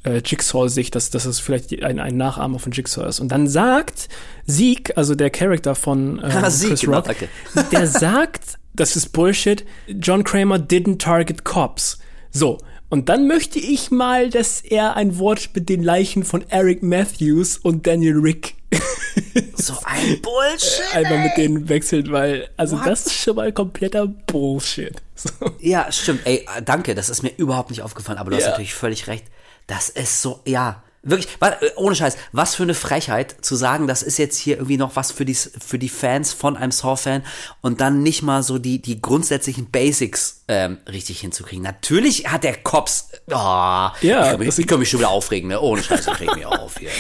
äh, 0.04 0.22
Jigsaw-Sicht, 0.24 0.94
dass, 0.96 1.10
dass 1.10 1.26
es 1.26 1.40
vielleicht 1.40 1.84
ein, 1.84 2.00
ein 2.00 2.18
Nachahmer 2.18 2.60
von 2.60 2.72
Jigsaw 2.72 3.08
ist. 3.08 3.20
Und 3.20 3.32
dann 3.32 3.48
sagt 3.48 4.10
Sieg, 4.46 4.98
also 4.98 5.16
der 5.16 5.30
Charakter 5.30 5.76
von 5.76 6.20
äh, 6.24 6.52
Sieg, 6.52 6.70
Chris 6.70 6.82
genau, 6.82 6.98
Rock, 6.98 7.10
okay. 7.10 7.28
der 7.72 7.88
sagt, 7.88 8.60
das 8.74 8.96
ist 8.96 9.10
Bullshit, 9.14 9.66
John 9.88 10.24
Kramer 10.24 10.58
didn't 10.58 11.00
target 11.00 11.44
cops. 11.44 12.00
So, 12.32 12.58
und 12.94 13.10
dann 13.10 13.26
möchte 13.26 13.58
ich 13.58 13.90
mal, 13.90 14.30
dass 14.30 14.62
er 14.62 14.96
ein 14.96 15.18
Wort 15.18 15.50
mit 15.56 15.68
den 15.68 15.82
Leichen 15.82 16.24
von 16.24 16.48
Eric 16.50 16.84
Matthews 16.84 17.58
und 17.58 17.88
Daniel 17.88 18.20
Rick 18.20 18.54
so 19.56 19.74
ein 19.84 20.22
Bullshit. 20.22 20.94
Einmal 20.94 21.24
mit 21.24 21.36
denen 21.36 21.70
wechselt, 21.70 22.12
weil, 22.12 22.50
also 22.56 22.78
What? 22.78 22.86
das 22.86 23.08
ist 23.08 23.16
schon 23.16 23.36
mal 23.36 23.52
kompletter 23.52 24.06
Bullshit. 24.06 24.94
So. 25.16 25.30
Ja, 25.60 25.92
stimmt. 25.92 26.22
Ey, 26.26 26.46
danke, 26.66 26.94
das 26.94 27.10
ist 27.10 27.24
mir 27.24 27.32
überhaupt 27.38 27.72
nicht 27.72 27.82
aufgefallen, 27.82 28.20
aber 28.20 28.30
du 28.30 28.38
ja. 28.38 28.44
hast 28.44 28.50
natürlich 28.52 28.76
völlig 28.76 29.08
recht. 29.08 29.26
Das 29.68 29.90
ist 29.90 30.22
so, 30.22 30.42
ja, 30.46 30.84
Wirklich, 31.06 31.28
ohne 31.76 31.98
Scheiß, 31.98 32.16
was 32.32 32.56
für 32.56 32.64
eine 32.64 32.74
Frechheit 32.74 33.36
zu 33.44 33.58
sagen, 33.58 33.88
das 33.88 34.04
ist 34.04 34.18
jetzt 34.18 34.38
hier 34.38 34.56
irgendwie 34.56 34.78
noch 34.78 34.96
was 34.96 35.12
für 35.12 35.26
die, 35.26 35.36
für 35.36 35.78
die 35.78 35.90
Fans 35.90 36.32
von 36.32 36.56
einem 36.56 36.72
Saw-Fan 36.72 37.24
und 37.60 37.82
dann 37.82 38.04
nicht 38.04 38.22
mal 38.22 38.42
so 38.42 38.58
die, 38.58 38.82
die 38.82 39.02
grundsätzlichen 39.02 39.70
Basics 39.70 40.43
ähm, 40.48 40.78
richtig 40.90 41.20
hinzukriegen. 41.20 41.64
Natürlich 41.64 42.32
hat 42.32 42.44
der 42.44 42.56
Cops, 42.56 43.10
oh, 43.28 43.34
ja, 43.34 43.92
ich 44.02 44.08
kann, 44.08 44.40
mich, 44.40 44.60
ich 44.60 44.68
kann 44.68 44.80
mich 44.80 44.90
schon 44.90 45.00
wieder 45.00 45.10
aufregen, 45.10 45.50
ne? 45.50 45.60
ohne 45.60 45.84
Scheiß, 45.84 46.08
ich 46.08 46.20
reg 46.22 46.36
mich 46.36 46.46
auf 46.46 46.78
hier. 46.78 46.90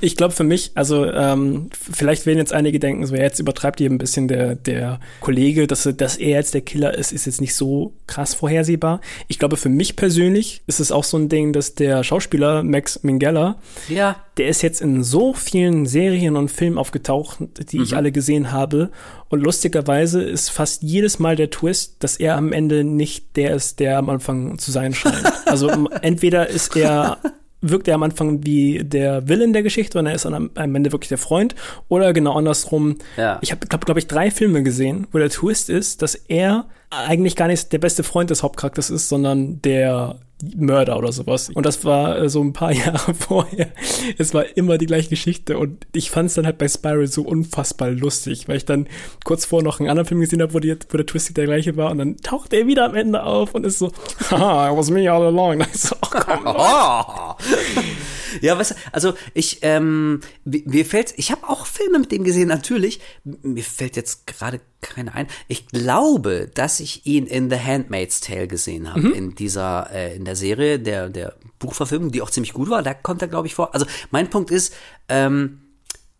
Ich 0.00 0.16
glaube 0.16 0.34
für 0.34 0.44
mich, 0.44 0.72
also 0.74 1.04
ähm, 1.06 1.70
vielleicht 1.72 2.26
werden 2.26 2.38
jetzt 2.38 2.52
einige 2.52 2.78
denken, 2.78 3.06
so 3.06 3.14
jetzt 3.14 3.38
übertreibt 3.38 3.80
ihr 3.80 3.90
ein 3.90 3.98
bisschen 3.98 4.28
der, 4.28 4.54
der 4.54 5.00
Kollege, 5.20 5.66
dass, 5.66 5.88
dass 5.96 6.16
er 6.16 6.38
jetzt 6.38 6.54
der 6.54 6.60
Killer 6.60 6.94
ist, 6.94 7.12
ist 7.12 7.26
jetzt 7.26 7.40
nicht 7.40 7.54
so 7.54 7.94
krass 8.06 8.34
vorhersehbar. 8.34 9.00
Ich 9.28 9.38
glaube 9.38 9.56
für 9.56 9.68
mich 9.68 9.96
persönlich 9.96 10.62
ist 10.66 10.80
es 10.80 10.92
auch 10.92 11.04
so 11.04 11.16
ein 11.16 11.28
Ding, 11.28 11.52
dass 11.52 11.74
der 11.74 12.04
Schauspieler 12.04 12.62
Max 12.62 13.02
Minghella 13.02 13.42
Miller, 13.42 13.56
ja. 13.88 14.16
der 14.36 14.48
ist 14.48 14.62
jetzt 14.62 14.80
in 14.80 15.02
so 15.02 15.32
vielen 15.32 15.86
Serien 15.86 16.36
und 16.36 16.50
Filmen 16.50 16.78
aufgetaucht, 16.78 17.38
die 17.72 17.78
mhm. 17.78 17.82
ich 17.82 17.96
alle 17.96 18.12
gesehen 18.12 18.52
habe. 18.52 18.90
Und 19.32 19.40
lustigerweise 19.40 20.22
ist 20.22 20.50
fast 20.50 20.82
jedes 20.82 21.18
Mal 21.18 21.36
der 21.36 21.48
Twist, 21.48 21.96
dass 22.00 22.18
er 22.18 22.36
am 22.36 22.52
Ende 22.52 22.84
nicht 22.84 23.34
der 23.36 23.54
ist, 23.54 23.80
der 23.80 23.96
am 23.96 24.10
Anfang 24.10 24.58
zu 24.58 24.70
sein 24.70 24.92
scheint. 24.92 25.24
also 25.46 25.70
entweder 26.02 26.48
ist 26.48 26.76
er 26.76 27.16
wirkt 27.62 27.88
er 27.88 27.94
am 27.94 28.02
Anfang 28.02 28.44
wie 28.44 28.84
der 28.84 29.26
Villain 29.28 29.54
der 29.54 29.62
Geschichte 29.62 29.98
und 29.98 30.04
er 30.04 30.14
ist 30.14 30.26
am, 30.26 30.50
am 30.54 30.74
Ende 30.74 30.92
wirklich 30.92 31.08
der 31.08 31.16
Freund. 31.16 31.54
Oder 31.88 32.12
genau 32.12 32.34
andersrum. 32.34 32.98
Ja. 33.16 33.38
Ich 33.40 33.52
habe, 33.52 33.66
glaube 33.66 33.86
glaub 33.86 33.96
ich, 33.96 34.06
drei 34.06 34.30
Filme 34.30 34.62
gesehen, 34.62 35.06
wo 35.12 35.18
der 35.18 35.30
Twist 35.30 35.70
ist, 35.70 36.02
dass 36.02 36.14
er 36.14 36.66
eigentlich 36.90 37.34
gar 37.34 37.46
nicht 37.48 37.72
der 37.72 37.78
beste 37.78 38.02
Freund 38.02 38.28
des 38.28 38.42
Hauptcharakters 38.42 38.90
ist, 38.90 39.08
sondern 39.08 39.62
der 39.62 40.16
Mörder 40.56 40.98
oder 40.98 41.12
sowas. 41.12 41.50
Und 41.50 41.64
das 41.66 41.84
war 41.84 42.18
äh, 42.18 42.28
so 42.28 42.42
ein 42.42 42.52
paar 42.52 42.72
Jahre 42.72 43.14
vorher. 43.14 43.68
Es 44.18 44.34
war 44.34 44.56
immer 44.56 44.78
die 44.78 44.86
gleiche 44.86 45.10
Geschichte 45.10 45.58
und 45.58 45.86
ich 45.92 46.10
fand 46.10 46.28
es 46.28 46.34
dann 46.34 46.46
halt 46.46 46.58
bei 46.58 46.68
Spiral 46.68 47.06
so 47.06 47.22
unfassbar 47.22 47.90
lustig, 47.90 48.48
weil 48.48 48.56
ich 48.56 48.64
dann 48.64 48.86
kurz 49.24 49.44
vor 49.44 49.62
noch 49.62 49.80
einen 49.80 49.88
anderen 49.88 50.08
Film 50.08 50.20
gesehen 50.20 50.42
habe, 50.42 50.54
wo, 50.54 50.58
die, 50.58 50.76
wo 50.88 50.96
der 50.96 51.06
Twist 51.06 51.36
der 51.36 51.44
gleiche 51.44 51.76
war 51.76 51.90
und 51.90 51.98
dann 51.98 52.16
taucht 52.18 52.52
er 52.52 52.66
wieder 52.66 52.84
am 52.84 52.94
Ende 52.94 53.22
auf 53.22 53.54
und 53.54 53.64
ist 53.64 53.78
so, 53.78 53.92
haha, 54.30 54.70
it 54.70 54.76
was 54.76 54.90
me 54.90 55.10
all 55.10 55.22
along. 55.22 55.52
Und 55.62 55.68
ich 55.74 55.80
so, 55.80 55.96
oh, 56.00 56.08
komm, 56.10 56.46
Ja, 58.40 58.58
weißt 58.58 58.72
du, 58.72 58.74
also 58.92 59.14
ich, 59.34 59.58
ähm, 59.62 60.20
mir 60.44 60.84
fällt, 60.84 61.14
ich 61.16 61.30
habe 61.30 61.48
auch 61.48 61.66
Filme 61.66 61.98
mit 61.98 62.12
dem 62.12 62.24
gesehen, 62.24 62.48
natürlich. 62.48 63.00
Mir 63.24 63.64
fällt 63.64 63.96
jetzt 63.96 64.26
gerade 64.26 64.60
keine 64.80 65.14
ein. 65.14 65.26
Ich 65.48 65.68
glaube, 65.68 66.50
dass 66.52 66.80
ich 66.80 67.06
ihn 67.06 67.26
in 67.26 67.50
The 67.50 67.58
Handmaid's 67.58 68.20
Tale 68.20 68.48
gesehen 68.48 68.92
habe, 68.92 69.08
mhm. 69.08 69.14
in 69.14 69.34
dieser, 69.34 69.90
äh, 69.92 70.16
in 70.16 70.24
der 70.24 70.36
Serie, 70.36 70.78
der, 70.78 71.08
der 71.08 71.36
Buchverfilmung, 71.58 72.10
die 72.10 72.22
auch 72.22 72.30
ziemlich 72.30 72.52
gut 72.52 72.68
war. 72.68 72.82
Da 72.82 72.94
kommt 72.94 73.22
er, 73.22 73.28
glaube 73.28 73.46
ich, 73.46 73.54
vor. 73.54 73.74
Also 73.74 73.86
mein 74.10 74.30
Punkt 74.30 74.50
ist, 74.50 74.74
ähm, 75.08 75.60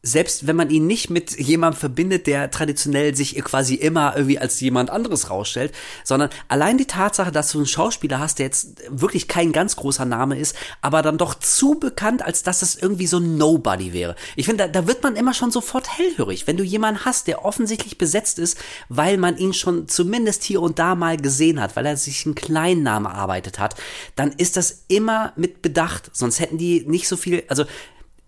selbst 0.02 0.48
wenn 0.48 0.56
man 0.56 0.70
ihn 0.70 0.88
nicht 0.88 1.10
mit 1.10 1.38
jemandem 1.38 1.78
verbindet, 1.78 2.26
der 2.26 2.50
traditionell 2.50 3.14
sich 3.14 3.36
quasi 3.36 3.76
immer 3.76 4.16
irgendwie 4.16 4.38
als 4.38 4.58
jemand 4.58 4.90
anderes 4.90 5.30
rausstellt, 5.30 5.72
sondern 6.02 6.30
allein 6.48 6.76
die 6.76 6.86
Tatsache, 6.86 7.30
dass 7.30 7.52
du 7.52 7.58
einen 7.58 7.68
Schauspieler 7.68 8.18
hast, 8.18 8.40
der 8.40 8.46
jetzt 8.46 8.82
wirklich 8.90 9.28
kein 9.28 9.52
ganz 9.52 9.76
großer 9.76 10.04
Name 10.04 10.36
ist, 10.38 10.56
aber 10.80 11.02
dann 11.02 11.18
doch 11.18 11.34
zu 11.34 11.76
bekannt, 11.78 12.22
als 12.22 12.42
dass 12.42 12.62
es 12.62 12.74
irgendwie 12.74 13.06
so 13.06 13.18
ein 13.18 13.36
Nobody 13.36 13.92
wäre. 13.92 14.16
Ich 14.34 14.46
finde, 14.46 14.64
da, 14.64 14.80
da 14.80 14.88
wird 14.88 15.04
man 15.04 15.14
immer 15.14 15.34
schon 15.34 15.52
sofort 15.52 15.96
hellhörig, 15.96 16.48
wenn 16.48 16.56
du 16.56 16.64
jemanden 16.64 17.04
hast, 17.04 17.28
der 17.28 17.44
offensichtlich 17.44 17.96
besetzt 17.96 18.40
ist, 18.40 18.58
weil 18.88 19.18
man 19.18 19.36
ihn 19.36 19.54
schon 19.54 19.86
zumindest 19.86 20.42
hier 20.42 20.62
und 20.62 20.80
da 20.80 20.96
mal 20.96 21.16
gesehen 21.16 21.60
hat, 21.60 21.76
weil 21.76 21.86
er 21.86 21.96
sich 21.96 22.26
einen 22.26 22.34
kleinen 22.34 22.82
Namen 22.82 23.06
erarbeitet 23.06 23.60
hat, 23.60 23.76
dann 24.16 24.32
ist 24.32 24.56
das 24.56 24.82
immer 24.88 25.32
mit 25.36 25.62
Bedacht, 25.62 26.10
sonst 26.12 26.40
hätten 26.40 26.58
die 26.58 26.84
nicht 26.88 27.06
so 27.06 27.16
viel, 27.16 27.44
also 27.46 27.64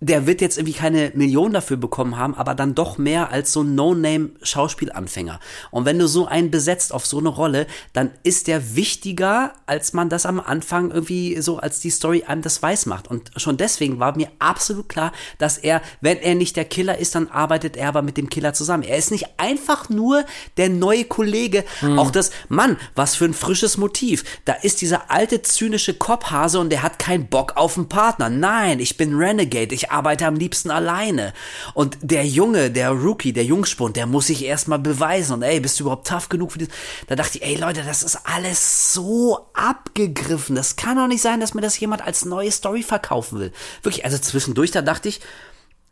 der 0.06 0.26
wird 0.26 0.40
jetzt 0.40 0.58
irgendwie 0.58 0.74
keine 0.74 1.12
Million 1.14 1.52
dafür 1.52 1.76
bekommen 1.76 2.18
haben, 2.18 2.34
aber 2.34 2.54
dann 2.54 2.74
doch 2.74 2.98
mehr 2.98 3.30
als 3.30 3.52
so 3.52 3.62
ein 3.62 3.74
No-Name-Schauspielanfänger. 3.74 5.40
Und 5.70 5.86
wenn 5.86 5.98
du 5.98 6.06
so 6.06 6.26
einen 6.26 6.50
besetzt 6.50 6.92
auf 6.92 7.06
so 7.06 7.18
eine 7.18 7.30
Rolle, 7.30 7.66
dann 7.94 8.10
ist 8.22 8.46
der 8.46 8.76
wichtiger, 8.76 9.54
als 9.66 9.94
man 9.94 10.10
das 10.10 10.26
am 10.26 10.40
Anfang 10.40 10.90
irgendwie 10.90 11.40
so 11.40 11.58
als 11.58 11.80
die 11.80 11.90
Story 11.90 12.24
einem 12.26 12.42
das 12.42 12.62
weiß 12.62 12.86
macht. 12.86 13.08
Und 13.08 13.30
schon 13.36 13.56
deswegen 13.56 13.98
war 13.98 14.16
mir 14.16 14.28
absolut 14.38 14.88
klar, 14.88 15.12
dass 15.38 15.56
er, 15.56 15.80
wenn 16.02 16.18
er 16.18 16.34
nicht 16.34 16.56
der 16.56 16.66
Killer 16.66 16.98
ist, 16.98 17.14
dann 17.14 17.28
arbeitet 17.28 17.76
er 17.76 17.88
aber 17.88 18.02
mit 18.02 18.18
dem 18.18 18.28
Killer 18.28 18.52
zusammen. 18.52 18.82
Er 18.82 18.98
ist 18.98 19.10
nicht 19.10 19.26
einfach 19.38 19.88
nur 19.88 20.24
der 20.58 20.68
neue 20.68 21.04
Kollege. 21.04 21.64
Mhm. 21.80 21.98
Auch 21.98 22.10
das, 22.10 22.30
Mann, 22.48 22.76
was 22.94 23.16
für 23.16 23.24
ein 23.24 23.34
frisches 23.34 23.78
Motiv. 23.78 24.24
Da 24.44 24.52
ist 24.52 24.82
dieser 24.82 25.10
alte 25.10 25.40
zynische 25.40 25.94
Kopfhase 25.94 26.58
und 26.58 26.70
der 26.70 26.82
hat 26.82 26.98
keinen 26.98 27.26
Bock 27.26 27.56
auf 27.56 27.78
einen 27.78 27.88
Partner. 27.88 28.28
Nein, 28.28 28.80
ich 28.80 28.98
bin 28.98 29.14
Renegade. 29.14 29.74
Ich 29.74 29.93
arbeite 29.94 30.26
am 30.26 30.36
liebsten 30.36 30.70
alleine. 30.70 31.32
Und 31.72 31.96
der 32.02 32.26
Junge, 32.26 32.70
der 32.70 32.90
Rookie, 32.90 33.32
der 33.32 33.44
Jungspund, 33.44 33.96
der 33.96 34.06
muss 34.06 34.26
sich 34.26 34.44
erstmal 34.44 34.78
beweisen. 34.78 35.34
Und 35.34 35.42
ey, 35.42 35.60
bist 35.60 35.78
du 35.78 35.84
überhaupt 35.84 36.06
tough 36.06 36.28
genug 36.28 36.52
für 36.52 36.58
das? 36.58 36.68
Da 37.06 37.16
dachte 37.16 37.38
ich, 37.38 37.44
ey 37.44 37.56
Leute, 37.56 37.82
das 37.84 38.02
ist 38.02 38.18
alles 38.24 38.92
so 38.92 39.48
abgegriffen. 39.54 40.56
Das 40.56 40.76
kann 40.76 40.96
doch 40.96 41.06
nicht 41.06 41.22
sein, 41.22 41.40
dass 41.40 41.54
mir 41.54 41.62
das 41.62 41.78
jemand 41.78 42.02
als 42.02 42.24
neue 42.24 42.50
Story 42.50 42.82
verkaufen 42.82 43.38
will. 43.38 43.52
Wirklich, 43.82 44.04
also 44.04 44.18
zwischendurch, 44.18 44.70
da 44.72 44.82
dachte 44.82 45.08
ich, 45.08 45.20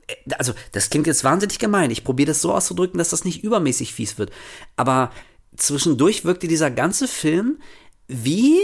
äh, 0.09 0.15
also 0.39 0.53
das 0.73 0.91
klingt 0.91 1.07
jetzt 1.07 1.25
wahnsinnig 1.25 1.59
gemein. 1.59 1.91
Ich 1.91 2.05
probiere 2.05 2.29
das 2.29 2.43
so 2.43 2.53
auszudrücken, 2.53 2.99
dass 2.99 3.11
das 3.11 3.25
nicht 3.25 3.43
übermäßig 3.45 3.95
fies 3.95 4.19
wird. 4.19 4.33
Aber 4.77 5.13
zwischendurch 5.57 6.25
wirkte 6.25 6.49
dieser 6.49 6.71
ganze 6.71 7.09
Film 7.09 7.59
wie, 8.09 8.59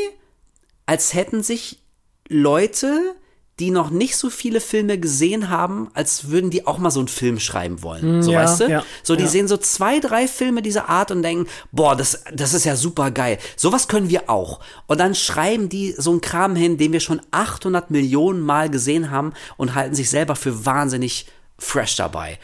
als 0.86 1.15
hätten 1.15 1.43
sich 1.43 1.81
Leute 2.28 3.15
die 3.59 3.70
noch 3.70 3.90
nicht 3.90 4.16
so 4.16 4.30
viele 4.30 4.60
Filme 4.60 4.98
gesehen 4.98 5.51
haben, 5.51 5.89
als 5.94 6.28
würden 6.28 6.51
die 6.51 6.66
auch 6.66 6.78
mal 6.78 6.90
so 6.90 7.01
einen 7.01 7.09
Film 7.09 7.40
schreiben 7.40 7.82
wollen. 7.82 8.18
Mm, 8.18 8.22
so, 8.22 8.32
ja, 8.32 8.43
weißt 8.43 8.60
du? 8.60 8.68
Ja, 8.68 8.85
so, 9.02 9.16
die 9.16 9.24
ja. 9.24 9.28
sehen 9.28 9.48
so 9.48 9.56
zwei, 9.56 10.01
drei 10.01 10.28
Filme 10.28 10.62
dieser 10.62 10.89
Art 10.89 11.10
und 11.10 11.22
denken, 11.22 11.48
boah, 11.72 11.97
das, 11.97 12.22
das 12.32 12.55
ist 12.55 12.64
ja 12.64 12.76
super 12.76 13.10
geil. 13.10 13.39
Sowas 13.56 13.89
können 13.89 14.10
wir 14.10 14.30
auch. 14.30 14.60
Und 14.86 14.98
dann 14.98 15.14
schreiben 15.14 15.68
die 15.68 15.93
so 15.97 16.10
einen 16.10 16.20
Kram 16.20 16.55
hin, 16.55 16.78
den 16.78 16.93
wir 16.93 17.01
schon 17.01 17.20
800 17.30 17.90
Millionen 17.90 18.40
Mal 18.40 18.70
gesehen 18.70 19.10
haben 19.10 19.32
und 19.56 19.74
halten 19.74 19.94
sich 19.94 20.10
selber 20.10 20.36
für 20.36 20.64
wahnsinnig 20.64 21.26
fresh 21.59 21.97
dabei. 21.97 22.39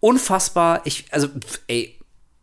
Unfassbar. 0.00 0.82
Ich, 0.84 1.06
also, 1.10 1.28
ey, 1.66 1.99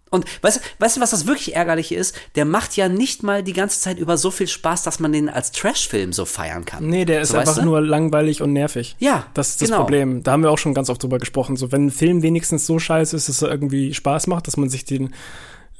und 0.10 0.26
weißt, 0.42 0.62
weißt 0.80 0.98
du, 0.98 1.02
was 1.02 1.12
das 1.12 1.28
wirklich 1.28 1.56
ärgerliche 1.56 1.96
ist? 1.96 2.16
Der 2.36 2.46
macht 2.46 2.78
ja 2.78 2.88
nicht 2.88 3.24
mal 3.24 3.44
die 3.44 3.54
ganze 3.54 3.80
Zeit 3.82 4.00
über 4.00 4.18
so 4.18 4.32
viel 4.32 4.48
Spaß, 4.48 4.84
dass 4.84 5.00
man 5.00 5.12
den 5.12 5.30
als 5.30 5.52
Trash-Film 5.52 6.14
so 6.14 6.26
feiern 6.26 6.66
kann. 6.66 6.88
Nee, 6.88 7.06
der 7.06 7.22
ist 7.22 7.30
so, 7.30 7.38
einfach 7.38 7.52
weißt 7.52 7.62
du? 7.62 7.66
nur 7.66 7.82
langweilig 7.82 8.42
und 8.42 8.54
nervig. 8.54 8.96
Ja. 9.00 9.26
Das 9.34 9.50
ist 9.50 9.62
das 9.62 9.70
genau. 9.70 9.82
Problem. 9.82 10.24
Da 10.24 10.32
haben 10.32 10.44
wir 10.44 10.52
auch 10.52 10.58
schon 10.58 10.74
ganz 10.74 10.90
oft 10.90 11.04
drüber 11.04 11.18
gesprochen. 11.18 11.58
So, 11.58 11.72
wenn 11.72 11.88
ein 11.88 11.92
Film 11.92 12.22
wenigstens 12.22 12.66
so 12.66 12.80
scheiße 12.80 13.16
ist, 13.16 13.30
dass 13.30 13.42
er 13.42 13.50
irgendwie 13.50 13.94
Spaß 13.94 14.28
macht, 14.28 14.48
dass 14.48 14.58
man 14.58 14.70
sich 14.70 14.86
den 14.86 15.14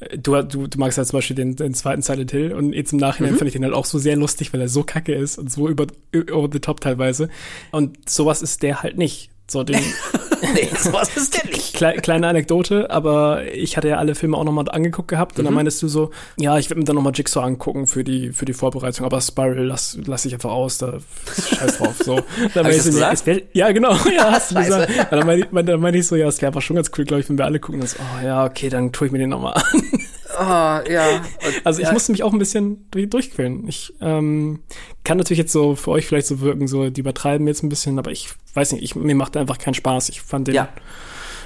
äh, 0.00 0.18
Du, 0.18 0.40
du, 0.42 0.66
du 0.66 0.78
magst 0.78 0.98
ja 0.98 1.04
zum 1.04 1.18
Beispiel 1.18 1.36
den, 1.36 1.56
den 1.56 1.74
zweiten 1.74 2.02
Silent 2.02 2.30
Hill 2.30 2.52
und 2.52 2.72
jetzt 2.72 2.92
im 2.92 2.98
Nachhinein 2.98 3.32
mhm. 3.32 3.38
fand 3.38 3.48
ich 3.48 3.54
den 3.54 3.64
halt 3.64 3.74
auch 3.74 3.84
so 3.84 3.98
sehr 3.98 4.16
lustig, 4.16 4.52
weil 4.52 4.60
er 4.60 4.68
so 4.68 4.84
kacke 4.84 5.14
ist 5.14 5.38
und 5.38 5.50
so 5.50 5.68
über, 5.68 5.86
über 6.12 6.48
the 6.52 6.60
top 6.60 6.80
teilweise. 6.80 7.28
Und 7.72 8.08
sowas 8.08 8.42
ist 8.42 8.62
der 8.62 8.82
halt 8.82 8.98
nicht. 8.98 9.30
So 9.50 9.64
den, 9.64 9.80
nee, 10.54 10.68
sowas 10.76 11.16
ist 11.16 11.34
der 11.34 11.50
nicht. 11.50 11.74
Kle 11.74 11.94
kleine 11.94 12.28
Anekdote, 12.28 12.90
aber 12.90 13.44
ich 13.52 13.78
hatte 13.78 13.88
ja 13.88 13.96
alle 13.96 14.14
Filme 14.14 14.36
auch 14.36 14.44
nochmal 14.44 14.66
angeguckt 14.68 15.08
gehabt 15.08 15.38
und 15.38 15.44
dann 15.44 15.54
mhm. 15.54 15.62
meinst 15.62 15.82
du 15.82 15.88
so, 15.88 16.10
ja, 16.36 16.58
ich 16.58 16.68
werde 16.68 16.80
mir 16.80 16.84
dann 16.84 16.96
nochmal 16.96 17.12
Jigsaw 17.14 17.46
angucken 17.46 17.86
für 17.86 18.04
die, 18.04 18.32
für 18.32 18.44
die 18.44 18.52
Vorbereitung, 18.52 19.06
aber 19.06 19.20
Spiral 19.22 19.64
lass, 19.64 19.98
lass 20.04 20.26
ich 20.26 20.34
einfach 20.34 20.50
aus, 20.50 20.78
da 20.78 20.98
scheiß 21.34 21.78
drauf. 21.78 21.94
So. 22.04 22.16
Dann 22.54 22.66
ich 22.66 22.76
das 22.76 22.86
gesagt? 22.86 23.26
Wär, 23.26 23.42
ja, 23.52 23.72
genau, 23.72 23.92
ja, 24.14 24.32
hast 24.32 24.50
du 24.50 24.56
gesagt. 24.56 24.92
Dann 25.10 25.26
meine 25.26 25.40
ich, 25.40 25.46
dann 25.50 25.80
mein 25.80 25.94
ich 25.94 26.06
so, 26.06 26.14
ja, 26.14 26.28
es 26.28 26.40
wäre 26.42 26.48
einfach 26.48 26.62
schon 26.62 26.76
ganz 26.76 26.90
cool, 26.98 27.04
glaube 27.04 27.20
ich, 27.20 27.28
wenn 27.28 27.38
wir 27.38 27.46
alle 27.46 27.58
gucken. 27.58 27.80
Und 27.80 27.88
so, 27.88 27.96
oh 27.98 28.24
ja, 28.24 28.44
okay, 28.44 28.68
dann 28.68 28.92
tue 28.92 29.06
ich 29.06 29.12
mir 29.12 29.18
den 29.18 29.30
nochmal 29.30 29.54
an. 29.54 29.82
Oh, 30.40 30.44
ja. 30.44 31.24
Also 31.64 31.80
ich 31.80 31.88
ja. 31.88 31.92
musste 31.92 32.12
mich 32.12 32.22
auch 32.22 32.32
ein 32.32 32.38
bisschen 32.38 32.88
durchquälen. 32.90 33.66
Ich 33.66 33.92
ähm, 34.00 34.60
kann 35.02 35.18
natürlich 35.18 35.38
jetzt 35.38 35.52
so 35.52 35.74
für 35.74 35.90
euch 35.90 36.06
vielleicht 36.06 36.28
so 36.28 36.40
wirken, 36.40 36.68
so 36.68 36.90
die 36.90 37.00
übertreiben 37.00 37.46
jetzt 37.48 37.64
ein 37.64 37.68
bisschen, 37.68 37.98
aber 37.98 38.12
ich 38.12 38.28
weiß 38.54 38.72
nicht, 38.72 38.84
ich, 38.84 38.94
mir 38.94 39.16
macht 39.16 39.36
einfach 39.36 39.58
keinen 39.58 39.74
Spaß. 39.74 40.10
Ich 40.10 40.20
fand 40.20 40.46
den, 40.46 40.54
ja. 40.54 40.68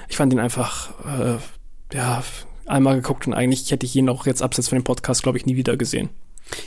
ich 0.09 0.17
fand 0.17 0.33
den 0.33 0.41
einfach, 0.41 0.93
äh, 1.07 1.39
ja, 1.97 2.23
einmal 2.67 2.97
geguckt 2.97 3.27
und 3.27 3.33
eigentlich 3.33 3.71
hätte 3.71 3.87
ich 3.87 3.97
ihn 3.97 4.09
auch 4.09 4.27
jetzt 4.27 4.43
abseits 4.43 4.69
von 4.69 4.79
dem 4.79 4.85
Podcast, 4.85 5.23
glaube 5.23 5.39
ich, 5.39 5.47
nie 5.47 5.57
wieder 5.57 5.77
gesehen. 5.77 6.11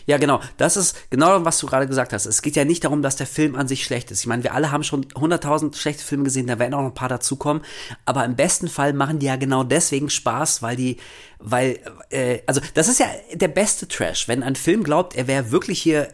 Ja, 0.06 0.18
genau. 0.18 0.40
Das 0.58 0.78
ist 0.78 1.10
genau, 1.10 1.46
was 1.46 1.60
du 1.60 1.68
gerade 1.68 1.88
gesagt 1.88 2.14
hast. 2.14 2.26
Es 2.26 2.42
geht 2.42 2.56
ja 2.56 2.66
nicht 2.66 2.84
darum, 2.84 3.02
dass 3.02 3.16
der 3.16 3.28
Film 3.28 3.56
an 3.56 3.68
sich 3.68 3.84
schlecht 3.84 4.12
ist. 4.12 4.22
Ich 4.22 4.28
meine, 4.28 4.44
wir 4.44 4.54
alle 4.54 4.72
haben 4.72 4.84
schon 4.84 5.06
100.000 5.06 5.76
schlechte 5.76 6.04
Filme 6.04 6.24
gesehen, 6.24 6.48
da 6.48 6.60
werden 6.60 6.74
auch 6.74 6.82
noch 6.82 6.90
ein 6.90 6.94
paar 6.94 7.10
dazukommen. 7.10 7.64
Aber 8.06 8.26
im 8.26 8.36
besten 8.36 8.68
Fall 8.68 8.94
machen 8.94 9.20
die 9.20 9.28
ja 9.28 9.36
genau 9.36 9.64
deswegen 9.64 10.10
Spaß, 10.10 10.62
weil 10.62 10.76
die, 10.76 10.98
weil, 11.40 11.80
äh, 12.10 12.40
also 12.48 12.62
das 12.74 12.88
ist 12.88 13.00
ja 13.00 13.08
der 13.34 13.48
beste 13.48 13.88
Trash. 13.88 14.28
Wenn 14.28 14.44
ein 14.44 14.56
Film 14.56 14.84
glaubt, 14.84 15.16
er 15.16 15.28
wäre 15.28 15.52
wirklich 15.52 15.82
hier 15.82 16.10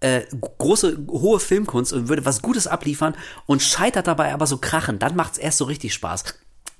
äh, 0.00 0.22
große, 0.58 1.06
hohe 1.08 1.40
Filmkunst 1.40 1.92
und 1.92 2.08
würde 2.08 2.26
was 2.26 2.42
Gutes 2.42 2.66
abliefern 2.66 3.14
und 3.46 3.62
scheitert 3.62 4.06
dabei 4.06 4.34
aber 4.34 4.46
so 4.46 4.58
krachen, 4.58 4.98
dann 4.98 5.16
macht's 5.16 5.38
erst 5.38 5.58
so 5.58 5.64
richtig 5.64 5.94
Spaß. 5.94 6.24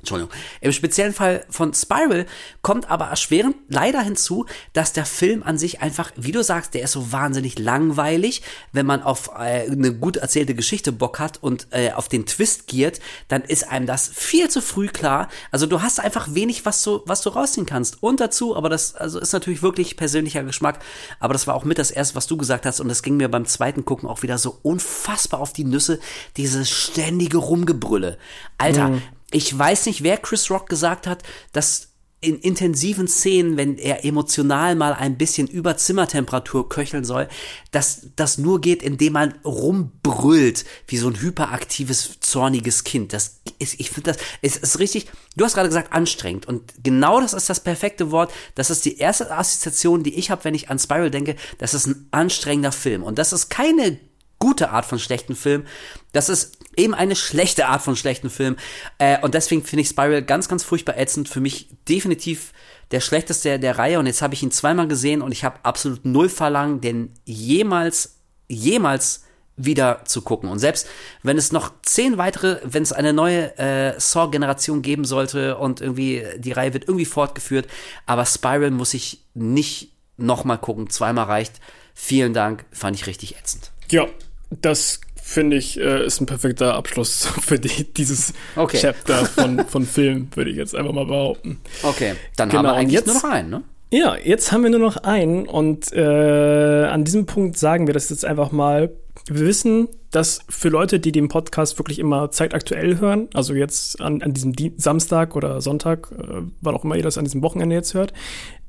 Entschuldigung. 0.05 0.33
Im 0.61 0.73
speziellen 0.73 1.15
Fall 1.15 1.45
von 1.49 1.73
Spiral 1.73 2.27
kommt 2.63 2.91
aber 2.91 3.07
erschwerend 3.07 3.57
leider 3.69 4.03
hinzu, 4.03 4.45
dass 4.75 4.93
der 4.93 5.07
Film 5.07 5.43
an 5.43 5.57
sich 5.57 5.81
einfach, 5.81 6.13
wie 6.17 6.33
du 6.33 6.45
sagst, 6.45 6.75
der 6.75 6.83
ist 6.83 6.93
so 6.93 7.11
wahnsinnig 7.11 7.59
langweilig. 7.59 8.43
Wenn 8.73 8.85
man 8.85 9.03
auf 9.03 9.31
äh, 9.35 9.71
eine 9.71 9.95
gut 9.95 10.17
erzählte 10.19 10.55
Geschichte 10.55 10.93
Bock 10.93 11.19
hat 11.19 11.43
und 11.43 11.69
äh, 11.71 11.93
auf 11.93 12.09
den 12.09 12.27
Twist 12.27 12.67
giert, 12.67 13.01
dann 13.29 13.43
ist 13.43 13.69
einem 13.69 13.87
das 13.87 14.11
viel 14.13 14.51
zu 14.51 14.61
früh 14.61 14.89
klar. 14.89 15.29
Also 15.51 15.67
du 15.67 15.81
hast 15.81 16.01
einfach 16.01 16.35
wenig, 16.35 16.67
was 16.67 16.83
du, 16.83 17.01
was 17.07 17.23
du 17.23 17.31
rausziehen 17.31 17.67
kannst. 17.67 18.03
Und 18.03 18.21
dazu, 18.21 18.57
aber 18.57 18.69
das 18.69 18.95
also 18.95 19.19
ist 19.19 19.33
natürlich 19.33 19.63
wirklich 19.63 19.97
persönlicher 19.97 20.45
Geschmack, 20.45 20.81
aber 21.19 21.33
das 21.33 21.47
war 21.47 21.55
auch 21.55 21.65
mit 21.65 21.79
das 21.79 21.91
erste, 21.91 22.15
was 22.15 22.27
du 22.27 22.37
gesagt 22.37 22.67
hast 22.67 22.81
und 22.81 22.89
das 22.89 23.03
ging 23.03 23.17
mir 23.17 23.31
beim 23.31 23.47
zweiten 23.47 23.85
Gucken 23.85 24.09
auch 24.09 24.23
wieder 24.23 24.37
so 24.37 24.59
unfassbar 24.63 25.41
auf 25.41 25.55
die 25.55 25.65
Nüsse, 25.65 25.99
dieses 26.37 26.71
ständige 26.71 27.39
Rumgebrülle. 27.39 28.19
Alter, 28.59 28.89
mhm 28.89 29.03
ich 29.35 29.57
weiß 29.57 29.87
nicht, 29.87 30.03
wer 30.03 30.17
Chris 30.17 30.49
Rock 30.51 30.69
gesagt 30.69 31.07
hat, 31.07 31.23
dass 31.53 31.89
in 32.21 32.39
intensiven 32.39 33.07
Szenen, 33.07 33.57
wenn 33.59 33.77
er 33.77 34.05
emotional 34.05 34.77
mal 34.77 34.95
ein 34.95 35.19
bisschen 35.19 35.47
über 35.47 35.77
Zimmertemperatur 35.77 36.69
köcheln 36.71 37.05
soll, 37.05 37.29
dass 37.71 38.07
das 38.17 38.39
nur 38.39 38.61
geht, 38.61 38.83
indem 38.83 39.13
man 39.13 39.35
rumbrüllt, 39.45 40.65
wie 40.87 40.97
so 40.97 41.09
ein 41.09 41.21
hyperaktives, 41.21 42.21
zorniges 42.21 42.85
Kind. 42.85 43.13
Das 43.13 43.41
ist, 43.59 43.79
ich 43.79 43.91
finde 43.91 44.13
das, 44.13 44.23
es 44.41 44.57
ist 44.57 44.79
richtig, 44.79 45.09
du 45.37 45.45
hast 45.45 45.55
gerade 45.55 45.69
gesagt, 45.69 45.93
anstrengend. 45.93 46.47
Und 46.47 46.73
genau 46.83 47.21
das 47.21 47.35
ist 47.35 47.51
das 47.51 47.61
perfekte 47.61 48.11
Wort. 48.11 48.33
Das 48.55 48.71
ist 48.71 48.87
die 48.87 48.99
erste 48.99 49.31
Assoziation, 49.31 50.03
die 50.03 50.15
ich 50.15 50.31
habe, 50.31 50.45
wenn 50.45 50.55
ich 50.55 50.71
an 50.71 50.79
Spiral 50.79 51.11
denke. 51.11 51.37
Das 51.59 51.75
ist 51.75 51.87
ein 51.87 52.09
anstrengender 52.11 52.73
Film. 52.73 53.03
Und 53.03 53.19
das 53.19 53.35
ist 53.35 53.51
keine 53.51 53.99
gute 54.45 54.69
Art 54.69 54.85
von 54.85 54.99
schlechten 54.99 55.35
Film. 55.35 55.65
Das 56.13 56.29
ist 56.29 56.59
eben 56.77 56.93
eine 56.93 57.17
schlechte 57.17 57.67
Art 57.67 57.81
von 57.81 57.97
schlechten 57.97 58.29
Film. 58.29 58.57
Äh, 58.99 59.19
und 59.23 59.33
deswegen 59.33 59.65
finde 59.65 59.81
ich 59.81 59.89
Spiral 59.89 60.21
ganz, 60.21 60.49
ganz 60.49 60.63
furchtbar 60.63 60.99
ätzend. 60.99 61.31
Für 61.31 61.41
mich 61.41 61.71
definitiv 61.89 62.53
der 62.91 63.01
schlechteste 63.01 63.49
der, 63.49 63.59
der 63.59 63.79
Reihe. 63.79 63.99
Und 63.99 64.05
jetzt 64.05 64.21
habe 64.21 64.35
ich 64.35 64.43
ihn 64.43 64.51
zweimal 64.51 64.87
gesehen 64.87 65.23
und 65.23 65.33
ich 65.33 65.45
habe 65.45 65.61
absolut 65.63 66.05
null 66.05 66.29
Verlangen, 66.29 66.83
den 66.83 67.15
jemals, 67.25 68.19
jemals 68.47 69.25
wieder 69.57 70.05
zu 70.05 70.21
gucken. 70.21 70.51
Und 70.51 70.59
selbst 70.59 70.89
wenn 71.23 71.39
es 71.39 71.51
noch 71.51 71.73
zehn 71.81 72.19
weitere, 72.19 72.61
wenn 72.65 72.83
es 72.83 72.93
eine 72.93 73.15
neue 73.15 73.57
äh, 73.57 73.99
Saw-Generation 73.99 74.83
geben 74.83 75.07
sollte 75.07 75.57
und 75.57 75.81
irgendwie 75.81 76.23
die 76.37 76.53
Reihe 76.53 76.75
wird 76.75 76.85
irgendwie 76.87 77.07
fortgeführt, 77.07 77.67
aber 78.05 78.27
Spiral 78.27 78.73
muss 78.73 78.93
ich 78.93 79.23
nicht 79.33 79.93
nochmal 80.19 80.59
gucken. 80.59 80.91
Zweimal 80.91 81.25
reicht. 81.25 81.63
Vielen 81.95 82.35
Dank, 82.35 82.67
fand 82.73 82.95
ich 82.95 83.07
richtig 83.07 83.39
ätzend. 83.39 83.71
Ja, 83.91 84.07
das 84.51 85.01
finde 85.23 85.57
ich, 85.57 85.81
äh, 85.81 86.05
ist 86.05 86.21
ein 86.21 86.27
perfekter 86.27 86.75
Abschluss 86.75 87.27
für 87.41 87.59
die, 87.59 87.93
dieses 87.95 88.35
Okay. 88.57 88.79
Chapter 88.81 89.25
von, 89.27 89.67
von 89.67 89.87
Film, 89.87 90.29
würde 90.35 90.51
ich 90.51 90.57
jetzt 90.57 90.75
einfach 90.75 90.93
mal 90.93 91.07
behaupten. 91.07 91.61
Okay, 91.83 92.15
dann 92.37 92.49
Genau, 92.51 92.59
haben 92.59 92.67
wir 92.67 92.73
eigentlich 92.75 92.93
jetzt- 92.95 93.07
nur 93.07 93.15
noch 93.17 93.25
einen, 93.25 93.51
ne? 93.51 93.63
Ja, 93.93 94.17
jetzt 94.17 94.51
haben 94.51 94.65
wir 94.65 94.71
nur 94.71 94.81
noch 94.81 94.97
einen 94.97 95.47
und 95.47 95.93
äh, 95.93 96.85
an 96.87 97.05
diesem 97.05 97.27
Punkt 97.27 97.57
sagen 97.57 97.87
wir 97.87 97.95
das 97.95 98.11
jetzt 98.11 98.25
einfach 98.25 98.51
mal. 98.51 98.91
Wir 99.29 99.47
wissen, 99.47 99.89
dass 100.11 100.41
für 100.49 100.69
Leute, 100.69 100.99
die 100.99 101.13
den 101.13 101.29
Podcast 101.29 101.79
wirklich 101.79 102.01
immer 102.01 102.31
zeitaktuell 102.33 102.99
hören, 102.99 103.29
also 103.35 103.55
jetzt 103.55 104.01
an, 104.01 104.21
an 104.21 104.35
diesem 104.35 104.53
Di 104.53 104.73
Samstag 104.79 105.37
oder 105.37 105.61
Sonntag, 105.61 106.11
äh, 106.11 106.43
wann 106.61 106.75
auch 106.75 106.83
immer 106.85 106.97
ihr 106.97 107.05
das 107.05 107.19
an 107.19 107.25
diesem 107.25 107.43
Wochenende 107.43 107.77
jetzt 107.77 107.95
hört, 107.95 108.13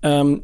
ähm, 0.04 0.44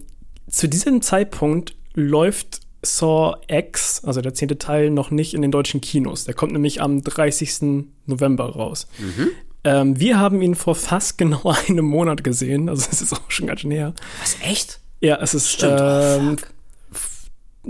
zu 0.49 0.67
diesem 0.67 1.01
Zeitpunkt 1.03 1.75
läuft 1.93 2.61
Saw 2.81 3.35
X, 3.47 4.03
also 4.03 4.21
der 4.21 4.33
zehnte 4.33 4.57
Teil, 4.57 4.89
noch 4.89 5.11
nicht 5.11 5.33
in 5.33 5.41
den 5.41 5.51
deutschen 5.51 5.81
Kinos. 5.81 6.25
Der 6.25 6.33
kommt 6.33 6.53
nämlich 6.53 6.81
am 6.81 7.03
30. 7.03 7.85
November 8.05 8.45
raus. 8.45 8.87
Ähm, 9.63 9.99
wir 9.99 10.19
haben 10.19 10.41
ihn 10.41 10.55
vor 10.55 10.75
fast 10.75 11.17
genau 11.17 11.53
einem 11.67 11.85
Monat 11.85 12.23
gesehen, 12.23 12.69
also 12.69 12.87
es 12.91 13.01
ist 13.01 13.13
auch 13.13 13.29
schon 13.29 13.47
ganz 13.47 13.61
schön 13.61 13.71
her. 13.71 13.93
Was, 14.19 14.37
echt? 14.43 14.79
Ja, 14.99 15.17
es 15.21 15.33
ist 15.33 15.49
Stimmt, 15.49 15.79
oh, 15.79 15.83
ähm, 15.83 16.37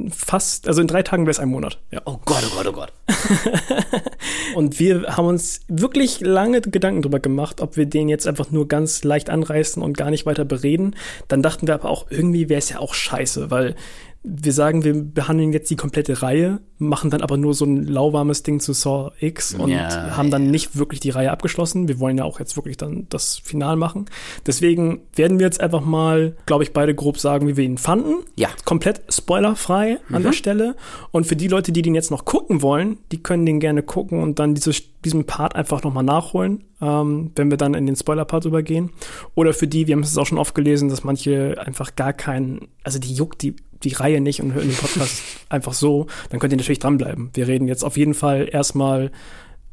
fast, 0.10 0.68
also 0.68 0.82
in 0.82 0.88
drei 0.88 1.04
Tagen 1.04 1.24
wäre 1.24 1.32
es 1.32 1.40
ein 1.40 1.50
Monat. 1.50 1.80
Ja. 1.92 2.02
Oh 2.06 2.18
Gott, 2.24 2.44
oh 2.50 2.56
Gott, 2.56 2.68
oh 2.68 2.72
Gott. 2.72 2.94
Und 4.56 4.80
wir 4.80 5.18
haben 5.18 5.28
uns 5.28 5.62
wirklich 5.68 6.22
lange 6.22 6.62
Gedanken 6.62 7.02
darüber 7.02 7.20
gemacht, 7.20 7.60
ob 7.62 7.78
wir 7.78 7.86
den 7.86 8.08
jetzt 8.08 8.28
einfach 8.28 8.52
nur 8.52 8.68
ganz 8.68 9.04
leicht 9.04 9.30
anreißen 9.30 9.82
und 9.82 9.98
gar 9.98 10.10
nicht 10.10 10.26
weiter 10.26 10.46
bereden. 10.46 10.96
Dann 11.28 11.42
dachten 11.42 11.68
wir 11.68 11.74
aber 11.74 11.90
auch, 11.90 12.08
irgendwie 12.10 12.50
wäre 12.50 12.60
es 12.60 12.70
ja 12.70 12.80
auch 12.80 12.94
scheiße, 12.94 13.52
weil 13.52 13.76
wir 14.24 14.54
sagen, 14.54 14.84
wir 14.84 14.94
behandeln 14.94 15.52
jetzt 15.52 15.72
die 15.72 15.76
komplette 15.76 16.22
Reihe, 16.22 16.60
machen 16.78 17.10
dann 17.10 17.22
aber 17.22 17.38
nur 17.38 17.56
so 17.56 17.66
ein 17.66 17.88
lauwarmes 17.88 18.44
Ding 18.44 18.60
zu 18.60 18.74
Saw 18.74 19.12
X 19.20 19.56
und 19.56 19.72
Ja, 19.72 20.16
haben 20.16 20.30
dann 20.30 20.52
nicht 20.52 20.78
wirklich 20.78 21.00
die 21.00 21.10
Reihe 21.10 21.32
abgeschlossen. 21.32 21.88
Wir 21.88 22.00
wollen 22.00 22.20
ja 22.20 22.24
auch 22.24 22.40
jetzt 22.40 22.56
wirklich 22.56 22.78
dann 22.78 23.08
das 23.10 23.38
Final 23.44 23.78
machen. 23.78 24.06
Deswegen 24.46 25.02
werden 25.16 25.40
wir 25.40 25.48
jetzt 25.48 25.60
einfach 25.60 25.82
mal, 25.82 26.36
glaube 26.46 26.64
ich, 26.64 26.72
beide 26.72 26.94
grob 26.94 27.18
sagen, 27.18 27.48
wie 27.48 27.58
wir 27.58 27.64
ihn 27.64 27.80
fanden. 27.80 28.14
Ja. 28.36 28.50
Komplett 28.64 29.02
spoilerfrei 29.10 29.98
an 30.12 30.22
der 30.22 30.34
Stelle. 30.34 30.76
Und 31.10 31.26
für 31.26 31.36
die 31.36 31.48
Leute, 31.48 31.72
die 31.72 31.82
den 31.82 31.96
jetzt 31.96 32.12
noch 32.12 32.26
gucken 32.26 32.62
wollen, 32.62 33.00
die 33.12 33.24
können 33.24 33.48
den 33.48 33.60
gerne 33.60 33.82
gucken 33.82 34.22
und 34.22 34.38
dann 34.38 34.54
diese, 34.54 34.72
diesen 35.04 35.26
Part 35.26 35.56
einfach 35.56 35.84
nochmal 35.84 36.04
nachholen, 36.04 36.64
ähm, 36.80 37.32
wenn 37.36 37.50
wir 37.50 37.58
dann 37.58 37.74
in 37.74 37.88
den 37.88 37.96
Spoiler-Part 37.96 38.46
übergehen. 38.46 38.92
Oder 39.34 39.54
für 39.54 39.68
die, 39.68 39.88
wir 39.88 39.96
haben 39.96 40.04
es 40.04 40.18
auch 40.18 40.28
schon 40.28 40.38
oft 40.38 40.54
gelesen, 40.54 40.90
dass 40.90 41.04
manche 41.04 41.56
einfach 41.60 41.96
gar 41.96 42.14
keinen, 42.14 42.68
also 42.84 43.00
die 43.00 43.14
juckt 43.14 43.42
die, 43.42 43.56
die 43.84 43.94
Reihe 43.94 44.22
nicht 44.22 44.42
und 44.42 44.54
hören 44.54 44.70
den 44.70 44.78
Podcast 44.78 45.22
einfach 45.50 45.74
so, 45.74 46.08
dann 46.30 46.40
könnt 46.40 46.54
ihr 46.54 46.58
natürlich 46.58 46.80
dranbleiben. 46.80 47.30
Wir 47.34 47.48
reden 47.48 47.68
jetzt 47.68 47.84
auf 47.84 47.98
jeden 47.98 48.14
Fall 48.14 48.48
erstmal 48.52 49.12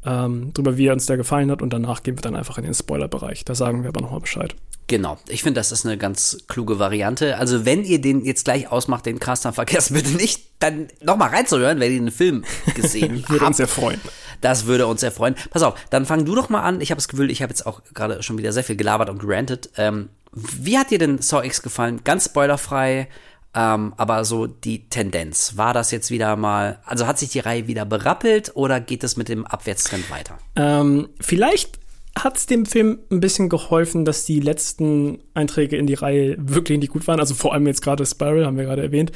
ähm, 0.05 0.53
drüber, 0.53 0.77
wie 0.77 0.87
er 0.87 0.93
uns 0.93 1.05
der 1.05 1.17
gefallen 1.17 1.51
hat 1.51 1.61
und 1.61 1.71
danach 1.71 2.03
gehen 2.03 2.17
wir 2.17 2.21
dann 2.21 2.35
einfach 2.35 2.57
in 2.57 2.63
den 2.63 2.73
Spoiler-Bereich. 2.73 3.45
Da 3.45 3.55
sagen 3.55 3.83
wir 3.83 3.89
aber 3.89 4.01
nochmal 4.01 4.21
Bescheid. 4.21 4.55
Genau, 4.87 5.19
ich 5.27 5.43
finde, 5.43 5.59
das 5.59 5.71
ist 5.71 5.85
eine 5.85 5.99
ganz 5.99 6.39
kluge 6.47 6.79
Variante. 6.79 7.37
Also 7.37 7.63
wenn 7.63 7.83
ihr 7.83 8.01
den 8.01 8.25
jetzt 8.25 8.45
gleich 8.45 8.71
ausmacht, 8.71 9.05
den 9.05 9.19
Cast, 9.19 9.45
dann 9.45 9.53
vergesst 9.53 9.93
bitte 9.93 10.09
nicht, 10.11 10.41
dann 10.57 10.87
nochmal 11.03 11.29
reinzuhören, 11.29 11.79
wenn 11.79 11.91
ihr 11.91 11.99
den 11.99 12.11
Film 12.11 12.43
gesehen 12.73 13.23
Würde 13.29 13.45
uns 13.45 13.45
habt. 13.45 13.55
sehr 13.57 13.67
freuen. 13.67 14.01
Das 14.41 14.65
würde 14.65 14.87
uns 14.87 15.01
sehr 15.01 15.11
freuen. 15.11 15.35
Pass 15.51 15.63
auf, 15.63 15.75
dann 15.89 16.05
fang 16.05 16.25
du 16.25 16.33
doch 16.33 16.49
mal 16.49 16.61
an. 16.61 16.81
Ich 16.81 16.91
habe 16.91 16.97
das 16.97 17.07
Gefühl, 17.09 17.29
ich 17.29 17.41
habe 17.41 17.51
jetzt 17.51 17.67
auch 17.67 17.81
gerade 17.93 18.23
schon 18.23 18.37
wieder 18.37 18.53
sehr 18.53 18.63
viel 18.63 18.77
gelabert 18.77 19.09
und 19.09 19.19
gerantet. 19.19 19.69
Ähm, 19.77 20.09
wie 20.31 20.77
hat 20.77 20.91
dir 20.91 20.97
denn 20.97 21.21
Saw 21.21 21.45
X 21.45 21.61
gefallen? 21.61 22.01
Ganz 22.03 22.25
spoilerfrei, 22.25 23.09
ähm, 23.53 23.93
aber 23.97 24.25
so 24.25 24.47
die 24.47 24.89
Tendenz. 24.89 25.57
War 25.57 25.73
das 25.73 25.91
jetzt 25.91 26.11
wieder 26.11 26.35
mal, 26.35 26.79
also 26.85 27.07
hat 27.07 27.17
sich 27.17 27.29
die 27.29 27.39
Reihe 27.39 27.67
wieder 27.67 27.85
berappelt 27.85 28.51
oder 28.55 28.79
geht 28.79 29.03
es 29.03 29.17
mit 29.17 29.29
dem 29.29 29.45
Abwärtstrend 29.45 30.09
weiter? 30.11 30.37
Ähm, 30.55 31.09
vielleicht 31.19 31.79
hat 32.17 32.37
es 32.37 32.45
dem 32.45 32.65
Film 32.65 32.99
ein 33.11 33.19
bisschen 33.19 33.49
geholfen, 33.49 34.05
dass 34.05 34.25
die 34.25 34.39
letzten 34.39 35.19
Einträge 35.33 35.77
in 35.77 35.87
die 35.87 35.93
Reihe 35.93 36.35
wirklich 36.37 36.79
nicht 36.79 36.91
gut 36.91 37.07
waren. 37.07 37.19
Also 37.19 37.33
vor 37.33 37.53
allem 37.53 37.67
jetzt 37.67 37.81
gerade 37.81 38.05
Spiral, 38.05 38.45
haben 38.45 38.57
wir 38.57 38.65
gerade 38.65 38.83
erwähnt. 38.83 39.11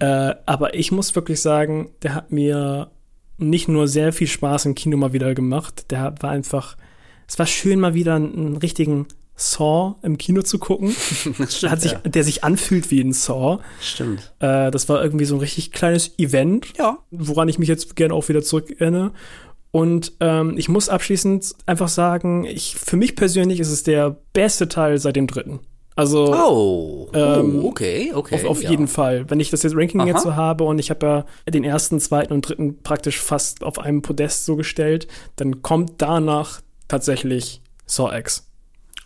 Äh, 0.00 0.34
aber 0.46 0.74
ich 0.74 0.92
muss 0.92 1.14
wirklich 1.14 1.40
sagen, 1.40 1.90
der 2.02 2.14
hat 2.14 2.32
mir 2.32 2.90
nicht 3.38 3.68
nur 3.68 3.88
sehr 3.88 4.12
viel 4.12 4.26
Spaß 4.26 4.66
im 4.66 4.74
Kino 4.74 4.96
mal 4.96 5.12
wieder 5.12 5.34
gemacht, 5.34 5.90
der 5.90 6.14
war 6.20 6.30
einfach, 6.30 6.76
es 7.26 7.38
war 7.38 7.46
schön 7.46 7.80
mal 7.80 7.94
wieder 7.94 8.14
einen, 8.14 8.34
einen 8.34 8.56
richtigen 8.56 9.06
Saw 9.36 9.96
im 10.02 10.16
Kino 10.18 10.42
zu 10.42 10.58
gucken, 10.58 10.90
stimmt, 11.48 11.70
hat 11.70 11.80
sich, 11.82 11.92
ja. 11.92 11.98
der 11.98 12.24
sich 12.24 12.42
anfühlt 12.42 12.90
wie 12.90 13.00
ein 13.00 13.12
Saw. 13.12 13.58
Stimmt. 13.80 14.32
Äh, 14.40 14.70
das 14.70 14.88
war 14.88 15.02
irgendwie 15.02 15.26
so 15.26 15.34
ein 15.36 15.40
richtig 15.40 15.72
kleines 15.72 16.18
Event, 16.18 16.72
Ja. 16.78 16.98
woran 17.10 17.48
ich 17.48 17.58
mich 17.58 17.68
jetzt 17.68 17.96
gerne 17.96 18.14
auch 18.14 18.28
wieder 18.28 18.42
zurückerinnere. 18.42 19.12
Und 19.72 20.14
ähm, 20.20 20.56
ich 20.56 20.70
muss 20.70 20.88
abschließend 20.88 21.54
einfach 21.66 21.88
sagen, 21.88 22.44
ich, 22.44 22.76
für 22.76 22.96
mich 22.96 23.14
persönlich 23.14 23.60
ist 23.60 23.70
es 23.70 23.82
der 23.82 24.16
beste 24.32 24.68
Teil 24.68 24.96
seit 24.98 25.16
dem 25.16 25.26
dritten. 25.26 25.60
Also 25.96 26.34
Oh, 26.34 27.08
Ähm, 27.14 27.60
oh 27.62 27.68
okay, 27.68 28.12
okay. 28.14 28.34
auf, 28.36 28.44
auf 28.44 28.62
ja. 28.62 28.70
jeden 28.70 28.86
Fall. 28.88 29.28
Wenn 29.28 29.40
ich 29.40 29.50
das 29.50 29.62
jetzt 29.62 29.74
Ranking 29.76 30.00
Aha. 30.02 30.08
jetzt 30.08 30.22
so 30.22 30.34
habe 30.34 30.64
und 30.64 30.78
ich 30.78 30.88
habe 30.90 31.06
ja 31.06 31.50
den 31.50 31.64
ersten, 31.64 32.00
zweiten 32.00 32.32
und 32.32 32.42
dritten 32.48 32.82
praktisch 32.82 33.18
fast 33.18 33.62
auf 33.64 33.78
einem 33.78 34.02
Podest 34.02 34.46
so 34.46 34.56
gestellt, 34.56 35.08
dann 35.36 35.62
kommt 35.62 35.94
danach 35.98 36.60
tatsächlich 36.88 37.60
Saw 37.86 38.16
X. 38.18 38.45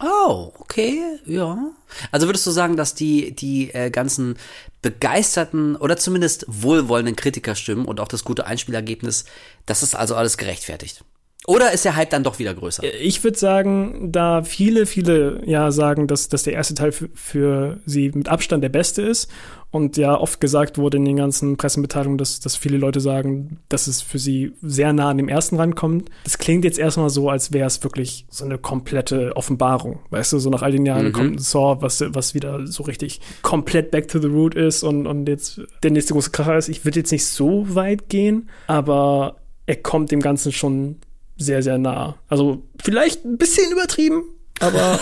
Oh, 0.03 0.53
okay, 0.59 1.03
ja. 1.27 1.73
Also 2.11 2.27
würdest 2.27 2.47
du 2.47 2.51
sagen, 2.51 2.77
dass 2.77 2.95
die, 2.95 3.33
die 3.35 3.71
äh, 3.75 3.91
ganzen 3.91 4.39
begeisterten 4.81 5.77
oder 5.77 5.99
zumindest 5.99 6.47
wohlwollenden 6.49 7.17
Kritikerstimmen 7.17 7.85
und 7.85 8.01
auch 8.01 8.09
das 8.09 8.25
gute 8.25 8.47
Einspielergebnis, 8.47 9.27
das 9.67 9.83
ist 9.83 9.95
also 9.95 10.15
alles 10.17 10.39
gerechtfertigt? 10.39 11.05
Oder 11.47 11.73
ist 11.73 11.87
der 11.87 11.97
Hype 11.97 12.11
dann 12.11 12.23
doch 12.23 12.39
wieder 12.39 12.55
größer? 12.55 12.83
Ich 13.01 13.25
würde 13.25 13.39
sagen, 13.39 14.13
da 14.13 14.43
viele, 14.43 14.85
viele 14.85 15.41
ja 15.47 15.71
sagen, 15.71 16.07
dass, 16.07 16.29
dass 16.29 16.43
der 16.43 16.53
erste 16.53 16.75
Teil 16.75 16.93
für, 16.93 17.09
für 17.15 17.81
sie 17.87 18.11
mit 18.15 18.29
Abstand 18.29 18.63
der 18.63 18.69
beste 18.69 19.03
ist 19.03 19.31
und 19.71 19.97
ja 19.97 20.19
oft 20.19 20.41
gesagt 20.41 20.77
wurde 20.77 20.99
in 20.99 21.05
den 21.07 21.17
ganzen 21.17 21.57
Pressemitteilungen, 21.57 22.19
dass, 22.19 22.41
dass 22.41 22.57
viele 22.57 22.77
Leute 22.77 23.01
sagen, 23.01 23.59
dass 23.71 23.87
es 23.87 24.03
für 24.03 24.19
sie 24.19 24.53
sehr 24.61 24.93
nah 24.93 25.11
an 25.11 25.17
dem 25.17 25.29
ersten 25.29 25.57
rankommt. 25.57 26.11
Das 26.25 26.37
klingt 26.37 26.65
jetzt 26.65 26.79
erstmal 26.79 27.09
so, 27.09 27.31
als 27.31 27.53
wäre 27.53 27.67
es 27.67 27.83
wirklich 27.83 28.27
so 28.29 28.45
eine 28.45 28.59
komplette 28.59 29.35
Offenbarung. 29.35 30.01
Weißt 30.11 30.35
du, 30.35 30.39
so 30.39 30.51
nach 30.51 30.63
all 30.63 30.73
den 30.73 30.85
Jahren 30.85 31.13
kommt 31.13 31.37
ein 31.37 31.39
Saw, 31.39 31.81
was, 31.81 32.05
was 32.09 32.35
wieder 32.35 32.67
so 32.67 32.83
richtig 32.83 33.21
komplett 33.41 33.91
back 33.91 34.09
to 34.09 34.21
the 34.21 34.29
root 34.29 34.55
ist 34.55 34.83
und, 34.83 35.07
und 35.07 35.27
jetzt 35.27 35.63
der 35.83 35.91
nächste 35.91 36.13
große 36.13 36.31
Kracher 36.33 36.59
ist. 36.59 36.69
Ich 36.69 36.85
würde 36.85 37.01
jetzt 37.01 37.13
nicht 37.13 37.27
so 37.27 37.75
weit 37.75 38.11
gehen, 38.11 38.51
aber 38.67 39.37
er 39.67 39.77
kommt 39.77 40.11
dem 40.11 40.21
Ganzen 40.21 40.53
schon 40.53 40.97
sehr, 41.41 41.63
sehr 41.63 41.79
nah. 41.79 42.17
Also 42.29 42.63
vielleicht 42.83 43.25
ein 43.25 43.39
bisschen 43.39 43.73
übertrieben, 43.73 44.25
aber, 44.61 45.01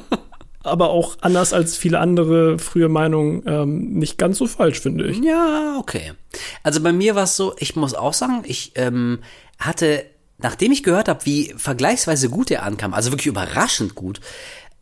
aber 0.62 0.90
auch 0.90 1.16
anders 1.22 1.52
als 1.52 1.76
viele 1.76 1.98
andere 1.98 2.58
frühe 2.58 2.88
Meinungen 2.88 3.42
ähm, 3.46 3.92
nicht 3.94 4.18
ganz 4.18 4.38
so 4.38 4.46
falsch, 4.46 4.80
finde 4.80 5.06
ich. 5.06 5.18
Ja, 5.24 5.76
okay. 5.78 6.12
Also 6.62 6.82
bei 6.82 6.92
mir 6.92 7.14
war 7.14 7.24
es 7.24 7.36
so, 7.36 7.54
ich 7.58 7.74
muss 7.76 7.94
auch 7.94 8.14
sagen, 8.14 8.42
ich 8.44 8.72
ähm, 8.76 9.20
hatte, 9.58 10.04
nachdem 10.38 10.70
ich 10.70 10.82
gehört 10.82 11.08
habe, 11.08 11.24
wie 11.24 11.54
vergleichsweise 11.56 12.28
gut 12.28 12.50
er 12.50 12.62
ankam, 12.62 12.94
also 12.94 13.10
wirklich 13.10 13.26
überraschend 13.26 13.94
gut, 13.94 14.20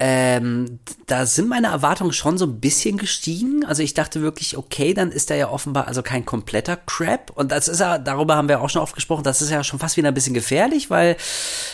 ähm, 0.00 0.78
da 1.06 1.26
sind 1.26 1.48
meine 1.48 1.68
Erwartungen 1.68 2.12
schon 2.12 2.38
so 2.38 2.46
ein 2.46 2.60
bisschen 2.60 2.98
gestiegen. 2.98 3.64
Also 3.64 3.82
ich 3.82 3.94
dachte 3.94 4.22
wirklich, 4.22 4.56
okay, 4.56 4.94
dann 4.94 5.10
ist 5.10 5.30
er 5.30 5.36
ja 5.36 5.50
offenbar 5.50 5.88
also 5.88 6.02
kein 6.02 6.24
kompletter 6.24 6.76
Crap. 6.76 7.32
Und 7.34 7.50
das 7.50 7.66
ist 7.66 7.80
ja, 7.80 7.98
darüber 7.98 8.36
haben 8.36 8.48
wir 8.48 8.60
auch 8.60 8.70
schon 8.70 8.82
oft 8.82 8.94
gesprochen, 8.94 9.24
das 9.24 9.42
ist 9.42 9.50
ja 9.50 9.64
schon 9.64 9.80
fast 9.80 9.96
wieder 9.96 10.08
ein 10.08 10.14
bisschen 10.14 10.34
gefährlich, 10.34 10.88
weil 10.88 11.16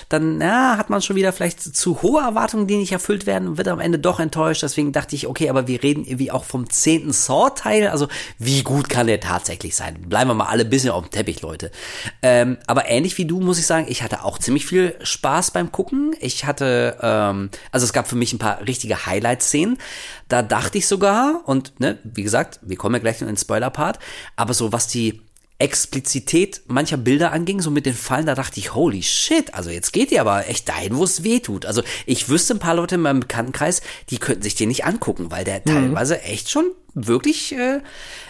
dann, 0.09 0.41
ja, 0.41 0.79
hat 0.79 0.89
man 0.89 1.03
schon 1.03 1.17
wieder 1.17 1.35
vielleicht 1.35 1.61
zu 1.61 2.01
hohe 2.01 2.23
Erwartungen, 2.23 2.67
die 2.67 2.77
nicht 2.77 2.93
erfüllt 2.93 3.27
werden 3.27 3.47
und 3.47 3.59
wird 3.59 3.69
am 3.69 3.81
Ende 3.81 3.99
doch 3.99 4.21
enttäuscht. 4.21 4.63
Deswegen 4.63 4.93
dachte 4.93 5.17
ich, 5.17 5.27
okay, 5.27 5.51
aber 5.51 5.67
wir 5.67 5.83
reden 5.83 6.05
irgendwie 6.05 6.31
auch 6.31 6.45
vom 6.45 6.71
zehnten 6.71 7.13
Saw-Teil. 7.13 7.89
Also 7.89 8.09
wie 8.39 8.63
gut 8.63 8.89
kann 8.89 9.07
der 9.07 9.21
tatsächlich 9.21 9.77
sein? 9.77 10.01
Bleiben 10.09 10.31
wir 10.31 10.35
mal 10.35 10.47
alle 10.47 10.65
ein 10.65 10.71
bisschen 10.71 10.91
auf 10.91 11.05
dem 11.05 11.11
Teppich, 11.11 11.43
Leute. 11.43 11.71
Ähm, 12.23 12.57
aber 12.67 12.89
ähnlich 12.89 13.19
wie 13.19 13.27
du 13.27 13.41
muss 13.41 13.59
ich 13.59 13.67
sagen, 13.67 13.85
ich 13.89 14.03
hatte 14.03 14.25
auch 14.25 14.39
ziemlich 14.39 14.65
viel 14.65 14.95
Spaß 15.03 15.51
beim 15.51 15.71
Gucken. 15.73 16.17
Ich 16.21 16.47
hatte, 16.47 16.97
ähm, 17.03 17.51
also 17.71 17.85
es 17.85 17.93
gab 17.93 18.14
für 18.15 18.19
mich 18.19 18.33
ein 18.33 18.39
paar 18.39 18.67
richtige 18.67 19.07
Highlight-Szenen. 19.07 19.79
Da 20.29 20.43
dachte 20.43 20.79
ich 20.79 20.87
sogar, 20.87 21.43
und 21.47 21.79
ne, 21.81 21.99
wie 22.05 22.23
gesagt, 22.23 22.61
wir 22.63 22.77
kommen 22.77 22.95
ja 22.95 23.01
gleich 23.01 23.21
in 23.21 23.27
den 23.27 23.37
Spoiler-Part, 23.37 23.99
aber 24.37 24.55
so 24.55 24.73
was 24.73 24.87
die 24.87 25.21
Explizität 25.59 26.63
mancher 26.67 26.97
Bilder 26.97 27.33
anging, 27.33 27.61
so 27.61 27.71
mit 27.71 27.87
den 27.87 27.95
Fallen, 27.95 28.27
da 28.27 28.35
dachte 28.35 28.59
ich, 28.59 28.75
holy 28.75 29.03
shit, 29.03 29.55
also 29.55 29.71
jetzt 29.71 29.93
geht 29.93 30.13
ihr 30.13 30.21
aber 30.21 30.49
echt 30.49 30.69
dahin, 30.69 30.97
wo 30.97 31.05
es 31.05 31.23
weh 31.25 31.41
tut. 31.41 31.67
Also 31.67 31.83
ich 32.07 32.29
wüsste 32.29 32.55
ein 32.55 32.59
paar 32.59 32.75
Leute 32.75 32.97
in 32.97 33.01
meinem 33.01 33.21
Bekanntenkreis, 33.21 33.83
die 34.11 34.19
könnten 34.19 34.43
sich 34.43 34.55
den 34.55 34.69
nicht 34.69 34.85
angucken, 34.85 35.31
weil 35.31 35.45
der 35.45 35.65
teilweise 35.65 36.23
echt 36.23 36.51
schon 36.51 36.71
wirklich, 36.95 37.53
äh, 37.53 37.81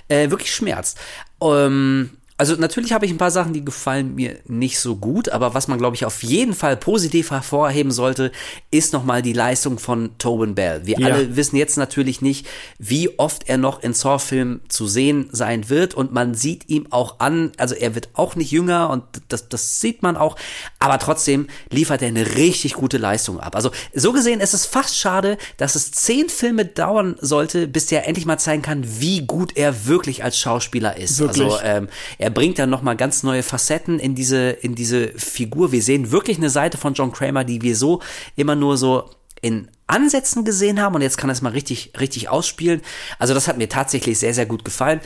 äh, 0.09 0.31
wirklich 0.31 0.55
schmerzt. 0.55 0.99
Ähm, 1.41 2.11
also 2.37 2.57
natürlich 2.57 2.93
habe 2.93 3.07
ich 3.07 3.13
ein 3.13 3.19
paar 3.19 3.31
Sachen, 3.31 3.53
die 3.53 3.65
gefallen 3.65 4.17
mir 4.17 4.39
nicht 4.47 4.81
so 4.81 4.97
gut, 4.97 5.29
aber 5.29 5.55
was 5.55 5.69
man, 5.69 5.79
glaube 5.79 5.95
ich, 5.95 6.05
auf 6.05 6.25
jeden 6.25 6.53
Fall 6.53 6.77
positiv 6.77 7.31
hervorheben 7.31 7.93
sollte, 7.93 8.33
ist 8.73 8.93
nochmal 8.93 9.23
die 9.23 9.33
Leistung 9.33 9.79
von 9.79 10.19
Tobin 10.19 10.57
Bell. 10.57 10.81
Wir 10.85 10.99
ja. 10.99 11.07
alle 11.07 11.37
wissen 11.37 11.55
jetzt 11.55 11.77
natürlich 11.77 12.23
nicht, 12.23 12.47
wie 12.79 13.21
oft 13.21 13.49
er 13.49 13.57
noch 13.57 13.85
in 13.85 13.95
Saw-Filmen 13.95 14.63
zu 14.69 14.89
sehen 14.89 15.29
sein 15.31 15.69
wird 15.69 15.95
und 15.95 16.13
man 16.13 16.35
sieht 16.35 16.69
ihm 16.69 16.89
auch 16.91 17.21
an, 17.21 17.53
also 17.57 17.77
er 17.77 17.95
wird 17.95 18.09
auch 18.15 18.35
nicht 18.35 18.51
jünger 18.51 18.91
und 18.91 19.05
das, 19.29 19.49
das 19.49 19.81
sieht 19.81 20.03
man 20.03 20.17
auch, 20.17 20.37
aber 20.81 20.99
trotzdem 20.99 21.47
liefert 21.71 22.03
er 22.03 22.09
eine 22.09 22.35
richtig 22.35 22.75
gute 22.75 22.99
Leistung 22.99 23.39
ab. 23.39 23.55
Also 23.55 23.71
so 23.95 24.13
gesehen 24.13 24.41
ist 24.41 24.55
es 24.55 24.67
fast 24.67 24.97
schade, 24.97 25.39
dass 25.57 25.77
es 25.77 25.93
zehn 25.93 26.29
Filme 26.29 26.65
dauern 26.65 27.15
sollte, 27.21 27.69
bis 27.69 27.93
er 27.93 28.09
endlich 28.09 28.27
mal 28.27 28.39
zeigen 28.39 28.63
kann, 28.63 28.85
wie 28.85 29.25
gut 29.25 29.57
er 29.57 29.87
wirklich 29.87 30.25
als 30.25 30.37
Schauspieler 30.37 30.97
ist. 30.97 31.21
Wirklich? 31.21 31.45
Also 31.45 31.61
ähm, 31.63 31.89
er 32.25 32.31
bringt 32.31 32.59
dann 32.59 32.71
nochmal 32.71 32.97
ganz 32.97 33.23
neue 33.23 33.43
Facetten 33.43 33.99
in 33.99 34.15
diese, 34.15 34.49
in 34.49 34.75
diese 34.75 35.09
Figur. 35.09 35.73
Wir 35.73 35.83
sehen 35.83 36.11
wirklich 36.11 36.39
eine 36.39 36.49
Seite 36.49 36.79
von 36.79 36.95
John 36.95 37.13
Kramer, 37.13 37.45
die 37.45 37.61
wir 37.61 37.77
so 37.77 38.01
immer 38.35 38.55
nur 38.55 38.79
so 38.79 39.11
in 39.43 39.69
Ansätzen 39.87 40.47
gesehen 40.47 40.81
haben 40.81 40.95
und 40.95 41.03
jetzt 41.03 41.19
kann 41.19 41.29
er 41.29 41.35
es 41.35 41.43
mal 41.43 41.53
richtig, 41.53 41.93
richtig 42.01 42.31
ausspielen. 42.31 42.81
Also 43.19 43.35
das 43.35 43.47
hat 43.47 43.59
mir 43.59 43.69
tatsächlich 43.69 44.19
sehr, 44.19 44.33
sehr 44.33 44.47
gut 44.47 44.65
gefallen. 44.65 45.03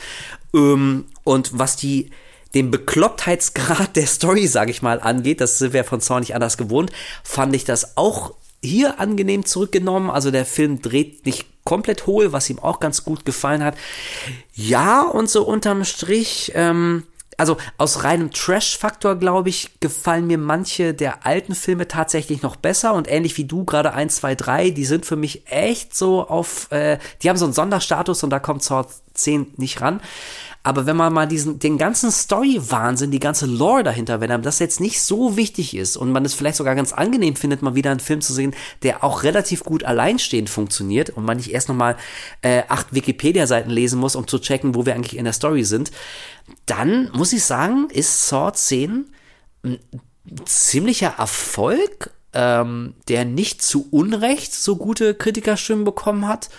Ähm, 0.55 1.07
und 1.25 1.59
was 1.59 1.75
die, 1.75 2.09
den 2.53 2.71
Beklopptheitsgrad 2.71 3.97
der 3.97 4.07
Story, 4.07 4.47
sage 4.47 4.71
ich 4.71 4.81
mal, 4.81 5.01
angeht, 5.01 5.41
das 5.41 5.57
sind 5.57 5.73
wir 5.73 5.83
von 5.83 5.99
Zorn 5.99 6.21
nicht 6.21 6.35
anders 6.35 6.55
gewohnt, 6.55 6.89
fand 7.25 7.53
ich 7.53 7.65
das 7.65 7.97
auch 7.97 8.33
hier 8.61 8.99
angenehm 8.99 9.45
zurückgenommen. 9.45 10.09
Also 10.09 10.31
der 10.31 10.45
Film 10.45 10.81
dreht 10.81 11.25
nicht 11.25 11.45
komplett 11.63 12.07
hohl, 12.07 12.33
was 12.33 12.49
ihm 12.49 12.59
auch 12.59 12.79
ganz 12.79 13.03
gut 13.03 13.25
gefallen 13.25 13.63
hat. 13.63 13.75
Ja, 14.53 15.01
und 15.01 15.29
so 15.29 15.45
unterm 15.45 15.85
Strich, 15.85 16.51
ähm, 16.55 17.03
also 17.37 17.57
aus 17.77 18.03
reinem 18.03 18.31
Trash-Faktor, 18.31 19.15
glaube 19.15 19.49
ich, 19.49 19.79
gefallen 19.79 20.27
mir 20.27 20.37
manche 20.37 20.93
der 20.93 21.25
alten 21.25 21.55
Filme 21.55 21.87
tatsächlich 21.87 22.41
noch 22.41 22.57
besser 22.57 22.93
und 22.93 23.09
ähnlich 23.09 23.37
wie 23.37 23.45
du 23.45 23.63
gerade 23.63 23.93
1, 23.93 24.17
2, 24.17 24.35
3, 24.35 24.69
die 24.71 24.83
sind 24.83 25.05
für 25.05 25.15
mich 25.15 25.43
echt 25.45 25.95
so 25.95 26.27
auf, 26.27 26.69
äh, 26.71 26.97
die 27.21 27.29
haben 27.29 27.37
so 27.37 27.45
einen 27.45 27.53
Sonderstatus 27.53 28.23
und 28.23 28.29
da 28.29 28.39
kommt 28.39 28.63
Sword 28.63 28.89
10 29.13 29.53
nicht 29.57 29.79
ran. 29.79 30.01
Aber 30.61 30.85
wenn 30.85 30.97
man 30.97 31.13
mal 31.13 31.25
diesen, 31.25 31.57
den 31.59 31.77
ganzen 31.77 32.11
Story-Wahnsinn, 32.11 33.11
die 33.11 33.19
ganze 33.19 33.45
Lore 33.45 33.83
dahinter, 33.83 34.19
wenn 34.19 34.29
einem 34.29 34.43
das 34.43 34.59
jetzt 34.59 34.81
nicht 34.81 35.01
so 35.01 35.37
wichtig 35.37 35.75
ist 35.75 35.95
und 35.95 36.11
man 36.11 36.25
es 36.25 36.33
vielleicht 36.33 36.57
sogar 36.57 36.75
ganz 36.75 36.91
angenehm 36.91 37.37
findet, 37.37 37.61
mal 37.61 37.75
wieder 37.75 37.91
einen 37.91 38.01
Film 38.01 38.19
zu 38.19 38.33
sehen, 38.33 38.53
der 38.83 39.03
auch 39.03 39.23
relativ 39.23 39.63
gut 39.63 39.85
alleinstehend 39.85 40.49
funktioniert 40.49 41.11
und 41.11 41.23
man 41.23 41.37
nicht 41.37 41.51
erst 41.51 41.69
nochmal 41.69 41.95
äh, 42.41 42.63
acht 42.67 42.93
Wikipedia-Seiten 42.93 43.69
lesen 43.69 43.99
muss, 43.99 44.17
um 44.17 44.27
zu 44.27 44.39
checken, 44.39 44.75
wo 44.75 44.85
wir 44.85 44.95
eigentlich 44.95 45.17
in 45.17 45.23
der 45.23 45.33
Story 45.33 45.63
sind, 45.63 45.91
dann 46.65 47.09
muss 47.13 47.31
ich 47.31 47.43
sagen, 47.43 47.87
ist 47.91 48.27
Sword 48.27 48.57
10 48.57 49.05
ein 49.63 49.79
ziemlicher 50.45 51.15
Erfolg, 51.17 52.11
ähm, 52.33 52.95
der 53.07 53.25
nicht 53.25 53.61
zu 53.61 53.87
Unrecht 53.91 54.53
so 54.53 54.75
gute 54.75 55.15
Kritikerstimmen 55.15 55.85
bekommen 55.85 56.27
hat 56.27 56.49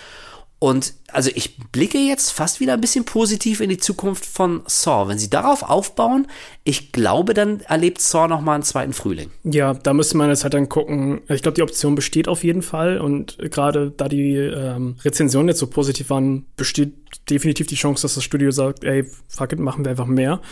und 0.60 0.92
also 1.10 1.30
ich 1.34 1.56
blicke 1.72 1.96
jetzt 1.96 2.32
fast 2.32 2.60
wieder 2.60 2.74
ein 2.74 2.82
bisschen 2.82 3.06
positiv 3.06 3.60
in 3.60 3.70
die 3.70 3.78
Zukunft 3.78 4.26
von 4.26 4.60
Saw. 4.66 5.08
Wenn 5.08 5.18
sie 5.18 5.30
darauf 5.30 5.62
aufbauen, 5.62 6.26
ich 6.64 6.92
glaube, 6.92 7.32
dann 7.32 7.60
erlebt 7.62 8.00
Saw 8.00 8.28
noch 8.28 8.42
mal 8.42 8.54
einen 8.54 8.62
zweiten 8.62 8.92
Frühling. 8.92 9.30
Ja, 9.42 9.72
da 9.72 9.94
müsste 9.94 10.18
man 10.18 10.28
jetzt 10.28 10.42
halt 10.44 10.52
dann 10.52 10.68
gucken. 10.68 11.22
Ich 11.28 11.40
glaube, 11.40 11.56
die 11.56 11.62
Option 11.62 11.94
besteht 11.94 12.28
auf 12.28 12.44
jeden 12.44 12.60
Fall. 12.60 12.98
Und 12.98 13.38
gerade 13.38 13.90
da 13.90 14.06
die 14.06 14.34
ähm, 14.36 14.96
Rezensionen 15.02 15.48
jetzt 15.48 15.60
so 15.60 15.66
positiv 15.66 16.10
waren, 16.10 16.44
besteht 16.56 16.92
definitiv 17.30 17.66
die 17.66 17.76
Chance, 17.76 18.02
dass 18.02 18.14
das 18.14 18.24
Studio 18.24 18.50
sagt, 18.50 18.84
ey, 18.84 19.06
fuck 19.28 19.52
it, 19.52 19.58
machen 19.58 19.84
wir 19.84 19.90
einfach 19.90 20.06
mehr 20.06 20.42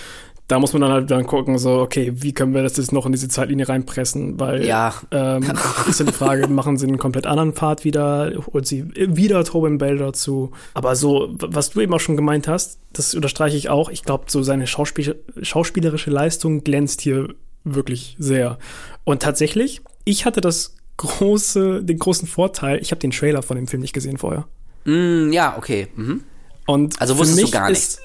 da 0.48 0.58
muss 0.58 0.72
man 0.72 0.80
dann 0.80 0.90
halt 0.90 1.10
dann 1.10 1.26
gucken, 1.26 1.58
so, 1.58 1.78
okay, 1.80 2.10
wie 2.14 2.32
können 2.32 2.54
wir 2.54 2.62
das 2.62 2.78
jetzt 2.78 2.90
noch 2.90 3.04
in 3.04 3.12
diese 3.12 3.28
Zeitlinie 3.28 3.68
reinpressen? 3.68 4.40
Weil 4.40 4.64
ja. 4.64 4.94
ähm, 5.10 5.44
ist 5.88 6.00
ja 6.00 6.06
die 6.06 6.12
Frage, 6.12 6.48
machen 6.48 6.78
sie 6.78 6.86
einen 6.86 6.96
komplett 6.96 7.26
anderen 7.26 7.52
Pfad 7.52 7.84
wieder, 7.84 8.32
holt 8.52 8.66
sie 8.66 8.90
wieder 8.94 9.44
Tobin 9.44 9.76
Bell 9.76 9.98
dazu. 9.98 10.52
Aber 10.72 10.96
so, 10.96 11.28
was 11.32 11.70
du 11.70 11.82
eben 11.82 11.92
auch 11.92 12.00
schon 12.00 12.16
gemeint 12.16 12.48
hast, 12.48 12.78
das 12.94 13.14
unterstreiche 13.14 13.58
ich 13.58 13.68
auch. 13.68 13.90
Ich 13.90 14.04
glaube, 14.04 14.24
so 14.28 14.42
seine 14.42 14.66
Schauspiel 14.66 15.22
schauspielerische 15.42 16.10
Leistung 16.10 16.64
glänzt 16.64 17.02
hier 17.02 17.28
wirklich 17.64 18.16
sehr. 18.18 18.58
Und 19.04 19.20
tatsächlich, 19.20 19.82
ich 20.04 20.24
hatte 20.24 20.40
das 20.40 20.76
große, 20.96 21.84
den 21.84 21.98
großen 21.98 22.26
Vorteil, 22.26 22.78
ich 22.80 22.90
habe 22.90 23.00
den 23.00 23.10
Trailer 23.10 23.42
von 23.42 23.56
dem 23.56 23.66
Film 23.66 23.82
nicht 23.82 23.92
gesehen 23.92 24.16
vorher. 24.16 24.46
Mm, 24.86 25.30
ja, 25.30 25.58
okay. 25.58 25.88
Mhm. 25.94 26.22
Und 26.66 27.00
also 27.02 27.18
wusstest 27.18 27.42
du 27.42 27.50
gar 27.50 27.68
nichts 27.68 28.00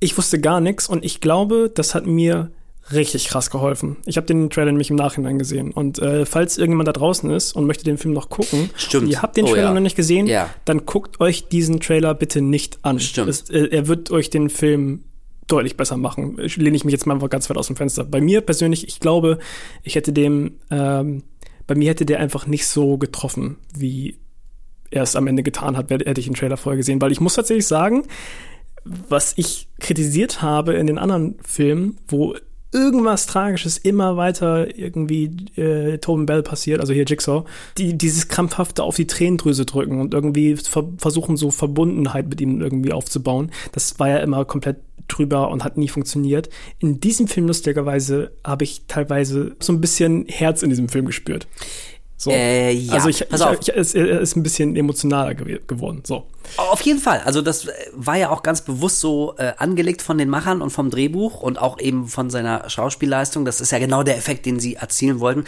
ich 0.00 0.16
wusste 0.16 0.40
gar 0.40 0.60
nichts 0.60 0.88
und 0.88 1.04
ich 1.04 1.20
glaube, 1.20 1.70
das 1.74 1.94
hat 1.94 2.06
mir 2.06 2.50
richtig 2.92 3.28
krass 3.28 3.50
geholfen. 3.50 3.96
Ich 4.06 4.16
habe 4.16 4.26
den 4.26 4.50
Trailer 4.50 4.72
nämlich 4.72 4.90
im 4.90 4.96
Nachhinein 4.96 5.38
gesehen. 5.38 5.72
Und 5.72 5.98
äh, 5.98 6.24
falls 6.24 6.56
irgendjemand 6.56 6.88
da 6.88 6.92
draußen 6.92 7.30
ist 7.30 7.52
und 7.52 7.66
möchte 7.66 7.84
den 7.84 7.98
Film 7.98 8.14
noch 8.14 8.30
gucken, 8.30 8.70
Stimmt. 8.76 9.10
ihr 9.10 9.20
habt 9.20 9.36
den 9.36 9.44
oh, 9.44 9.48
Trailer 9.48 9.68
ja. 9.68 9.74
noch 9.74 9.80
nicht 9.80 9.96
gesehen, 9.96 10.26
ja. 10.26 10.48
dann 10.64 10.86
guckt 10.86 11.20
euch 11.20 11.48
diesen 11.48 11.80
Trailer 11.80 12.14
bitte 12.14 12.40
nicht 12.40 12.78
an. 12.82 12.98
Stimmt. 13.00 13.28
Es, 13.28 13.50
äh, 13.50 13.68
er 13.70 13.88
wird 13.88 14.10
euch 14.10 14.30
den 14.30 14.48
Film 14.48 15.04
deutlich 15.46 15.76
besser 15.76 15.96
machen. 15.96 16.36
Lehne 16.36 16.76
ich 16.76 16.84
mich 16.84 16.92
jetzt 16.92 17.06
mal 17.06 17.14
einfach 17.14 17.30
ganz 17.30 17.48
weit 17.50 17.56
aus 17.56 17.66
dem 17.66 17.76
Fenster. 17.76 18.04
Bei 18.04 18.20
mir 18.20 18.40
persönlich, 18.40 18.86
ich 18.86 19.00
glaube, 19.00 19.38
ich 19.82 19.94
hätte 19.94 20.12
dem, 20.12 20.56
ähm, 20.70 21.22
bei 21.66 21.74
mir 21.74 21.90
hätte 21.90 22.06
der 22.06 22.20
einfach 22.20 22.46
nicht 22.46 22.66
so 22.66 22.98
getroffen, 22.98 23.56
wie 23.76 24.18
er 24.90 25.02
es 25.02 25.16
am 25.16 25.26
Ende 25.26 25.42
getan 25.42 25.76
hat, 25.76 25.90
hätte 25.90 26.20
ich 26.20 26.26
den 26.26 26.34
Trailer 26.34 26.56
vorher 26.56 26.78
gesehen. 26.78 27.00
Weil 27.00 27.12
ich 27.12 27.20
muss 27.20 27.34
tatsächlich 27.34 27.66
sagen, 27.66 28.04
was 29.08 29.34
ich 29.36 29.68
kritisiert 29.80 30.42
habe 30.42 30.74
in 30.74 30.86
den 30.86 30.98
anderen 30.98 31.36
Filmen, 31.42 31.98
wo 32.08 32.34
irgendwas 32.72 33.26
Tragisches 33.26 33.78
immer 33.78 34.16
weiter 34.16 34.76
irgendwie 34.78 35.30
äh, 35.56 35.98
Tobin 35.98 36.26
Bell 36.26 36.42
passiert, 36.42 36.80
also 36.80 36.92
hier 36.92 37.04
Jigsaw, 37.04 37.44
die 37.78 37.96
dieses 37.96 38.28
krampfhafte 38.28 38.82
auf 38.82 38.96
die 38.96 39.06
Tränendrüse 39.06 39.64
drücken 39.64 40.00
und 40.00 40.12
irgendwie 40.12 40.56
ver 40.56 40.84
versuchen 40.98 41.36
so 41.36 41.50
Verbundenheit 41.50 42.28
mit 42.28 42.40
ihm 42.40 42.60
irgendwie 42.60 42.92
aufzubauen. 42.92 43.50
Das 43.72 43.98
war 43.98 44.08
ja 44.08 44.18
immer 44.18 44.44
komplett 44.44 44.76
drüber 45.08 45.50
und 45.50 45.64
hat 45.64 45.78
nie 45.78 45.88
funktioniert. 45.88 46.50
In 46.78 47.00
diesem 47.00 47.28
Film 47.28 47.46
lustigerweise 47.46 48.32
habe 48.44 48.64
ich 48.64 48.82
teilweise 48.86 49.56
so 49.58 49.72
ein 49.72 49.80
bisschen 49.80 50.26
Herz 50.28 50.62
in 50.62 50.68
diesem 50.68 50.90
Film 50.90 51.06
gespürt. 51.06 51.48
So. 52.20 52.32
Äh, 52.32 52.72
ja. 52.72 52.94
Also 52.94 53.08
ich, 53.08 53.28
Pass 53.28 53.40
ich, 53.40 53.46
auf. 53.46 53.58
ich, 53.60 53.68
es 53.68 53.94
ist 53.94 54.36
ein 54.36 54.42
bisschen 54.42 54.74
emotionaler 54.74 55.34
gew 55.34 55.58
geworden. 55.68 56.02
So. 56.04 56.26
Auf 56.56 56.80
jeden 56.80 56.98
Fall. 56.98 57.20
Also 57.24 57.42
das 57.42 57.66
äh, 57.66 57.72
war 57.92 58.16
ja 58.16 58.30
auch 58.30 58.42
ganz 58.42 58.62
bewusst 58.62 58.98
so 58.98 59.36
äh, 59.38 59.52
angelegt 59.56 60.02
von 60.02 60.18
den 60.18 60.28
Machern 60.28 60.60
und 60.60 60.70
vom 60.70 60.90
Drehbuch 60.90 61.40
und 61.40 61.60
auch 61.60 61.78
eben 61.78 62.08
von 62.08 62.28
seiner 62.28 62.68
Schauspielleistung. 62.68 63.44
Das 63.44 63.60
ist 63.60 63.70
ja 63.70 63.78
genau 63.78 64.02
der 64.02 64.16
Effekt, 64.16 64.46
den 64.46 64.58
sie 64.58 64.74
erzielen 64.74 65.20
wollten. 65.20 65.44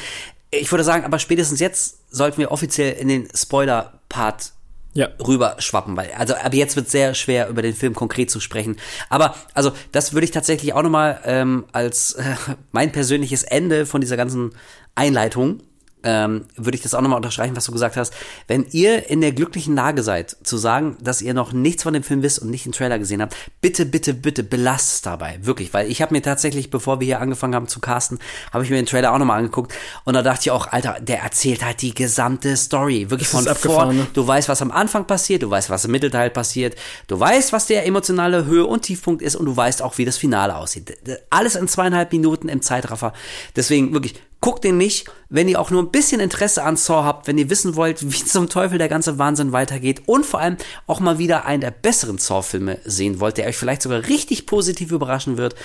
Ich 0.52 0.70
würde 0.70 0.84
sagen, 0.84 1.04
aber 1.04 1.18
spätestens 1.18 1.58
jetzt 1.58 1.98
sollten 2.14 2.38
wir 2.38 2.52
offiziell 2.52 2.92
in 2.92 3.08
den 3.08 3.28
Spoiler-Part 3.34 4.52
ja. 4.92 5.08
rüber 5.24 5.56
schwappen, 5.58 5.96
weil 5.96 6.10
also 6.16 6.34
aber 6.34 6.54
jetzt 6.54 6.76
wird 6.76 6.88
sehr 6.88 7.14
schwer 7.14 7.48
über 7.48 7.62
den 7.62 7.74
Film 7.74 7.94
konkret 7.94 8.30
zu 8.30 8.40
sprechen. 8.40 8.76
Aber 9.08 9.34
also 9.54 9.72
das 9.92 10.12
würde 10.12 10.24
ich 10.24 10.30
tatsächlich 10.30 10.72
auch 10.72 10.82
nochmal 10.82 11.20
ähm, 11.24 11.64
als 11.72 12.12
äh, 12.12 12.34
mein 12.72 12.92
persönliches 12.92 13.42
Ende 13.42 13.86
von 13.86 14.00
dieser 14.00 14.16
ganzen 14.16 14.52
Einleitung 14.94 15.60
ähm, 16.04 16.46
würde 16.56 16.76
ich 16.76 16.82
das 16.82 16.94
auch 16.94 17.00
nochmal 17.00 17.16
unterstreichen, 17.16 17.56
was 17.56 17.64
du 17.64 17.72
gesagt 17.72 17.96
hast. 17.96 18.14
Wenn 18.46 18.66
ihr 18.70 19.08
in 19.10 19.20
der 19.20 19.32
glücklichen 19.32 19.74
Lage 19.74 20.02
seid, 20.02 20.36
zu 20.42 20.56
sagen, 20.56 20.96
dass 21.00 21.22
ihr 21.22 21.34
noch 21.34 21.52
nichts 21.52 21.82
von 21.82 21.94
dem 21.94 22.02
Film 22.02 22.22
wisst 22.22 22.38
und 22.40 22.50
nicht 22.50 22.64
den 22.64 22.72
Trailer 22.72 22.98
gesehen 22.98 23.22
habt, 23.22 23.36
bitte, 23.60 23.86
bitte, 23.86 24.14
bitte 24.14 24.42
belasst 24.42 24.92
es 24.92 25.02
dabei. 25.02 25.38
Wirklich, 25.42 25.72
weil 25.74 25.90
ich 25.90 26.02
habe 26.02 26.14
mir 26.14 26.22
tatsächlich, 26.22 26.70
bevor 26.70 27.00
wir 27.00 27.06
hier 27.06 27.20
angefangen 27.20 27.54
haben 27.54 27.68
zu 27.68 27.80
casten, 27.80 28.18
habe 28.52 28.64
ich 28.64 28.70
mir 28.70 28.76
den 28.76 28.86
Trailer 28.86 29.12
auch 29.12 29.18
nochmal 29.18 29.38
angeguckt 29.38 29.74
und 30.04 30.14
da 30.14 30.22
dachte 30.22 30.42
ich 30.42 30.50
auch, 30.50 30.66
Alter, 30.68 30.98
der 31.00 31.20
erzählt 31.20 31.64
halt 31.64 31.82
die 31.82 31.94
gesamte 31.94 32.56
Story. 32.56 33.10
Wirklich 33.10 33.30
das 33.30 33.46
von 33.46 33.54
vor. 33.56 33.92
Ne? 33.92 34.06
Du 34.12 34.26
weißt, 34.26 34.48
was 34.48 34.62
am 34.62 34.70
Anfang 34.70 35.06
passiert, 35.06 35.42
du 35.42 35.50
weißt, 35.50 35.70
was 35.70 35.84
im 35.84 35.90
Mittelteil 35.90 36.30
passiert, 36.30 36.76
du 37.06 37.18
weißt, 37.18 37.52
was 37.52 37.66
der 37.66 37.86
emotionale 37.86 38.46
Höhe- 38.46 38.66
und 38.66 38.82
Tiefpunkt 38.82 39.22
ist 39.22 39.36
und 39.36 39.46
du 39.46 39.56
weißt 39.56 39.82
auch, 39.82 39.98
wie 39.98 40.04
das 40.04 40.16
Finale 40.16 40.56
aussieht. 40.56 40.96
Alles 41.30 41.54
in 41.54 41.68
zweieinhalb 41.68 42.12
Minuten 42.12 42.48
im 42.48 42.62
Zeitraffer. 42.62 43.12
Deswegen 43.56 43.92
wirklich 43.92 44.14
Guckt 44.40 44.64
den 44.64 44.78
nicht, 44.78 45.06
wenn 45.28 45.48
ihr 45.48 45.60
auch 45.60 45.70
nur 45.70 45.82
ein 45.82 45.90
bisschen 45.90 46.18
Interesse 46.18 46.62
an 46.62 46.76
Saw 46.76 47.04
habt, 47.04 47.26
wenn 47.26 47.36
ihr 47.36 47.50
wissen 47.50 47.76
wollt, 47.76 48.00
wie 48.12 48.24
zum 48.24 48.48
Teufel 48.48 48.78
der 48.78 48.88
ganze 48.88 49.18
Wahnsinn 49.18 49.52
weitergeht 49.52 50.04
und 50.06 50.24
vor 50.24 50.40
allem 50.40 50.56
auch 50.86 51.00
mal 51.00 51.18
wieder 51.18 51.44
einen 51.44 51.60
der 51.60 51.70
besseren 51.70 52.16
Saw-Filme 52.16 52.78
sehen 52.84 53.20
wollt, 53.20 53.36
der 53.36 53.46
euch 53.46 53.58
vielleicht 53.58 53.82
sogar 53.82 54.08
richtig 54.08 54.46
positiv 54.46 54.92
überraschen 54.92 55.36
wird, 55.36 55.56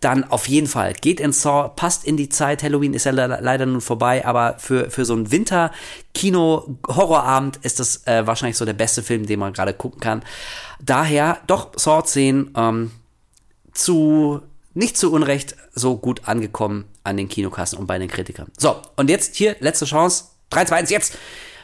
dann 0.00 0.24
auf 0.24 0.48
jeden 0.48 0.66
Fall 0.66 0.94
geht 0.94 1.20
in 1.20 1.30
Saw, 1.32 1.70
passt 1.74 2.04
in 2.04 2.16
die 2.16 2.28
Zeit. 2.28 2.64
Halloween 2.64 2.94
ist 2.94 3.04
ja 3.04 3.12
leider 3.12 3.66
nun 3.66 3.80
vorbei, 3.80 4.26
aber 4.26 4.56
für, 4.58 4.90
für 4.90 5.04
so 5.04 5.14
einen 5.14 5.30
Winter-Kino-Horrorabend 5.30 7.60
ist 7.62 7.78
das 7.78 8.04
äh, 8.06 8.26
wahrscheinlich 8.26 8.56
so 8.56 8.64
der 8.64 8.72
beste 8.72 9.04
Film, 9.04 9.26
den 9.26 9.38
man 9.38 9.52
gerade 9.52 9.74
gucken 9.74 10.00
kann. 10.00 10.24
Daher 10.80 11.38
doch 11.46 11.70
Saw 11.76 12.04
10 12.04 12.50
ähm, 12.56 12.90
zu 13.72 14.42
nicht 14.74 14.96
zu 14.96 15.12
Unrecht 15.12 15.56
so 15.74 15.96
gut 15.96 16.22
angekommen 16.26 16.84
an 17.04 17.16
den 17.16 17.28
Kinokassen 17.28 17.78
und 17.78 17.86
bei 17.86 17.98
den 17.98 18.08
Kritikern. 18.08 18.50
So, 18.58 18.76
und 18.96 19.08
jetzt 19.08 19.36
hier, 19.36 19.56
letzte 19.60 19.86
Chance. 19.86 20.24
3, 20.50 20.66
2, 20.66 20.76
1, 20.76 20.90
jetzt! 20.90 21.18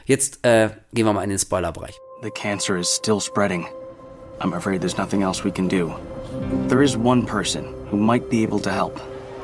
Jetzt 0.07 0.45
äh, 0.45 0.71
gehen 0.93 1.07
wir 1.07 1.13
mal 1.13 1.23
in 1.23 1.31
den 1.31 1.39
Spoilerbereich. 1.39 1.97
The 2.23 2.31
cancer 2.31 2.77
is 2.77 2.89
still 2.89 3.21
spreading. 3.21 3.67
I'm 4.41 4.55
afraid 4.55 4.81
there's 4.81 4.97
nothing 4.97 5.23
else 5.23 5.45
we 5.45 5.53
can 5.53 5.69
do. 5.69 5.95
There 6.69 6.83
is 6.83 6.97
one 6.97 7.25
person 7.25 7.65
who 7.91 7.97
might 7.97 8.29
be 8.31 8.43
able 8.43 8.61
to 8.61 8.71
help. 8.71 9.01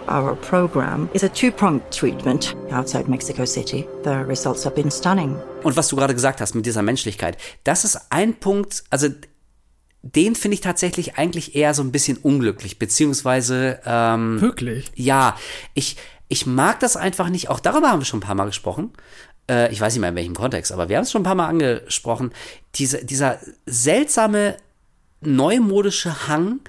Our 0.09 0.37
program 0.37 1.09
is 1.13 1.25
a 1.25 1.29
two-pronged 1.29 1.83
treatment 1.91 2.55
outside 2.71 3.09
Mexico 3.09 3.45
City. 3.45 3.87
The 4.05 4.25
results 4.25 4.65
have 4.65 4.75
been 4.75 4.91
stunning. 4.91 5.37
Und 5.65 5.77
was 5.77 5.89
du 5.89 5.97
gerade 5.97 6.15
gesagt 6.15 6.41
hast 6.41 6.55
mit 6.55 6.65
dieser 6.65 6.83
Menschlichkeit, 6.83 7.37
das 7.65 7.85
ist 7.85 7.99
ein 8.11 8.35
Punkt, 8.35 8.85
also 8.91 9.09
den 10.15 10.35
finde 10.35 10.55
ich 10.55 10.61
tatsächlich 10.61 11.17
eigentlich 11.17 11.55
eher 11.55 11.75
so 11.75 11.83
ein 11.83 11.93
bisschen 11.93 12.17
unglücklich, 12.17 12.79
beziehungsweise 12.79 13.81
ähm, 13.85 14.41
Wirklich? 14.41 14.93
ja, 14.95 15.37
ich 15.75 15.97
ich 16.29 16.47
mag 16.47 16.81
das 16.81 16.97
einfach 16.97 17.29
nicht. 17.29 17.51
Auch 17.51 17.61
darüber 17.61 17.91
haben 17.91 18.01
wir 18.01 18.05
schon 18.05 18.19
ein 18.19 18.27
paar 18.27 18.35
Mal 18.35 18.47
gesprochen. 18.47 18.91
Äh, 19.49 19.73
ich 19.73 19.81
weiß 19.81 19.95
nicht 19.95 20.01
mehr 20.01 20.11
in 20.11 20.17
welchem 20.17 20.35
Kontext, 20.35 20.73
aber 20.73 20.89
wir 20.89 20.97
haben 20.97 21.05
es 21.05 21.13
schon 21.13 21.23
ein 21.23 21.25
paar 21.25 21.35
Mal 21.35 21.49
angesprochen. 21.49 22.33
Diese, 22.75 23.05
dieser 23.05 23.39
seltsame 23.65 24.57
neumodische 25.21 26.29
Hang, 26.29 26.61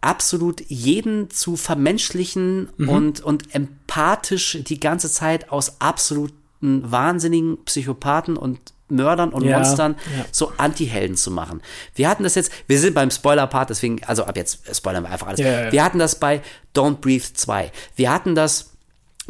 absolut 0.00 0.60
jeden 0.68 1.30
zu 1.30 1.56
vermenschlichen 1.56 2.68
und, 2.78 3.20
und 3.20 3.54
empathisch 3.54 4.58
die 4.60 4.78
ganze 4.78 5.10
Zeit 5.10 5.50
aus 5.50 5.80
absoluten 5.80 6.90
wahnsinnigen 6.90 7.64
Psychopathen 7.64 8.36
und 8.36 8.60
Mördern 8.88 9.30
und 9.30 9.44
Ja, 9.44 9.58
Monstern 9.58 9.96
ja. 10.16 10.24
so 10.30 10.52
Anti-Helden 10.56 11.16
zu 11.16 11.30
machen. 11.30 11.62
Wir 11.94 12.08
hatten 12.08 12.22
das 12.22 12.34
jetzt, 12.34 12.52
wir 12.66 12.78
sind 12.78 12.94
beim 12.94 13.10
Spoiler-Part, 13.10 13.70
deswegen, 13.70 14.02
also 14.04 14.24
ab 14.24 14.36
jetzt 14.36 14.74
spoilern 14.74 15.04
wir 15.04 15.10
einfach 15.10 15.26
alles. 15.26 15.40
Ja. 15.40 15.72
Wir 15.72 15.84
hatten 15.84 15.98
das 15.98 16.18
bei 16.18 16.42
Don't 16.74 16.96
Breathe 16.96 17.32
2. 17.34 17.72
Wir 17.96 18.12
hatten 18.12 18.34
das 18.34 18.72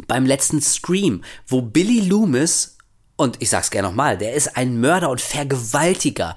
beim 0.07 0.25
letzten 0.25 0.61
Scream, 0.61 1.23
wo 1.47 1.61
Billy 1.61 2.01
Loomis, 2.01 2.77
und 3.15 3.41
ich 3.41 3.49
sag's 3.49 3.71
gerne 3.71 3.87
nochmal, 3.87 4.17
der 4.17 4.33
ist 4.33 4.55
ein 4.55 4.79
Mörder 4.79 5.09
und 5.09 5.21
Vergewaltiger. 5.21 6.35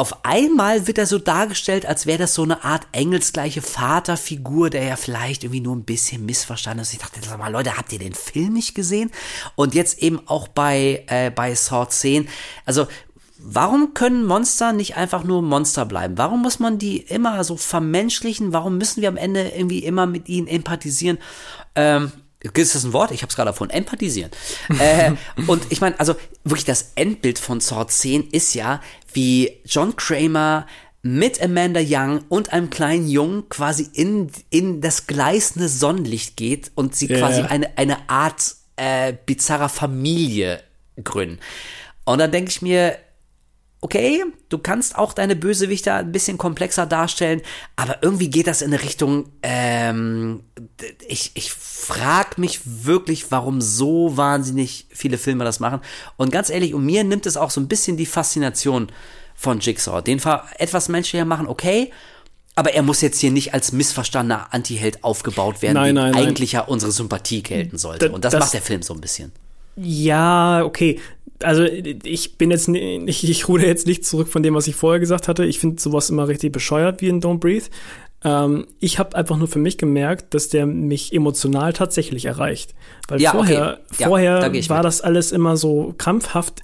Auf 0.00 0.24
einmal 0.24 0.86
wird 0.86 0.96
er 0.96 1.04
so 1.04 1.18
dargestellt, 1.18 1.84
als 1.84 2.06
wäre 2.06 2.16
das 2.16 2.32
so 2.32 2.42
eine 2.42 2.64
Art 2.64 2.86
engelsgleiche 2.92 3.60
Vaterfigur, 3.60 4.70
der 4.70 4.84
ja 4.84 4.96
vielleicht 4.96 5.44
irgendwie 5.44 5.60
nur 5.60 5.76
ein 5.76 5.84
bisschen 5.84 6.24
missverstanden 6.24 6.80
ist. 6.80 6.94
Ich 6.94 7.00
dachte, 7.00 7.20
sag 7.22 7.38
mal, 7.38 7.52
Leute, 7.52 7.76
habt 7.76 7.92
ihr 7.92 7.98
den 7.98 8.14
Film 8.14 8.54
nicht 8.54 8.74
gesehen? 8.74 9.10
Und 9.56 9.74
jetzt 9.74 9.98
eben 9.98 10.18
auch 10.24 10.48
bei, 10.48 11.04
äh, 11.08 11.30
bei 11.30 11.54
Saw 11.54 11.86
10. 11.86 12.30
Also, 12.64 12.86
Warum 13.42 13.94
können 13.94 14.26
Monster 14.26 14.74
nicht 14.74 14.96
einfach 14.96 15.24
nur 15.24 15.40
Monster 15.40 15.86
bleiben? 15.86 16.18
Warum 16.18 16.42
muss 16.42 16.58
man 16.60 16.78
die 16.78 16.98
immer 16.98 17.42
so 17.42 17.56
vermenschlichen? 17.56 18.52
Warum 18.52 18.76
müssen 18.76 19.00
wir 19.00 19.08
am 19.08 19.16
Ende 19.16 19.48
irgendwie 19.48 19.78
immer 19.78 20.06
mit 20.06 20.28
ihnen 20.28 20.46
empathisieren? 20.46 21.16
Ähm, 21.74 22.12
ist 22.42 22.74
das 22.74 22.84
ein 22.84 22.92
Wort? 22.92 23.10
Ich 23.10 23.22
habe 23.22 23.30
es 23.30 23.36
gerade 23.36 23.50
davon, 23.50 23.70
empathisieren. 23.70 24.30
äh, 24.78 25.12
und 25.46 25.62
ich 25.70 25.80
meine, 25.80 25.98
also 26.00 26.14
wirklich 26.44 26.64
das 26.64 26.92
Endbild 26.94 27.38
von 27.38 27.60
Saw 27.60 27.86
10 27.86 28.30
ist 28.30 28.54
ja, 28.54 28.80
wie 29.12 29.60
John 29.64 29.96
Kramer 29.96 30.66
mit 31.02 31.42
Amanda 31.42 31.80
Young 31.82 32.24
und 32.28 32.52
einem 32.52 32.70
kleinen 32.70 33.08
Jungen 33.08 33.48
quasi 33.48 33.88
in, 33.92 34.30
in 34.50 34.80
das 34.80 35.06
gleißende 35.06 35.68
Sonnenlicht 35.68 36.36
geht 36.36 36.72
und 36.74 36.94
sie 36.94 37.06
Ja, 37.06 37.18
quasi 37.18 37.42
eine, 37.42 37.76
eine 37.78 38.08
Art 38.08 38.54
äh, 38.76 39.14
bizarrer 39.24 39.68
Familie 39.68 40.62
gründen. 41.02 41.38
Und 42.04 42.18
dann 42.18 42.32
denke 42.32 42.50
ich 42.50 42.60
mir, 42.60 42.98
okay, 43.82 44.22
du 44.50 44.58
kannst 44.58 44.96
auch 44.98 45.12
deine 45.14 45.34
Bösewichter 45.36 45.94
ein 45.96 46.12
bisschen 46.12 46.36
komplexer 46.36 46.84
darstellen, 46.86 47.40
aber 47.76 48.02
irgendwie 48.02 48.28
geht 48.28 48.46
das 48.46 48.60
in 48.62 48.72
eine 48.74 48.82
Richtung, 48.82 49.30
ähm, 49.42 50.42
ich, 51.08 51.30
ich 51.34 51.50
frag 51.52 52.36
mich 52.36 52.60
wirklich, 52.64 53.30
warum 53.30 53.60
so 53.62 54.16
wahnsinnig 54.18 54.86
viele 54.90 55.16
Filme 55.18 55.44
das 55.44 55.60
machen. 55.60 55.80
Und 56.16 56.30
ganz 56.30 56.50
ehrlich, 56.50 56.74
um 56.74 56.84
mir 56.84 57.04
nimmt 57.04 57.24
es 57.24 57.36
auch 57.38 57.50
so 57.50 57.60
ein 57.60 57.68
bisschen 57.68 57.96
die 57.96 58.06
Faszination 58.06 58.92
von 59.34 59.60
Jigsaw. 59.60 60.02
Den 60.02 60.20
Ver 60.20 60.44
etwas 60.58 60.88
menschlicher 60.90 61.24
machen, 61.24 61.48
okay, 61.48 61.90
aber 62.56 62.74
er 62.74 62.82
muss 62.82 63.00
jetzt 63.00 63.18
hier 63.20 63.30
nicht 63.30 63.54
als 63.54 63.72
missverstandener 63.72 64.52
Antiheld 64.52 65.02
aufgebaut 65.04 65.62
werden, 65.62 65.74
Nein, 65.74 65.94
nein, 65.94 66.10
nein. 66.12 66.26
eigentlich 66.26 66.52
ja 66.52 66.60
unsere 66.62 66.92
Sympathie 66.92 67.42
gelten 67.42 67.78
sollte. 67.78 68.08
Da- 68.08 68.14
Und 68.14 68.24
das, 68.26 68.32
das- 68.32 68.40
macht 68.40 68.52
der 68.52 68.60
Film 68.62 68.82
so 68.82 68.92
ein 68.92 69.00
bisschen. 69.00 69.32
Ja, 69.76 70.64
okay. 70.64 70.98
Also 71.42 71.64
ich 71.64 72.36
bin 72.36 72.50
jetzt 72.50 72.68
ich, 72.68 73.28
ich 73.28 73.48
ruder 73.48 73.66
jetzt 73.66 73.86
nicht 73.86 74.04
zurück 74.04 74.28
von 74.28 74.42
dem, 74.42 74.54
was 74.54 74.66
ich 74.66 74.74
vorher 74.76 75.00
gesagt 75.00 75.26
hatte. 75.26 75.44
Ich 75.46 75.58
finde 75.58 75.80
sowas 75.80 76.10
immer 76.10 76.28
richtig 76.28 76.52
bescheuert 76.52 77.00
wie 77.00 77.08
in 77.08 77.22
Don't 77.22 77.38
Breathe. 77.38 77.66
Ähm, 78.22 78.66
ich 78.80 78.98
habe 78.98 79.16
einfach 79.16 79.36
nur 79.36 79.48
für 79.48 79.58
mich 79.58 79.78
gemerkt, 79.78 80.34
dass 80.34 80.48
der 80.48 80.66
mich 80.66 81.12
emotional 81.14 81.72
tatsächlich 81.72 82.26
erreicht. 82.26 82.74
Weil 83.08 83.20
Ja, 83.20 83.32
vorher, 83.32 83.58
okay. 83.58 83.94
Ja, 83.98 83.98
da 83.98 84.06
vorher 84.08 84.54
ich 84.54 84.68
war 84.68 84.78
mit. 84.78 84.84
das 84.86 85.00
alles 85.00 85.32
immer 85.32 85.56
so 85.56 85.94
krampfhaft, 85.96 86.60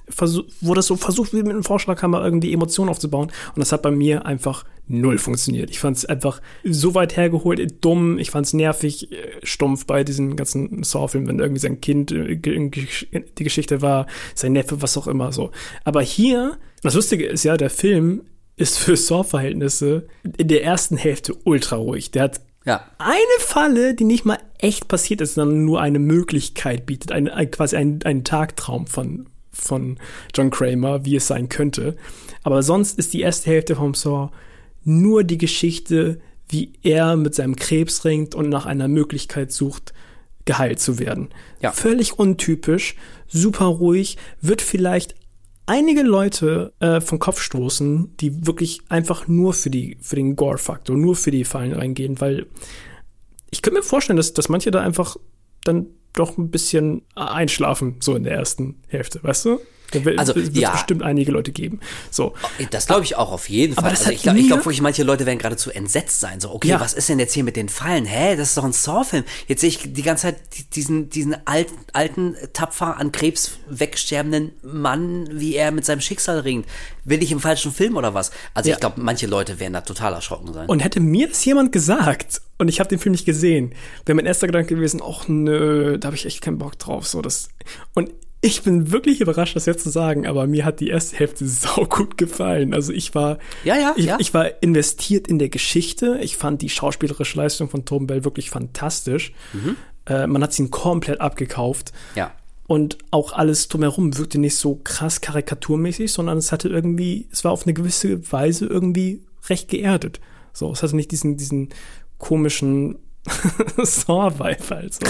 wurde 0.61 0.79
es 0.79 0.87
so 0.87 0.95
versucht, 0.95 1.33
wie 1.33 1.37
mit 1.37 1.49
einem 1.49 1.63
Vorschlaghammer 1.63 2.23
irgendwie 2.23 2.53
Emotionen 2.53 2.89
aufzubauen. 2.89 3.31
Und 3.55 3.59
das 3.59 3.71
hat 3.71 3.81
bei 3.81 3.91
mir 3.91 4.25
einfach 4.25 4.65
null 4.87 5.17
funktioniert. 5.17 5.69
Ich 5.69 5.79
fand 5.79 5.97
es 5.97 6.05
einfach 6.05 6.41
so 6.63 6.95
weit 6.95 7.17
hergeholt, 7.17 7.83
dumm, 7.83 8.19
ich 8.19 8.31
fand 8.31 8.45
es 8.45 8.53
nervig, 8.53 9.11
äh, 9.11 9.15
stumpf 9.43 9.85
bei 9.85 10.03
diesen 10.03 10.35
ganzen 10.35 10.83
Saw-Filmen, 10.83 11.27
wenn 11.27 11.39
irgendwie 11.39 11.59
sein 11.59 11.81
Kind 11.81 12.11
äh, 12.11 12.37
die 12.37 13.43
Geschichte 13.43 13.81
war, 13.81 14.07
sein 14.33 14.53
Neffe, 14.53 14.81
was 14.81 14.97
auch 14.97 15.07
immer 15.07 15.31
so. 15.31 15.51
Aber 15.83 16.01
hier, 16.01 16.57
das 16.83 16.93
Lustige 16.93 17.25
ist 17.25 17.43
ja, 17.43 17.57
der 17.57 17.69
Film 17.69 18.21
ist 18.57 18.77
für 18.79 18.97
Saw-Verhältnisse 18.97 20.07
in 20.37 20.47
der 20.47 20.63
ersten 20.63 20.97
Hälfte 20.97 21.35
ultra 21.45 21.75
ruhig. 21.77 22.11
Der 22.11 22.23
hat 22.23 22.41
Ja. 22.65 22.83
eine 22.97 23.17
Falle, 23.39 23.93
die 23.93 24.03
nicht 24.03 24.25
mal 24.25 24.39
echt 24.57 24.87
passiert 24.87 25.21
ist, 25.21 25.35
sondern 25.35 25.63
nur 25.63 25.79
eine 25.79 25.99
Möglichkeit 25.99 26.85
bietet, 26.85 27.11
eine, 27.11 27.33
ein, 27.33 27.49
quasi 27.51 27.75
einen, 27.77 28.01
einen 28.03 28.23
Tagtraum 28.23 28.87
von, 28.87 29.27
von 29.51 29.97
John 30.35 30.49
Kramer, 30.49 31.05
wie 31.05 31.15
es 31.15 31.27
sein 31.27 31.49
könnte. 31.49 31.95
Aber 32.43 32.63
sonst 32.63 32.97
ist 32.97 33.13
die 33.13 33.21
erste 33.21 33.49
Hälfte 33.51 33.75
vom 33.75 33.93
Saw 33.93 34.31
nur 34.83 35.23
die 35.23 35.37
Geschichte, 35.37 36.19
wie 36.49 36.73
er 36.81 37.15
mit 37.15 37.35
seinem 37.35 37.55
Krebs 37.57 38.05
ringt 38.05 38.33
und 38.33 38.49
nach 38.49 38.65
einer 38.65 38.87
Möglichkeit 38.87 39.51
sucht, 39.51 39.93
geheilt 40.45 40.79
zu 40.79 40.97
werden. 40.97 41.27
Ja. 41.61 41.73
Völlig 41.73 42.17
untypisch, 42.17 42.95
super 43.27 43.65
ruhig, 43.65 44.17
wird 44.41 44.61
vielleicht 44.61 45.13
einige 45.67 46.01
Leute 46.01 46.73
äh, 46.79 46.99
vom 46.99 47.19
Kopf 47.19 47.39
stoßen, 47.39 48.17
die 48.17 48.47
wirklich 48.47 48.81
einfach 48.89 49.27
nur 49.27 49.53
für 49.53 49.69
die 49.69 49.97
für 50.01 50.15
den 50.15 50.35
Gore-Faktor, 50.35 50.97
nur 50.97 51.15
für 51.15 51.31
die 51.31 51.45
Fallen 51.45 51.73
reingehen, 51.73 52.19
weil 52.19 52.47
ich 53.51 53.61
könnte 53.61 53.79
mir 53.79 53.83
vorstellen, 53.83 54.17
dass, 54.17 54.33
dass 54.33 54.49
manche 54.49 54.71
da 54.71 54.81
einfach 54.81 55.17
dann 55.63 55.87
doch 56.13 56.37
ein 56.37 56.49
bisschen 56.49 57.03
einschlafen, 57.15 57.97
so 57.99 58.15
in 58.15 58.23
der 58.23 58.33
ersten 58.33 58.81
Hälfte, 58.87 59.21
weißt 59.21 59.45
du? 59.45 59.59
Da 59.91 60.03
wird 60.03 60.19
Also, 60.19 60.33
es 60.35 60.49
ja. 60.53 60.71
bestimmt 60.71 61.01
einige 61.03 61.31
Leute 61.31 61.51
geben. 61.51 61.79
So. 62.11 62.33
Das 62.71 62.87
glaube 62.87 63.03
ich 63.05 63.15
auch 63.15 63.31
auf 63.31 63.47
jeden 63.49 63.73
Fall. 63.75 63.83
Aber 63.85 63.91
das 63.91 64.01
also 64.01 64.11
ich 64.11 64.21
glaube 64.23 64.41
glaub 64.43 64.59
wirklich, 64.59 64.81
manche 64.81 65.03
Leute 65.03 65.25
werden 65.25 65.37
geradezu 65.39 65.71
entsetzt 65.71 66.19
sein. 66.19 66.39
So, 66.39 66.51
okay, 66.53 66.69
Ja. 66.69 66.79
was 66.79 66.93
ist 66.93 67.07
denn 67.09 67.19
jetzt 67.19 67.33
hier 67.33 67.43
mit 67.43 67.55
den 67.55 67.69
Fallen? 67.69 68.05
Hä, 68.05 68.35
das 68.35 68.49
ist 68.49 68.57
doch 68.57 68.63
ein 68.65 68.73
Saw-Film. 68.73 69.23
Jetzt 69.47 69.61
sehe 69.61 69.69
ich 69.69 69.93
die 69.93 70.01
ganze 70.03 70.23
Zeit 70.23 70.37
die- 70.57 70.63
diesen, 70.69 71.09
diesen 71.09 71.35
alt, 71.47 71.67
alten, 71.93 72.35
tapfer 72.53 72.97
an 72.97 73.11
Krebs 73.11 73.59
wegsterbenden 73.69 74.51
Mann, 74.61 75.27
wie 75.31 75.55
er 75.55 75.71
mit 75.71 75.85
seinem 75.85 76.01
Schicksal 76.01 76.39
ringt. 76.39 76.65
Will 77.05 77.23
ich 77.23 77.31
im 77.31 77.39
falschen 77.39 77.71
Film 77.71 77.95
oder 77.95 78.13
was? 78.13 78.31
Also 78.53 78.69
Ja. 78.69 78.75
ich 78.75 78.79
glaube, 78.81 78.99
manche 79.01 79.27
Leute 79.27 79.59
werden 79.59 79.73
da 79.73 79.81
total 79.81 80.13
erschrocken 80.13 80.53
sein. 80.53 80.67
Und 80.67 80.81
hätte 80.83 80.99
mir 80.99 81.27
das 81.29 81.43
jemand 81.45 81.71
gesagt 81.71 82.41
und 82.57 82.67
ich 82.67 82.79
habe 82.79 82.89
den 82.89 82.99
Film 82.99 83.11
nicht 83.13 83.25
gesehen, 83.25 83.73
wäre 84.05 84.15
mein 84.15 84.25
erster 84.25 84.47
Gedanke 84.47 84.75
gewesen, 84.75 85.01
ach 85.03 85.27
nö, 85.27 85.97
da 85.97 86.07
habe 86.07 86.15
ich 86.17 86.25
echt 86.25 86.41
keinen 86.41 86.57
Bock 86.57 86.77
drauf. 86.77 87.07
So, 87.07 87.21
das, 87.21 87.49
und 87.93 88.11
ich 88.41 88.61
bin 88.61 88.91
wirklich 88.91 89.21
überrascht, 89.21 89.55
das 89.55 89.65
jetzt 89.65 89.83
zu 89.83 89.89
sagen, 89.89 90.27
aber 90.27 90.45
mir 90.47 90.63
hat 90.63 90.79
die 90.79 90.89
erste 90.89 91.17
Hälfte 91.17 91.45
sau 91.47 91.85
gut 91.85 92.17
gefallen. 92.17 92.73
Also 92.73 92.93
ich 92.93 93.15
war, 93.15 93.39
Ja, 93.63 93.75
ja, 93.75 93.93
ich, 93.97 94.05
ja. 94.05 94.17
ich 94.19 94.33
war 94.33 94.61
investiert 94.61 95.27
in 95.27 95.39
der 95.39 95.49
Geschichte. 95.49 96.19
Ich 96.21 96.37
fand 96.37 96.61
die 96.61 96.69
schauspielerische 96.69 97.37
Leistung 97.37 97.69
von 97.69 97.85
Tom 97.85 98.07
Bell 98.07 98.23
wirklich 98.23 98.49
fantastisch. 98.49 99.33
Äh, 100.05 100.27
man 100.27 100.43
hat 100.43 100.53
sie 100.53 100.63
ihm 100.63 100.71
komplett 100.71 101.21
abgekauft. 101.21 101.91
ja. 102.15 102.31
Und 102.69 102.97
auch 103.11 103.31
alles 103.31 103.69
drumherum 103.69 104.17
wirkte 104.17 104.39
nicht 104.39 104.57
so 104.57 104.75
krass 104.83 105.21
karikaturmäßig, 105.21 106.11
sondern 106.11 106.37
es 106.37 106.51
hatte 106.51 106.67
irgendwie, 106.67 107.29
es 107.31 107.45
war 107.45 107.53
auf 107.53 107.63
eine 107.63 107.73
gewisse 107.73 108.29
Weise 108.29 108.65
irgendwie 108.65 109.23
recht 109.47 109.69
geerdet. 109.69 110.19
So, 110.51 110.69
es 110.73 110.83
hatte 110.83 110.97
nicht 110.97 111.11
diesen, 111.11 111.37
diesen 111.37 111.69
komischen 112.17 112.97
Saw-Vibe 113.77 114.69
halt 114.69 114.93
so. 114.93 115.01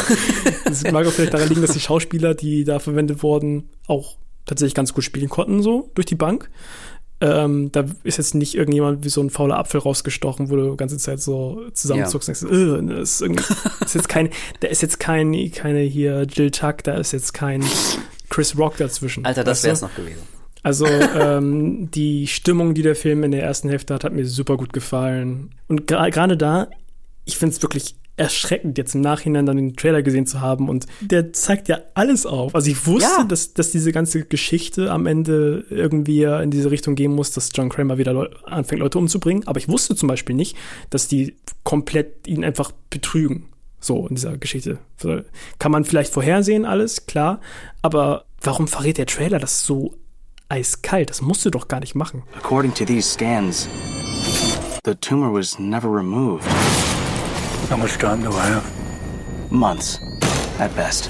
Es 0.66 0.84
mag 0.92 1.06
auch 1.06 1.12
vielleicht 1.12 1.34
daran 1.34 1.50
liegen, 1.50 1.62
dass 1.62 1.72
die 1.72 1.80
Schauspieler, 1.80 2.34
die 2.34 2.64
da 2.64 2.80
verwendet 2.80 3.24
wurden, 3.24 3.70
auch 3.88 4.18
tatsächlich 4.46 4.76
ganz 4.76 4.94
gut 4.94 5.04
spielen 5.04 5.30
konnten, 5.30 5.62
so 5.62 5.92
durch 5.96 6.06
die 6.06 6.16
Bank. 6.16 6.50
Ähm, 7.20 7.72
da 7.72 7.86
ist 8.04 8.18
jetzt 8.18 8.36
nicht 8.36 8.54
irgendjemand 8.54 9.04
wie 9.04 9.10
so 9.10 9.22
ein 9.22 9.32
fauler 9.32 9.58
Apfel 9.58 9.80
rausgestochen, 9.82 10.52
wo 10.52 10.56
du 10.56 10.72
die 10.72 10.78
ganze 10.78 10.98
Zeit 10.98 11.20
so 11.20 11.64
zusammenzuckst 11.74 12.30
und 12.30 12.52
denkst, 12.52 12.90
das 12.90 13.10
ist, 13.10 13.22
irgendwie, 13.22 13.44
ist 13.82 13.96
jetzt 13.96 14.10
kein, 14.10 14.30
da 14.60 14.68
ist 14.68 14.82
jetzt 14.82 15.00
kein, 15.00 15.52
keine 15.52 15.80
hier 15.80 16.24
Jill 16.24 16.52
Tuck, 16.52 16.84
da 16.84 16.94
ist 16.96 17.14
jetzt 17.14 17.34
kein 17.34 17.64
Chris 18.30 18.58
Rock 18.58 18.78
dazwischen. 18.78 19.26
Alter, 19.26 19.44
das 19.44 19.64
weißt 19.64 19.64
du? 19.64 19.66
wäre 19.66 19.74
es 19.74 19.82
noch 19.82 19.96
gewesen. 19.96 20.38
Also 20.62 20.86
ähm, 20.86 21.90
die 21.92 22.28
Stimmung, 22.28 22.74
die 22.74 22.82
der 22.82 22.96
Film 22.96 23.24
in 23.24 23.32
der 23.32 23.42
ersten 23.42 23.70
Hälfte 23.70 23.94
hat, 23.94 24.04
hat 24.04 24.14
mir 24.14 24.26
super 24.26 24.58
gut 24.58 24.74
gefallen. 24.74 25.56
Und 25.68 25.88
gerade 25.88 26.38
da, 26.38 26.68
ich 27.26 27.38
finde 27.38 27.56
es 27.56 27.62
wirklich 27.62 27.96
erschreckend, 28.18 28.78
jetzt 28.80 28.96
im 28.96 29.02
Nachhinein 29.02 29.46
dann 29.46 29.58
den 29.58 29.76
Trailer 29.76 30.02
gesehen 30.02 30.26
zu 30.26 30.42
haben. 30.42 30.68
Und 30.68 30.88
der 31.02 31.32
zeigt 31.34 31.70
ja 31.70 31.80
alles 31.94 32.26
auf. 32.26 32.54
Also 32.56 32.70
ich 32.70 32.86
wusste, 32.88 33.20
ja. 33.20 33.24
dass, 33.24 33.54
dass 33.54 33.72
diese 33.72 33.92
ganze 33.92 34.26
Geschichte 34.26 34.92
am 34.92 35.06
Ende 35.06 35.66
irgendwie 35.70 36.24
in 36.24 36.52
diese 36.52 36.72
Richtung 36.72 36.96
gehen 36.96 37.14
muss, 37.14 37.32
dass 37.32 37.52
John 37.54 37.70
Kramer 37.70 37.98
wieder 38.00 38.14
Leu 38.14 38.28
anfängt, 38.46 38.82
Leute 38.82 38.98
umzubringen. 38.98 39.48
Aber 39.48 39.60
ich 39.60 39.70
wusste 39.70 39.96
zum 39.96 40.08
Beispiel 40.08 40.36
nicht, 40.36 40.58
dass 40.90 41.08
die 41.08 41.36
komplett 41.64 42.28
ihn 42.28 42.44
einfach 42.44 42.72
betrügen. 42.90 43.50
So 43.80 44.08
in 44.08 44.16
dieser 44.16 44.38
Geschichte. 44.38 44.80
Kann 45.60 45.72
man 45.72 45.86
vielleicht 45.86 46.12
vorhersehen, 46.12 46.66
alles, 46.66 47.06
klar. 47.06 47.40
Aber 47.84 48.26
warum 48.42 48.68
verrät 48.68 48.98
der 48.98 49.06
Trailer 49.06 49.38
das 49.38 49.64
so 49.64 49.94
eiskalt? 50.50 51.12
Das 51.12 51.22
musst 51.22 51.46
du 51.46 51.52
doch 51.52 51.68
gar 51.68 51.80
nicht 51.80 51.94
machen. 51.94 52.24
According 52.36 52.74
to 52.74 52.86
these 52.86 53.08
scans, 53.08 53.70
the 54.84 54.96
tumor 54.96 55.32
was 55.32 55.60
never 55.60 55.88
removed. 55.88 56.44
How 57.70 57.76
much 57.76 57.98
time 57.98 58.22
do 58.22 58.32
I 58.32 58.46
have? 58.46 58.64
Months, 59.52 60.00
at 60.58 60.74
best. 60.76 61.10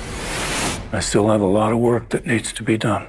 I 0.92 1.00
still 1.02 1.28
have 1.28 1.42
a 1.42 1.46
lot 1.46 1.72
of 1.72 1.78
work 1.78 2.10
that 2.10 2.26
needs 2.26 2.52
to 2.54 2.64
be 2.64 2.78
done. 2.80 3.06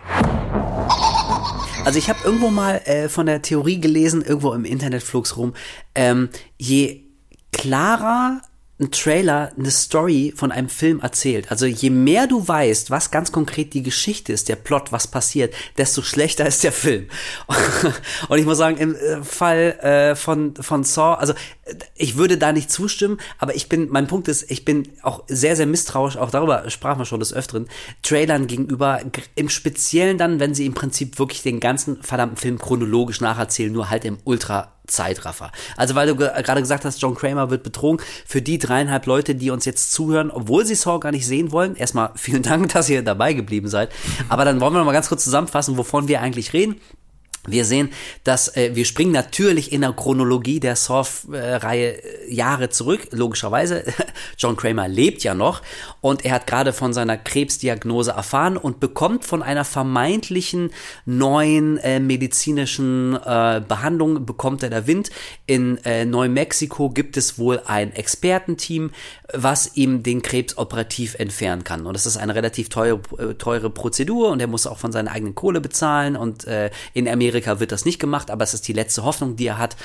Also 1.86 1.98
ich 1.98 2.10
habe 2.10 2.18
irgendwo 2.24 2.50
mal 2.50 2.82
äh, 2.84 3.08
von 3.08 3.24
der 3.24 3.40
Theorie 3.40 3.80
gelesen, 3.80 4.20
irgendwo 4.20 4.52
im 4.52 4.66
Internet 4.66 5.02
flog's 5.02 5.38
rum, 5.38 5.54
ähm, 5.94 6.28
je 6.58 7.04
klarer 7.50 8.42
ein 8.80 8.90
Trailer 8.92 9.52
eine 9.58 9.70
Story 9.70 10.32
von 10.36 10.52
einem 10.52 10.68
Film 10.68 11.00
erzählt. 11.00 11.50
Also 11.50 11.66
je 11.66 11.90
mehr 11.90 12.26
du 12.26 12.46
weißt, 12.46 12.90
was 12.90 13.10
ganz 13.10 13.32
konkret 13.32 13.74
die 13.74 13.82
Geschichte 13.82 14.32
ist, 14.32 14.48
der 14.48 14.56
Plot, 14.56 14.92
was 14.92 15.08
passiert, 15.08 15.52
desto 15.76 16.02
schlechter 16.02 16.46
ist 16.46 16.62
der 16.62 16.72
Film. 16.72 17.08
Und 18.28 18.38
ich 18.38 18.44
muss 18.44 18.58
sagen, 18.58 18.76
im 18.76 18.94
äh, 18.94 19.22
Fall 19.22 19.78
äh, 19.80 20.14
von, 20.14 20.54
von 20.54 20.84
Saw, 20.84 21.14
also 21.18 21.34
ich 21.96 22.16
würde 22.16 22.38
da 22.38 22.52
nicht 22.52 22.70
zustimmen, 22.70 23.18
aber 23.38 23.56
ich 23.56 23.68
bin, 23.68 23.88
mein 23.90 24.06
Punkt 24.06 24.28
ist, 24.28 24.50
ich 24.50 24.64
bin 24.64 24.88
auch 25.02 25.24
sehr, 25.26 25.56
sehr 25.56 25.66
misstrauisch, 25.66 26.16
auch 26.16 26.30
darüber 26.30 26.70
sprachen 26.70 27.00
wir 27.00 27.04
schon 27.04 27.20
des 27.20 27.34
Öfteren, 27.34 27.68
Trailern 28.02 28.46
gegenüber, 28.46 29.00
im 29.34 29.48
Speziellen 29.48 30.18
dann, 30.18 30.38
wenn 30.38 30.54
sie 30.54 30.66
im 30.66 30.74
Prinzip 30.74 31.18
wirklich 31.18 31.42
den 31.42 31.58
ganzen 31.60 32.02
verdammten 32.02 32.36
Film 32.36 32.58
chronologisch 32.58 33.20
nacherzählen, 33.20 33.72
nur 33.72 33.90
halt 33.90 34.04
im 34.04 34.18
Ultra 34.24 34.77
Zeitraffer. 34.88 35.52
Also 35.76 35.94
weil 35.94 36.08
du 36.08 36.16
gerade 36.16 36.60
gesagt 36.60 36.84
hast, 36.84 37.00
John 37.00 37.14
Kramer 37.14 37.50
wird 37.50 37.62
betrogen. 37.62 38.04
Für 38.26 38.42
die 38.42 38.58
dreieinhalb 38.58 39.06
Leute, 39.06 39.34
die 39.34 39.50
uns 39.50 39.64
jetzt 39.64 39.92
zuhören, 39.92 40.30
obwohl 40.30 40.66
sie 40.66 40.74
Saw 40.74 40.98
gar 40.98 41.12
nicht 41.12 41.26
sehen 41.26 41.52
wollen, 41.52 41.76
erstmal 41.76 42.10
vielen 42.16 42.42
Dank, 42.42 42.72
dass 42.72 42.88
ihr 42.88 43.02
dabei 43.02 43.32
geblieben 43.32 43.68
seid. 43.68 43.90
Aber 44.28 44.44
dann 44.44 44.60
wollen 44.60 44.72
wir 44.72 44.78
noch 44.78 44.86
mal 44.86 44.92
ganz 44.92 45.08
kurz 45.08 45.24
zusammenfassen, 45.24 45.76
wovon 45.76 46.08
wir 46.08 46.20
eigentlich 46.20 46.52
reden. 46.52 46.80
Wir 47.50 47.64
sehen, 47.64 47.90
dass 48.24 48.56
äh, 48.56 48.74
wir 48.74 48.84
springen 48.84 49.12
natürlich 49.12 49.72
in 49.72 49.80
der 49.82 49.92
Chronologie 49.92 50.60
der 50.60 50.76
Saw-Reihe 50.76 52.02
äh, 52.02 52.34
Jahre 52.34 52.68
zurück, 52.70 53.08
logischerweise. 53.10 53.84
John 54.38 54.56
Kramer 54.56 54.88
lebt 54.88 55.22
ja 55.24 55.34
noch 55.34 55.62
und 56.00 56.24
er 56.24 56.32
hat 56.32 56.46
gerade 56.46 56.72
von 56.72 56.92
seiner 56.92 57.16
Krebsdiagnose 57.16 58.12
erfahren 58.12 58.56
und 58.56 58.80
bekommt 58.80 59.24
von 59.24 59.42
einer 59.42 59.64
vermeintlichen 59.64 60.70
neuen 61.04 61.78
äh, 61.78 62.00
medizinischen 62.00 63.14
äh, 63.14 63.62
Behandlung, 63.66 64.26
bekommt 64.26 64.62
er 64.62 64.70
der 64.70 64.86
Wind. 64.86 65.10
In 65.46 65.78
äh, 65.84 66.04
Neumexiko 66.04 66.90
gibt 66.90 67.16
es 67.16 67.38
wohl 67.38 67.60
ein 67.66 67.92
Expertenteam, 67.92 68.90
was 69.34 69.76
ihm 69.76 70.02
den 70.02 70.22
Krebs 70.22 70.56
operativ 70.56 71.14
entfernen 71.16 71.62
kann. 71.62 71.84
Und 71.84 71.92
das 71.92 72.06
ist 72.06 72.16
eine 72.16 72.34
relativ 72.34 72.70
teure, 72.70 73.00
äh, 73.18 73.34
teure 73.34 73.68
Prozedur 73.68 74.30
und 74.30 74.40
er 74.40 74.46
muss 74.46 74.66
auch 74.66 74.78
von 74.78 74.90
seiner 74.90 75.10
eigenen 75.12 75.34
Kohle 75.34 75.60
bezahlen 75.60 76.16
und 76.16 76.46
äh, 76.46 76.70
in 76.94 77.06
Amerika 77.06 77.60
wird 77.60 77.70
das 77.70 77.84
nicht 77.84 77.98
gemacht, 77.98 78.30
aber 78.30 78.44
es 78.44 78.54
ist 78.54 78.66
die 78.68 78.72
letzte 78.72 79.04
Hoffnung, 79.04 79.36
die 79.36 79.48
er 79.48 79.58
hat 79.58 79.76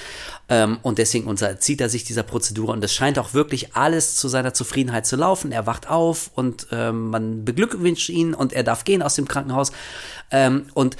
ähm, 0.47 0.77
und 0.81 0.97
deswegen 0.97 1.27
unterzieht 1.27 1.81
er 1.81 1.89
sich 1.89 2.05
dieser 2.05 2.23
Prozedur 2.23 2.69
und 2.69 2.83
es 2.85 2.93
scheint 2.93 3.19
auch 3.19 3.33
wirklich 3.33 3.75
alles 3.75 4.15
zu 4.15 4.29
seiner 4.29 4.53
Zufriedenheit 4.53 5.05
zu 5.05 5.17
laufen. 5.17 5.51
Er 5.51 5.65
wacht 5.65 5.89
auf 5.89 6.31
und 6.35 6.67
ähm, 6.71 7.09
man 7.09 7.43
beglückwünscht 7.43 8.09
ihn 8.09 8.33
und 8.33 8.53
er 8.53 8.63
darf 8.63 8.85
gehen 8.85 9.01
aus 9.01 9.15
dem 9.15 9.27
Krankenhaus 9.27 9.73
ähm, 10.31 10.67
und 10.73 10.95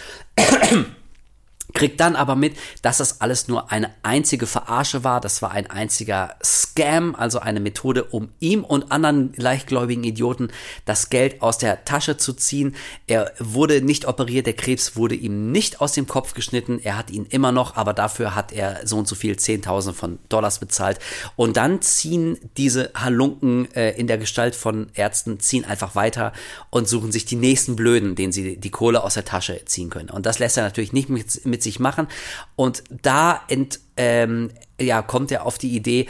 kriegt 1.74 2.00
dann 2.00 2.16
aber 2.16 2.36
mit, 2.36 2.56
dass 2.82 2.98
das 2.98 3.22
alles 3.22 3.48
nur 3.48 3.72
eine 3.72 3.90
einzige 4.04 4.48
Verarsche 4.48 5.04
war. 5.04 5.20
Das 5.20 5.42
war 5.42 5.52
ein 5.52 5.70
einziger 5.70 6.36
Scam, 6.44 7.16
also 7.16 7.40
eine 7.40 7.60
Methode, 7.60 8.04
um 8.06 8.30
ihm 8.40 8.64
und 8.64 8.92
anderen 8.92 9.34
leichtgläubigen 9.36 10.04
Idioten 10.04 10.50
das 10.86 11.10
Geld 11.10 11.42
aus 11.42 11.58
der 11.58 11.86
Tasche 11.86 12.18
zu 12.18 12.34
ziehen. 12.34 12.76
Er 13.08 13.32
wurde 13.40 13.82
nicht 13.82 14.08
operiert, 14.08 14.46
der 14.46 14.54
Krebs 14.54 14.96
wurde 14.96 15.16
ihm 15.16 15.52
nicht 15.52 15.82
aus 15.82 15.94
dem 15.94 16.08
Kopf 16.08 16.34
geschnitten. 16.34 16.80
Er 16.82 16.98
hat 16.98 17.10
ihn 17.10 17.26
immer 17.26 17.52
noch, 17.52 17.76
aber 17.76 17.94
dafür 17.94 18.36
hat 18.36 18.52
er 18.52 18.86
so 18.86 18.98
und 18.98 19.08
so 19.08 19.16
viel, 19.16 19.36
10.000 19.36 19.94
von 19.94 20.20
Dollars 20.30 20.60
bezahlt. 20.60 21.00
Und 21.36 21.58
dann 21.58 21.82
ziehen 21.82 22.38
diese 22.58 22.92
Halunken 22.96 23.72
äh, 23.74 23.92
in 23.92 24.08
der 24.08 24.18
Gestalt 24.18 24.56
von 24.56 24.90
Ärzten, 24.94 25.40
ziehen 25.40 25.66
einfach 25.66 25.96
weiter 25.96 26.34
und 26.70 26.88
suchen 26.88 27.12
sich 27.12 27.26
die 27.26 27.36
nächsten 27.36 27.76
Blöden, 27.76 28.16
denen 28.16 28.32
sie 28.32 28.58
die 28.58 28.72
Kohle 28.72 29.04
aus 29.04 29.16
der 29.16 29.26
Tasche 29.26 29.64
ziehen 29.66 29.90
können. 29.90 30.10
Und 30.10 30.26
das 30.26 30.40
lässt 30.40 30.58
er 30.58 30.64
natürlich 30.64 30.94
nicht 30.94 31.10
mit, 31.10 31.46
mit 31.46 31.63
sich 31.64 31.80
machen. 31.80 32.08
Und 32.56 32.84
da 32.90 33.42
ent, 33.48 33.80
ähm, 33.98 34.52
ja, 34.80 35.02
kommt 35.02 35.32
er 35.32 35.46
auf 35.46 35.58
die 35.58 35.76
Idee, 35.76 36.08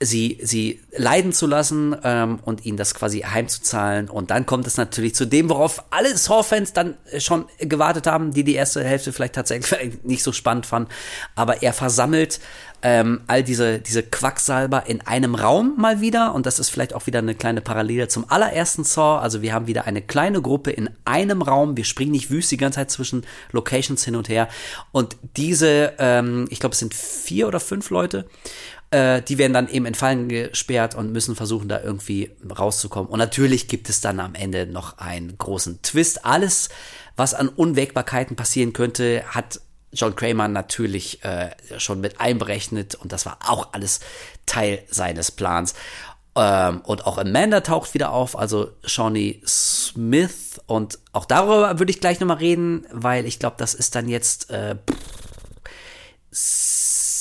sie, 0.00 0.38
sie 0.42 0.80
leiden 0.96 1.32
zu 1.32 1.46
lassen 1.46 1.94
ähm, 2.02 2.40
und 2.42 2.64
ihnen 2.64 2.78
das 2.78 2.94
quasi 2.94 3.20
heimzuzahlen. 3.20 4.08
Und 4.08 4.30
dann 4.30 4.46
kommt 4.46 4.66
es 4.66 4.78
natürlich 4.78 5.14
zu 5.14 5.26
dem, 5.26 5.50
worauf 5.50 5.84
alle 5.90 6.16
Saw-Fans 6.16 6.72
dann 6.72 6.96
schon 7.18 7.44
gewartet 7.58 8.06
haben, 8.06 8.32
die 8.32 8.42
die 8.42 8.54
erste 8.54 8.82
Hälfte 8.82 9.12
vielleicht 9.12 9.34
tatsächlich 9.34 9.98
nicht 10.02 10.22
so 10.22 10.32
spannend 10.32 10.64
fanden. 10.64 10.90
Aber 11.34 11.62
er 11.62 11.74
versammelt 11.74 12.40
ähm, 12.82 13.20
all 13.26 13.42
diese, 13.42 13.78
diese 13.78 14.02
Quacksalber 14.02 14.84
in 14.86 15.02
einem 15.02 15.34
Raum 15.34 15.74
mal 15.76 16.00
wieder. 16.00 16.34
Und 16.34 16.46
das 16.46 16.58
ist 16.58 16.70
vielleicht 16.70 16.94
auch 16.94 17.06
wieder 17.06 17.18
eine 17.18 17.34
kleine 17.34 17.60
Parallele 17.60 18.08
zum 18.08 18.24
allerersten 18.30 18.84
Saw. 18.84 19.20
Also 19.20 19.42
wir 19.42 19.52
haben 19.52 19.66
wieder 19.66 19.84
eine 19.84 20.00
kleine 20.00 20.40
Gruppe 20.40 20.70
in 20.70 20.88
einem 21.04 21.42
Raum. 21.42 21.76
Wir 21.76 21.84
springen 21.84 22.12
nicht 22.12 22.30
wüst 22.30 22.50
die 22.50 22.56
ganze 22.56 22.76
Zeit 22.76 22.90
zwischen 22.90 23.26
Locations 23.52 24.02
hin 24.02 24.16
und 24.16 24.30
her. 24.30 24.48
Und 24.92 25.16
diese, 25.36 25.92
ähm, 25.98 26.46
ich 26.48 26.58
glaube, 26.58 26.72
es 26.72 26.78
sind 26.78 26.94
vier 26.94 27.48
oder 27.48 27.60
fünf 27.60 27.90
Leute. 27.90 28.24
Äh, 28.90 29.22
die 29.22 29.38
werden 29.38 29.52
dann 29.52 29.68
eben 29.68 29.86
in 29.86 29.94
Fallen 29.94 30.28
gesperrt 30.28 30.94
und 30.94 31.12
müssen 31.12 31.36
versuchen, 31.36 31.68
da 31.68 31.80
irgendwie 31.80 32.30
rauszukommen. 32.48 33.10
Und 33.10 33.18
natürlich 33.18 33.68
gibt 33.68 33.88
es 33.88 34.00
dann 34.00 34.18
am 34.20 34.34
Ende 34.34 34.66
noch 34.66 34.98
einen 34.98 35.38
großen 35.38 35.82
Twist. 35.82 36.24
Alles, 36.24 36.70
was 37.16 37.34
an 37.34 37.48
Unwägbarkeiten 37.48 38.36
passieren 38.36 38.72
könnte, 38.72 39.22
hat 39.28 39.60
John 39.92 40.14
Kramer 40.14 40.48
natürlich 40.48 41.24
äh, 41.24 41.50
schon 41.78 42.00
mit 42.00 42.20
einberechnet 42.20 42.94
und 42.94 43.12
das 43.12 43.26
war 43.26 43.38
auch 43.48 43.72
alles 43.72 44.00
Teil 44.46 44.82
seines 44.88 45.30
Plans. 45.30 45.74
Ähm, 46.36 46.80
und 46.82 47.06
auch 47.06 47.18
Amanda 47.18 47.60
taucht 47.60 47.92
wieder 47.94 48.12
auf, 48.12 48.38
also 48.38 48.70
Shawnee 48.84 49.42
Smith 49.46 50.60
und 50.66 50.98
auch 51.12 51.24
darüber 51.24 51.78
würde 51.80 51.90
ich 51.90 52.00
gleich 52.00 52.20
nochmal 52.20 52.36
reden, 52.36 52.86
weil 52.92 53.26
ich 53.26 53.40
glaube, 53.40 53.56
das 53.58 53.74
ist 53.74 53.96
dann 53.96 54.08
jetzt 54.08 54.50
äh, 54.50 54.76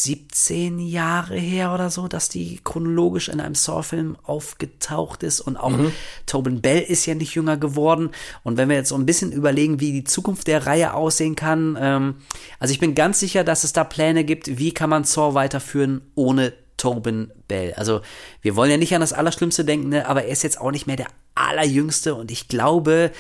17 0.04 0.80
Jahre 0.80 1.36
her 1.36 1.74
oder 1.74 1.90
so, 1.90 2.08
dass 2.08 2.30
die 2.30 2.62
chronologisch 2.64 3.28
in 3.28 3.42
einem 3.42 3.56
Saw-Film 3.56 4.18
aufgetaucht 4.24 5.24
ist 5.24 5.42
und 5.42 5.58
auch 5.58 5.72
mhm. 5.72 5.92
Tobin 6.26 6.62
Bell 6.62 6.82
ist 6.82 7.06
ja 7.06 7.16
nicht 7.16 7.36
jünger 7.36 7.58
geworden. 7.58 8.12
Und 8.44 8.56
wenn 8.58 8.70
wir 8.70 8.78
jetzt 8.78 8.90
so 8.90 8.96
ein 8.96 9.06
bisschen 9.06 9.34
überlegen, 9.34 9.80
wie 9.82 9.92
die 9.92 10.06
Zukunft 10.06 10.48
der 10.48 10.66
Reihe 10.66 10.94
aussehen 10.94 11.36
kann, 11.36 11.78
ähm, 11.80 12.16
also 12.60 12.72
ich 12.72 12.80
bin 12.80 12.96
ganz 12.96 13.20
sicher, 13.20 13.44
dass 13.44 13.66
es 13.66 13.74
da 13.74 13.84
Pläne 13.84 14.24
gibt, 14.24 14.58
wie 14.58 14.74
kann 14.74 14.90
man 14.90 15.04
Saw 15.04 15.34
weiterführen 15.34 16.02
ohne 16.16 16.54
Tobin 16.78 17.32
Bell. 17.50 17.74
Also 17.76 18.00
wir 18.42 18.56
wollen 18.56 18.72
ja 18.72 18.78
nicht 18.78 18.96
an 18.96 19.02
das 19.02 19.12
Allerschlimmste 19.12 19.66
denken, 19.66 19.90
ne? 19.90 20.08
aber 20.08 20.24
er 20.24 20.32
ist 20.32 20.44
jetzt 20.44 20.62
auch 20.62 20.72
nicht 20.72 20.88
mehr 20.88 20.96
der 20.96 21.08
Allerjüngste 21.36 22.16
und 22.16 22.32
ich 22.32 22.48
glaube, 22.48 23.12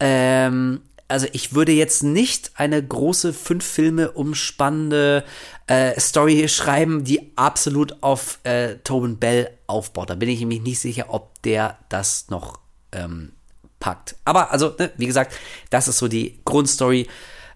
ähm, 0.00 0.82
also 1.08 1.26
ich 1.32 1.54
würde 1.54 1.72
jetzt 1.72 2.02
nicht 2.02 2.52
eine 2.54 2.82
große 2.82 3.32
fünf 3.32 3.64
Filme 3.64 4.10
umspannende 4.12 5.24
äh, 5.66 5.98
Story 6.00 6.48
schreiben, 6.48 7.04
die 7.04 7.32
absolut 7.36 8.02
auf 8.02 8.40
äh, 8.44 8.76
Tobin 8.82 9.18
Bell 9.18 9.50
aufbaut. 9.66 10.10
Da 10.10 10.14
bin 10.14 10.28
ich 10.28 10.40
nämlich 10.40 10.62
nicht 10.62 10.80
sicher, 10.80 11.06
ob 11.08 11.40
der 11.42 11.78
das 11.88 12.28
noch 12.28 12.58
ähm, 12.92 13.32
packt. 13.78 14.16
Aber 14.24 14.50
also, 14.50 14.74
ne, 14.78 14.90
wie 14.96 15.06
gesagt, 15.06 15.34
das 15.70 15.88
ist 15.88 15.98
so 15.98 16.08
die 16.08 16.40
Grundstory. 16.44 17.06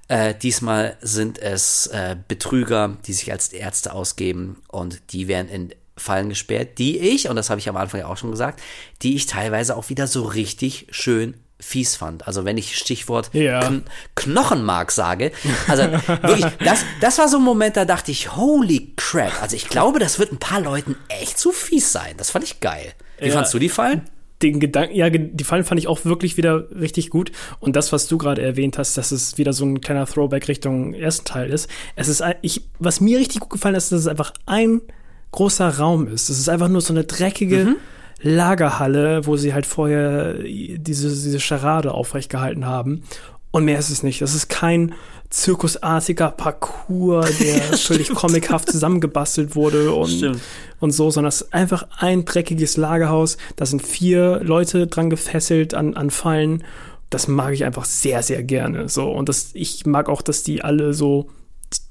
Äh, 0.09 0.35
diesmal 0.35 0.97
sind 1.01 1.39
es 1.39 1.87
äh, 1.89 2.17
Betrüger, 2.29 2.97
die 3.07 3.13
sich 3.13 3.31
als 3.33 3.53
Ärzte 3.53 3.93
ausgeben 3.93 4.63
und 4.69 5.13
die 5.13 5.29
werden 5.29 5.49
in 5.49 5.75
Fallen 5.97 6.31
gesperrt, 6.31 6.79
die 6.79 6.99
ich, 6.99 7.29
und 7.29 7.37
das 7.37 7.51
habe 7.51 7.61
ich 7.61 7.69
am 7.69 7.77
Anfang 7.77 8.01
ja 8.01 8.07
auch 8.07 8.17
schon 8.17 8.31
gesagt, 8.31 8.61
die 9.03 9.15
ich 9.17 9.27
teilweise 9.27 9.77
auch 9.77 9.89
wieder 9.89 10.07
so 10.07 10.23
richtig 10.23 10.87
schön 10.91 11.35
fies 11.61 11.97
fand. 11.97 12.27
Also 12.27 12.45
wenn 12.45 12.59
ich 12.59 12.77
Stichwort 12.77 13.31
ja. 13.33 13.61
Kn 13.61 13.85
Knochenmark 14.15 14.91
sage, 14.91 15.33
also 15.69 15.83
wirklich, 16.23 16.47
das, 16.65 16.85
das 17.01 17.19
war 17.19 17.29
so 17.29 17.39
ein 17.39 17.45
Moment, 17.45 17.77
da 17.77 17.85
dachte 17.85 18.11
ich, 18.11 18.37
holy 18.37 18.93
crap. 18.97 19.43
Also 19.43 19.57
ich 19.57 19.69
glaube, 19.69 19.99
das 19.99 20.19
wird 20.19 20.33
ein 20.33 20.39
paar 20.39 20.61
Leuten 20.61 20.97
echt 21.09 21.39
zu 21.39 21.53
fies 21.53 21.93
sein. 21.93 22.15
Das 22.17 22.31
fand 22.31 22.45
ich 22.45 22.61
geil. 22.61 22.93
Wie 23.19 23.29
ja. 23.29 23.35
fandst 23.35 23.55
du 23.55 23.59
die 23.59 23.69
Fallen? 23.69 24.03
Den 24.43 24.59
Gedanken, 24.59 24.95
ja, 24.95 25.11
die 25.11 25.45
Fallen 25.45 25.65
fand 25.65 25.79
ich 25.79 25.87
auch 25.87 26.07
wirklich 26.07 26.39
wieder 26.39 26.71
richtig 26.71 27.11
gut. 27.11 27.31
Und 27.61 27.77
das, 27.77 27.93
was 27.93 28.09
du 28.09 28.17
gerade 28.17 28.41
erwähnt 28.41 28.79
hast, 28.79 28.97
dass 28.97 29.13
es 29.13 29.37
wieder 29.37 29.53
so 29.53 29.67
ein 29.67 29.83
kleiner 29.83 30.07
Throwback 30.07 30.49
Richtung 30.49 30.95
ersten 30.95 31.27
Teil 31.27 31.51
ist. 31.51 31.69
Es 31.95 32.09
ist, 32.09 32.23
ich, 32.41 32.63
was 32.79 33.03
mir 33.03 33.19
richtig 33.19 33.41
gut 33.41 33.51
gefallen 33.51 33.75
ist, 33.75 33.93
dass 33.93 34.01
es 34.01 34.07
einfach 34.07 34.33
ein 34.47 34.81
großer 35.33 35.79
Raum 35.79 36.09
ist. 36.09 36.31
Es 36.31 36.39
ist 36.39 36.49
einfach 36.49 36.69
nur 36.69 36.81
so 36.81 36.95
eine 36.95 37.05
dreckige 37.05 37.65
mhm. 37.65 37.77
Lagerhalle, 38.23 39.27
wo 39.27 39.37
sie 39.37 39.55
halt 39.55 39.67
vorher 39.67 40.35
diese, 40.35 41.09
diese 41.09 41.41
Charade 41.41 41.93
aufrecht 41.93 42.31
gehalten 42.31 42.67
haben. 42.67 43.03
Und 43.51 43.65
mehr 43.65 43.79
ist 43.79 43.91
es 43.91 44.03
nicht. 44.03 44.21
Das 44.23 44.35
ist 44.35 44.49
kein 44.49 44.95
zirkusartiger 45.31 46.31
Parcours, 46.31 47.39
der 47.41 47.61
völlig 47.79 48.11
comichaft 48.11 48.71
zusammengebastelt 48.71 49.57
wurde 49.57 49.93
und, 49.93 50.41
und 50.81 50.91
so, 50.91 51.11
sondern 51.11 51.29
es 51.29 51.43
ist 51.43 51.55
einfach 51.55 51.87
ein 51.99 52.25
dreckiges 52.25 52.77
Lagerhaus. 52.77 53.37
Da 53.57 53.67
sind 53.67 53.83
vier 53.83 54.41
Leute 54.43 54.87
dran 54.87 55.11
gefesselt 55.11 55.75
an, 55.75 55.97
an 55.97 56.11
Fallen. 56.11 56.65
Das 57.11 57.27
mag 57.27 57.55
ich 57.55 57.65
einfach 57.65 57.85
sehr, 57.85 58.23
sehr 58.23 58.43
gerne. 58.43 58.89
So. 58.89 59.11
Und 59.11 59.29
das, 59.29 59.51
ich 59.55 59.87
mag 59.87 60.09
auch, 60.09 60.23
dass 60.23 60.43
die 60.43 60.63
alle 60.63 60.95
so 60.95 61.29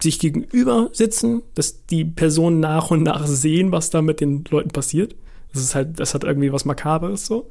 sich 0.02 0.20
gegenüber 0.20 0.90
sitzen, 0.92 1.42
dass 1.56 1.86
die 1.86 2.04
Personen 2.06 2.60
nach 2.60 2.92
und 2.92 3.04
nach 3.04 3.26
sehen, 3.26 3.72
was 3.72 3.90
da 3.90 4.02
mit 4.02 4.20
den 4.20 4.44
Leuten 4.50 4.70
passiert. 4.70 5.16
Das 5.54 5.62
ist 5.62 5.76
halt, 5.76 6.00
das 6.00 6.14
hat 6.14 6.24
irgendwie 6.24 6.52
was 6.52 6.66
Makaberes 6.66 7.26
so. 7.26 7.50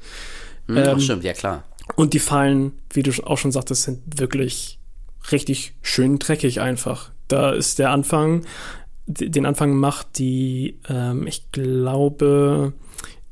Mhm, 0.67 0.77
ähm, 0.77 1.01
stimmt, 1.01 1.25
ja 1.25 1.33
klar. 1.33 1.65
Und 1.97 2.13
die 2.13 2.19
Fallen, 2.19 2.73
wie 2.93 3.03
du 3.03 3.11
auch 3.25 3.39
schon 3.39 3.53
sagtest, 3.53 3.85
sind 3.85 4.21
wirklich 4.21 4.79
richtig 5.33 5.75
schön 5.83 6.19
dreckig 6.19 6.61
einfach. 6.61 7.11
Da 7.29 7.53
ist 7.53 7.79
der 7.79 7.91
Anfang, 7.91 8.45
den 9.07 9.47
Anfang 9.47 9.75
macht 9.75 10.19
die, 10.19 10.79
ähm, 10.89 11.27
ich 11.27 11.51
glaube, 11.51 12.75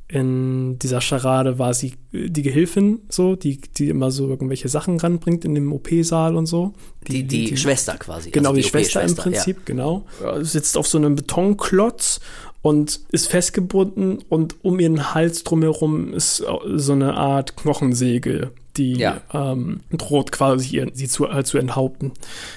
in 0.09 0.79
dieser 0.79 1.01
Charade 1.01 1.59
war 1.59 1.75
sie 1.75 1.95
die 2.13 2.43
Gehilfin, 2.43 3.01
so, 3.09 3.35
die, 3.35 3.61
die 3.61 3.89
immer 3.89 4.11
so 4.11 4.29
irgendwelche 4.29 4.69
Sachen 4.69 5.01
ranbringt 5.01 5.45
in 5.45 5.55
dem 5.55 5.73
OP-Saal 5.73 6.37
und 6.37 6.47
so. 6.47 6.75
Die, 7.09 7.25
die, 7.25 7.27
die, 7.27 7.45
die 7.51 7.57
Schwester 7.57 7.97
quasi. 7.97 8.31
Genau, 8.31 8.51
also 8.51 8.57
die, 8.57 8.63
die 8.63 8.69
Schwester 8.69 9.03
im 9.03 9.17
Prinzip, 9.17 9.57
ja. 9.57 9.63
genau. 9.65 10.07
Sitzt 10.43 10.77
auf 10.77 10.87
so 10.87 10.99
einem 10.99 11.17
Betonklotz 11.17 12.21
und 12.67 12.99
ist 13.13 13.29
festgebunden 13.29 14.25
und 14.29 14.57
um 14.65 14.81
ihren 14.81 15.15
Hals 15.15 15.45
drumherum 15.45 16.13
ist 16.13 16.45
so 16.75 16.93
eine 16.93 17.15
Art 17.15 17.57
Knochensäge, 17.57 18.51
die 18.77 18.95
ja. 18.95 19.21
ähm, 19.33 19.83
droht 19.93 20.33
quasi 20.33 20.75
ihr, 20.75 20.91
sie 20.93 21.07
zu, 21.07 21.29
äh, 21.29 21.45
zu 21.45 21.59
enthaupten. 21.59 22.11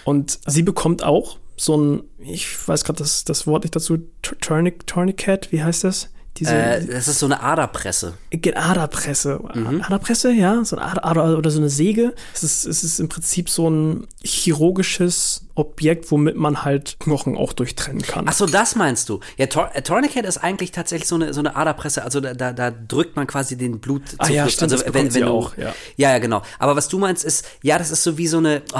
Und 0.06 0.40
sie 0.48 0.64
bekommt 0.64 1.04
auch 1.04 1.38
so 1.58 1.78
ein, 1.78 2.02
ich 2.18 2.68
weiß 2.68 2.86
gerade 2.86 2.98
das, 2.98 3.24
das 3.24 3.46
Wort 3.46 3.66
nicht 3.66 3.76
dazu, 3.76 4.00
Tourniquet, 4.42 5.52
wie 5.52 5.62
heißt 5.62 5.84
das? 5.84 6.10
Diese, 6.38 6.56
äh, 6.56 6.86
das 6.86 7.08
ist 7.08 7.20
so 7.20 7.26
eine 7.26 7.42
Aderpresse. 7.42 8.14
Aderpresse. 8.56 9.40
Mhm. 9.54 9.82
Aderpresse, 9.82 10.32
ja. 10.32 10.64
So 10.64 10.78
eine 10.78 10.86
Ader, 10.86 11.06
Ader, 11.06 11.38
oder 11.38 11.52
so 11.52 11.60
eine 11.60 11.70
Säge. 11.70 12.14
Es 12.34 12.44
ist, 12.44 12.66
es 12.66 12.84
ist 12.84 13.00
im 13.00 13.10
Prinzip 13.10 13.50
so 13.50 13.70
ein 13.70 14.08
chirurgisches 14.24 15.42
Objekt, 15.56 16.10
womit 16.12 16.38
man 16.38 16.64
halt 16.64 16.98
Knochen 17.00 17.36
auch 17.36 17.52
durchtrennen 17.52 18.02
kann. 18.02 18.26
Ach 18.30 18.34
so, 18.34 18.46
das 18.46 18.76
meinst 18.76 19.10
du? 19.10 19.20
Ja, 19.38 19.48
Tor 19.48 19.72
äh, 19.74 19.82
Tourniquet 19.82 20.24
ist 20.26 20.38
eigentlich 20.38 20.72
tatsächlich 20.72 21.10
so 21.10 21.16
eine, 21.16 21.34
so 21.34 21.42
eine 21.42 21.56
Aderpresse. 21.56 22.04
Also 22.04 22.22
da, 22.22 22.34
da, 22.34 22.54
da 22.54 22.72
drückt 22.72 23.18
man 23.18 23.28
quasi 23.28 23.58
den 23.58 23.80
Blut 23.80 24.04
ah, 24.20 24.30
ja, 24.30 24.48
stimmt, 24.48 24.72
also 24.72 24.86
wenn, 24.94 25.14
wenn 25.14 25.22
du, 25.22 25.28
auch, 25.28 25.58
ja. 25.58 25.74
ja. 25.98 26.12
ja, 26.12 26.20
genau. 26.20 26.42
Aber 26.58 26.78
was 26.78 26.88
du 26.88 27.00
meinst 27.00 27.26
ist, 27.26 27.46
ja, 27.64 27.78
das 27.78 27.92
ist 27.92 28.04
so 28.04 28.18
wie 28.18 28.28
so 28.28 28.38
eine, 28.38 28.62
oh, 28.74 28.80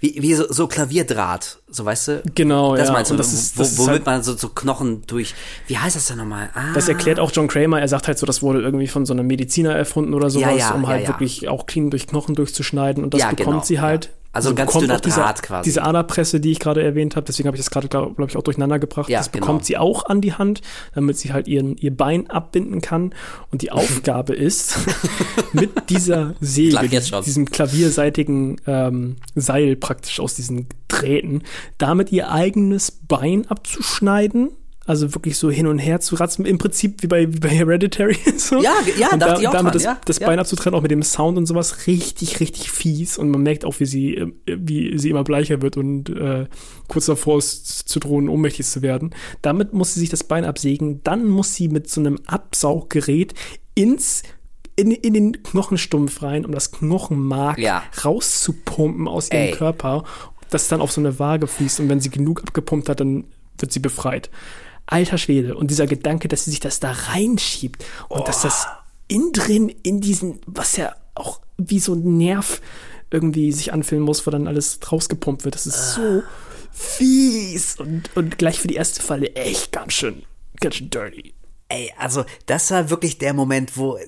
wie, 0.00 0.22
wie 0.22 0.34
so, 0.34 0.44
so 0.52 0.68
Klavierdraht, 0.68 1.58
so 1.68 1.84
weißt 1.84 2.08
du? 2.08 2.22
Genau, 2.34 2.76
das 2.76 2.88
ja. 2.88 2.92
meinst 2.92 3.10
du, 3.10 3.16
das 3.16 3.32
ist, 3.32 3.58
das 3.58 3.76
wo, 3.76 3.82
womit 3.82 3.92
halt, 3.92 4.06
man 4.06 4.22
so, 4.22 4.36
so 4.36 4.48
Knochen 4.48 5.02
durch, 5.06 5.34
wie 5.66 5.76
heißt 5.76 5.96
das 5.96 6.06
denn 6.06 6.18
nochmal? 6.18 6.50
Ah. 6.54 6.72
Das 6.74 6.88
erklärt 6.88 7.18
auch 7.18 7.32
John 7.32 7.48
Kramer, 7.48 7.80
er 7.80 7.88
sagt 7.88 8.06
halt 8.06 8.18
so, 8.18 8.24
das 8.24 8.40
wurde 8.40 8.60
irgendwie 8.60 8.86
von 8.86 9.06
so 9.06 9.12
einem 9.12 9.26
Mediziner 9.26 9.74
erfunden 9.74 10.14
oder 10.14 10.30
sowas, 10.30 10.52
ja, 10.52 10.70
ja, 10.70 10.74
um 10.74 10.86
halt 10.86 11.02
ja, 11.02 11.08
wirklich 11.08 11.48
auch 11.48 11.66
clean 11.66 11.90
durch 11.90 12.06
Knochen 12.06 12.36
durchzuschneiden 12.36 13.02
und 13.02 13.12
das 13.12 13.22
bekommt 13.22 13.38
genau, 13.38 13.64
sie 13.64 13.80
halt 13.80 14.10
also, 14.38 14.50
also 14.50 14.54
ganz 14.54 14.72
dünner 14.72 15.00
diese, 15.00 15.20
Draht 15.20 15.42
quasi. 15.42 15.64
Diese 15.64 15.82
Aderpresse, 15.82 16.40
die 16.40 16.52
ich 16.52 16.60
gerade 16.60 16.82
erwähnt 16.82 17.16
habe, 17.16 17.26
deswegen 17.26 17.46
habe 17.46 17.56
ich 17.56 17.62
das 17.62 17.70
gerade, 17.70 17.88
glaube 17.88 18.26
ich, 18.28 18.36
auch 18.36 18.42
durcheinander 18.42 18.78
gebracht. 18.78 19.08
Ja, 19.08 19.18
das 19.18 19.32
genau. 19.32 19.46
bekommt 19.46 19.64
sie 19.64 19.76
auch 19.76 20.06
an 20.06 20.20
die 20.20 20.32
Hand, 20.32 20.62
damit 20.94 21.18
sie 21.18 21.32
halt 21.32 21.48
ihren, 21.48 21.76
ihr 21.76 21.94
Bein 21.96 22.30
abbinden 22.30 22.80
kann. 22.80 23.14
Und 23.50 23.62
die 23.62 23.72
Aufgabe 23.78 24.34
ist, 24.34 24.78
mit 25.52 25.90
dieser 25.90 26.34
Säge, 26.40 26.88
diesem 27.24 27.46
klavierseitigen 27.46 28.60
ähm, 28.66 29.16
Seil 29.34 29.76
praktisch 29.76 30.20
aus 30.20 30.34
diesen 30.34 30.66
Drähten, 30.88 31.42
damit 31.78 32.12
ihr 32.12 32.30
eigenes 32.30 32.90
Bein 32.90 33.46
abzuschneiden 33.46 34.50
also 34.88 35.14
wirklich 35.14 35.36
so 35.36 35.50
hin 35.50 35.66
und 35.66 35.78
her 35.78 36.00
zu 36.00 36.14
ratzen, 36.14 36.46
im 36.46 36.56
Prinzip 36.56 37.02
wie 37.02 37.08
bei, 37.08 37.30
wie 37.30 37.40
bei 37.40 37.48
Hereditary. 37.50 38.16
So. 38.38 38.62
Ja, 38.62 38.72
ja, 38.98 39.10
und 39.12 39.20
dachte 39.20 39.34
da, 39.34 39.40
ich 39.40 39.48
auch 39.48 39.52
damit 39.52 39.66
dran, 39.66 39.72
das, 39.74 39.82
ja, 39.82 40.00
das 40.06 40.18
ja. 40.18 40.26
Bein 40.26 40.38
abzutrennen, 40.38 40.78
auch 40.78 40.82
mit 40.82 40.90
dem 40.90 41.02
Sound 41.02 41.36
und 41.36 41.44
sowas, 41.44 41.86
richtig, 41.86 42.40
richtig 42.40 42.70
fies. 42.70 43.18
Und 43.18 43.28
man 43.30 43.42
merkt 43.42 43.66
auch, 43.66 43.78
wie 43.80 43.84
sie, 43.84 44.14
äh, 44.14 44.32
wie 44.46 44.96
sie 44.98 45.10
immer 45.10 45.24
bleicher 45.24 45.60
wird 45.60 45.76
und 45.76 46.08
äh, 46.08 46.46
kurz 46.88 47.04
davor 47.04 47.36
ist 47.36 47.86
zu 47.86 48.00
drohen, 48.00 48.30
ohnmächtig 48.30 48.64
zu 48.64 48.80
werden. 48.80 49.14
Damit 49.42 49.74
muss 49.74 49.92
sie 49.92 50.00
sich 50.00 50.08
das 50.08 50.24
Bein 50.24 50.46
absägen. 50.46 51.02
Dann 51.04 51.28
muss 51.28 51.54
sie 51.54 51.68
mit 51.68 51.90
so 51.90 52.00
einem 52.00 52.18
Absauggerät 52.24 53.34
ins 53.74 54.22
in, 54.74 54.92
in 54.92 55.12
den 55.12 55.42
Knochenstumpf 55.42 56.22
rein, 56.22 56.46
um 56.46 56.52
das 56.52 56.70
Knochenmark 56.70 57.58
ja. 57.58 57.82
rauszupumpen 58.04 59.06
aus 59.06 59.30
ihrem 59.30 59.48
Ey. 59.48 59.50
Körper, 59.50 60.04
das 60.48 60.68
dann 60.68 60.80
auf 60.80 60.92
so 60.92 61.02
eine 61.02 61.18
Waage 61.18 61.46
fließt 61.46 61.80
und 61.80 61.90
wenn 61.90 62.00
sie 62.00 62.10
genug 62.10 62.40
abgepumpt 62.40 62.88
hat, 62.88 63.00
dann 63.00 63.24
wird 63.58 63.72
sie 63.72 63.80
befreit 63.80 64.30
alter 64.88 65.18
Schwede. 65.18 65.56
Und 65.56 65.70
dieser 65.70 65.86
Gedanke, 65.86 66.28
dass 66.28 66.44
sie 66.44 66.50
sich 66.50 66.60
das 66.60 66.80
da 66.80 66.92
reinschiebt 66.92 67.84
und 68.08 68.20
oh. 68.20 68.24
dass 68.24 68.42
das 68.42 68.66
innen 69.06 69.32
drin 69.32 69.68
in 69.82 70.00
diesen, 70.00 70.40
was 70.46 70.76
ja 70.76 70.94
auch 71.14 71.40
wie 71.56 71.80
so 71.80 71.94
ein 71.94 72.16
Nerv 72.16 72.60
irgendwie 73.10 73.52
sich 73.52 73.72
anfühlen 73.72 74.02
muss, 74.02 74.26
wo 74.26 74.30
dann 74.30 74.46
alles 74.46 74.80
rausgepumpt 74.90 75.44
wird. 75.44 75.54
Das 75.54 75.66
ist 75.66 75.94
so 75.94 76.22
fies 76.72 77.76
und, 77.78 78.14
und 78.16 78.38
gleich 78.38 78.60
für 78.60 78.68
die 78.68 78.74
erste 78.74 79.02
Falle 79.02 79.34
echt 79.34 79.72
ganz 79.72 79.94
schön, 79.94 80.22
ganz 80.60 80.76
schön 80.76 80.90
dirty. 80.90 81.34
Ey, 81.68 81.92
also 81.98 82.24
das 82.46 82.70
war 82.70 82.90
wirklich 82.90 83.18
der 83.18 83.34
Moment, 83.34 83.76
wo 83.76 83.98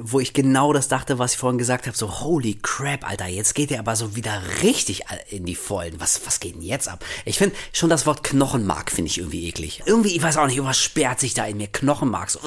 wo 0.00 0.20
ich 0.20 0.32
genau 0.32 0.72
das 0.72 0.88
dachte, 0.88 1.18
was 1.18 1.32
ich 1.32 1.38
vorhin 1.38 1.58
gesagt 1.58 1.86
habe, 1.86 1.96
so 1.96 2.20
holy 2.20 2.58
crap, 2.62 3.08
Alter, 3.08 3.26
jetzt 3.26 3.54
geht 3.54 3.72
er 3.72 3.80
aber 3.80 3.96
so 3.96 4.14
wieder 4.14 4.40
richtig 4.62 5.02
in 5.28 5.44
die 5.44 5.56
Vollen. 5.56 6.00
Was, 6.00 6.20
was 6.24 6.38
geht 6.38 6.54
denn 6.54 6.62
jetzt 6.62 6.88
ab? 6.88 7.04
Ich 7.24 7.38
finde 7.38 7.56
schon 7.72 7.90
das 7.90 8.06
Wort 8.06 8.22
Knochenmark 8.22 8.92
finde 8.92 9.10
ich 9.10 9.18
irgendwie 9.18 9.48
eklig. 9.48 9.82
Irgendwie, 9.84 10.14
ich 10.14 10.22
weiß 10.22 10.36
auch 10.36 10.46
nicht, 10.46 10.56
irgendwas 10.56 10.78
sperrt 10.78 11.18
sich 11.18 11.34
da 11.34 11.44
in 11.46 11.56
mir, 11.56 11.66
Knochenmarks. 11.66 12.38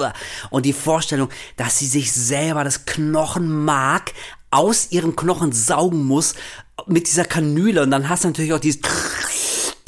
Und 0.50 0.64
die 0.64 0.72
Vorstellung, 0.72 1.28
dass 1.56 1.78
sie 1.78 1.86
sich 1.86 2.12
selber 2.12 2.64
das 2.64 2.86
Knochenmark 2.86 4.12
aus 4.50 4.90
ihren 4.90 5.14
Knochen 5.14 5.52
saugen 5.52 6.04
muss 6.04 6.34
mit 6.86 7.06
dieser 7.08 7.24
Kanüle 7.24 7.82
und 7.82 7.90
dann 7.90 8.08
hast 8.08 8.24
du 8.24 8.28
natürlich 8.28 8.52
auch 8.52 8.60
dieses 8.60 8.80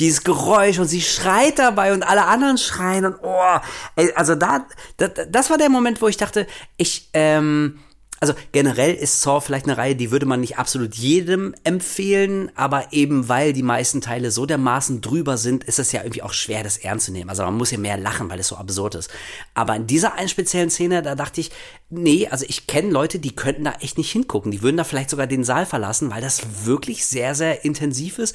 dieses 0.00 0.24
Geräusch 0.24 0.78
und 0.78 0.86
sie 0.86 1.00
schreit 1.00 1.58
dabei 1.58 1.92
und 1.92 2.02
alle 2.02 2.26
anderen 2.26 2.58
schreien 2.58 3.04
und 3.04 3.16
oh, 3.22 3.58
ey, 3.96 4.12
also 4.14 4.34
da, 4.34 4.66
da, 4.96 5.08
das 5.08 5.50
war 5.50 5.58
der 5.58 5.68
Moment, 5.70 6.00
wo 6.00 6.08
ich 6.08 6.16
dachte, 6.16 6.46
ich, 6.76 7.10
ähm, 7.14 7.80
also 8.20 8.34
generell 8.50 8.94
ist 8.94 9.20
Saw 9.20 9.40
vielleicht 9.40 9.66
eine 9.66 9.78
Reihe, 9.78 9.94
die 9.94 10.10
würde 10.10 10.26
man 10.26 10.40
nicht 10.40 10.58
absolut 10.58 10.94
jedem 10.96 11.54
empfehlen, 11.62 12.50
aber 12.56 12.92
eben 12.92 13.28
weil 13.28 13.52
die 13.52 13.62
meisten 13.62 14.00
Teile 14.00 14.30
so 14.30 14.44
dermaßen 14.44 15.00
drüber 15.00 15.36
sind, 15.36 15.62
ist 15.64 15.78
es 15.78 15.92
ja 15.92 16.02
irgendwie 16.02 16.22
auch 16.22 16.32
schwer, 16.32 16.64
das 16.64 16.78
ernst 16.78 17.06
zu 17.06 17.12
nehmen. 17.12 17.30
Also 17.30 17.44
man 17.44 17.56
muss 17.56 17.70
ja 17.70 17.78
mehr 17.78 17.96
lachen, 17.96 18.28
weil 18.28 18.40
es 18.40 18.48
so 18.48 18.56
absurd 18.56 18.96
ist. 18.96 19.10
Aber 19.54 19.76
in 19.76 19.86
dieser 19.86 20.14
einen 20.14 20.28
speziellen 20.28 20.70
Szene, 20.70 21.02
da 21.02 21.14
dachte 21.14 21.40
ich, 21.40 21.52
nee, 21.90 22.26
also 22.28 22.44
ich 22.48 22.66
kenne 22.66 22.90
Leute, 22.90 23.20
die 23.20 23.36
könnten 23.36 23.64
da 23.64 23.74
echt 23.80 23.98
nicht 23.98 24.10
hingucken. 24.10 24.50
Die 24.50 24.62
würden 24.62 24.76
da 24.76 24.84
vielleicht 24.84 25.10
sogar 25.10 25.28
den 25.28 25.44
Saal 25.44 25.66
verlassen, 25.66 26.10
weil 26.10 26.20
das 26.20 26.66
wirklich 26.66 27.06
sehr, 27.06 27.36
sehr 27.36 27.64
intensiv 27.64 28.18
ist. 28.18 28.34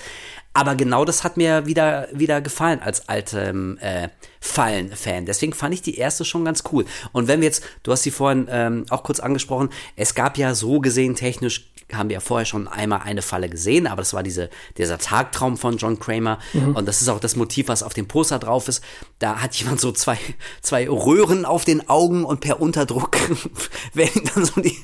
Aber 0.53 0.75
genau 0.75 1.03
das 1.03 1.23
hat 1.23 1.35
mir 1.35 1.65
wieder, 1.65 2.07
wieder 2.13 2.39
gefallen 2.39 2.79
als 2.79 3.09
altem 3.09 3.77
äh, 3.79 4.09
Fallen-Fan. 4.39 5.25
Deswegen 5.25 5.53
fand 5.53 5.73
ich 5.73 5.81
die 5.81 5.97
erste 5.97 6.25
schon 6.25 6.45
ganz 6.45 6.63
cool. 6.71 6.85
Und 7.11 7.27
wenn 7.27 7.41
wir 7.41 7.47
jetzt, 7.47 7.63
du 7.81 7.91
hast 7.91 8.03
sie 8.03 8.11
vorhin 8.11 8.47
ähm, 8.51 8.85
auch 8.89 9.03
kurz 9.03 9.19
angesprochen, 9.19 9.69
es 9.95 10.13
gab 10.13 10.37
ja 10.37 10.53
so 10.53 10.79
gesehen 10.79 11.15
technisch 11.15 11.72
haben 11.97 12.09
wir 12.09 12.15
ja 12.15 12.19
vorher 12.19 12.45
schon 12.45 12.67
einmal 12.67 13.01
eine 13.03 13.21
Falle 13.21 13.49
gesehen, 13.49 13.87
aber 13.87 14.01
das 14.01 14.13
war 14.13 14.23
diese, 14.23 14.49
dieser 14.77 14.97
Tagtraum 14.97 15.57
von 15.57 15.77
John 15.77 15.99
Kramer. 15.99 16.39
Mhm. 16.53 16.75
Und 16.75 16.87
das 16.87 17.01
ist 17.01 17.09
auch 17.09 17.19
das 17.19 17.35
Motiv, 17.35 17.67
was 17.67 17.83
auf 17.83 17.93
dem 17.93 18.07
Poster 18.07 18.39
drauf 18.39 18.67
ist. 18.67 18.83
Da 19.19 19.41
hat 19.41 19.55
jemand 19.55 19.79
so 19.79 19.91
zwei, 19.91 20.17
zwei 20.61 20.89
Röhren 20.89 21.45
auf 21.45 21.65
den 21.65 21.87
Augen 21.89 22.25
und 22.25 22.41
per 22.41 22.61
Unterdruck 22.61 23.17
werden 23.93 24.29
dann 24.33 24.45
so 24.45 24.61
die, 24.61 24.77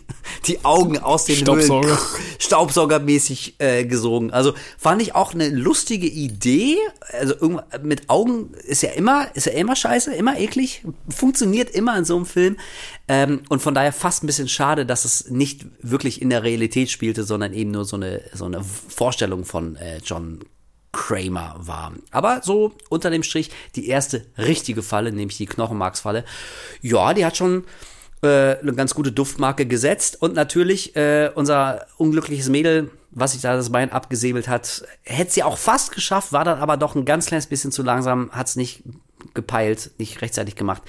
die 0.46 0.64
Augen 0.64 0.98
aus 1.00 1.26
den 1.26 1.36
Staubsauger. 1.36 1.98
Staubsaugermäßig 2.40 3.56
äh, 3.60 3.86
gesogen. 3.86 4.32
Also 4.32 4.54
fand 4.78 5.02
ich 5.02 5.16
auch 5.16 5.34
eine 5.34 5.50
lustige 5.50 6.08
Idee. 6.08 6.78
Also 7.12 7.62
mit 7.84 8.10
Augen 8.10 8.54
ist 8.66 8.84
ja 8.84 8.92
immer, 8.92 9.28
ist 9.36 9.46
ja 9.46 9.54
immer 9.54 9.76
scheiße, 9.76 10.14
immer 10.14 10.40
eklig. 10.40 10.84
Funktioniert 11.10 11.70
immer 11.70 11.98
in 11.98 12.06
so 12.06 12.16
einem 12.16 12.26
Film. 12.26 12.58
Ähm, 13.10 13.42
und 13.50 13.60
von 13.60 13.74
daher 13.74 13.92
fast 13.92 14.24
ein 14.24 14.28
bisschen 14.28 14.48
schade, 14.48 14.86
dass 14.86 15.04
es 15.04 15.32
nicht 15.32 15.66
wirklich 15.82 16.22
in 16.22 16.30
der 16.30 16.44
Realität 16.44 16.92
spielte, 16.92 17.24
sondern 17.24 17.54
eben 17.54 17.72
nur 17.72 17.84
so 17.84 17.96
eine, 17.96 18.22
so 18.34 18.46
eine 18.46 18.64
Vorstellung 18.64 19.46
von 19.46 19.76
äh, 19.78 19.98
John 20.06 20.40
Kramer 20.92 21.56
war. 21.58 21.94
Aber 22.12 22.42
so 22.44 22.74
unter 22.90 23.10
dem 23.10 23.24
Strich 23.24 23.50
die 23.76 23.88
erste 23.88 24.26
richtige 24.38 24.84
Falle, 24.84 25.12
nämlich 25.12 25.38
die 25.38 25.48
Knochenmarksfalle. 25.48 26.24
Ja, 26.84 27.16
die 27.16 27.26
hat 27.26 27.36
schon 27.36 27.64
äh, 28.22 28.58
eine 28.58 28.74
ganz 28.74 28.94
gute 28.94 29.12
Duftmarke 29.12 29.66
gesetzt 29.66 30.22
und 30.22 30.36
natürlich 30.36 30.96
äh, 30.96 31.32
unser 31.34 31.88
unglückliches 31.98 32.50
Mädel, 32.50 32.92
was 33.10 33.32
sich 33.32 33.42
da 33.42 33.56
das 33.56 33.72
Bein 33.72 33.92
abgesäbelt 33.92 34.48
hat, 34.48 34.84
hätte 35.02 35.32
sie 35.32 35.42
auch 35.42 35.58
fast 35.58 35.94
geschafft, 35.94 36.32
war 36.32 36.46
dann 36.46 36.60
aber 36.60 36.78
doch 36.78 36.94
ein 36.94 37.06
ganz 37.06 37.26
kleines 37.26 37.48
bisschen 37.48 37.72
zu 37.72 37.82
langsam, 37.82 38.30
hat 38.32 38.50
es 38.50 38.56
nicht 38.56 38.84
gepeilt, 39.34 39.92
nicht 39.98 40.22
rechtzeitig 40.22 40.56
gemacht 40.56 40.84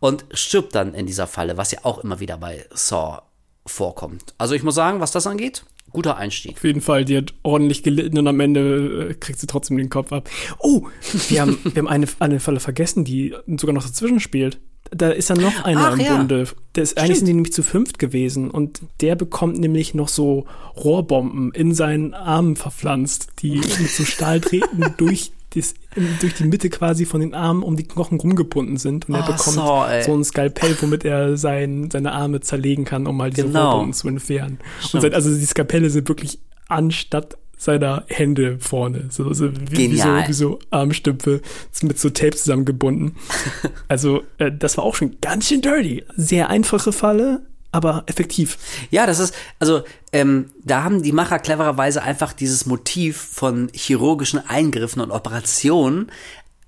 und 0.00 0.24
stirbt 0.32 0.74
dann 0.74 0.94
in 0.94 1.06
dieser 1.06 1.26
Falle, 1.26 1.56
was 1.56 1.70
ja 1.70 1.80
auch 1.84 2.02
immer 2.02 2.20
wieder 2.20 2.38
bei 2.38 2.66
Saw 2.72 3.20
vorkommt. 3.66 4.34
Also 4.38 4.54
ich 4.54 4.62
muss 4.62 4.74
sagen, 4.74 5.00
was 5.00 5.12
das 5.12 5.26
angeht, 5.26 5.64
guter 5.92 6.16
Einstieg. 6.16 6.56
Auf 6.56 6.64
jeden 6.64 6.80
Fall, 6.80 7.04
die 7.04 7.16
hat 7.16 7.34
ordentlich 7.42 7.82
gelitten 7.82 8.18
und 8.18 8.26
am 8.26 8.40
Ende 8.40 9.10
äh, 9.10 9.14
kriegt 9.14 9.38
sie 9.38 9.46
trotzdem 9.46 9.76
den 9.76 9.90
Kopf 9.90 10.12
ab. 10.12 10.28
Oh, 10.58 10.86
wir 11.28 11.40
haben, 11.40 11.58
wir 11.64 11.76
haben 11.76 11.88
eine, 11.88 12.06
eine 12.18 12.40
Falle 12.40 12.60
vergessen, 12.60 13.04
die 13.04 13.34
sogar 13.46 13.74
noch 13.74 13.84
dazwischen 13.84 14.20
spielt. 14.20 14.58
Da 14.92 15.10
ist 15.10 15.28
ja 15.28 15.36
noch 15.36 15.64
einer 15.64 15.88
Ach, 15.88 15.92
im 15.92 16.00
ja. 16.00 16.16
Bunde. 16.16 16.48
Der 16.74 16.82
ist, 16.82 16.98
eigentlich 16.98 17.18
sind 17.18 17.26
die 17.26 17.34
nämlich 17.34 17.52
zu 17.52 17.62
fünft 17.62 17.98
gewesen 17.98 18.50
und 18.50 18.80
der 19.00 19.14
bekommt 19.14 19.58
nämlich 19.58 19.94
noch 19.94 20.08
so 20.08 20.46
Rohrbomben 20.76 21.52
in 21.52 21.74
seinen 21.74 22.14
Armen 22.14 22.56
verpflanzt, 22.56 23.28
die 23.40 23.56
mit 23.78 23.90
so 23.90 24.04
Stahldrähten 24.04 24.94
durch, 24.96 25.32
das, 25.50 25.74
durch 26.20 26.34
die 26.34 26.44
Mitte 26.44 26.70
quasi 26.70 27.04
von 27.04 27.20
den 27.20 27.34
Armen 27.34 27.62
um 27.62 27.76
die 27.76 27.84
Knochen 27.84 28.20
rumgebunden 28.20 28.76
sind 28.76 29.08
und 29.08 29.14
er 29.16 29.22
Oh, 29.24 29.32
bekommt 29.32 29.56
Saw, 29.56 29.90
ey. 29.90 30.02
so 30.02 30.14
ein 30.14 30.24
Skalpell, 30.24 30.76
womit 30.80 31.04
er 31.04 31.36
sein, 31.36 31.90
seine 31.90 32.12
Arme 32.12 32.40
zerlegen 32.40 32.84
kann, 32.84 33.06
um 33.06 33.20
halt 33.20 33.36
diese 33.36 33.48
Genau. 33.48 33.70
Rohrbomben 33.72 33.92
zu 33.92 34.08
entfernen. 34.08 34.58
Und 34.92 35.00
sein, 35.00 35.12
also 35.14 35.30
die 35.34 35.44
Skalpelle 35.44 35.90
sind 35.90 36.08
wirklich 36.08 36.38
anstatt 36.68 37.36
seiner 37.56 38.04
Hände 38.08 38.58
vorne. 38.58 39.06
So, 39.10 39.32
so, 39.34 39.50
wie, 39.70 39.90
wie, 39.90 39.96
so, 39.98 40.08
wie 40.08 40.32
so 40.32 40.58
Armstümpfe 40.70 41.42
mit 41.82 41.98
so 41.98 42.08
Tape 42.08 42.34
zusammengebunden. 42.34 43.16
also, 43.88 44.22
äh, 44.38 44.50
das 44.50 44.78
war 44.78 44.84
auch 44.84 44.94
schon 44.94 45.16
ganz 45.20 45.48
schön 45.48 45.60
dirty. 45.60 46.04
Sehr 46.16 46.48
einfache 46.48 46.90
Falle, 46.92 47.42
aber 47.72 48.04
effektiv. 48.06 48.58
Ja, 48.90 49.06
das 49.06 49.18
ist, 49.18 49.34
also, 49.58 49.82
ähm, 50.12 50.50
da 50.64 50.82
haben 50.82 51.02
die 51.02 51.12
Macher 51.12 51.38
clevererweise 51.38 52.02
einfach 52.02 52.32
dieses 52.32 52.66
Motiv 52.66 53.16
von 53.16 53.70
chirurgischen 53.72 54.44
Eingriffen 54.48 55.00
und 55.00 55.10
Operationen 55.10 56.10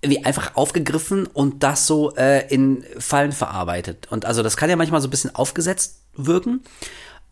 wie 0.05 0.25
einfach 0.25 0.57
aufgegriffen 0.57 1.27
und 1.27 1.63
das 1.63 1.87
so 1.87 2.15
äh, 2.17 2.53
in 2.53 2.85
Fallen 2.99 3.33
verarbeitet. 3.33 4.09
Und 4.11 4.25
also 4.25 4.43
das 4.43 4.57
kann 4.57 4.69
ja 4.69 4.77
manchmal 4.77 5.01
so 5.01 5.07
ein 5.07 5.11
bisschen 5.13 5.35
aufgesetzt 5.35 6.01
wirken. 6.17 6.61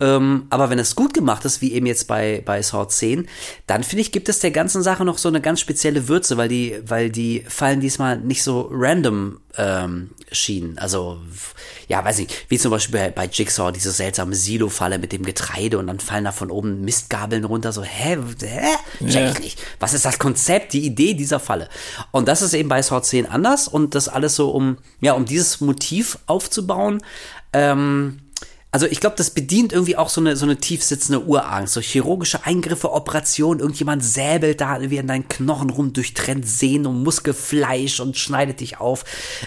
Ähm, 0.01 0.47
aber 0.51 0.71
wenn 0.71 0.79
es 0.79 0.97
gut 0.97 1.13
gemacht 1.13 1.45
ist, 1.45 1.61
wie 1.61 1.73
eben 1.73 1.87
jetzt 1.87 2.07
bei, 2.07 2.43
bei 2.45 2.63
Saw 2.63 2.89
10, 2.89 3.29
dann 3.67 3.85
finde 3.85 4.03
ich, 4.03 4.13
gibt 4.13 4.29
es 4.29 4.41
der 4.41 4.51
ganzen 4.51 4.83
Sache 4.83 5.05
noch 5.05 5.19
so 5.19 5.29
eine 5.29 5.41
ganz 5.41 5.61
spezielle 5.61 6.09
Würze, 6.09 6.37
weil 6.37 6.49
die, 6.49 6.81
weil 6.87 7.11
die 7.11 7.45
Fallen 7.47 7.81
diesmal 7.81 8.19
nicht 8.19 8.43
so 8.43 8.69
random 8.73 9.41
ähm, 9.57 10.11
schienen. 10.33 10.79
Also, 10.79 11.19
ja, 11.89 12.05
weiß 12.05 12.19
nicht, 12.19 12.47
wie 12.49 12.59
zum 12.59 12.71
Beispiel 12.71 12.99
bei, 12.99 13.11
bei 13.11 13.27
Jigsaw, 13.27 13.73
diese 13.73 13.91
seltsame 13.91 14.35
Silo-Falle 14.35 14.99
mit 14.99 15.13
dem 15.13 15.25
Getreide 15.25 15.79
und 15.79 15.87
dann 15.89 16.01
fallen 16.01 16.25
da 16.25 16.33
von 16.33 16.51
oben 16.51 16.83
Mistgabeln 16.83 17.45
runter, 17.45 17.73
so, 17.73 17.83
hä, 17.83 18.17
hä? 18.43 19.07
Check 19.07 19.33
ich 19.35 19.41
nicht. 19.41 19.63
Was 19.81 19.93
ist 19.93 20.05
das 20.05 20.19
Konzept, 20.19 20.73
die 20.73 20.87
Idee 20.87 21.15
dieser 21.15 21.41
Falle? 21.41 21.69
Und 22.11 22.29
das 22.29 22.43
ist 22.43 22.55
eben 22.55 22.69
bei 22.69 22.81
Saw 22.81 23.03
10 23.03 23.27
anders 23.27 23.69
und 23.69 23.95
das 23.95 24.09
alles 24.09 24.37
so, 24.37 24.51
um, 24.51 24.79
ja, 25.01 25.13
um 25.13 25.25
dieses 25.25 25.61
Motiv 25.61 26.19
aufzubauen, 26.27 27.03
ähm, 27.53 28.21
also 28.73 28.87
ich 28.87 29.01
glaube, 29.01 29.17
das 29.17 29.31
bedient 29.31 29.73
irgendwie 29.73 29.97
auch 29.97 30.09
so 30.09 30.21
eine, 30.21 30.37
so 30.37 30.45
eine 30.45 30.57
tief 30.57 30.85
sitzende 30.85 31.25
Urangst. 31.25 31.75
So 31.75 31.81
chirurgische 31.81 32.45
Eingriffe, 32.45 32.93
Operationen, 32.93 33.61
irgendjemand 33.61 34.05
säbelt 34.05 34.61
da 34.61 34.77
irgendwie 34.77 35.01
an 35.01 35.09
deinen 35.09 35.29
Knochen 35.29 35.71
rum, 35.71 35.93
durchtrennt 35.93 36.47
Sehnen 36.47 36.87
und 36.87 37.03
Muskelfleisch 37.03 37.99
und 37.99 38.17
schneidet 38.17 38.61
dich 38.61 38.79
auf. 38.79 39.05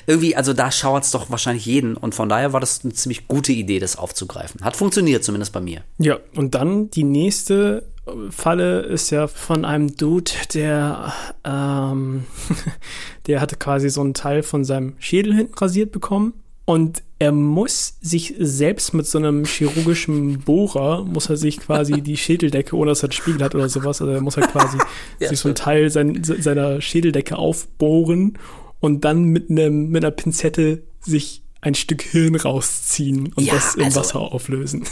Irgendwie, 0.08 0.36
also 0.36 0.54
da 0.54 0.72
schauert's 0.72 1.12
doch 1.12 1.30
wahrscheinlich 1.30 1.66
jeden. 1.66 1.96
Und 1.96 2.16
von 2.16 2.28
daher 2.28 2.52
war 2.52 2.60
das 2.60 2.84
eine 2.84 2.94
ziemlich 2.94 3.28
gute 3.28 3.54
Idee, 3.54 3.80
das 3.80 3.96
aufzugreifen. 3.96 4.62
Hat 4.62 4.76
funktioniert, 4.76 5.24
zumindest 5.24 5.54
bei 5.54 5.62
mir. 5.62 5.84
Ja, 6.00 6.18
und 6.36 6.54
dann 6.54 6.92
die 6.92 7.06
nächste 7.06 7.88
Falle 8.30 8.82
ist 8.82 9.10
ja 9.12 9.28
von 9.28 9.64
einem 9.64 9.96
Dude, 9.96 10.32
der, 10.54 11.14
ähm, 11.46 12.26
der 13.28 13.40
hatte 13.40 13.56
quasi 13.56 13.90
so 13.90 14.02
einen 14.02 14.14
Teil 14.14 14.44
von 14.44 14.66
seinem 14.66 14.96
Schädel 15.00 15.34
hinten 15.34 15.54
rasiert 15.54 15.94
bekommen. 15.94 16.34
Und 16.66 17.04
er 17.24 17.32
muss 17.32 17.96
sich 18.02 18.34
selbst 18.38 18.94
mit 18.94 19.06
so 19.08 19.18
einem 19.18 19.46
chirurgischen 19.46 20.40
Bohrer, 20.40 21.06
muss 21.06 21.30
er 21.30 21.38
sich 21.38 21.58
quasi 21.58 22.02
die 22.02 22.18
Schädeldecke, 22.18 22.76
ohne 22.76 22.92
dass 22.92 23.00
er 23.02 23.06
einen 23.06 23.14
Spiegel 23.14 23.42
hat 23.42 23.56
oder 23.56 23.70
sowas, 23.70 24.02
also 24.02 24.12
er 24.12 24.20
muss 24.20 24.36
halt 24.36 24.52
quasi 24.52 24.78
Ja, 25.20 25.30
sich 25.30 25.40
so 25.40 25.48
einen. 25.48 25.56
Teil 25.56 25.90
sein, 25.90 26.22
seiner 26.22 26.82
Schädeldecke 26.82 27.38
aufbohren 27.38 28.38
und 28.82 29.06
dann 29.06 29.24
mit 29.24 29.50
einem, 29.50 29.88
mit 29.90 30.04
einer 30.04 30.12
Pinzette 30.12 30.84
sich 31.00 31.44
ein 31.62 31.76
Stück 31.76 32.02
Hirn 32.02 32.36
rausziehen 32.36 33.32
und 33.34 33.46
Ja, 33.46 33.54
das 33.54 33.76
im 33.76 33.86
also- 33.86 34.02
Wasser 34.02 34.20
auflösen. 34.20 34.84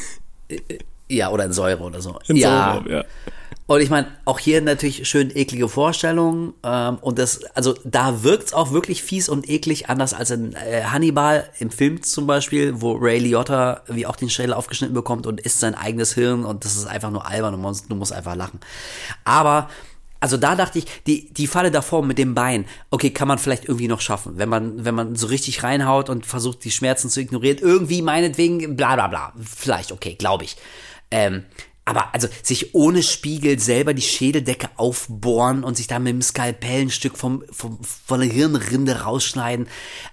Ja, 1.10 1.32
oder 1.32 1.44
in 1.44 1.52
Säure 1.52 1.84
oder 1.84 2.00
so. 2.02 2.18
In 2.30 2.38
ja. 2.38 2.76
Säure, 2.86 2.92
ja. 3.00 3.04
Und 3.72 3.80
ich 3.80 3.90
meine, 3.90 4.08
auch 4.26 4.38
hier 4.38 4.62
natürlich 4.62 5.08
schön 5.08 5.34
eklige 5.34 5.70
Vorstellungen. 5.70 6.54
Ähm, 6.62 6.98
und 7.00 7.18
das, 7.18 7.46
also 7.56 7.74
da 7.86 8.22
wirkt's 8.22 8.52
auch 8.52 8.74
wirklich 8.74 9.02
fies 9.02 9.30
und 9.30 9.50
eklig, 9.50 9.88
anders 9.88 10.14
als 10.14 10.30
in 10.30 10.52
äh, 10.56 10.84
Hannibal 10.84 11.50
im 11.58 11.72
Film 11.72 12.04
zum 12.04 12.28
Beispiel, 12.28 12.82
wo 12.82 12.92
Ray 12.92 13.20
Liotta 13.20 13.84
wie 13.88 14.06
auch 14.06 14.18
den 14.18 14.30
Schädel 14.30 14.52
aufgeschnitten 14.54 14.94
bekommt 14.94 15.26
und 15.26 15.40
isst 15.40 15.62
sein 15.62 15.74
eigenes 15.74 16.14
Hirn 16.16 16.44
und 16.44 16.66
das 16.66 16.76
ist 16.76 16.86
einfach 16.86 17.12
nur 17.12 17.26
albern 17.26 17.54
und 17.54 17.62
man- 17.62 17.78
du 17.88 17.96
musst 17.96 18.12
einfach 18.12 18.36
lachen. 18.36 18.60
Aber 19.24 19.70
also 20.20 20.36
da 20.36 20.58
dachte 20.58 20.80
ich, 20.80 20.86
die, 21.08 21.34
die 21.34 21.48
Falle 21.48 21.72
davor 21.72 22.04
mit 22.04 22.18
dem 22.18 22.36
Bein, 22.36 22.66
okay, 22.90 23.12
kann 23.12 23.30
man 23.30 23.38
vielleicht 23.38 23.70
irgendwie 23.70 23.88
noch 23.88 24.02
schaffen, 24.02 24.34
wenn 24.36 24.50
man, 24.50 24.84
wenn 24.84 24.96
man 24.96 25.16
so 25.16 25.28
richtig 25.28 25.64
reinhaut 25.64 26.10
und 26.10 26.26
versucht, 26.26 26.66
die 26.66 26.72
Schmerzen 26.72 27.10
zu 27.10 27.22
ignorieren, 27.22 27.60
irgendwie 27.62 28.02
meinetwegen, 28.02 28.76
bla 28.76 28.96
bla 28.96 29.08
bla. 29.08 29.34
Vielleicht, 29.42 29.94
okay, 29.94 30.16
glaube 30.16 30.44
ich. 30.44 30.58
Ähm, 31.10 31.46
aber 31.86 32.14
also 32.14 32.28
sich 32.44 32.76
ohne 32.76 33.04
Spiegel 33.04 33.60
selber 33.60 33.94
die 33.94 34.02
Schädeldecke 34.02 34.70
aufbohren 34.78 35.64
und 35.64 35.78
sich 35.78 35.88
da 35.88 36.00
mit 36.00 36.14
dem 36.14 36.22
Skalpell 36.22 36.84
ein 36.84 36.92
Stück 36.92 37.18
vom, 37.18 37.44
vom, 37.52 37.80
von 37.84 38.20
der 38.20 38.30
Hirnrinde 38.30 39.02
rausschneiden. 39.02 39.68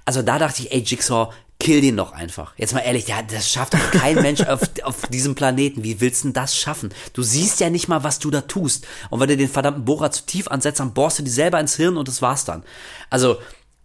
Also 0.05 0.23
da 0.23 0.39
dachte 0.39 0.63
ich, 0.63 0.73
ey, 0.73 0.81
Jigsaw, 0.81 1.33
kill 1.61 1.81
den 1.81 1.97
doch 1.97 2.13
einfach. 2.13 2.55
Jetzt 2.57 2.73
mal 2.73 2.81
ehrlich, 2.81 3.09
ja, 3.09 3.21
das 3.23 3.51
schafft 3.51 3.75
doch 3.75 3.91
kein 3.91 4.15
Mensch 4.23 4.43
auf, 4.43 4.61
auf 4.83 5.03
diesem 5.09 5.35
Planeten. 5.35 5.83
Wie 5.83 6.01
willst 6.01 6.23
du 6.23 6.29
denn 6.29 6.33
das 6.35 6.57
schaffen? 6.57 6.91
Du 7.13 7.23
siehst 7.23 7.61
ja 7.61 7.69
nicht 7.69 7.89
mal, 7.89 8.05
was 8.05 8.19
du 8.19 8.31
da 8.31 8.43
tust. 8.43 8.87
Und 9.11 9.21
wenn 9.21 9.29
du 9.29 9.37
den 9.37 9.49
verdammten 9.49 9.85
Bohrer 9.85 10.11
zu 10.11 10.25
tief 10.25 10.49
ansetzt, 10.49 10.81
dann 10.81 10.95
bohrst 10.95 11.19
du 11.19 11.25
dir 11.25 11.31
selber 11.31 11.59
ins 11.59 11.77
Hirn 11.77 11.97
und 11.97 12.09
das 12.09 12.23
war's 12.23 12.45
dann. 12.45 12.63
Also, 13.11 13.39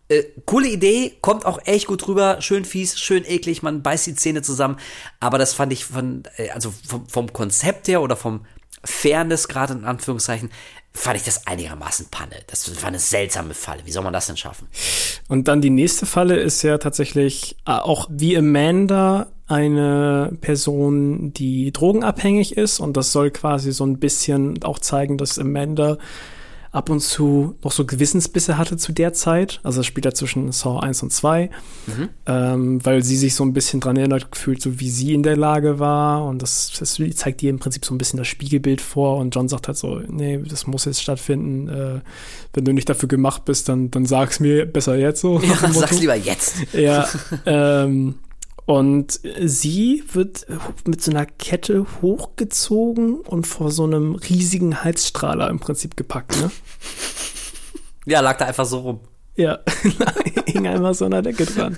äh, 0.09 0.23
coole 0.45 0.67
Idee, 0.67 1.13
kommt 1.21 1.45
auch 1.45 1.59
echt 1.65 1.87
gut 1.87 2.07
rüber, 2.07 2.41
schön 2.41 2.65
fies, 2.65 2.99
schön 2.99 3.23
eklig, 3.25 3.63
man 3.63 3.81
beißt 3.81 4.07
die 4.07 4.15
Zähne 4.15 4.41
zusammen, 4.41 4.77
aber 5.19 5.37
das 5.37 5.53
fand 5.53 5.73
ich 5.73 5.85
von, 5.85 6.23
äh, 6.37 6.49
also 6.49 6.73
vom, 6.85 7.07
vom 7.07 7.31
Konzept 7.33 7.87
her 7.87 8.01
oder 8.01 8.15
vom 8.15 8.45
Fairness 8.83 9.47
gerade 9.47 9.73
in 9.73 9.85
Anführungszeichen, 9.85 10.51
fand 10.93 11.17
ich 11.17 11.23
das 11.23 11.47
einigermaßen 11.47 12.07
Panne. 12.11 12.35
Das 12.47 12.69
war 12.81 12.89
eine 12.89 12.99
seltsame 12.99 13.53
Falle. 13.53 13.81
Wie 13.85 13.91
soll 13.91 14.03
man 14.03 14.13
das 14.13 14.27
denn 14.27 14.37
schaffen? 14.37 14.67
Und 15.27 15.47
dann 15.47 15.61
die 15.61 15.71
nächste 15.71 16.05
Falle 16.05 16.35
ist 16.35 16.61
ja 16.61 16.77
tatsächlich 16.77 17.55
äh, 17.65 17.71
auch 17.71 18.07
wie 18.11 18.37
Amanda 18.37 19.31
eine 19.47 20.37
Person, 20.41 21.33
die 21.33 21.71
drogenabhängig 21.71 22.57
ist 22.57 22.79
und 22.79 22.95
das 22.95 23.11
soll 23.11 23.31
quasi 23.31 23.71
so 23.71 23.85
ein 23.85 23.99
bisschen 23.99 24.63
auch 24.63 24.79
zeigen, 24.79 25.17
dass 25.17 25.39
Amanda 25.39 25.97
ab 26.73 26.89
und 26.89 27.01
zu 27.01 27.55
noch 27.63 27.71
so 27.71 27.85
Gewissensbisse 27.85 28.57
hatte 28.57 28.77
zu 28.77 28.91
der 28.91 29.13
Zeit. 29.13 29.59
Also 29.61 29.79
das 29.79 29.85
spielt 29.85 30.05
ja 30.05 30.13
zwischen 30.13 30.51
Saw 30.51 30.79
1 30.79 31.03
und 31.03 31.13
2, 31.13 31.51
ähm, 32.25 32.83
weil 32.83 33.03
sie 33.03 33.15
sich 33.15 33.35
so 33.35 33.45
ein 33.45 33.53
bisschen 33.53 33.79
dran 33.79 33.95
erinnert 33.95 34.31
gefühlt, 34.31 34.59
so 34.59 34.79
wie 34.79 34.89
sie 34.89 35.13
in 35.13 35.21
der 35.21 35.37
Lage 35.37 35.77
war 35.77 36.25
und 36.25 36.41
das, 36.41 36.73
das 36.77 36.99
zeigt 37.15 37.43
ihr 37.43 37.51
im 37.51 37.59
Prinzip 37.59 37.85
so 37.85 37.93
ein 37.93 37.99
bisschen 37.99 38.17
das 38.17 38.27
Spiegelbild 38.27 38.81
vor 38.81 39.17
und 39.17 39.35
John 39.35 39.47
sagt 39.47 39.67
halt 39.67 39.77
so, 39.77 40.01
nee, 40.07 40.39
das 40.39 40.65
muss 40.65 40.85
jetzt 40.85 41.01
stattfinden. 41.01 41.69
Äh, 41.69 42.01
wenn 42.53 42.65
du 42.65 42.73
nicht 42.73 42.89
dafür 42.89 43.07
gemacht 43.07 43.45
bist, 43.45 43.69
dann, 43.69 43.91
dann 43.91 44.07
sag's 44.07 44.39
mir 44.39 44.65
besser 44.65 44.95
jetzt 44.95 45.21
so. 45.21 45.39
dem 45.39 45.73
Sag's 45.73 45.99
lieber 45.99 46.15
jetzt. 46.15 46.55
Ja, 46.73 47.07
ähm, 47.45 48.15
und 48.65 49.19
sie 49.45 50.03
wird 50.11 50.45
mit 50.85 51.01
so 51.01 51.11
einer 51.11 51.25
Kette 51.25 51.85
hochgezogen 52.01 53.21
und 53.21 53.45
vor 53.45 53.71
so 53.71 53.83
einem 53.83 54.15
riesigen 54.15 54.83
Halsstrahler 54.83 55.49
im 55.49 55.59
Prinzip 55.59 55.97
gepackt, 55.97 56.39
ne? 56.39 56.51
Ja, 58.05 58.19
lag 58.19 58.37
da 58.37 58.45
einfach 58.45 58.65
so 58.65 58.79
rum. 58.79 58.99
Ja, 59.35 59.59
hing 60.45 60.67
einmal 60.67 60.93
so 60.93 61.05
an 61.05 61.11
der 61.11 61.21
Decke 61.23 61.45
dran. 61.45 61.77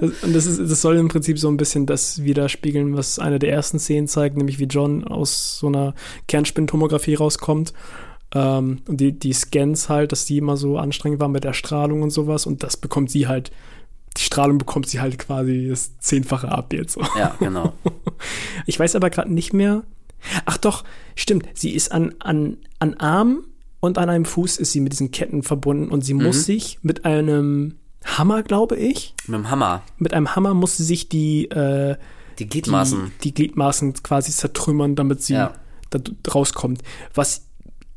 Und 0.00 0.34
das, 0.34 0.46
ist, 0.46 0.58
das 0.60 0.82
soll 0.82 0.96
im 0.96 1.08
Prinzip 1.08 1.38
so 1.38 1.48
ein 1.48 1.56
bisschen 1.56 1.86
das 1.86 2.22
widerspiegeln, 2.22 2.96
was 2.96 3.18
eine 3.18 3.38
der 3.38 3.52
ersten 3.52 3.78
Szenen 3.78 4.06
zeigt, 4.06 4.36
nämlich 4.36 4.58
wie 4.58 4.64
John 4.64 5.04
aus 5.04 5.58
so 5.58 5.68
einer 5.68 5.94
Kernspintomographie 6.28 7.14
rauskommt. 7.14 7.72
Ähm, 8.34 8.82
und 8.86 9.00
die, 9.00 9.18
die 9.18 9.32
Scans 9.32 9.88
halt, 9.88 10.12
dass 10.12 10.26
die 10.26 10.38
immer 10.38 10.56
so 10.58 10.76
anstrengend 10.76 11.20
waren 11.20 11.32
mit 11.32 11.44
der 11.44 11.54
Strahlung 11.54 12.02
und 12.02 12.10
sowas. 12.10 12.44
Und 12.46 12.62
das 12.62 12.76
bekommt 12.76 13.10
sie 13.10 13.26
halt, 13.26 13.50
die 14.16 14.22
Strahlung 14.22 14.58
bekommt 14.58 14.88
sie 14.88 15.00
halt 15.00 15.18
quasi 15.18 15.68
das 15.68 15.98
Zehnfache 15.98 16.50
ab 16.50 16.72
jetzt. 16.72 16.98
Ja, 17.16 17.34
genau. 17.38 17.72
Ich 18.66 18.78
weiß 18.78 18.94
aber 18.96 19.08
gerade 19.08 19.32
nicht 19.32 19.52
mehr. 19.54 19.82
Ach 20.44 20.58
doch, 20.58 20.84
stimmt. 21.16 21.46
Sie 21.54 21.70
ist 21.70 21.90
an, 21.92 22.14
an, 22.18 22.58
an 22.78 22.94
Arm 22.94 23.44
und 23.80 23.96
an 23.96 24.10
einem 24.10 24.26
Fuß 24.26 24.58
ist 24.58 24.72
sie 24.72 24.80
mit 24.80 24.92
diesen 24.92 25.10
Ketten 25.10 25.42
verbunden 25.42 25.88
und 25.90 26.04
sie 26.04 26.12
muss 26.12 26.44
sich 26.44 26.78
mit 26.82 27.06
einem 27.06 27.76
Hammer, 28.04 28.42
glaube 28.42 28.76
ich, 28.76 29.14
Mit 29.26 29.36
dem 29.38 29.50
Hammer. 29.50 29.82
mit 29.96 30.12
einem 30.12 30.36
Hammer 30.36 30.52
muss 30.52 30.76
sie 30.76 30.84
sich 30.84 31.08
die, 31.08 31.46
äh, 31.50 31.96
Die 32.38 32.44
die, 32.44 32.48
Gliedmaßen. 32.50 33.12
die 33.24 33.32
Gliedmaßen 33.32 33.94
quasi 34.02 34.30
zertrümmern, 34.32 34.94
damit 34.96 35.22
sie 35.22 35.34
Ja. 35.34 35.54
da 35.88 35.98
rauskommt. 36.30 36.82
Was 37.14 37.46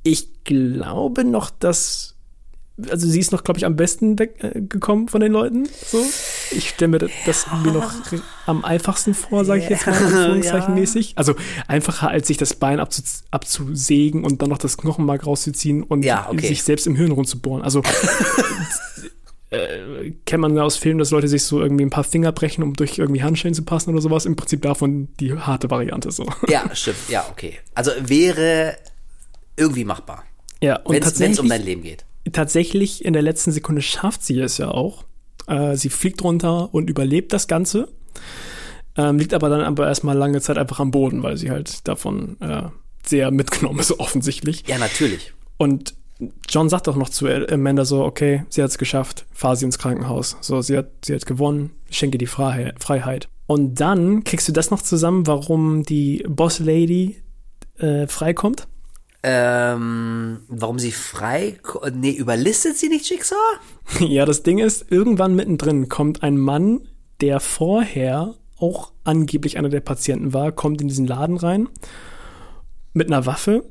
ich 0.04 0.44
glaube 0.46 1.26
noch 1.26 1.50
das 1.50 2.13
also 2.90 3.08
sie 3.08 3.20
ist 3.20 3.32
noch, 3.32 3.44
glaube 3.44 3.60
ich, 3.60 3.66
am 3.66 3.76
besten 3.76 4.18
weggekommen 4.18 5.08
von 5.08 5.22
den 5.22 5.32
Leuten. 5.32 5.68
So. 5.86 6.04
Ich 6.52 6.70
stelle 6.70 6.90
mir 6.90 6.98
das, 7.00 7.12
das 7.26 7.46
mir 7.64 7.72
noch 7.72 7.94
am 8.48 8.66
einfachsten 8.66 9.14
vor, 9.14 9.46
sage 9.46 9.62
ich 9.62 9.70
jetzt 9.70 9.86
mal, 9.86 9.96
anführungszeichenmäßig. 10.04 11.12
Ja. 11.12 11.18
Also 11.18 11.36
einfacher, 11.68 12.10
als 12.10 12.28
sich 12.28 12.38
das 12.38 12.56
Bein 12.56 12.80
abzu, 12.80 13.04
abzusägen 13.30 14.24
und 14.24 14.42
dann 14.42 14.50
noch 14.50 14.58
das 14.58 14.78
Knochenmark 14.78 15.26
rauszuziehen 15.26 15.84
und 15.84 16.04
ja, 16.04 16.28
okay. 16.30 16.48
sich 16.48 16.64
selbst 16.64 16.88
im 16.88 16.96
Hirn 16.96 17.12
rumzubohren. 17.12 17.62
Also 17.62 17.84
äh, 19.52 20.12
kennt 20.26 20.42
man 20.42 20.58
aus 20.58 20.76
Filmen, 20.76 20.98
dass 20.98 21.12
Leute 21.12 21.28
sich 21.28 21.44
so 21.44 21.62
irgendwie 21.62 21.86
ein 21.86 21.92
paar 21.92 22.04
Finger 22.04 22.32
brechen, 22.32 22.64
um 22.64 22.74
durch 22.74 22.98
irgendwie 22.98 23.22
Handschellen 23.22 23.54
zu 23.54 23.64
passen 23.64 23.92
oder 23.92 24.02
sowas. 24.02 24.26
Im 24.26 24.36
Prinzip 24.36 24.64
davon 24.64 25.10
die 25.20 25.34
harte 25.38 25.70
Variante 25.70 26.12
so. 26.12 26.26
Ja, 26.48 26.74
stimmt. 26.76 26.98
Ja, 27.08 27.28
okay. 27.30 27.60
Also 27.76 27.92
wäre 28.00 28.78
irgendwie 29.58 29.86
machbar. 29.86 30.24
Ja, 30.60 30.78
und 30.78 31.20
wenn 31.20 31.32
es 31.32 31.40
um 31.40 31.50
dein 31.50 31.62
Leben 31.62 31.84
geht. 31.84 32.06
Tatsächlich 32.32 33.04
in 33.04 33.14
der 33.14 33.22
letzten 33.22 33.52
Sekunde 33.52 33.82
schafft 33.82 34.24
sie 34.24 34.40
es 34.40 34.58
ja 34.58 34.70
auch. 34.70 35.04
Äh, 35.48 35.76
sie 35.76 35.90
fliegt 35.90 36.24
runter 36.24 36.74
und 36.74 36.90
überlebt 36.90 37.34
das 37.34 37.48
Ganze. 37.48 37.90
Ähm, 38.96 39.18
liegt 39.18 39.34
aber 39.34 39.50
dann 39.50 39.62
aber 39.62 39.88
erstmal 39.88 40.16
lange 40.16 40.40
Zeit 40.42 40.58
einfach 40.58 40.80
am 40.80 40.92
Boden, 40.92 41.24
weil 41.24 41.38
sie 41.38 41.50
halt 41.50 41.88
davon 41.88 42.38
äh, 42.40 42.64
sehr 43.06 43.32
mitgenommen 43.32 43.80
ist, 43.80 43.92
offensichtlich. 44.00 44.64
Ja, 44.68 44.78
natürlich. 44.78 45.34
Und 45.58 45.96
John 46.48 46.70
sagt 46.70 46.88
auch 46.88 46.96
noch 46.96 47.10
zu 47.10 47.28
Amanda 47.28 47.86
so, 47.86 48.04
okay, 48.04 48.46
sie 48.50 48.62
hat 48.62 48.70
es 48.70 48.78
geschafft, 48.78 49.26
fahr 49.32 49.56
sie 49.56 49.66
ins 49.66 49.80
Krankenhaus. 49.80 50.38
So, 50.42 50.62
sie 50.62 50.78
hat, 50.78 50.90
sie 51.04 51.16
hat 51.16 51.26
gewonnen, 51.26 51.72
schenke 51.90 52.18
die 52.18 52.28
Freiheit. 52.28 53.28
Und 53.46 53.80
dann 53.82 54.24
kriegst 54.24 54.48
du 54.48 54.52
das 54.52 54.72
noch 54.72 54.82
zusammen, 54.82 55.28
warum 55.28 55.84
die 55.84 56.24
Boss 56.28 56.60
Lady 56.60 57.22
äh, 57.78 58.08
freikommt? 58.08 58.68
Ähm, 59.26 60.42
warum 60.50 60.80
sie 60.80 60.92
frei, 60.92 61.58
nee, 61.94 62.12
überlistet 62.12 62.78
sie 62.78 62.90
nicht 62.90 63.10
Jigsaw? 63.10 63.38
ja, 64.00 64.26
das 64.26 64.44
Ding 64.44 64.60
ist, 64.60 64.92
irgendwann 64.92 65.36
mittendrin 65.36 65.88
kommt 65.88 66.24
ein 66.24 66.38
Mann, 66.38 66.90
der 67.22 67.40
vorher 67.40 68.36
auch 68.58 68.92
angeblich 69.06 69.58
einer 69.58 69.70
der 69.70 69.80
Patienten 69.80 70.34
war, 70.34 70.52
kommt 70.52 70.82
in 70.82 70.90
diesen 70.90 71.08
Laden 71.08 71.38
rein 71.38 71.70
mit 72.94 73.08
einer 73.08 73.26
Waffe 73.26 73.64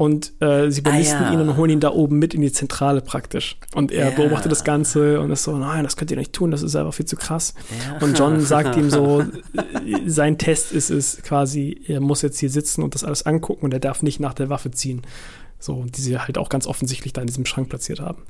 und 0.00 0.32
äh, 0.40 0.70
sie 0.70 0.80
belisten 0.80 1.18
ah, 1.18 1.24
ja. 1.24 1.32
ihn 1.34 1.46
und 1.46 1.58
holen 1.58 1.72
ihn 1.72 1.80
da 1.80 1.90
oben 1.90 2.18
mit 2.18 2.32
in 2.32 2.40
die 2.40 2.50
Zentrale 2.50 3.02
praktisch. 3.02 3.58
Und 3.74 3.92
er 3.92 4.08
ja. 4.08 4.16
beobachtet 4.16 4.50
das 4.50 4.64
Ganze 4.64 5.20
und 5.20 5.30
ist 5.30 5.42
so, 5.42 5.54
nein, 5.58 5.84
das 5.84 5.98
könnt 5.98 6.10
ihr 6.10 6.16
nicht 6.16 6.32
tun, 6.32 6.50
das 6.50 6.62
ist 6.62 6.74
einfach 6.74 6.94
viel 6.94 7.04
zu 7.04 7.16
krass. 7.16 7.52
Ja. 7.86 7.98
Und 7.98 8.18
John 8.18 8.40
sagt 8.46 8.78
ihm 8.78 8.88
so, 8.88 9.24
sein 10.06 10.38
Test 10.38 10.72
ist 10.72 10.88
es 10.88 11.20
quasi, 11.22 11.82
er 11.86 12.00
muss 12.00 12.22
jetzt 12.22 12.40
hier 12.40 12.48
sitzen 12.48 12.82
und 12.82 12.94
das 12.94 13.04
alles 13.04 13.26
angucken 13.26 13.62
und 13.62 13.74
er 13.74 13.78
darf 13.78 14.02
nicht 14.02 14.20
nach 14.20 14.32
der 14.32 14.48
Waffe 14.48 14.70
ziehen. 14.70 15.02
So, 15.58 15.84
die 15.84 16.00
sie 16.00 16.18
halt 16.18 16.38
auch 16.38 16.48
ganz 16.48 16.66
offensichtlich 16.66 17.12
da 17.12 17.20
in 17.20 17.26
diesem 17.26 17.44
Schrank 17.44 17.68
platziert 17.68 18.00
haben. 18.00 18.22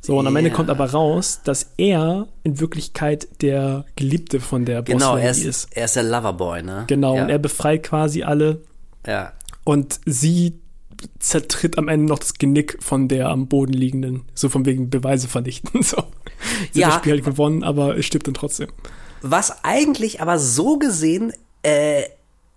So, 0.00 0.16
und 0.20 0.28
am 0.28 0.36
Ende 0.36 0.52
kommt 0.52 0.70
aber 0.70 0.92
raus, 0.92 1.40
dass 1.42 1.72
er 1.76 2.28
in 2.44 2.60
Wirklichkeit 2.60 3.26
der 3.42 3.84
Geliebte 3.96 4.38
von 4.38 4.64
der 4.64 4.82
Boss 4.82 4.92
genau, 4.92 5.16
er 5.16 5.32
ist. 5.32 5.44
ist. 5.44 5.68
Er 5.72 5.86
ist 5.86 5.96
der 5.96 6.04
Loverboy, 6.04 6.62
ne? 6.62 6.84
Genau, 6.86 7.20
und 7.20 7.30
er 7.30 7.40
befreit 7.40 7.82
quasi 7.82 8.22
alle. 8.22 8.62
Ja. 9.04 9.32
Und 9.64 9.98
sie 10.06 10.60
zertritt 11.18 11.78
am 11.78 11.88
Ende 11.88 12.06
noch 12.06 12.18
das 12.18 12.34
Genick 12.34 12.78
von 12.80 13.08
der 13.08 13.28
am 13.28 13.48
Boden 13.48 13.72
liegenden, 13.72 14.24
so 14.34 14.48
von 14.48 14.64
wegen 14.66 14.90
Beweise 14.90 15.28
vernichten. 15.28 15.82
So. 15.86 16.04
Sie 16.72 16.80
ja, 16.80 16.88
hat 16.88 16.94
das 16.94 17.00
Spiel 17.00 17.12
halt 17.12 17.24
gewonnen, 17.24 17.62
aber 17.62 17.96
es 17.96 18.04
stirbt 18.04 18.26
dann 18.26 18.34
trotzdem. 18.34 18.68
Was 19.22 19.64
eigentlich 19.64 20.20
aber 20.20 20.38
so 20.38 20.78
gesehen 20.78 21.32
äh, 21.62 22.02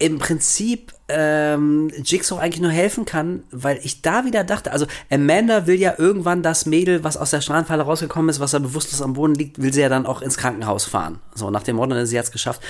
im 0.01 0.17
Prinzip 0.17 0.93
ähm, 1.09 1.91
Jigsaw 2.03 2.39
eigentlich 2.39 2.61
nur 2.61 2.71
helfen 2.71 3.03
kann, 3.03 3.43
weil 3.51 3.79
ich 3.83 4.01
da 4.01 4.23
wieder 4.23 4.45
dachte, 4.45 4.71
also 4.71 4.85
Amanda 5.09 5.67
will 5.67 5.77
ja 5.77 5.95
irgendwann 5.97 6.41
das 6.41 6.65
Mädel, 6.65 7.03
was 7.03 7.17
aus 7.17 7.31
der 7.31 7.41
Strahlenfalle 7.41 7.83
rausgekommen 7.83 8.29
ist, 8.29 8.39
was 8.39 8.51
da 8.51 8.59
bewusstlos 8.59 9.01
am 9.01 9.13
Boden 9.13 9.35
liegt, 9.35 9.61
will 9.61 9.73
sie 9.73 9.81
ja 9.81 9.89
dann 9.89 10.05
auch 10.05 10.21
ins 10.21 10.37
Krankenhaus 10.37 10.85
fahren. 10.85 11.19
So, 11.35 11.49
nach 11.49 11.63
dem 11.63 11.75
Motto, 11.75 12.05
sie 12.05 12.17
hat's 12.17 12.31
geschafft. 12.31 12.61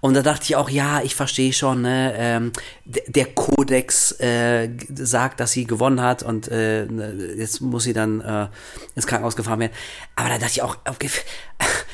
Und 0.00 0.14
da 0.14 0.22
dachte 0.22 0.44
ich 0.44 0.54
auch, 0.54 0.70
ja, 0.70 1.02
ich 1.02 1.16
verstehe 1.16 1.52
schon, 1.52 1.82
ne, 1.82 2.14
ähm, 2.16 2.52
der 2.84 3.26
Kodex 3.26 4.12
äh, 4.20 4.68
sagt, 4.94 5.40
dass 5.40 5.50
sie 5.50 5.66
gewonnen 5.66 6.00
hat 6.00 6.22
und 6.22 6.48
äh, 6.48 6.86
ne, 6.86 7.34
jetzt 7.36 7.60
muss 7.62 7.82
sie 7.82 7.94
dann 7.94 8.20
äh, 8.20 8.46
ins 8.94 9.08
Krankenhaus 9.08 9.34
gefahren 9.34 9.58
werden. 9.58 9.72
Aber 10.14 10.28
da 10.28 10.38
dachte 10.38 10.52
ich 10.52 10.62
auch, 10.62 10.76
okay, 10.88 11.10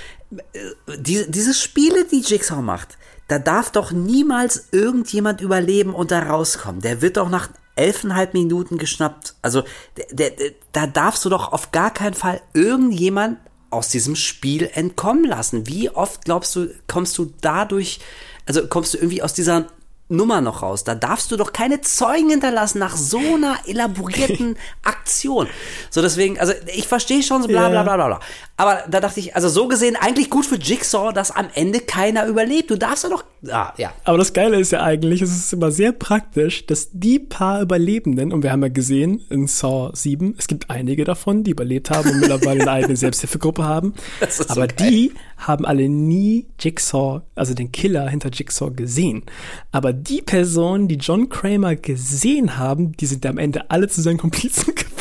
die, 0.98 1.24
diese 1.30 1.54
Spiele, 1.54 2.04
die 2.10 2.20
Jigsaw 2.20 2.60
macht, 2.60 2.98
da 3.32 3.38
darf 3.38 3.70
doch 3.70 3.92
niemals 3.92 4.68
irgendjemand 4.72 5.40
überleben 5.40 5.94
und 5.94 6.10
da 6.10 6.18
rauskommen. 6.18 6.82
Der 6.82 7.00
wird 7.00 7.16
doch 7.16 7.30
nach 7.30 7.48
elfeinhalb 7.76 8.34
Minuten 8.34 8.76
geschnappt. 8.76 9.36
Also 9.40 9.62
der, 10.12 10.28
der, 10.32 10.50
da 10.72 10.86
darfst 10.86 11.24
du 11.24 11.30
doch 11.30 11.50
auf 11.50 11.72
gar 11.72 11.90
keinen 11.90 12.12
Fall 12.12 12.42
irgendjemand 12.52 13.38
aus 13.70 13.88
diesem 13.88 14.16
Spiel 14.16 14.68
entkommen 14.74 15.24
lassen. 15.24 15.66
Wie 15.66 15.88
oft 15.88 16.26
glaubst 16.26 16.54
du, 16.56 16.68
kommst 16.86 17.16
du 17.16 17.32
dadurch, 17.40 18.00
also 18.44 18.66
kommst 18.66 18.92
du 18.92 18.98
irgendwie 18.98 19.22
aus 19.22 19.32
dieser 19.32 19.64
Nummer 20.12 20.40
noch 20.40 20.62
raus. 20.62 20.84
Da 20.84 20.94
darfst 20.94 21.32
du 21.32 21.36
doch 21.36 21.52
keine 21.52 21.80
Zeugen 21.80 22.30
hinterlassen 22.30 22.78
nach 22.78 22.96
so 22.96 23.18
einer 23.18 23.56
elaborierten 23.66 24.56
Aktion. 24.84 25.48
So 25.90 26.02
deswegen, 26.02 26.38
also 26.38 26.52
ich 26.74 26.86
verstehe 26.86 27.22
schon 27.22 27.42
so 27.42 27.48
bla 27.48 27.68
bla 27.68 27.82
bla 27.82 27.96
bla 27.96 28.06
bla. 28.06 28.20
Aber 28.56 28.84
da 28.88 29.00
dachte 29.00 29.18
ich, 29.18 29.34
also 29.34 29.48
so 29.48 29.66
gesehen 29.66 29.96
eigentlich 29.96 30.30
gut 30.30 30.46
für 30.46 30.56
Jigsaw, 30.56 31.12
dass 31.12 31.30
am 31.30 31.48
Ende 31.54 31.80
keiner 31.80 32.26
überlebt. 32.26 32.70
Du 32.70 32.76
darfst 32.76 33.02
ja 33.02 33.10
doch, 33.10 33.24
ah, 33.50 33.72
ja. 33.76 33.92
Aber 34.04 34.18
das 34.18 34.32
Geile 34.32 34.60
ist 34.60 34.70
ja 34.70 34.82
eigentlich, 34.82 35.22
es 35.22 35.34
ist 35.34 35.52
immer 35.52 35.72
sehr 35.72 35.90
praktisch, 35.92 36.66
dass 36.66 36.88
die 36.92 37.18
paar 37.18 37.62
Überlebenden, 37.62 38.32
und 38.32 38.42
wir 38.42 38.52
haben 38.52 38.62
ja 38.62 38.68
gesehen 38.68 39.24
in 39.30 39.48
Saw 39.48 39.90
7, 39.94 40.36
es 40.38 40.46
gibt 40.46 40.70
einige 40.70 41.04
davon, 41.04 41.42
die 41.42 41.50
überlebt 41.50 41.90
haben 41.90 42.10
und 42.10 42.20
mittlerweile 42.20 42.62
eine 42.62 42.70
eigene 42.70 42.96
Selbsthilfegruppe 43.02 43.64
haben. 43.64 43.94
Aber 44.48 44.62
so 44.62 44.66
die 44.66 45.12
haben 45.46 45.66
alle 45.66 45.88
nie 45.88 46.46
Jigsaw, 46.58 47.22
also 47.34 47.54
den 47.54 47.72
Killer 47.72 48.08
hinter 48.08 48.30
Jigsaw 48.30 48.70
gesehen. 48.70 49.24
Aber 49.70 49.92
die 49.92 50.22
Personen, 50.22 50.88
die 50.88 50.96
John 50.96 51.28
Kramer 51.28 51.76
gesehen 51.76 52.58
haben, 52.58 52.92
die 52.96 53.06
sind 53.06 53.24
am 53.26 53.38
Ende 53.38 53.70
alle 53.70 53.88
zu 53.88 54.00
seinen 54.02 54.18
Komplizen 54.18 54.74
geworden. 54.74 54.92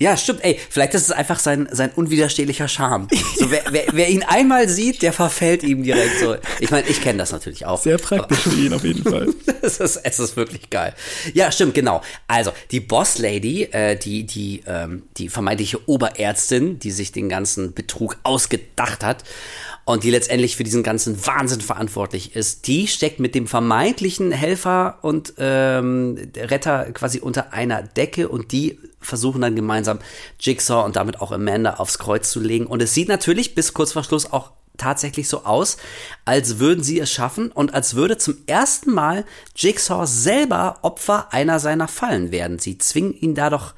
Ja, 0.00 0.16
stimmt. 0.16 0.42
Ey, 0.42 0.58
vielleicht 0.70 0.94
ist 0.94 1.02
es 1.02 1.10
einfach 1.10 1.38
sein, 1.38 1.68
sein 1.72 1.90
unwiderstehlicher 1.94 2.68
Charme. 2.68 3.06
So, 3.36 3.50
wer, 3.50 3.64
wer, 3.70 3.84
wer 3.92 4.08
ihn 4.08 4.22
einmal 4.22 4.66
sieht, 4.66 5.02
der 5.02 5.12
verfällt 5.12 5.62
ihm 5.62 5.82
direkt 5.82 6.18
so. 6.18 6.36
Ich 6.58 6.70
meine, 6.70 6.88
ich 6.88 7.02
kenne 7.02 7.18
das 7.18 7.32
natürlich 7.32 7.66
auch. 7.66 7.82
Sehr 7.82 7.98
praktisch 7.98 8.38
für 8.38 8.54
ihn 8.54 8.72
auf 8.72 8.82
jeden 8.82 9.02
Fall. 9.02 9.28
es, 9.62 9.78
ist, 9.78 9.96
es 9.96 10.18
ist 10.18 10.36
wirklich 10.36 10.70
geil. 10.70 10.94
Ja, 11.34 11.52
stimmt, 11.52 11.74
genau. 11.74 12.00
Also, 12.28 12.50
die 12.70 12.80
Boss 12.80 13.18
Lady, 13.18 13.64
äh, 13.64 13.94
die, 13.94 14.24
die, 14.24 14.62
ähm, 14.66 15.02
die 15.18 15.28
vermeintliche 15.28 15.86
Oberärztin, 15.86 16.78
die 16.78 16.92
sich 16.92 17.12
den 17.12 17.28
ganzen 17.28 17.74
Betrug 17.74 18.16
ausgedacht 18.22 19.04
hat, 19.04 19.22
und 19.92 20.04
die 20.04 20.10
letztendlich 20.10 20.56
für 20.56 20.64
diesen 20.64 20.82
ganzen 20.82 21.26
Wahnsinn 21.26 21.60
verantwortlich 21.60 22.36
ist, 22.36 22.66
die 22.66 22.86
steckt 22.86 23.20
mit 23.20 23.34
dem 23.34 23.46
vermeintlichen 23.46 24.32
Helfer 24.32 24.98
und 25.02 25.34
ähm, 25.38 26.30
Retter 26.36 26.92
quasi 26.92 27.20
unter 27.20 27.52
einer 27.52 27.82
Decke 27.82 28.28
und 28.28 28.52
die 28.52 28.78
versuchen 29.00 29.40
dann 29.40 29.56
gemeinsam 29.56 29.98
Jigsaw 30.38 30.84
und 30.84 30.96
damit 30.96 31.20
auch 31.20 31.32
Amanda 31.32 31.74
aufs 31.74 31.98
Kreuz 31.98 32.30
zu 32.30 32.40
legen. 32.40 32.66
Und 32.66 32.82
es 32.82 32.94
sieht 32.94 33.08
natürlich 33.08 33.54
bis 33.54 33.72
kurz 33.74 33.92
vor 33.92 34.04
Schluss 34.04 34.30
auch 34.32 34.52
tatsächlich 34.76 35.28
so 35.28 35.44
aus, 35.44 35.76
als 36.24 36.58
würden 36.58 36.82
sie 36.82 37.00
es 37.00 37.10
schaffen 37.10 37.50
und 37.52 37.74
als 37.74 37.94
würde 37.94 38.16
zum 38.18 38.36
ersten 38.46 38.92
Mal 38.92 39.24
Jigsaw 39.56 40.06
selber 40.06 40.78
Opfer 40.82 41.32
einer 41.32 41.60
seiner 41.60 41.88
Fallen 41.88 42.32
werden. 42.32 42.58
Sie 42.58 42.78
zwingen 42.78 43.14
ihn 43.14 43.34
da 43.34 43.50
doch 43.50 43.74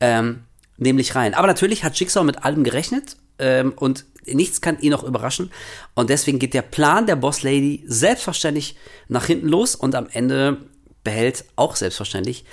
ähm, 0.00 0.44
nämlich 0.76 1.14
rein. 1.14 1.34
Aber 1.34 1.46
natürlich 1.46 1.84
hat 1.84 1.98
Jigsaw 1.98 2.24
mit 2.24 2.44
allem 2.44 2.64
gerechnet 2.64 3.16
ähm, 3.38 3.72
und 3.76 4.04
nichts 4.26 4.60
kann 4.60 4.78
ihn 4.80 4.90
noch 4.90 5.04
überraschen. 5.04 5.50
Und 5.94 6.10
deswegen 6.10 6.38
geht 6.38 6.54
der 6.54 6.62
Plan 6.62 7.06
der 7.06 7.16
Boss 7.16 7.42
Lady 7.42 7.84
selbstverständlich 7.86 8.76
nach 9.08 9.26
hinten 9.26 9.48
los 9.48 9.74
und 9.74 9.94
am 9.94 10.08
Ende 10.10 10.58
behält 11.04 11.44
auch 11.54 11.76
selbstverständlich 11.76 12.44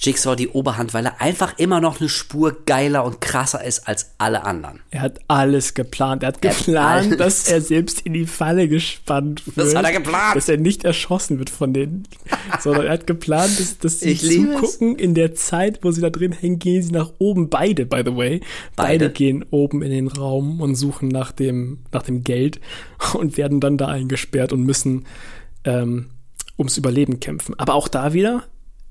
Jigsaw 0.00 0.36
die 0.36 0.48
Oberhand, 0.48 0.94
weil 0.94 1.06
er 1.06 1.20
einfach 1.20 1.58
immer 1.58 1.80
noch 1.80 1.98
eine 1.98 2.08
Spur 2.08 2.58
geiler 2.66 3.04
und 3.04 3.20
krasser 3.20 3.64
ist 3.64 3.88
als 3.88 4.12
alle 4.18 4.44
anderen. 4.44 4.80
Er 4.90 5.00
hat 5.00 5.18
alles 5.26 5.74
geplant. 5.74 6.22
Er 6.22 6.28
hat 6.28 6.40
geplant, 6.40 7.12
hat 7.12 7.20
dass 7.20 7.48
er 7.48 7.60
selbst 7.60 8.02
in 8.02 8.12
die 8.12 8.26
Falle 8.26 8.68
gespannt 8.68 9.44
wird. 9.46 9.58
Das 9.58 9.74
hat 9.74 9.84
er 9.84 9.92
geplant. 9.92 10.36
Dass 10.36 10.48
er 10.48 10.56
nicht 10.56 10.84
erschossen 10.84 11.40
wird 11.40 11.50
von 11.50 11.72
denen. 11.72 12.06
sondern 12.60 12.86
er 12.86 12.92
hat 12.92 13.08
geplant, 13.08 13.58
dass, 13.58 13.78
dass 13.78 13.98
sie 13.98 14.16
zugucken 14.16 14.94
in 14.94 15.14
der 15.14 15.34
Zeit, 15.34 15.80
wo 15.82 15.90
sie 15.90 16.00
da 16.00 16.10
drin 16.10 16.30
hängen, 16.30 16.60
gehen 16.60 16.82
sie 16.82 16.92
nach 16.92 17.12
oben. 17.18 17.48
Beide, 17.48 17.84
by 17.84 18.02
the 18.04 18.16
way. 18.16 18.40
Beide, 18.76 19.06
Beide 19.06 19.10
gehen 19.10 19.44
oben 19.50 19.82
in 19.82 19.90
den 19.90 20.06
Raum 20.06 20.60
und 20.60 20.76
suchen 20.76 21.08
nach 21.08 21.32
dem, 21.32 21.80
nach 21.92 22.04
dem 22.04 22.22
Geld 22.22 22.60
und 23.14 23.36
werden 23.36 23.58
dann 23.60 23.76
da 23.76 23.88
eingesperrt 23.88 24.52
und 24.52 24.62
müssen 24.62 25.06
ähm, 25.64 26.10
ums 26.56 26.76
Überleben 26.76 27.18
kämpfen. 27.18 27.58
Aber 27.58 27.74
auch 27.74 27.88
da 27.88 28.12
wieder, 28.12 28.44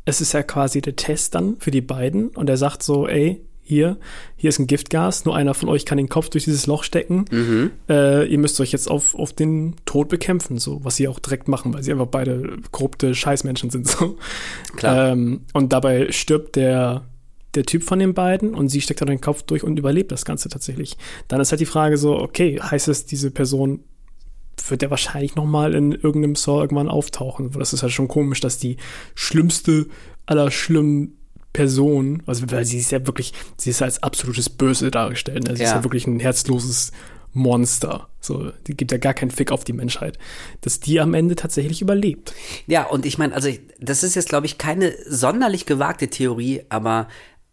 es 0.07 0.21
ist 0.21 0.31
ja 0.31 0.41
quasi 0.41 0.81
der 0.81 0.95
Test 0.95 1.35
dann 1.35 1.57
für 1.59 1.69
die 1.69 1.81
beiden 1.81 2.29
und 2.29 2.49
er 2.49 2.55
sagt 2.55 2.81
so, 2.81 3.09
ey, 3.09 3.41
hier, 3.61 3.97
hier 4.37 4.47
ist 4.47 4.57
ein 4.57 4.65
Giftgas, 4.65 5.25
nur 5.25 5.35
einer 5.35 5.53
von 5.53 5.67
euch 5.67 5.85
kann 5.85 5.97
den 5.97 6.07
Kopf 6.07 6.29
durch 6.29 6.45
dieses 6.45 6.65
Loch 6.65 6.85
stecken. 6.85 7.25
Mhm. 7.29 7.71
Äh, 7.89 8.25
ihr 8.25 8.37
müsst 8.37 8.61
euch 8.61 8.71
jetzt 8.71 8.89
auf, 8.89 9.15
auf 9.15 9.33
den 9.33 9.75
Tod 9.83 10.07
bekämpfen, 10.07 10.59
so, 10.59 10.81
was 10.85 10.95
sie 10.95 11.09
auch 11.09 11.19
direkt 11.19 11.49
machen, 11.49 11.73
weil 11.73 11.83
sie 11.83 11.91
einfach 11.91 12.07
beide 12.07 12.55
korrupte 12.71 13.13
Scheißmenschen 13.13 13.69
sind, 13.69 13.85
so. 13.85 14.17
Klar. 14.77 15.11
Ähm, 15.11 15.41
und 15.51 15.73
dabei 15.73 16.09
stirbt 16.13 16.55
der, 16.55 17.03
der 17.55 17.65
Typ 17.65 17.83
von 17.83 17.99
den 17.99 18.13
beiden 18.13 18.55
und 18.55 18.69
sie 18.69 18.79
steckt 18.79 19.01
da 19.01 19.05
den 19.05 19.19
Kopf 19.19 19.41
durch 19.41 19.65
und 19.65 19.77
überlebt 19.77 20.13
das 20.13 20.23
Ganze 20.23 20.47
tatsächlich. 20.47 20.95
Dann 21.27 21.41
ist 21.41 21.51
halt 21.51 21.59
die 21.59 21.65
Frage 21.65 21.97
so, 21.97 22.17
okay, 22.17 22.61
heißt 22.61 22.87
es, 22.87 23.05
diese 23.05 23.29
Person 23.29 23.81
wird 24.69 24.81
ja 24.81 24.89
wahrscheinlich 24.89 25.35
noch 25.35 25.45
mal 25.45 25.73
in 25.73 25.91
irgendeinem 25.91 26.35
Saw 26.35 26.61
irgendwann 26.61 26.89
auftauchen. 26.89 27.51
Das 27.51 27.73
ist 27.73 27.83
halt 27.83 27.93
schon 27.93 28.07
komisch, 28.07 28.39
dass 28.39 28.57
die 28.57 28.77
schlimmste 29.15 29.87
aller 30.25 30.51
schlimmen 30.51 31.17
Personen, 31.53 32.21
also 32.25 32.51
weil 32.51 32.65
sie 32.65 32.77
ist 32.77 32.91
ja 32.91 33.07
wirklich, 33.07 33.33
sie 33.57 33.71
ist 33.71 33.81
als 33.81 34.03
absolutes 34.03 34.49
Böse 34.49 34.91
dargestellt. 34.91 35.47
Ne? 35.47 35.55
Sie 35.55 35.63
ja. 35.63 35.69
ist 35.69 35.75
ja 35.75 35.83
wirklich 35.83 36.05
ein 36.05 36.19
herzloses 36.19 36.91
Monster. 37.33 38.09
So, 38.19 38.51
die 38.67 38.75
gibt 38.75 38.91
ja 38.91 38.97
gar 38.97 39.13
keinen 39.13 39.31
Fick 39.31 39.51
auf 39.51 39.63
die 39.63 39.73
Menschheit. 39.73 40.17
Dass 40.61 40.79
die 40.79 40.99
am 40.99 41.13
Ende 41.13 41.35
tatsächlich 41.35 41.81
überlebt. 41.81 42.33
Ja, 42.67 42.85
und 42.85 43.05
ich 43.05 43.17
meine, 43.17 43.33
also 43.33 43.49
das 43.79 44.03
ist 44.03 44.15
jetzt, 44.15 44.29
glaube 44.29 44.45
ich, 44.45 44.57
keine 44.57 44.93
sonderlich 45.07 45.65
gewagte 45.65 46.09
Theorie, 46.09 46.63
aber 46.69 47.07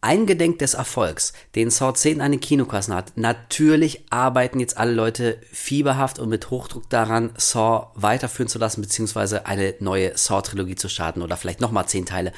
eingedenk 0.04 0.58
des 0.58 0.74
Erfolgs, 0.74 1.32
den 1.54 1.70
Saw 1.70 1.94
10 1.94 2.20
an 2.20 2.30
den 2.30 2.40
Kinokassen 2.40 2.94
hat, 2.94 3.16
natürlich 3.16 4.04
arbeiten 4.10 4.60
jetzt 4.60 4.76
alle 4.76 4.92
Leute 4.92 5.38
fieberhaft 5.50 6.18
und 6.18 6.28
mit 6.28 6.50
Hochdruck 6.50 6.88
daran, 6.90 7.30
Saw 7.36 7.86
weiterführen 7.94 8.48
zu 8.48 8.58
lassen, 8.58 8.82
beziehungsweise 8.82 9.46
eine 9.46 9.74
neue 9.80 10.16
Saw-Trilogie 10.16 10.76
zu 10.76 10.88
starten 10.88 11.22
oder 11.22 11.38
vielleicht 11.38 11.62
nochmal 11.62 11.86
zehn 11.86 12.04
Teile. 12.04 12.32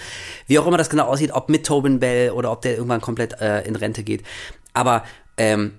Wie 0.46 0.60
auch 0.60 0.66
immer 0.66 0.78
das 0.78 0.90
genau 0.90 1.06
aussieht, 1.06 1.32
ob 1.32 1.48
mit 1.48 1.66
Tobin 1.66 1.98
Bell 1.98 2.30
oder 2.30 2.52
ob 2.52 2.62
der 2.62 2.76
irgendwann 2.76 3.00
komplett 3.00 3.40
äh, 3.40 3.62
in 3.62 3.74
Rente 3.74 4.04
geht. 4.04 4.22
Aber 4.72 5.02
ähm, 5.36 5.78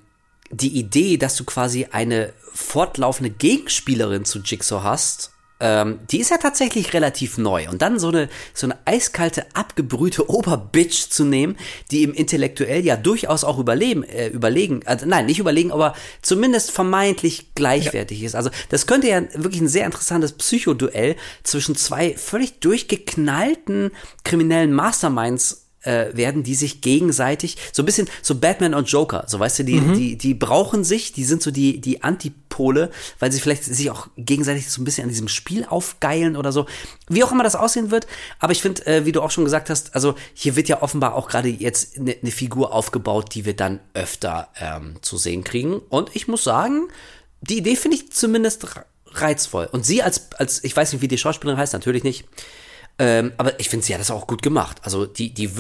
die 0.51 0.77
Idee, 0.77 1.17
dass 1.17 1.35
du 1.35 1.45
quasi 1.45 1.87
eine 1.91 2.33
fortlaufende 2.53 3.29
Gegenspielerin 3.29 4.25
zu 4.25 4.39
Jigsaw 4.39 4.83
hast, 4.83 5.31
ähm, 5.59 5.99
die 6.11 6.19
ist 6.19 6.29
ja 6.29 6.37
tatsächlich 6.37 6.93
relativ 6.93 7.37
neu. 7.37 7.69
Und 7.69 7.81
dann 7.81 7.99
so 7.99 8.09
eine, 8.09 8.29
so 8.53 8.67
eine 8.67 8.77
eiskalte, 8.85 9.45
abgebrühte 9.53 10.29
Oberbitch 10.29 11.09
zu 11.09 11.25
nehmen, 11.25 11.57
die 11.91 12.03
im 12.03 12.13
intellektuell 12.13 12.85
ja 12.85 12.95
durchaus 12.95 13.43
auch 13.43 13.59
überleben, 13.59 14.03
äh, 14.03 14.27
überlegen, 14.27 14.81
also 14.85 15.05
nein, 15.05 15.25
nicht 15.25 15.39
überlegen, 15.39 15.71
aber 15.71 15.95
zumindest 16.21 16.71
vermeintlich 16.71 17.53
gleichwertig 17.55 18.21
ja. 18.21 18.27
ist. 18.27 18.35
Also 18.35 18.49
das 18.69 18.87
könnte 18.87 19.07
ja 19.07 19.21
wirklich 19.33 19.61
ein 19.61 19.67
sehr 19.67 19.85
interessantes 19.85 20.33
Psychoduell 20.33 21.15
zwischen 21.43 21.75
zwei 21.75 22.13
völlig 22.15 22.59
durchgeknallten 22.59 23.91
kriminellen 24.23 24.73
Masterminds 24.73 25.66
äh, 25.81 26.15
werden, 26.15 26.43
die 26.43 26.55
sich 26.55 26.81
gegenseitig, 26.81 27.57
so 27.71 27.83
ein 27.83 27.85
bisschen 27.85 28.09
so 28.21 28.35
Batman 28.35 28.73
und 28.73 28.89
Joker, 28.89 29.25
so 29.27 29.39
weißt 29.39 29.59
du, 29.59 29.63
die, 29.63 29.79
mhm. 29.79 29.93
die, 29.93 30.17
die 30.17 30.33
brauchen 30.33 30.83
sich, 30.83 31.13
die 31.13 31.23
sind 31.23 31.41
so 31.41 31.51
die, 31.51 31.79
die 31.79 32.03
Antipole, 32.03 32.91
weil 33.19 33.31
sie 33.31 33.39
vielleicht 33.39 33.63
sich 33.63 33.89
auch 33.89 34.07
gegenseitig 34.17 34.69
so 34.69 34.81
ein 34.81 34.85
bisschen 34.85 35.03
an 35.03 35.09
diesem 35.09 35.27
Spiel 35.27 35.65
aufgeilen 35.65 36.35
oder 36.35 36.51
so. 36.51 36.65
Wie 37.07 37.23
auch 37.23 37.31
immer 37.31 37.43
das 37.43 37.55
aussehen 37.55 37.91
wird. 37.91 38.07
Aber 38.39 38.51
ich 38.51 38.61
finde, 38.61 38.85
äh, 38.85 39.05
wie 39.05 39.11
du 39.11 39.21
auch 39.21 39.31
schon 39.31 39.45
gesagt 39.45 39.69
hast, 39.69 39.95
also 39.95 40.15
hier 40.33 40.55
wird 40.55 40.67
ja 40.67 40.81
offenbar 40.81 41.15
auch 41.15 41.29
gerade 41.29 41.49
jetzt 41.49 41.97
eine 41.97 42.15
ne 42.21 42.31
Figur 42.31 42.73
aufgebaut, 42.73 43.33
die 43.33 43.45
wir 43.45 43.55
dann 43.55 43.79
öfter 43.93 44.49
ähm, 44.59 44.95
zu 45.01 45.17
sehen 45.17 45.43
kriegen. 45.43 45.79
Und 45.89 46.15
ich 46.15 46.27
muss 46.27 46.43
sagen, 46.43 46.87
die 47.41 47.57
Idee 47.57 47.75
finde 47.75 47.97
ich 47.97 48.11
zumindest 48.11 48.65
reizvoll. 49.13 49.69
Und 49.71 49.85
sie 49.85 50.03
als, 50.03 50.31
als, 50.37 50.63
ich 50.63 50.75
weiß 50.75 50.93
nicht, 50.93 51.01
wie 51.01 51.07
die 51.07 51.17
Schauspielerin 51.17 51.59
heißt, 51.59 51.73
natürlich 51.73 52.03
nicht. 52.03 52.25
Ähm, 52.99 53.31
aber 53.37 53.59
ich 53.59 53.69
finde, 53.69 53.85
sie 53.85 53.93
hat 53.93 54.01
das 54.01 54.09
auch 54.09 54.25
gut 54.25 54.41
gemacht. 54.41 54.79
Also 54.81 55.05
die, 55.05 55.31
die, 55.31 55.51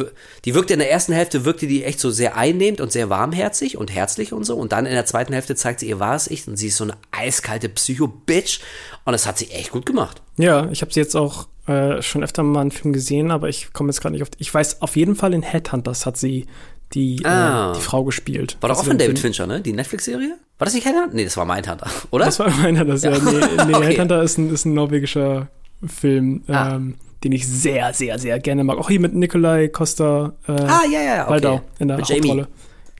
die 0.43 0.55
wirkte 0.55 0.73
in 0.73 0.79
der 0.79 0.91
ersten 0.91 1.13
Hälfte, 1.13 1.45
wirkte 1.45 1.67
die 1.67 1.83
echt 1.83 1.99
so 1.99 2.09
sehr 2.09 2.35
einnehmend 2.35 2.81
und 2.81 2.91
sehr 2.91 3.09
warmherzig 3.09 3.77
und 3.77 3.93
herzlich 3.93 4.33
und 4.33 4.43
so. 4.43 4.55
Und 4.55 4.71
dann 4.71 4.87
in 4.87 4.93
der 4.93 5.05
zweiten 5.05 5.33
Hälfte 5.33 5.55
zeigt 5.55 5.81
sie 5.81 5.89
ihr 5.89 5.99
wahres 5.99 6.27
Ich 6.27 6.47
und 6.47 6.57
sie 6.57 6.67
ist 6.67 6.77
so 6.77 6.85
eine 6.85 6.97
eiskalte 7.11 7.69
Psycho-Bitch. 7.69 8.59
Und 9.05 9.13
das 9.13 9.27
hat 9.27 9.37
sie 9.37 9.51
echt 9.51 9.71
gut 9.71 9.85
gemacht. 9.85 10.21
Ja, 10.37 10.67
ich 10.71 10.81
habe 10.81 10.91
sie 10.91 10.99
jetzt 10.99 11.15
auch 11.15 11.47
äh, 11.67 12.01
schon 12.01 12.23
öfter 12.23 12.41
mal 12.41 12.61
einen 12.61 12.71
Film 12.71 12.91
gesehen, 12.91 13.29
aber 13.29 13.49
ich 13.49 13.71
komme 13.71 13.89
jetzt 13.89 14.01
gerade 14.01 14.13
nicht 14.13 14.23
auf. 14.23 14.29
Ich 14.39 14.51
weiß 14.51 14.81
auf 14.81 14.95
jeden 14.95 15.15
Fall 15.15 15.33
in 15.33 15.43
Headhunters 15.43 16.07
hat 16.07 16.17
sie 16.17 16.47
die, 16.93 17.17
äh, 17.17 17.27
ah. 17.27 17.71
äh, 17.71 17.75
die 17.75 17.81
Frau 17.81 18.03
gespielt. 18.03 18.57
War 18.61 18.69
doch 18.69 18.79
auch 18.79 18.85
von 18.85 18.97
David 18.97 19.19
Fincher, 19.19 19.45
ne? 19.45 19.61
Die 19.61 19.73
Netflix-Serie? 19.73 20.37
War 20.57 20.65
das 20.65 20.73
nicht 20.73 20.85
Headhunter? 20.85 21.13
Nee, 21.13 21.25
das 21.25 21.37
war 21.37 21.45
Mindhunter, 21.45 21.87
oder? 22.09 22.25
Das 22.25 22.39
war 22.39 22.49
Mindhunter, 22.49 22.95
ja. 22.95 23.11
ja. 23.15 23.19
Nee, 23.19 23.65
nee 23.67 23.75
okay. 23.75 23.85
Headhunter 23.87 24.23
ist 24.23 24.39
ein, 24.39 24.51
ist 24.51 24.65
ein 24.65 24.73
norwegischer 24.73 25.49
Film. 25.85 26.43
Ah. 26.47 26.75
Ähm, 26.75 26.95
den 27.23 27.31
ich 27.31 27.47
sehr, 27.47 27.93
sehr, 27.93 28.19
sehr 28.19 28.39
gerne 28.39 28.63
mag. 28.63 28.77
Auch 28.77 28.89
hier 28.89 28.99
mit 28.99 29.13
Nikolai 29.13 29.67
Costa 29.69 30.33
äh, 30.47 30.51
ah, 30.51 30.81
ja, 30.91 31.01
ja, 31.01 31.23
okay. 31.23 31.31
Waldau 31.31 31.61
in 31.79 31.87
der 31.87 31.97
mit 31.97 32.09
Hauptrolle. 32.09 32.47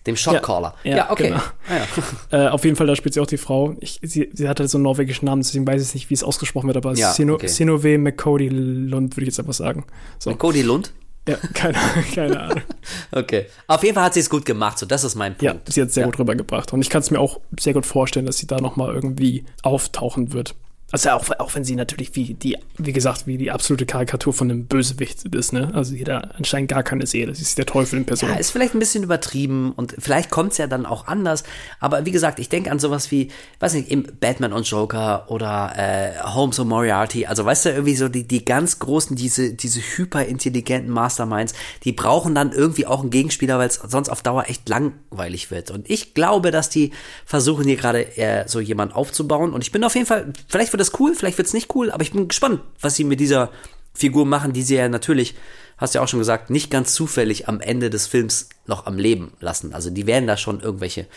Dem 0.06 0.16
Shotcaller. 0.16 0.74
Ja, 0.86 0.98
ja, 0.98 1.12
okay. 1.12 1.30
Genau. 1.30 1.38
Ah, 1.38 2.32
ja. 2.32 2.46
äh, 2.46 2.50
auf 2.50 2.64
jeden 2.64 2.78
Fall, 2.78 2.88
da 2.88 2.96
spielt 2.96 3.14
sie 3.14 3.20
auch 3.20 3.28
die 3.28 3.38
Frau. 3.38 3.76
Ich, 3.82 4.00
sie, 4.02 4.30
sie 4.34 4.48
hatte 4.48 4.66
so 4.68 4.78
einen 4.78 4.84
norwegischen 4.84 5.26
Namen, 5.26 5.42
deswegen 5.42 5.68
weiß 5.68 5.86
ich 5.86 5.94
nicht, 5.94 6.10
wie 6.10 6.14
es 6.14 6.24
ausgesprochen 6.24 6.68
wird, 6.68 6.78
aber 6.78 6.94
ja, 6.94 7.12
Sino, 7.12 7.34
okay. 7.34 7.48
Sinove 7.48 7.98
McCody 7.98 8.48
Lund, 8.48 9.18
würde 9.18 9.24
ich 9.24 9.28
jetzt 9.28 9.40
einfach 9.40 9.54
sagen. 9.54 9.86
So. 10.18 10.30
McCody 10.30 10.62
Lund? 10.62 10.94
Ja, 11.28 11.36
keine, 11.54 11.78
keine 12.16 12.40
Ahnung. 12.40 12.62
okay. 13.12 13.48
Auf 13.68 13.84
jeden 13.84 13.96
Fall 13.96 14.06
hat 14.06 14.14
sie 14.14 14.22
es 14.22 14.30
gut 14.30 14.46
gemacht, 14.46 14.80
so 14.80 14.86
das 14.86 15.04
ist 15.04 15.16
mein 15.16 15.34
Punkt. 15.36 15.44
Ja, 15.44 15.72
sie 15.72 15.82
hat 15.82 15.90
es 15.90 15.96
sehr 15.96 16.04
ja. 16.04 16.08
gut 16.08 16.20
rübergebracht. 16.20 16.72
Und 16.72 16.82
ich 16.82 16.90
kann 16.90 17.02
es 17.02 17.12
mir 17.12 17.20
auch 17.20 17.42
sehr 17.60 17.74
gut 17.74 17.86
vorstellen, 17.86 18.26
dass 18.26 18.38
sie 18.38 18.48
da 18.48 18.62
nochmal 18.62 18.94
irgendwie 18.94 19.44
auftauchen 19.62 20.32
wird. 20.32 20.56
Also 20.90 21.10
auch, 21.10 21.26
auch 21.40 21.54
wenn 21.54 21.66
sie 21.66 21.76
natürlich 21.76 22.16
wie 22.16 22.34
die, 22.34 22.58
wie 22.78 22.94
gesagt, 22.94 23.28
wie 23.28 23.38
die 23.38 23.52
absolute 23.52 23.86
Karikatur 23.86 24.32
von 24.32 24.50
einem 24.50 24.68
Bösewicht 24.68 25.26
ist, 25.26 25.52
ne? 25.52 25.70
Also 25.74 25.94
jeder 25.94 26.34
anscheinend 26.38 26.70
gar 26.70 26.82
keine 26.82 27.06
Seele. 27.06 27.36
Sie 27.36 27.42
ist 27.42 27.58
der 27.58 27.66
Teufel 27.66 28.00
in 28.00 28.06
Person. 28.06 28.30
Ja, 28.30 28.36
ist 28.36 28.52
vielleicht 28.52 28.74
ein 28.74 28.80
bisschen 28.80 29.04
übertrieben 29.04 29.74
und 29.74 29.96
vielleicht 30.00 30.30
kommt 30.30 30.54
es 30.54 30.60
ja 30.60 30.68
dann 30.68 30.86
auch 30.86 31.08
anders. 31.08 31.44
Aber 31.82 32.06
wie 32.06 32.12
gesagt, 32.12 32.40
ich 32.40 32.48
denke 32.48 32.72
an 32.72 32.80
sowas 32.80 33.12
wie, 33.12 33.32
weiß 33.60 33.74
nicht, 33.74 33.92
eben 33.92 34.06
Batman 34.22 34.54
und 34.54 34.64
Joker 34.70 35.30
oder 35.30 35.74
äh, 35.76 36.24
Holmes 36.24 36.58
und 36.60 36.70
Moriarty. 36.70 37.26
Also 37.26 37.44
weißt 37.44 37.66
du, 37.66 37.70
irgendwie 37.72 37.96
so 37.98 38.08
die, 38.08 38.26
die 38.26 38.46
ganz 38.46 38.80
großen, 38.80 39.18
diese, 39.18 39.54
diese 39.54 39.82
hyperintelligenten 39.82 40.90
Masterminds, 40.90 41.54
die 41.84 41.92
brauchen 41.92 42.34
dann 42.34 42.54
irgendwie 42.54 42.86
auch 42.86 43.02
einen 43.02 43.10
Gegenspieler, 43.10 43.60
weil 43.60 43.68
es 43.68 43.76
sonst 43.76 44.08
auf 44.08 44.22
Dauer 44.22 44.46
echt 44.48 44.70
langweilig 44.70 45.52
wird. 45.52 45.70
Und 45.70 45.90
ich 45.90 46.14
glaube, 46.14 46.52
dass 46.52 46.70
die 46.70 46.92
versuchen 47.26 47.66
hier 47.66 47.76
gerade 47.76 48.18
äh, 48.18 48.48
so 48.48 48.62
jemanden 48.62 48.94
aufzubauen. 48.94 49.52
Und 49.52 49.66
ich 49.66 49.74
bin 49.74 49.84
auf 49.84 49.94
jeden 49.94 50.08
Fall, 50.08 50.32
vielleicht 50.48 50.77
wird 50.78 50.88
das 50.88 51.00
cool, 51.00 51.16
vielleicht 51.16 51.38
wird 51.38 51.48
es 51.48 51.54
nicht 51.54 51.74
cool, 51.76 51.92
aber 51.92 52.02
ich 52.04 52.12
bin 52.12 52.28
gespannt, 52.28 52.62
was 52.80 52.96
sie 52.96 53.04
mit 53.04 53.20
dieser 53.20 53.52
Figur 53.94 54.26
machen, 54.26 54.54
die 54.54 54.62
sie 54.62 54.76
ja 54.76 54.88
natürlich, 54.90 55.36
hast 55.78 55.94
du 55.94 56.00
ja 56.00 56.04
auch 56.04 56.08
schon 56.08 56.20
gesagt, 56.20 56.50
nicht 56.50 56.70
ganz 56.70 56.94
zufällig 56.94 57.48
am 57.48 57.62
Ende 57.62 57.90
des 57.90 58.08
Films 58.08 58.50
noch 58.68 58.86
am 58.86 58.98
Leben 58.98 59.34
lassen. 59.40 59.74
Also 59.74 59.90
die 59.90 60.06
werden 60.06 60.28
da 60.28 60.38
schon 60.38 60.60
irgendwelche 60.60 61.08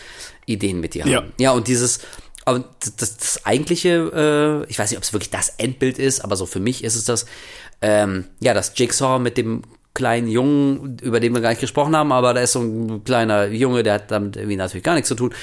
Ideen 0.47 0.81
mit 0.81 0.95
dir 0.95 1.05
haben. 1.05 1.11
Ja, 1.11 1.25
ja 1.39 1.51
und 1.53 1.69
dieses, 1.69 2.01
aber 2.45 2.65
das, 2.97 3.17
das 3.17 3.45
eigentliche, 3.45 4.65
äh, 4.67 4.71
ich 4.71 4.79
weiß 4.79 4.91
nicht, 4.91 4.97
ob 4.97 5.05
es 5.05 5.13
wirklich 5.13 5.31
das 5.31 5.51
Endbild 5.59 5.99
ist, 5.99 6.21
aber 6.21 6.37
so 6.37 6.47
für 6.47 6.61
mich 6.61 6.83
ist 6.85 6.97
es 6.97 7.05
das, 7.05 7.27
ähm, 7.83 8.25
ja, 8.41 8.55
das 8.55 8.73
Jigsaw 8.77 9.19
mit 9.19 9.37
dem 9.37 9.63
kleinen 9.95 10.29
Jungen, 10.29 10.99
über 11.03 11.21
den 11.21 11.35
wir 11.35 11.41
gar 11.41 11.51
nicht 11.51 11.61
gesprochen 11.61 11.97
haben, 11.97 12.13
aber 12.13 12.33
da 12.33 12.41
ist 12.41 12.53
so 12.53 12.61
ein 12.61 13.03
kleiner 13.05 13.47
Junge, 13.47 13.83
der 13.83 13.95
hat 13.95 14.11
damit 14.11 14.37
irgendwie 14.37 14.57
natürlich 14.57 14.85
gar 14.85 14.95
nichts 14.95 15.09
zu 15.09 15.15
tun. 15.15 15.35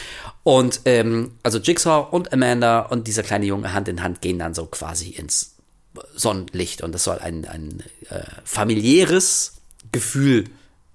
Und 0.44 0.82
ähm, 0.86 1.32
also 1.44 1.60
Jigsaw 1.60 2.08
und 2.12 2.32
Amanda 2.32 2.82
und 2.82 3.08
dieser 3.08 3.24
kleine 3.24 3.46
Junge 3.46 3.74
Hand 3.74 3.88
in 3.88 4.02
Hand 4.02 4.22
gehen 4.22 4.40
dann 4.40 4.54
so 4.54 4.66
quasi 4.66 5.10
ins 5.10 5.56
Sonnenlicht 6.16 6.82
und 6.82 6.94
das 6.94 7.04
soll 7.04 7.20
ein, 7.20 7.46
ein 7.46 7.84
äh, 8.10 8.22
familiäres 8.46 9.58
Gefühl 9.92 10.46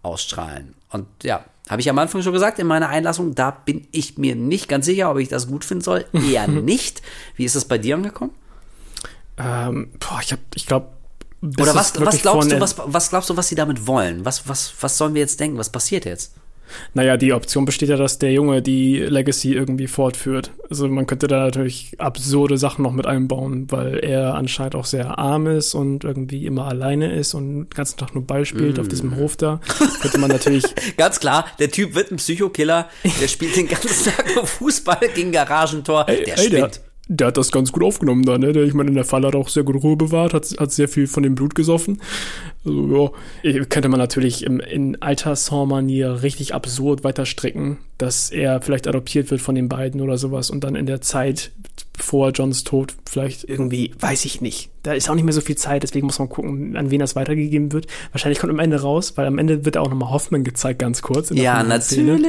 ausstrahlen. 0.02 0.74
Und 0.90 1.06
ja, 1.22 1.44
habe 1.68 1.80
ich 1.80 1.90
am 1.90 1.98
Anfang 1.98 2.22
schon 2.22 2.32
gesagt 2.32 2.58
in 2.58 2.66
meiner 2.66 2.88
Einlassung, 2.88 3.34
da 3.34 3.50
bin 3.50 3.86
ich 3.92 4.18
mir 4.18 4.34
nicht 4.34 4.68
ganz 4.68 4.86
sicher, 4.86 5.10
ob 5.10 5.18
ich 5.18 5.28
das 5.28 5.46
gut 5.46 5.64
finden 5.64 5.82
soll. 5.82 6.04
Eher 6.12 6.48
nicht. 6.48 7.02
Wie 7.36 7.44
ist 7.44 7.56
das 7.56 7.66
bei 7.66 7.78
dir 7.78 7.96
angekommen? 7.96 8.32
Ähm, 9.38 9.90
boah, 9.98 10.20
ich, 10.22 10.32
hab, 10.32 10.40
ich 10.54 10.66
glaube, 10.66 10.88
oder 11.42 11.74
was, 11.74 12.00
was 12.00 12.22
glaubst 12.22 12.52
du, 12.52 12.60
was, 12.60 12.76
was 12.84 13.10
glaubst 13.10 13.30
du, 13.30 13.36
was 13.36 13.48
sie 13.48 13.56
damit 13.56 13.86
wollen? 13.86 14.24
Was, 14.24 14.48
was, 14.48 14.72
was 14.80 14.96
sollen 14.96 15.14
wir 15.14 15.20
jetzt 15.20 15.40
denken? 15.40 15.58
Was 15.58 15.70
passiert 15.70 16.04
jetzt? 16.04 16.34
Naja, 16.94 17.16
die 17.16 17.32
Option 17.32 17.64
besteht 17.64 17.88
ja, 17.88 17.96
dass 17.96 18.18
der 18.18 18.32
Junge 18.32 18.62
die 18.62 18.98
Legacy 18.98 19.52
irgendwie 19.52 19.86
fortführt. 19.86 20.50
Also 20.70 20.88
man 20.88 21.06
könnte 21.06 21.26
da 21.26 21.40
natürlich 21.40 21.94
absurde 21.98 22.58
Sachen 22.58 22.82
noch 22.82 22.92
mit 22.92 23.06
einbauen, 23.06 23.70
weil 23.70 23.98
er 23.98 24.34
anscheinend 24.34 24.74
auch 24.74 24.84
sehr 24.84 25.18
arm 25.18 25.46
ist 25.46 25.74
und 25.74 26.04
irgendwie 26.04 26.46
immer 26.46 26.66
alleine 26.66 27.12
ist 27.12 27.34
und 27.34 27.52
den 27.52 27.70
ganzen 27.70 27.98
Tag 27.98 28.14
nur 28.14 28.26
Ball 28.26 28.44
spielt 28.44 28.78
mm. 28.78 28.80
auf 28.80 28.88
diesem 28.88 29.16
Hof 29.16 29.36
da. 29.36 29.60
Könnte 30.00 30.18
man 30.18 30.30
natürlich. 30.30 30.64
Ganz 30.96 31.20
klar, 31.20 31.46
der 31.58 31.70
Typ 31.70 31.94
wird 31.94 32.10
ein 32.10 32.16
Psychokiller, 32.16 32.88
der 33.20 33.28
spielt 33.28 33.56
den 33.56 33.68
ganzen 33.68 34.12
Tag 34.12 34.34
nur 34.34 34.46
Fußball 34.46 35.10
gegen 35.14 35.32
Garagentor, 35.32 36.04
der 36.04 36.38
ey, 36.38 36.46
spinnt. 36.46 36.76
Der, 36.76 36.91
der 37.08 37.28
hat 37.28 37.36
das 37.36 37.50
ganz 37.50 37.72
gut 37.72 37.82
aufgenommen 37.82 38.24
da, 38.24 38.38
ne? 38.38 38.52
Der, 38.52 38.62
ich 38.62 38.74
meine, 38.74 38.88
in 38.88 38.94
der 38.94 39.04
Fall 39.04 39.24
hat 39.26 39.34
auch 39.34 39.48
sehr 39.48 39.64
gut 39.64 39.82
Ruhe 39.82 39.96
bewahrt, 39.96 40.34
hat, 40.34 40.54
hat 40.58 40.72
sehr 40.72 40.88
viel 40.88 41.06
von 41.06 41.22
dem 41.22 41.34
Blut 41.34 41.54
gesoffen. 41.54 42.00
Also, 42.64 43.12
ja, 43.42 43.64
könnte 43.64 43.88
man 43.88 43.98
natürlich 43.98 44.44
im, 44.44 44.60
in 44.60 45.00
alter 45.02 45.34
Saw-Manier 45.34 46.22
richtig 46.22 46.54
absurd 46.54 47.02
weiterstricken, 47.02 47.78
dass 47.98 48.30
er 48.30 48.60
vielleicht 48.62 48.86
adoptiert 48.86 49.30
wird 49.30 49.40
von 49.40 49.54
den 49.54 49.68
beiden 49.68 50.00
oder 50.00 50.16
sowas 50.16 50.50
und 50.50 50.62
dann 50.62 50.76
in 50.76 50.86
der 50.86 51.00
Zeit 51.00 51.50
vor 51.98 52.30
Johns 52.30 52.64
Tod 52.64 52.94
vielleicht 53.08 53.44
irgendwie, 53.44 53.92
weiß 53.98 54.24
ich 54.24 54.40
nicht. 54.40 54.70
Da 54.82 54.94
ist 54.94 55.08
auch 55.08 55.14
nicht 55.14 55.24
mehr 55.24 55.34
so 55.34 55.40
viel 55.40 55.56
Zeit, 55.56 55.82
deswegen 55.82 56.06
muss 56.06 56.18
man 56.18 56.28
gucken, 56.28 56.76
an 56.76 56.90
wen 56.90 56.98
das 56.98 57.14
weitergegeben 57.14 57.72
wird. 57.72 57.86
Wahrscheinlich 58.10 58.38
kommt 58.38 58.52
am 58.52 58.58
Ende 58.58 58.80
raus, 58.80 59.12
weil 59.16 59.26
am 59.26 59.38
Ende 59.38 59.64
wird 59.64 59.76
auch 59.76 59.88
nochmal 59.88 60.10
Hoffmann 60.10 60.42
gezeigt, 60.42 60.78
ganz 60.78 61.02
kurz. 61.02 61.30
ja, 61.30 61.62
natürlich. 61.62 62.26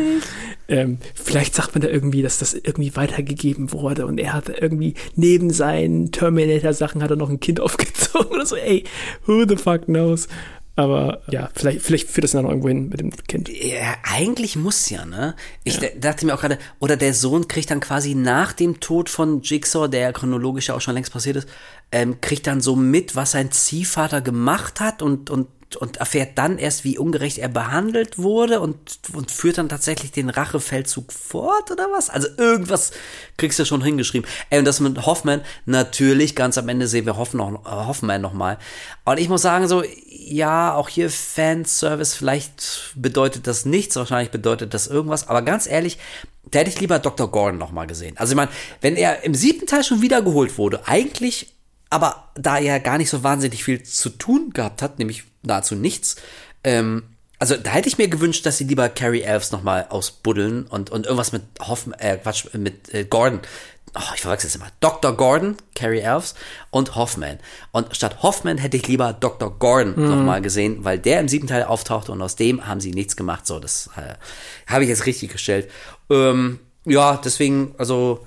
Ähm, 0.68 0.98
vielleicht 1.16 1.56
sagt 1.56 1.76
man 1.76 1.82
da 1.82 1.88
irgendwie, 1.88 2.22
dass 2.22 2.40
das 2.40 2.54
irgendwie 2.54 2.96
weitergegeben 2.96 3.72
wurde 3.72 4.06
und 4.06 4.20
er 4.20 4.34
hat 4.34 4.50
irgendwie 4.50 4.94
neben 5.16 5.50
seinen 5.50 6.12
Terminator-Sachen 6.12 7.02
hat 7.02 7.10
er 7.10 7.18
noch 7.18 7.30
ein 7.30 7.40
Kind 7.40 7.60
aufgezogen 7.62 8.32
oder 8.32 8.46
so. 8.46 8.56
Ey, 8.56 8.84
who 9.26 9.46
the 9.48 9.58
fuck 9.58 9.86
knows? 9.86 10.28
Aber 10.76 11.22
ja, 11.30 11.50
vielleicht, 11.54 11.82
vielleicht 11.82 12.10
führt 12.10 12.24
das 12.24 12.32
dann 12.32 12.46
irgendwo 12.46 12.68
hin 12.68 12.90
mit 12.90 13.00
dem 13.00 13.12
Kind. 13.12 13.48
Ja, 13.50 13.96
eigentlich 14.04 14.56
muss 14.56 14.90
ja, 14.90 15.06
ne? 15.06 15.36
Ich 15.64 15.80
ja. 15.80 15.90
dachte 16.00 16.26
mir 16.26 16.34
auch 16.34 16.42
gerade, 16.42 16.58
oder 16.80 16.98
der 16.98 17.14
Sohn 17.14 17.48
kriegt 17.48 17.70
dann 17.70 17.80
quasi 17.80 18.16
nach 18.16 18.54
dem 18.54 18.80
Tod 18.80 19.10
von 19.10 19.42
Jigsaw, 19.44 19.88
der 19.88 20.02
ja 20.02 20.12
chronologisch 20.12 20.70
ja 20.70 20.76
auch 20.76 20.82
schon 20.82 20.96
längst 20.96 21.14
passiert 21.14 21.36
ist, 21.38 21.48
ähm, 21.92 22.22
kriegt 22.22 22.48
dann 22.48 22.60
so 22.60 22.76
mit, 22.76 23.16
was 23.16 23.32
sein 23.32 23.52
Ziehvater 23.52 24.22
gemacht 24.22 24.80
hat 24.80 25.04
und, 25.04 25.30
und 25.30 25.48
und 25.76 25.98
erfährt 25.98 26.38
dann 26.38 26.58
erst, 26.58 26.84
wie 26.84 26.98
ungerecht 26.98 27.38
er 27.38 27.50
behandelt 27.50 28.18
wurde 28.18 28.60
und, 28.60 29.00
und 29.14 29.32
führt 29.32 29.58
dann 29.58 29.70
tatsächlich 29.70 30.12
den 30.12 30.30
Rachefeldzug 30.30 31.12
fort 31.12 31.72
oder 31.72 31.88
was? 31.92 32.10
Also 32.10 32.28
irgendwas 32.38 32.92
kriegst 33.38 33.60
du 33.60 33.66
schon 33.66 33.84
hingeschrieben. 33.84 34.30
Ey, 34.50 34.60
und 34.60 34.66
das 34.66 34.80
mit 34.80 35.06
Hoffman, 35.06 35.42
natürlich, 35.66 36.36
ganz 36.36 36.58
am 36.58 36.70
Ende 36.70 36.88
sehen 36.88 37.06
wir 37.06 37.18
Hoffen 37.18 37.38
noch, 37.38 37.66
äh, 37.66 37.70
Hoffman 37.70 38.22
nochmal. 38.22 38.58
Und 39.06 39.20
ich 39.20 39.30
muss 39.30 39.42
sagen, 39.42 39.68
so, 39.68 39.84
ja, 40.08 40.74
auch 40.74 40.90
hier 40.90 41.10
Fanservice, 41.10 42.16
vielleicht 42.16 42.94
bedeutet 42.96 43.48
das 43.48 43.66
nichts, 43.66 43.96
wahrscheinlich 43.96 44.32
bedeutet 44.32 44.74
das 44.74 44.88
irgendwas, 44.88 45.28
aber 45.28 45.42
ganz 45.42 45.68
ehrlich, 45.68 45.98
da 46.52 46.60
hätte 46.60 46.70
ich 46.70 46.80
lieber 46.80 47.00
Dr. 47.00 47.30
Gordon 47.32 47.58
nochmal 47.58 47.88
gesehen. 47.88 48.18
Also 48.18 48.34
ich 48.34 48.38
meine, 48.38 48.52
wenn 48.82 48.96
er 48.96 49.24
im 49.24 49.34
siebten 49.34 49.66
Teil 49.66 49.84
schon 49.84 50.02
wiedergeholt 50.02 50.58
wurde, 50.58 50.88
eigentlich 50.88 51.54
aber 51.94 52.30
da 52.36 52.58
er 52.58 52.80
gar 52.80 52.98
nicht 52.98 53.10
so 53.10 53.24
wahnsinnig 53.24 53.64
viel 53.64 53.84
zu 53.84 54.10
tun 54.10 54.52
gehabt 54.54 54.82
hat, 54.82 55.00
nämlich 55.00 55.24
nahezu 55.44 55.76
nichts, 55.76 56.16
ähm, 56.64 57.04
also 57.40 57.58
da 57.58 57.72
hätte 57.72 57.90
ich 57.90 57.98
mir 57.98 58.08
gewünscht, 58.08 58.46
dass 58.46 58.58
sie 58.58 58.64
lieber 58.64 58.88
Carrie 58.88 59.22
Elves 59.22 59.52
nochmal 59.52 59.88
ausbuddeln 59.90 60.66
und, 60.66 60.92
und 60.92 61.06
irgendwas 61.06 61.34
mit 61.34 61.44
Hoffman, 61.60 62.00
äh, 62.00 62.16
Quatsch, 62.16 62.46
mit 62.54 62.94
äh, 62.94 63.04
Gordon. 63.04 63.42
Oh, 63.96 64.14
ich 64.16 64.22
verwechsel 64.22 64.48
es 64.48 64.56
immer. 64.56 64.70
Dr. 64.80 65.16
Gordon, 65.18 65.58
Carrie 65.76 66.00
Elves 66.00 66.36
und 66.72 66.96
Hoffman. 66.96 67.40
Und 67.72 67.96
statt 67.96 68.24
Hoffman 68.24 68.58
hätte 68.58 68.78
ich 68.78 68.88
lieber 68.88 69.12
Dr. 69.12 69.60
Gordon 69.60 69.94
mhm. 69.96 70.10
nochmal 70.10 70.42
gesehen, 70.42 70.86
weil 70.86 70.98
der 70.98 71.20
im 71.20 71.28
siebten 71.28 71.48
Teil 71.48 71.64
auftauchte 71.64 72.14
und 72.14 72.22
aus 72.22 72.38
dem 72.38 72.66
haben 72.66 72.80
sie 72.80 72.92
nichts 72.92 73.18
gemacht. 73.18 73.46
So, 73.46 73.60
das 73.60 73.90
äh, 73.98 74.14
habe 74.72 74.84
ich 74.84 74.90
jetzt 74.90 75.06
richtig 75.06 75.32
gestellt. 75.32 75.70
Ähm, 76.10 76.60
ja, 76.86 77.18
deswegen, 77.18 77.76
also 77.78 78.26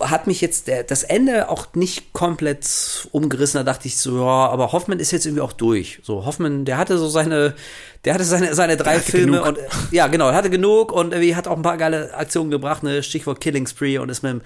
hat 0.00 0.26
mich 0.26 0.40
jetzt 0.40 0.68
der, 0.68 0.84
das 0.84 1.02
Ende 1.02 1.48
auch 1.50 1.74
nicht 1.74 2.12
komplett 2.12 3.08
umgerissen. 3.12 3.58
Da 3.58 3.64
dachte 3.64 3.88
ich 3.88 3.96
so, 3.98 4.18
ja, 4.18 4.48
aber 4.48 4.72
Hoffmann 4.72 5.00
ist 5.00 5.10
jetzt 5.10 5.26
irgendwie 5.26 5.42
auch 5.42 5.52
durch. 5.52 6.00
So, 6.02 6.24
Hoffmann, 6.24 6.64
der 6.64 6.78
hatte 6.78 6.96
so 6.96 7.08
seine, 7.08 7.54
der 8.04 8.14
hatte 8.14 8.24
seine, 8.24 8.54
seine 8.54 8.76
drei 8.76 9.00
Filme 9.00 9.38
genug. 9.38 9.46
und 9.46 9.58
ja, 9.90 10.06
genau, 10.08 10.28
er 10.28 10.34
hatte 10.34 10.50
genug 10.50 10.92
und 10.92 11.12
irgendwie 11.12 11.34
hat 11.34 11.48
auch 11.48 11.56
ein 11.56 11.62
paar 11.62 11.76
geile 11.76 12.14
Aktionen 12.14 12.50
gebracht, 12.50 12.82
ne, 12.82 13.02
Stichwort 13.02 13.40
Killing 13.40 13.66
Spree 13.66 13.98
und 13.98 14.08
ist 14.08 14.22
mit, 14.22 14.42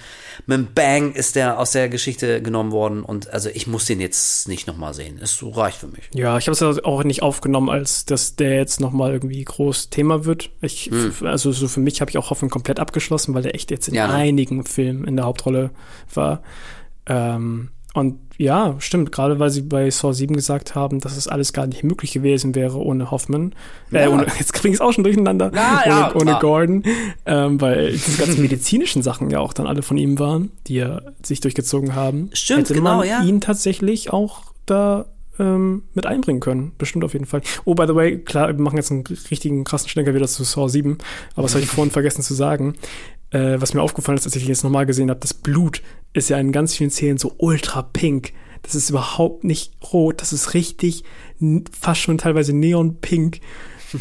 mit 0.46 0.54
einem 0.54 0.68
Bang 0.74 1.12
ist 1.12 1.36
der 1.36 1.58
aus 1.58 1.72
der 1.72 1.88
Geschichte 1.88 2.40
genommen 2.40 2.72
worden 2.72 3.02
und 3.02 3.32
also 3.32 3.48
ich 3.52 3.66
muss 3.66 3.86
den 3.86 4.00
jetzt 4.00 4.48
nicht 4.48 4.66
nochmal 4.66 4.94
sehen. 4.94 5.18
Es 5.20 5.36
so 5.36 5.50
reicht 5.50 5.78
für 5.78 5.88
mich. 5.88 6.10
Ja, 6.14 6.38
ich 6.38 6.48
habe 6.48 6.52
es 6.52 6.84
auch 6.84 7.04
nicht 7.04 7.22
aufgenommen, 7.22 7.68
als 7.68 8.04
dass 8.04 8.36
der 8.36 8.56
jetzt 8.56 8.80
nochmal 8.80 9.12
irgendwie 9.12 9.42
groß 9.44 9.90
Thema 9.90 10.24
wird. 10.24 10.50
Ich, 10.60 10.86
hm. 10.86 11.12
also 11.22 11.52
so 11.52 11.68
für 11.68 11.80
mich 11.80 12.00
habe 12.00 12.10
ich 12.10 12.18
auch 12.18 12.30
Hoffmann 12.30 12.50
komplett 12.50 12.80
abgeschlossen, 12.80 13.34
weil 13.34 13.42
der 13.42 13.54
echt 13.54 13.70
jetzt 13.70 13.88
in 13.88 13.94
ja, 13.94 14.06
ne? 14.06 14.14
einigen 14.14 14.64
Filmen 14.64 15.04
in 15.04 15.16
der 15.16 15.24
Hauptrolle 15.24 15.70
war. 16.14 16.42
Ähm, 17.06 17.70
und 17.98 18.18
ja, 18.38 18.76
stimmt, 18.78 19.10
gerade 19.10 19.40
weil 19.40 19.50
sie 19.50 19.62
bei 19.62 19.90
Saw 19.90 20.12
7 20.12 20.34
gesagt 20.34 20.76
haben, 20.76 21.00
dass 21.00 21.16
es 21.16 21.26
alles 21.26 21.52
gar 21.52 21.66
nicht 21.66 21.82
möglich 21.82 22.12
gewesen 22.12 22.54
wäre 22.54 22.78
ohne 22.78 23.10
Hoffman. 23.10 23.52
Äh, 23.90 23.96
ja. 23.96 24.04
Äh, 24.04 24.08
ohne, 24.08 24.26
jetzt 24.38 24.52
kriege 24.52 24.68
ich 24.68 24.74
es 24.74 24.80
auch 24.80 24.92
schon 24.92 25.04
durcheinander. 25.04 25.50
Ja, 25.54 25.82
ohne, 25.84 25.86
ja, 25.86 26.14
ohne 26.14 26.38
Gordon. 26.40 26.84
Ähm, 27.26 27.60
weil 27.60 27.92
diese 27.92 28.18
ganzen 28.18 28.40
medizinischen 28.40 29.02
Sachen 29.02 29.30
ja 29.30 29.40
auch 29.40 29.52
dann 29.52 29.66
alle 29.66 29.82
von 29.82 29.96
ihm 29.96 30.18
waren, 30.18 30.52
die 30.68 30.76
ja 30.76 31.02
sich 31.22 31.40
durchgezogen 31.40 31.94
haben. 31.96 32.30
Stimmt, 32.32 32.60
Hätte 32.60 32.74
genau, 32.74 32.98
man 32.98 33.08
ja. 33.08 33.22
ihn 33.24 33.40
tatsächlich 33.40 34.12
auch 34.12 34.42
da 34.66 35.06
ähm, 35.40 35.82
mit 35.94 36.06
einbringen 36.06 36.40
können. 36.40 36.72
Bestimmt 36.78 37.04
auf 37.04 37.14
jeden 37.14 37.26
Fall. 37.26 37.42
Oh, 37.64 37.74
by 37.74 37.86
the 37.88 37.94
way, 37.94 38.18
klar, 38.18 38.48
wir 38.48 38.62
machen 38.62 38.76
jetzt 38.76 38.92
einen 38.92 39.04
richtigen 39.30 39.64
krassen 39.64 39.88
Schlenker 39.88 40.14
wieder 40.14 40.28
zu 40.28 40.44
Saw 40.44 40.68
7, 40.68 40.98
aber 41.34 41.42
das 41.42 41.54
habe 41.54 41.64
ich 41.64 41.70
vorhin 41.70 41.90
vergessen 41.90 42.22
zu 42.22 42.34
sagen 42.34 42.74
äh, 43.30 43.60
was 43.60 43.74
mir 43.74 43.82
aufgefallen 43.82 44.18
ist, 44.18 44.26
als 44.26 44.36
ich 44.36 44.46
jetzt 44.46 44.64
nochmal 44.64 44.86
gesehen 44.86 45.10
habe, 45.10 45.20
das 45.20 45.34
Blut 45.34 45.82
ist 46.12 46.30
ja 46.30 46.38
in 46.38 46.52
ganz 46.52 46.74
vielen 46.74 46.90
Szenen 46.90 47.18
so 47.18 47.34
ultra 47.38 47.82
pink. 47.82 48.32
Das 48.62 48.74
ist 48.74 48.90
überhaupt 48.90 49.44
nicht 49.44 49.72
rot, 49.92 50.20
das 50.20 50.32
ist 50.32 50.54
richtig, 50.54 51.04
fast 51.78 52.00
schon 52.00 52.18
teilweise 52.18 52.52
neonpink. 52.52 53.40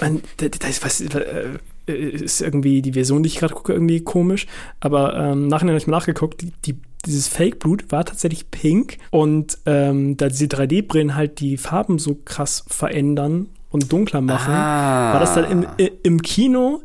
Und 0.01 0.23
das 0.37 0.69
ist, 0.69 0.83
was, 0.83 1.01
äh, 1.01 1.59
ist 1.87 2.41
irgendwie 2.41 2.81
die 2.81 2.93
Version, 2.93 3.23
die 3.23 3.27
ich 3.27 3.37
gerade 3.37 3.53
gucke, 3.53 3.73
irgendwie 3.73 4.01
komisch. 4.01 4.47
Aber 4.79 5.15
ähm, 5.15 5.47
nachher 5.47 5.67
habe 5.67 5.77
ich 5.77 5.87
mal 5.87 5.97
nachgeguckt, 5.97 6.41
die, 6.41 6.51
die, 6.65 6.79
dieses 7.05 7.27
Fake-Blut 7.27 7.91
war 7.91 8.03
tatsächlich 8.03 8.51
pink. 8.51 8.97
Und 9.11 9.59
ähm, 9.65 10.17
da 10.17 10.27
diese 10.27 10.45
3D-Brillen 10.45 11.15
halt 11.15 11.39
die 11.39 11.57
Farben 11.57 11.99
so 11.99 12.15
krass 12.15 12.65
verändern 12.67 13.47
und 13.69 13.91
dunkler 13.91 14.21
machen, 14.21 14.53
ah. 14.53 15.13
war 15.13 15.19
das 15.19 15.35
dann 15.35 15.51
im, 15.51 15.89
im 16.03 16.21
Kino 16.21 16.81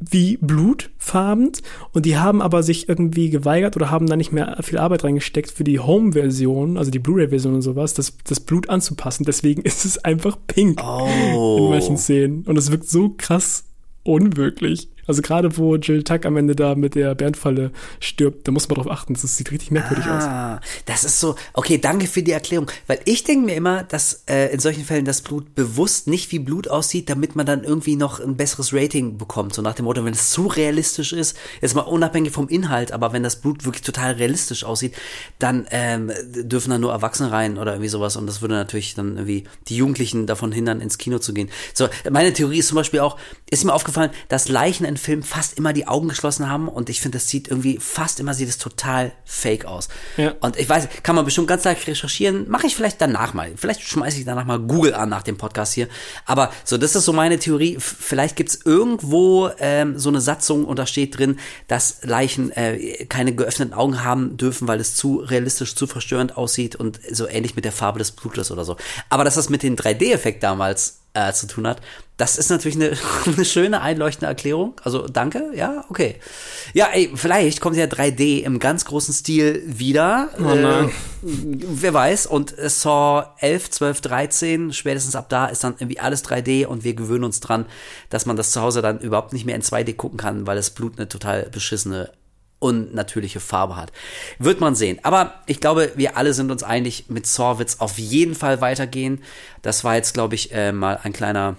wie 0.00 0.38
blutfarben 0.38 1.52
und 1.92 2.06
die 2.06 2.16
haben 2.16 2.40
aber 2.40 2.62
sich 2.62 2.88
irgendwie 2.88 3.28
geweigert 3.28 3.76
oder 3.76 3.90
haben 3.90 4.06
da 4.06 4.16
nicht 4.16 4.32
mehr 4.32 4.56
viel 4.62 4.78
Arbeit 4.78 5.04
reingesteckt 5.04 5.50
für 5.50 5.64
die 5.64 5.78
Home-Version, 5.78 6.78
also 6.78 6.90
die 6.90 6.98
Blu-ray-Version 6.98 7.54
und 7.54 7.62
sowas, 7.62 7.92
das, 7.92 8.16
das 8.24 8.40
Blut 8.40 8.70
anzupassen. 8.70 9.24
Deswegen 9.24 9.62
ist 9.62 9.84
es 9.84 9.98
einfach 9.98 10.38
pink 10.46 10.82
oh. 10.82 11.06
in 11.58 11.70
manchen 11.70 11.96
Szenen 11.98 12.44
und 12.44 12.56
es 12.56 12.70
wirkt 12.70 12.88
so 12.88 13.14
krass 13.16 13.64
unwirklich. 14.02 14.88
Also 15.06 15.22
gerade 15.22 15.56
wo 15.56 15.76
Jill 15.76 16.02
Tuck 16.02 16.24
am 16.26 16.36
Ende 16.36 16.54
da 16.56 16.74
mit 16.74 16.94
der 16.94 17.14
Bärenfalle 17.14 17.70
stirbt, 17.98 18.46
da 18.46 18.52
muss 18.52 18.68
man 18.68 18.76
drauf 18.76 18.90
achten. 18.90 19.14
Das 19.14 19.36
sieht 19.36 19.50
richtig 19.50 19.70
merkwürdig 19.70 20.06
ah, 20.06 20.56
aus. 20.56 20.60
Das 20.86 21.04
ist 21.04 21.20
so, 21.20 21.36
okay, 21.52 21.78
danke 21.78 22.06
für 22.06 22.22
die 22.22 22.32
Erklärung. 22.32 22.70
Weil 22.86 23.00
ich 23.04 23.24
denke 23.24 23.46
mir 23.46 23.54
immer, 23.54 23.82
dass 23.82 24.24
äh, 24.28 24.52
in 24.52 24.60
solchen 24.60 24.84
Fällen 24.84 25.04
das 25.04 25.22
Blut 25.22 25.54
bewusst 25.54 26.06
nicht 26.06 26.32
wie 26.32 26.38
Blut 26.38 26.68
aussieht, 26.68 27.10
damit 27.10 27.36
man 27.36 27.46
dann 27.46 27.64
irgendwie 27.64 27.96
noch 27.96 28.20
ein 28.20 28.36
besseres 28.36 28.72
Rating 28.72 29.18
bekommt. 29.18 29.54
So 29.54 29.62
nach 29.62 29.74
dem 29.74 29.84
Motto, 29.84 30.04
wenn 30.04 30.12
es 30.12 30.30
zu 30.30 30.46
realistisch 30.46 31.12
ist, 31.12 31.36
jetzt 31.60 31.74
mal 31.74 31.82
unabhängig 31.82 32.32
vom 32.32 32.48
Inhalt, 32.48 32.92
aber 32.92 33.12
wenn 33.12 33.22
das 33.22 33.36
Blut 33.36 33.64
wirklich 33.64 33.82
total 33.82 34.12
realistisch 34.12 34.64
aussieht, 34.64 34.94
dann 35.38 35.66
ähm, 35.70 36.12
dürfen 36.24 36.70
da 36.70 36.78
nur 36.78 36.92
Erwachsene 36.92 37.30
rein 37.30 37.58
oder 37.58 37.72
irgendwie 37.72 37.88
sowas. 37.88 38.16
Und 38.16 38.26
das 38.26 38.40
würde 38.40 38.54
natürlich 38.54 38.94
dann 38.94 39.16
irgendwie 39.16 39.44
die 39.68 39.76
Jugendlichen 39.76 40.26
davon 40.26 40.52
hindern, 40.52 40.80
ins 40.80 40.98
Kino 40.98 41.18
zu 41.18 41.34
gehen. 41.34 41.50
So, 41.74 41.88
meine 42.10 42.32
Theorie 42.32 42.58
ist 42.58 42.68
zum 42.68 42.76
Beispiel 42.76 43.00
auch, 43.00 43.16
ist 43.50 43.64
mir 43.64 43.72
aufgefallen, 43.72 44.10
dass 44.28 44.48
Leichen 44.48 44.84
in 44.90 44.96
Film 44.96 45.22
fast 45.22 45.56
immer 45.56 45.72
die 45.72 45.88
Augen 45.88 46.08
geschlossen 46.08 46.50
haben 46.50 46.68
und 46.68 46.90
ich 46.90 47.00
finde, 47.00 47.16
das 47.16 47.28
sieht 47.28 47.48
irgendwie, 47.48 47.78
fast 47.80 48.20
immer 48.20 48.34
sieht 48.34 48.48
es 48.48 48.58
total 48.58 49.12
fake 49.24 49.64
aus. 49.64 49.88
Ja. 50.16 50.34
Und 50.40 50.58
ich 50.58 50.68
weiß, 50.68 50.88
kann 51.02 51.16
man 51.16 51.24
bestimmt 51.24 51.46
ganz 51.46 51.64
leicht 51.64 51.86
recherchieren, 51.86 52.50
mache 52.50 52.66
ich 52.66 52.76
vielleicht 52.76 53.00
danach 53.00 53.32
mal. 53.32 53.52
Vielleicht 53.56 53.82
schmeiße 53.82 54.18
ich 54.18 54.24
danach 54.24 54.44
mal 54.44 54.58
Google 54.58 54.94
an 54.94 55.08
nach 55.08 55.22
dem 55.22 55.38
Podcast 55.38 55.72
hier. 55.72 55.88
Aber 56.26 56.52
so, 56.64 56.76
das 56.76 56.94
ist 56.94 57.04
so 57.04 57.12
meine 57.12 57.38
Theorie. 57.38 57.78
Vielleicht 57.78 58.36
gibt 58.36 58.50
es 58.50 58.60
irgendwo 58.64 59.50
ähm, 59.58 59.98
so 59.98 60.08
eine 60.08 60.20
Satzung 60.20 60.64
und 60.64 60.78
da 60.78 60.86
steht 60.86 61.18
drin, 61.18 61.38
dass 61.68 62.00
Leichen 62.02 62.50
äh, 62.52 63.06
keine 63.06 63.34
geöffneten 63.34 63.72
Augen 63.72 64.04
haben 64.04 64.36
dürfen, 64.36 64.68
weil 64.68 64.80
es 64.80 64.96
zu 64.96 65.18
realistisch, 65.18 65.74
zu 65.74 65.86
verstörend 65.86 66.36
aussieht 66.36 66.76
und 66.76 67.00
so 67.10 67.28
ähnlich 67.28 67.56
mit 67.56 67.64
der 67.64 67.72
Farbe 67.72 67.98
des 67.98 68.10
Blutes 68.10 68.50
oder 68.50 68.64
so. 68.64 68.76
Aber 69.08 69.24
dass 69.24 69.36
das 69.36 69.48
mit 69.48 69.62
dem 69.62 69.76
3D-Effekt 69.76 70.42
damals 70.42 70.99
äh, 71.14 71.32
zu 71.32 71.46
tun 71.46 71.66
hat. 71.66 71.80
Das 72.16 72.36
ist 72.36 72.50
natürlich 72.50 72.76
eine, 72.76 72.96
eine 73.26 73.44
schöne, 73.44 73.80
einleuchtende 73.80 74.26
Erklärung. 74.26 74.74
Also 74.84 75.06
danke, 75.06 75.50
ja, 75.54 75.84
okay. 75.88 76.16
Ja, 76.74 76.88
ey, 76.92 77.10
vielleicht 77.14 77.60
kommt 77.60 77.76
ja 77.76 77.86
3D 77.86 78.42
im 78.42 78.58
ganz 78.58 78.84
großen 78.84 79.14
Stil 79.14 79.62
wieder. 79.66 80.28
Oh. 80.38 80.50
Äh, 80.50 80.88
wer 81.22 81.94
weiß. 81.94 82.26
Und 82.26 82.54
Saw 82.56 83.34
11, 83.38 83.70
12, 83.70 84.00
13, 84.02 84.72
spätestens 84.72 85.16
ab 85.16 85.28
da 85.28 85.46
ist 85.46 85.64
dann 85.64 85.74
irgendwie 85.78 86.00
alles 86.00 86.24
3D 86.24 86.66
und 86.66 86.84
wir 86.84 86.94
gewöhnen 86.94 87.24
uns 87.24 87.40
dran, 87.40 87.66
dass 88.10 88.26
man 88.26 88.36
das 88.36 88.52
zu 88.52 88.60
Hause 88.60 88.82
dann 88.82 88.98
überhaupt 89.00 89.32
nicht 89.32 89.46
mehr 89.46 89.56
in 89.56 89.62
2D 89.62 89.94
gucken 89.96 90.18
kann, 90.18 90.46
weil 90.46 90.56
das 90.56 90.70
Blut 90.70 90.98
eine 90.98 91.08
total 91.08 91.48
beschissene 91.50 92.10
unnatürliche 92.60 93.40
Farbe 93.40 93.74
hat. 93.74 93.90
Wird 94.38 94.60
man 94.60 94.76
sehen. 94.76 95.00
Aber 95.02 95.34
ich 95.46 95.60
glaube, 95.60 95.92
wir 95.96 96.16
alle 96.16 96.32
sind 96.32 96.52
uns 96.52 96.62
einig, 96.62 97.06
mit 97.08 97.26
Saw 97.26 97.58
wird's 97.58 97.80
auf 97.80 97.98
jeden 97.98 98.36
Fall 98.36 98.60
weitergehen. 98.60 99.22
Das 99.62 99.82
war 99.82 99.96
jetzt, 99.96 100.14
glaube 100.14 100.36
ich, 100.36 100.52
äh, 100.52 100.70
mal 100.70 101.00
ein 101.02 101.12
kleiner 101.12 101.56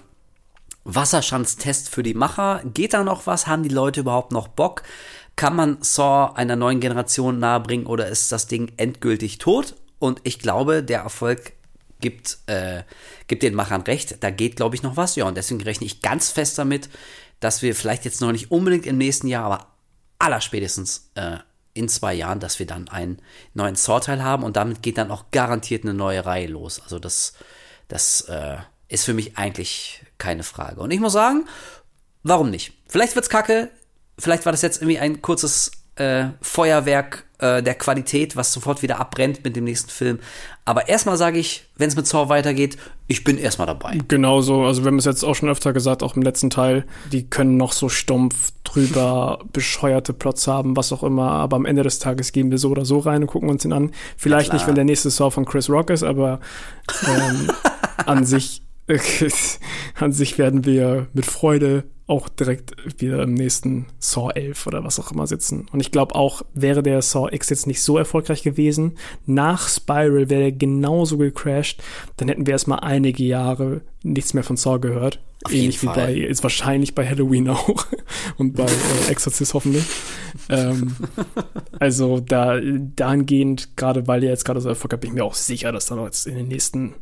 Wasserschanztest 0.84 1.90
für 1.90 2.02
die 2.02 2.14
Macher. 2.14 2.62
Geht 2.72 2.94
da 2.94 3.04
noch 3.04 3.26
was? 3.26 3.46
Haben 3.46 3.62
die 3.62 3.68
Leute 3.68 4.00
überhaupt 4.00 4.32
noch 4.32 4.48
Bock? 4.48 4.82
Kann 5.36 5.56
man 5.56 5.78
Saw 5.82 6.32
einer 6.34 6.56
neuen 6.56 6.80
Generation 6.80 7.38
nahebringen 7.38 7.86
oder 7.86 8.08
ist 8.08 8.32
das 8.32 8.46
Ding 8.46 8.72
endgültig 8.76 9.38
tot? 9.38 9.74
Und 9.98 10.20
ich 10.24 10.38
glaube, 10.38 10.82
der 10.82 11.00
Erfolg 11.00 11.52
gibt, 12.00 12.38
äh, 12.46 12.82
gibt 13.28 13.42
den 13.42 13.54
Machern 13.54 13.82
recht. 13.82 14.22
Da 14.22 14.30
geht, 14.30 14.56
glaube 14.56 14.74
ich, 14.74 14.82
noch 14.82 14.96
was. 14.96 15.16
Ja, 15.16 15.26
und 15.26 15.36
deswegen 15.36 15.62
rechne 15.62 15.86
ich 15.86 16.02
ganz 16.02 16.30
fest 16.30 16.58
damit, 16.58 16.88
dass 17.40 17.62
wir 17.62 17.74
vielleicht 17.74 18.04
jetzt 18.04 18.20
noch 18.20 18.32
nicht 18.32 18.50
unbedingt 18.50 18.86
im 18.86 18.98
nächsten 18.98 19.28
Jahr, 19.28 19.44
aber 19.44 19.71
allerspätestens 20.22 21.10
äh, 21.14 21.38
in 21.74 21.88
zwei 21.88 22.14
Jahren, 22.14 22.40
dass 22.40 22.58
wir 22.58 22.66
dann 22.66 22.88
einen 22.88 23.20
neuen 23.54 23.76
Sorteil 23.76 24.22
haben 24.22 24.44
und 24.44 24.56
damit 24.56 24.82
geht 24.82 24.98
dann 24.98 25.10
auch 25.10 25.26
garantiert 25.30 25.84
eine 25.84 25.94
neue 25.94 26.24
Reihe 26.24 26.46
los. 26.46 26.80
Also 26.80 26.98
das, 26.98 27.34
das 27.88 28.22
äh, 28.22 28.58
ist 28.88 29.04
für 29.04 29.14
mich 29.14 29.36
eigentlich 29.36 30.04
keine 30.18 30.42
Frage. 30.42 30.80
Und 30.80 30.90
ich 30.90 31.00
muss 31.00 31.14
sagen, 31.14 31.46
warum 32.22 32.50
nicht? 32.50 32.72
Vielleicht 32.88 33.14
wird's 33.14 33.30
kacke, 33.30 33.70
vielleicht 34.18 34.44
war 34.44 34.52
das 34.52 34.62
jetzt 34.62 34.82
irgendwie 34.82 34.98
ein 34.98 35.22
kurzes 35.22 35.72
äh, 35.96 36.26
Feuerwerk 36.40 37.24
äh, 37.42 37.62
der 37.62 37.74
Qualität, 37.74 38.36
was 38.36 38.52
sofort 38.52 38.82
wieder 38.82 39.00
abbrennt 39.00 39.44
mit 39.44 39.56
dem 39.56 39.64
nächsten 39.64 39.90
Film. 39.90 40.20
Aber 40.64 40.88
erstmal 40.88 41.16
sage 41.16 41.38
ich, 41.38 41.64
wenn 41.76 41.88
es 41.88 41.96
mit 41.96 42.06
Saw 42.06 42.28
weitergeht, 42.28 42.78
ich 43.08 43.24
bin 43.24 43.36
erstmal 43.36 43.66
dabei. 43.66 43.98
Genauso, 44.06 44.62
also 44.64 44.82
wir 44.82 44.86
haben 44.86 44.98
es 44.98 45.04
jetzt 45.04 45.24
auch 45.24 45.34
schon 45.34 45.48
öfter 45.48 45.72
gesagt, 45.72 46.04
auch 46.04 46.14
im 46.14 46.22
letzten 46.22 46.50
Teil, 46.50 46.84
die 47.10 47.28
können 47.28 47.56
noch 47.56 47.72
so 47.72 47.88
stumpf 47.88 48.52
drüber 48.62 49.40
bescheuerte 49.52 50.12
Plots 50.12 50.46
haben, 50.46 50.76
was 50.76 50.92
auch 50.92 51.02
immer, 51.02 51.32
aber 51.32 51.56
am 51.56 51.66
Ende 51.66 51.82
des 51.82 51.98
Tages 51.98 52.30
gehen 52.30 52.52
wir 52.52 52.58
so 52.58 52.70
oder 52.70 52.84
so 52.84 53.00
rein 53.00 53.22
und 53.22 53.26
gucken 53.26 53.50
uns 53.50 53.64
ihn 53.64 53.72
an. 53.72 53.90
Vielleicht 54.16 54.48
ja, 54.48 54.54
nicht, 54.54 54.68
wenn 54.68 54.76
der 54.76 54.84
nächste 54.84 55.10
Saw 55.10 55.30
von 55.30 55.44
Chris 55.44 55.68
Rock 55.68 55.90
ist, 55.90 56.04
aber 56.04 56.38
ähm, 57.06 57.50
an 58.06 58.24
sich 58.24 58.62
an 60.00 60.12
sich 60.12 60.38
werden 60.38 60.64
wir 60.64 61.06
mit 61.12 61.24
Freude 61.24 61.84
auch 62.12 62.28
direkt 62.28 62.76
wieder 63.00 63.22
im 63.22 63.32
nächsten 63.32 63.86
Saw 63.98 64.30
11 64.34 64.66
oder 64.66 64.84
was 64.84 65.00
auch 65.00 65.10
immer 65.10 65.26
sitzen. 65.26 65.66
Und 65.72 65.80
ich 65.80 65.90
glaube 65.90 66.14
auch, 66.14 66.42
wäre 66.52 66.82
der 66.82 67.00
Saw 67.00 67.34
X 67.34 67.48
jetzt 67.48 67.66
nicht 67.66 67.82
so 67.82 67.96
erfolgreich 67.96 68.42
gewesen, 68.42 68.98
nach 69.24 69.68
Spiral 69.68 70.28
wäre 70.28 70.42
er 70.42 70.52
genauso 70.52 71.16
gecrashed, 71.16 71.82
dann 72.18 72.28
hätten 72.28 72.46
wir 72.46 72.52
erstmal 72.52 72.80
einige 72.80 73.24
Jahre 73.24 73.80
nichts 74.02 74.34
mehr 74.34 74.44
von 74.44 74.58
Saw 74.58 74.78
gehört. 74.78 75.20
Auf 75.44 75.52
Ähnlich 75.52 75.82
wie 75.82 75.86
bei, 75.86 76.14
ist 76.14 76.42
wahrscheinlich 76.42 76.94
bei 76.94 77.08
Halloween 77.08 77.48
auch 77.48 77.86
und 78.36 78.52
bei 78.52 78.66
äh, 78.66 79.10
Exorcist 79.10 79.54
hoffentlich. 79.54 79.84
ähm, 80.50 80.94
also 81.80 82.20
da, 82.20 82.60
dahingehend, 82.60 83.76
gerade 83.76 84.06
weil 84.06 84.20
der 84.20 84.30
jetzt 84.30 84.44
gerade 84.44 84.60
so 84.60 84.68
Erfolg 84.68 84.92
hat, 84.92 85.00
bin 85.00 85.10
ich 85.10 85.14
mir 85.14 85.24
auch 85.24 85.34
sicher, 85.34 85.72
dass 85.72 85.86
da 85.86 85.96
noch 85.96 86.04
jetzt 86.04 86.26
in 86.26 86.36
den 86.36 86.48
nächsten 86.48 86.94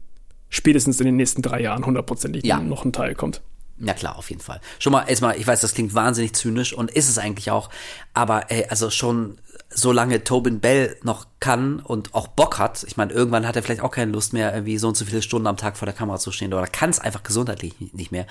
spätestens 0.48 1.00
in 1.00 1.06
den 1.06 1.16
nächsten 1.16 1.42
drei 1.42 1.62
Jahren 1.62 1.86
hundertprozentig 1.86 2.44
ja. 2.44 2.60
noch 2.60 2.84
ein 2.84 2.92
Teil 2.92 3.14
kommt. 3.14 3.40
Ja 3.80 3.94
klar, 3.94 4.16
auf 4.16 4.28
jeden 4.28 4.42
Fall. 4.42 4.60
Schon 4.78 4.92
mal 4.92 5.04
erstmal, 5.08 5.38
ich 5.38 5.46
weiß, 5.46 5.60
das 5.60 5.74
klingt 5.74 5.94
wahnsinnig 5.94 6.34
zynisch 6.34 6.72
und 6.72 6.90
ist 6.90 7.08
es 7.08 7.18
eigentlich 7.18 7.50
auch, 7.50 7.70
aber 8.12 8.50
ey, 8.50 8.66
also 8.68 8.90
schon 8.90 9.38
solange 9.70 10.22
Tobin 10.24 10.60
Bell 10.60 10.96
noch 11.02 11.26
kann 11.40 11.80
und 11.80 12.14
auch 12.14 12.28
Bock 12.28 12.58
hat, 12.58 12.84
ich 12.86 12.98
meine, 12.98 13.14
irgendwann 13.14 13.48
hat 13.48 13.56
er 13.56 13.62
vielleicht 13.62 13.80
auch 13.80 13.90
keine 13.90 14.12
Lust 14.12 14.34
mehr, 14.34 14.52
irgendwie 14.52 14.76
so 14.76 14.88
und 14.88 14.96
so 14.96 15.06
viele 15.06 15.22
Stunden 15.22 15.46
am 15.46 15.56
Tag 15.56 15.78
vor 15.78 15.86
der 15.86 15.94
Kamera 15.94 16.18
zu 16.18 16.32
stehen 16.32 16.52
oder 16.52 16.66
kann 16.66 16.90
es 16.90 17.00
einfach 17.00 17.22
gesundheitlich 17.22 17.74
nicht 17.94 18.12
mehr. 18.12 18.26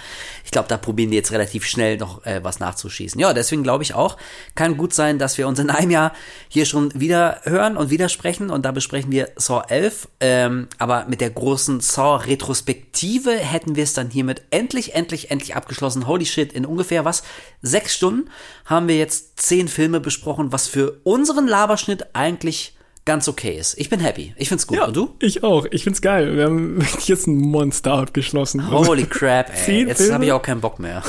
Ich 0.46 0.52
glaube, 0.52 0.68
da 0.68 0.78
probieren 0.78 1.10
die 1.10 1.18
jetzt 1.18 1.32
relativ 1.32 1.66
schnell 1.66 1.98
noch 1.98 2.24
äh, 2.26 2.44
was 2.44 2.60
nachzuschießen. 2.60 3.20
Ja, 3.20 3.34
deswegen 3.34 3.64
glaube 3.64 3.84
ich 3.84 3.96
auch, 3.96 4.18
kann 4.54 4.78
gut 4.78 4.94
sein, 4.94 5.18
dass 5.18 5.40
wir 5.40 5.48
uns 5.48 5.58
in 5.58 5.72
einem 5.72 5.90
Jahr 5.90 6.14
hier 6.50 6.66
schon 6.66 6.98
wieder 7.00 7.42
hören 7.44 7.78
und 7.78 7.90
wieder 7.90 8.10
sprechen 8.10 8.52
und 8.52 8.64
da 8.64 8.72
besprechen 8.72 9.12
wir 9.12 9.30
Saw 9.38 9.64
11, 9.68 10.08
ähm, 10.20 10.68
aber 10.78 11.06
mit 11.10 11.20
der 11.20 11.32
großen 11.32 11.80
Saw-Retrospektive 11.80 13.32
hätten 13.32 13.76
wir 13.76 13.84
es 13.84 13.94
dann 13.94 14.12
hiermit 14.12 14.44
endlich, 14.52 14.94
endlich, 14.94 15.32
endlich 15.32 15.56
abgeschlossen. 15.56 16.06
Holy 16.06 16.28
shit, 16.28 16.54
in 16.54 16.66
ungefähr 16.66 17.06
was? 17.06 17.24
Sechs 17.64 17.96
Stunden 17.96 18.30
haben 18.66 18.88
wir 18.88 18.98
jetzt 18.98 19.40
zehn 19.40 19.68
Filme 19.68 20.00
besprochen, 20.00 20.52
was 20.52 20.68
für 20.68 21.00
unseren 21.04 21.48
Laberschnitt 21.48 22.14
eigentlich 22.14 22.76
ganz 23.10 23.28
okay 23.28 23.58
ist. 23.58 23.76
Ich 23.80 23.90
bin 23.90 24.00
happy. 24.00 24.36
Ich 24.38 24.50
find's 24.50 24.68
gut. 24.68 24.78
Ja, 24.78 24.86
Und 24.86 24.96
du? 24.96 25.16
Ich 25.20 25.44
auch. 25.44 25.66
Ich 25.72 25.84
find's 25.84 26.00
geil. 26.00 26.38
Wir 26.38 26.44
haben 26.44 26.80
jetzt 27.06 27.26
ein 27.26 27.38
Monster 27.38 27.94
abgeschlossen. 27.94 28.70
Holy 28.70 29.06
crap, 29.06 29.52
ey. 29.68 29.88
Jetzt 29.88 30.12
habe 30.12 30.26
ich 30.26 30.32
auch 30.32 30.44
keinen 30.44 30.62
Bock 30.62 30.78
mehr. 30.78 31.02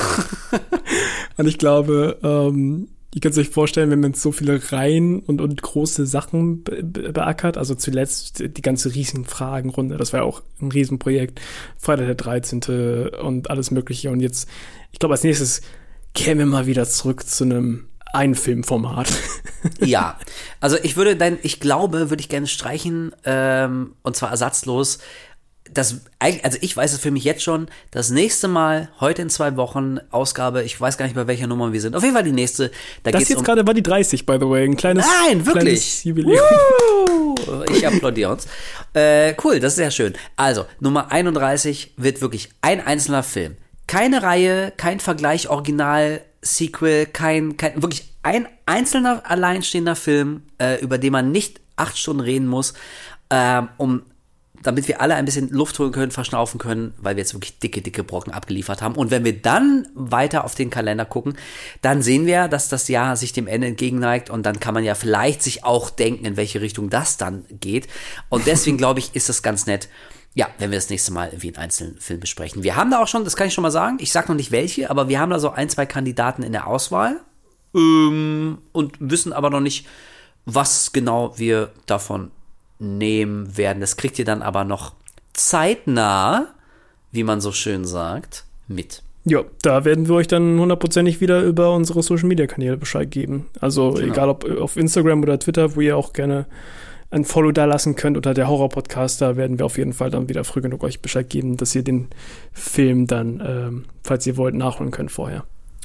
Und 1.37 1.45
ich 1.45 1.59
glaube, 1.59 2.17
ähm, 2.23 2.87
ihr 3.13 3.21
könnt 3.21 3.37
euch 3.37 3.49
vorstellen, 3.49 3.91
wenn 3.91 3.99
man 3.99 4.15
so 4.15 4.31
viele 4.31 4.71
Reihen 4.71 5.19
und, 5.19 5.41
und 5.41 5.61
große 5.61 6.07
Sachen 6.07 6.63
be 6.63 6.81
beackert, 6.81 7.55
also 7.55 7.75
zuletzt 7.75 8.39
die 8.39 8.61
ganze 8.63 8.95
Riesenfragenrunde, 8.95 9.97
das 9.97 10.11
war 10.11 10.21
ja 10.21 10.25
auch 10.25 10.41
ein 10.59 10.71
Riesenprojekt, 10.71 11.39
Freitag 11.77 12.07
der 12.07 12.15
13. 12.15 13.09
und 13.21 13.51
alles 13.51 13.69
mögliche. 13.69 14.09
Und 14.09 14.21
jetzt, 14.21 14.49
ich 14.91 14.97
glaube, 14.97 15.13
als 15.13 15.23
nächstes 15.23 15.61
kämen 16.15 16.39
wir 16.39 16.45
mal 16.47 16.65
wieder 16.65 16.87
zurück 16.87 17.27
zu 17.27 17.43
einem 17.43 17.90
ein 18.13 18.35
Filmformat. 18.35 19.07
ja, 19.79 20.17
also 20.59 20.77
ich 20.81 20.97
würde 20.97 21.15
dein, 21.15 21.39
ich 21.41 21.59
glaube, 21.59 22.09
würde 22.09 22.21
ich 22.21 22.29
gerne 22.29 22.47
streichen, 22.47 23.13
ähm, 23.25 23.95
und 24.03 24.15
zwar 24.15 24.31
ersatzlos. 24.31 24.99
Das, 25.73 26.01
also 26.19 26.57
ich 26.59 26.75
weiß 26.75 26.91
es 26.91 26.99
für 26.99 27.11
mich 27.11 27.23
jetzt 27.23 27.43
schon, 27.43 27.67
das 27.91 28.09
nächste 28.09 28.49
Mal, 28.49 28.89
heute 28.99 29.21
in 29.21 29.29
zwei 29.29 29.55
Wochen, 29.55 29.99
Ausgabe, 30.09 30.63
ich 30.63 30.79
weiß 30.79 30.97
gar 30.97 31.05
nicht, 31.05 31.15
bei 31.15 31.27
welcher 31.27 31.47
Nummer 31.47 31.71
wir 31.71 31.79
sind. 31.79 31.95
Auf 31.95 32.03
jeden 32.03 32.13
Fall 32.13 32.25
die 32.25 32.33
nächste. 32.33 32.71
Da 33.03 33.11
das 33.11 33.29
jetzt 33.29 33.37
um 33.37 33.43
gerade 33.45 33.65
war 33.65 33.73
die 33.73 33.83
30, 33.83 34.25
by 34.25 34.33
the 34.33 34.49
way. 34.49 34.65
Ein 34.65 34.75
kleines, 34.75 35.05
Nein, 35.05 35.45
wirklich. 35.45 36.03
Jubiläum. 36.03 36.41
ich 37.71 37.87
applaudiere 37.87 38.33
uns. 38.33 38.47
Äh, 38.93 39.33
cool, 39.45 39.61
das 39.61 39.73
ist 39.73 39.77
sehr 39.77 39.91
schön. 39.91 40.13
Also, 40.35 40.65
Nummer 40.81 41.09
31 41.09 41.93
wird 41.95 42.19
wirklich 42.19 42.49
ein 42.61 42.85
einzelner 42.85 43.23
Film. 43.23 43.55
Keine 43.91 44.23
Reihe, 44.23 44.71
kein 44.77 45.01
Vergleich 45.01 45.49
Original, 45.49 46.21
Sequel, 46.41 47.07
kein, 47.07 47.57
kein 47.57 47.81
wirklich 47.81 48.13
ein 48.23 48.47
einzelner 48.65 49.29
alleinstehender 49.29 49.97
Film, 49.97 50.43
äh, 50.59 50.81
über 50.81 50.97
den 50.97 51.11
man 51.11 51.33
nicht 51.33 51.59
acht 51.75 51.97
Stunden 51.97 52.21
reden 52.21 52.47
muss, 52.47 52.73
äh, 53.27 53.61
um 53.75 54.03
damit 54.63 54.87
wir 54.87 55.01
alle 55.01 55.15
ein 55.15 55.25
bisschen 55.25 55.49
Luft 55.49 55.77
holen 55.77 55.91
können, 55.91 56.11
verschnaufen 56.11 56.57
können, 56.57 56.93
weil 56.99 57.17
wir 57.17 57.21
jetzt 57.23 57.33
wirklich 57.33 57.59
dicke, 57.59 57.81
dicke 57.81 58.05
Brocken 58.05 58.31
abgeliefert 58.31 58.81
haben. 58.81 58.95
Und 58.95 59.11
wenn 59.11 59.25
wir 59.25 59.41
dann 59.41 59.85
weiter 59.93 60.45
auf 60.45 60.55
den 60.55 60.69
Kalender 60.69 61.03
gucken, 61.03 61.35
dann 61.81 62.01
sehen 62.01 62.25
wir, 62.25 62.47
dass 62.47 62.69
das 62.69 62.87
Jahr 62.87 63.17
sich 63.17 63.33
dem 63.33 63.47
Ende 63.47 63.67
entgegenneigt 63.67 64.29
und 64.29 64.45
dann 64.45 64.61
kann 64.61 64.73
man 64.73 64.85
ja 64.85 64.95
vielleicht 64.95 65.43
sich 65.43 65.65
auch 65.65 65.89
denken, 65.89 66.23
in 66.23 66.37
welche 66.37 66.61
Richtung 66.61 66.89
das 66.89 67.17
dann 67.17 67.43
geht. 67.49 67.87
Und 68.29 68.47
deswegen 68.47 68.77
glaube 68.81 69.01
ich, 69.01 69.15
ist 69.15 69.27
das 69.27 69.43
ganz 69.43 69.65
nett, 69.65 69.89
ja, 70.33 70.47
wenn 70.59 70.71
wir 70.71 70.77
das 70.77 70.89
nächste 70.89 71.11
Mal 71.11 71.29
irgendwie 71.29 71.49
einen 71.49 71.57
einzelnen 71.57 71.97
Film 71.97 72.19
besprechen. 72.19 72.63
Wir 72.63 72.75
haben 72.75 72.91
da 72.91 73.01
auch 73.01 73.07
schon, 73.07 73.23
das 73.23 73.35
kann 73.35 73.47
ich 73.47 73.53
schon 73.53 73.63
mal 73.63 73.71
sagen, 73.71 73.97
ich 73.99 74.11
sag 74.11 74.29
noch 74.29 74.35
nicht 74.35 74.51
welche, 74.51 74.89
aber 74.89 75.09
wir 75.09 75.19
haben 75.19 75.29
da 75.29 75.39
so 75.39 75.49
ein, 75.49 75.69
zwei 75.69 75.85
Kandidaten 75.85 76.43
in 76.43 76.53
der 76.53 76.67
Auswahl 76.67 77.17
ähm, 77.75 78.59
und 78.71 78.95
wissen 78.99 79.33
aber 79.33 79.49
noch 79.49 79.59
nicht, 79.59 79.87
was 80.45 80.93
genau 80.93 81.37
wir 81.37 81.71
davon 81.85 82.31
nehmen 82.79 83.57
werden. 83.57 83.81
Das 83.81 83.97
kriegt 83.97 84.17
ihr 84.19 84.25
dann 84.25 84.41
aber 84.41 84.63
noch 84.63 84.93
zeitnah, 85.33 86.47
wie 87.11 87.23
man 87.23 87.41
so 87.41 87.51
schön 87.51 87.85
sagt, 87.85 88.45
mit. 88.67 89.03
Ja, 89.23 89.43
da 89.61 89.85
werden 89.85 90.07
wir 90.07 90.15
euch 90.15 90.27
dann 90.27 90.59
hundertprozentig 90.59 91.21
wieder 91.21 91.43
über 91.43 91.73
unsere 91.75 92.01
Social 92.01 92.27
Media 92.27 92.47
Kanäle 92.47 92.77
Bescheid 92.77 93.11
geben. 93.11 93.49
Also 93.59 93.91
genau. 93.91 94.13
egal 94.13 94.29
ob 94.29 94.45
auf 94.59 94.77
Instagram 94.77 95.21
oder 95.21 95.37
Twitter, 95.37 95.75
wo 95.75 95.81
ihr 95.81 95.95
auch 95.95 96.13
gerne 96.13 96.47
ein 97.11 97.25
Follow 97.25 97.51
da 97.51 97.65
lassen 97.65 97.95
könnt 97.95 98.17
unter 98.17 98.33
der 98.33 98.47
Horror-Podcast. 98.47 99.21
Da 99.21 99.35
werden 99.35 99.59
wir 99.59 99.65
auf 99.65 99.77
jeden 99.77 99.93
Fall 99.93 100.09
dann 100.09 100.29
wieder 100.29 100.43
früh 100.43 100.61
genug 100.61 100.83
euch 100.83 101.01
Bescheid 101.01 101.29
geben, 101.29 101.57
dass 101.57 101.75
ihr 101.75 101.83
den 101.83 102.07
Film 102.53 103.05
dann, 103.05 103.43
ähm, 103.45 103.85
falls 104.03 104.25
ihr 104.25 104.37
wollt, 104.37 104.55
nachholen 104.55 104.91
könnt 104.91 105.11
vorher. 105.11 105.43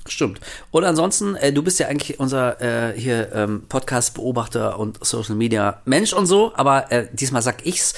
Stimmt. 0.09 0.41
Und 0.71 0.85
ansonsten, 0.85 1.35
äh, 1.35 1.53
du 1.53 1.63
bist 1.63 1.81
ja 1.81 1.89
eigentlich 1.89 2.21
unser 2.21 2.61
äh, 2.61 2.99
hier 2.99 3.33
ähm, 3.35 3.65
Podcast-Beobachter 3.69 4.79
und 4.79 5.05
Social 5.05 5.35
Media 5.35 5.83
Mensch 5.85 6.13
und 6.13 6.27
so, 6.27 6.53
aber 6.55 6.93
äh, 6.93 7.09
diesmal 7.13 7.43
sag 7.43 7.67
ich's. 7.67 7.95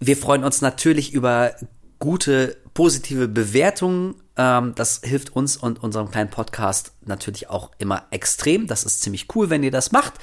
Wir 0.00 0.16
freuen 0.16 0.42
uns 0.42 0.62
natürlich 0.62 1.12
über 1.12 1.52
gute, 1.98 2.56
positive 2.74 3.28
Bewertungen. 3.28 4.14
Ähm, 4.36 4.72
das 4.74 5.02
hilft 5.04 5.36
uns 5.36 5.56
und 5.56 5.82
unserem 5.82 6.10
kleinen 6.10 6.30
Podcast 6.30 6.92
natürlich 7.04 7.50
auch 7.50 7.70
immer 7.78 8.04
extrem. 8.10 8.66
Das 8.66 8.84
ist 8.84 9.02
ziemlich 9.02 9.28
cool, 9.34 9.50
wenn 9.50 9.62
ihr 9.62 9.70
das 9.70 9.92
macht. 9.92 10.14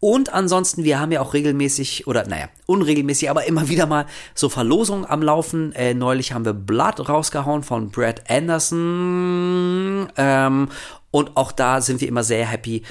Und 0.00 0.32
ansonsten, 0.32 0.84
wir 0.84 1.00
haben 1.00 1.10
ja 1.10 1.20
auch 1.20 1.34
regelmäßig, 1.34 2.06
oder 2.06 2.26
naja, 2.26 2.48
unregelmäßig, 2.66 3.30
aber 3.30 3.46
immer 3.46 3.68
wieder 3.68 3.86
mal 3.86 4.06
so 4.34 4.48
Verlosungen 4.48 5.04
am 5.04 5.22
Laufen. 5.22 5.72
Äh, 5.72 5.94
neulich 5.94 6.32
haben 6.32 6.44
wir 6.44 6.52
Blood 6.52 7.08
rausgehauen 7.08 7.64
von 7.64 7.90
Brad 7.90 8.30
Anderson. 8.30 10.08
Ähm, 10.16 10.68
und 11.10 11.36
auch 11.36 11.50
da 11.50 11.80
sind 11.80 12.00
wir 12.00 12.08
immer 12.08 12.22
sehr 12.22 12.46
happy. 12.46 12.82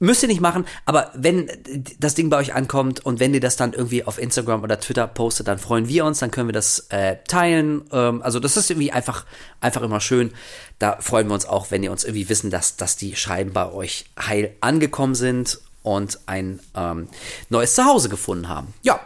Müsst 0.00 0.22
ihr 0.22 0.28
nicht 0.28 0.40
machen, 0.40 0.66
aber 0.86 1.12
wenn 1.14 1.48
das 1.98 2.14
Ding 2.14 2.28
bei 2.28 2.36
euch 2.38 2.52
ankommt 2.52 3.06
und 3.06 3.20
wenn 3.20 3.32
ihr 3.32 3.40
das 3.40 3.56
dann 3.56 3.72
irgendwie 3.72 4.04
auf 4.04 4.18
Instagram 4.18 4.62
oder 4.62 4.80
Twitter 4.80 5.06
postet, 5.06 5.46
dann 5.46 5.58
freuen 5.58 5.88
wir 5.88 6.04
uns, 6.04 6.18
dann 6.18 6.30
können 6.30 6.48
wir 6.48 6.52
das 6.52 6.86
äh, 6.88 7.16
teilen. 7.28 7.84
Ähm, 7.92 8.20
also 8.22 8.40
das 8.40 8.56
ist 8.56 8.70
irgendwie 8.70 8.90
einfach, 8.90 9.24
einfach 9.60 9.82
immer 9.82 10.00
schön. 10.00 10.32
Da 10.78 10.96
freuen 11.00 11.28
wir 11.28 11.34
uns 11.34 11.46
auch, 11.46 11.70
wenn 11.70 11.82
ihr 11.82 11.92
uns 11.92 12.04
irgendwie 12.04 12.28
wissen, 12.28 12.50
dass, 12.50 12.76
dass 12.76 12.96
die 12.96 13.16
Schreiben 13.16 13.52
bei 13.52 13.70
euch 13.70 14.06
heil 14.18 14.56
angekommen 14.60 15.14
sind 15.14 15.60
und 15.84 16.18
ein 16.26 16.58
ähm, 16.74 17.08
neues 17.48 17.76
Zuhause 17.76 18.08
gefunden 18.08 18.48
haben. 18.48 18.74
Ja, 18.82 18.98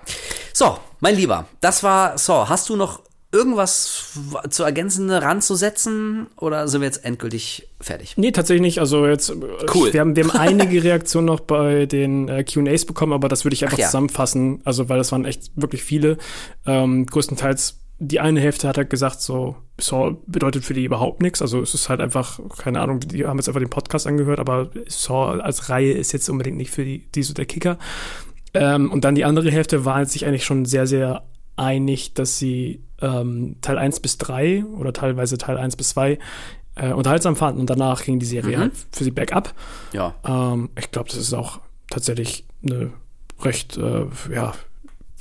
so, 0.54 0.78
mein 1.00 1.16
Lieber, 1.16 1.46
das 1.60 1.82
war 1.82 2.16
so. 2.16 2.48
Hast 2.48 2.70
du 2.70 2.76
noch 2.76 3.02
irgendwas 3.30 4.18
zu 4.48 4.62
ergänzen, 4.62 5.10
ranzusetzen 5.10 6.28
oder 6.36 6.66
sind 6.66 6.80
wir 6.80 6.86
jetzt 6.86 7.04
endgültig 7.04 7.68
fertig? 7.78 8.14
Nee, 8.16 8.32
tatsächlich 8.32 8.62
nicht. 8.62 8.78
Also 8.78 9.06
jetzt, 9.06 9.30
cool. 9.74 9.92
wir, 9.92 10.00
haben, 10.00 10.16
wir 10.16 10.24
haben 10.24 10.30
einige 10.38 10.82
Reaktionen 10.82 11.26
noch 11.26 11.40
bei 11.40 11.84
den 11.84 12.28
äh, 12.28 12.44
QAs 12.44 12.86
bekommen, 12.86 13.12
aber 13.12 13.28
das 13.28 13.44
würde 13.44 13.54
ich 13.54 13.64
einfach 13.64 13.76
ja. 13.76 13.86
zusammenfassen. 13.86 14.62
Also, 14.64 14.88
weil 14.88 14.96
das 14.96 15.12
waren 15.12 15.26
echt 15.26 15.50
wirklich 15.56 15.82
viele. 15.82 16.16
Ähm, 16.64 17.04
größtenteils 17.04 17.76
die 17.98 18.20
eine 18.20 18.40
Hälfte 18.40 18.68
hat 18.68 18.78
halt 18.78 18.90
gesagt, 18.90 19.20
so, 19.20 19.56
Saw 19.80 20.16
bedeutet 20.26 20.64
für 20.64 20.74
die 20.74 20.84
überhaupt 20.84 21.20
nichts. 21.20 21.42
Also 21.42 21.60
es 21.60 21.74
ist 21.74 21.88
halt 21.88 22.00
einfach, 22.00 22.40
keine 22.56 22.80
Ahnung, 22.80 23.00
die 23.00 23.26
haben 23.26 23.38
jetzt 23.38 23.48
einfach 23.48 23.60
den 23.60 23.70
Podcast 23.70 24.06
angehört, 24.06 24.38
aber 24.38 24.70
Saw 24.86 25.40
als 25.40 25.68
Reihe 25.68 25.92
ist 25.92 26.12
jetzt 26.12 26.28
unbedingt 26.28 26.56
nicht 26.56 26.70
für 26.70 26.84
die, 26.84 27.10
die 27.12 27.22
so 27.22 27.34
der 27.34 27.46
Kicker. 27.46 27.78
Ähm, 28.54 28.90
und 28.90 29.04
dann 29.04 29.14
die 29.14 29.24
andere 29.24 29.50
Hälfte 29.50 29.84
war 29.84 29.96
halt 29.96 30.10
sich 30.10 30.26
eigentlich 30.26 30.44
schon 30.44 30.64
sehr, 30.64 30.86
sehr 30.86 31.24
einig, 31.56 32.14
dass 32.14 32.38
sie 32.38 32.82
ähm, 33.00 33.56
Teil 33.60 33.78
1 33.78 34.00
bis 34.00 34.18
3 34.18 34.64
oder 34.64 34.92
teilweise 34.92 35.38
Teil 35.38 35.58
1 35.58 35.76
bis 35.76 35.90
2 35.90 36.18
äh, 36.76 36.92
unterhaltsam 36.92 37.36
fanden 37.36 37.60
und 37.60 37.70
danach 37.70 38.04
ging 38.04 38.18
die 38.20 38.26
Serie 38.26 38.56
mhm. 38.56 38.60
halt 38.60 38.72
für 38.92 39.04
sie 39.04 39.10
bergab. 39.10 39.54
Ja. 39.92 40.14
Ähm, 40.24 40.70
ich 40.78 40.90
glaube, 40.90 41.08
das 41.08 41.18
ist 41.18 41.34
auch 41.34 41.60
tatsächlich 41.90 42.46
eine 42.64 42.92
recht, 43.40 43.76
äh, 43.76 44.06
ja, 44.32 44.54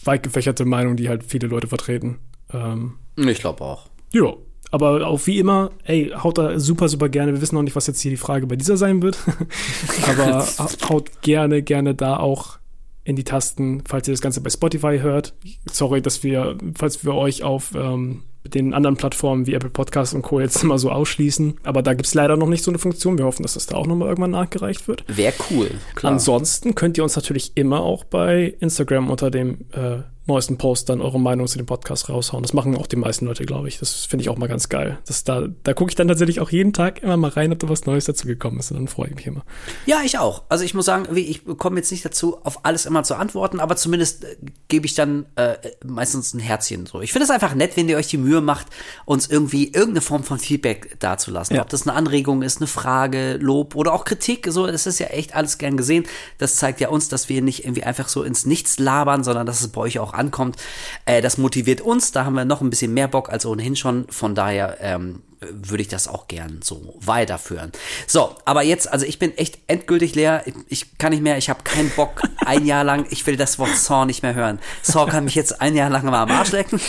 weit 0.04 0.24
gefächerte 0.24 0.66
Meinung, 0.66 0.96
die 0.96 1.10
halt 1.10 1.24
viele 1.24 1.48
Leute 1.48 1.68
vertreten. 1.68 2.20
Ähm, 2.54 2.94
ich 3.16 3.40
glaube 3.40 3.64
auch. 3.64 3.88
Ja, 4.14 4.34
aber 4.72 5.08
auch 5.08 5.26
wie 5.26 5.40
immer, 5.40 5.72
ey, 5.84 6.12
haut 6.12 6.38
da 6.38 6.60
super, 6.60 6.90
super 6.90 7.10
gerne. 7.10 7.34
Wir 7.34 7.42
wissen 7.42 7.56
noch 7.56 7.64
nicht, 7.64 7.76
was 7.76 7.88
jetzt 7.88 8.02
hier 8.02 8.12
die 8.12 8.18
Frage 8.18 8.48
bei 8.48 8.56
dieser 8.56 8.78
sein 8.78 9.02
wird. 9.02 9.18
aber 10.08 10.46
haut 10.90 11.22
gerne, 11.22 11.62
gerne 11.62 11.96
da 11.96 12.18
auch 12.18 12.58
in 13.04 13.16
die 13.16 13.24
Tasten, 13.24 13.84
falls 13.88 14.08
ihr 14.08 14.14
das 14.14 14.22
Ganze 14.22 14.42
bei 14.42 14.50
Spotify 14.50 15.00
hört. 15.02 15.34
Sorry, 15.72 16.02
dass 16.02 16.24
wir, 16.24 16.58
falls 16.76 17.06
wir 17.06 17.14
euch 17.14 17.44
auf 17.44 17.74
ähm, 17.74 18.24
den 18.44 18.74
anderen 18.74 18.98
Plattformen 18.98 19.48
wie 19.48 19.54
Apple 19.54 19.70
Podcasts 19.70 20.14
und 20.14 20.24
Co. 20.24 20.42
jetzt 20.42 20.62
immer 20.62 20.78
so 20.78 20.92
ausschließen. 20.92 21.56
Aber 21.64 21.82
da 21.82 21.94
gibt 21.94 22.08
es 22.08 22.14
leider 22.14 22.36
noch 22.36 22.50
nicht 22.50 22.66
so 22.66 22.72
eine 22.72 22.80
Funktion. 22.80 23.18
Wir 23.18 23.24
hoffen, 23.24 23.44
dass 23.44 23.54
das 23.54 23.68
da 23.68 23.78
auch 23.78 23.88
nochmal 23.88 24.10
irgendwann 24.10 24.32
nachgereicht 24.32 24.90
wird. 24.90 25.06
Wäre 25.08 25.34
cool. 25.50 25.72
Klar. 25.96 26.14
Ansonsten 26.14 26.76
könnt 26.76 26.98
ihr 26.98 27.04
uns 27.04 27.16
natürlich 27.16 27.54
immer 27.56 27.80
auch 27.82 28.04
bei 28.04 28.56
Instagram 28.60 29.10
unter 29.10 29.32
dem 29.32 29.66
äh, 29.72 30.00
neuesten 30.28 30.58
Post 30.58 30.90
dann 30.90 31.02
eure 31.02 31.20
Meinung 31.20 31.48
zu 31.48 31.58
dem 31.58 31.66
Podcast 31.66 32.10
raushauen. 32.10 32.44
Das 32.44 32.54
machen 32.54 32.76
auch 32.76 32.88
die 32.88 32.96
meisten 32.96 33.26
Leute, 33.26 33.46
glaube 33.46 33.68
ich. 33.68 33.80
Das 33.80 34.06
finde 34.06 34.24
ich 34.24 34.30
auch 34.30 34.38
mal 34.38 34.48
ganz 34.48 34.70
geil. 34.70 35.00
Das 35.08 35.24
da 35.24 35.48
da 35.64 35.74
gucke 35.74 35.92
ich 35.92 35.96
dann 35.96 36.08
tatsächlich 36.08 36.40
auch 36.40 36.50
jeden 36.50 36.74
Tag 36.74 37.04
immer 37.04 37.18
mal 37.18 37.32
rein, 37.32 37.52
ob 37.52 37.60
da 37.60 37.70
was 37.70 37.86
Neues 37.86 38.06
dazu 38.06 38.28
gekommen 38.28 38.60
ist. 38.60 38.72
Und 38.72 38.78
dann 38.78 38.88
freue 38.88 39.10
ich 39.10 39.16
mich 39.16 39.28
immer. 39.28 39.44
Ja, 39.86 40.02
ich 40.04 40.18
auch. 40.18 40.44
Also 40.50 40.64
ich 40.64 40.74
muss 40.74 40.86
sagen, 40.86 41.08
ich 41.16 41.44
komme 41.58 41.78
jetzt 41.78 41.92
nicht 41.92 42.06
dazu, 42.06 42.38
auf 42.44 42.66
alles 42.66 42.86
immer 42.86 43.04
zu 43.04 43.16
antworten, 43.16 43.60
aber 43.60 43.76
zumindest 43.76 44.24
äh, 44.26 44.38
gebe 44.68 44.86
ich 44.86 44.96
dann 44.96 45.26
äh, 45.36 45.56
meistens 45.86 46.34
ein 46.34 46.40
Herzchen 46.40 46.86
so. 46.86 47.02
Ich 47.02 47.14
finde 47.14 47.26
es 47.26 47.32
einfach 47.32 47.56
nett, 47.56 47.78
wenn 47.78 47.90
ihr 47.90 47.98
euch 47.98 48.08
die 48.08 48.18
Mühe 48.18 48.42
macht, 48.42 48.68
uns 49.06 49.28
irgendwie 49.28 49.66
irgendeine 49.66 50.02
Form 50.02 50.24
von 50.24 50.40
Feedback 50.40 51.00
dazulassen. 51.00 51.56
Ja. 51.56 51.62
Ob 51.62 51.70
das 51.70 51.88
eine 51.88 51.96
Anregung 51.96 52.42
ist, 52.42 52.58
eine 52.58 52.68
Frage, 52.68 53.38
Lob 53.38 53.76
oder 53.76 53.94
auch 53.94 54.06
Kritik. 54.06 54.48
So, 54.50 54.68
das 54.68 54.88
ist 54.88 55.00
ja 55.00 55.08
echt 55.08 55.36
alles 55.36 55.58
gern 55.58 55.78
gesehen. 55.78 56.06
Das 56.38 56.56
zeigt 56.56 56.80
ja 56.82 56.90
uns, 56.90 57.08
dass 57.08 57.30
wir 57.30 57.42
nicht 57.42 57.64
irgendwie 57.64 57.84
einfach 57.84 58.10
so 58.10 58.24
ins 58.24 58.46
Nichts 58.46 58.80
labern, 58.80 59.24
sondern 59.24 59.46
dass 59.46 59.62
es 59.62 59.68
bei 59.70 59.82
euch 59.82 60.00
auch 60.00 60.14
ankommt. 60.18 60.58
Äh, 61.06 61.22
das 61.22 61.38
motiviert 61.38 61.82
uns, 61.82 62.12
da 62.12 62.26
haben 62.26 62.36
wir 62.36 62.46
noch 62.46 62.62
ein 62.62 62.70
bisschen 62.70 62.94
mehr 62.94 63.08
Bock 63.08 63.30
als 63.30 63.46
ohnehin 63.46 63.76
schon. 63.76 64.06
Von 64.10 64.36
daher 64.36 64.78
ähm, 64.82 65.22
würde 65.40 65.82
ich 65.82 65.88
das 65.88 66.08
auch 66.08 66.28
gern 66.28 66.60
so 66.64 66.96
weiterführen. 67.00 67.72
So, 68.08 68.36
aber 68.46 68.64
jetzt, 68.64 68.92
also 68.92 69.06
ich 69.06 69.20
bin 69.20 69.38
echt 69.38 69.60
endgültig 69.68 70.16
leer. 70.16 70.44
Ich, 70.68 70.98
kann 70.98 71.12
nicht 71.12 71.22
mehr, 71.22 71.38
ich 71.38 71.50
habe 71.50 71.64
keinen 71.64 71.92
Bock 71.92 72.22
ein 72.46 72.66
Jahr 72.66 72.84
lang. 72.84 73.06
Ich 73.10 73.26
will 73.28 73.38
das 73.38 73.60
Wort 73.60 73.76
Saw 73.76 74.06
nicht 74.06 74.24
mehr 74.24 74.34
hören. 74.34 74.60
Saw 74.82 75.10
kann 75.10 75.26
mich 75.26 75.36
jetzt 75.36 75.62
ein 75.62 75.76
Jahr 75.76 75.90
lang 75.90 76.06
mal 76.06 76.24
am 76.24 76.32
Arsch 76.32 76.52
lecken. 76.52 76.80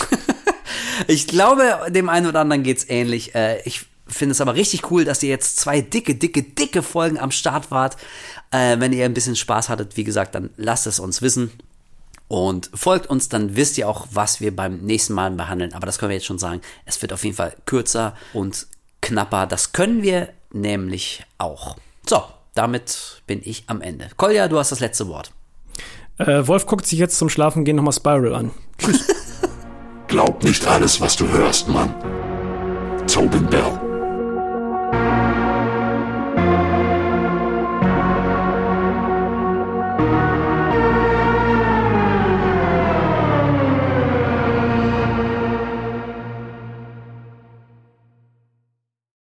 ich 1.06 1.26
glaube, 1.26 1.90
dem 1.90 2.08
einen 2.08 2.26
oder 2.26 2.40
anderen 2.40 2.62
geht's 2.62 2.86
ähnlich. 2.88 3.34
Äh, 3.34 3.60
ich 3.64 3.86
finde 4.06 4.32
es 4.32 4.40
aber 4.40 4.54
richtig 4.54 4.90
cool, 4.90 5.04
dass 5.04 5.22
ihr 5.22 5.28
jetzt 5.28 5.58
zwei 5.58 5.82
dicke, 5.82 6.14
dicke, 6.14 6.42
dicke 6.42 6.82
Folgen 6.82 7.18
am 7.18 7.30
Start 7.30 7.70
wart. 7.70 7.96
Äh, 8.50 8.80
wenn 8.80 8.94
ihr 8.94 9.04
ein 9.04 9.14
bisschen 9.14 9.36
Spaß 9.36 9.68
hattet, 9.68 9.98
wie 9.98 10.04
gesagt, 10.04 10.34
dann 10.34 10.48
lasst 10.56 10.86
es 10.86 10.98
uns 10.98 11.20
wissen 11.20 11.52
und 12.28 12.70
folgt 12.74 13.06
uns, 13.08 13.28
dann 13.28 13.56
wisst 13.56 13.78
ihr 13.78 13.88
auch, 13.88 14.06
was 14.12 14.40
wir 14.40 14.54
beim 14.54 14.78
nächsten 14.78 15.14
Mal 15.14 15.30
behandeln. 15.30 15.72
Aber 15.72 15.86
das 15.86 15.98
können 15.98 16.10
wir 16.10 16.16
jetzt 16.16 16.26
schon 16.26 16.38
sagen. 16.38 16.60
Es 16.84 17.00
wird 17.00 17.12
auf 17.12 17.24
jeden 17.24 17.36
Fall 17.36 17.54
kürzer 17.64 18.14
und 18.34 18.66
knapper. 19.00 19.46
Das 19.46 19.72
können 19.72 20.02
wir 20.02 20.28
nämlich 20.52 21.24
auch. 21.38 21.76
So, 22.06 22.22
damit 22.54 23.22
bin 23.26 23.40
ich 23.42 23.64
am 23.66 23.80
Ende. 23.80 24.08
Kolja, 24.16 24.48
du 24.48 24.58
hast 24.58 24.72
das 24.72 24.80
letzte 24.80 25.08
Wort. 25.08 25.32
Äh, 26.18 26.46
Wolf 26.46 26.66
guckt 26.66 26.86
sich 26.86 26.98
jetzt 26.98 27.16
zum 27.16 27.30
Schlafengehen 27.30 27.76
nochmal 27.76 27.92
Spiral 27.92 28.34
an. 28.34 28.50
Tschüss. 28.78 29.06
Glaub 30.08 30.42
nicht 30.42 30.66
alles, 30.66 31.00
was 31.00 31.16
du 31.16 31.28
hörst, 31.28 31.68
Mann. 31.68 31.94
Tobin 33.06 33.46
Bell. 33.46 33.87